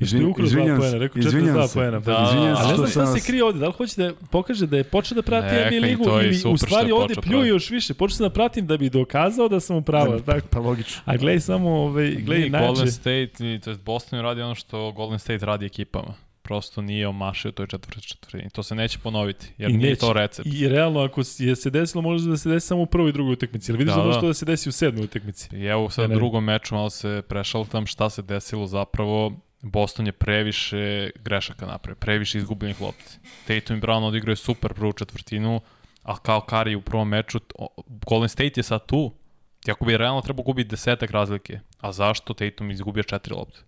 Izvin, 0.00 0.34
izvinjam 0.38 0.82
se, 0.82 0.98
rekao 0.98 1.22
42 1.22 1.74
poena. 1.74 2.00
Pa, 2.00 2.12
da, 2.12 2.28
izvinjam 2.28 2.56
se, 2.56 2.62
ali 2.62 2.70
ne 2.70 2.76
znam 2.76 2.88
šta 2.88 3.06
se 3.06 3.26
krije 3.26 3.44
ovde, 3.44 3.58
da 3.58 3.66
li 3.66 3.72
hoće 3.72 4.02
da 4.02 4.12
pokaže 4.30 4.66
da 4.66 4.76
je 4.76 4.84
počeo 4.84 5.14
da 5.14 5.22
prati 5.22 5.54
NBA 5.54 5.86
ligu 5.86 6.04
ili 6.04 6.42
u 6.52 6.56
stvari 6.56 6.92
ovde 6.92 7.14
pljuje 7.22 7.48
još 7.48 7.70
više. 7.70 7.94
Počeo 7.94 8.16
sam 8.16 8.26
da 8.26 8.30
pratim 8.30 8.66
da 8.66 8.76
bi 8.76 8.90
dokazao 8.90 9.48
da 9.48 9.60
sam 9.60 9.76
upravo. 9.76 10.12
Da, 10.12 10.22
tako. 10.22 10.46
Pa 10.50 10.58
logično. 10.60 11.02
A 11.04 11.16
gledaj 11.16 11.40
samo, 11.40 11.70
ovaj, 11.70 12.10
gledaj 12.10 12.50
način. 12.50 12.66
Golden 12.66 12.92
State, 12.92 13.58
to 13.64 13.70
je 13.70 13.76
Boston 13.84 14.20
radi 14.20 14.42
ono 14.42 14.54
što 14.54 14.92
Golden 14.92 15.18
State 15.18 15.46
radi 15.46 15.66
ekipama 15.66 16.25
prosto 16.46 16.82
nije 16.82 17.08
omašio 17.08 17.52
toj 17.52 17.66
četvrti 17.66 18.06
četvrtini. 18.08 18.50
To 18.50 18.62
se 18.62 18.74
neće 18.74 18.98
ponoviti, 18.98 19.52
jer 19.58 19.70
I 19.70 19.76
nije 19.76 19.90
neće. 19.90 20.00
to 20.00 20.12
recept. 20.12 20.48
I 20.52 20.68
realno, 20.68 21.00
ako 21.00 21.22
je 21.38 21.56
se 21.56 21.70
desilo, 21.70 22.02
može 22.02 22.28
da 22.28 22.36
se 22.36 22.48
desi 22.48 22.66
samo 22.66 22.82
u 22.82 22.86
prvoj 22.86 23.08
i 23.08 23.12
drugoj 23.12 23.32
utakmici. 23.32 23.72
Ali 23.72 23.78
vidiš 23.78 23.94
da, 23.94 24.02
da, 24.02 24.08
da. 24.08 24.20
da 24.20 24.34
se 24.34 24.44
desi 24.44 24.68
u 24.68 24.72
sedmoj 24.72 25.04
utakmici. 25.04 25.56
I 25.56 25.64
evo 25.64 25.90
sad 25.90 26.10
u 26.10 26.14
drugom 26.14 26.44
meču 26.44 26.74
malo 26.74 26.90
se 26.90 27.22
tam 27.70 27.86
šta 27.86 28.10
se 28.10 28.22
desilo 28.22 28.66
zapravo. 28.66 29.32
Boston 29.62 30.06
je 30.06 30.12
previše 30.12 31.10
grešaka 31.24 31.66
napravio, 31.66 31.96
previše 31.96 32.38
izgubljenih 32.38 32.80
lopti. 32.80 33.18
Tatum 33.46 33.76
i 33.76 33.80
Brown 33.80 34.04
odigraju 34.04 34.36
super 34.36 34.74
prvu 34.74 34.92
četvrtinu, 34.92 35.60
a 36.02 36.18
kao 36.18 36.40
Kari 36.40 36.74
u 36.74 36.80
prvom 36.80 37.08
meču, 37.08 37.40
Golden 37.86 38.28
State 38.28 38.52
je 38.56 38.62
sad 38.62 38.86
tu. 38.86 39.12
Ti 39.60 39.70
ako 39.70 39.84
bi 39.84 39.96
realno 39.96 40.20
trebao 40.20 40.44
gubiti 40.44 40.70
desetak 40.70 41.10
razlike, 41.10 41.60
a 41.80 41.92
zašto 41.92 42.34
Tatum 42.34 42.70
izgubio 42.70 43.02
četiri 43.02 43.34
lopte? 43.34 43.60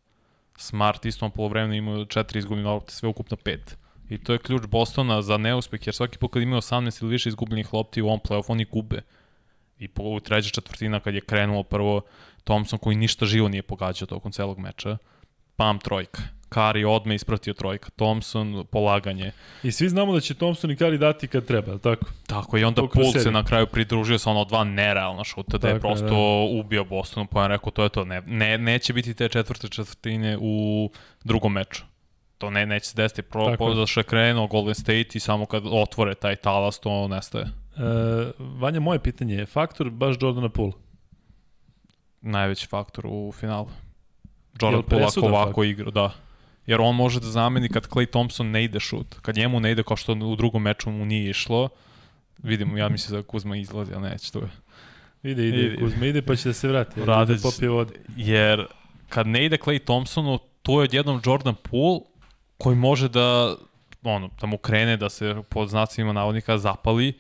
Smart 0.61 1.05
istom 1.05 1.31
polovremenu 1.31 1.75
imao 1.75 2.05
četiri 2.05 2.39
izgubljene 2.39 2.69
lopte, 2.69 2.93
sve 2.93 3.09
ukupno 3.09 3.37
pet. 3.37 3.79
I 4.09 4.19
to 4.19 4.33
je 4.33 4.39
ključ 4.39 4.67
Bostona 4.67 5.23
za 5.23 5.37
neuspeh, 5.37 5.87
jer 5.87 5.95
svaki 5.95 6.19
put 6.19 6.33
kad 6.33 6.43
imaju 6.43 6.61
18 6.61 7.03
ili 7.03 7.11
više 7.11 7.29
izgubljenih 7.29 7.75
lopti 7.75 8.03
u 8.03 8.07
ovom 8.07 8.21
play-off, 8.21 8.45
oni 8.49 8.65
gube. 8.65 9.03
I 9.79 9.89
po 9.89 10.03
u 10.03 10.21
treća 10.21 10.51
četvrtina 10.51 11.01
kad 11.01 11.15
je 11.15 11.21
krenuo 11.21 11.63
prvo 11.63 12.01
Thompson 12.45 12.79
koji 12.79 12.97
ništa 12.97 13.27
živo 13.27 13.49
nije 13.49 13.63
pogađao 13.63 14.07
tokom 14.07 14.33
celog 14.33 14.59
meča, 14.59 14.97
pam 15.57 15.79
trojka 15.79 16.38
Kari 16.49 16.85
odme 16.85 17.15
ispratio 17.15 17.55
trojka, 17.55 17.91
Thompson 17.91 18.65
polaganje. 18.71 19.33
I 19.63 19.73
svi 19.73 19.89
znamo 19.89 20.13
da 20.13 20.21
će 20.21 20.35
Thompson 20.35 20.71
i 20.71 20.77
Kari 20.77 20.99
dati 20.99 21.29
kad 21.29 21.45
treba, 21.45 21.79
tako? 21.79 22.07
Tako, 22.27 22.59
i 22.59 22.65
onda 22.65 22.83
Pul 22.93 23.13
se 23.13 23.31
na 23.31 23.45
kraju 23.45 23.67
pridružio 23.67 24.19
sa 24.19 24.31
ono 24.31 24.45
dva 24.45 24.65
nerealna 24.65 25.25
šuta, 25.25 25.59
da 25.59 25.69
je 25.69 25.81
prosto 25.81 26.07
da. 26.07 26.61
ubio 26.61 26.85
Bostonu, 26.85 27.27
pa 27.27 27.43
je 27.43 27.49
rekao 27.49 27.71
to 27.71 27.83
je 27.83 27.89
to, 27.89 28.05
ne, 28.05 28.23
ne, 28.27 28.59
neće 28.59 28.93
biti 28.93 29.15
te 29.15 29.29
četvrte 29.29 29.69
četvrtine 29.69 30.39
u 30.41 30.91
drugom 31.25 31.53
meču. 31.53 31.83
To 32.39 32.51
ne, 32.51 32.67
neće 32.67 32.87
se 32.87 32.97
desiti, 32.97 33.23
pro, 33.23 33.57
po, 33.59 33.87
što 33.87 34.01
je 34.01 34.05
krenuo 34.05 34.47
Golden 34.47 34.75
State 34.75 35.09
i 35.15 35.21
samo 35.21 35.47
kad 35.47 35.63
otvore 35.67 36.15
taj 36.15 36.37
talas, 36.37 36.79
to 36.79 37.09
nestaje. 37.09 37.45
E, 37.45 37.51
Vanja, 38.39 38.81
moje 38.81 38.99
pitanje 38.99 39.35
je, 39.35 39.47
faktor 39.47 39.91
baš 39.91 40.17
Jordana 40.21 40.49
Poole? 40.49 40.73
Najveći 42.21 42.67
faktor 42.67 43.07
u 43.07 43.33
finalu. 43.33 43.69
Jordan 44.63 44.83
Poole 44.83 45.05
ako 45.05 45.27
ovako 45.27 45.65
igra, 45.65 45.91
da. 45.91 46.13
Jer 46.69 46.81
on 46.81 46.95
može 46.95 47.21
da 47.21 47.27
zameni 47.27 47.69
kad 47.69 47.89
Clay 47.89 48.07
Thompson 48.07 48.51
ne 48.51 48.65
ide 48.65 48.81
šut. 48.81 49.15
Kad 49.23 49.37
njemu 49.37 49.61
ne 49.61 49.71
ide 49.71 49.83
kao 49.83 49.97
što 49.97 50.13
u 50.13 50.37
drugom 50.37 50.63
meču 50.63 50.91
mu 50.91 51.05
nije 51.05 51.31
išlo, 51.31 51.69
vidimo, 52.39 52.77
ja 52.79 52.89
mislim 52.89 53.17
da 53.17 53.27
Kuzma 53.27 53.57
izlazi, 53.57 53.93
ali 53.95 54.03
neće, 54.03 54.33
to. 54.33 54.41
Ide, 55.23 55.49
ide, 55.49 55.59
Ide. 55.59 55.77
Kuzma 55.77 56.07
ide 56.07 56.23
pa 56.23 56.37
će 56.37 56.49
da 56.49 56.53
se 56.53 56.69
vrati. 56.69 57.01
Radeć- 57.01 57.43
Da 57.43 57.51
popije 57.51 57.69
vode. 57.69 57.95
Jer 58.17 58.67
kad 59.09 59.27
ne 59.27 59.45
ide 59.45 59.57
Clay 59.57 59.85
Thompsonu, 59.85 60.39
to 60.63 60.81
je 60.81 60.85
odjednom 60.85 61.21
Jordan 61.25 61.55
Poole 61.55 62.01
koji 62.59 62.77
može 62.77 63.09
da 63.09 63.57
ono, 64.03 64.31
da 64.41 64.47
mu 64.47 64.59
krene, 64.59 64.97
da 64.97 65.09
se 65.09 65.35
pod 65.49 65.69
znacima 65.69 66.13
navodnika 66.13 66.59
zapali 66.59 67.13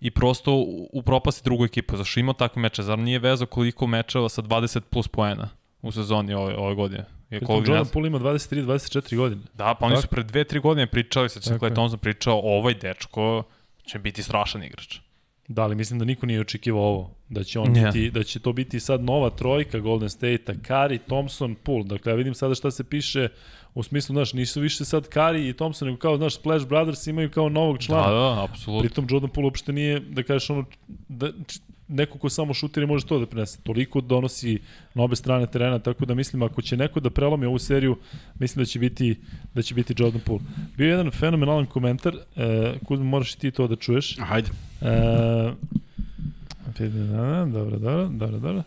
i 0.00 0.10
prosto 0.10 0.64
upropasti 0.92 1.44
drugu 1.44 1.64
ekipu. 1.64 1.96
Zašto 1.96 2.20
ima 2.20 2.32
takve 2.32 2.62
meče? 2.62 2.82
Zar 2.82 2.98
nije 2.98 3.18
vezo 3.18 3.46
koliko 3.46 3.86
mečeva 3.86 4.28
sa 4.28 4.42
20 4.42 4.80
plus 4.80 5.08
poena 5.08 5.48
u 5.82 5.92
sezoni 5.92 6.34
ove, 6.34 6.56
ove 6.56 6.74
godine? 6.74 7.04
Je 7.34 7.40
Pritom 7.40 7.56
Jordan 7.56 7.84
znam. 7.84 7.92
Poole 7.92 8.08
ima 8.08 8.18
23-24 8.18 9.16
godine. 9.16 9.42
Da, 9.54 9.74
pa 9.80 9.86
oni 9.86 9.96
su 9.96 10.02
Tako. 10.02 10.14
pre 10.14 10.22
dve, 10.22 10.44
tri 10.44 10.60
godine 10.60 10.86
pričali, 10.86 11.28
sad 11.28 11.46
je. 11.46 11.58
Clay 11.58 11.74
Thompson 11.74 11.98
pričao, 11.98 12.40
ovaj 12.44 12.74
dečko 12.74 13.42
će 13.86 13.98
biti 13.98 14.22
strašan 14.22 14.62
igrač. 14.62 14.98
Da, 15.48 15.62
ali 15.62 15.74
mislim 15.74 15.98
da 15.98 16.04
niko 16.04 16.26
nije 16.26 16.40
očekivao 16.40 16.82
ovo. 16.82 17.10
Da 17.28 17.44
će 17.44 17.58
on 17.58 17.72
Ne. 17.72 17.84
biti, 17.86 18.10
da 18.10 18.22
će 18.22 18.40
to 18.40 18.52
biti 18.52 18.80
sad 18.80 19.04
nova 19.04 19.30
trojka 19.30 19.78
Golden 19.78 20.10
State-a, 20.10 20.52
Curry, 20.54 20.98
Thompson, 21.06 21.54
Poole. 21.54 21.84
Dakle, 21.84 22.12
ja 22.12 22.16
vidim 22.16 22.34
sada 22.34 22.54
šta 22.54 22.70
se 22.70 22.84
piše 22.84 23.28
u 23.74 23.82
smislu, 23.82 24.14
znaš, 24.14 24.32
nisu 24.32 24.60
više 24.60 24.84
sad 24.84 25.08
Curry 25.08 25.48
i 25.50 25.52
Thompson, 25.52 25.88
nego 25.88 25.98
kao, 25.98 26.16
znaš, 26.16 26.34
Splash 26.34 26.66
Brothers 26.66 27.06
imaju 27.06 27.30
kao 27.30 27.48
novog 27.48 27.78
člana. 27.82 28.06
Da, 28.12 28.18
da, 28.18 28.44
apsolutno. 28.44 28.80
Pritom 28.88 29.06
Jordan 29.10 29.30
Poole 29.30 29.44
uopšte 29.44 29.72
nije, 29.72 30.00
da 30.00 30.22
kažeš 30.22 30.50
ono, 30.50 30.64
da, 31.08 31.32
neko 31.88 32.18
ko 32.18 32.28
samo 32.28 32.54
šutira 32.54 32.86
može 32.86 33.06
to 33.06 33.18
da 33.18 33.26
prinese. 33.26 33.58
Toliko 33.62 34.00
donosi 34.00 34.58
na 34.94 35.02
obe 35.02 35.16
strane 35.16 35.46
terena, 35.46 35.78
tako 35.78 36.06
da 36.06 36.14
mislim 36.14 36.42
ako 36.42 36.62
će 36.62 36.76
neko 36.76 37.00
da 37.00 37.10
prelomi 37.10 37.46
ovu 37.46 37.58
seriju, 37.58 37.96
mislim 38.38 38.62
da 38.62 38.66
će 38.66 38.78
biti 38.78 39.16
da 39.54 39.62
će 39.62 39.74
biti 39.74 39.94
Jordan 39.98 40.20
Poole. 40.20 40.40
Bio 40.76 40.84
je 40.84 40.90
jedan 40.90 41.10
fenomenalan 41.10 41.66
komentar, 41.66 42.14
e, 42.36 42.74
Kuzma 42.86 43.04
moraš 43.04 43.34
i 43.34 43.38
ti 43.38 43.50
to 43.50 43.68
da 43.68 43.76
čuješ. 43.76 44.16
Hajde. 44.18 44.48
E, 44.80 45.52
dobro, 47.52 47.78
dobro, 47.78 48.08
dobro, 48.08 48.38
dobro. 48.38 48.62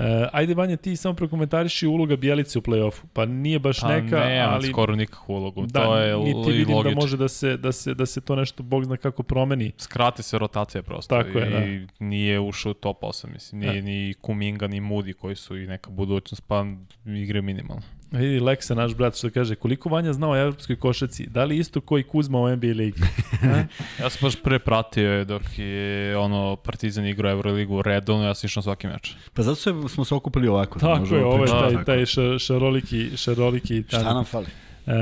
E, 0.00 0.28
ajde, 0.32 0.54
Vanja, 0.54 0.76
ti 0.76 0.96
samo 0.96 1.14
prokomentariši 1.14 1.86
uloga 1.86 2.16
Bjelice 2.16 2.58
u 2.58 2.62
play-offu. 2.62 3.02
Pa 3.12 3.26
nije 3.26 3.58
baš 3.58 3.80
Pa 3.80 3.88
neka, 3.88 4.20
ne, 4.20 4.40
ali... 4.40 4.68
skoro 4.68 4.96
nikakvu 4.96 5.34
ulogu. 5.34 5.66
Da, 5.66 5.84
to 5.84 5.96
je 5.96 6.16
niti 6.16 6.50
vidim 6.52 6.74
logično. 6.74 6.94
da 6.94 7.00
može 7.00 7.16
da 7.16 7.28
se, 7.28 7.56
da, 7.56 7.72
se, 7.72 7.94
da 7.94 8.06
se 8.06 8.20
to 8.20 8.36
nešto, 8.36 8.62
bog 8.62 8.84
zna 8.84 8.96
kako 8.96 9.22
promeni. 9.22 9.72
Skrati 9.78 10.22
se 10.22 10.38
rotacija 10.38 10.82
prosto. 10.82 11.16
Tako 11.22 11.38
je, 11.38 11.50
da. 11.50 11.64
I 11.64 11.86
nije 11.98 12.40
ušao 12.40 12.70
u 12.70 12.74
top 12.74 13.00
8, 13.02 13.32
mislim. 13.32 13.60
Nije 13.60 13.72
Da. 13.74 13.80
ni 13.80 14.14
Kuminga, 14.20 14.66
ni 14.66 14.80
Moody 14.80 15.12
koji 15.12 15.36
su 15.36 15.58
i 15.58 15.66
neka 15.66 15.90
budućnost, 15.90 16.42
pa 16.46 16.66
igre 17.06 17.42
minimalno. 17.42 17.82
Vidi 18.12 18.40
Leksa, 18.40 18.74
naš 18.74 18.94
brat, 18.94 19.16
što 19.16 19.30
kaže, 19.30 19.54
koliko 19.54 19.88
Vanja 19.88 20.12
zna 20.12 20.30
o 20.30 20.36
evropskoj 20.36 20.76
košaci? 20.76 21.26
Da 21.26 21.44
li 21.44 21.56
isto 21.58 21.80
koji 21.80 22.02
Kuzma 22.02 22.38
o 22.38 22.56
NBA 22.56 22.66
ligi? 22.66 23.00
Ja 24.00 24.10
sam 24.10 24.18
baš 24.26 24.36
pre 24.42 24.58
pratio 24.58 25.12
je 25.12 25.24
dok 25.24 25.42
je 25.56 26.16
ono 26.16 26.56
Partizan 26.56 27.06
igrao 27.06 27.32
Euroligu 27.32 27.82
redovno, 27.82 28.24
ja 28.24 28.34
sam 28.34 28.46
išao 28.46 28.60
na 28.60 28.62
svaki 28.62 28.86
meč. 28.86 29.14
Pa 29.34 29.42
zato 29.42 29.54
se, 29.54 29.74
smo 29.88 30.04
se 30.04 30.14
okupili 30.14 30.48
ovako. 30.48 30.78
da 30.78 30.86
Tako 30.86 31.00
možemo 31.00 31.20
je, 31.20 31.26
ovo 31.26 31.44
je 31.44 31.50
taj, 31.50 31.72
tako. 31.72 31.84
taj 31.84 32.06
ša, 32.06 32.38
šaroliki, 32.38 33.16
šaroliki 33.16 33.84
Šta 33.88 34.14
nam 34.14 34.24
fali? 34.24 34.46
E, 34.86 34.92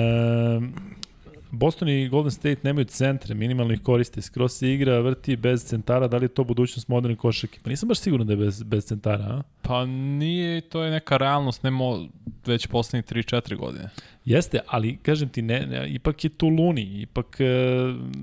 Boston 1.50 1.88
i 1.88 2.08
Golden 2.08 2.30
State 2.30 2.56
nemaju 2.62 2.84
centre, 2.84 3.34
minimalno 3.34 3.72
ih 3.74 3.82
koriste. 3.82 4.22
Skroz 4.22 4.52
se 4.52 4.72
igra, 4.72 5.00
vrti 5.00 5.36
bez 5.36 5.64
centara, 5.64 6.08
da 6.08 6.16
li 6.16 6.24
je 6.24 6.28
to 6.28 6.44
budućnost 6.44 6.88
moderne 6.88 7.16
košarke? 7.16 7.58
Pa 7.64 7.70
nisam 7.70 7.88
baš 7.88 7.98
siguran 7.98 8.26
da 8.26 8.32
je 8.32 8.36
bez, 8.36 8.62
bez 8.62 8.84
centara, 8.84 9.24
a? 9.24 9.42
Pa 9.62 9.86
nije, 9.86 10.60
to 10.60 10.82
je 10.82 10.90
neka 10.90 11.16
realnost, 11.16 11.62
nemo 11.62 12.06
već 12.46 12.66
poslednjih 12.66 13.04
3-4 13.04 13.56
godine. 13.56 13.88
Jeste, 14.24 14.60
ali 14.66 14.96
kažem 14.96 15.28
ti, 15.28 15.42
ne, 15.42 15.66
ne 15.66 15.88
ipak 15.88 16.24
je 16.24 16.30
tu 16.30 16.48
Luni, 16.48 16.82
ipak... 16.82 17.40
E, 17.40 17.44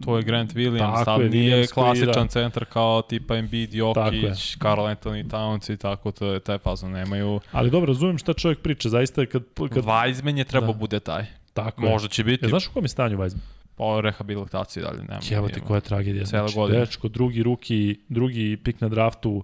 To 0.05 0.17
je 0.17 0.23
Grant 0.23 0.53
Williams, 0.53 0.79
Tako 0.79 1.01
stav 1.01 1.21
je, 1.21 1.29
nije 1.29 1.57
Williams 1.57 1.73
koji, 1.73 1.83
klasičan 1.85 2.23
da. 2.23 2.27
centar 2.27 2.65
kao 2.65 3.01
tipa 3.01 3.37
Embiid. 3.37 3.73
Jokić, 3.73 4.55
Karl 4.55 4.81
Anthony 4.81 5.27
Towns 5.27 5.73
i 5.73 5.77
tako, 5.77 6.11
to 6.11 6.33
je 6.33 6.39
taj 6.39 6.57
fazon, 6.57 6.91
nemaju... 6.91 7.39
Ali 7.51 7.69
dobro, 7.69 7.87
razumem 7.87 8.17
šta 8.17 8.33
čovjek 8.33 8.59
priča, 8.59 8.89
zaista 8.89 9.25
kad... 9.25 9.43
kad 9.73 9.83
Weizmann 9.83 10.37
je 10.37 10.43
trebao 10.43 10.73
Da. 10.73 10.77
bude 10.79 10.99
taj. 10.99 11.25
Tako. 11.55 11.81
Možda 11.81 12.09
će 12.09 12.23
biti 12.23 12.45
Ja, 12.45 12.49
znaš 12.49 12.67
u 12.67 12.71
kom 12.71 12.83
je 12.83 12.89
stanju 12.89 13.17
Weizmann? 13.17 13.39
po 13.75 14.01
rehabilitaciji 14.01 14.83
dalje. 14.83 14.97
Nema, 14.99 15.19
Evo 15.31 15.47
ti 15.47 15.61
koja 15.61 15.81
tragedija. 15.81 16.25
Cela 16.25 16.41
Znači, 16.41 16.55
godina. 16.55 16.79
Dečko, 16.79 17.07
drugi 17.07 17.43
ruki, 17.43 17.99
drugi 18.09 18.57
pik 18.57 18.81
na 18.81 18.89
draftu, 18.89 19.43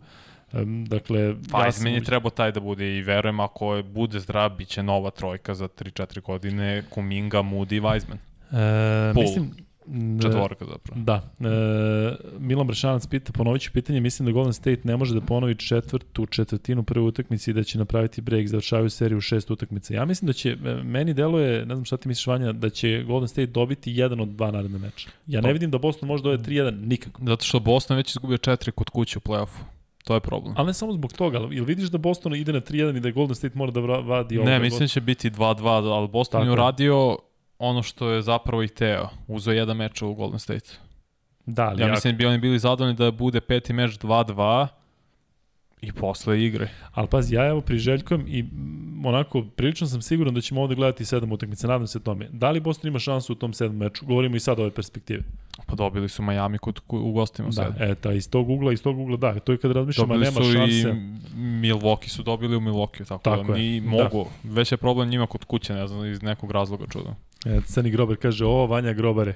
um, 0.53 0.85
dakle... 0.85 1.19
ja 1.21 1.33
sam- 1.43 1.61
Weizmann 1.61 1.87
je 1.89 2.03
trebao 2.03 2.29
taj 2.31 2.51
da 2.51 2.59
bude 2.59 2.97
i 2.97 3.01
verujem 3.01 3.39
ako 3.39 3.75
je 3.75 3.83
bude 3.83 4.19
zdrav, 4.19 4.49
bit 4.49 4.67
će 4.67 4.83
nova 4.83 5.09
trojka 5.11 5.55
za 5.55 5.67
3-4 5.67 6.21
godine, 6.21 6.83
Kuminga, 6.89 7.37
Moody, 7.39 7.81
Weizmann. 7.81 8.17
E, 8.51 9.13
Pol. 9.13 9.23
mislim, 9.23 9.51
Četvorka 10.21 10.65
zapravo. 10.65 11.01
Da. 11.01 11.31
E, 11.39 12.15
Milan 12.39 12.67
Brešanac 12.67 13.07
pita, 13.07 13.31
ponovit 13.31 13.61
ću 13.61 13.71
pitanje, 13.71 13.99
mislim 13.99 14.25
da 14.25 14.31
Golden 14.31 14.53
State 14.53 14.81
ne 14.83 14.97
može 14.97 15.13
da 15.13 15.21
ponovi 15.21 15.55
četvrtu 15.55 16.25
četvrtinu 16.25 16.83
prve 16.83 17.05
utakmice 17.05 17.51
i 17.51 17.53
da 17.53 17.63
će 17.63 17.77
napraviti 17.77 18.21
break, 18.21 18.47
završavaju 18.47 18.89
seriju 18.89 19.17
u 19.17 19.21
šest 19.21 19.51
utakmica. 19.51 19.93
Ja 19.93 20.05
mislim 20.05 20.27
da 20.27 20.33
će, 20.33 20.49
e, 20.51 20.83
meni 20.83 21.13
deluje, 21.13 21.65
ne 21.65 21.75
znam 21.75 21.85
šta 21.85 21.97
ti 21.97 22.07
misliš 22.07 22.27
Vanja, 22.27 22.51
da 22.51 22.69
će 22.69 23.03
Golden 23.07 23.27
State 23.27 23.45
dobiti 23.45 23.91
jedan 23.91 24.19
od 24.19 24.27
dva 24.29 24.51
naredne 24.51 24.79
meča. 24.79 25.09
Ja 25.27 25.41
ne 25.41 25.47
Pa- 25.47 25.53
vidim 25.53 25.71
da 25.71 25.77
Boston 25.77 26.07
može 26.07 26.23
dobiti 26.23 26.51
3-1, 26.51 26.87
nikako. 26.87 27.21
Zato 27.25 27.45
što 27.45 27.59
Boston 27.59 27.97
već 27.97 28.09
izgubio 28.09 28.37
četiri 28.37 28.71
kod 28.71 28.89
kuće 28.89 29.17
u 29.17 29.21
play-offu. 29.21 29.59
To 30.03 30.13
je 30.13 30.19
problem. 30.19 30.53
Ali 30.57 30.67
ne 30.67 30.73
samo 30.73 30.93
zbog 30.93 31.13
toga, 31.13 31.37
ali 31.37 31.55
ili 31.55 31.65
vidiš 31.65 31.89
da 31.89 31.97
Boston 31.97 32.35
ide 32.35 32.53
na 32.53 32.61
3-1 32.61 32.97
i 32.97 32.99
da 32.99 33.11
Golden 33.11 33.35
State 33.35 33.57
mora 33.57 33.71
da 33.71 33.79
vadi 33.79 34.37
ovo? 34.37 34.45
Ne, 34.49 34.59
mislim 34.59 34.79
da 34.79 34.87
će 34.87 35.01
biti 35.01 35.29
2-2, 35.29 35.91
ali 35.91 36.07
Boston 36.07 36.39
Tako 36.39 36.45
je. 36.49 36.51
uradio 36.51 37.17
ono 37.61 37.83
što 37.83 38.09
je 38.09 38.21
zapravo 38.21 38.63
i 38.63 38.67
teo. 38.67 39.07
Uzeo 39.27 39.53
jedan 39.53 39.77
meč 39.77 40.01
u 40.01 40.13
Golden 40.13 40.39
State. 40.39 40.69
Da, 41.45 41.63
ali 41.63 41.81
Ja 41.81 41.87
ja, 41.87 41.91
mislim 41.91 42.13
da 42.13 42.17
bi 42.17 42.25
oni 42.25 42.37
bili 42.37 42.59
zadovoljni 42.59 42.95
da 42.95 43.11
bude 43.11 43.41
peti 43.41 43.73
meč 43.73 43.91
2-2 43.91 44.67
i 45.81 45.91
posle 45.91 46.43
igre. 46.43 46.69
Ali 46.93 47.07
pazi, 47.07 47.35
ja 47.35 47.47
evo 47.47 47.61
priželjkujem 47.61 48.25
i 48.27 48.45
onako, 49.05 49.43
prilično 49.55 49.87
sam 49.87 50.01
siguran 50.01 50.33
da 50.33 50.41
ćemo 50.41 50.61
ovde 50.61 50.75
gledati 50.75 51.05
sedam 51.05 51.31
utakmica, 51.31 51.67
nadam 51.67 51.87
se 51.87 51.99
tome. 51.99 52.27
Da 52.31 52.51
li 52.51 52.59
Boston 52.59 52.87
ima 52.87 52.99
šansu 52.99 53.33
u 53.33 53.35
tom 53.35 53.53
sedmom 53.53 53.77
meču? 53.77 54.05
Govorimo 54.05 54.35
i 54.35 54.39
sad 54.39 54.59
ove 54.59 54.71
perspektive. 54.71 55.23
Pa 55.65 55.75
dobili 55.75 56.09
su 56.09 56.23
Miami 56.23 56.57
kod, 56.57 56.79
u 56.87 57.11
gostima 57.11 57.47
Da, 57.47 57.53
sad. 57.53 57.81
e, 57.81 57.95
ta, 57.95 58.13
iz 58.13 58.29
tog 58.29 58.49
ugla, 58.49 58.73
iz 58.73 58.83
tog 58.83 58.99
ugla, 58.99 59.17
da, 59.17 59.39
to 59.39 59.51
je 59.51 59.57
kad 59.57 59.71
razmišljamo, 59.71 60.13
a 60.13 60.17
Dobili 60.17 60.31
nema 60.31 60.45
su 60.45 60.51
šanse. 60.53 60.89
i 60.89 60.93
Milwaukee 61.37 62.07
su 62.07 62.23
dobili 62.23 62.55
u 62.55 62.61
Milwaukee, 62.61 63.07
tako, 63.07 63.23
Tako 63.23 63.43
da 63.43 63.53
je, 63.53 63.63
ni 63.63 63.81
da. 63.81 63.87
mogu. 63.89 64.25
Već 64.43 64.71
je 64.71 64.77
problem 64.77 65.09
njima 65.09 65.27
kod 65.27 65.45
kuće, 65.45 65.73
ne 65.73 65.87
znam, 65.87 66.05
iz 66.05 66.21
nekog 66.21 66.51
razloga 66.51 66.85
čudno. 66.89 67.15
E, 67.45 67.61
Crni 67.63 67.89
Grober 67.89 68.17
kaže, 68.17 68.45
o, 68.45 68.67
Vanja 68.67 68.93
Grobare. 68.93 69.33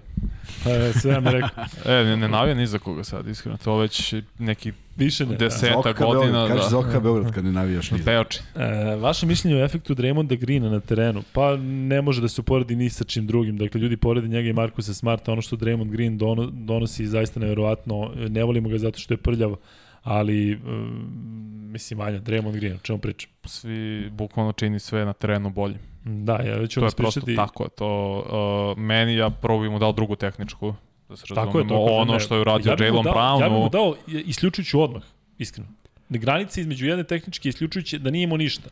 E, 0.66 0.94
sve 0.94 1.14
vam 1.14 1.26
je 1.26 1.32
rekao. 1.32 1.64
E, 1.86 2.04
ne, 2.04 2.18
ne 2.18 2.28
navija 2.28 2.56
ni 2.56 2.68
za 2.68 2.80
koga 2.80 3.04
sad, 3.04 3.28
iskreno. 3.28 3.58
To 3.58 3.78
već 3.78 4.14
neki 4.40 4.72
Više 4.98 5.26
ne. 5.26 5.36
Deset. 5.36 5.72
Zoka 5.74 5.94
Peta 5.94 6.06
godina, 6.06 6.32
Beograd, 6.32 6.48
kaže 6.48 6.62
da. 6.62 6.70
Zoka 6.70 7.00
Beograd 7.00 7.34
kad 7.34 7.46
ne 7.46 7.52
navijaš 7.52 7.92
ni 7.92 7.98
za- 7.98 8.04
Beoči. 8.06 8.40
E, 8.56 8.96
vaše 8.96 9.26
mišljenje 9.26 9.58
o 9.58 9.66
efektu 9.66 9.96
Draymonda 9.96 10.38
Greena 10.38 10.70
na 10.70 10.80
terenu? 10.80 11.24
Pa 11.34 11.56
ne 11.58 12.02
može 12.02 12.22
da 12.22 12.28
se 12.28 12.42
uporedi 12.42 12.76
ni 12.76 12.90
sa 12.90 13.04
čim 13.04 13.28
drugim. 13.28 13.58
Dakle, 13.58 13.82
ljudi 13.82 13.98
porede 13.98 14.28
njega 14.28 14.50
i 14.50 14.54
Markusa 14.54 14.94
Smarta. 14.94 15.32
Ono 15.32 15.42
što 15.42 15.56
Draymond 15.56 15.90
Green 15.90 16.18
dono, 16.18 16.46
donosi 16.46 17.04
je 17.04 17.08
zaista 17.08 17.40
neverovatno. 17.40 18.12
Ne 18.30 18.44
volimo 18.44 18.70
ga 18.70 18.78
zato 18.78 19.00
što 19.00 19.14
je 19.14 19.18
prljav, 19.18 19.56
ali 20.04 20.56
um, 20.56 21.08
mislim, 21.72 22.00
Vanja, 22.00 22.20
Draymond 22.20 22.54
Green, 22.54 22.76
o 22.76 22.80
čemu 22.80 23.00
pričam? 23.00 23.32
Svi 23.46 24.10
bukvalno 24.10 24.52
čini 24.52 24.80
sve 24.80 25.06
na 25.06 25.14
terenu 25.14 25.50
bolje. 25.50 25.76
Da, 26.06 26.34
ja 26.34 26.56
već 26.58 26.72
ću 26.72 26.80
To 26.80 26.86
vam 26.86 26.92
je 26.92 26.96
prosto 26.98 27.22
tako. 27.36 27.68
To, 27.70 28.74
uh, 28.76 28.84
meni, 28.84 29.16
ja 29.16 29.30
prvo 29.30 29.60
bi 29.60 29.70
mu 29.70 29.80
dao 29.80 29.92
drugu 29.92 30.16
tehničku. 30.16 30.74
Da 31.10 31.16
se 31.16 31.26
Tako 31.28 31.58
je 31.58 31.64
razumemo, 31.64 31.88
to. 31.88 31.94
ono 31.94 32.14
ne. 32.14 32.20
što 32.20 32.36
je 32.36 32.42
uradio 32.42 32.76
ja 32.80 32.86
Jalen 32.86 33.04
Brownu. 33.04 33.42
Ja 33.42 33.50
bih 33.50 33.58
mu 33.58 33.70
dao 33.70 33.96
isključujući 34.08 34.78
odmah, 34.78 35.04
iskreno. 35.38 35.70
Na 36.10 36.18
granici 36.18 36.62
između 36.62 36.86
jedne 36.86 37.04
tehničke 37.04 37.50
isključujući 37.50 38.00
da 38.00 38.10
nije 38.10 38.24
imao 38.24 38.38
ništa. 38.38 38.70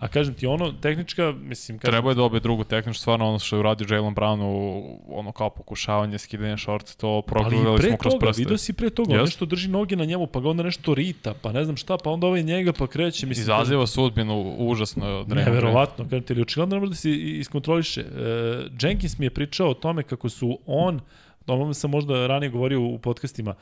A 0.00 0.08
kažem 0.08 0.34
ti, 0.34 0.46
ono, 0.46 0.72
tehnička, 0.72 1.32
mislim, 1.32 1.78
kažem, 1.78 1.92
Treba 1.92 2.10
je 2.10 2.14
dobiti 2.14 2.42
drugu 2.42 2.64
tehničku, 2.64 3.00
stvarno 3.00 3.28
ono 3.28 3.38
što 3.38 3.56
je 3.56 3.60
uradio 3.60 3.86
Jalen 3.94 4.14
Brown 4.14 4.42
u 4.42 4.98
ono 5.08 5.32
kao 5.32 5.50
pokušavanje, 5.50 6.18
skidanje 6.18 6.58
short, 6.58 6.96
to 6.96 7.08
ali 7.08 7.22
progledali 7.26 7.76
pre 7.76 7.88
smo 7.88 7.96
kroz 7.96 8.12
toga, 8.12 8.26
prste. 8.26 8.42
vidio 8.42 8.58
si 8.58 8.72
pre 8.72 8.90
toga, 8.90 9.14
Jest. 9.14 9.24
nešto 9.24 9.46
drži 9.46 9.68
noge 9.68 9.96
na 9.96 10.04
njemu, 10.04 10.26
pa 10.26 10.40
ga 10.40 10.48
onda 10.48 10.62
nešto 10.62 10.94
rita, 10.94 11.34
pa 11.42 11.52
ne 11.52 11.64
znam 11.64 11.76
šta, 11.76 11.96
pa 12.04 12.10
onda 12.10 12.26
ovaj 12.26 12.42
njega, 12.42 12.72
pa 12.72 12.86
kreće, 12.86 13.26
mislim. 13.26 13.42
Izaziva 13.42 13.86
sudbinu 13.86 14.54
užasno. 14.58 15.24
Green. 15.24 15.44
Neverovatno, 15.44 16.04
kažem 16.04 16.22
ti, 16.22 16.32
ali 16.32 16.42
očigledno 16.42 16.76
ne 16.76 16.80
može 16.80 16.90
da 16.90 16.96
se 16.96 17.10
iskontroliše. 17.10 18.00
E, 18.00 18.04
Jenkins 18.80 19.18
mi 19.18 19.26
je 19.26 19.30
pričao 19.30 19.70
o 19.70 19.74
tome 19.74 20.02
kako 20.02 20.28
su 20.28 20.58
on, 20.66 21.00
o 21.40 21.56
tome 21.56 21.74
sam 21.74 21.90
možda 21.90 22.26
ranije 22.26 22.50
govorio 22.50 22.80
u 22.80 22.98
podcastima, 22.98 23.54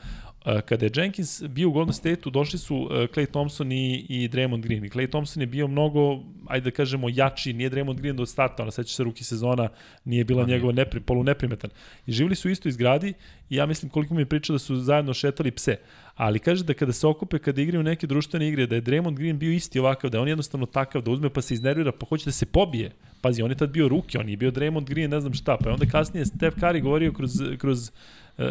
e, 0.45 0.61
kada 0.61 0.85
je 0.85 0.91
Jenkins 0.95 1.43
bio 1.43 1.69
u 1.69 1.71
Golden 1.71 1.93
State-u, 1.93 2.29
došli 2.29 2.59
su 2.59 2.89
e, 2.91 2.93
Clay 2.93 3.31
Thompson 3.31 3.71
i, 3.71 4.05
i 4.09 4.29
Draymond 4.29 4.61
Green. 4.61 4.85
I 4.85 4.89
Clay 4.89 5.09
Thompson 5.09 5.41
je 5.41 5.47
bio 5.47 5.67
mnogo, 5.67 6.19
ajde 6.47 6.63
da 6.63 6.75
kažemo, 6.75 7.09
jači, 7.09 7.53
nije 7.53 7.69
Draymond 7.69 7.97
Green 7.97 8.15
do 8.15 8.25
starta, 8.25 8.63
ona 8.63 8.71
seća 8.71 8.95
se 8.95 9.03
ruki 9.03 9.23
sezona, 9.23 9.69
nije 10.05 10.23
bila 10.23 10.45
njegova 10.45 10.73
nepri, 10.73 10.99
polu 10.99 11.23
neprimetan. 11.23 11.69
I 12.05 12.11
živili 12.11 12.35
su 12.35 12.49
isto 12.49 12.69
iz 12.69 12.77
gradi 12.77 13.13
i 13.49 13.55
ja 13.55 13.65
mislim 13.65 13.89
koliko 13.89 14.13
mi 14.13 14.21
je 14.21 14.25
pričao 14.25 14.53
da 14.53 14.59
su 14.59 14.75
zajedno 14.75 15.13
šetali 15.13 15.51
pse. 15.51 15.77
Ali 16.19 16.39
kaže 16.39 16.63
da 16.63 16.73
kada 16.73 16.91
se 16.91 17.07
okupe, 17.07 17.39
kada 17.39 17.61
igraju 17.61 17.83
neke 17.83 18.07
društvene 18.07 18.47
igre, 18.47 18.65
da 18.67 18.75
je 18.75 18.81
Draymond 18.81 19.15
Green 19.15 19.37
bio 19.39 19.51
isti 19.51 19.79
ovakav, 19.79 20.09
da 20.09 20.17
je 20.17 20.21
on 20.21 20.27
jednostavno 20.27 20.65
takav, 20.65 21.01
da 21.01 21.11
uzme 21.11 21.29
pa 21.29 21.41
se 21.41 21.53
iznervira, 21.53 21.91
pa 21.91 22.05
hoće 22.05 22.25
da 22.25 22.31
se 22.31 22.45
pobije. 22.45 22.91
Pazi, 23.21 23.41
on 23.41 23.51
je 23.51 23.57
tad 23.57 23.69
bio 23.69 23.87
ruki, 23.87 24.17
on 24.17 24.29
je 24.29 24.37
bio 24.37 24.51
Draymond 24.51 24.83
Green, 24.83 25.11
ne 25.11 25.21
znam 25.21 25.33
šta, 25.33 25.57
pa 25.57 25.69
je 25.69 25.73
onda 25.73 25.85
kasnije 25.85 26.25
Steph 26.25 26.57
Curry 26.57 26.81
govorio 26.81 27.13
kroz, 27.13 27.31
kroz 27.57 27.91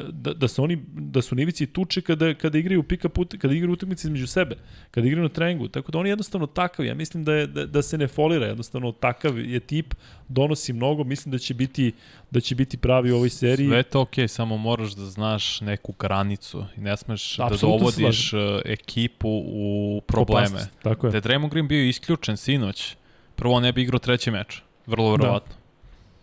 da, 0.09 0.35
da 0.35 0.49
su 0.49 0.63
oni 0.63 0.85
da 0.93 1.23
su 1.23 1.35
nivici 1.35 1.67
tuče 1.67 2.01
kada 2.01 2.35
kada 2.35 2.59
igraju 2.59 2.83
pika 2.83 3.09
put 3.09 3.35
kada 3.39 3.55
igraju 3.55 3.73
utakmice 3.73 4.09
između 4.09 4.27
sebe 4.27 4.57
kada 4.91 5.07
igraju 5.07 5.23
na 5.23 5.29
treningu 5.29 5.69
tako 5.69 5.93
da 5.93 5.99
on 5.99 6.07
je 6.07 6.11
jednostavno 6.11 6.47
takav 6.47 6.87
ja 6.87 6.95
mislim 6.95 7.25
da 7.25 7.35
je 7.35 7.47
da, 7.47 7.67
da 7.67 7.83
se 7.83 7.99
ne 7.99 8.09
folira 8.09 8.47
jednostavno 8.47 8.93
takav 8.93 9.39
je 9.39 9.61
tip 9.61 9.95
donosi 10.29 10.73
mnogo 10.73 11.05
mislim 11.05 11.33
da 11.33 11.39
će 11.39 11.55
biti 11.55 11.93
da 12.31 12.41
će 12.41 12.55
biti 12.55 12.77
pravi 12.77 13.13
u 13.13 13.17
ovoj 13.17 13.31
seriji 13.31 13.69
sve 13.69 13.83
to 13.83 14.01
okej 14.01 14.25
okay, 14.25 14.29
samo 14.29 14.57
moraš 14.57 14.93
da 14.93 15.05
znaš 15.05 15.61
neku 15.61 15.95
granicu 15.99 16.65
i 16.77 16.81
ne 16.81 16.97
smeš 16.97 17.39
Absolutno 17.39 17.69
da 17.69 17.79
dovodiš 17.79 18.31
slažem. 18.31 18.61
E, 18.65 18.73
ekipu 18.73 19.29
u 19.45 20.01
probleme 20.07 20.47
Opasnost, 20.47 20.71
tako 20.83 21.07
je 21.07 21.11
da 21.11 21.17
je 21.17 21.23
Draymond 21.23 21.51
Green 21.51 21.69
bio 21.69 21.85
isključen 21.85 22.37
sinoć 22.37 22.97
prvo 23.37 23.61
ne 23.61 23.73
bi 23.73 23.83
igrao 23.83 23.99
treći 23.99 24.31
meč 24.31 24.63
vrlo 24.87 25.17
da. 25.17 25.23
verovatno 25.23 25.55
da. 25.55 25.61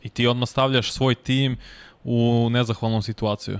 i 0.01 0.09
ti 0.09 0.27
odmah 0.27 0.49
stavljaš 0.49 0.91
svoj 0.91 1.15
tim 1.15 1.57
u 2.05 2.49
nezahvalnom 2.49 3.01
situaciju. 3.01 3.59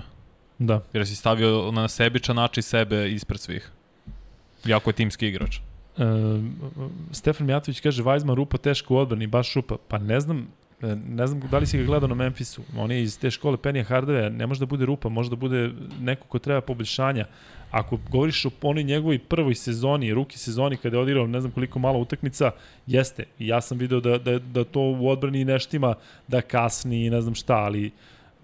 Da. 0.58 0.80
Jer 0.92 1.06
si 1.06 1.16
stavio 1.16 1.70
na 1.72 1.88
sebičan 1.88 2.36
način 2.36 2.62
sebe 2.62 3.10
ispred 3.12 3.40
svih. 3.40 3.70
Jako 4.64 4.90
je 4.90 4.94
timski 4.94 5.28
igrač. 5.28 5.56
E, 5.56 5.60
Stefan 7.12 7.46
Mijatović 7.46 7.80
kaže 7.80 8.02
Weizman 8.02 8.34
rupa 8.34 8.58
teško 8.58 8.94
u 8.94 8.98
odbrani, 8.98 9.26
baš 9.26 9.54
rupa. 9.54 9.76
Pa 9.88 9.98
ne 9.98 10.20
znam, 10.20 10.48
e, 10.82 10.96
ne 11.08 11.26
znam 11.26 11.40
da 11.50 11.58
li 11.58 11.66
si 11.66 11.78
ga 11.78 11.84
gledao 11.84 12.08
na 12.08 12.14
Memphisu. 12.14 12.62
On 12.76 12.90
je 12.90 13.02
iz 13.02 13.18
te 13.18 13.30
škole 13.30 13.56
Penija 13.56 13.84
Hardave, 13.84 14.30
ne 14.30 14.46
može 14.46 14.60
da 14.60 14.66
bude 14.66 14.86
rupa, 14.86 15.08
može 15.08 15.30
da 15.30 15.36
bude 15.36 15.70
neko 16.00 16.26
ko 16.26 16.38
treba 16.38 16.60
poboljšanja. 16.60 17.26
Ako 17.70 17.98
govoriš 18.10 18.44
o 18.44 18.50
onoj 18.62 18.82
njegovoj 18.82 19.18
prvoj 19.18 19.54
sezoni, 19.54 20.14
ruki 20.14 20.38
sezoni 20.38 20.76
kada 20.76 20.96
je 20.96 21.02
odigrao 21.02 21.26
ne 21.26 21.40
znam 21.40 21.52
koliko 21.52 21.78
malo 21.78 21.98
utakmica, 21.98 22.50
jeste. 22.86 23.24
Ja 23.38 23.60
sam 23.60 23.78
video 23.78 24.00
da, 24.00 24.18
da, 24.18 24.38
da 24.38 24.64
to 24.64 24.80
u 24.80 25.08
odbrani 25.08 25.44
neštima, 25.44 25.94
da 26.28 26.40
kasni 26.40 27.06
i 27.06 27.10
ne 27.10 27.20
znam 27.20 27.34
šta, 27.34 27.54
ali 27.54 27.86
uh, 27.86 27.92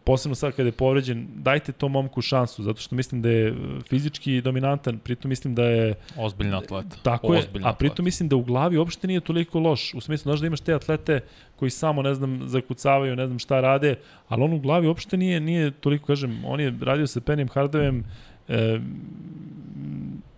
posebno 0.05 0.35
sad 0.35 0.53
kada 0.53 0.69
je 0.69 0.73
povređen, 0.73 1.29
dajte 1.35 1.73
tom 1.73 1.93
momku 1.93 2.23
šansu, 2.23 2.62
zato 2.62 2.81
što 2.81 2.97
mislim 2.97 3.23
da 3.23 3.29
je 3.29 3.49
e, 3.49 3.55
fizički 3.89 4.41
dominantan, 4.41 4.99
pritom 4.99 5.29
mislim 5.29 5.55
da 5.55 5.65
je... 5.65 5.95
Ozbiljna 6.16 6.59
atlet. 6.59 6.87
Tako 7.03 7.27
Ozbiljna 7.27 7.69
je, 7.69 7.70
a 7.70 7.74
pritom 7.74 8.05
mislim 8.05 8.29
da 8.29 8.37
u 8.37 8.43
glavi 8.43 8.77
uopšte 8.77 9.07
nije 9.07 9.20
toliko 9.20 9.59
loš, 9.59 9.95
u 9.95 10.01
smislu, 10.01 10.23
znaš 10.23 10.41
da 10.41 10.47
imaš 10.47 10.61
te 10.61 10.74
atlete 10.74 11.20
koji 11.57 11.70
samo, 11.70 12.03
ne 12.03 12.15
znam, 12.15 12.49
zakucavaju, 12.49 13.16
ne 13.16 13.27
znam 13.27 13.39
šta 13.39 13.61
rade, 13.61 13.97
ali 14.29 14.43
on 14.43 14.53
u 14.53 14.59
glavi 14.59 14.87
uopšte 14.87 15.16
nije, 15.16 15.41
nije 15.41 15.70
toliko, 15.70 16.07
kažem, 16.07 16.45
on 16.45 16.61
je 16.61 16.74
radio 16.81 17.07
sa 17.07 17.20
Penjem 17.20 17.49
Hardovem, 17.49 18.05
e, 18.49 18.81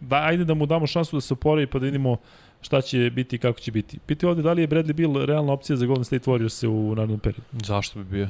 da, 0.00 0.16
ajde 0.16 0.44
da 0.44 0.54
mu 0.54 0.66
damo 0.66 0.86
šansu 0.86 1.16
da 1.16 1.20
se 1.20 1.34
oporavi 1.34 1.66
pa 1.66 1.78
da 1.78 1.84
vidimo 1.84 2.16
šta 2.60 2.80
će 2.80 3.10
biti 3.14 3.36
i 3.36 3.38
kako 3.38 3.60
će 3.60 3.72
biti. 3.72 3.98
Piti 4.06 4.26
ovde 4.26 4.42
da 4.42 4.52
li 4.52 4.62
je 4.62 4.68
Bradley 4.68 4.92
Bill 4.92 5.24
realna 5.24 5.52
opcija 5.52 5.76
za 5.76 5.86
Golden 5.86 6.04
State 6.04 6.30
Warriors 6.30 6.66
u 6.66 6.94
narodnom 6.94 7.20
periodu? 7.20 7.44
Zašto 7.52 7.98
bi 7.98 8.04
bio? 8.04 8.28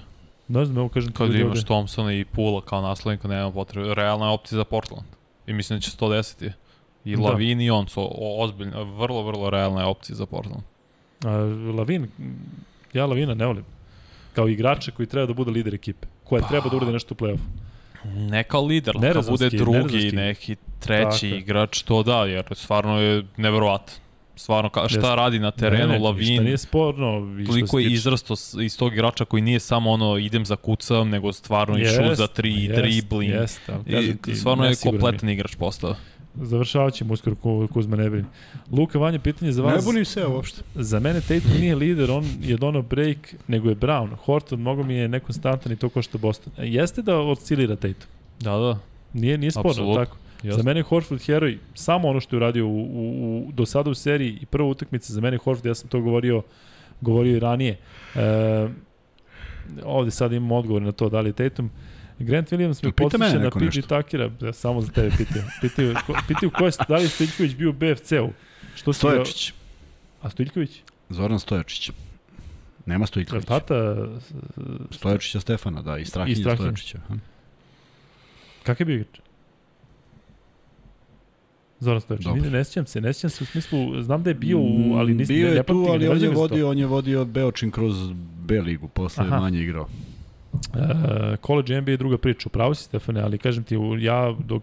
Ne 0.48 0.64
znam, 0.64 0.78
evo 0.78 0.88
kažem 0.88 1.12
Kad 1.12 1.34
imaš 1.34 1.48
ovde. 1.48 1.62
Thompsona 1.62 2.12
i 2.12 2.24
Pula 2.24 2.60
kao 2.60 2.80
naslednika, 2.82 3.28
nema 3.28 3.52
potrebe. 3.52 3.94
Realna 3.94 4.26
je 4.26 4.32
opcija 4.32 4.56
za 4.56 4.64
Portland. 4.64 5.06
I 5.46 5.52
mislim 5.52 5.76
da 5.76 5.80
će 5.80 5.90
se 5.90 5.96
to 5.96 6.08
desiti. 6.08 6.50
I 7.04 7.16
da. 7.16 7.22
Lavin 7.22 7.60
i 7.60 7.70
on 7.70 7.88
su 7.88 8.10
ozbiljno, 8.38 8.84
vrlo, 8.84 9.22
vrlo 9.22 9.50
realna 9.50 9.80
je 9.80 9.86
opcija 9.86 10.16
za 10.16 10.26
Portland. 10.26 10.62
A, 11.24 11.30
Lavin, 11.76 12.08
ja 12.92 13.06
Lavina 13.06 13.34
ne 13.34 13.46
volim. 13.46 13.64
Kao 14.34 14.48
igrača 14.48 14.90
koji 14.90 15.06
treba 15.06 15.26
da 15.26 15.34
bude 15.34 15.50
lider 15.50 15.74
ekipe. 15.74 16.06
Koja 16.24 16.42
pa, 16.42 16.48
treba 16.48 16.68
da 16.68 16.76
urade 16.76 16.92
nešto 16.92 17.14
u 17.14 17.16
play-offu. 17.16 17.48
Ne 18.04 18.44
kao 18.44 18.64
lider, 18.64 18.94
kao 19.12 19.22
bude 19.22 19.50
drugi, 19.50 20.12
neki 20.12 20.56
treći 20.80 21.30
Tako. 21.30 21.40
igrač, 21.40 21.82
to 21.82 22.02
da, 22.02 22.24
jer 22.24 22.44
stvarno 22.54 23.00
je 23.00 23.24
neverovatan 23.36 23.94
stvarno 24.36 24.70
ka, 24.70 24.89
šta 24.89 24.98
Jeste. 24.98 25.16
radi 25.16 25.39
na 25.39 25.51
terenu, 25.51 25.93
ne, 25.93 25.98
ne, 25.98 26.05
Lavin. 26.05 26.43
nije 26.43 26.59
sporno. 26.59 27.36
Toliko 27.47 27.78
je 27.78 27.93
izrasto 27.93 28.35
iz 28.62 28.78
tog 28.78 28.93
igrača 28.93 29.24
koji 29.24 29.43
nije 29.43 29.61
samo 29.61 29.90
ono 29.90 30.19
idem 30.19 30.47
za 30.47 30.56
kucam, 30.56 31.09
nego 31.09 31.32
stvarno 31.32 31.77
jest, 31.77 32.01
i 32.01 32.05
šut 32.05 32.16
za 32.16 32.27
tri, 32.27 32.65
jest, 32.65 32.74
dribling. 32.74 33.35
Jest, 33.35 33.61
I, 34.27 34.35
stvarno 34.35 34.65
je 34.65 34.77
kompletan 34.82 35.28
igrač 35.28 35.55
postao. 35.55 35.94
Završavat 36.43 36.94
ćemo 36.94 37.12
uskoro 37.12 37.36
Kuzma 37.73 37.97
ne 37.97 38.11
brini. 38.11 38.27
Luka 38.73 38.98
Vanja, 38.98 39.19
pitanje 39.19 39.52
za 39.52 39.62
vas. 39.62 39.74
Ne 39.74 39.82
bunim 39.82 40.05
se 40.05 40.27
uopšte. 40.27 40.62
Za 40.74 41.01
mene 41.01 41.20
Tatum 41.20 41.61
nije 41.61 41.74
lider, 41.74 42.11
on 42.11 42.24
je 42.43 42.56
donao 42.56 42.82
break, 42.82 43.35
nego 43.48 43.69
je 43.69 43.77
Brown. 43.77 44.09
Horton 44.24 44.61
mnogo 44.61 44.82
mi 44.82 44.94
je 44.94 45.09
nekonstantan 45.09 45.73
i 45.73 45.77
to 45.77 45.89
košta 45.89 46.19
Boston. 46.19 46.52
E, 46.59 46.66
jeste 46.66 47.02
da 47.02 47.19
oscilira 47.19 47.77
Tatum? 47.77 48.09
Da, 48.40 48.51
da. 48.51 48.78
Nije, 49.12 49.39
nije 49.39 49.51
sporno, 49.51 49.70
Absolut. 49.70 49.97
tako? 49.97 50.16
Jasne. 50.44 50.62
Za 50.62 50.62
mene 50.62 50.80
je 50.80 50.84
Horford 50.84 51.22
heroj, 51.22 51.58
samo 51.74 52.08
ono 52.08 52.20
što 52.20 52.36
je 52.36 52.38
uradio 52.38 52.66
u, 52.66 52.80
u, 52.82 53.46
u, 53.48 53.52
do 53.52 53.66
sada 53.66 53.90
u 53.90 53.94
seriji 53.94 54.38
i 54.40 54.46
prva 54.46 54.68
utakmica 54.68 55.12
za 55.12 55.20
mene 55.20 55.34
je 55.34 55.38
Horford, 55.38 55.66
ja 55.66 55.74
sam 55.74 55.88
to 55.88 56.00
govorio, 56.00 56.42
govorio 57.00 57.36
i 57.36 57.40
ranije. 57.40 57.78
E, 58.14 58.68
ovde 59.84 60.10
sad 60.10 60.32
imamo 60.32 60.56
odgovor 60.56 60.82
na 60.82 60.92
to 60.92 61.08
da 61.08 61.20
li 61.20 61.28
je 61.28 61.32
Tatum. 61.32 61.70
Grant 62.18 62.52
Williams 62.52 62.84
me 62.84 62.92
podsjeća 62.92 63.38
na 63.38 63.50
Pidgey 63.50 63.86
Takira, 63.86 64.30
ja, 64.40 64.52
samo 64.52 64.80
za 64.80 64.92
tebe 64.92 65.10
pitaju. 65.16 65.44
Pitaju, 65.60 65.94
ko, 66.06 66.14
pitaju 66.28 66.50
ko 66.50 66.66
je, 66.66 66.72
da 66.88 66.96
li 66.96 67.02
je 67.02 67.08
Stojiljković 67.08 67.54
bio 67.54 67.70
u 67.70 67.72
BFC-u? 67.72 68.30
Što 68.74 68.92
Stojačić. 68.92 69.52
A 70.22 70.30
Stojiljković? 70.30 70.82
Zoran 71.08 71.38
Stojačić. 71.38 71.90
Nema 72.86 73.06
Stojiljković. 73.06 73.44
Tata... 73.44 74.08
Stojačića 74.90 75.40
Stefana, 75.40 75.82
da, 75.82 75.98
i 75.98 76.04
Strahinja, 76.04 76.36
Strahinja. 76.36 76.56
Stojačića. 76.56 76.98
Kakav 78.62 78.80
je 78.80 78.84
bio 78.86 78.94
igrač? 78.94 79.24
Zoran 81.85 82.01
Stojić. 82.01 82.24
Ne, 82.24 82.51
ne 82.51 82.65
sjećam 82.65 82.86
se, 82.86 83.01
ne 83.01 83.12
sjećam 83.12 83.31
se 83.31 83.44
u 83.44 83.47
smislu, 83.47 84.02
znam 84.02 84.23
da 84.23 84.31
je 84.31 84.35
bio, 84.35 84.59
u, 84.59 84.94
ali 84.97 85.15
nisam 85.15 85.36
bio 85.36 85.48
ne, 85.48 85.55
je 85.55 85.62
tu, 85.62 85.86
ali 85.90 86.09
on 86.09 86.23
je 86.23 86.28
vodio, 86.28 86.70
on 86.70 86.78
je 86.78 86.86
vodio 86.86 87.24
Beočin 87.24 87.70
kroz 87.70 88.12
B 88.47 88.61
ligu, 88.61 88.89
posle 88.89 89.24
Aha. 89.24 89.40
manje 89.40 89.61
igrao. 89.61 89.86
Uh, 90.52 91.36
college 91.47 91.81
NBA 91.81 91.90
je 91.90 91.97
druga 91.97 92.19
priča, 92.19 92.47
upravo 92.47 92.74
si 92.74 92.85
Stefane, 92.85 93.20
ali 93.20 93.39
kažem 93.39 93.65
ti, 93.65 93.77
ja 93.98 94.35
dok 94.44 94.62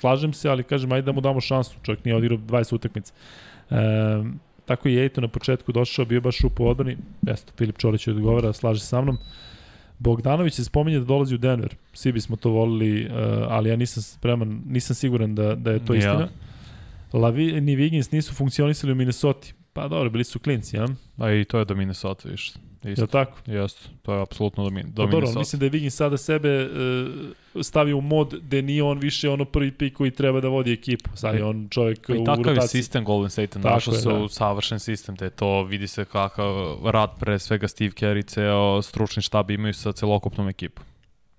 slažem 0.00 0.32
se, 0.32 0.48
ali 0.48 0.62
kažem, 0.62 0.92
ajde 0.92 1.06
da 1.06 1.12
mu 1.12 1.20
damo 1.20 1.40
šansu, 1.40 1.76
čovjek 1.82 2.04
nije 2.04 2.16
odigrao 2.16 2.38
20 2.38 2.74
utakmica. 2.74 3.12
Uh, 3.70 3.76
tako 4.64 4.88
je 4.88 5.02
Ejto 5.02 5.20
na 5.20 5.28
početku 5.28 5.72
došao, 5.72 6.04
bio 6.04 6.20
baš 6.20 6.44
u 6.44 6.50
odbrani, 6.58 6.96
jeste, 7.26 7.52
Filip 7.56 7.78
Čolić 7.78 8.08
odgovara, 8.08 8.52
slaže 8.52 8.80
se 8.80 8.86
sa 8.86 9.00
mnom. 9.00 9.14
Uh, 9.14 9.47
Bogdanović 9.98 10.54
se 10.54 10.64
spominje 10.64 10.98
da 10.98 11.04
dolazi 11.04 11.34
u 11.34 11.38
Denver. 11.38 11.76
Svi 11.92 12.12
bismo 12.12 12.36
to 12.36 12.50
volili, 12.50 13.06
uh, 13.06 13.12
ali 13.48 13.70
ja 13.70 13.76
nisam 13.76 14.02
spreman, 14.02 14.62
nisam 14.66 14.96
siguran 14.96 15.34
da, 15.34 15.54
da 15.54 15.70
je 15.70 15.84
to 15.84 15.94
ja. 15.94 15.98
istina. 15.98 16.28
Lavi, 17.12 17.60
ni 17.60 17.76
Wiggins 17.76 18.12
nisu 18.12 18.34
funkcionisali 18.34 18.92
u 18.92 18.96
Minnesota. 18.96 19.48
Pa 19.72 19.88
dobro, 19.88 20.10
bili 20.10 20.24
su 20.24 20.38
klinci, 20.38 20.76
ja? 20.76 20.88
A 21.16 21.32
i 21.32 21.44
to 21.44 21.58
je 21.58 21.64
do 21.64 21.74
Minnesota, 21.74 22.28
viš. 22.28 22.52
Isto. 22.84 23.02
Je 23.02 23.06
tako? 23.06 23.38
Jeste, 23.46 23.88
to 24.02 24.14
je 24.14 24.22
apsolutno 24.22 24.64
do, 24.64 24.70
min, 24.70 24.84
do 24.92 25.04
pa, 25.04 25.10
dobro, 25.10 25.32
mislim 25.36 25.60
da 25.60 25.66
je 25.66 25.70
Wiggins 25.70 25.90
sada 25.90 26.16
sebe 26.16 26.66
uh, 26.66 27.64
stavio 27.64 27.98
u 27.98 28.00
mod 28.00 28.32
da 28.42 28.60
nije 28.60 28.82
on 28.82 28.98
više 28.98 29.30
ono 29.30 29.44
prvi 29.44 29.72
pik 29.72 29.96
koji 29.96 30.10
treba 30.10 30.40
da 30.40 30.48
vodi 30.48 30.72
ekipu. 30.72 31.10
Sad 31.14 31.34
je 31.34 31.44
on 31.44 31.68
čovjek 31.70 32.06
pa 32.06 32.12
u 32.12 32.16
rotaciji. 32.16 32.42
I 32.42 32.44
takav 32.44 32.54
je 32.54 32.68
sistem 32.68 33.04
Golden 33.04 33.30
State, 33.30 33.58
našao 33.58 33.94
se 33.94 34.08
da. 34.08 34.14
u 34.14 34.28
savršen 34.28 34.78
sistem, 34.78 35.14
da 35.14 35.24
je 35.24 35.30
to, 35.30 35.62
vidi 35.62 35.86
se 35.86 36.04
kakav 36.04 36.78
rad 36.84 37.10
pre 37.20 37.38
svega 37.38 37.68
Steve 37.68 37.90
Kerr 37.90 38.16
i 38.16 38.22
ceo 38.22 38.82
stručni 38.82 39.22
štab 39.22 39.50
imaju 39.50 39.74
sa 39.74 39.92
celokupnom 39.92 40.48
ekipom. 40.48 40.84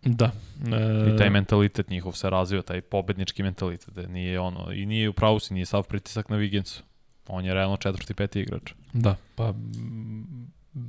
Da. 0.01 0.31
E... 0.71 1.13
I 1.13 1.17
taj 1.17 1.29
mentalitet 1.29 1.89
njihov 1.89 2.11
se 2.11 2.29
razvio, 2.29 2.61
taj 2.61 2.81
pobednički 2.81 3.43
mentalitet, 3.43 3.89
da 3.95 4.07
nije 4.07 4.39
ono, 4.39 4.71
i 4.73 4.85
nije 4.85 5.09
u 5.09 5.13
pravu 5.13 5.39
si, 5.39 5.53
nije 5.53 5.65
sav 5.65 5.83
pritisak 5.83 6.29
na 6.29 6.37
Wigginsu. 6.37 6.81
On 7.27 7.45
je 7.45 7.53
realno 7.53 7.77
četvrti, 7.77 8.13
peti 8.13 8.39
igrač. 8.39 8.73
Da, 8.93 9.15
pa 9.35 9.53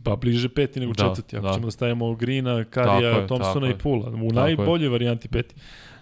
Pa 0.04 0.16
bliže 0.16 0.48
peti 0.48 0.80
nego 0.80 0.92
da, 0.92 1.08
četvrti. 1.08 1.36
Ako 1.36 1.46
da. 1.46 1.52
ćemo 1.52 1.66
da 1.66 1.70
stavimo 1.70 2.14
Grina, 2.14 2.64
Karija, 2.64 3.26
Thompsona 3.26 3.70
i 3.70 3.78
Pula. 3.78 4.10
U 4.10 4.32
najboljoj 4.32 4.86
je. 4.86 4.88
varijanti 4.88 5.28
peti. 5.28 5.54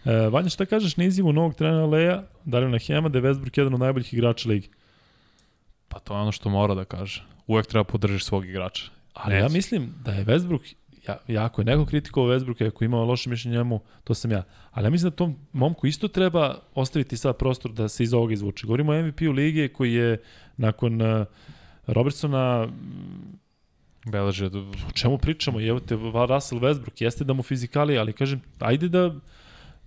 E, 0.05 0.29
Vanja, 0.29 0.49
šta 0.49 0.67
kažeš 0.67 0.97
na 0.97 1.05
izjavu 1.05 1.33
novog 1.33 1.55
trenera 1.55 1.87
Leja, 1.87 2.23
Darina 2.45 2.79
Hema, 2.79 3.09
da 3.09 3.19
je 3.19 3.25
Westbrook 3.25 3.59
jedan 3.59 3.75
od 3.75 3.81
najboljih 3.81 4.15
igrača 4.15 4.49
ligi? 4.49 4.69
Pa 5.89 5.99
to 5.99 6.15
je 6.15 6.21
ono 6.21 6.33
što 6.33 6.51
mora 6.51 6.75
da 6.75 6.85
kaže. 6.85 7.25
Uvek 7.47 7.67
treba 7.67 7.85
podržiš 7.85 8.25
svog 8.25 8.47
igrača. 8.47 8.91
Ali 9.13 9.37
ja 9.37 9.49
mislim 9.49 9.95
da 10.05 10.13
je 10.13 10.25
Westbrook 10.25 10.75
ja, 11.09 11.19
ja 11.29 11.45
ako 11.45 11.61
je 11.61 11.65
neko 11.65 11.87
kritikovao 11.87 12.31
Westbrooka, 12.31 12.67
ako 12.67 12.85
ima 12.85 12.97
loše 12.97 13.31
mišljenje 13.31 13.57
njemu, 13.57 13.81
to 14.05 14.15
sam 14.15 14.31
ja. 14.31 14.43
Ali 14.71 14.87
ja 14.87 14.91
mislim 14.91 15.11
da 15.11 15.17
tom 15.17 15.37
momku 15.53 15.87
isto 15.87 16.09
treba 16.09 16.59
ostaviti 16.75 17.17
sad 17.17 17.37
prostor 17.37 17.73
da 17.73 17.89
se 17.89 18.03
iz 18.03 18.15
ovoga 18.15 18.33
izvuče. 18.33 18.67
Govorimo 18.67 18.93
o 18.93 19.03
MVP-u 19.03 19.33
lige 19.33 19.69
koji 19.69 19.95
je 19.95 20.23
nakon 20.57 21.03
uh, 21.03 21.27
Robertsona 21.87 22.69
Beleže. 24.07 24.47
O 24.89 24.93
čemu 24.95 25.19
pričamo? 25.19 25.61
Evo 25.61 25.81
te 25.81 25.95
Russell 26.29 26.61
Westbrook, 26.61 27.03
jeste 27.03 27.25
da 27.25 27.33
mu 27.33 27.43
fizikali, 27.43 27.99
ali 27.99 28.13
kažem, 28.13 28.41
ajde 28.59 28.89
da 28.89 29.15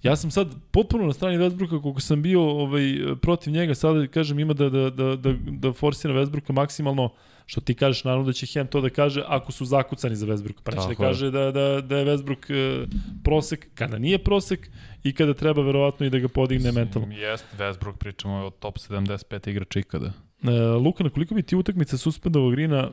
Ja 0.04 0.16
sam 0.16 0.32
sad 0.32 0.56
potpuno 0.72 1.06
na 1.06 1.14
strani 1.14 1.38
Westbrooka 1.38 1.82
koliko 1.82 2.02
sam 2.02 2.22
bio 2.22 2.42
ovaj, 2.42 2.98
protiv 3.22 3.54
njega, 3.54 3.76
sada 3.76 4.08
kažem 4.08 4.40
ima 4.40 4.54
da, 4.54 4.70
da, 4.70 4.90
da, 4.90 5.16
da, 5.16 5.34
da 5.48 5.74
forsira 5.74 6.14
Westbrooka 6.14 6.52
maksimalno, 6.52 7.10
što 7.46 7.62
ti 7.62 7.74
kažeš, 7.74 8.04
naravno 8.04 8.26
da 8.26 8.34
će 8.34 8.46
Hem 8.46 8.68
to 8.68 8.82
da 8.82 8.90
kaže 8.90 9.24
ako 9.28 9.52
su 9.52 9.66
zakucani 9.66 10.16
za 10.16 10.26
Westbrooka. 10.26 10.62
Pa 10.64 10.72
neće 10.72 10.88
da 10.88 10.96
kaže 10.96 11.32
da, 11.32 11.52
da, 11.52 11.82
da 11.82 11.98
je 11.98 12.06
Westbrook 12.06 12.54
e, 12.54 12.88
prosek 13.24 13.68
kada 13.76 13.98
nije 13.98 14.24
prosek 14.24 14.70
i 15.04 15.14
kada 15.14 15.34
treba 15.34 15.62
verovatno 15.62 16.06
i 16.06 16.10
da 16.10 16.20
ga 16.20 16.28
podigne 16.28 16.72
mentalno. 16.72 17.14
Jest, 17.14 17.46
Westbrook 17.58 17.98
pričamo 17.98 18.34
o 18.34 18.50
top 18.50 18.78
75 18.78 19.50
igrača 19.50 19.80
ikada. 19.80 20.14
E, 20.44 20.52
Luka, 20.62 21.04
na 21.04 21.10
koliko 21.10 21.36
bi 21.36 21.44
ti 21.44 21.56
utakmica 21.56 21.98
suspendovao 21.98 22.50
Grina 22.50 22.92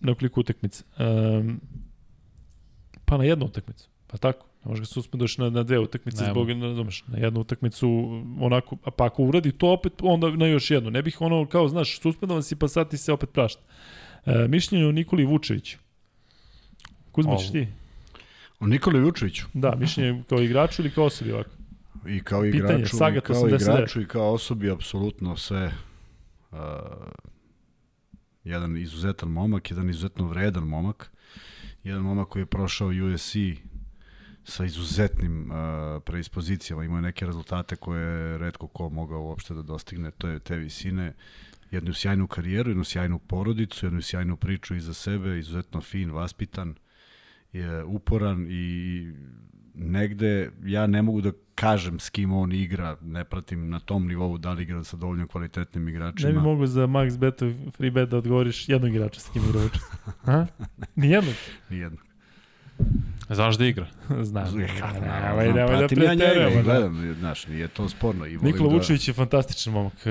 na 0.00 0.14
koliko 0.14 0.40
utakmica? 0.40 0.84
Um, 0.98 1.60
pa 3.04 3.18
na 3.18 3.24
jednu 3.24 3.46
utakmicu, 3.46 3.88
pa 4.06 4.16
tako. 4.16 4.46
Ne 4.64 4.70
možeš 4.70 4.80
ga 4.80 4.86
suspenduješ 4.86 5.38
na, 5.38 5.50
na 5.50 5.62
dve 5.62 5.78
utakmice 5.78 6.22
ne 6.22 6.30
zbog, 6.30 6.48
ne 6.48 6.74
znaš, 6.74 7.04
na 7.06 7.18
jednu 7.18 7.40
utakmicu 7.40 7.88
onako, 8.40 8.76
a 8.84 8.90
pa 8.90 9.06
ako 9.06 9.22
uradi 9.22 9.52
to 9.52 9.72
opet, 9.72 9.92
onda 10.02 10.30
na 10.30 10.46
još 10.46 10.70
jednu. 10.70 10.90
Ne 10.90 11.02
bih 11.02 11.20
ono, 11.20 11.46
kao, 11.46 11.68
znaš, 11.68 12.00
suspendovan 12.00 12.42
si 12.42 12.56
pa 12.56 12.68
sad 12.68 12.90
ti 12.90 12.98
se 12.98 13.12
opet 13.12 13.30
prašta. 13.30 13.62
E, 14.26 14.48
mišljenje 14.48 14.86
o 14.86 14.92
Nikoli 14.92 15.24
Vučeviću. 15.24 15.78
Kuzmić 17.12 17.52
ti? 17.52 17.68
O 18.60 18.66
Nikoli 18.66 19.00
Vučeviću? 19.00 19.46
Da, 19.54 19.74
mišljenje 19.74 20.22
kao 20.28 20.42
igraču 20.42 20.82
ili 20.82 20.90
kao 20.90 21.04
osobi 21.04 21.32
ovako? 21.32 21.50
I 22.08 22.20
kao 22.20 22.42
Pitanje, 22.42 22.74
igraču, 22.74 22.96
i 22.96 23.20
kao 23.20 23.48
igraču 23.48 24.00
i 24.00 24.06
kao 24.06 24.32
osobi, 24.32 24.70
apsolutno 24.70 25.36
sve 25.36 25.72
uh, 26.52 26.58
jedan 28.46 28.76
izuzetan 28.76 29.28
momak, 29.28 29.70
jedan 29.70 29.90
izuzetno 29.90 30.28
vredan 30.28 30.64
momak, 30.64 31.10
jedan 31.84 32.02
momak 32.02 32.28
koji 32.28 32.42
je 32.42 32.46
prošao 32.46 32.88
USC 32.88 33.36
sa 34.44 34.64
izuzetnim 34.64 35.50
uh, 35.50 35.56
preispozicijama, 36.04 36.84
imao 36.84 37.00
neke 37.00 37.26
rezultate 37.26 37.76
koje 37.76 38.02
je 38.02 38.38
redko 38.38 38.68
ko 38.68 38.88
mogao 38.88 39.22
uopšte 39.22 39.54
da 39.54 39.62
dostigne, 39.62 40.10
to 40.10 40.28
je 40.28 40.38
te 40.38 40.56
visine, 40.56 41.14
jednu 41.70 41.94
sjajnu 41.94 42.26
karijeru, 42.26 42.70
jednu 42.70 42.84
sjajnu 42.84 43.18
porodicu, 43.18 43.86
jednu 43.86 44.02
sjajnu 44.02 44.36
priču 44.36 44.74
iza 44.74 44.94
sebe, 44.94 45.38
izuzetno 45.38 45.80
fin, 45.80 46.10
vaspitan, 46.10 46.74
je 47.52 47.84
uporan 47.84 48.46
i 48.50 49.06
negde 49.76 50.50
ja 50.64 50.86
ne 50.86 51.02
mogu 51.02 51.20
da 51.20 51.32
kažem 51.54 52.00
s 52.00 52.10
kim 52.10 52.32
on 52.32 52.52
igra, 52.52 52.96
ne 53.02 53.24
pratim 53.24 53.68
na 53.70 53.80
tom 53.80 54.06
nivou 54.08 54.38
da 54.38 54.52
li 54.52 54.62
igra 54.62 54.84
sa 54.84 54.96
dovoljno 54.96 55.26
kvalitetnim 55.26 55.88
igračima. 55.88 56.28
Ne 56.28 56.34
bi 56.34 56.40
mogu 56.40 56.66
za 56.66 56.86
max 56.86 57.18
bet 57.18 57.42
free 57.76 57.90
bet 57.90 58.08
da 58.08 58.18
odgovoriš 58.18 58.68
jednog 58.68 58.90
igrača 58.90 59.20
s 59.20 59.28
kim 59.32 59.42
igra 59.48 59.60
Ha? 60.24 60.46
Nijednog? 60.96 61.34
Nijednog. 61.70 62.05
Znaš 63.30 63.58
da 63.58 63.66
igra? 63.66 63.86
Znam. 64.22 64.54
Nemoj, 64.54 65.52
nemoj 65.52 65.76
da 65.76 65.88
preterujemo. 65.88 66.56
Ja 66.56 66.62
gledam, 66.62 67.14
znaš, 67.18 67.46
nije 67.46 67.68
to 67.68 67.88
sporno. 67.88 68.26
I 68.26 68.36
Nikola 68.36 68.68
da... 68.68 68.74
Vučević 68.76 69.08
je 69.08 69.14
fantastičan 69.14 69.72
momak. 69.72 70.06
E, 70.06 70.10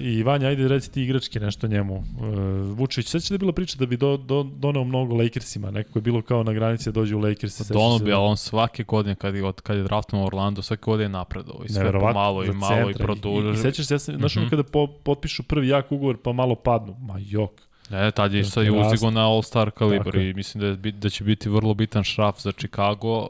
I 0.00 0.22
Vanja, 0.22 0.48
ajde 0.48 0.68
reci 0.68 0.92
ti 0.92 1.02
igrački 1.02 1.40
nešto 1.40 1.66
njemu. 1.66 1.94
E, 1.96 2.24
Vučević, 2.62 3.06
će 3.06 3.18
da 3.18 3.34
je 3.34 3.38
bila 3.38 3.52
priča 3.52 3.78
da 3.78 3.86
bi 3.86 3.96
do, 3.96 4.16
do, 4.16 4.42
doneo 4.42 4.84
mnogo 4.84 5.14
Lakersima. 5.14 5.70
Nekako 5.70 5.98
je 5.98 6.02
bilo 6.02 6.22
kao 6.22 6.42
na 6.42 6.52
granici 6.52 6.88
da 6.88 6.92
dođe 6.92 7.16
u 7.16 7.20
Lakers. 7.20 7.68
Pa 7.68 7.74
dono 7.74 7.98
bi, 7.98 8.12
ali 8.12 8.26
on 8.26 8.36
svake 8.36 8.84
godine, 8.84 9.14
kad 9.14 9.34
je, 9.34 9.42
kad 9.62 9.76
je 9.76 9.82
draftom 9.82 10.20
u 10.20 10.26
Orlando, 10.26 10.62
svake 10.62 10.82
godine 10.84 11.04
je 11.04 11.08
napredovao. 11.08 11.64
I 11.64 11.68
sve 11.68 11.92
pomalo, 11.92 12.44
i 12.44 12.50
malo, 12.50 12.90
i 12.90 12.94
produžio. 12.94 13.50
I, 13.50 13.54
i 13.54 13.56
sećaš 13.56 13.86
se, 13.86 13.94
ja 13.94 13.98
sam, 13.98 14.18
znaš, 14.18 14.36
mm 14.36 14.40
-hmm. 14.40 14.50
kada 14.50 14.62
po, 14.62 14.86
potpišu 14.86 15.42
prvi 15.42 15.68
jak 15.68 15.92
ugovor, 15.92 16.16
pa 16.24 16.32
malo 16.32 16.54
padnu. 16.54 16.96
Ma 17.00 17.14
jok 17.18 17.71
Ne, 17.92 18.10
tad 18.10 18.34
je 18.34 18.44
sad 18.44 18.66
uzigo 18.68 19.10
na 19.10 19.28
All-Star 19.28 19.70
kalibar 19.70 20.14
i 20.14 20.34
mislim 20.34 20.60
da, 20.60 20.66
je, 20.66 20.92
da 20.92 21.08
će 21.08 21.24
biti 21.24 21.48
vrlo 21.48 21.74
bitan 21.74 22.04
šraf 22.04 22.40
za 22.40 22.52
Chicago, 22.52 23.28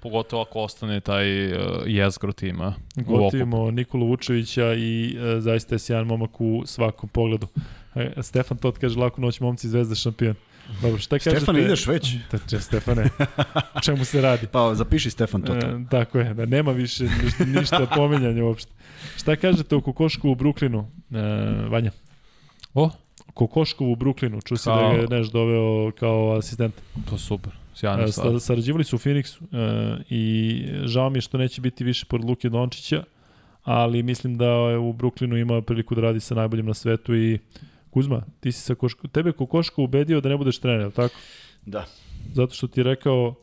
pogotovo 0.00 0.42
ako 0.42 0.60
ostane 0.60 1.00
taj 1.00 1.52
uh, 1.52 1.60
jezgro 1.86 2.32
tima. 2.32 2.74
Gotivimo 2.96 3.70
Nikolu 3.70 4.06
Vučevića 4.06 4.74
i 4.74 5.16
uh, 5.16 5.42
zaista 5.42 5.74
je 5.74 5.78
sjajan 5.78 6.06
momak 6.06 6.40
u 6.40 6.62
svakom 6.66 7.08
pogledu. 7.08 7.46
E, 7.94 8.12
Stefan 8.22 8.58
Tot 8.58 8.78
kaže, 8.78 8.98
lako 8.98 9.20
noć 9.20 9.40
momci, 9.40 9.68
zvezda 9.68 9.94
šampion. 9.94 10.34
Dobro, 10.82 10.98
šta 10.98 11.18
kažete? 11.18 11.36
Stefan, 11.36 11.56
ideš 11.56 11.86
već? 11.86 12.14
Da, 12.50 12.60
Stefane, 12.60 13.08
čemu 13.84 14.04
se 14.04 14.20
radi? 14.20 14.46
Pa, 14.46 14.74
zapiši 14.74 15.10
Stefan 15.10 15.42
Tota. 15.42 15.66
E, 15.66 15.84
tako 15.90 16.18
je, 16.18 16.34
da 16.34 16.46
nema 16.46 16.72
više 16.72 17.04
ništa, 17.24 17.44
ništa 17.44 17.86
pominjanja 17.94 18.44
uopšte. 18.44 18.72
Šta 19.16 19.36
kažete 19.36 19.76
o 19.76 19.80
kokošku 19.80 20.30
u 20.30 20.34
Bruklinu, 20.34 20.86
e, 21.10 21.18
Vanja? 21.68 21.90
O? 22.78 22.90
Kokoškov 23.34 23.90
u 23.90 23.96
Bruklinu, 23.96 24.40
ču 24.40 24.56
si 24.56 24.68
da 24.68 24.76
ga 24.76 25.02
je 25.02 25.06
Neš 25.10 25.30
doveo 25.30 25.92
kao 25.98 26.36
asistent. 26.38 26.74
To 27.10 27.18
super, 27.18 27.52
sjajno 27.74 28.02
e, 28.02 28.12
stvar. 28.12 28.40
Sarađivali 28.40 28.84
su 28.84 28.96
u 28.96 28.98
Phoenixu 28.98 29.42
e, 29.42 30.02
i 30.10 30.64
žao 30.84 31.10
mi 31.10 31.18
je 31.18 31.22
što 31.22 31.38
neće 31.38 31.60
biti 31.60 31.84
više 31.84 32.06
pored 32.06 32.24
Luke 32.24 32.48
Dončića, 32.48 33.04
ali 33.64 34.02
mislim 34.02 34.38
da 34.38 34.46
je 34.46 34.78
u 34.78 34.92
Bruklinu 34.92 35.36
ima 35.36 35.62
priliku 35.62 35.94
da 35.94 36.00
radi 36.00 36.20
sa 36.20 36.34
najboljim 36.34 36.66
na 36.66 36.74
svetu 36.74 37.16
i 37.16 37.38
Kuzma, 37.90 38.22
ti 38.40 38.52
si 38.52 38.60
sa 38.60 38.74
Koško, 38.74 39.08
tebe 39.08 39.32
Kokoško 39.32 39.82
ubedio 39.82 40.20
da 40.20 40.28
ne 40.28 40.36
budeš 40.36 40.58
trener, 40.58 40.90
tako? 40.90 41.14
Da. 41.66 41.84
Zato 42.32 42.54
što 42.54 42.66
ti 42.66 42.80
je 42.80 42.84
rekao 42.84 43.34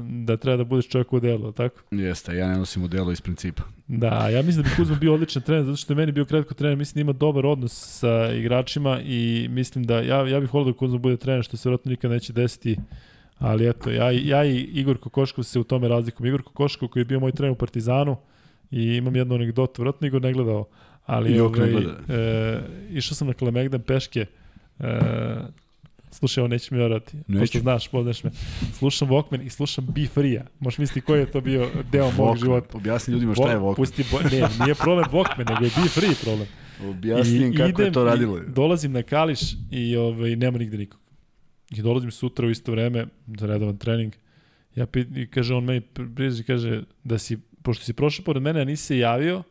da 0.00 0.36
treba 0.36 0.56
da 0.56 0.64
budeš 0.64 0.88
čovjek 0.88 1.12
u 1.12 1.20
delu, 1.20 1.52
tako? 1.52 1.80
Jeste, 1.90 2.36
ja 2.36 2.48
ne 2.48 2.58
nosim 2.58 2.82
u 2.82 2.88
delu 2.88 3.12
iz 3.12 3.20
principa. 3.20 3.62
Da, 3.86 4.28
ja 4.28 4.42
mislim 4.42 4.62
da 4.62 4.68
bi 4.68 4.76
Kuzma 4.76 4.96
bio 4.96 5.14
odličan 5.14 5.42
trener, 5.42 5.64
zato 5.64 5.76
što 5.76 5.92
je 5.92 5.96
meni 5.96 6.12
bio 6.12 6.24
kratko 6.24 6.54
trener, 6.54 6.76
mislim 6.76 6.94
da 6.94 7.00
ima 7.00 7.12
dobar 7.12 7.46
odnos 7.46 7.98
sa 7.98 8.32
igračima 8.32 9.00
i 9.00 9.48
mislim 9.50 9.84
da, 9.84 10.00
ja, 10.00 10.28
ja 10.28 10.40
bih 10.40 10.54
volio 10.54 10.72
da 10.72 10.78
Kuzma 10.78 10.98
bude 10.98 11.16
trener, 11.16 11.44
što 11.44 11.56
se 11.56 11.68
vjerojatno 11.68 11.90
nikad 11.90 12.10
neće 12.10 12.32
desiti, 12.32 12.76
ali 13.38 13.68
eto, 13.68 13.90
ja, 13.90 14.10
ja 14.10 14.44
i 14.44 14.58
Igor 14.60 14.98
Kokoškov 14.98 15.44
se 15.44 15.58
u 15.58 15.64
tome 15.64 15.88
razlikom. 15.88 16.26
Igor 16.26 16.42
Kokoškov 16.42 16.88
koji 16.88 17.00
je 17.00 17.04
bio 17.04 17.20
moj 17.20 17.32
trener 17.32 17.52
u 17.52 17.58
Partizanu 17.58 18.16
i 18.70 18.96
imam 18.96 19.16
jednu 19.16 19.34
anegdotu, 19.34 19.82
vjerojatno 19.82 20.06
Igor 20.06 20.22
ne 20.22 20.32
gledao, 20.32 20.64
ali 21.06 21.40
ovaj, 21.40 21.70
e, 22.08 22.60
išao 22.90 23.14
sam 23.14 23.28
na 23.28 23.34
Kalemegdan 23.34 23.82
peške, 23.82 24.26
e, 24.78 25.00
Slušaj, 26.10 26.40
ovo 26.40 26.48
neće 26.48 26.74
mi 26.74 26.80
orati. 26.80 27.16
Neću. 27.26 27.40
Pošto 27.40 27.58
znaš, 27.58 27.88
poznaš 27.88 28.24
me. 28.24 28.30
Slušam 28.72 29.08
Walkman 29.08 29.46
i 29.46 29.50
slušam 29.50 29.86
Be 29.86 30.06
Free-a. 30.06 30.44
Možeš 30.58 30.78
misliti 30.78 31.00
koji 31.00 31.20
je 31.20 31.30
to 31.30 31.40
bio 31.40 31.70
deo 31.92 32.10
mog 32.10 32.36
života. 32.36 32.76
Objasni 32.76 33.14
ljudima 33.14 33.34
šta 33.34 33.50
je 33.50 33.58
Walkman. 33.58 33.76
Pusti, 33.76 34.04
bo, 34.12 34.20
ne, 34.20 34.48
nije 34.64 34.74
problem 34.74 35.06
Walkman, 35.12 35.48
nego 35.48 35.64
je 35.64 35.70
Be 35.82 35.88
Free 35.88 36.14
problem. 36.22 36.48
Objasni 36.90 37.36
im 37.36 37.56
kako 37.56 37.82
je 37.82 37.92
to 37.92 38.04
radilo. 38.04 38.38
I 38.38 38.40
dolazim 38.48 38.92
na 38.92 39.02
Kališ 39.02 39.40
i 39.70 39.96
ovaj, 39.96 40.36
nema 40.36 40.58
nigde 40.58 40.78
nikog. 40.78 41.00
I 41.70 41.82
dolazim 41.82 42.10
sutra 42.10 42.46
u 42.46 42.50
isto 42.50 42.72
vreme 42.72 43.06
za 43.26 43.46
redovan 43.46 43.76
trening. 43.76 44.12
Ja 44.74 44.86
pit, 44.86 45.16
i 45.16 45.26
kaže 45.26 45.54
on 45.54 45.64
meni 45.64 45.80
priđe 46.16 46.42
kaže 46.42 46.82
da 47.04 47.18
si, 47.18 47.38
pošto 47.62 47.84
si 47.84 47.92
prošao 47.92 48.24
pored 48.24 48.42
mene, 48.42 48.60
a 48.60 48.64
nisi 48.64 48.84
se 48.84 48.98
javio, 48.98 49.42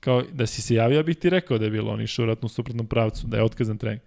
kao 0.00 0.22
da 0.32 0.46
si 0.46 0.62
se 0.62 0.74
javio, 0.74 0.96
ja 0.96 1.02
bih 1.02 1.16
ti 1.16 1.30
rekao 1.30 1.58
da 1.58 1.64
je 1.64 1.70
bilo, 1.70 1.92
on 1.92 2.00
išao 2.00 2.24
vratno 2.24 2.46
u 2.46 2.48
suprotnom 2.48 2.86
pravcu, 2.86 3.26
da 3.26 3.36
je 3.36 3.42
otkazan 3.42 3.78
trening. 3.78 4.00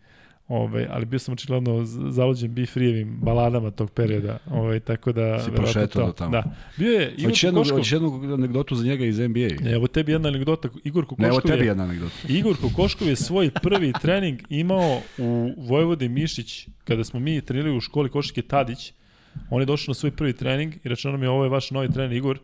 Ove, 0.47 0.87
ali 0.91 1.05
bio 1.05 1.19
sam 1.19 1.33
očigledno 1.33 1.85
zalođen 1.85 2.53
Be 2.53 2.61
Free-evim 2.61 3.17
baladama 3.19 3.71
tog 3.71 3.91
perioda, 3.91 4.37
ove, 4.51 4.79
tako 4.79 5.11
da... 5.11 5.39
Si 5.39 5.51
prošetao 5.51 6.05
do 6.05 6.11
tamo. 6.11 6.31
Da. 6.31 6.43
Bio 6.77 6.91
je 6.91 7.13
Igor 7.17 7.31
Hoće 7.71 7.95
jednu, 7.95 8.09
jednu 8.11 8.33
anegdotu 8.33 8.75
za 8.75 8.85
njega 8.85 9.05
iz 9.05 9.19
NBA. 9.19 9.63
Ne, 9.63 9.71
evo 9.71 9.87
tebi 9.87 10.11
jedna 10.11 10.29
anegdota. 10.29 10.69
Igor 10.83 11.05
Kokoškov 11.05 11.21
ne, 11.21 11.27
evo 11.27 11.41
tebi 11.41 11.65
jedna 11.65 11.83
anegdota. 11.83 12.15
Igor 12.37 12.55
Kokoškov 12.61 13.07
je 13.07 13.15
svoj 13.15 13.51
prvi 13.63 13.93
trening 14.01 14.39
imao 14.49 15.01
u 15.17 15.53
Vojvodi 15.57 16.09
Mišić, 16.09 16.67
kada 16.83 17.03
smo 17.03 17.19
mi 17.19 17.41
trenirali 17.41 17.77
u 17.77 17.81
školi 17.81 18.09
Košike 18.09 18.41
Tadić. 18.41 18.93
On 19.49 19.61
je 19.61 19.65
došao 19.65 19.91
na 19.91 19.95
svoj 19.95 20.11
prvi 20.11 20.33
trening 20.33 20.73
i 20.83 20.89
rečeno 20.89 21.11
nam 21.11 21.23
je 21.23 21.29
ovo 21.29 21.43
je 21.43 21.49
vaš 21.49 21.71
novi 21.71 21.91
trener 21.91 22.11
Igor. 22.11 22.39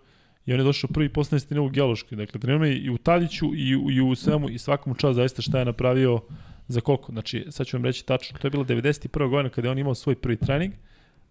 I 0.45 0.53
on 0.53 0.59
je 0.59 0.64
došao 0.64 0.88
prvi 0.93 1.09
posle 1.09 1.40
u 1.59 1.69
Geološkoj. 1.69 2.15
Dakle, 2.15 2.40
treniramo 2.40 2.65
i 2.65 2.90
u 2.90 2.98
Tadiću 2.98 3.56
i, 3.56 3.75
u, 3.75 3.91
i 3.91 4.01
u 4.01 4.15
svemu 4.15 4.49
i 4.49 4.57
svakom 4.57 4.95
čas 4.95 5.15
zaista 5.15 5.41
šta 5.41 5.59
je 5.59 5.65
napravio 5.65 6.19
Za 6.67 6.82
koliko? 6.82 7.11
Znači, 7.11 7.45
sad 7.50 7.67
ću 7.67 7.77
vam 7.77 7.85
reći 7.85 8.06
tačno, 8.06 8.38
to 8.40 8.48
je 8.48 8.51
bilo 8.51 8.64
91. 8.64 9.30
godina 9.30 9.50
kada 9.50 9.67
je 9.67 9.72
on 9.72 9.80
imao 9.80 9.95
svoj 9.95 10.16
prvi 10.16 10.38
trening, 10.38 10.74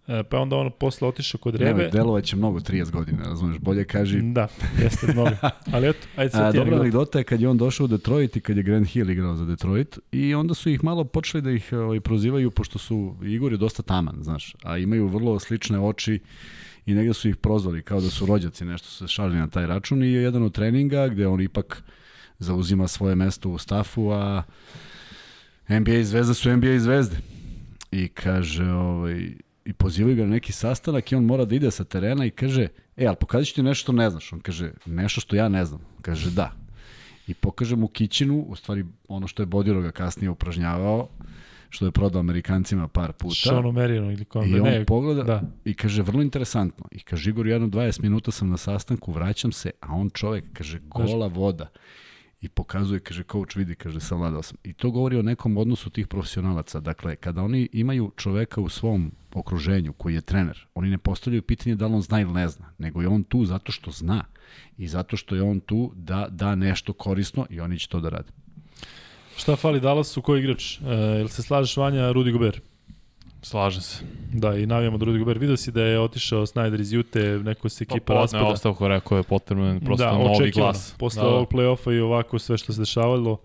e, 0.07 0.23
pa 0.23 0.39
onda 0.39 0.57
on 0.57 0.71
posle 0.79 1.09
otišao 1.09 1.39
kod 1.39 1.55
Rebe. 1.55 1.91
Ne, 1.95 2.23
će 2.23 2.37
mnogo 2.37 2.59
30 2.61 2.91
godina, 2.91 3.23
razumeš, 3.23 3.59
bolje 3.59 3.85
kaži. 3.85 4.21
Da, 4.23 4.49
jeste 4.83 5.13
mnogo. 5.13 5.31
Ali 5.73 5.89
eto, 5.89 6.07
ajde 6.17 6.31
sad 6.31 6.53
ti 6.53 6.59
Dobra 6.59 6.77
anegdota 6.77 7.19
je 7.19 7.25
kad 7.25 7.41
je 7.41 7.49
on 7.49 7.59
došao 7.59 7.85
u 7.85 7.89
Detroit 7.89 8.37
i 8.37 8.41
kad 8.41 8.57
je 8.57 8.63
Grant 8.63 8.89
Hill 8.89 9.11
igrao 9.11 9.37
za 9.37 9.45
Detroit 9.45 9.99
i 10.13 10.35
onda 10.35 10.55
su 10.55 10.71
ih 10.71 10.85
malo 10.85 11.05
počeli 11.05 11.43
da 11.43 11.51
ih 11.51 11.73
ovaj, 11.73 12.01
prozivaju 12.01 12.51
pošto 12.51 12.79
su, 12.79 13.17
Igor 13.23 13.53
je 13.53 13.59
dosta 13.59 13.83
taman, 13.83 14.17
znaš, 14.21 14.57
a 14.63 14.79
imaju 14.79 15.07
vrlo 15.07 15.39
slične 15.39 15.81
oči 15.81 16.21
i 16.87 16.95
negde 16.95 17.15
su 17.15 17.29
ih 17.29 17.37
prozvali 17.37 17.83
kao 17.83 18.01
da 18.01 18.11
su 18.11 18.27
rođaci, 18.27 18.65
nešto 18.65 18.89
se 18.89 19.09
šalili 19.09 19.39
na 19.39 19.49
taj 19.49 19.67
račun 19.67 20.03
i 20.03 20.13
je 20.13 20.23
jedan 20.23 20.43
od 20.43 20.53
treninga 20.53 21.09
gde 21.09 21.27
on 21.27 21.41
ipak 21.41 21.83
zauzima 22.39 22.89
svoje 22.89 23.15
mesto 23.15 23.51
u 23.51 23.59
stafu, 23.59 24.11
a 24.11 24.43
NBA 25.69 26.03
zvezda 26.03 26.35
su 26.35 26.57
NBA 26.57 26.79
zvezde. 26.79 27.17
I 27.93 28.09
kaže, 28.09 28.65
ovaj, 28.65 29.35
i 29.65 29.73
pozivaju 29.73 30.17
ga 30.17 30.23
na 30.23 30.31
neki 30.31 30.53
sastanak 30.53 31.13
i 31.13 31.15
on 31.15 31.25
mora 31.25 31.45
da 31.45 31.55
ide 31.55 31.71
sa 31.71 31.85
terena 31.85 32.27
i 32.27 32.31
kaže, 32.31 32.69
e, 32.97 33.07
ali 33.07 33.17
pokazat 33.21 33.47
ću 33.47 33.55
ti 33.55 33.63
nešto 33.63 33.83
što 33.83 33.93
ne 33.93 34.11
znaš. 34.11 34.33
On 34.33 34.41
kaže, 34.41 34.73
nešto 34.87 35.21
što 35.21 35.37
ja 35.37 35.49
ne 35.49 35.65
znam. 35.65 35.81
Kaže, 36.03 36.31
da. 36.31 36.53
I 37.27 37.35
pokaže 37.35 37.77
mu 37.77 37.89
kićinu, 37.89 38.45
u 38.49 38.57
stvari 38.57 38.85
ono 39.09 39.27
što 39.27 39.43
je 39.43 39.47
Bodiroga 39.47 39.91
kasnije 39.91 40.31
upražnjavao, 40.31 41.09
što 41.69 41.85
je 41.85 41.91
prodao 41.91 42.21
Amerikancima 42.21 42.89
par 42.89 43.13
puta. 43.13 43.35
Sean 43.35 43.75
Merino 43.75 44.13
ili 44.13 44.25
kom. 44.25 44.55
I 44.55 44.61
on 44.61 44.67
ne, 44.67 44.85
pogleda 44.85 45.23
da. 45.23 45.43
i 45.65 45.75
kaže, 45.75 46.03
vrlo 46.03 46.23
interesantno. 46.23 46.85
I 46.91 47.01
kaže, 47.01 47.31
Igor, 47.31 47.47
jedno 47.47 47.69
20 47.69 48.03
minuta 48.03 48.31
sam 48.31 48.49
na 48.49 48.57
sastanku, 48.57 49.13
vraćam 49.13 49.53
se, 49.53 49.71
a 49.81 49.95
on 49.95 50.11
čovek, 50.11 50.45
kaže, 50.53 50.79
gola 50.85 51.27
voda. 51.27 51.69
I 52.43 52.49
pokazuje, 52.49 53.01
kaže, 53.01 53.23
coach 53.33 53.57
vidi, 53.57 53.75
kaže, 53.75 54.01
savladao 54.01 54.43
sam. 54.43 54.57
I 54.65 54.73
to 54.73 54.91
govori 54.91 55.17
o 55.17 55.23
nekom 55.23 55.57
odnosu 55.57 55.91
tih 55.91 56.07
profesionalaca. 56.07 56.81
Dakle, 56.81 57.17
kada 57.17 57.43
oni 57.43 57.69
imaju 57.73 58.13
čoveka 58.17 58.61
u 58.61 58.69
svom 58.69 59.13
okruženju 59.35 59.93
koji 59.93 60.15
je 60.15 60.21
trener, 60.21 60.67
oni 60.75 60.91
ne 60.91 60.99
postavljaju 60.99 61.43
pitanje 61.43 61.77
da 61.77 61.87
li 61.87 61.95
on 61.95 62.03
zna 62.03 62.21
ili 62.21 62.33
ne 62.33 62.49
zna, 62.49 62.73
nego 62.79 63.03
je 63.03 63.09
on 63.09 63.23
tu 63.23 63.45
zato 63.45 63.73
što 63.73 63.91
zna 63.91 64.25
i 64.79 64.89
zato 64.89 65.17
što 65.17 65.35
je 65.35 65.43
on 65.43 65.61
tu 65.61 65.93
da 65.95 66.29
da 66.31 66.55
nešto 66.55 66.93
korisno 66.93 67.47
i 67.51 67.61
oni 67.61 67.79
će 67.79 67.89
to 67.89 68.01
da 68.01 68.09
rade. 68.09 68.29
Šta 69.37 69.57
fali 69.57 69.81
Dallasu, 69.81 70.23
ko 70.23 70.37
igrač? 70.37 70.81
E, 70.81 70.95
jel 70.95 71.29
se 71.29 71.43
slažeš 71.43 71.77
Vanja, 71.77 72.13
Rudi 72.13 72.33
Gober? 72.33 72.61
Slažem 73.43 73.83
se. 73.83 74.05
Da, 74.33 74.57
i 74.57 74.67
navijamo 74.67 74.99
da 74.99 75.05
Rudi 75.05 75.19
Gober. 75.19 75.39
Vidio 75.39 75.57
si 75.57 75.73
da 75.73 75.83
je 75.83 76.01
otišao 76.01 76.47
Snyder 76.47 76.81
iz 76.81 76.93
Jute, 76.93 77.21
neko 77.45 77.69
se 77.69 77.83
ekipa 77.85 78.15
pa, 78.15 78.15
raspada. 78.15 78.45
Ne, 78.45 78.51
ostavko 78.51 78.89
rekao 78.89 79.17
je 79.19 79.23
potrebno 79.23 79.81
prosto 79.85 80.05
da, 80.05 80.13
novi 80.13 80.31
očekivano. 80.31 80.73
glas. 80.73 80.95
Posle 80.99 81.23
da, 81.23 81.29
ovog 81.29 81.49
play-offa 81.53 81.97
i 81.97 82.01
ovako 82.01 82.39
sve 82.39 82.59
što 82.59 82.73
se 82.73 82.81
dešavalo. 82.81 83.39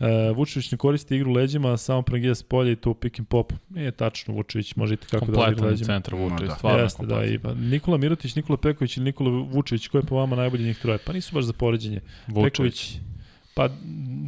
E, 0.00 0.32
Vučević 0.36 0.72
ne 0.72 0.78
koristi 0.78 1.16
igru 1.16 1.32
leđima, 1.32 1.76
samo 1.76 2.02
prangija 2.02 2.34
s 2.34 2.42
polja 2.42 2.72
i 2.72 2.76
to 2.76 2.94
pick 2.94 3.18
and 3.18 3.28
pop. 3.28 3.52
Nije 3.68 3.90
tačno, 3.90 4.34
Vučević 4.34 4.76
može 4.76 4.94
i 4.94 4.96
kako 4.96 5.26
da 5.26 5.32
odigra 5.32 5.44
kompletan 5.44 5.68
leđima. 5.70 5.86
centar 5.86 6.14
Vučević, 6.14 6.48
da. 6.48 6.54
stvarno 6.56 6.82
Jeste, 6.82 7.06
da, 7.06 7.14
kompletan. 7.14 7.34
i 7.34 7.38
pa 7.38 7.54
Nikola 7.54 7.96
Mirotić, 7.96 8.34
Nikola 8.34 8.56
Peković 8.56 8.96
ili 8.96 9.04
Nikola 9.04 9.30
Vučević, 9.30 9.88
ko 9.88 9.98
je 9.98 10.02
po 10.02 10.16
vama 10.16 10.36
najbolji 10.36 10.64
njih 10.64 10.78
troje? 10.78 10.98
Pa 10.98 11.12
nisu 11.12 11.34
baš 11.34 11.44
za 11.44 11.52
poređenje. 11.52 12.00
Vučević. 12.26 12.52
Peković, 12.52 12.98
pa 13.54 13.68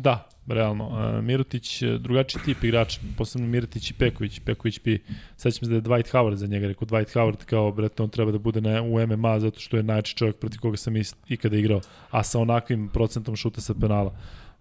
da, 0.01 0.29
realno. 0.55 0.89
Uh, 0.89 1.25
Mirotić, 1.25 1.83
e, 1.83 1.99
drugačiji 1.99 2.43
tip 2.45 2.65
igrača, 2.65 3.01
posebno 3.17 3.47
Mirotić 3.47 3.91
i 3.91 3.95
Peković. 3.95 4.41
Peković 4.41 4.81
bi, 4.85 4.99
sećam 5.37 5.65
se 5.65 5.71
da 5.71 5.75
je 5.75 5.83
Dwight 5.83 6.13
Howard 6.13 6.35
za 6.35 6.47
njega, 6.47 6.67
rekao 6.67 6.89
Dwight 6.89 7.15
Howard 7.15 7.45
kao, 7.45 7.73
brate, 7.73 8.03
on 8.03 8.09
treba 8.09 8.33
da 8.33 8.39
bude 8.39 8.61
na, 8.61 8.83
u 8.83 9.07
MMA 9.07 9.41
zato 9.41 9.61
što 9.61 9.77
je 9.77 9.83
najjači 9.83 10.17
čovjek 10.17 10.37
protiv 10.37 10.61
koga 10.61 10.77
sam 10.77 10.97
is- 10.97 11.15
ikada 11.29 11.57
igrao, 11.57 11.81
a 12.11 12.23
sa 12.23 12.39
onakvim 12.39 12.89
procentom 12.89 13.37
šuta 13.37 13.61
sa 13.61 13.75
penala. 13.75 14.15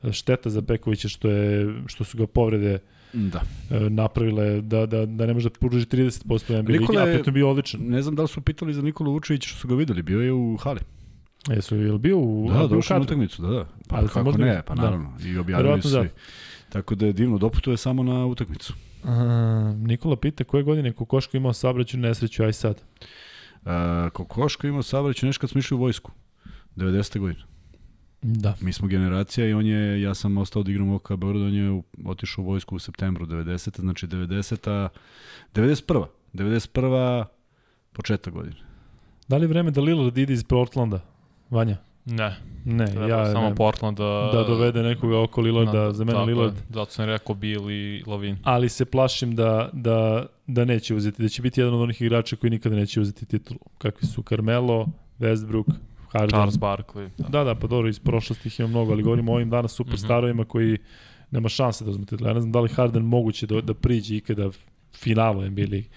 E, 0.03 0.11
Šteta 0.11 0.49
za 0.49 0.61
Pekovića 0.61 1.09
što, 1.09 1.29
je, 1.29 1.73
što 1.87 2.03
su 2.03 2.17
ga 2.17 2.27
povrede 2.27 2.79
Da. 3.13 3.41
e, 3.71 3.79
napravile 3.89 4.61
da, 4.61 4.85
da, 4.85 5.05
da 5.05 5.25
ne 5.25 5.33
može 5.33 5.49
da 5.49 5.55
pruži 5.59 5.85
30% 5.85 6.53
u 6.59 6.61
NBA 6.61 6.71
ligi, 6.71 6.79
Nikola 6.79 7.01
a 7.01 7.05
pritom 7.05 7.33
bio 7.33 7.49
odličan. 7.49 7.81
Ne 7.81 8.01
znam 8.01 8.15
da 8.15 8.21
li 8.21 8.27
su 8.27 8.41
pitali 8.41 8.73
za 8.73 8.81
Nikolu 8.81 9.11
Vučevića 9.11 9.49
što 9.49 9.57
su 9.59 9.67
ga 9.67 9.75
videli, 9.75 10.01
bio 10.01 10.21
je 10.21 10.33
u 10.33 10.57
hali. 10.57 10.79
Jesu, 11.47 11.75
je 11.75 11.91
li 11.91 11.99
bio 11.99 12.17
u, 12.19 12.49
Da, 12.53 12.67
došao 12.67 12.97
na 12.97 13.03
utakmicu, 13.03 13.41
da, 13.41 13.47
da. 13.47 13.65
Pa 13.87 13.95
Ali 13.95 14.07
kako 14.07 14.31
ne, 14.31 14.61
pa 14.65 14.75
da. 14.75 14.81
naravno. 14.81 15.13
I 15.25 15.37
objavili 15.37 15.81
su 15.81 15.89
da. 15.89 16.05
Tako 16.69 16.95
da 16.95 17.05
je 17.05 17.13
divno, 17.13 17.37
doputuje 17.37 17.77
samo 17.77 18.03
na 18.03 18.25
utakmicu. 18.25 18.73
A, 19.03 19.73
Nikola 19.77 20.15
pita 20.15 20.43
koje 20.43 20.63
godine 20.63 20.91
Kokoško 20.93 21.37
imao 21.37 21.53
saobraćajnu 21.53 22.07
nesreću, 22.07 22.43
aj 22.43 22.53
sad. 22.53 22.81
Uh, 23.61 23.69
Kokoško 24.13 24.67
imao 24.67 24.83
saobraćaj 24.83 25.27
nešto 25.27 25.41
kad 25.41 25.49
smo 25.49 25.59
išli 25.59 25.75
u 25.75 25.79
vojsku. 25.79 26.11
90. 26.75 27.19
godine. 27.19 27.43
Da. 28.21 28.55
Mi 28.61 28.73
smo 28.73 28.87
generacija 28.87 29.47
i 29.47 29.53
on 29.53 29.65
je, 29.65 30.01
ja 30.01 30.13
sam 30.15 30.37
ostao 30.37 30.63
da 30.63 30.71
igram 30.71 30.89
u 30.89 30.95
OK 30.95 31.07
Beograd, 31.15 31.43
on 31.43 31.53
je 31.53 31.81
otišao 32.05 32.43
u 32.43 32.47
vojsku 32.47 32.75
u 32.75 32.79
septembru 32.79 33.25
90. 33.25 33.79
Znači 33.81 34.07
90. 34.07 34.89
91. 35.55 36.05
91. 36.33 37.25
početak 37.93 38.33
godine. 38.33 38.55
Da 39.27 39.37
li 39.37 39.43
je 39.43 39.47
vreme 39.47 39.71
da 39.71 39.81
Lillard 39.81 40.17
ide 40.17 40.33
iz 40.33 40.43
Portlanda? 40.43 41.01
Vanja? 41.49 41.77
Ne, 42.05 42.35
Ne, 42.65 42.85
treba 42.85 43.07
ja 43.07 43.31
samo 43.31 43.49
ne. 43.49 43.55
Portland 43.55 43.97
da... 43.97 44.29
da 44.33 44.43
dovede 44.43 44.83
nekoga 44.83 45.19
oko 45.19 45.41
Lillarda, 45.41 45.93
za 45.93 46.03
mene 46.03 46.17
tako 46.17 46.29
je. 46.29 46.35
Lillard. 46.35 46.55
Zato 46.69 46.91
sam 46.91 47.05
rekao 47.05 47.35
Bill 47.35 47.71
i 47.71 48.03
Lavin. 48.07 48.37
Ali 48.43 48.69
se 48.69 48.85
plašim 48.85 49.35
da, 49.35 49.69
da, 49.73 50.25
da 50.47 50.65
neće 50.65 50.95
uzeti, 50.95 51.21
da 51.21 51.29
će 51.29 51.41
biti 51.41 51.61
jedan 51.61 51.73
od 51.73 51.81
onih 51.81 52.01
igrača 52.01 52.35
koji 52.35 52.49
nikada 52.49 52.75
neće 52.75 53.01
uzeti 53.01 53.25
titulu. 53.25 53.59
Kakvi 53.77 54.07
su 54.07 54.23
Carmelo, 54.23 54.87
Westbrook, 55.19 55.71
Harden. 56.11 56.29
Charles 56.29 56.55
Barkley. 56.55 57.09
Da. 57.17 57.27
Da, 57.27 57.43
da, 57.43 57.55
pa 57.55 57.67
dobro, 57.67 57.89
iz 57.89 57.99
prošlosti 57.99 58.47
ih 58.47 58.59
ima 58.59 58.69
mnogo, 58.69 58.91
ali 58.91 59.03
govorimo 59.03 59.31
o 59.31 59.35
ovim 59.35 59.49
danas 59.49 59.71
superstarovima 59.71 60.45
koji 60.45 60.77
nema 61.31 61.49
šanse 61.49 61.83
da 61.83 61.91
uzme 61.91 62.05
titul. 62.05 62.27
Ja 62.27 62.33
ne 62.33 62.41
znam 62.41 62.51
da 62.51 62.59
li 62.59 62.69
Harden 62.69 63.03
moguće 63.03 63.47
da, 63.47 63.61
da 63.61 63.73
priđe 63.73 64.15
ikada 64.15 64.49
finalu 64.93 65.41
NBA 65.41 65.61
ligi. 65.61 65.89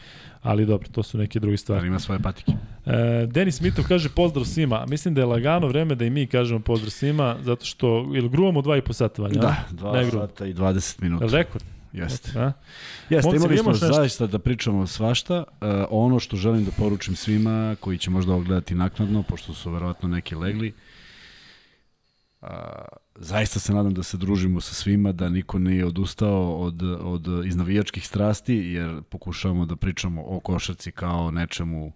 Ali 0.42 0.66
dobro, 0.66 0.88
to 0.88 1.02
su 1.02 1.18
neke 1.18 1.40
druge 1.40 1.56
stvari. 1.56 1.78
Ali 1.80 1.88
ima 1.88 1.98
svoje 1.98 2.20
patike. 2.20 2.52
E, 2.86 3.26
Denis 3.26 3.60
Mitov 3.60 3.84
kaže 3.88 4.08
pozdrav 4.08 4.44
svima. 4.44 4.86
Mislim 4.88 5.14
da 5.14 5.20
je 5.20 5.26
lagano 5.26 5.66
vreme 5.66 5.94
da 5.94 6.04
i 6.04 6.10
mi 6.10 6.26
kažemo 6.26 6.60
pozdrav 6.60 6.90
svima, 6.90 7.36
zato 7.42 7.64
što, 7.64 8.10
ili 8.14 8.28
gruvamo 8.28 8.62
dva 8.62 8.76
i 8.76 8.82
po 8.82 8.92
sata, 8.92 9.22
Vanja? 9.22 9.40
Da, 9.40 9.56
2 9.72 9.92
Ne 9.94 10.04
gruvamo. 10.06 10.28
sata 10.28 10.46
i 10.46 10.54
20 10.54 11.02
Je 11.02 11.08
minuta. 11.08 11.26
rekord? 11.26 11.64
Jeste. 11.92 12.38
A? 12.38 12.52
Jeste, 13.10 13.28
Momci, 13.30 13.44
imali 13.44 13.58
smo 13.58 13.74
zaista 13.74 14.26
da 14.26 14.38
pričamo 14.38 14.86
svašta. 14.86 15.36
Uh, 15.50 15.66
ono 15.90 16.18
što 16.20 16.36
želim 16.36 16.64
da 16.64 16.70
poručim 16.70 17.16
svima 17.16 17.76
koji 17.80 17.98
će 17.98 18.10
možda 18.10 18.32
ovo 18.32 18.42
gledati 18.42 18.74
naknadno, 18.74 19.22
pošto 19.22 19.54
su 19.54 19.70
verovatno 19.70 20.08
neki 20.08 20.34
legli, 20.34 20.72
uh, 22.42 22.48
zaista 23.22 23.60
se 23.60 23.72
nadam 23.74 23.94
da 23.94 24.02
se 24.02 24.16
družimo 24.16 24.60
sa 24.60 24.74
svima, 24.74 25.12
da 25.12 25.28
niko 25.28 25.58
nije 25.58 25.86
odustao 25.86 26.56
od, 26.56 26.82
od 26.82 27.46
iz 27.46 27.56
navijačkih 27.56 28.06
strasti, 28.06 28.54
jer 28.54 29.02
pokušavamo 29.02 29.66
da 29.66 29.76
pričamo 29.76 30.22
o 30.26 30.40
košarci 30.40 30.92
kao 30.92 31.30
nečemu 31.30 31.92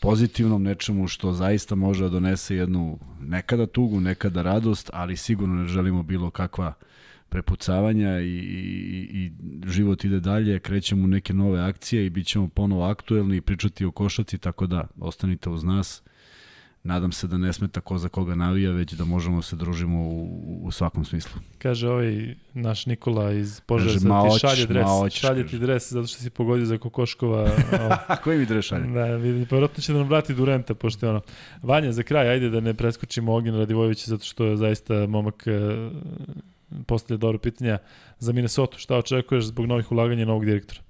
pozitivnom, 0.00 0.62
nečemu 0.62 1.08
što 1.08 1.32
zaista 1.32 1.74
može 1.74 2.04
da 2.04 2.10
donese 2.10 2.56
jednu 2.56 2.98
nekada 3.20 3.66
tugu, 3.66 4.00
nekada 4.00 4.42
radost, 4.42 4.90
ali 4.92 5.16
sigurno 5.16 5.54
ne 5.54 5.68
želimo 5.68 6.02
bilo 6.02 6.30
kakva 6.30 6.74
prepucavanja 7.28 8.20
i, 8.20 8.28
i, 8.28 9.08
i 9.12 9.32
život 9.66 10.04
ide 10.04 10.20
dalje, 10.20 10.60
krećemo 10.60 11.04
u 11.04 11.06
neke 11.06 11.34
nove 11.34 11.60
akcije 11.60 12.06
i 12.06 12.10
bit 12.10 12.26
ćemo 12.26 12.48
ponovo 12.48 12.84
aktuelni 12.84 13.36
i 13.36 13.40
pričati 13.40 13.84
o 13.84 13.90
košaci, 13.90 14.38
tako 14.38 14.66
da 14.66 14.86
ostanite 15.00 15.50
uz 15.50 15.64
nas. 15.64 16.02
Nadam 16.84 17.12
se 17.12 17.26
da 17.26 17.38
ne 17.38 17.52
smeta 17.52 17.80
ko 17.80 17.98
za 17.98 18.08
koga 18.08 18.34
navija, 18.34 18.70
već 18.70 18.92
da 18.92 19.04
možemo 19.04 19.36
da 19.36 19.42
se 19.42 19.56
družimo 19.56 20.00
u, 20.00 20.60
u 20.62 20.70
svakom 20.70 21.04
smislu. 21.04 21.40
Kaže 21.58 21.88
ovaj 21.88 22.34
naš 22.54 22.86
Nikola 22.86 23.32
iz 23.32 23.60
Požarevca, 23.60 24.08
ma 24.08 24.30
ti 24.30 24.38
šalje 24.38 24.66
dres, 24.66 24.84
ma 24.84 24.90
hoćeš, 24.90 25.20
šalje 25.20 25.46
ti 25.46 25.58
dres 25.58 25.92
zato 25.92 26.06
što 26.06 26.18
si 26.18 26.30
pogodio 26.30 26.66
za 26.66 26.78
Kokoškova. 26.78 27.40
ovo. 27.80 27.96
A 28.06 28.16
koji 28.16 28.38
mi 28.38 28.46
drešalje? 28.46 28.86
Da, 28.86 29.04
vidi, 29.04 29.46
pa 29.46 29.56
vjerojatno 29.56 29.82
će 29.82 29.92
da 29.92 29.98
nam 29.98 30.08
vrati 30.08 30.34
Durenta, 30.34 30.74
pošto 30.74 31.06
je 31.06 31.10
ono. 31.10 31.20
Vanja, 31.62 31.92
za 31.92 32.02
kraj, 32.02 32.28
ajde 32.28 32.50
da 32.50 32.60
ne 32.60 32.74
preskočimo 32.74 33.34
Ognjena 33.34 33.58
Radivojevića, 33.58 34.04
zato 34.06 34.24
što 34.24 34.44
je 34.44 34.56
zaista 34.56 35.06
momak 35.06 35.46
e, 35.46 35.90
postavlja 36.86 37.18
dobro 37.18 37.38
pitanja 37.38 37.78
za 38.18 38.32
Minnesota. 38.32 38.78
Šta 38.78 38.96
očekuješ 38.96 39.44
zbog 39.44 39.66
novih 39.66 39.92
ulaganja 39.92 40.22
i 40.22 40.26
novog 40.26 40.44
direktora? 40.44 40.83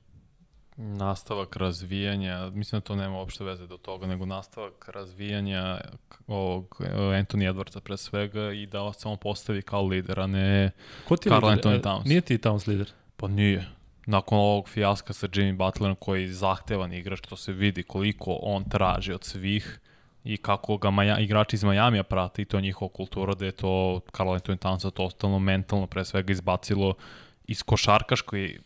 Nastavak 0.77 1.57
razvijanja, 1.57 2.51
mislim 2.51 2.81
da 2.81 2.85
to 2.85 2.97
nema 2.97 3.19
uopšte 3.19 3.45
veze 3.45 3.67
do 3.67 3.77
toga, 3.77 4.07
nego 4.07 4.27
nastavak 4.27 4.89
razvijanja 4.89 5.81
ovog 6.27 6.77
e, 6.81 6.85
Anthony 6.95 7.53
Edwardsa 7.53 7.81
pre 7.81 7.97
svega 7.97 8.53
i 8.53 8.67
da 8.67 8.93
se 8.93 9.09
on 9.09 9.17
postavi 9.19 9.63
kao 9.63 9.83
lider, 9.87 10.21
a 10.21 10.27
ne, 10.27 10.71
Ko 11.09 11.17
ti 11.17 11.29
je 11.29 11.31
Karl 11.31 11.47
lider? 11.47 11.65
Anthony 11.65 11.79
E, 11.79 11.83
Towns. 11.83 12.07
Nije 12.07 12.21
ti 12.21 12.39
Towns 12.39 12.69
lider. 12.69 12.93
pa 13.17 13.29
nije. 13.29 13.67
Nakon 14.07 14.39
ovog 14.39 14.69
fijaska 14.69 15.13
sa 15.13 15.27
Jimmy 15.29 15.57
Butlerom 15.57 15.97
koji 16.01 16.23
je 16.23 16.33
zahtevan 16.33 16.93
igrač, 16.93 17.21
to 17.21 17.37
se 17.37 17.53
vidi 17.53 17.83
koliko 17.83 18.39
on 18.43 18.65
traži 18.65 19.13
od 19.13 19.25
svih 19.25 19.81
i 20.25 20.37
kako 20.37 20.77
ga 20.77 20.91
Maja, 20.91 21.19
igrači 21.19 21.57
iz 21.57 21.65
Majamija 21.65 22.03
prate 22.03 22.43
i 22.43 22.45
to 22.45 22.57
je 22.57 22.63
njihova 22.63 22.89
kultura 22.93 23.35
da 23.35 23.45
je 23.45 23.53
to 23.53 24.01
Karl 24.13 24.29
Anthony 24.31 24.57
Townsa 24.59 24.91
totalno 24.91 25.39
mentalno 25.39 25.87
pre 25.87 26.05
svega 26.05 26.33
izbacilo 26.33 26.95
iz 27.47 27.63
košarkaškoj 27.63 28.59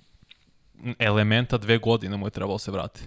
elementa 0.98 1.58
dve 1.58 1.78
godine 1.78 2.16
mu 2.16 2.26
je 2.26 2.30
trebalo 2.30 2.58
se 2.58 2.70
vrati. 2.70 3.00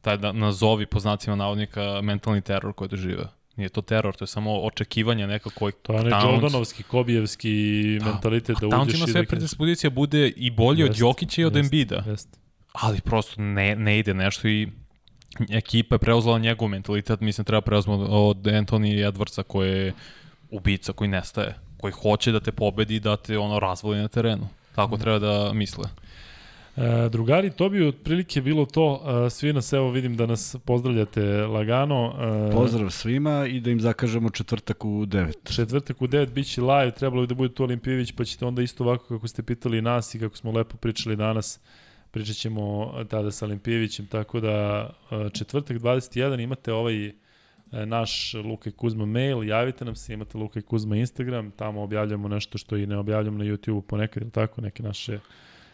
Taj 0.00 0.16
da 0.16 0.32
nazovi 0.32 0.86
po 0.86 1.00
znacima 1.00 1.36
navodnika 1.36 2.00
mentalni 2.02 2.40
teror 2.40 2.72
koji 2.72 2.88
doživeo. 2.88 3.28
Nije 3.56 3.68
to 3.68 3.82
teror, 3.82 4.16
to 4.16 4.24
je 4.24 4.28
samo 4.28 4.60
očekivanje 4.60 5.26
neka 5.26 5.50
koji 5.50 5.72
To 5.82 5.92
je 5.92 6.00
onaj 6.00 6.32
Jordanovski, 6.32 6.82
Kobijevski 6.82 7.50
mentalitet 8.04 8.56
da 8.60 8.66
Towns 8.66 8.82
uđeš 8.82 8.94
ima 8.94 9.04
i 9.08 9.12
sve 9.12 9.22
da... 9.22 9.28
predispozicija 9.28 9.90
bude 9.90 10.28
i 10.28 10.50
bolji 10.50 10.82
od 10.82 10.88
Jest, 10.88 11.00
Jokića 11.00 11.42
i 11.42 11.44
od 11.44 11.56
jest, 11.56 11.64
Embida 11.64 12.02
Jest. 12.06 12.38
ali 12.72 13.00
prosto 13.00 13.42
ne, 13.42 13.76
ne 13.76 13.98
ide 13.98 14.14
nešto 14.14 14.48
i 14.48 14.68
ekipa 15.50 15.94
je 15.94 15.98
preuzela 15.98 16.38
njegov 16.38 16.68
mentalitet, 16.68 17.20
mislim 17.20 17.44
treba 17.44 17.60
preuzmo 17.60 17.94
od, 17.94 18.08
od 18.10 18.46
Anthony 18.46 19.12
Edwardsa 19.12 19.42
koji 19.42 19.70
je 19.70 19.92
ubica, 20.50 20.92
koji 20.92 21.08
nestaje, 21.08 21.54
koji 21.80 21.92
hoće 21.92 22.32
da 22.32 22.40
te 22.40 22.52
pobedi 22.52 22.94
i 22.94 23.00
da 23.00 23.16
te 23.16 23.38
ono 23.38 23.58
razvoli 23.58 23.98
na 23.98 24.08
terenu. 24.08 24.48
Tako 24.74 24.96
treba 24.96 25.18
da 25.18 25.52
misle. 25.52 25.84
E, 26.76 27.08
drugari, 27.08 27.50
to 27.50 27.68
bi 27.68 27.86
otprilike 27.86 28.40
bilo 28.40 28.66
to. 28.66 29.02
E, 29.26 29.30
svi 29.30 29.52
nas, 29.52 29.72
evo 29.72 29.90
vidim 29.90 30.16
da 30.16 30.26
nas 30.26 30.56
pozdravljate 30.64 31.22
lagano. 31.46 32.14
E, 32.48 32.52
Pozdrav 32.52 32.90
svima 32.90 33.46
i 33.46 33.60
da 33.60 33.70
im 33.70 33.80
zakažemo 33.80 34.30
četvrtak 34.30 34.84
u 34.84 34.88
9. 34.88 35.56
Četvrtak 35.56 36.02
u 36.02 36.06
9 36.06 36.32
biće 36.32 36.60
live, 36.62 36.90
trebalo 36.90 37.22
bi 37.22 37.26
da 37.26 37.34
bude 37.34 37.54
tu 37.54 37.62
Olimpijević, 37.62 38.12
pa 38.12 38.24
ćete 38.24 38.44
onda 38.44 38.62
isto 38.62 38.84
ovako 38.84 39.14
kako 39.14 39.28
ste 39.28 39.42
pitali 39.42 39.82
nas 39.82 40.14
i 40.14 40.18
kako 40.18 40.36
smo 40.36 40.52
lepo 40.52 40.76
pričali 40.76 41.16
danas, 41.16 41.60
pričat 42.10 42.36
ćemo 42.36 42.94
tada 43.08 43.30
sa 43.30 43.44
Olimpijevićem, 43.44 44.06
tako 44.06 44.40
da 44.40 44.88
e, 45.10 45.30
četvrtak 45.30 45.76
21 45.76 46.42
imate 46.42 46.72
ovaj 46.72 47.12
naš 47.70 48.34
Luka 48.34 48.70
i 48.70 48.72
Kuzma 48.72 49.06
mail, 49.06 49.44
javite 49.44 49.84
nam 49.84 49.96
se, 49.96 50.14
imate 50.14 50.38
Luka 50.38 50.58
i 50.58 50.62
Kuzma 50.62 50.96
Instagram, 50.96 51.50
tamo 51.50 51.82
objavljamo 51.82 52.28
nešto 52.28 52.58
što 52.58 52.76
i 52.76 52.86
ne 52.86 52.96
objavljamo 52.96 53.38
na 53.38 53.44
YouTube 53.44 53.80
ponekad, 53.80 54.22
ili 54.22 54.30
tako, 54.30 54.60
neke 54.60 54.82
naše 54.82 55.18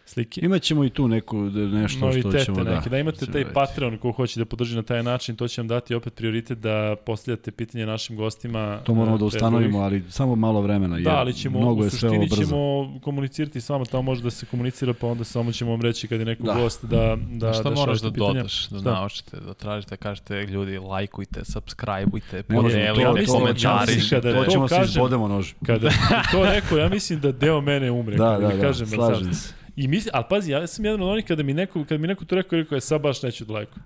slike. 0.04 0.40
Imaćemo 0.42 0.84
i 0.84 0.90
tu 0.90 1.08
neku 1.08 1.36
nešto 1.38 1.88
što 1.88 2.06
Novitete 2.06 2.44
ćemo 2.44 2.56
neke, 2.58 2.80
da. 2.80 2.90
da 2.90 2.98
imate 2.98 3.26
taj 3.26 3.32
raditi. 3.34 3.54
Patreon 3.54 3.98
ko 3.98 4.12
hoće 4.12 4.40
da 4.40 4.44
podrži 4.44 4.76
na 4.76 4.82
taj 4.82 5.02
način, 5.02 5.36
to 5.36 5.48
će 5.48 5.60
vam 5.60 5.68
dati 5.68 5.94
opet 5.94 6.14
prioritet 6.14 6.58
da 6.58 6.96
postavljate 6.96 7.50
pitanje 7.50 7.86
našim 7.86 8.16
gostima. 8.16 8.78
To 8.78 8.94
moramo 8.94 9.18
da 9.18 9.24
ustanovimo, 9.24 9.78
ali 9.80 10.02
samo 10.08 10.34
malo 10.36 10.60
vremena. 10.60 10.98
Da, 10.98 11.10
ali 11.10 11.32
ćemo, 11.34 11.58
mnogo 11.58 11.80
u 11.80 11.84
je 11.84 11.90
sve 11.90 12.08
ovo 12.08 12.16
suštini 12.16 12.36
brzo. 12.36 12.50
ćemo 12.50 12.56
komunicirati 13.00 13.60
s 13.60 13.68
vama, 13.68 13.84
tamo 13.84 14.02
može 14.02 14.22
da 14.22 14.30
se 14.30 14.46
komunicira, 14.46 14.92
pa 14.92 15.06
onda 15.06 15.24
samo 15.24 15.52
ćemo 15.52 15.70
vam 15.70 15.80
reći 15.82 16.08
kad 16.08 16.18
je 16.18 16.26
neko 16.26 16.42
Da. 16.42 16.54
gost 16.54 16.84
da, 16.84 17.16
da, 17.30 17.52
Šta 17.52 17.62
da 17.62 17.70
moraš 17.70 18.00
da 18.00 18.10
pitanja. 18.10 18.32
dodaš, 18.32 18.68
da 18.68 18.78
Šta? 18.80 18.90
naučite, 18.90 19.36
da 19.38 19.54
tražite, 19.54 19.96
kažete 19.96 20.34
ljudi, 20.36 20.78
lajkujte, 20.78 21.40
subscribeujte, 21.44 22.42
podelite, 22.44 22.94
to- 22.94 23.12
mislim, 23.12 23.26
komentari. 23.30 23.64
ja 23.64 23.80
mislim 23.86 24.10
kada 24.12 24.32
To 24.32 24.44
to 24.44 24.50
ćemo 24.50 24.68
se 24.68 24.80
izbodemo 24.84 25.28
nož. 25.28 25.52
Kada 25.66 25.88
to 26.32 26.44
rekao, 26.44 26.78
ja 26.78 26.88
mislim 26.88 27.20
da 27.20 27.32
deo 27.32 27.60
mene 27.60 27.90
umre. 27.90 28.16
Da, 28.16 28.30
da, 28.30 28.48
da, 28.48 28.60
kažem, 28.60 28.86
slažem 28.86 29.34
se. 29.34 29.61
I 29.76 29.88
misli, 29.88 30.10
ali 30.14 30.24
pazi, 30.30 30.52
ja 30.52 30.66
sam 30.66 30.84
jedan 30.84 31.02
od 31.02 31.08
onih 31.08 31.24
kada 31.24 31.42
mi 31.42 31.54
neko, 31.54 31.84
kada 31.84 31.98
mi 31.98 32.06
neko 32.06 32.24
to 32.24 32.34
rekao, 32.34 32.58
rekao 32.58 32.76
je 32.76 32.80
sad 32.80 33.00
baš 33.00 33.22
neću 33.22 33.44
da 33.44 33.52
lajkujem. 33.52 33.84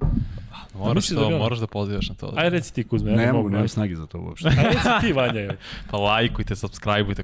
Moraš, 0.74 1.08
da 1.08 1.15
to, 1.15 1.20
bi 1.20 1.26
ono- 1.26 1.39
moraš 1.39 1.58
da 1.58 1.66
pozivaš 1.66 2.08
na 2.08 2.15
to. 2.15 2.32
Ajde 2.36 2.50
reci 2.50 2.74
ti 2.74 2.84
Kuzme, 2.84 3.10
ja 3.10 3.16
Ne 3.16 3.26
ne 3.26 3.32
mogu, 3.32 3.48
nemam 3.50 3.68
snage 3.68 3.97
za 3.97 4.06
to 4.06 4.18
uopšte. 4.20 4.48
Ajde 4.58 4.62
reci 4.62 4.89
ti 5.00 5.12
Vanja. 5.12 5.40
evo. 5.40 5.52
Pa 5.90 5.97
lajkujte, 5.98 6.56
subscribeujte, 6.56 7.23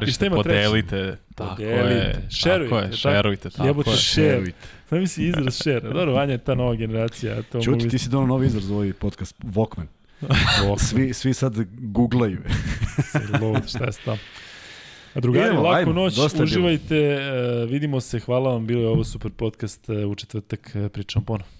treće? 0.00 0.30
podelite. 0.30 1.16
Tako 1.34 1.50
Podelite, 1.50 1.94
je, 1.94 2.26
šerujte, 2.30 2.64
tako 2.64 2.76
je, 2.76 2.84
tako? 2.84 2.96
šerujte, 2.96 3.50
tako 3.50 3.66
Jebote, 3.66 3.90
je. 3.90 3.96
share. 3.96 4.28
Verujte. 4.28 4.58
Znam 4.88 5.00
mi 5.00 5.06
si 5.06 5.24
izraz 5.24 5.54
share. 5.54 5.80
Dobro, 5.82 6.12
Vanja 6.12 6.32
je 6.32 6.38
ta 6.38 6.54
nova 6.54 6.74
generacija. 6.74 7.42
To 7.42 7.60
Čuti, 7.60 7.70
mogu 7.70 7.90
ti 7.90 7.98
si 7.98 8.08
donao 8.08 8.26
novi 8.26 8.46
izraz 8.46 8.64
za 8.64 8.74
ovaj 8.74 8.92
podcast, 8.92 9.34
Walkman. 9.44 9.86
Walkman. 10.60 10.78
Svi, 10.78 11.14
svi 11.14 11.34
sad 11.34 11.54
googlaju. 11.72 12.38
se 13.02 13.18
load, 13.40 13.68
šta 13.68 13.84
je 13.84 13.92
stav. 13.92 14.18
A 15.14 15.20
drugari, 15.20 15.46
Idemo, 15.46 15.62
laku 15.62 15.76
ajmo, 15.76 15.92
noć, 15.92 16.18
uživajte, 16.42 16.96
e, 16.96 17.66
vidimo 17.66 18.00
se, 18.00 18.20
hvala 18.20 18.52
vam, 18.52 18.66
bilo 18.66 18.80
je 18.80 18.88
ovo 18.88 19.04
super 19.04 19.30
podcast, 19.30 19.88
e, 19.88 20.06
u 20.06 20.14
četvrtak 20.14 20.70
e, 20.74 20.88
pričam 20.88 21.24
ponovo. 21.24 21.50